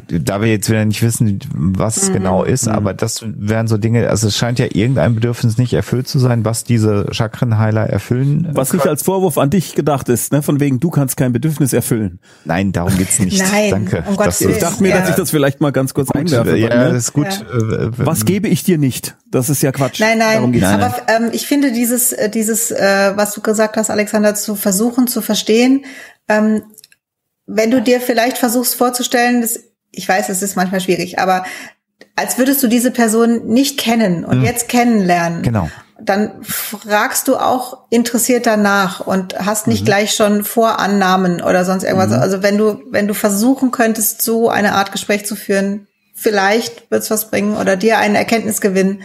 da 0.06 0.40
wir 0.40 0.48
jetzt 0.48 0.70
wieder 0.70 0.84
nicht 0.84 1.02
wissen, 1.02 1.40
was 1.52 1.96
es 1.96 2.12
genau 2.12 2.44
ist, 2.44 2.68
aber 2.68 2.94
das 2.94 3.24
wären 3.26 3.66
so 3.66 3.76
Dinge, 3.76 4.08
also 4.08 4.28
es 4.28 4.36
scheint 4.36 4.60
ja 4.60 4.66
irgendein 4.72 5.16
Bedürfnis 5.16 5.58
nicht 5.58 5.72
erfüllt 5.72 6.06
zu 6.06 6.20
sein, 6.20 6.44
was 6.44 6.62
diese 6.62 7.06
Chakrenheiler 7.10 7.88
erfüllen. 7.90 8.48
Was 8.52 8.72
nicht 8.72 8.86
als 8.86 9.02
Vorwurf 9.02 9.36
an 9.36 9.50
dich 9.50 9.74
gedacht 9.74 10.08
ist, 10.08 10.32
ne? 10.32 10.42
von 10.42 10.60
wegen, 10.60 10.78
du 10.78 10.90
kannst 10.90 11.16
kein 11.16 11.32
Bedürfnis 11.32 11.72
erfüllen. 11.72 12.20
Nein, 12.44 12.70
darum 12.70 12.96
geht's 12.96 13.18
nicht. 13.18 13.42
Nein, 13.52 13.70
Danke. 13.70 14.04
um 14.08 14.14
Gottes 14.14 14.38
Das 14.38 14.48
Ich 14.48 14.58
dachte 14.58 14.80
mir, 14.82 14.90
Ja. 14.90 15.00
dass 15.00 15.10
ich 15.10 15.16
das 15.16 15.30
vielleicht 15.32 15.60
mal 15.60 15.72
ganz 15.72 15.92
kurz 15.92 16.06
gut, 16.08 16.16
einwerfe. 16.20 16.56
ja, 16.56 16.90
ne? 16.90 16.96
ist 16.96 17.12
gut. 17.12 17.26
Äh, 17.26 17.90
Was 17.96 18.24
gebe 18.24 18.46
ich 18.46 18.62
dir 18.62 18.78
nicht? 18.78 19.16
Das 19.28 19.48
ist 19.50 19.60
ja 19.62 19.72
Quatsch. 19.72 19.98
Nein, 19.98 20.20
Darum 20.20 20.52
nein, 20.52 20.52
geht's 20.52 20.66
aber 20.66 20.94
ähm, 21.08 21.30
ich 21.32 21.48
finde 21.48 21.72
dieses, 21.72 22.12
äh, 22.12 22.30
dieses, 22.30 22.70
äh, 22.70 23.12
was 23.16 23.34
du 23.34 23.40
gesagt 23.40 23.76
hast, 23.76 23.90
Alexander, 23.90 24.36
zu 24.36 24.54
versuchen 24.54 25.08
zu 25.08 25.20
verstehen, 25.20 25.84
ähm, 26.28 26.62
wenn 27.46 27.72
du 27.72 27.82
dir 27.82 28.00
vielleicht 28.00 28.38
versuchst 28.38 28.76
vorzustellen, 28.76 29.40
dass, 29.40 29.58
ich 29.92 30.08
weiß, 30.08 30.28
es 30.28 30.42
ist 30.42 30.56
manchmal 30.56 30.80
schwierig, 30.80 31.18
aber 31.18 31.44
als 32.16 32.38
würdest 32.38 32.62
du 32.62 32.68
diese 32.68 32.90
Person 32.90 33.46
nicht 33.46 33.78
kennen 33.78 34.24
und 34.24 34.42
jetzt 34.42 34.68
kennenlernen, 34.68 35.42
Genau. 35.42 35.70
dann 36.00 36.42
fragst 36.42 37.28
du 37.28 37.36
auch 37.36 37.78
interessiert 37.90 38.46
danach 38.46 39.00
und 39.00 39.38
hast 39.38 39.66
nicht 39.66 39.84
gleich 39.84 40.14
schon 40.14 40.44
Vorannahmen 40.44 41.40
oder 41.40 41.64
sonst 41.64 41.84
irgendwas. 41.84 42.12
Also 42.12 42.42
wenn 42.42 42.58
du, 42.58 42.82
wenn 42.90 43.08
du 43.08 43.14
versuchen 43.14 43.70
könntest, 43.70 44.22
so 44.22 44.48
eine 44.50 44.74
Art 44.74 44.92
Gespräch 44.92 45.24
zu 45.26 45.34
führen, 45.34 45.86
vielleicht 46.14 46.90
wird's 46.90 47.10
was 47.10 47.30
bringen 47.30 47.56
oder 47.56 47.76
dir 47.76 47.98
einen 47.98 48.14
Erkenntnisgewinn. 48.14 49.02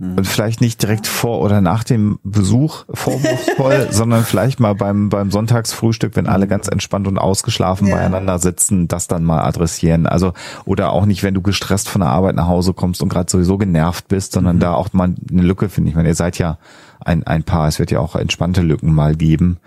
Und 0.00 0.28
vielleicht 0.28 0.60
nicht 0.60 0.80
direkt 0.80 1.08
vor 1.08 1.40
oder 1.40 1.60
nach 1.60 1.82
dem 1.82 2.20
Besuch 2.22 2.84
vorwurfsvoll, 2.94 3.88
sondern 3.90 4.22
vielleicht 4.24 4.60
mal 4.60 4.76
beim, 4.76 5.08
beim 5.08 5.32
Sonntagsfrühstück, 5.32 6.14
wenn 6.14 6.28
alle 6.28 6.46
ganz 6.46 6.68
entspannt 6.68 7.08
und 7.08 7.18
ausgeschlafen 7.18 7.88
Ja. 7.88 7.96
beieinander 7.96 8.38
sitzen, 8.38 8.86
das 8.86 9.08
dann 9.08 9.24
mal 9.24 9.42
adressieren. 9.42 10.06
Also, 10.06 10.34
oder 10.64 10.92
auch 10.92 11.04
nicht, 11.04 11.24
wenn 11.24 11.34
du 11.34 11.42
gestresst 11.42 11.88
von 11.88 12.00
der 12.00 12.10
Arbeit 12.10 12.36
nach 12.36 12.46
Hause 12.46 12.74
kommst 12.74 13.02
und 13.02 13.08
gerade 13.08 13.28
sowieso 13.28 13.58
genervt 13.58 14.06
bist, 14.06 14.32
sondern 14.34 14.60
da 14.60 14.72
auch 14.74 14.92
mal 14.92 15.14
eine 15.32 15.42
Lücke, 15.42 15.68
finde 15.68 15.88
ich. 15.88 15.92
Ich 15.92 15.96
meine, 15.96 16.08
ihr 16.10 16.14
seid 16.14 16.38
ja 16.38 16.58
ein, 17.00 17.26
ein 17.26 17.42
Paar, 17.42 17.66
es 17.66 17.80
wird 17.80 17.90
ja 17.90 17.98
auch 17.98 18.14
entspannte 18.14 18.62
Lücken 18.62 18.94
mal 18.94 19.16
geben. 19.16 19.58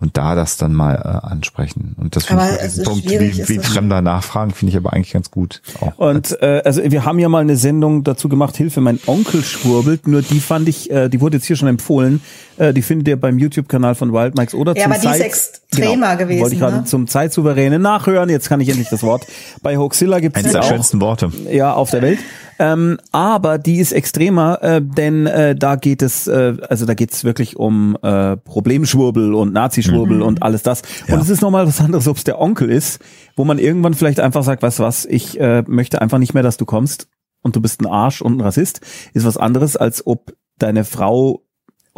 Und 0.00 0.16
da 0.16 0.36
das 0.36 0.56
dann 0.56 0.74
mal 0.74 0.94
äh, 0.94 1.26
ansprechen. 1.26 1.96
Und 1.98 2.14
das 2.14 2.26
finde 2.26 2.44
ich 2.44 2.50
bei 2.50 2.56
es 2.56 2.74
diesem 2.74 2.82
ist 2.82 2.88
Punkt, 2.88 3.10
wie, 3.10 3.48
wie 3.48 3.58
fremder 3.58 4.00
Nachfragen, 4.00 4.52
finde 4.52 4.70
ich 4.70 4.76
aber 4.76 4.92
eigentlich 4.92 5.12
ganz 5.12 5.32
gut. 5.32 5.60
Auch. 5.80 5.98
Und 5.98 6.40
äh, 6.40 6.62
also 6.64 6.82
wir 6.84 7.04
haben 7.04 7.18
ja 7.18 7.28
mal 7.28 7.40
eine 7.40 7.56
Sendung 7.56 8.04
dazu 8.04 8.28
gemacht, 8.28 8.56
Hilfe, 8.56 8.80
mein 8.80 9.00
Onkel 9.06 9.42
schwurbelt, 9.42 10.06
nur 10.06 10.22
die 10.22 10.38
fand 10.38 10.68
ich, 10.68 10.90
äh, 10.92 11.08
die 11.08 11.20
wurde 11.20 11.38
jetzt 11.38 11.46
hier 11.46 11.56
schon 11.56 11.66
empfohlen, 11.66 12.20
äh, 12.58 12.72
die 12.74 12.82
findet 12.82 13.08
ihr 13.08 13.16
beim 13.18 13.38
YouTube-Kanal 13.38 13.94
von 13.94 14.12
Wild 14.12 14.36
Mikes 14.36 14.54
oder 14.54 14.76
Ja, 14.76 14.84
zum 14.84 14.92
aber 14.92 15.00
die 15.00 15.06
ist 15.08 15.12
Zeit- 15.18 15.26
extremer 15.26 16.16
gewesen, 16.16 16.40
Wollte 16.42 16.54
ich 16.54 16.60
gerade 16.60 16.76
ne? 16.78 16.84
zum 16.84 17.06
zeitsouveränen 17.06 17.80
Nachhören, 17.82 18.28
jetzt 18.28 18.48
kann 18.48 18.60
ich 18.60 18.68
endlich 18.68 18.88
das 18.88 19.02
Wort. 19.02 19.26
Bei 19.62 19.76
Hoaxilla 19.76 20.20
gibt 20.20 20.36
Eines 20.36 20.46
es 20.48 20.52
der 20.52 20.62
auch 20.62 20.68
schönsten 20.68 21.00
Worte. 21.00 21.30
ja 21.50 21.72
auf 21.74 21.90
der 21.90 22.02
Welt. 22.02 22.18
Ähm, 22.60 22.98
aber 23.12 23.58
die 23.58 23.78
ist 23.78 23.92
extremer, 23.92 24.58
äh, 24.62 24.82
denn 24.82 25.26
äh, 25.26 25.54
da 25.54 25.76
geht 25.76 26.02
es, 26.02 26.26
äh, 26.26 26.56
also 26.68 26.86
da 26.86 26.94
geht 26.94 27.12
es 27.12 27.22
wirklich 27.22 27.56
um 27.56 27.96
äh, 28.02 28.36
Problemschwurbel 28.36 29.32
und 29.34 29.52
Nazischwurbel 29.52 30.22
und 30.22 30.42
alles 30.42 30.64
das. 30.64 30.82
Ja. 31.06 31.14
Und 31.14 31.20
es 31.22 31.30
ist 31.30 31.40
nochmal 31.40 31.68
was 31.68 31.80
anderes, 31.80 32.08
ob 32.08 32.16
es 32.16 32.24
der 32.24 32.40
Onkel 32.40 32.68
ist, 32.70 33.00
wo 33.36 33.44
man 33.44 33.58
irgendwann 33.60 33.94
vielleicht 33.94 34.18
einfach 34.18 34.42
sagt, 34.42 34.62
weißt 34.62 34.80
du 34.80 34.82
was, 34.82 35.04
ich 35.04 35.38
äh, 35.38 35.62
möchte 35.68 36.00
einfach 36.00 36.18
nicht 36.18 36.34
mehr, 36.34 36.42
dass 36.42 36.56
du 36.56 36.64
kommst 36.64 37.06
und 37.42 37.54
du 37.54 37.60
bist 37.60 37.80
ein 37.80 37.86
Arsch 37.86 38.20
und 38.22 38.38
ein 38.38 38.40
Rassist, 38.40 38.80
ist 39.14 39.24
was 39.24 39.36
anderes, 39.36 39.76
als 39.76 40.04
ob 40.04 40.32
deine 40.58 40.84
Frau 40.84 41.42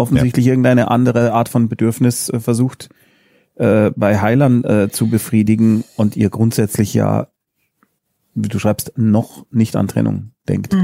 offensichtlich 0.00 0.46
irgendeine 0.46 0.90
andere 0.90 1.32
Art 1.32 1.48
von 1.48 1.68
Bedürfnis 1.68 2.28
äh, 2.28 2.40
versucht 2.40 2.88
äh, 3.56 3.90
bei 3.94 4.20
Heilern 4.20 4.64
äh, 4.64 4.88
zu 4.90 5.08
befriedigen 5.08 5.84
und 5.96 6.16
ihr 6.16 6.30
grundsätzlich 6.30 6.94
ja, 6.94 7.28
wie 8.34 8.48
du 8.48 8.58
schreibst, 8.58 8.92
noch 8.96 9.46
nicht 9.50 9.76
an 9.76 9.88
Trennung 9.88 10.32
denkt. 10.48 10.74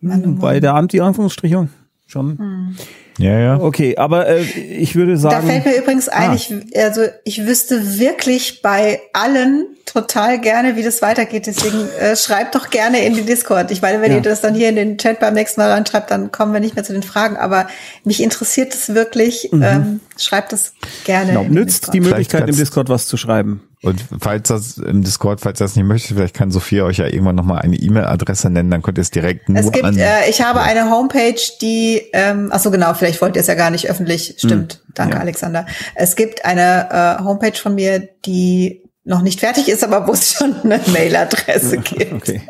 Mann. 0.00 0.38
Bei 0.38 0.60
der 0.60 0.74
Anti-Anführungsstriche 0.74 1.68
schon. 2.06 2.76
Ja, 3.20 3.38
ja. 3.38 3.60
Okay, 3.60 3.96
aber 3.96 4.26
äh, 4.28 4.42
ich 4.42 4.94
würde 4.96 5.16
sagen. 5.16 5.46
Da 5.46 5.52
fällt 5.52 5.66
mir 5.66 5.76
übrigens 5.76 6.08
ein, 6.08 6.30
Ah. 6.30 6.34
ich, 6.34 6.52
also 6.76 7.02
ich 7.24 7.46
wüsste 7.46 7.98
wirklich 7.98 8.62
bei 8.62 9.00
allen 9.12 9.66
total 9.86 10.40
gerne, 10.40 10.76
wie 10.76 10.82
das 10.84 11.02
weitergeht. 11.02 11.46
Deswegen 11.46 11.88
äh, 11.98 12.14
schreibt 12.16 12.54
doch 12.54 12.70
gerne 12.70 13.04
in 13.04 13.14
die 13.14 13.22
Discord. 13.22 13.70
Ich 13.72 13.82
meine, 13.82 14.00
wenn 14.00 14.10
Ja. 14.12 14.18
ihr 14.18 14.22
das 14.22 14.40
dann 14.40 14.54
hier 14.54 14.68
in 14.68 14.76
den 14.76 14.98
Chat 14.98 15.18
beim 15.20 15.34
nächsten 15.34 15.60
Mal 15.60 15.70
reinschreibt, 15.72 16.10
dann 16.10 16.30
kommen 16.30 16.52
wir 16.52 16.60
nicht 16.60 16.76
mehr 16.76 16.84
zu 16.84 16.92
den 16.92 17.02
Fragen. 17.02 17.36
Aber 17.36 17.66
mich 18.04 18.22
interessiert 18.22 18.72
es 18.72 18.94
wirklich. 18.94 19.50
Ähm, 19.52 20.00
schreibt 20.16 20.52
es 20.52 20.74
gerne. 21.04 21.28
Genau, 21.28 21.40
in 21.42 21.46
den 21.48 21.54
nützt 21.54 21.78
Discord. 21.88 21.94
die 21.94 22.00
Möglichkeit, 22.00 22.48
im 22.48 22.56
Discord 22.56 22.88
was 22.88 23.06
zu 23.06 23.16
schreiben. 23.16 23.62
Und 23.82 24.04
falls 24.20 24.48
das 24.48 24.76
im 24.76 25.02
Discord, 25.02 25.40
falls 25.40 25.58
ihr 25.58 25.64
das 25.64 25.74
nicht 25.74 25.86
möchtet, 25.86 26.14
vielleicht 26.18 26.34
kann 26.36 26.50
Sophia 26.50 26.84
euch 26.84 26.98
ja 26.98 27.06
irgendwann 27.06 27.34
nochmal 27.34 27.62
eine 27.62 27.76
E-Mail-Adresse 27.76 28.50
nennen, 28.50 28.70
dann 28.70 28.82
könnt 28.82 28.98
ihr 28.98 29.02
es 29.02 29.10
direkt 29.10 29.48
nur 29.48 29.58
Es 29.58 29.72
gibt, 29.72 29.86
an. 29.86 29.96
äh, 29.96 30.28
ich 30.28 30.42
habe 30.42 30.60
eine 30.60 30.90
Homepage, 30.90 31.40
die, 31.62 32.02
ähm, 32.12 32.50
ach 32.52 32.60
so 32.60 32.70
genau, 32.70 32.92
vielleicht 32.92 33.09
wollt 33.20 33.36
ihr 33.36 33.40
es 33.40 33.46
ja 33.46 33.54
gar 33.54 33.70
nicht 33.70 33.88
öffentlich. 33.88 34.34
Stimmt, 34.38 34.82
danke 34.94 35.16
ja. 35.16 35.20
Alexander. 35.20 35.66
Es 35.94 36.16
gibt 36.16 36.44
eine 36.44 37.18
äh, 37.20 37.24
Homepage 37.24 37.56
von 37.56 37.74
mir, 37.74 38.08
die 38.24 38.82
noch 39.04 39.22
nicht 39.22 39.40
fertig 39.40 39.68
ist, 39.68 39.82
aber 39.82 40.06
wo 40.06 40.12
es 40.12 40.34
schon 40.34 40.54
eine 40.62 40.80
Mailadresse 40.86 41.78
gibt. 41.78 42.12
Okay. 42.12 42.42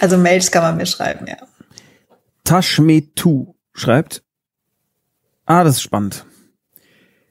Also 0.00 0.16
Mails 0.16 0.50
kann 0.50 0.62
man 0.62 0.76
mir 0.76 0.86
schreiben, 0.86 1.26
ja. 1.26 1.36
Tashmetu 2.44 3.54
schreibt, 3.72 4.22
ah, 5.46 5.64
das 5.64 5.76
ist 5.76 5.82
spannend. 5.82 6.24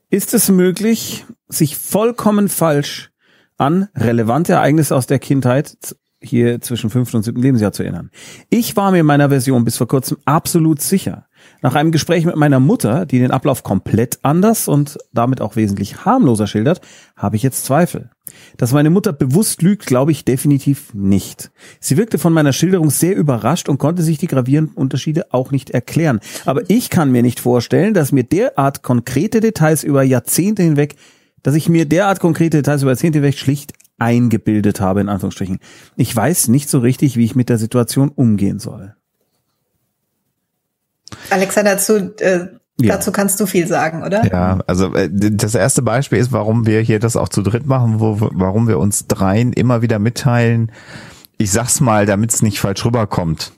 Ist 0.09 0.33
es 0.33 0.49
möglich, 0.49 1.25
sich 1.47 1.77
vollkommen 1.77 2.49
falsch 2.49 3.11
an 3.57 3.89
relevante 3.95 4.53
Ereignisse 4.53 4.95
aus 4.95 5.07
der 5.07 5.19
Kindheit 5.19 5.77
hier 6.19 6.61
zwischen 6.61 6.89
fünften 6.89 7.17
und 7.17 7.23
siebten 7.23 7.41
Lebensjahr 7.41 7.71
zu 7.71 7.83
erinnern? 7.83 8.11
Ich 8.49 8.75
war 8.75 8.91
mir 8.91 8.99
in 8.99 9.05
meiner 9.05 9.29
Version 9.29 9.63
bis 9.63 9.77
vor 9.77 9.88
kurzem 9.88 10.17
absolut 10.25 10.81
sicher. 10.81 11.27
Nach 11.63 11.75
einem 11.75 11.91
Gespräch 11.91 12.25
mit 12.25 12.35
meiner 12.35 12.59
Mutter, 12.59 13.05
die 13.05 13.19
den 13.19 13.29
Ablauf 13.29 13.61
komplett 13.61 14.17
anders 14.23 14.67
und 14.67 14.97
damit 15.13 15.41
auch 15.41 15.55
wesentlich 15.55 16.05
harmloser 16.05 16.47
schildert, 16.47 16.81
habe 17.15 17.35
ich 17.35 17.43
jetzt 17.43 17.65
Zweifel. 17.65 18.09
Dass 18.57 18.73
meine 18.73 18.89
Mutter 18.89 19.13
bewusst 19.13 19.61
lügt, 19.61 19.85
glaube 19.85 20.11
ich 20.11 20.25
definitiv 20.25 20.93
nicht. 20.95 21.51
Sie 21.79 21.97
wirkte 21.97 22.17
von 22.17 22.33
meiner 22.33 22.53
Schilderung 22.53 22.89
sehr 22.89 23.15
überrascht 23.15 23.69
und 23.69 23.77
konnte 23.77 24.01
sich 24.01 24.17
die 24.17 24.27
gravierenden 24.27 24.75
Unterschiede 24.75 25.31
auch 25.31 25.51
nicht 25.51 25.69
erklären. 25.69 26.19
Aber 26.45 26.67
ich 26.67 26.89
kann 26.89 27.11
mir 27.11 27.21
nicht 27.21 27.39
vorstellen, 27.39 27.93
dass 27.93 28.11
mir 28.11 28.23
derart 28.23 28.81
konkrete 28.81 29.39
Details 29.39 29.83
über 29.83 30.01
Jahrzehnte 30.01 30.63
hinweg, 30.63 30.95
dass 31.43 31.53
ich 31.53 31.69
mir 31.69 31.85
derart 31.85 32.19
konkrete 32.19 32.57
Details 32.57 32.81
über 32.81 32.91
Jahrzehnte 32.91 33.19
hinweg 33.19 33.38
schlicht 33.38 33.73
eingebildet 33.99 34.81
habe, 34.81 35.01
in 35.01 35.09
Anführungsstrichen. 35.09 35.59
Ich 35.95 36.15
weiß 36.15 36.47
nicht 36.47 36.69
so 36.69 36.79
richtig, 36.79 37.17
wie 37.17 37.25
ich 37.25 37.35
mit 37.35 37.49
der 37.49 37.59
Situation 37.59 38.09
umgehen 38.09 38.57
soll. 38.57 38.95
Alexander, 41.29 41.77
zu, 41.77 42.13
äh, 42.19 42.47
Ja. 42.79 42.95
dazu 42.95 43.11
kannst 43.11 43.39
du 43.39 43.45
viel 43.45 43.67
sagen, 43.67 44.03
oder? 44.03 44.25
Ja, 44.25 44.59
also 44.67 44.93
äh, 44.95 45.09
das 45.11 45.53
erste 45.55 45.81
Beispiel 45.81 46.19
ist, 46.19 46.31
warum 46.31 46.65
wir 46.65 46.81
hier 46.81 46.99
das 46.99 47.15
auch 47.15 47.29
zu 47.29 47.41
dritt 47.41 47.65
machen, 47.65 47.99
wo, 47.99 48.17
warum 48.19 48.67
wir 48.67 48.79
uns 48.79 49.07
dreien 49.07 49.53
immer 49.53 49.81
wieder 49.81 49.99
mitteilen. 49.99 50.71
Ich 51.41 51.51
sag's 51.51 51.80
mal, 51.80 52.05
damit 52.05 52.31
es 52.31 52.41
nicht 52.43 52.59
falsch 52.59 52.85
rüberkommt. 52.85 53.51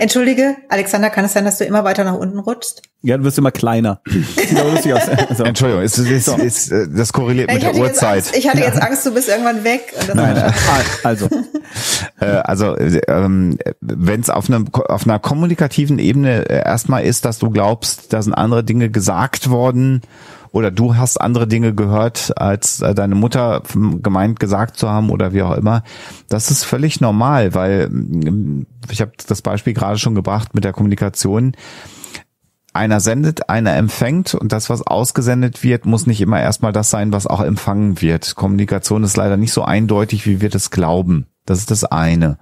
Entschuldige, 0.00 0.56
Alexander, 0.68 1.08
kann 1.08 1.24
es 1.24 1.34
sein, 1.34 1.44
dass 1.44 1.58
du 1.58 1.64
immer 1.64 1.84
weiter 1.84 2.02
nach 2.02 2.14
unten 2.14 2.38
rutschst? 2.40 2.82
Ja, 3.02 3.16
du 3.16 3.22
wirst 3.22 3.38
immer 3.38 3.52
kleiner. 3.52 4.00
Sieht 4.08 4.58
aber 4.58 4.72
lustig 4.72 4.92
aus. 4.94 5.02
So. 5.36 5.44
Entschuldigung, 5.44 5.84
ist, 5.84 5.98
ist, 5.98 6.26
ist, 6.28 6.72
äh, 6.72 6.88
das 6.90 7.12
korreliert 7.12 7.52
mit 7.52 7.62
der 7.62 7.76
Uhrzeit. 7.76 8.24
Angst, 8.24 8.36
ich 8.36 8.48
hatte 8.48 8.58
jetzt 8.58 8.82
Angst, 8.82 9.06
du 9.06 9.14
bist 9.14 9.28
irgendwann 9.28 9.62
weg. 9.62 9.92
Und 10.00 10.08
das 10.08 10.16
Nein, 10.16 10.34
war- 10.36 10.48
Ah, 10.48 10.82
Also, 11.04 11.28
Äh, 12.20 12.24
also 12.26 12.74
äh, 12.76 13.00
ähm, 13.06 13.58
wenn 13.80 14.20
es 14.20 14.30
auf, 14.30 14.48
einem, 14.50 14.66
auf 14.72 15.04
einer 15.04 15.20
kommunikativen 15.20 16.00
Ebene 16.00 16.48
äh, 16.50 16.64
erstmal 16.64 17.04
ist, 17.04 17.24
dass 17.24 17.38
du 17.38 17.50
glaubst, 17.50 18.12
da 18.12 18.20
sind 18.22 18.32
andere 18.34 18.64
Dinge 18.64 18.90
gesagt 18.90 19.50
worden 19.50 20.00
oder 20.52 20.70
du 20.70 20.96
hast 20.96 21.20
andere 21.20 21.46
Dinge 21.46 21.74
gehört, 21.74 22.32
als 22.36 22.80
äh, 22.80 22.94
deine 22.94 23.14
Mutter 23.14 23.62
gemeint 24.02 24.40
gesagt 24.40 24.76
zu 24.76 24.88
haben 24.88 25.10
oder 25.10 25.32
wie 25.32 25.42
auch 25.42 25.56
immer, 25.56 25.82
das 26.28 26.50
ist 26.50 26.64
völlig 26.64 27.00
normal, 27.00 27.54
weil 27.54 27.88
ähm, 27.90 28.66
ich 28.90 29.00
habe 29.00 29.12
das 29.26 29.42
Beispiel 29.42 29.74
gerade 29.74 29.98
schon 29.98 30.14
gebracht 30.14 30.54
mit 30.54 30.64
der 30.64 30.72
Kommunikation. 30.72 31.52
Einer 32.72 33.00
sendet, 33.00 33.48
einer 33.48 33.74
empfängt 33.76 34.34
und 34.34 34.52
das, 34.52 34.70
was 34.70 34.86
ausgesendet 34.86 35.64
wird, 35.64 35.86
muss 35.86 36.06
nicht 36.06 36.20
immer 36.20 36.40
erstmal 36.40 36.72
das 36.72 36.90
sein, 36.90 37.12
was 37.12 37.26
auch 37.26 37.40
empfangen 37.40 38.00
wird. 38.00 38.34
Kommunikation 38.36 39.02
ist 39.02 39.16
leider 39.16 39.36
nicht 39.36 39.52
so 39.52 39.62
eindeutig, 39.62 40.26
wie 40.26 40.40
wir 40.40 40.50
das 40.50 40.70
glauben. 40.70 41.26
Das 41.44 41.58
ist 41.58 41.70
das 41.70 41.84
eine. 41.84 42.38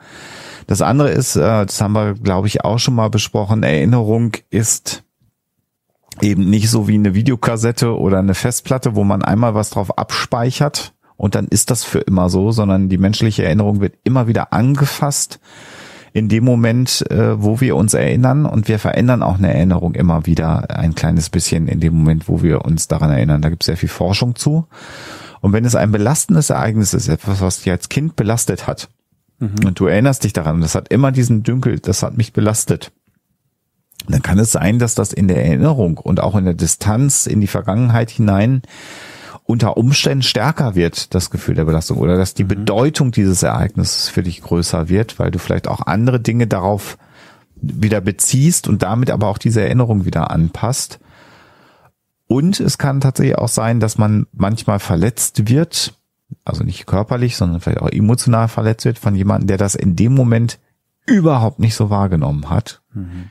Das 0.66 0.82
andere 0.82 1.10
ist, 1.10 1.36
äh, 1.36 1.40
das 1.64 1.80
haben 1.80 1.92
wir, 1.92 2.14
glaube 2.14 2.48
ich, 2.48 2.64
auch 2.64 2.78
schon 2.78 2.94
mal 2.94 3.08
besprochen, 3.08 3.62
Erinnerung 3.62 4.32
ist 4.50 5.04
eben 6.22 6.48
nicht 6.48 6.70
so 6.70 6.88
wie 6.88 6.94
eine 6.94 7.14
Videokassette 7.14 7.96
oder 7.96 8.18
eine 8.18 8.34
Festplatte, 8.34 8.94
wo 8.94 9.04
man 9.04 9.22
einmal 9.22 9.54
was 9.54 9.70
drauf 9.70 9.98
abspeichert 9.98 10.94
und 11.16 11.34
dann 11.34 11.46
ist 11.46 11.70
das 11.70 11.84
für 11.84 12.00
immer 12.00 12.28
so, 12.28 12.50
sondern 12.52 12.88
die 12.88 12.98
menschliche 12.98 13.44
Erinnerung 13.44 13.80
wird 13.80 13.94
immer 14.04 14.26
wieder 14.28 14.52
angefasst 14.52 15.40
in 16.12 16.28
dem 16.28 16.44
Moment, 16.44 17.04
äh, 17.10 17.42
wo 17.42 17.60
wir 17.60 17.76
uns 17.76 17.92
erinnern 17.92 18.46
und 18.46 18.68
wir 18.68 18.78
verändern 18.78 19.22
auch 19.22 19.36
eine 19.36 19.52
Erinnerung 19.52 19.94
immer 19.94 20.24
wieder 20.24 20.70
ein 20.70 20.94
kleines 20.94 21.28
bisschen 21.28 21.68
in 21.68 21.80
dem 21.80 21.94
Moment, 21.94 22.28
wo 22.28 22.42
wir 22.42 22.64
uns 22.64 22.88
daran 22.88 23.10
erinnern. 23.10 23.42
Da 23.42 23.50
gibt 23.50 23.62
es 23.62 23.66
sehr 23.66 23.76
viel 23.76 23.90
Forschung 23.90 24.34
zu. 24.34 24.66
Und 25.42 25.52
wenn 25.52 25.66
es 25.66 25.74
ein 25.74 25.92
belastendes 25.92 26.48
Ereignis 26.48 26.94
ist, 26.94 27.08
etwas, 27.08 27.42
was 27.42 27.60
dich 27.60 27.70
als 27.70 27.90
Kind 27.90 28.16
belastet 28.16 28.66
hat, 28.66 28.88
und 29.38 29.78
du 29.78 29.86
erinnerst 29.86 30.24
dich 30.24 30.32
daran, 30.32 30.62
das 30.62 30.74
hat 30.74 30.88
immer 30.88 31.12
diesen 31.12 31.42
Dünkel, 31.42 31.78
das 31.78 32.02
hat 32.02 32.16
mich 32.16 32.32
belastet, 32.32 32.90
dann 34.12 34.22
kann 34.22 34.38
es 34.38 34.52
sein, 34.52 34.78
dass 34.78 34.94
das 34.94 35.12
in 35.12 35.28
der 35.28 35.44
Erinnerung 35.44 35.98
und 35.98 36.20
auch 36.20 36.36
in 36.36 36.44
der 36.44 36.54
Distanz 36.54 37.26
in 37.26 37.40
die 37.40 37.46
Vergangenheit 37.46 38.10
hinein 38.10 38.62
unter 39.44 39.76
Umständen 39.76 40.22
stärker 40.22 40.74
wird, 40.74 41.14
das 41.14 41.30
Gefühl 41.30 41.54
der 41.54 41.64
Belastung, 41.64 41.98
oder 41.98 42.16
dass 42.16 42.34
die 42.34 42.44
Bedeutung 42.44 43.12
dieses 43.12 43.42
Ereignisses 43.44 44.08
für 44.08 44.24
dich 44.24 44.42
größer 44.42 44.88
wird, 44.88 45.18
weil 45.18 45.30
du 45.30 45.38
vielleicht 45.38 45.68
auch 45.68 45.86
andere 45.86 46.20
Dinge 46.20 46.46
darauf 46.48 46.98
wieder 47.54 48.00
beziehst 48.00 48.68
und 48.68 48.82
damit 48.82 49.10
aber 49.10 49.28
auch 49.28 49.38
diese 49.38 49.62
Erinnerung 49.62 50.04
wieder 50.04 50.30
anpasst. 50.30 50.98
Und 52.26 52.58
es 52.58 52.76
kann 52.76 53.00
tatsächlich 53.00 53.38
auch 53.38 53.48
sein, 53.48 53.78
dass 53.78 53.98
man 53.98 54.26
manchmal 54.32 54.80
verletzt 54.80 55.48
wird, 55.48 55.94
also 56.44 56.64
nicht 56.64 56.86
körperlich, 56.86 57.36
sondern 57.36 57.60
vielleicht 57.60 57.82
auch 57.82 57.90
emotional 57.90 58.48
verletzt 58.48 58.84
wird 58.84 58.98
von 58.98 59.14
jemandem, 59.14 59.46
der 59.46 59.58
das 59.58 59.76
in 59.76 59.94
dem 59.94 60.12
Moment 60.12 60.58
überhaupt 61.06 61.60
nicht 61.60 61.76
so 61.76 61.88
wahrgenommen 61.88 62.50
hat. 62.50 62.82
Äh, 62.94 63.28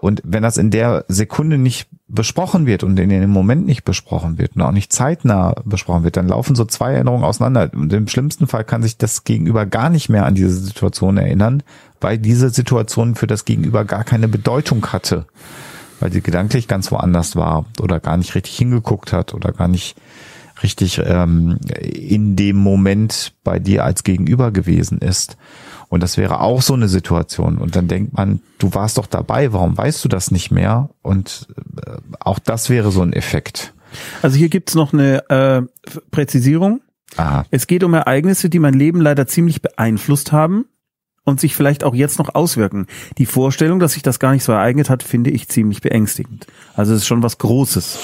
und 0.00 0.22
wenn 0.24 0.42
das 0.42 0.58
in 0.58 0.70
der 0.70 1.04
Sekunde 1.08 1.58
nicht 1.58 1.88
besprochen 2.08 2.66
wird 2.66 2.84
und 2.84 2.98
in 3.00 3.08
dem 3.08 3.30
Moment 3.30 3.66
nicht 3.66 3.84
besprochen 3.84 4.38
wird 4.38 4.54
und 4.54 4.62
auch 4.62 4.70
nicht 4.70 4.92
zeitnah 4.92 5.54
besprochen 5.64 6.04
wird, 6.04 6.16
dann 6.16 6.28
laufen 6.28 6.54
so 6.54 6.64
zwei 6.64 6.92
Erinnerungen 6.92 7.24
auseinander. 7.24 7.70
Und 7.74 7.92
im 7.92 8.06
schlimmsten 8.06 8.46
Fall 8.46 8.62
kann 8.62 8.82
sich 8.82 8.96
das 8.96 9.24
Gegenüber 9.24 9.66
gar 9.66 9.90
nicht 9.90 10.08
mehr 10.08 10.24
an 10.24 10.36
diese 10.36 10.54
Situation 10.54 11.16
erinnern, 11.16 11.64
weil 12.00 12.16
diese 12.18 12.50
Situation 12.50 13.16
für 13.16 13.26
das 13.26 13.44
Gegenüber 13.44 13.84
gar 13.84 14.04
keine 14.04 14.28
Bedeutung 14.28 14.86
hatte, 14.92 15.26
weil 15.98 16.12
sie 16.12 16.20
gedanklich 16.20 16.68
ganz 16.68 16.92
woanders 16.92 17.34
war 17.34 17.64
oder 17.80 17.98
gar 17.98 18.16
nicht 18.16 18.36
richtig 18.36 18.56
hingeguckt 18.56 19.12
hat 19.12 19.34
oder 19.34 19.52
gar 19.52 19.68
nicht 19.68 19.96
richtig 20.62 21.00
ähm, 21.04 21.58
in 21.82 22.36
dem 22.36 22.56
Moment 22.56 23.34
bei 23.44 23.58
dir 23.58 23.84
als 23.84 24.04
Gegenüber 24.04 24.50
gewesen 24.50 24.98
ist. 24.98 25.36
Und 25.88 26.02
das 26.02 26.16
wäre 26.16 26.40
auch 26.40 26.62
so 26.62 26.74
eine 26.74 26.88
Situation. 26.88 27.58
Und 27.58 27.76
dann 27.76 27.88
denkt 27.88 28.14
man, 28.14 28.40
du 28.58 28.74
warst 28.74 28.98
doch 28.98 29.06
dabei, 29.06 29.52
warum 29.52 29.76
weißt 29.76 30.04
du 30.04 30.08
das 30.08 30.30
nicht 30.30 30.50
mehr? 30.50 30.90
Und 31.02 31.46
äh, 31.86 31.92
auch 32.18 32.38
das 32.38 32.70
wäre 32.70 32.90
so 32.90 33.02
ein 33.02 33.12
Effekt. 33.12 33.72
also 34.22 34.36
hier 34.36 34.48
gibt's 34.48 34.74
noch 34.74 34.92
eine 34.92 35.28
äh, 35.30 35.62
Präzisierung. 36.10 36.80
Aha. 37.16 37.46
Es 37.50 37.66
geht 37.66 37.84
um 37.84 37.94
Ereignisse, 37.94 38.50
die 38.50 38.58
mein 38.58 38.74
Leben 38.74 39.00
leider 39.00 39.26
ziemlich 39.26 39.62
beeinflusst 39.62 40.32
haben 40.32 40.66
und 41.24 41.40
sich 41.40 41.54
vielleicht 41.54 41.84
auch 41.84 41.94
jetzt 41.94 42.18
noch 42.18 42.34
auswirken. 42.34 42.86
Die 43.18 43.26
Vorstellung, 43.26 43.78
dass 43.78 43.92
sich 43.92 44.02
das 44.02 44.18
gar 44.18 44.32
nicht 44.32 44.44
so 44.44 44.52
ereignet 44.52 44.90
hat, 44.90 45.02
finde 45.02 45.30
ich 45.30 45.48
ziemlich 45.48 45.80
beängstigend. 45.80 46.46
Also 46.74 46.94
es 46.94 47.02
ist 47.02 47.06
schon 47.06 47.22
was 47.22 47.38
Großes. 47.38 47.98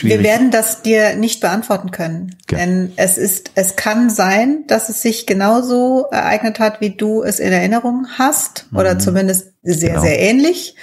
Wir 0.00 0.22
werden 0.22 0.50
das 0.50 0.82
dir 0.82 1.16
nicht 1.16 1.40
beantworten 1.40 1.90
können. 1.90 2.36
Ja. 2.50 2.58
Denn 2.58 2.92
es 2.96 3.18
ist, 3.18 3.52
es 3.54 3.76
kann 3.76 4.10
sein, 4.10 4.64
dass 4.66 4.88
es 4.88 5.02
sich 5.02 5.26
genauso 5.26 6.06
ereignet 6.10 6.58
hat, 6.58 6.80
wie 6.80 6.96
du 6.96 7.22
es 7.22 7.38
in 7.38 7.52
Erinnerung 7.52 8.06
hast, 8.18 8.66
oder 8.74 8.98
zumindest 8.98 9.52
sehr, 9.62 9.90
Genau. 9.90 10.02
sehr 10.02 10.18
ähnlich. 10.18 10.76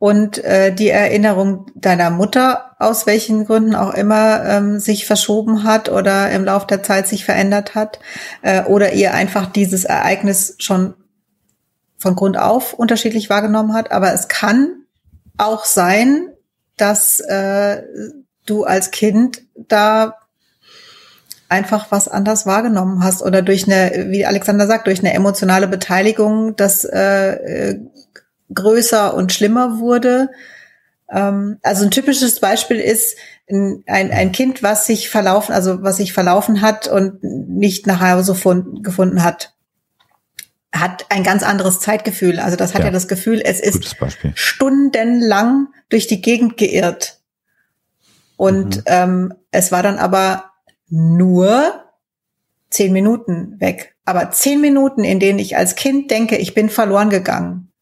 Und 0.00 0.38
äh, 0.44 0.72
die 0.72 0.90
Erinnerung 0.90 1.66
deiner 1.74 2.10
Mutter, 2.10 2.76
aus 2.78 3.06
welchen 3.06 3.46
Gründen 3.46 3.74
auch 3.74 3.94
immer, 3.94 4.44
ähm, 4.44 4.78
sich 4.78 5.06
verschoben 5.06 5.64
hat 5.64 5.88
oder 5.88 6.30
im 6.30 6.44
Laufe 6.44 6.68
der 6.68 6.84
Zeit 6.84 7.08
sich 7.08 7.24
verändert 7.24 7.74
hat, 7.74 7.98
äh, 8.42 8.62
oder 8.62 8.92
ihr 8.92 9.12
einfach 9.12 9.46
dieses 9.46 9.84
Ereignis 9.84 10.54
schon 10.58 10.94
von 11.96 12.14
Grund 12.14 12.38
auf 12.38 12.74
unterschiedlich 12.74 13.28
wahrgenommen 13.28 13.72
hat. 13.74 13.90
Aber 13.90 14.12
es 14.12 14.28
kann 14.28 14.84
auch 15.36 15.64
sein, 15.64 16.28
dass 16.76 17.18
äh, 17.18 17.82
du 18.48 18.64
als 18.64 18.90
Kind 18.90 19.42
da 19.56 20.16
einfach 21.48 21.90
was 21.90 22.08
anders 22.08 22.46
wahrgenommen 22.46 23.02
hast 23.02 23.22
oder 23.22 23.42
durch 23.42 23.66
eine, 23.66 24.08
wie 24.10 24.26
Alexander 24.26 24.66
sagt, 24.66 24.86
durch 24.86 25.00
eine 25.00 25.14
emotionale 25.14 25.66
Beteiligung, 25.66 26.56
das 26.56 26.84
äh, 26.84 27.70
äh, 27.70 27.80
größer 28.52 29.14
und 29.14 29.32
schlimmer 29.32 29.78
wurde. 29.78 30.30
Ähm, 31.10 31.58
also 31.62 31.84
ein 31.84 31.90
typisches 31.90 32.40
Beispiel 32.40 32.78
ist 32.78 33.16
ein, 33.50 33.82
ein 33.86 34.32
Kind, 34.32 34.62
was 34.62 34.86
sich 34.86 35.08
verlaufen, 35.08 35.54
also 35.54 35.82
was 35.82 35.96
sich 35.96 36.12
verlaufen 36.12 36.60
hat 36.60 36.86
und 36.86 37.22
nicht 37.22 37.86
nach 37.86 38.00
Hause 38.00 38.34
gefunden 38.82 39.22
hat 39.22 39.54
hat 40.70 41.06
ein 41.08 41.24
ganz 41.24 41.42
anderes 41.42 41.80
Zeitgefühl. 41.80 42.38
Also 42.38 42.56
das 42.56 42.74
hat 42.74 42.80
ja, 42.80 42.86
ja 42.86 42.92
das 42.92 43.08
Gefühl, 43.08 43.40
es 43.42 43.60
ist 43.60 43.96
stundenlang 44.34 45.68
durch 45.88 46.06
die 46.06 46.20
Gegend 46.20 46.56
geirrt. 46.56 47.17
Und 48.38 48.76
mhm. 48.76 48.82
ähm, 48.86 49.34
es 49.50 49.72
war 49.72 49.82
dann 49.82 49.98
aber 49.98 50.44
nur 50.88 51.84
zehn 52.70 52.92
Minuten 52.92 53.60
weg. 53.60 53.96
Aber 54.04 54.30
zehn 54.30 54.60
Minuten, 54.60 55.04
in 55.04 55.20
denen 55.20 55.40
ich 55.40 55.56
als 55.56 55.74
Kind 55.74 56.10
denke, 56.10 56.36
ich 56.36 56.54
bin 56.54 56.70
verloren 56.70 57.10
gegangen, 57.10 57.72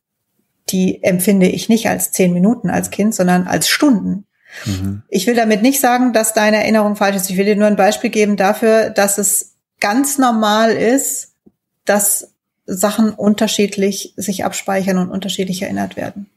die 0.70 1.04
empfinde 1.04 1.46
ich 1.46 1.68
nicht 1.68 1.88
als 1.88 2.10
zehn 2.10 2.32
Minuten 2.32 2.70
als 2.70 2.90
Kind, 2.90 3.14
sondern 3.14 3.46
als 3.46 3.68
Stunden. 3.68 4.24
Mhm. 4.64 5.02
Ich 5.10 5.26
will 5.26 5.34
damit 5.34 5.60
nicht 5.60 5.78
sagen, 5.78 6.14
dass 6.14 6.32
deine 6.32 6.56
Erinnerung 6.56 6.96
falsch 6.96 7.16
ist. 7.16 7.30
Ich 7.30 7.36
will 7.36 7.44
dir 7.44 7.56
nur 7.56 7.66
ein 7.66 7.76
Beispiel 7.76 8.10
geben 8.10 8.36
dafür, 8.36 8.88
dass 8.88 9.18
es 9.18 9.56
ganz 9.78 10.16
normal 10.16 10.70
ist, 10.70 11.34
dass 11.84 12.32
Sachen 12.64 13.10
unterschiedlich 13.10 14.14
sich 14.16 14.44
abspeichern 14.46 14.96
und 14.96 15.10
unterschiedlich 15.10 15.62
erinnert 15.62 15.96
werden. 15.96 16.30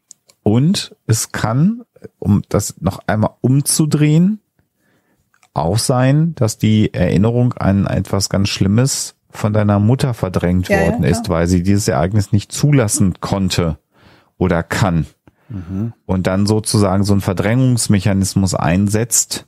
Und 0.43 0.95
es 1.07 1.31
kann, 1.31 1.83
um 2.19 2.41
das 2.49 2.81
noch 2.81 2.99
einmal 3.07 3.31
umzudrehen, 3.41 4.39
auch 5.53 5.77
sein, 5.77 6.35
dass 6.35 6.57
die 6.57 6.93
Erinnerung 6.93 7.53
an 7.53 7.85
etwas 7.85 8.29
ganz 8.29 8.49
Schlimmes 8.49 9.15
von 9.29 9.53
deiner 9.53 9.79
Mutter 9.79 10.13
verdrängt 10.13 10.69
ja, 10.69 10.81
worden 10.81 11.03
ja, 11.03 11.09
ist, 11.09 11.29
weil 11.29 11.47
sie 11.47 11.63
dieses 11.63 11.87
Ereignis 11.87 12.31
nicht 12.31 12.51
zulassen 12.51 13.15
konnte 13.19 13.77
oder 14.37 14.63
kann. 14.63 15.05
Mhm. 15.49 15.93
Und 16.05 16.27
dann 16.27 16.45
sozusagen 16.45 17.03
so 17.03 17.13
ein 17.13 17.21
Verdrängungsmechanismus 17.21 18.55
einsetzt, 18.55 19.47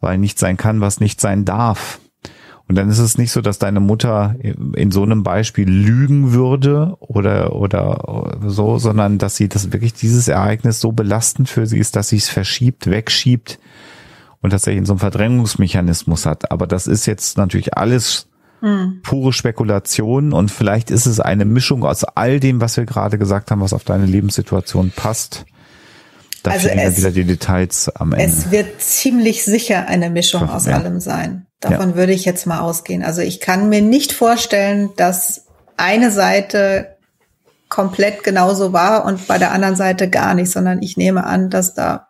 weil 0.00 0.18
nicht 0.18 0.38
sein 0.38 0.56
kann, 0.56 0.80
was 0.80 1.00
nicht 1.00 1.20
sein 1.20 1.44
darf. 1.44 2.00
Und 2.72 2.76
dann 2.76 2.88
ist 2.88 3.00
es 3.00 3.18
nicht 3.18 3.32
so, 3.32 3.42
dass 3.42 3.58
deine 3.58 3.80
Mutter 3.80 4.34
in 4.40 4.90
so 4.90 5.02
einem 5.02 5.22
Beispiel 5.22 5.68
lügen 5.68 6.32
würde 6.32 6.96
oder, 7.00 7.54
oder 7.54 8.38
so, 8.46 8.78
sondern 8.78 9.18
dass 9.18 9.36
sie 9.36 9.50
das 9.50 9.72
wirklich 9.74 9.92
dieses 9.92 10.26
Ereignis 10.26 10.80
so 10.80 10.90
belastend 10.90 11.50
für 11.50 11.66
sie 11.66 11.76
ist, 11.76 11.96
dass 11.96 12.08
sie 12.08 12.16
es 12.16 12.30
verschiebt, 12.30 12.88
wegschiebt 12.88 13.58
und 14.40 14.52
tatsächlich 14.52 14.78
in 14.78 14.86
so 14.86 14.94
einem 14.94 15.00
Verdrängungsmechanismus 15.00 16.24
hat. 16.24 16.50
Aber 16.50 16.66
das 16.66 16.86
ist 16.86 17.04
jetzt 17.04 17.36
natürlich 17.36 17.76
alles 17.76 18.26
hm. 18.60 19.00
pure 19.02 19.34
Spekulation 19.34 20.32
und 20.32 20.50
vielleicht 20.50 20.90
ist 20.90 21.04
es 21.04 21.20
eine 21.20 21.44
Mischung 21.44 21.84
aus 21.84 22.04
all 22.04 22.40
dem, 22.40 22.62
was 22.62 22.78
wir 22.78 22.86
gerade 22.86 23.18
gesagt 23.18 23.50
haben, 23.50 23.60
was 23.60 23.74
auf 23.74 23.84
deine 23.84 24.06
Lebenssituation 24.06 24.94
passt. 24.96 25.44
Da 26.42 26.52
also 26.52 26.68
fehlen 26.68 26.78
es, 26.78 26.96
wieder 26.96 27.10
die 27.10 27.24
Details 27.24 27.90
am 27.90 28.14
Ende. 28.14 28.24
Es 28.24 28.50
wird 28.50 28.80
ziemlich 28.80 29.44
sicher 29.44 29.88
eine 29.88 30.08
Mischung 30.08 30.48
aus 30.48 30.64
ja. 30.64 30.78
allem 30.78 31.00
sein. 31.00 31.48
Davon 31.62 31.90
ja. 31.90 31.96
würde 31.96 32.12
ich 32.12 32.24
jetzt 32.24 32.46
mal 32.46 32.60
ausgehen. 32.60 33.02
Also 33.02 33.22
ich 33.22 33.40
kann 33.40 33.68
mir 33.68 33.80
nicht 33.80 34.12
vorstellen, 34.12 34.90
dass 34.96 35.46
eine 35.76 36.10
Seite 36.10 36.96
komplett 37.68 38.24
genauso 38.24 38.72
war 38.74 39.06
und 39.06 39.26
bei 39.28 39.38
der 39.38 39.52
anderen 39.52 39.76
Seite 39.76 40.10
gar 40.10 40.34
nicht, 40.34 40.50
sondern 40.50 40.82
ich 40.82 40.96
nehme 40.96 41.24
an, 41.24 41.48
dass 41.48 41.72
da 41.72 42.08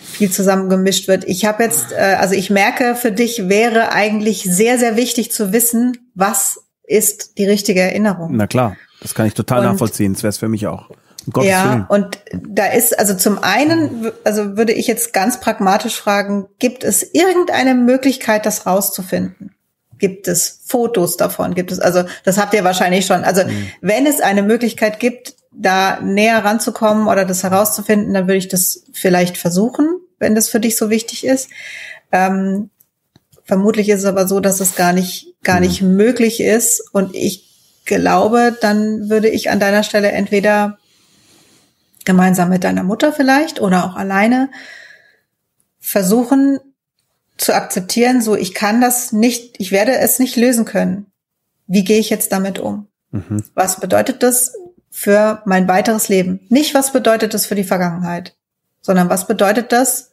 viel 0.00 0.32
zusammengemischt 0.32 1.06
wird. 1.06 1.24
Ich 1.24 1.44
habe 1.44 1.62
jetzt, 1.62 1.92
äh, 1.92 2.16
also 2.18 2.34
ich 2.34 2.50
merke, 2.50 2.96
für 2.96 3.12
dich 3.12 3.48
wäre 3.48 3.92
eigentlich 3.92 4.42
sehr, 4.42 4.78
sehr 4.78 4.96
wichtig 4.96 5.30
zu 5.30 5.52
wissen, 5.52 6.10
was 6.14 6.64
ist 6.82 7.38
die 7.38 7.44
richtige 7.44 7.82
Erinnerung. 7.82 8.30
Na 8.34 8.46
klar, 8.46 8.76
das 9.00 9.14
kann 9.14 9.26
ich 9.26 9.34
total 9.34 9.60
und, 9.60 9.72
nachvollziehen. 9.72 10.14
Das 10.14 10.22
wäre 10.22 10.30
es 10.30 10.38
für 10.38 10.48
mich 10.48 10.66
auch. 10.66 10.90
Um 11.34 11.42
ja, 11.42 11.86
und 11.88 12.18
da 12.32 12.66
ist, 12.66 12.98
also 12.98 13.14
zum 13.14 13.42
einen, 13.42 14.10
also 14.24 14.56
würde 14.56 14.72
ich 14.72 14.86
jetzt 14.86 15.12
ganz 15.12 15.40
pragmatisch 15.40 15.96
fragen, 15.96 16.46
gibt 16.58 16.84
es 16.84 17.02
irgendeine 17.02 17.74
Möglichkeit, 17.74 18.46
das 18.46 18.66
rauszufinden? 18.66 19.54
Gibt 19.98 20.28
es 20.28 20.60
Fotos 20.64 21.16
davon? 21.16 21.54
Gibt 21.54 21.72
es, 21.72 21.80
also 21.80 22.04
das 22.24 22.38
habt 22.38 22.54
ihr 22.54 22.64
wahrscheinlich 22.64 23.04
schon. 23.04 23.24
Also 23.24 23.44
mhm. 23.44 23.68
wenn 23.80 24.06
es 24.06 24.20
eine 24.20 24.42
Möglichkeit 24.42 25.00
gibt, 25.00 25.34
da 25.50 26.00
näher 26.00 26.44
ranzukommen 26.44 27.08
oder 27.08 27.24
das 27.24 27.42
herauszufinden, 27.42 28.14
dann 28.14 28.26
würde 28.26 28.38
ich 28.38 28.48
das 28.48 28.84
vielleicht 28.92 29.36
versuchen, 29.36 29.88
wenn 30.18 30.34
das 30.34 30.48
für 30.48 30.60
dich 30.60 30.76
so 30.76 30.88
wichtig 30.88 31.26
ist. 31.26 31.50
Ähm, 32.12 32.70
vermutlich 33.44 33.88
ist 33.88 34.00
es 34.00 34.04
aber 34.06 34.28
so, 34.28 34.40
dass 34.40 34.60
es 34.60 34.76
gar 34.76 34.92
nicht, 34.92 35.34
gar 35.42 35.56
mhm. 35.56 35.66
nicht 35.66 35.82
möglich 35.82 36.40
ist. 36.40 36.82
Und 36.92 37.14
ich 37.14 37.48
glaube, 37.84 38.56
dann 38.60 39.10
würde 39.10 39.28
ich 39.28 39.50
an 39.50 39.60
deiner 39.60 39.82
Stelle 39.82 40.12
entweder 40.12 40.77
gemeinsam 42.08 42.48
mit 42.48 42.64
deiner 42.64 42.84
Mutter 42.84 43.12
vielleicht 43.12 43.60
oder 43.60 43.84
auch 43.84 43.94
alleine 43.94 44.48
versuchen 45.78 46.58
zu 47.36 47.54
akzeptieren, 47.54 48.22
so 48.22 48.34
ich 48.34 48.54
kann 48.54 48.80
das 48.80 49.12
nicht, 49.12 49.56
ich 49.58 49.72
werde 49.72 49.94
es 49.98 50.18
nicht 50.18 50.34
lösen 50.34 50.64
können. 50.64 51.06
Wie 51.66 51.84
gehe 51.84 51.98
ich 51.98 52.08
jetzt 52.08 52.32
damit 52.32 52.58
um? 52.58 52.88
Mhm. 53.10 53.44
Was 53.52 53.78
bedeutet 53.78 54.22
das 54.22 54.54
für 54.90 55.42
mein 55.44 55.68
weiteres 55.68 56.08
Leben? 56.08 56.40
Nicht, 56.48 56.72
was 56.72 56.92
bedeutet 56.92 57.34
das 57.34 57.44
für 57.44 57.54
die 57.54 57.62
Vergangenheit, 57.62 58.34
sondern 58.80 59.10
was 59.10 59.26
bedeutet 59.26 59.70
das 59.70 60.12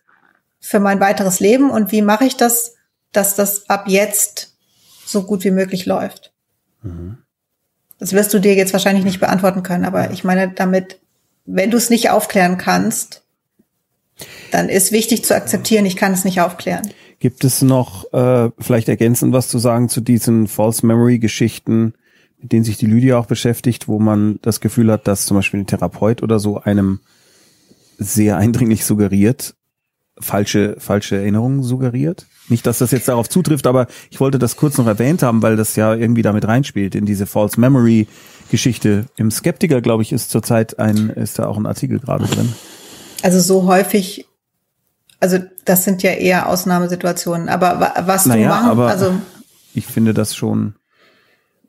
für 0.60 0.82
mein 0.82 1.00
weiteres 1.00 1.40
Leben 1.40 1.70
und 1.70 1.94
wie 1.94 2.02
mache 2.02 2.26
ich 2.26 2.36
das, 2.36 2.76
dass 3.14 3.36
das 3.36 3.70
ab 3.70 3.86
jetzt 3.88 4.58
so 5.06 5.24
gut 5.24 5.46
wie 5.46 5.52
möglich 5.52 5.86
läuft? 5.86 6.34
Mhm. 6.82 7.20
Das 8.00 8.12
wirst 8.12 8.34
du 8.34 8.40
dir 8.40 8.54
jetzt 8.54 8.74
wahrscheinlich 8.74 9.06
nicht 9.06 9.22
beantworten 9.22 9.64
können, 9.64 9.86
aber 9.86 10.12
ich 10.12 10.26
meine 10.26 10.50
damit 10.50 11.00
wenn 11.46 11.72
du 11.72 11.78
es 11.78 11.90
nicht 11.90 12.10
aufklären 12.10 12.58
kannst, 12.58 13.24
dann 14.52 14.70
ist 14.70 14.92
wichtig 14.92 15.26
zu 15.26 15.36
akzeptieren, 15.36 15.86
ich 15.86 15.96
kann 15.96 16.14
es 16.14 16.26
nicht 16.26 16.42
aufklären. 16.42 16.90
Gibt 17.20 17.44
es 17.44 17.62
noch 17.62 18.12
äh, 18.14 18.50
vielleicht 18.60 18.90
ergänzend 18.90 19.34
was 19.34 19.48
zu 19.48 19.58
sagen 19.58 19.90
zu 19.90 20.02
diesen 20.02 20.48
False 20.48 20.86
Memory 20.86 21.20
Geschichten, 21.20 21.94
mit 22.42 22.52
denen 22.52 22.64
sich 22.64 22.78
die 22.78 22.86
Lydia 22.86 23.18
auch 23.18 23.26
beschäftigt, 23.26 23.88
wo 23.88 24.00
man 24.00 24.40
das 24.42 24.60
Gefühl 24.60 24.92
hat, 24.92 25.08
dass 25.08 25.26
zum 25.26 25.38
Beispiel 25.38 25.62
ein 25.62 25.68
Therapeut 25.68 26.24
oder 26.24 26.40
so 26.40 26.60
einem 26.60 27.00
sehr 27.98 28.38
eindringlich 28.38 28.86
suggeriert, 28.86 29.56
falsche, 30.20 30.76
falsche 30.80 31.18
Erinnerungen 31.18 31.64
suggeriert? 31.64 32.26
Nicht, 32.48 32.66
dass 32.68 32.78
das 32.78 32.92
jetzt 32.92 33.08
darauf 33.08 33.28
zutrifft, 33.28 33.68
aber 33.68 33.88
ich 34.10 34.20
wollte 34.20 34.40
das 34.40 34.56
kurz 34.56 34.78
noch 34.78 34.88
erwähnt 34.88 35.24
haben, 35.24 35.42
weil 35.42 35.56
das 35.56 35.76
ja 35.76 35.94
irgendwie 35.96 36.22
damit 36.22 36.48
reinspielt 36.48 36.96
in 36.96 37.06
diese 37.06 37.26
False 37.26 37.60
Memory 37.60 38.08
Geschichte. 38.52 39.06
Im 39.18 39.32
Skeptiker, 39.32 39.82
glaube 39.82 40.04
ich, 40.04 40.12
ist 40.12 40.30
zurzeit 40.30 40.78
ein, 40.80 41.10
ist 41.10 41.40
da 41.40 41.48
auch 41.48 41.58
ein 41.58 41.66
Artikel 41.66 42.00
gerade 42.00 42.26
drin. 42.26 42.54
Also 43.24 43.40
so 43.40 43.66
häufig, 43.66 44.28
also 45.20 45.40
das 45.66 45.84
sind 45.84 46.04
ja 46.04 46.12
eher 46.12 46.48
Ausnahmesituationen, 46.48 47.50
aber 47.50 47.94
was 48.06 48.26
naja, 48.28 48.48
du 48.48 48.54
machen, 48.54 48.70
aber 48.70 48.88
also. 48.90 49.14
Ich 49.74 49.88
finde 49.88 50.14
das 50.14 50.36
schon 50.36 50.76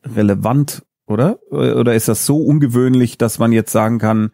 relevant, 0.05 0.83
oder? 1.07 1.39
Oder 1.51 1.95
ist 1.95 2.09
das 2.09 2.27
so 2.27 2.39
ungewöhnlich, 2.39 3.17
dass 3.17 3.39
man 3.39 3.53
jetzt 3.53 3.73
sagen 3.73 3.99
kann, 3.99 4.31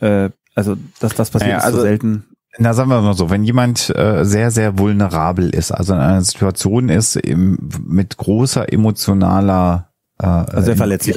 äh, 0.00 0.30
also 0.54 0.76
dass 1.00 1.14
das 1.14 1.30
passiert 1.30 1.52
naja, 1.52 1.64
also, 1.64 1.78
so 1.78 1.82
selten? 1.82 2.24
Na, 2.58 2.74
sagen 2.74 2.90
wir 2.90 3.00
mal 3.00 3.14
so, 3.14 3.30
wenn 3.30 3.44
jemand 3.44 3.94
äh, 3.96 4.24
sehr, 4.24 4.50
sehr 4.50 4.78
vulnerabel 4.78 5.50
ist, 5.50 5.70
also 5.70 5.94
in 5.94 6.00
einer 6.00 6.22
Situation 6.22 6.88
ist 6.88 7.16
im, 7.16 7.70
mit 7.86 8.16
großer 8.16 8.72
emotionaler 8.72 9.88
äh, 10.20 10.26
also 10.26 10.62
sehr 10.62 10.76
verletzlich 10.76 11.16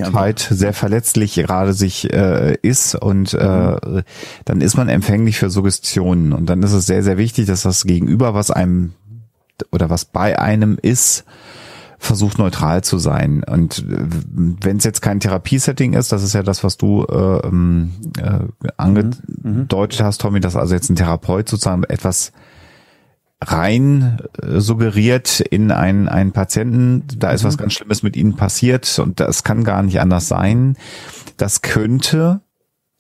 sehr 0.50 0.74
verletzlich 0.74 1.34
gerade 1.34 1.74
sich 1.74 2.14
äh, 2.14 2.56
ist 2.62 2.94
und 2.94 3.34
äh, 3.34 4.04
dann 4.46 4.62
ist 4.62 4.78
man 4.78 4.90
empfänglich 4.90 5.40
für 5.40 5.50
Suggestionen. 5.50 6.34
Und 6.34 6.48
dann 6.48 6.62
ist 6.62 6.74
es 6.74 6.86
sehr 6.86 7.02
sehr 7.02 7.18
wichtig, 7.18 7.48
dass 7.48 7.64
das 7.64 7.86
Gegenüber, 7.86 8.36
was 8.36 8.52
einem 8.52 8.94
oder 9.72 9.90
was 9.90 10.06
bei 10.06 10.40
einem 10.40 10.78
ist, 10.80 11.26
versucht 12.02 12.40
neutral 12.40 12.84
zu 12.84 12.98
sein. 12.98 13.44
Und 13.44 13.86
äh, 13.88 14.08
wenn 14.62 14.78
es 14.78 14.84
jetzt 14.84 15.02
kein 15.02 15.20
Therapiesetting 15.20 15.94
ist, 15.94 16.12
das 16.12 16.24
ist 16.24 16.34
ja 16.34 16.42
das, 16.42 16.64
was 16.64 16.78
du 16.78 17.06
äh, 17.06 17.48
ähm, 17.48 17.92
äh, 18.18 18.40
angedeutet 18.76 20.00
mhm. 20.00 20.04
hast, 20.04 20.20
Tommy, 20.20 20.40
dass 20.40 20.56
also 20.56 20.74
jetzt 20.74 20.90
ein 20.90 20.96
Therapeut 20.96 21.48
sozusagen 21.48 21.84
etwas 21.84 22.32
rein 23.40 24.18
äh, 24.42 24.60
suggeriert 24.60 25.42
in 25.42 25.72
einen, 25.72 26.10
einen 26.10 26.32
Patienten, 26.32 27.04
da 27.18 27.32
ist 27.32 27.44
mhm. 27.44 27.48
was 27.48 27.58
ganz 27.60 27.74
Schlimmes 27.74 28.02
mit 28.02 28.18
ihnen 28.18 28.36
passiert 28.36 28.98
und 28.98 29.20
das 29.20 29.44
kann 29.44 29.64
gar 29.64 29.84
nicht 29.84 30.00
anders 30.00 30.28
sein. 30.28 30.78
Das 31.38 31.62
könnte, 31.62 32.42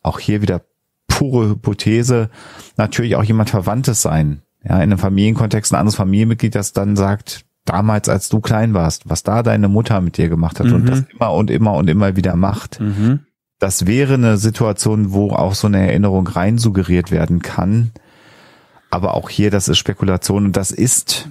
auch 0.04 0.20
hier 0.20 0.44
wieder 0.44 0.62
pure 1.08 1.50
Hypothese, 1.50 2.30
natürlich 2.78 3.16
auch 3.16 3.24
jemand 3.24 3.50
Verwandtes 3.50 4.04
sein. 4.04 4.44
Ja, 4.64 4.76
in 4.76 4.84
einem 4.84 5.00
Familienkontext 5.00 5.74
ein 5.74 5.80
anderes 5.80 5.96
Familienmitglied, 5.96 6.54
das 6.54 6.72
dann 6.72 6.96
sagt, 6.96 7.46
damals, 7.72 8.10
als 8.10 8.30
du 8.30 8.40
klein 8.40 8.74
warst, 8.74 9.10
was 9.10 9.24
da 9.24 9.44
deine 9.44 9.68
Mutter 9.68 10.02
mit 10.02 10.18
dir 10.18 10.30
gemacht 10.30 10.60
hat 10.60 10.68
mhm. 10.68 10.74
und 10.74 10.90
das 10.90 11.04
immer 11.14 11.34
und 11.34 11.50
immer 11.50 11.74
und 11.74 11.90
immer 11.90 12.16
wieder 12.16 12.36
macht. 12.36 12.80
Mhm. 12.80 13.20
Das 13.60 13.86
wäre 13.86 14.16
eine 14.16 14.38
Situation, 14.38 15.12
wo 15.14 15.32
auch 15.32 15.54
so 15.54 15.68
eine 15.68 15.88
Erinnerung 15.88 16.28
rein 16.28 16.58
suggeriert 16.58 17.12
werden 17.12 17.42
kann 17.42 17.92
aber 18.92 19.16
auch 19.16 19.30
hier, 19.30 19.50
das 19.50 19.68
ist 19.70 19.80
Spekulation 19.80 20.46
und 20.46 20.58
das 20.58 20.70
ist 20.72 21.30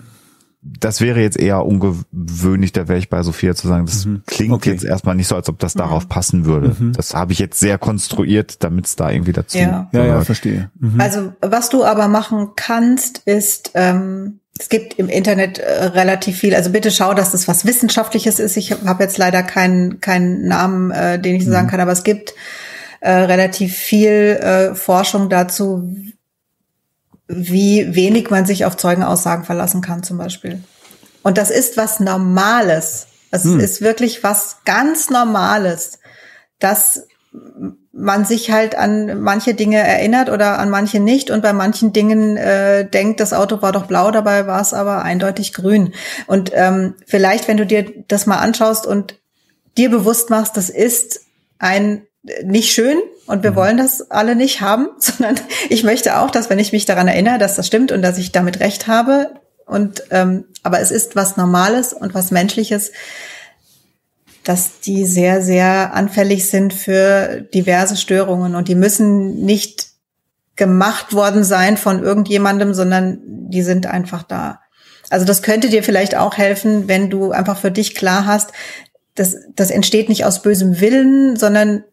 das 0.63 1.01
wäre 1.01 1.23
jetzt 1.23 1.39
eher 1.39 1.65
ungewöhnlich, 1.65 2.73
da 2.73 2.87
wäre 2.87 2.99
ich 2.99 3.09
bei 3.09 3.23
Sophia 3.23 3.55
zu 3.55 3.67
sagen, 3.67 3.87
das 3.87 4.05
Mhm. 4.05 4.23
klingt 4.27 4.53
Okay. 4.53 4.73
jetzt 4.73 4.85
erstmal 4.85 5.15
nicht 5.15 5.27
so, 5.27 5.35
als 5.35 5.49
ob 5.49 5.59
das 5.59 5.73
darauf 5.73 6.07
passen 6.07 6.45
würde. 6.45 6.77
Mhm. 6.79 6.93
Das 6.93 7.15
habe 7.15 7.33
ich 7.33 7.39
jetzt 7.39 7.59
sehr 7.59 7.79
konstruiert, 7.79 8.63
damit 8.63 8.85
es 8.85 8.95
da 8.95 9.11
irgendwie 9.11 9.33
dazu 9.33 9.57
Ja. 9.57 9.89
Ja, 9.93 10.05
ja, 10.05 10.21
verstehe. 10.21 10.71
Mhm. 10.79 11.01
Also 11.01 11.33
was 11.41 11.71
du 11.71 11.83
aber 11.83 12.09
machen 12.09 12.51
kannst, 12.57 13.23
ist, 13.25 13.71
ähm, 13.73 14.40
es 14.61 14.69
gibt 14.69 14.99
im 14.99 15.09
Internet 15.09 15.59
äh, 15.59 15.85
relativ 15.85 16.39
viel. 16.39 16.55
Also 16.55 16.69
bitte 16.71 16.91
schau, 16.91 17.15
dass 17.15 17.33
das 17.33 17.49
was 17.49 17.65
Wissenschaftliches 17.65 18.39
ist. 18.39 18.59
Ich 18.59 18.73
habe 18.73 19.03
jetzt 19.03 19.17
leider 19.17 19.43
keinen 19.43 20.01
keinen 20.03 20.47
Namen, 20.47 20.91
äh, 20.91 21.19
den 21.19 21.35
ich 21.37 21.47
so 21.47 21.51
sagen 21.51 21.69
kann, 21.69 21.81
aber 21.81 21.93
es 21.93 22.05
gibt 22.05 22.35
äh, 23.01 23.11
relativ 23.11 23.75
viel 23.75 24.39
äh, 24.43 24.75
Forschung 24.75 25.31
dazu, 25.31 25.91
wie 27.27 27.95
wenig 27.95 28.29
man 28.29 28.45
sich 28.45 28.67
auf 28.67 28.77
Zeugenaussagen 28.77 29.47
verlassen 29.47 29.81
kann, 29.81 30.03
zum 30.03 30.19
Beispiel. 30.19 30.63
Und 31.23 31.39
das 31.39 31.51
ist 31.51 31.79
was 31.79 31.99
Normales. 31.99 33.07
Es 33.31 33.45
Hm. 33.45 33.61
ist 33.61 33.81
wirklich 33.81 34.23
was 34.23 34.59
ganz 34.67 35.09
Normales, 35.09 36.01
dass 36.59 37.07
man 37.93 38.25
sich 38.25 38.51
halt 38.51 38.77
an 38.77 39.21
manche 39.21 39.55
Dinge 39.55 39.79
erinnert 39.79 40.31
oder 40.31 40.59
an 40.59 40.71
manche 40.71 41.01
nicht 41.01 41.31
und 41.31 41.43
bei 41.43 41.53
manchen 41.53 41.93
Dingen 41.93 42.37
äh, 42.37 42.89
denkt, 42.89 43.19
das 43.19 43.33
Auto 43.33 43.63
war 43.63 43.73
doch 43.73 43.87
blau, 43.87 44.11
dabei 44.11 44.47
war 44.47 44.61
es 44.61 44.73
aber 44.73 45.03
eindeutig 45.03 45.53
grün. 45.53 45.93
Und 46.27 46.53
ähm, 46.55 46.95
vielleicht, 47.07 47.49
wenn 47.49 47.57
du 47.57 47.67
dir 47.67 47.85
das 48.07 48.27
mal 48.27 48.39
anschaust 48.39 48.87
und 48.87 49.17
dir 49.77 49.91
bewusst 49.91 50.31
machst, 50.31 50.57
das 50.57 50.71
ist 50.71 51.23
ein 51.59 52.07
nicht 52.45 52.73
schön 52.73 52.99
und 53.27 53.43
wir 53.43 53.57
wollen 53.57 53.77
das 53.77 54.11
alle 54.11 54.37
nicht 54.37 54.61
haben, 54.61 54.89
sondern 54.99 55.41
ich 55.69 55.83
möchte 55.83 56.19
auch, 56.19 56.31
dass 56.31 56.51
wenn 56.51 56.59
ich 56.59 56.73
mich 56.73 56.85
daran 56.85 57.09
erinnere, 57.09 57.39
dass 57.39 57.57
das 57.57 57.67
stimmt 57.67 57.91
und 57.93 58.03
dass 58.03 58.19
ich 58.19 58.31
damit 58.31 58.61
recht 58.61 58.87
habe 58.87 59.31
und 59.67 60.05
ähm, 60.11 60.45
aber 60.63 60.81
es 60.81 60.91
ist 60.91 61.17
was 61.17 61.37
Normales 61.37 61.93
und 61.93 62.15
was 62.15 62.31
Menschliches, 62.31 62.93
dass 64.45 64.81
die 64.81 65.05
sehr, 65.05 65.43
sehr 65.43 65.93
anfällig 65.95 66.49
sind 66.49 66.73
für 66.73 67.43
diverse 67.55 67.97
Störungen 67.97 68.55
und 68.55 68.69
die 68.69 68.75
müssen 68.75 69.45
nicht 69.45 69.89
gemacht 70.57 71.15
worden 71.15 71.45
sein 71.45 71.77
von 71.77 72.03
irgendjemandem, 72.03 72.75
sondern 72.75 73.21
die 73.25 73.63
sind 73.63 73.87
einfach 73.87 74.23
da. 74.23 74.61
Also 75.09 75.27
das 75.27 75.43
könnte 75.43 75.69
dir 75.69 75.83
vielleicht 75.83 76.15
auch 76.17 76.37
helfen, 76.37 76.89
wenn 76.89 77.11
du 77.11 77.33
einfach 77.33 77.59
für 77.59 77.71
dich 77.71 77.95
klar 77.95 78.27
hast, 78.27 78.53
das, 79.15 79.37
das 79.55 79.71
entsteht 79.71 80.09
nicht 80.09 80.25
aus 80.25 80.43
bösem 80.43 80.81
Willen, 80.81 81.37
sondern 81.37 81.85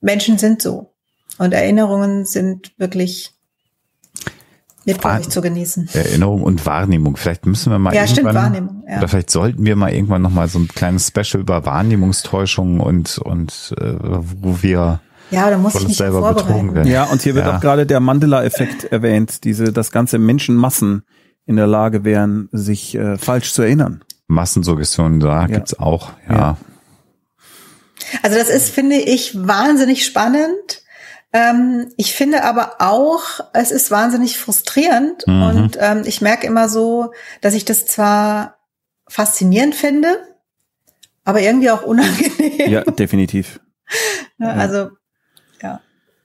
Menschen 0.00 0.38
sind 0.38 0.62
so. 0.62 0.92
Und 1.38 1.54
Erinnerungen 1.54 2.24
sind 2.24 2.72
wirklich 2.78 3.37
Vorsicht 4.94 5.32
zu 5.32 5.40
genießen. 5.40 5.88
Erinnerung 5.92 6.42
und 6.42 6.64
Wahrnehmung. 6.66 7.16
Vielleicht 7.16 7.46
müssen 7.46 7.70
wir 7.72 7.78
mal 7.78 7.94
Ja, 7.94 8.06
stimmt, 8.06 8.34
Wahrnehmung, 8.34 8.84
ja. 8.88 8.98
oder 8.98 9.08
vielleicht 9.08 9.30
sollten 9.30 9.64
wir 9.66 9.76
mal 9.76 9.92
irgendwann 9.92 10.22
noch 10.22 10.30
mal 10.30 10.48
so 10.48 10.58
ein 10.58 10.68
kleines 10.68 11.08
Special 11.08 11.40
über 11.40 11.64
Wahrnehmungstäuschung 11.66 12.80
und 12.80 13.18
und 13.18 13.74
äh, 13.80 13.94
wo 14.00 14.62
wir 14.62 15.00
Ja, 15.30 15.50
da 15.50 15.58
muss 15.58 15.72
von 15.72 15.80
ich 15.82 15.84
uns 15.86 15.90
mich 15.90 15.96
selber 15.98 16.20
vorbereiten. 16.20 16.46
betrogen 16.48 16.74
werden. 16.74 16.88
Ja, 16.90 17.04
und 17.04 17.20
hier 17.22 17.34
wird 17.34 17.46
Ja. 17.46 17.56
auch 17.56 17.60
gerade 17.60 17.84
der 17.86 18.00
Mandela-Effekt 18.00 18.84
erwähnt, 18.84 19.44
diese, 19.44 19.72
dass 19.72 19.90
ganze 19.90 20.18
Menschenmassen 20.18 21.02
in 21.46 21.56
der 21.56 21.66
Lage 21.66 22.04
wären, 22.04 22.48
sich 22.52 22.94
äh, 22.94 23.16
falsch 23.18 23.52
zu 23.52 23.62
erinnern. 23.62 24.02
Massensuggestion, 24.26 25.20
da 25.20 25.46
gibt's 25.46 25.78
auch, 25.78 26.10
ja. 26.28 26.36
Ja. 26.36 26.56
Also 28.22 28.38
das 28.38 28.48
ist, 28.48 28.70
finde 28.70 28.96
ich, 28.96 29.34
wahnsinnig 29.36 30.04
spannend. 30.04 30.82
Ähm, 31.32 31.92
ich 31.96 32.14
finde 32.14 32.44
aber 32.44 32.76
auch, 32.78 33.22
es 33.52 33.70
ist 33.70 33.90
wahnsinnig 33.90 34.38
frustrierend 34.38 35.26
Mhm. 35.26 35.42
und 35.42 35.78
ähm, 35.80 36.02
ich 36.06 36.20
merke 36.20 36.46
immer 36.46 36.68
so, 36.68 37.12
dass 37.40 37.54
ich 37.54 37.64
das 37.64 37.86
zwar 37.86 38.58
faszinierend 39.08 39.74
finde, 39.74 40.08
aber 41.24 41.40
irgendwie 41.40 41.70
auch 41.70 41.82
unangenehm. 41.82 42.70
Ja, 42.70 42.82
definitiv. 42.84 43.60
Ne? 44.40 44.52
Also 44.52 44.90
ja. 45.62 45.80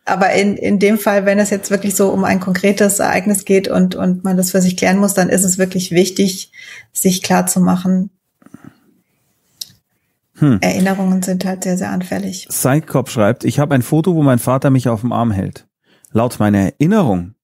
Aber 0.06 0.34
in, 0.34 0.56
in 0.56 0.78
dem 0.78 1.00
Fall, 1.00 1.26
wenn 1.26 1.40
es 1.40 1.50
jetzt 1.50 1.72
wirklich 1.72 1.96
so 1.96 2.10
um 2.10 2.26
ein 2.26 2.40
konkretes 2.40 3.00
Ereignis 3.00 3.44
geht 3.46 3.68
und, 3.68 3.96
und 3.96 4.24
man 4.24 4.38
das 4.38 4.52
für 4.52 4.62
sich 4.62 4.78
klären 4.78 4.98
muss, 5.00 5.14
dann 5.16 5.30
ist 5.30 5.44
es 5.44 5.58
wirklich 5.58 5.90
wichtig, 5.92 6.52
sich 6.92 7.24
klar 7.24 7.48
zu 7.48 7.60
machen, 7.60 8.12
Hm. 10.44 10.58
Erinnerungen 10.60 11.22
sind 11.22 11.46
halt 11.46 11.64
sehr, 11.64 11.78
sehr 11.78 11.92
anfällig. 11.92 12.48
Sidecop 12.50 13.10
schreibt, 13.10 13.46
ich 13.46 13.60
habe 13.60 13.76
ein 13.76 13.82
Foto, 13.82 14.14
wo 14.14 14.24
mein 14.24 14.40
Vater 14.40 14.72
mich 14.72 14.90
auf 14.90 15.00
dem 15.00 15.14
Arm 15.14 15.32
hält. 15.32 15.68
Laut 16.12 16.38
meiner 16.38 16.60
Erinnerung 16.60 17.36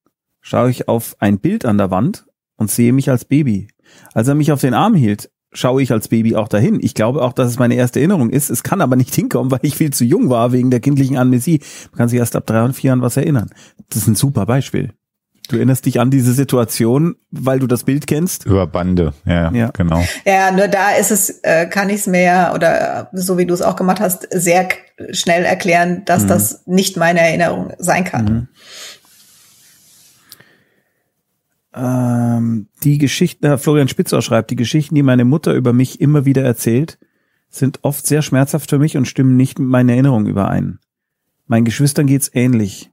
schaue 0.42 0.70
ich 0.70 0.90
auf 0.90 1.16
ein 1.20 1.40
Bild 1.40 1.64
an 1.64 1.78
der 1.78 1.92
Wand 1.92 2.26
und 2.58 2.70
sehe 2.70 2.92
mich 2.92 3.10
als 3.10 3.24
Baby. 3.24 3.70
Als 4.14 4.28
er 4.28 4.36
mich 4.36 4.52
auf 4.52 4.60
den 4.60 4.74
Arm 4.74 4.96
hielt, 4.96 5.32
schaue 5.54 5.82
ich 5.82 5.94
als 5.94 6.10
Baby 6.10 6.36
auch 6.36 6.50
dahin. 6.50 6.80
Ich 6.82 6.94
glaube 6.94 7.22
auch, 7.22 7.32
dass 7.32 7.50
es 7.50 7.58
meine 7.58 7.76
erste 7.76 8.00
Erinnerung 8.00 8.32
ist. 8.32 8.50
Es 8.50 8.64
kann 8.64 8.82
aber 8.82 8.98
nicht 8.98 9.16
hinkommen, 9.16 9.50
weil 9.50 9.60
ich 9.62 9.76
viel 9.76 9.94
zu 9.94 10.04
jung 10.04 10.30
war 10.30 10.52
wegen 10.52 10.70
der 10.70 10.82
kindlichen 10.82 11.18
Amnesie. 11.18 11.62
Man 11.92 12.00
kann 12.00 12.10
sich 12.10 12.20
erst 12.20 12.36
ab 12.36 12.46
drei 12.48 12.66
und 12.66 12.74
vier 12.74 12.90
Jahren 12.90 13.02
was 13.02 13.16
erinnern. 13.16 13.50
Das 13.88 14.00
ist 14.00 14.08
ein 14.08 14.16
super 14.16 14.46
Beispiel. 14.46 14.92
Du 15.50 15.56
erinnerst 15.56 15.86
dich 15.88 16.00
an 16.00 16.12
diese 16.12 16.34
Situation, 16.34 17.16
weil 17.32 17.58
du 17.58 17.66
das 17.66 17.84
Bild 17.84 18.06
kennst. 18.06 18.46
Über 18.46 18.68
Bande, 18.68 19.14
ja, 19.26 19.52
Ja. 19.52 19.72
genau. 19.72 20.06
Ja, 20.24 20.52
nur 20.52 20.68
da 20.68 20.92
ist 20.92 21.10
es, 21.10 21.40
äh, 21.42 21.66
kann 21.66 21.90
ich 21.90 22.02
es 22.02 22.08
mir 22.08 22.22
ja, 22.22 22.54
oder 22.54 23.10
so 23.14 23.40
wie 23.40 23.48
du 23.48 23.56
es 23.56 23.64
auch 23.64 23.76
gemacht 23.76 24.00
hast, 24.00 24.28
sehr 24.32 24.70
schnell 25.12 25.44
erklären, 25.46 26.04
dass 26.06 26.28
das 26.28 26.68
nicht 26.68 26.98
meine 26.98 27.20
Erinnerung 27.22 27.74
sein 27.80 28.04
kann. 28.04 28.48
Ähm, 31.74 32.68
die 32.84 33.00
Geschichten, 33.00 33.46
äh, 33.46 33.58
Florian 33.58 33.88
Spitzer 33.88 34.22
schreibt, 34.22 34.52
die 34.52 34.56
Geschichten, 34.56 34.96
die 34.96 35.04
meine 35.04 35.26
Mutter 35.26 35.54
über 35.54 35.74
mich 35.74 36.00
immer 36.00 36.26
wieder 36.26 36.44
erzählt, 36.44 37.00
sind 37.50 37.80
oft 37.82 38.06
sehr 38.06 38.22
schmerzhaft 38.22 38.70
für 38.70 38.78
mich 38.80 38.98
und 38.98 39.08
stimmen 39.08 39.36
nicht 39.36 39.58
mit 39.58 39.68
meinen 39.68 39.90
Erinnerungen 39.90 40.28
überein. 40.28 40.80
Meinen 41.48 41.66
Geschwistern 41.66 42.06
geht's 42.06 42.30
ähnlich. 42.34 42.92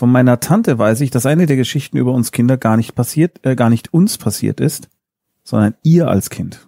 Von 0.00 0.10
meiner 0.10 0.40
Tante 0.40 0.78
weiß 0.78 1.02
ich, 1.02 1.10
dass 1.10 1.26
eine 1.26 1.44
der 1.44 1.56
Geschichten 1.56 1.98
über 1.98 2.12
uns 2.14 2.32
Kinder 2.32 2.56
gar 2.56 2.78
nicht 2.78 2.94
passiert, 2.94 3.44
äh, 3.44 3.54
gar 3.54 3.68
nicht 3.68 3.92
uns 3.92 4.16
passiert 4.16 4.58
ist, 4.58 4.88
sondern 5.44 5.74
ihr 5.82 6.08
als 6.08 6.30
Kind. 6.30 6.66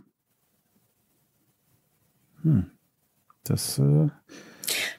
Hm. 2.42 2.66
Das 3.44 3.78
äh, 3.78 4.08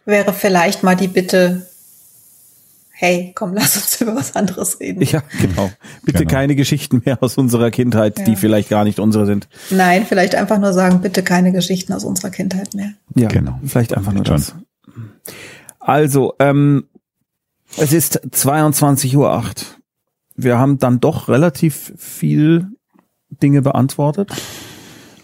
Wäre 0.05 0.33
vielleicht 0.33 0.81
mal 0.81 0.95
die 0.95 1.09
Bitte, 1.09 1.67
hey, 2.89 3.33
komm, 3.35 3.53
lass 3.53 3.75
uns 3.77 4.01
über 4.01 4.15
was 4.15 4.35
anderes 4.35 4.79
reden. 4.79 5.03
ja 5.03 5.21
genau. 5.39 5.69
Bitte 6.03 6.23
Genau. 6.25 6.31
keine 6.31 6.55
Geschichten 6.55 7.03
mehr 7.05 7.21
aus 7.21 7.37
unserer 7.37 7.69
Kindheit, 7.69 8.17
Ja. 8.17 8.25
die 8.25 8.35
vielleicht 8.35 8.69
gar 8.69 8.83
nicht 8.83 8.97
unsere 8.99 9.27
sind. 9.27 9.47
Nein, 9.69 10.07
vielleicht 10.09 10.33
einfach 10.33 10.57
nur 10.57 10.73
sagen, 10.73 11.01
bitte 11.01 11.21
keine 11.21 11.51
Geschichten 11.51 11.93
aus 11.93 12.03
unserer 12.03 12.31
Kindheit 12.31 12.73
mehr. 12.73 12.93
Ja, 13.15 13.27
Genau. 13.27 13.59
Vielleicht 13.63 13.95
einfach 13.95 14.11
nur 14.11 14.23
das. 14.23 14.55
Also, 15.79 16.33
ähm, 16.39 16.85
es 17.77 17.93
ist 17.93 18.23
22.08 18.25 19.15
Uhr. 19.15 19.51
Wir 20.35 20.57
haben 20.57 20.79
dann 20.79 20.99
doch 20.99 21.27
relativ 21.27 21.93
viel 21.97 22.67
Dinge 23.29 23.61
beantwortet. 23.61 24.31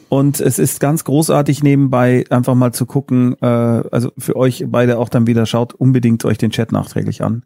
Und 0.09 0.39
es 0.39 0.57
ist 0.57 0.79
ganz 0.79 1.03
großartig 1.03 1.61
nebenbei 1.61 2.25
einfach 2.31 2.55
mal 2.55 2.73
zu 2.73 2.87
gucken, 2.87 3.35
äh, 3.41 3.45
also 3.45 4.11
für 4.17 4.35
euch 4.35 4.65
beide 4.67 4.97
auch 4.97 5.09
dann 5.09 5.27
wieder, 5.27 5.45
schaut 5.45 5.73
unbedingt 5.75 6.25
euch 6.25 6.39
den 6.39 6.49
Chat 6.49 6.71
nachträglich 6.71 7.23
an. 7.23 7.45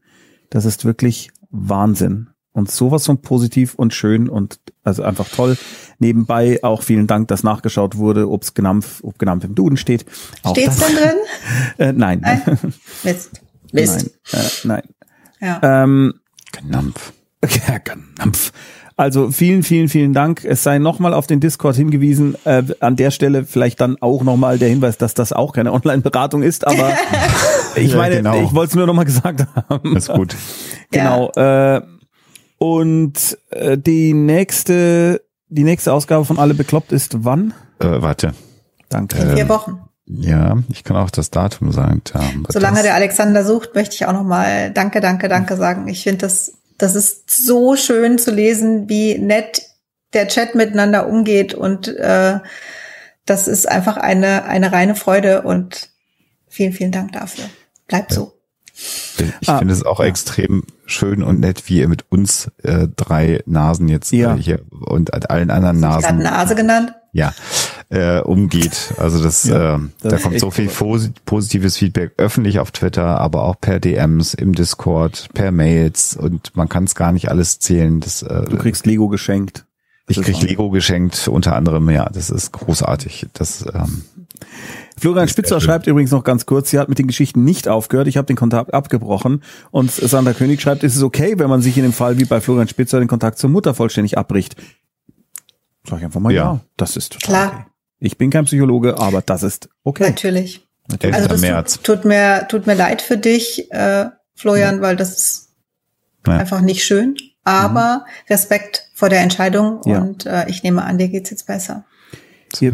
Das 0.49 0.63
ist 0.63 0.85
wirklich 0.85 1.31
Wahnsinn. 1.49 2.29
Und 2.53 2.71
sowas 2.71 3.05
von 3.05 3.21
positiv 3.21 3.73
und 3.73 3.93
schön 3.93 4.29
und 4.29 4.59
also 4.83 5.03
einfach 5.03 5.27
toll. 5.27 5.57
Nebenbei 5.97 6.63
auch 6.63 6.83
vielen 6.83 7.07
Dank, 7.07 7.27
dass 7.27 7.43
nachgeschaut 7.43 7.97
wurde, 7.97 8.29
ob's 8.29 8.53
Gnampf, 8.53 9.03
ob 9.03 9.17
Gnampf 9.17 9.43
im 9.43 9.55
Duden 9.55 9.75
steht. 9.75 10.05
Auch 10.43 10.51
Steht's 10.51 10.77
das, 10.77 10.87
denn 10.87 10.95
drin? 10.95 11.15
Äh, 11.79 11.93
nein. 11.93 12.21
Mist. 13.03 13.42
Mist. 13.73 14.11
Nein. 14.31 14.41
Äh, 14.41 14.67
nein. 14.67 14.81
Ja. 15.41 15.83
Ähm, 15.83 16.13
Knampf. 16.51 17.13
ja, 17.67 17.77
Gnampf. 17.79 18.51
Also 18.95 19.31
vielen, 19.31 19.63
vielen, 19.63 19.89
vielen 19.89 20.13
Dank. 20.13 20.45
Es 20.45 20.61
sei 20.61 20.77
nochmal 20.77 21.13
auf 21.15 21.25
den 21.25 21.39
Discord 21.39 21.75
hingewiesen. 21.75 22.35
Äh, 22.45 22.63
an 22.79 22.95
der 22.95 23.09
Stelle 23.09 23.43
vielleicht 23.43 23.81
dann 23.81 23.97
auch 23.99 24.23
nochmal 24.23 24.59
der 24.59 24.69
Hinweis, 24.69 24.97
dass 24.97 25.15
das 25.15 25.33
auch 25.33 25.51
keine 25.53 25.73
Online-Beratung 25.73 26.43
ist, 26.43 26.65
aber 26.67 26.91
ich 27.75 27.91
Ja, 27.91 27.97
meine, 27.97 28.17
genau. 28.17 28.43
ich 28.43 28.53
wollte 28.53 28.69
es 28.69 28.75
nur 28.75 28.85
nochmal 28.85 29.05
gesagt 29.05 29.45
haben. 29.55 29.95
Ist 29.95 30.09
gut. 30.09 30.35
Genau. 30.91 31.31
Äh, 31.31 31.81
und 32.59 33.37
äh, 33.49 33.77
die 33.77 34.13
nächste, 34.13 35.21
die 35.49 35.63
nächste 35.63 35.91
Ausgabe 35.91 36.23
von 36.23 36.37
Alle 36.37 36.53
bekloppt 36.53 36.91
ist 36.91 37.25
wann? 37.25 37.53
Äh, 37.79 38.01
warte. 38.01 38.33
Danke. 38.89 39.17
In 39.17 39.35
vier 39.35 39.49
Wochen. 39.49 39.79
Ja, 40.05 40.57
ich 40.69 40.83
kann 40.83 40.97
auch 40.97 41.09
das 41.09 41.29
Datum 41.31 41.71
sagen. 41.71 42.03
Tam, 42.03 42.45
Solange 42.49 42.75
das, 42.77 42.83
der 42.83 42.95
Alexander 42.95 43.45
sucht, 43.45 43.73
möchte 43.75 43.95
ich 43.95 44.05
auch 44.05 44.13
noch 44.13 44.23
mal 44.23 44.71
Danke, 44.71 44.99
Danke, 45.01 45.29
Danke 45.29 45.55
sagen. 45.55 45.87
Ich 45.87 46.03
finde 46.03 46.19
das, 46.19 46.53
das 46.77 46.95
ist 46.95 47.29
so 47.45 47.75
schön 47.75 48.17
zu 48.17 48.31
lesen, 48.31 48.89
wie 48.89 49.17
nett 49.17 49.61
der 50.13 50.27
Chat 50.27 50.55
miteinander 50.55 51.07
umgeht 51.07 51.53
und 51.53 51.87
äh, 51.87 52.39
das 53.25 53.47
ist 53.47 53.67
einfach 53.69 53.95
eine 53.97 54.43
eine 54.45 54.71
reine 54.73 54.95
Freude 54.95 55.43
und 55.43 55.89
vielen, 56.49 56.73
vielen 56.73 56.91
Dank 56.91 57.13
dafür. 57.13 57.45
Bleibt 57.87 58.11
so. 58.13 58.33
Ich 59.39 59.47
Ah, 59.49 59.59
finde 59.59 59.73
es 59.73 59.85
auch 59.85 59.99
ja. 59.99 60.05
extrem 60.05 60.63
schön 60.85 61.23
und 61.23 61.39
nett, 61.39 61.63
wie 61.69 61.79
ihr 61.79 61.87
mit 61.87 62.05
uns 62.11 62.51
äh, 62.63 62.87
drei 62.95 63.41
Nasen 63.45 63.87
jetzt 63.87 64.11
Ja. 64.11 64.35
äh, 64.35 64.39
hier 64.41 64.59
und 64.71 65.13
allen 65.29 65.49
anderen 65.51 65.79
Nasen 65.79 66.17
Nase 66.17 66.55
genannt. 66.55 66.93
ja, 67.13 67.33
äh, 67.93 68.21
umgeht. 68.21 68.93
Also 68.97 69.21
das, 69.21 69.43
Ja, 69.43 69.75
äh, 69.75 69.79
das 70.01 70.09
da 70.11 70.15
ist 70.17 70.23
kommt 70.23 70.39
so 70.39 70.49
viel 70.51 70.67
posi- 70.69 71.11
positives 71.25 71.77
Feedback 71.77 72.13
öffentlich 72.17 72.59
auf 72.59 72.71
Twitter, 72.71 73.19
aber 73.19 73.43
auch 73.43 73.55
per 73.61 73.79
DMs, 73.79 74.33
im 74.33 74.53
Discord, 74.53 75.29
per 75.33 75.51
Mails 75.51 76.15
und 76.17 76.55
man 76.55 76.69
kann 76.69 76.85
es 76.85 76.95
gar 76.95 77.11
nicht 77.11 77.29
alles 77.29 77.59
zählen. 77.59 77.99
Das, 77.99 78.21
äh, 78.23 78.45
Du 78.49 78.57
kriegst 78.57 78.85
Lego 78.85 79.07
geschenkt. 79.09 79.65
Das 80.07 80.17
ich 80.17 80.27
ist 80.27 80.39
krieg. 80.39 80.49
Lego 80.49 80.69
geschenkt, 80.69 81.27
unter 81.29 81.55
anderem, 81.55 81.89
ja, 81.89 82.09
das 82.09 82.29
ist 82.29 82.51
großartig. 82.51 83.27
Das, 83.33 83.63
ähm, 83.73 84.03
Florian 84.97 85.25
Ist 85.25 85.31
Spitzer 85.31 85.61
schreibt 85.61 85.87
übrigens 85.87 86.11
noch 86.11 86.23
ganz 86.23 86.45
kurz, 86.45 86.69
sie 86.69 86.77
hat 86.79 86.89
mit 86.89 86.99
den 86.99 87.07
Geschichten 87.07 87.43
nicht 87.43 87.67
aufgehört, 87.67 88.07
ich 88.07 88.17
habe 88.17 88.25
den 88.25 88.35
Kontakt 88.35 88.73
abgebrochen 88.73 89.43
und 89.71 89.91
Sandra 89.91 90.33
König 90.33 90.61
schreibt, 90.61 90.83
ist 90.83 90.95
es 90.95 91.03
okay, 91.03 91.35
wenn 91.39 91.49
man 91.49 91.61
sich 91.61 91.77
in 91.77 91.83
dem 91.83 91.93
Fall 91.93 92.19
wie 92.19 92.25
bei 92.25 92.41
Florian 92.41 92.67
Spitzer 92.67 92.99
den 92.99 93.07
Kontakt 93.07 93.37
zur 93.37 93.49
Mutter 93.49 93.73
vollständig 93.73 94.17
abbricht? 94.17 94.55
Sag 95.87 95.99
ich 95.99 96.05
einfach 96.05 96.19
mal 96.21 96.31
ja, 96.33 96.43
Ja. 96.43 96.59
das 96.77 96.95
ist 96.97 97.13
total 97.13 97.27
Klar. 97.49 97.53
okay. 97.53 97.65
Ich 98.03 98.17
bin 98.17 98.29
kein 98.29 98.45
Psychologe, 98.45 98.97
aber 98.99 99.21
das 99.21 99.43
ist 99.43 99.69
okay. 99.83 100.03
Natürlich. 100.09 100.67
Natürlich. 100.89 101.15
11. 101.15 101.15
Also 101.15 101.27
das 101.29 101.41
März. 101.41 101.73
tut, 101.81 101.83
tut 101.85 102.05
mir 102.05 102.45
tut 102.49 102.67
mir 102.67 102.73
leid 102.75 103.01
für 103.01 103.17
dich, 103.17 103.71
äh, 103.71 104.07
Florian, 104.35 104.81
weil 104.81 104.95
das 104.97 105.17
ist 105.17 105.49
Ja. 106.27 106.37
einfach 106.37 106.61
nicht 106.61 106.83
schön. 106.83 107.15
Aber 107.45 108.05
Respekt 108.29 108.89
vor 108.93 109.09
der 109.09 109.21
Entscheidung 109.21 109.81
Ja. 109.85 109.99
und 109.99 110.25
äh, 110.25 110.49
ich 110.49 110.63
nehme 110.63 110.83
an, 110.83 110.97
dir 110.97 111.07
geht's 111.09 111.29
jetzt 111.29 111.47
besser. 111.47 111.85
Hier- 112.57 112.71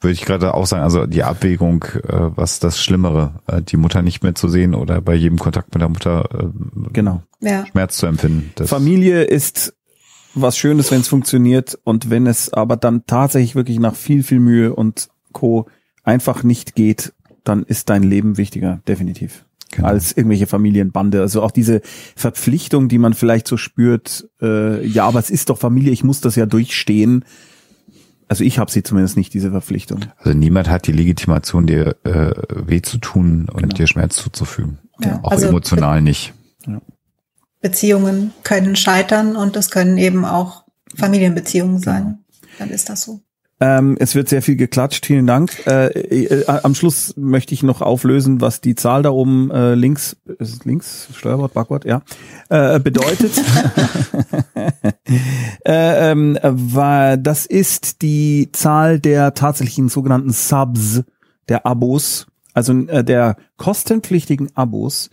würde 0.00 0.12
ich 0.12 0.24
gerade 0.24 0.54
auch 0.54 0.66
sagen, 0.66 0.82
also 0.84 1.04
die 1.06 1.22
Abwägung, 1.22 1.84
äh, 1.84 2.00
was 2.08 2.60
das 2.60 2.80
Schlimmere, 2.80 3.40
äh, 3.46 3.60
die 3.62 3.76
Mutter 3.76 4.00
nicht 4.02 4.22
mehr 4.22 4.34
zu 4.34 4.48
sehen 4.48 4.74
oder 4.74 5.00
bei 5.02 5.14
jedem 5.14 5.38
Kontakt 5.38 5.74
mit 5.74 5.82
der 5.82 5.88
Mutter 5.90 6.28
äh, 6.32 6.46
Genau. 6.92 7.22
Ja. 7.40 7.66
Schmerz 7.66 7.96
zu 7.98 8.06
empfinden. 8.06 8.52
Das, 8.54 8.70
Familie 8.70 9.22
ist 9.24 9.74
was 10.34 10.56
Schönes, 10.56 10.90
wenn 10.90 11.00
es 11.00 11.08
funktioniert 11.08 11.78
und 11.84 12.10
wenn 12.10 12.26
es 12.26 12.52
aber 12.52 12.76
dann 12.76 13.06
tatsächlich 13.06 13.54
wirklich 13.54 13.78
nach 13.80 13.94
viel, 13.94 14.22
viel 14.22 14.40
Mühe 14.40 14.74
und 14.74 15.08
Co. 15.32 15.66
einfach 16.04 16.42
nicht 16.42 16.74
geht, 16.74 17.12
dann 17.44 17.62
ist 17.64 17.88
dein 17.88 18.02
Leben 18.02 18.36
wichtiger, 18.36 18.80
definitiv. 18.86 19.44
Genau. 19.70 19.88
Als 19.88 20.12
irgendwelche 20.16 20.46
Familienbande. 20.46 21.20
Also 21.20 21.42
auch 21.42 21.50
diese 21.50 21.82
Verpflichtung, 22.16 22.88
die 22.88 22.98
man 22.98 23.12
vielleicht 23.14 23.46
so 23.46 23.56
spürt, 23.58 24.28
äh, 24.40 24.86
ja, 24.86 25.06
aber 25.06 25.18
es 25.18 25.28
ist 25.28 25.50
doch 25.50 25.58
Familie, 25.58 25.92
ich 25.92 26.04
muss 26.04 26.20
das 26.22 26.36
ja 26.36 26.46
durchstehen. 26.46 27.24
Also 28.28 28.44
ich 28.44 28.58
habe 28.58 28.70
sie 28.70 28.82
zumindest 28.82 29.16
nicht, 29.16 29.32
diese 29.34 29.50
Verpflichtung. 29.50 30.00
Also 30.18 30.36
niemand 30.36 30.68
hat 30.70 30.86
die 30.86 30.92
Legitimation, 30.92 31.66
dir 31.66 31.96
äh, 32.04 32.32
weh 32.66 32.80
zu 32.82 32.98
tun 32.98 33.46
und 33.52 33.62
Genau. 33.62 33.74
dir 33.74 33.86
Schmerz 33.86 34.16
zuzufügen. 34.16 34.78
Ja, 35.00 35.20
Auch 35.22 35.32
also 35.32 35.48
emotional 35.48 36.00
nicht. 36.02 36.32
Beziehungen 37.60 38.32
können 38.44 38.76
scheitern 38.76 39.36
und 39.36 39.56
das 39.56 39.70
können 39.70 39.98
eben 39.98 40.24
auch 40.24 40.64
Familienbeziehungen 40.96 41.78
sein. 41.78 42.18
Dann 42.58 42.70
ist 42.70 42.88
das 42.88 43.02
so. 43.02 43.20
Ähm, 43.60 43.96
es 43.98 44.14
wird 44.14 44.28
sehr 44.28 44.40
viel 44.40 44.54
geklatscht, 44.54 45.04
vielen 45.04 45.26
Dank. 45.26 45.66
Äh, 45.66 45.86
äh, 45.88 46.46
am 46.46 46.76
Schluss 46.76 47.14
möchte 47.16 47.54
ich 47.54 47.64
noch 47.64 47.82
auflösen, 47.82 48.40
was 48.40 48.60
die 48.60 48.76
Zahl 48.76 49.02
da 49.02 49.10
oben 49.10 49.50
äh, 49.50 49.74
links, 49.74 50.16
ist 50.38 50.54
es 50.54 50.64
links, 50.64 51.08
Steuerwort, 51.12 51.54
Backwort, 51.54 51.84
ja, 51.84 52.02
äh, 52.50 52.78
bedeutet. 52.78 53.32
äh, 55.64 56.10
ähm, 56.10 56.38
war, 56.42 57.16
das 57.16 57.46
ist 57.46 58.02
die 58.02 58.50
Zahl 58.52 59.00
der 59.00 59.34
tatsächlichen 59.34 59.88
sogenannten 59.88 60.30
Subs, 60.30 61.02
der 61.48 61.66
Abos, 61.66 62.28
also 62.54 62.72
äh, 62.86 63.02
der 63.02 63.36
kostenpflichtigen 63.56 64.54
Abos. 64.54 65.10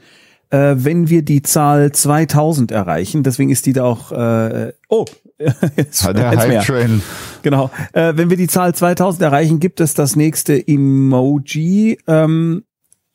Äh, 0.49 0.75
wenn 0.77 1.09
wir 1.09 1.21
die 1.21 1.41
Zahl 1.41 1.91
2000 1.91 2.71
erreichen, 2.71 3.23
deswegen 3.23 3.49
ist 3.49 3.65
die 3.65 3.73
da 3.73 3.83
auch, 3.83 4.11
äh, 4.11 4.73
oh, 4.89 5.05
jetzt, 5.37 6.05
Der 6.05 6.31
jetzt 6.31 6.47
mehr. 6.47 6.59
Hype 6.59 6.65
Train. 6.65 7.01
Genau. 7.41 7.69
Äh, 7.93 8.13
wenn 8.15 8.29
wir 8.29 8.37
die 8.37 8.47
Zahl 8.47 8.73
2000 8.73 9.21
erreichen, 9.21 9.59
gibt 9.59 9.81
es 9.81 9.93
das 9.93 10.15
nächste 10.15 10.67
Emoji 10.67 11.99
ähm, 12.07 12.63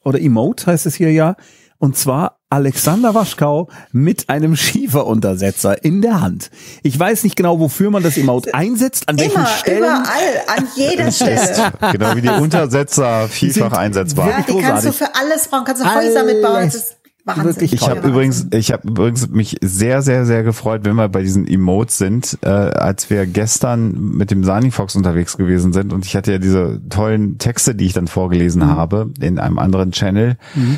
oder 0.04 0.20
Emote 0.20 0.66
heißt 0.66 0.86
es 0.86 0.94
hier 0.94 1.12
ja. 1.12 1.36
Und 1.78 1.96
zwar 1.96 2.40
Alexander 2.50 3.14
Waschkau 3.14 3.68
mit 3.90 4.28
einem 4.28 4.54
Schieferuntersetzer 4.54 5.82
in 5.82 6.02
der 6.02 6.20
Hand. 6.20 6.50
Ich 6.82 6.98
weiß 6.98 7.24
nicht 7.24 7.36
genau, 7.36 7.58
wofür 7.58 7.90
man 7.90 8.02
das 8.02 8.18
Emote 8.18 8.52
einsetzt, 8.52 9.08
an 9.08 9.18
welchen 9.18 9.36
Immer, 9.36 9.46
Stellen. 9.46 9.78
überall, 9.78 10.58
an 10.58 10.68
jeder 10.76 11.10
Stelle. 11.10 11.72
Genau 11.92 12.16
wie 12.16 12.20
die 12.20 12.28
Untersetzer 12.28 13.28
vielfach 13.28 13.72
einsetzbar. 13.72 14.28
Ja, 14.28 14.36
die 14.42 14.60
kannst 14.60 14.84
du 14.84 14.90
großartig. 14.90 14.96
für 14.96 15.14
alles 15.14 15.48
brauchen, 15.48 15.64
kannst 15.64 15.82
du 15.82 15.94
Häuser 15.94 16.24
mitbauen. 16.24 16.64
Das 16.66 16.74
ist 16.74 16.96
Wahnsinn. 17.36 17.44
Wirklich 17.44 17.72
Ich 17.72 17.88
habe 17.88 18.08
übrigens, 18.08 18.46
ich 18.52 18.72
habe 18.72 18.88
übrigens 18.88 19.28
mich 19.28 19.56
sehr, 19.62 20.02
sehr, 20.02 20.26
sehr 20.26 20.42
gefreut, 20.42 20.82
wenn 20.84 20.96
wir 20.96 21.08
bei 21.08 21.22
diesen 21.22 21.46
Emotes 21.46 21.98
sind, 21.98 22.38
äh, 22.42 22.48
als 22.48 23.10
wir 23.10 23.26
gestern 23.26 23.94
mit 24.16 24.30
dem 24.30 24.44
Sani 24.44 24.70
Fox 24.70 24.96
unterwegs 24.96 25.36
gewesen 25.36 25.72
sind 25.72 25.92
und 25.92 26.04
ich 26.04 26.16
hatte 26.16 26.32
ja 26.32 26.38
diese 26.38 26.80
tollen 26.88 27.38
Texte, 27.38 27.74
die 27.74 27.86
ich 27.86 27.92
dann 27.92 28.06
vorgelesen 28.06 28.66
habe 28.66 29.10
in 29.20 29.38
einem 29.38 29.58
anderen 29.58 29.92
Channel. 29.92 30.36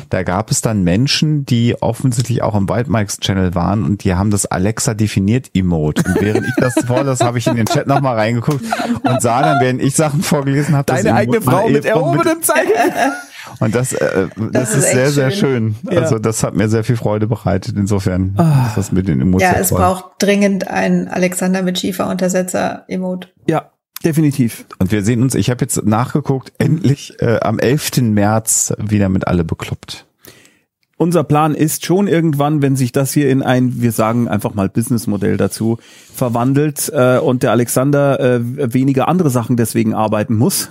Da 0.09 0.23
gab 0.23 0.51
es 0.51 0.61
dann 0.61 0.83
Menschen, 0.83 1.45
die 1.45 1.81
offensichtlich 1.81 2.41
auch 2.41 2.55
im 2.55 2.69
Waldmikes 2.69 3.19
Channel 3.19 3.55
waren 3.55 3.83
und 3.83 4.03
die 4.03 4.15
haben 4.15 4.31
das 4.31 4.45
Alexa 4.45 4.93
definiert 4.93 5.49
Emote. 5.53 6.03
Und 6.05 6.21
während 6.21 6.47
ich 6.47 6.53
das 6.57 6.73
vorlas, 6.85 7.21
habe 7.21 7.37
ich 7.37 7.47
in 7.47 7.55
den 7.55 7.65
Chat 7.65 7.87
nochmal 7.87 8.15
reingeguckt 8.15 8.63
und 9.03 9.21
sah 9.21 9.41
dann, 9.41 9.59
während 9.59 9.81
ich 9.81 9.95
Sachen 9.95 10.21
vorgelesen 10.21 10.75
habe, 10.75 10.85
das 10.85 11.03
Deine 11.03 11.15
eigene 11.15 11.41
Frau 11.41 11.69
mit 11.69 11.85
erhobenem 11.85 12.41
Zeigefinger. 12.41 13.13
und 13.59 13.73
das, 13.75 13.93
äh, 13.93 14.27
das, 14.35 14.51
Das 14.51 14.69
ist, 14.71 14.75
ist 14.85 14.91
sehr, 14.91 15.05
echt 15.05 15.13
sehr 15.13 15.31
schön. 15.31 15.75
schön. 15.83 15.93
Ja. 15.93 16.01
Also 16.01 16.19
das 16.19 16.43
hat 16.43 16.55
mir 16.55 16.69
sehr 16.69 16.83
viel 16.83 16.97
Freude 16.97 17.27
bereitet. 17.27 17.75
Insofern 17.77 18.33
Ah. 18.37 18.67
ist 18.67 18.77
das 18.77 18.91
mit 18.91 19.07
den 19.07 19.17
Ja, 19.19 19.23
Emotionen. 19.23 19.55
es 19.59 19.69
braucht 19.69 20.05
dringend 20.19 20.67
ein 20.67 21.07
Alexander 21.07 21.61
mit 21.61 21.79
Schieferuntersetzer-Emote. 21.79 23.29
Ja, 23.47 23.71
definitiv. 24.03 24.65
Und 24.79 24.91
wir 24.91 25.03
sehen 25.03 25.21
uns, 25.21 25.35
ich 25.35 25.49
habe 25.49 25.61
jetzt 25.61 25.85
nachgeguckt, 25.85 26.53
endlich 26.57 27.19
äh, 27.21 27.39
am 27.41 27.59
11. 27.59 28.01
März 28.01 28.73
wieder 28.77 29.09
mit 29.09 29.27
alle 29.27 29.43
bekloppt. 29.43 30.05
Unser 30.95 31.23
Plan 31.23 31.53
ist 31.55 31.85
schon 31.85 32.07
irgendwann, 32.07 32.61
wenn 32.61 32.75
sich 32.77 32.91
das 32.91 33.11
hier 33.11 33.29
in 33.29 33.41
ein, 33.41 33.81
wir 33.81 33.91
sagen 33.91 34.27
einfach 34.29 34.53
mal 34.53 34.69
Businessmodell 34.69 35.35
dazu, 35.37 35.79
verwandelt 36.13 36.89
äh, 36.93 37.17
und 37.17 37.43
der 37.43 37.51
Alexander 37.51 38.19
äh, 38.19 38.73
weniger 38.73 39.07
andere 39.09 39.29
Sachen 39.29 39.57
deswegen 39.57 39.93
arbeiten 39.95 40.35
muss 40.35 40.69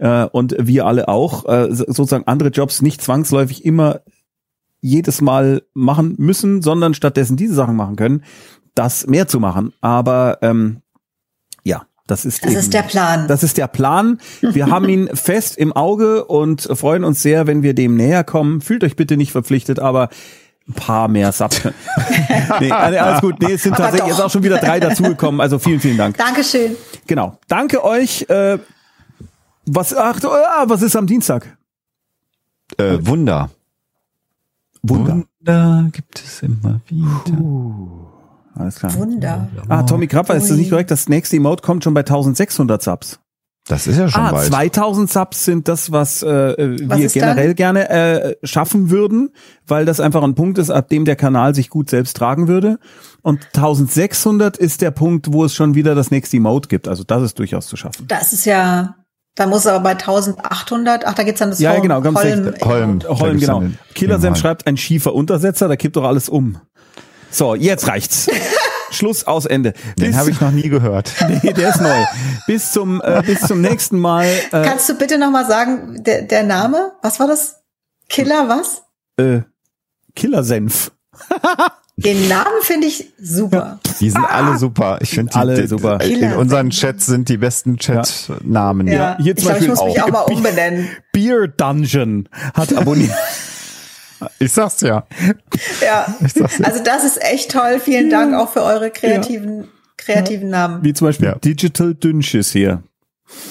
äh, 0.00 0.24
und 0.24 0.56
wir 0.58 0.86
alle 0.86 1.06
auch, 1.08 1.46
äh, 1.48 1.68
so- 1.70 1.84
sozusagen 1.86 2.26
andere 2.26 2.48
Jobs 2.48 2.82
nicht 2.82 3.00
zwangsläufig 3.02 3.64
immer 3.64 4.00
jedes 4.80 5.20
Mal 5.20 5.62
machen 5.74 6.14
müssen, 6.18 6.62
sondern 6.62 6.94
stattdessen 6.94 7.36
diese 7.36 7.54
Sachen 7.54 7.76
machen 7.76 7.96
können, 7.96 8.24
das 8.74 9.06
mehr 9.06 9.28
zu 9.28 9.38
machen. 9.38 9.72
Aber 9.82 10.38
ähm, 10.42 10.80
ja, 11.64 11.82
das 12.06 12.24
ist 12.24 12.42
Das 12.44 12.50
eben, 12.52 12.60
ist 12.60 12.72
der 12.72 12.82
Plan. 12.82 13.28
das 13.28 13.42
ist 13.42 13.58
der 13.58 13.68
Plan. 13.68 14.18
Wir 14.40 14.68
haben 14.70 14.88
ihn 14.88 15.08
fest 15.14 15.58
im 15.58 15.72
Auge 15.74 16.24
und 16.24 16.62
freuen 16.62 17.04
uns 17.04 17.20
sehr, 17.22 17.46
wenn 17.46 17.62
wir 17.62 17.74
dem 17.74 17.94
näher 17.96 18.24
kommen. 18.24 18.62
Fühlt 18.62 18.82
euch 18.82 18.96
bitte 18.96 19.16
nicht 19.18 19.32
verpflichtet, 19.32 19.78
aber 19.78 20.08
ein 20.66 20.72
paar 20.74 21.08
mehr 21.08 21.32
Subs. 21.32 21.60
nee, 22.60 22.70
alles 22.70 23.20
gut. 23.20 23.36
Nee, 23.42 23.52
es 23.54 23.62
sind 23.64 23.72
Aber 23.74 23.82
tatsächlich 23.84 24.10
doch. 24.12 24.18
jetzt 24.18 24.24
auch 24.24 24.30
schon 24.30 24.44
wieder 24.44 24.58
drei 24.58 24.80
dazugekommen. 24.80 25.40
Also 25.40 25.58
vielen, 25.58 25.80
vielen 25.80 25.98
Dank. 25.98 26.16
Dankeschön. 26.16 26.76
Genau. 27.06 27.38
Danke 27.48 27.84
euch. 27.84 28.26
Äh, 28.28 28.58
was, 29.66 29.94
ach, 29.94 30.20
ah, 30.24 30.64
was 30.66 30.82
ist 30.82 30.96
am 30.96 31.06
Dienstag? 31.06 31.56
Äh, 32.78 32.98
Wunder. 33.00 33.50
Wunder. 34.82 35.22
Wunder 35.40 35.88
gibt 35.92 36.20
es 36.20 36.42
immer 36.42 36.80
wieder. 36.86 37.38
Alles 38.54 38.76
klar. 38.76 38.94
Wunder. 38.94 39.48
Ah, 39.68 39.82
Tommy 39.82 40.06
Krapper, 40.06 40.34
ist 40.34 40.50
das 40.50 40.56
nicht 40.56 40.70
korrekt? 40.70 40.90
Das 40.90 41.08
nächste 41.08 41.36
Emote 41.36 41.62
kommt 41.62 41.84
schon 41.84 41.94
bei 41.94 42.00
1600 42.00 42.82
Subs. 42.82 43.20
Das 43.66 43.86
ist 43.86 43.98
ja 43.98 44.08
schon 44.08 44.22
Ah, 44.22 44.32
bald. 44.32 44.46
2000 44.48 45.10
Subs 45.10 45.44
sind 45.44 45.68
das, 45.68 45.92
was, 45.92 46.22
äh, 46.22 46.78
Was 46.88 46.98
wir 46.98 47.08
generell 47.08 47.48
dann? 47.48 47.56
gerne 47.56 47.88
äh, 47.90 48.36
schaffen 48.42 48.90
würden, 48.90 49.30
weil 49.66 49.84
das 49.84 50.00
einfach 50.00 50.22
ein 50.22 50.34
Punkt 50.34 50.58
ist, 50.58 50.70
ab 50.70 50.88
dem 50.88 51.04
der 51.04 51.14
Kanal 51.14 51.54
sich 51.54 51.68
gut 51.68 51.90
selbst 51.90 52.16
tragen 52.16 52.48
würde. 52.48 52.78
Und 53.22 53.44
1600 53.54 54.56
ist 54.56 54.80
der 54.80 54.90
Punkt, 54.90 55.32
wo 55.32 55.44
es 55.44 55.54
schon 55.54 55.74
wieder 55.74 55.94
das 55.94 56.10
nächste 56.10 56.38
Emote 56.38 56.68
gibt. 56.68 56.88
Also 56.88 57.04
das 57.04 57.22
ist 57.22 57.38
durchaus 57.38 57.66
zu 57.66 57.76
schaffen. 57.76 58.06
Das 58.08 58.32
ist 58.32 58.46
ja, 58.46 58.96
da 59.36 59.46
muss 59.46 59.66
aber 59.66 59.80
bei 59.80 59.90
1800, 59.90 61.06
ach, 61.06 61.14
da 61.14 61.22
geht's 61.22 61.38
dann 61.38 61.50
das 61.50 61.60
Ja, 61.60 61.72
Holm, 61.72 61.82
genau, 61.82 62.00
ganz 62.00 62.18
Holm, 62.18 62.48
recht. 62.48 62.64
Holm. 62.64 63.00
Holm, 63.08 63.38
genau. 63.40 63.60
dann 63.60 63.70
den- 63.70 63.78
Killer 63.94 64.16
den 64.16 64.22
Sam 64.22 64.32
Holm. 64.34 64.40
schreibt 64.40 64.66
ein 64.66 64.76
schiefer 64.76 65.14
Untersetzer, 65.14 65.68
da 65.68 65.76
kippt 65.76 65.96
doch 65.96 66.04
alles 66.04 66.28
um. 66.28 66.58
So, 67.30 67.54
jetzt 67.54 67.86
reicht's. 67.88 68.28
Schluss 68.92 69.24
aus 69.24 69.46
Ende. 69.46 69.72
Den 70.00 70.08
Bis- 70.08 70.16
habe 70.16 70.30
ich 70.30 70.40
noch 70.40 70.50
nie 70.50 70.68
gehört. 70.68 71.12
Nee, 71.42 71.52
der 71.52 71.68
ist 71.68 71.80
neu. 71.80 72.04
Bis 72.48 72.72
zum 72.72 73.00
äh, 73.00 73.22
bis 73.24 73.40
zum 73.42 73.60
nächsten 73.60 74.00
Mal. 74.00 74.26
Äh, 74.26 74.62
Kannst 74.64 74.88
du 74.88 74.94
bitte 74.94 75.16
noch 75.16 75.30
mal 75.30 75.46
sagen, 75.46 76.02
der, 76.02 76.22
der 76.22 76.42
Name, 76.42 76.90
was 77.00 77.20
war 77.20 77.28
das? 77.28 77.62
Killer 78.08 78.48
was? 78.48 78.82
äh, 79.16 79.42
Killersenf. 80.16 80.90
Den 82.04 82.28
Namen 82.28 82.62
finde 82.62 82.86
ich 82.86 83.12
super. 83.20 83.80
Die 84.00 84.10
sind 84.10 84.24
alle 84.24 84.58
super. 84.58 84.98
Ich 85.02 85.10
finde 85.10 85.34
Alle 85.34 85.60
die, 85.60 85.66
super. 85.68 86.00
In 86.00 86.18
Killer 86.18 86.38
unseren 86.38 86.70
sind- 86.70 86.80
Chats 86.80 87.06
sind 87.06 87.28
die 87.28 87.36
besten 87.36 87.76
Chatnamen. 87.78 88.86
Ja, 88.88 89.16
hier 89.20 89.36
ich 89.36 89.42
zum 89.42 89.48
ich 89.48 89.52
Beispiel 89.54 89.68
muss 89.68 89.84
mich 89.84 90.00
auch. 90.02 90.06
auch 90.08 90.12
mal 90.12 90.20
umbenennen. 90.22 90.88
Beer 91.12 91.48
Dungeon 91.48 92.28
hat 92.54 92.72
abonniert. 92.76 93.14
Ich 94.38 94.52
sag's 94.52 94.80
ja. 94.82 95.06
Ja, 95.82 96.14
also 96.62 96.82
das 96.84 97.04
ist 97.04 97.22
echt 97.22 97.50
toll. 97.52 97.80
Vielen 97.82 98.10
Dank 98.10 98.34
auch 98.34 98.52
für 98.52 98.62
eure 98.62 98.90
kreativen, 98.90 99.68
kreativen 99.96 100.50
Namen. 100.50 100.82
Wie 100.84 100.92
zum 100.92 101.06
Beispiel 101.08 101.28
Ja. 101.28 101.34
Digital 101.36 101.94
Dünnschiss 101.94 102.50
hier. 102.52 102.82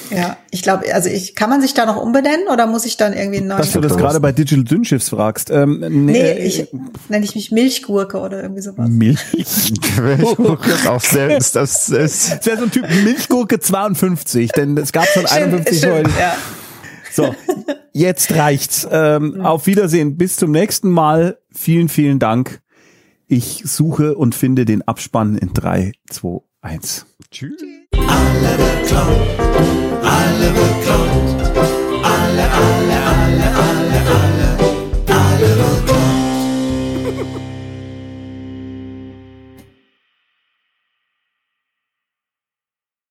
Ja, 0.09 0.37
ich 0.51 0.63
glaube, 0.63 0.93
also 0.93 1.09
ich, 1.09 1.35
kann 1.35 1.49
man 1.49 1.61
sich 1.61 1.73
da 1.73 1.85
noch 1.85 1.95
umbenennen 1.95 2.47
oder 2.51 2.65
muss 2.67 2.85
ich 2.85 2.97
dann 2.97 3.13
irgendwie 3.13 3.37
einen 3.37 3.47
neuen? 3.47 3.59
Dass 3.59 3.71
du 3.71 3.81
das 3.81 3.95
gerade 3.95 4.19
bei 4.19 4.31
Digital 4.31 4.63
Dünnschiffs 4.63 5.09
fragst. 5.09 5.51
Ähm, 5.51 5.79
nee, 5.79 6.11
Nee, 6.11 6.31
ich 6.39 6.67
nenne 7.09 7.25
ich 7.25 7.35
mich 7.35 7.51
Milchgurke 7.51 8.19
oder 8.19 8.41
irgendwie 8.41 8.61
sowas. 8.61 8.89
Milch. 8.89 9.19
Milchgurke 10.01 10.71
ist 10.71 10.87
auch 10.87 11.01
selbst, 11.01 11.55
das 11.55 11.89
ist, 11.89 12.31
Das 12.31 12.45
wäre 12.45 12.57
so 12.57 12.63
ein 12.63 12.71
Typ 12.71 12.87
Milchgurke 13.03 13.59
52, 13.59 14.51
denn 14.51 14.77
es 14.77 14.91
gab 14.91 15.05
schon 15.07 15.25
51 15.25 15.77
stimmt, 15.77 16.09
ja. 16.19 16.35
So, 17.11 17.35
jetzt 17.93 18.33
reicht's. 18.35 18.87
Ähm, 18.91 19.41
auf 19.41 19.67
Wiedersehen, 19.67 20.17
bis 20.17 20.35
zum 20.37 20.51
nächsten 20.51 20.89
Mal. 20.89 21.37
Vielen, 21.53 21.89
vielen 21.89 22.19
Dank. 22.19 22.61
Ich 23.27 23.63
suche 23.65 24.15
und 24.15 24.33
finde 24.33 24.65
den 24.65 24.81
Abspann 24.87 25.37
in 25.37 25.53
3, 25.53 25.91
2, 26.09 26.39
1. 26.61 27.05
tschüss. 27.31 27.61
Alle 27.93 28.57
beklaut, 28.57 29.39
alle 30.03 30.49
beklaut, 30.51 31.55
alle, 32.03 32.51
alle, 32.51 32.98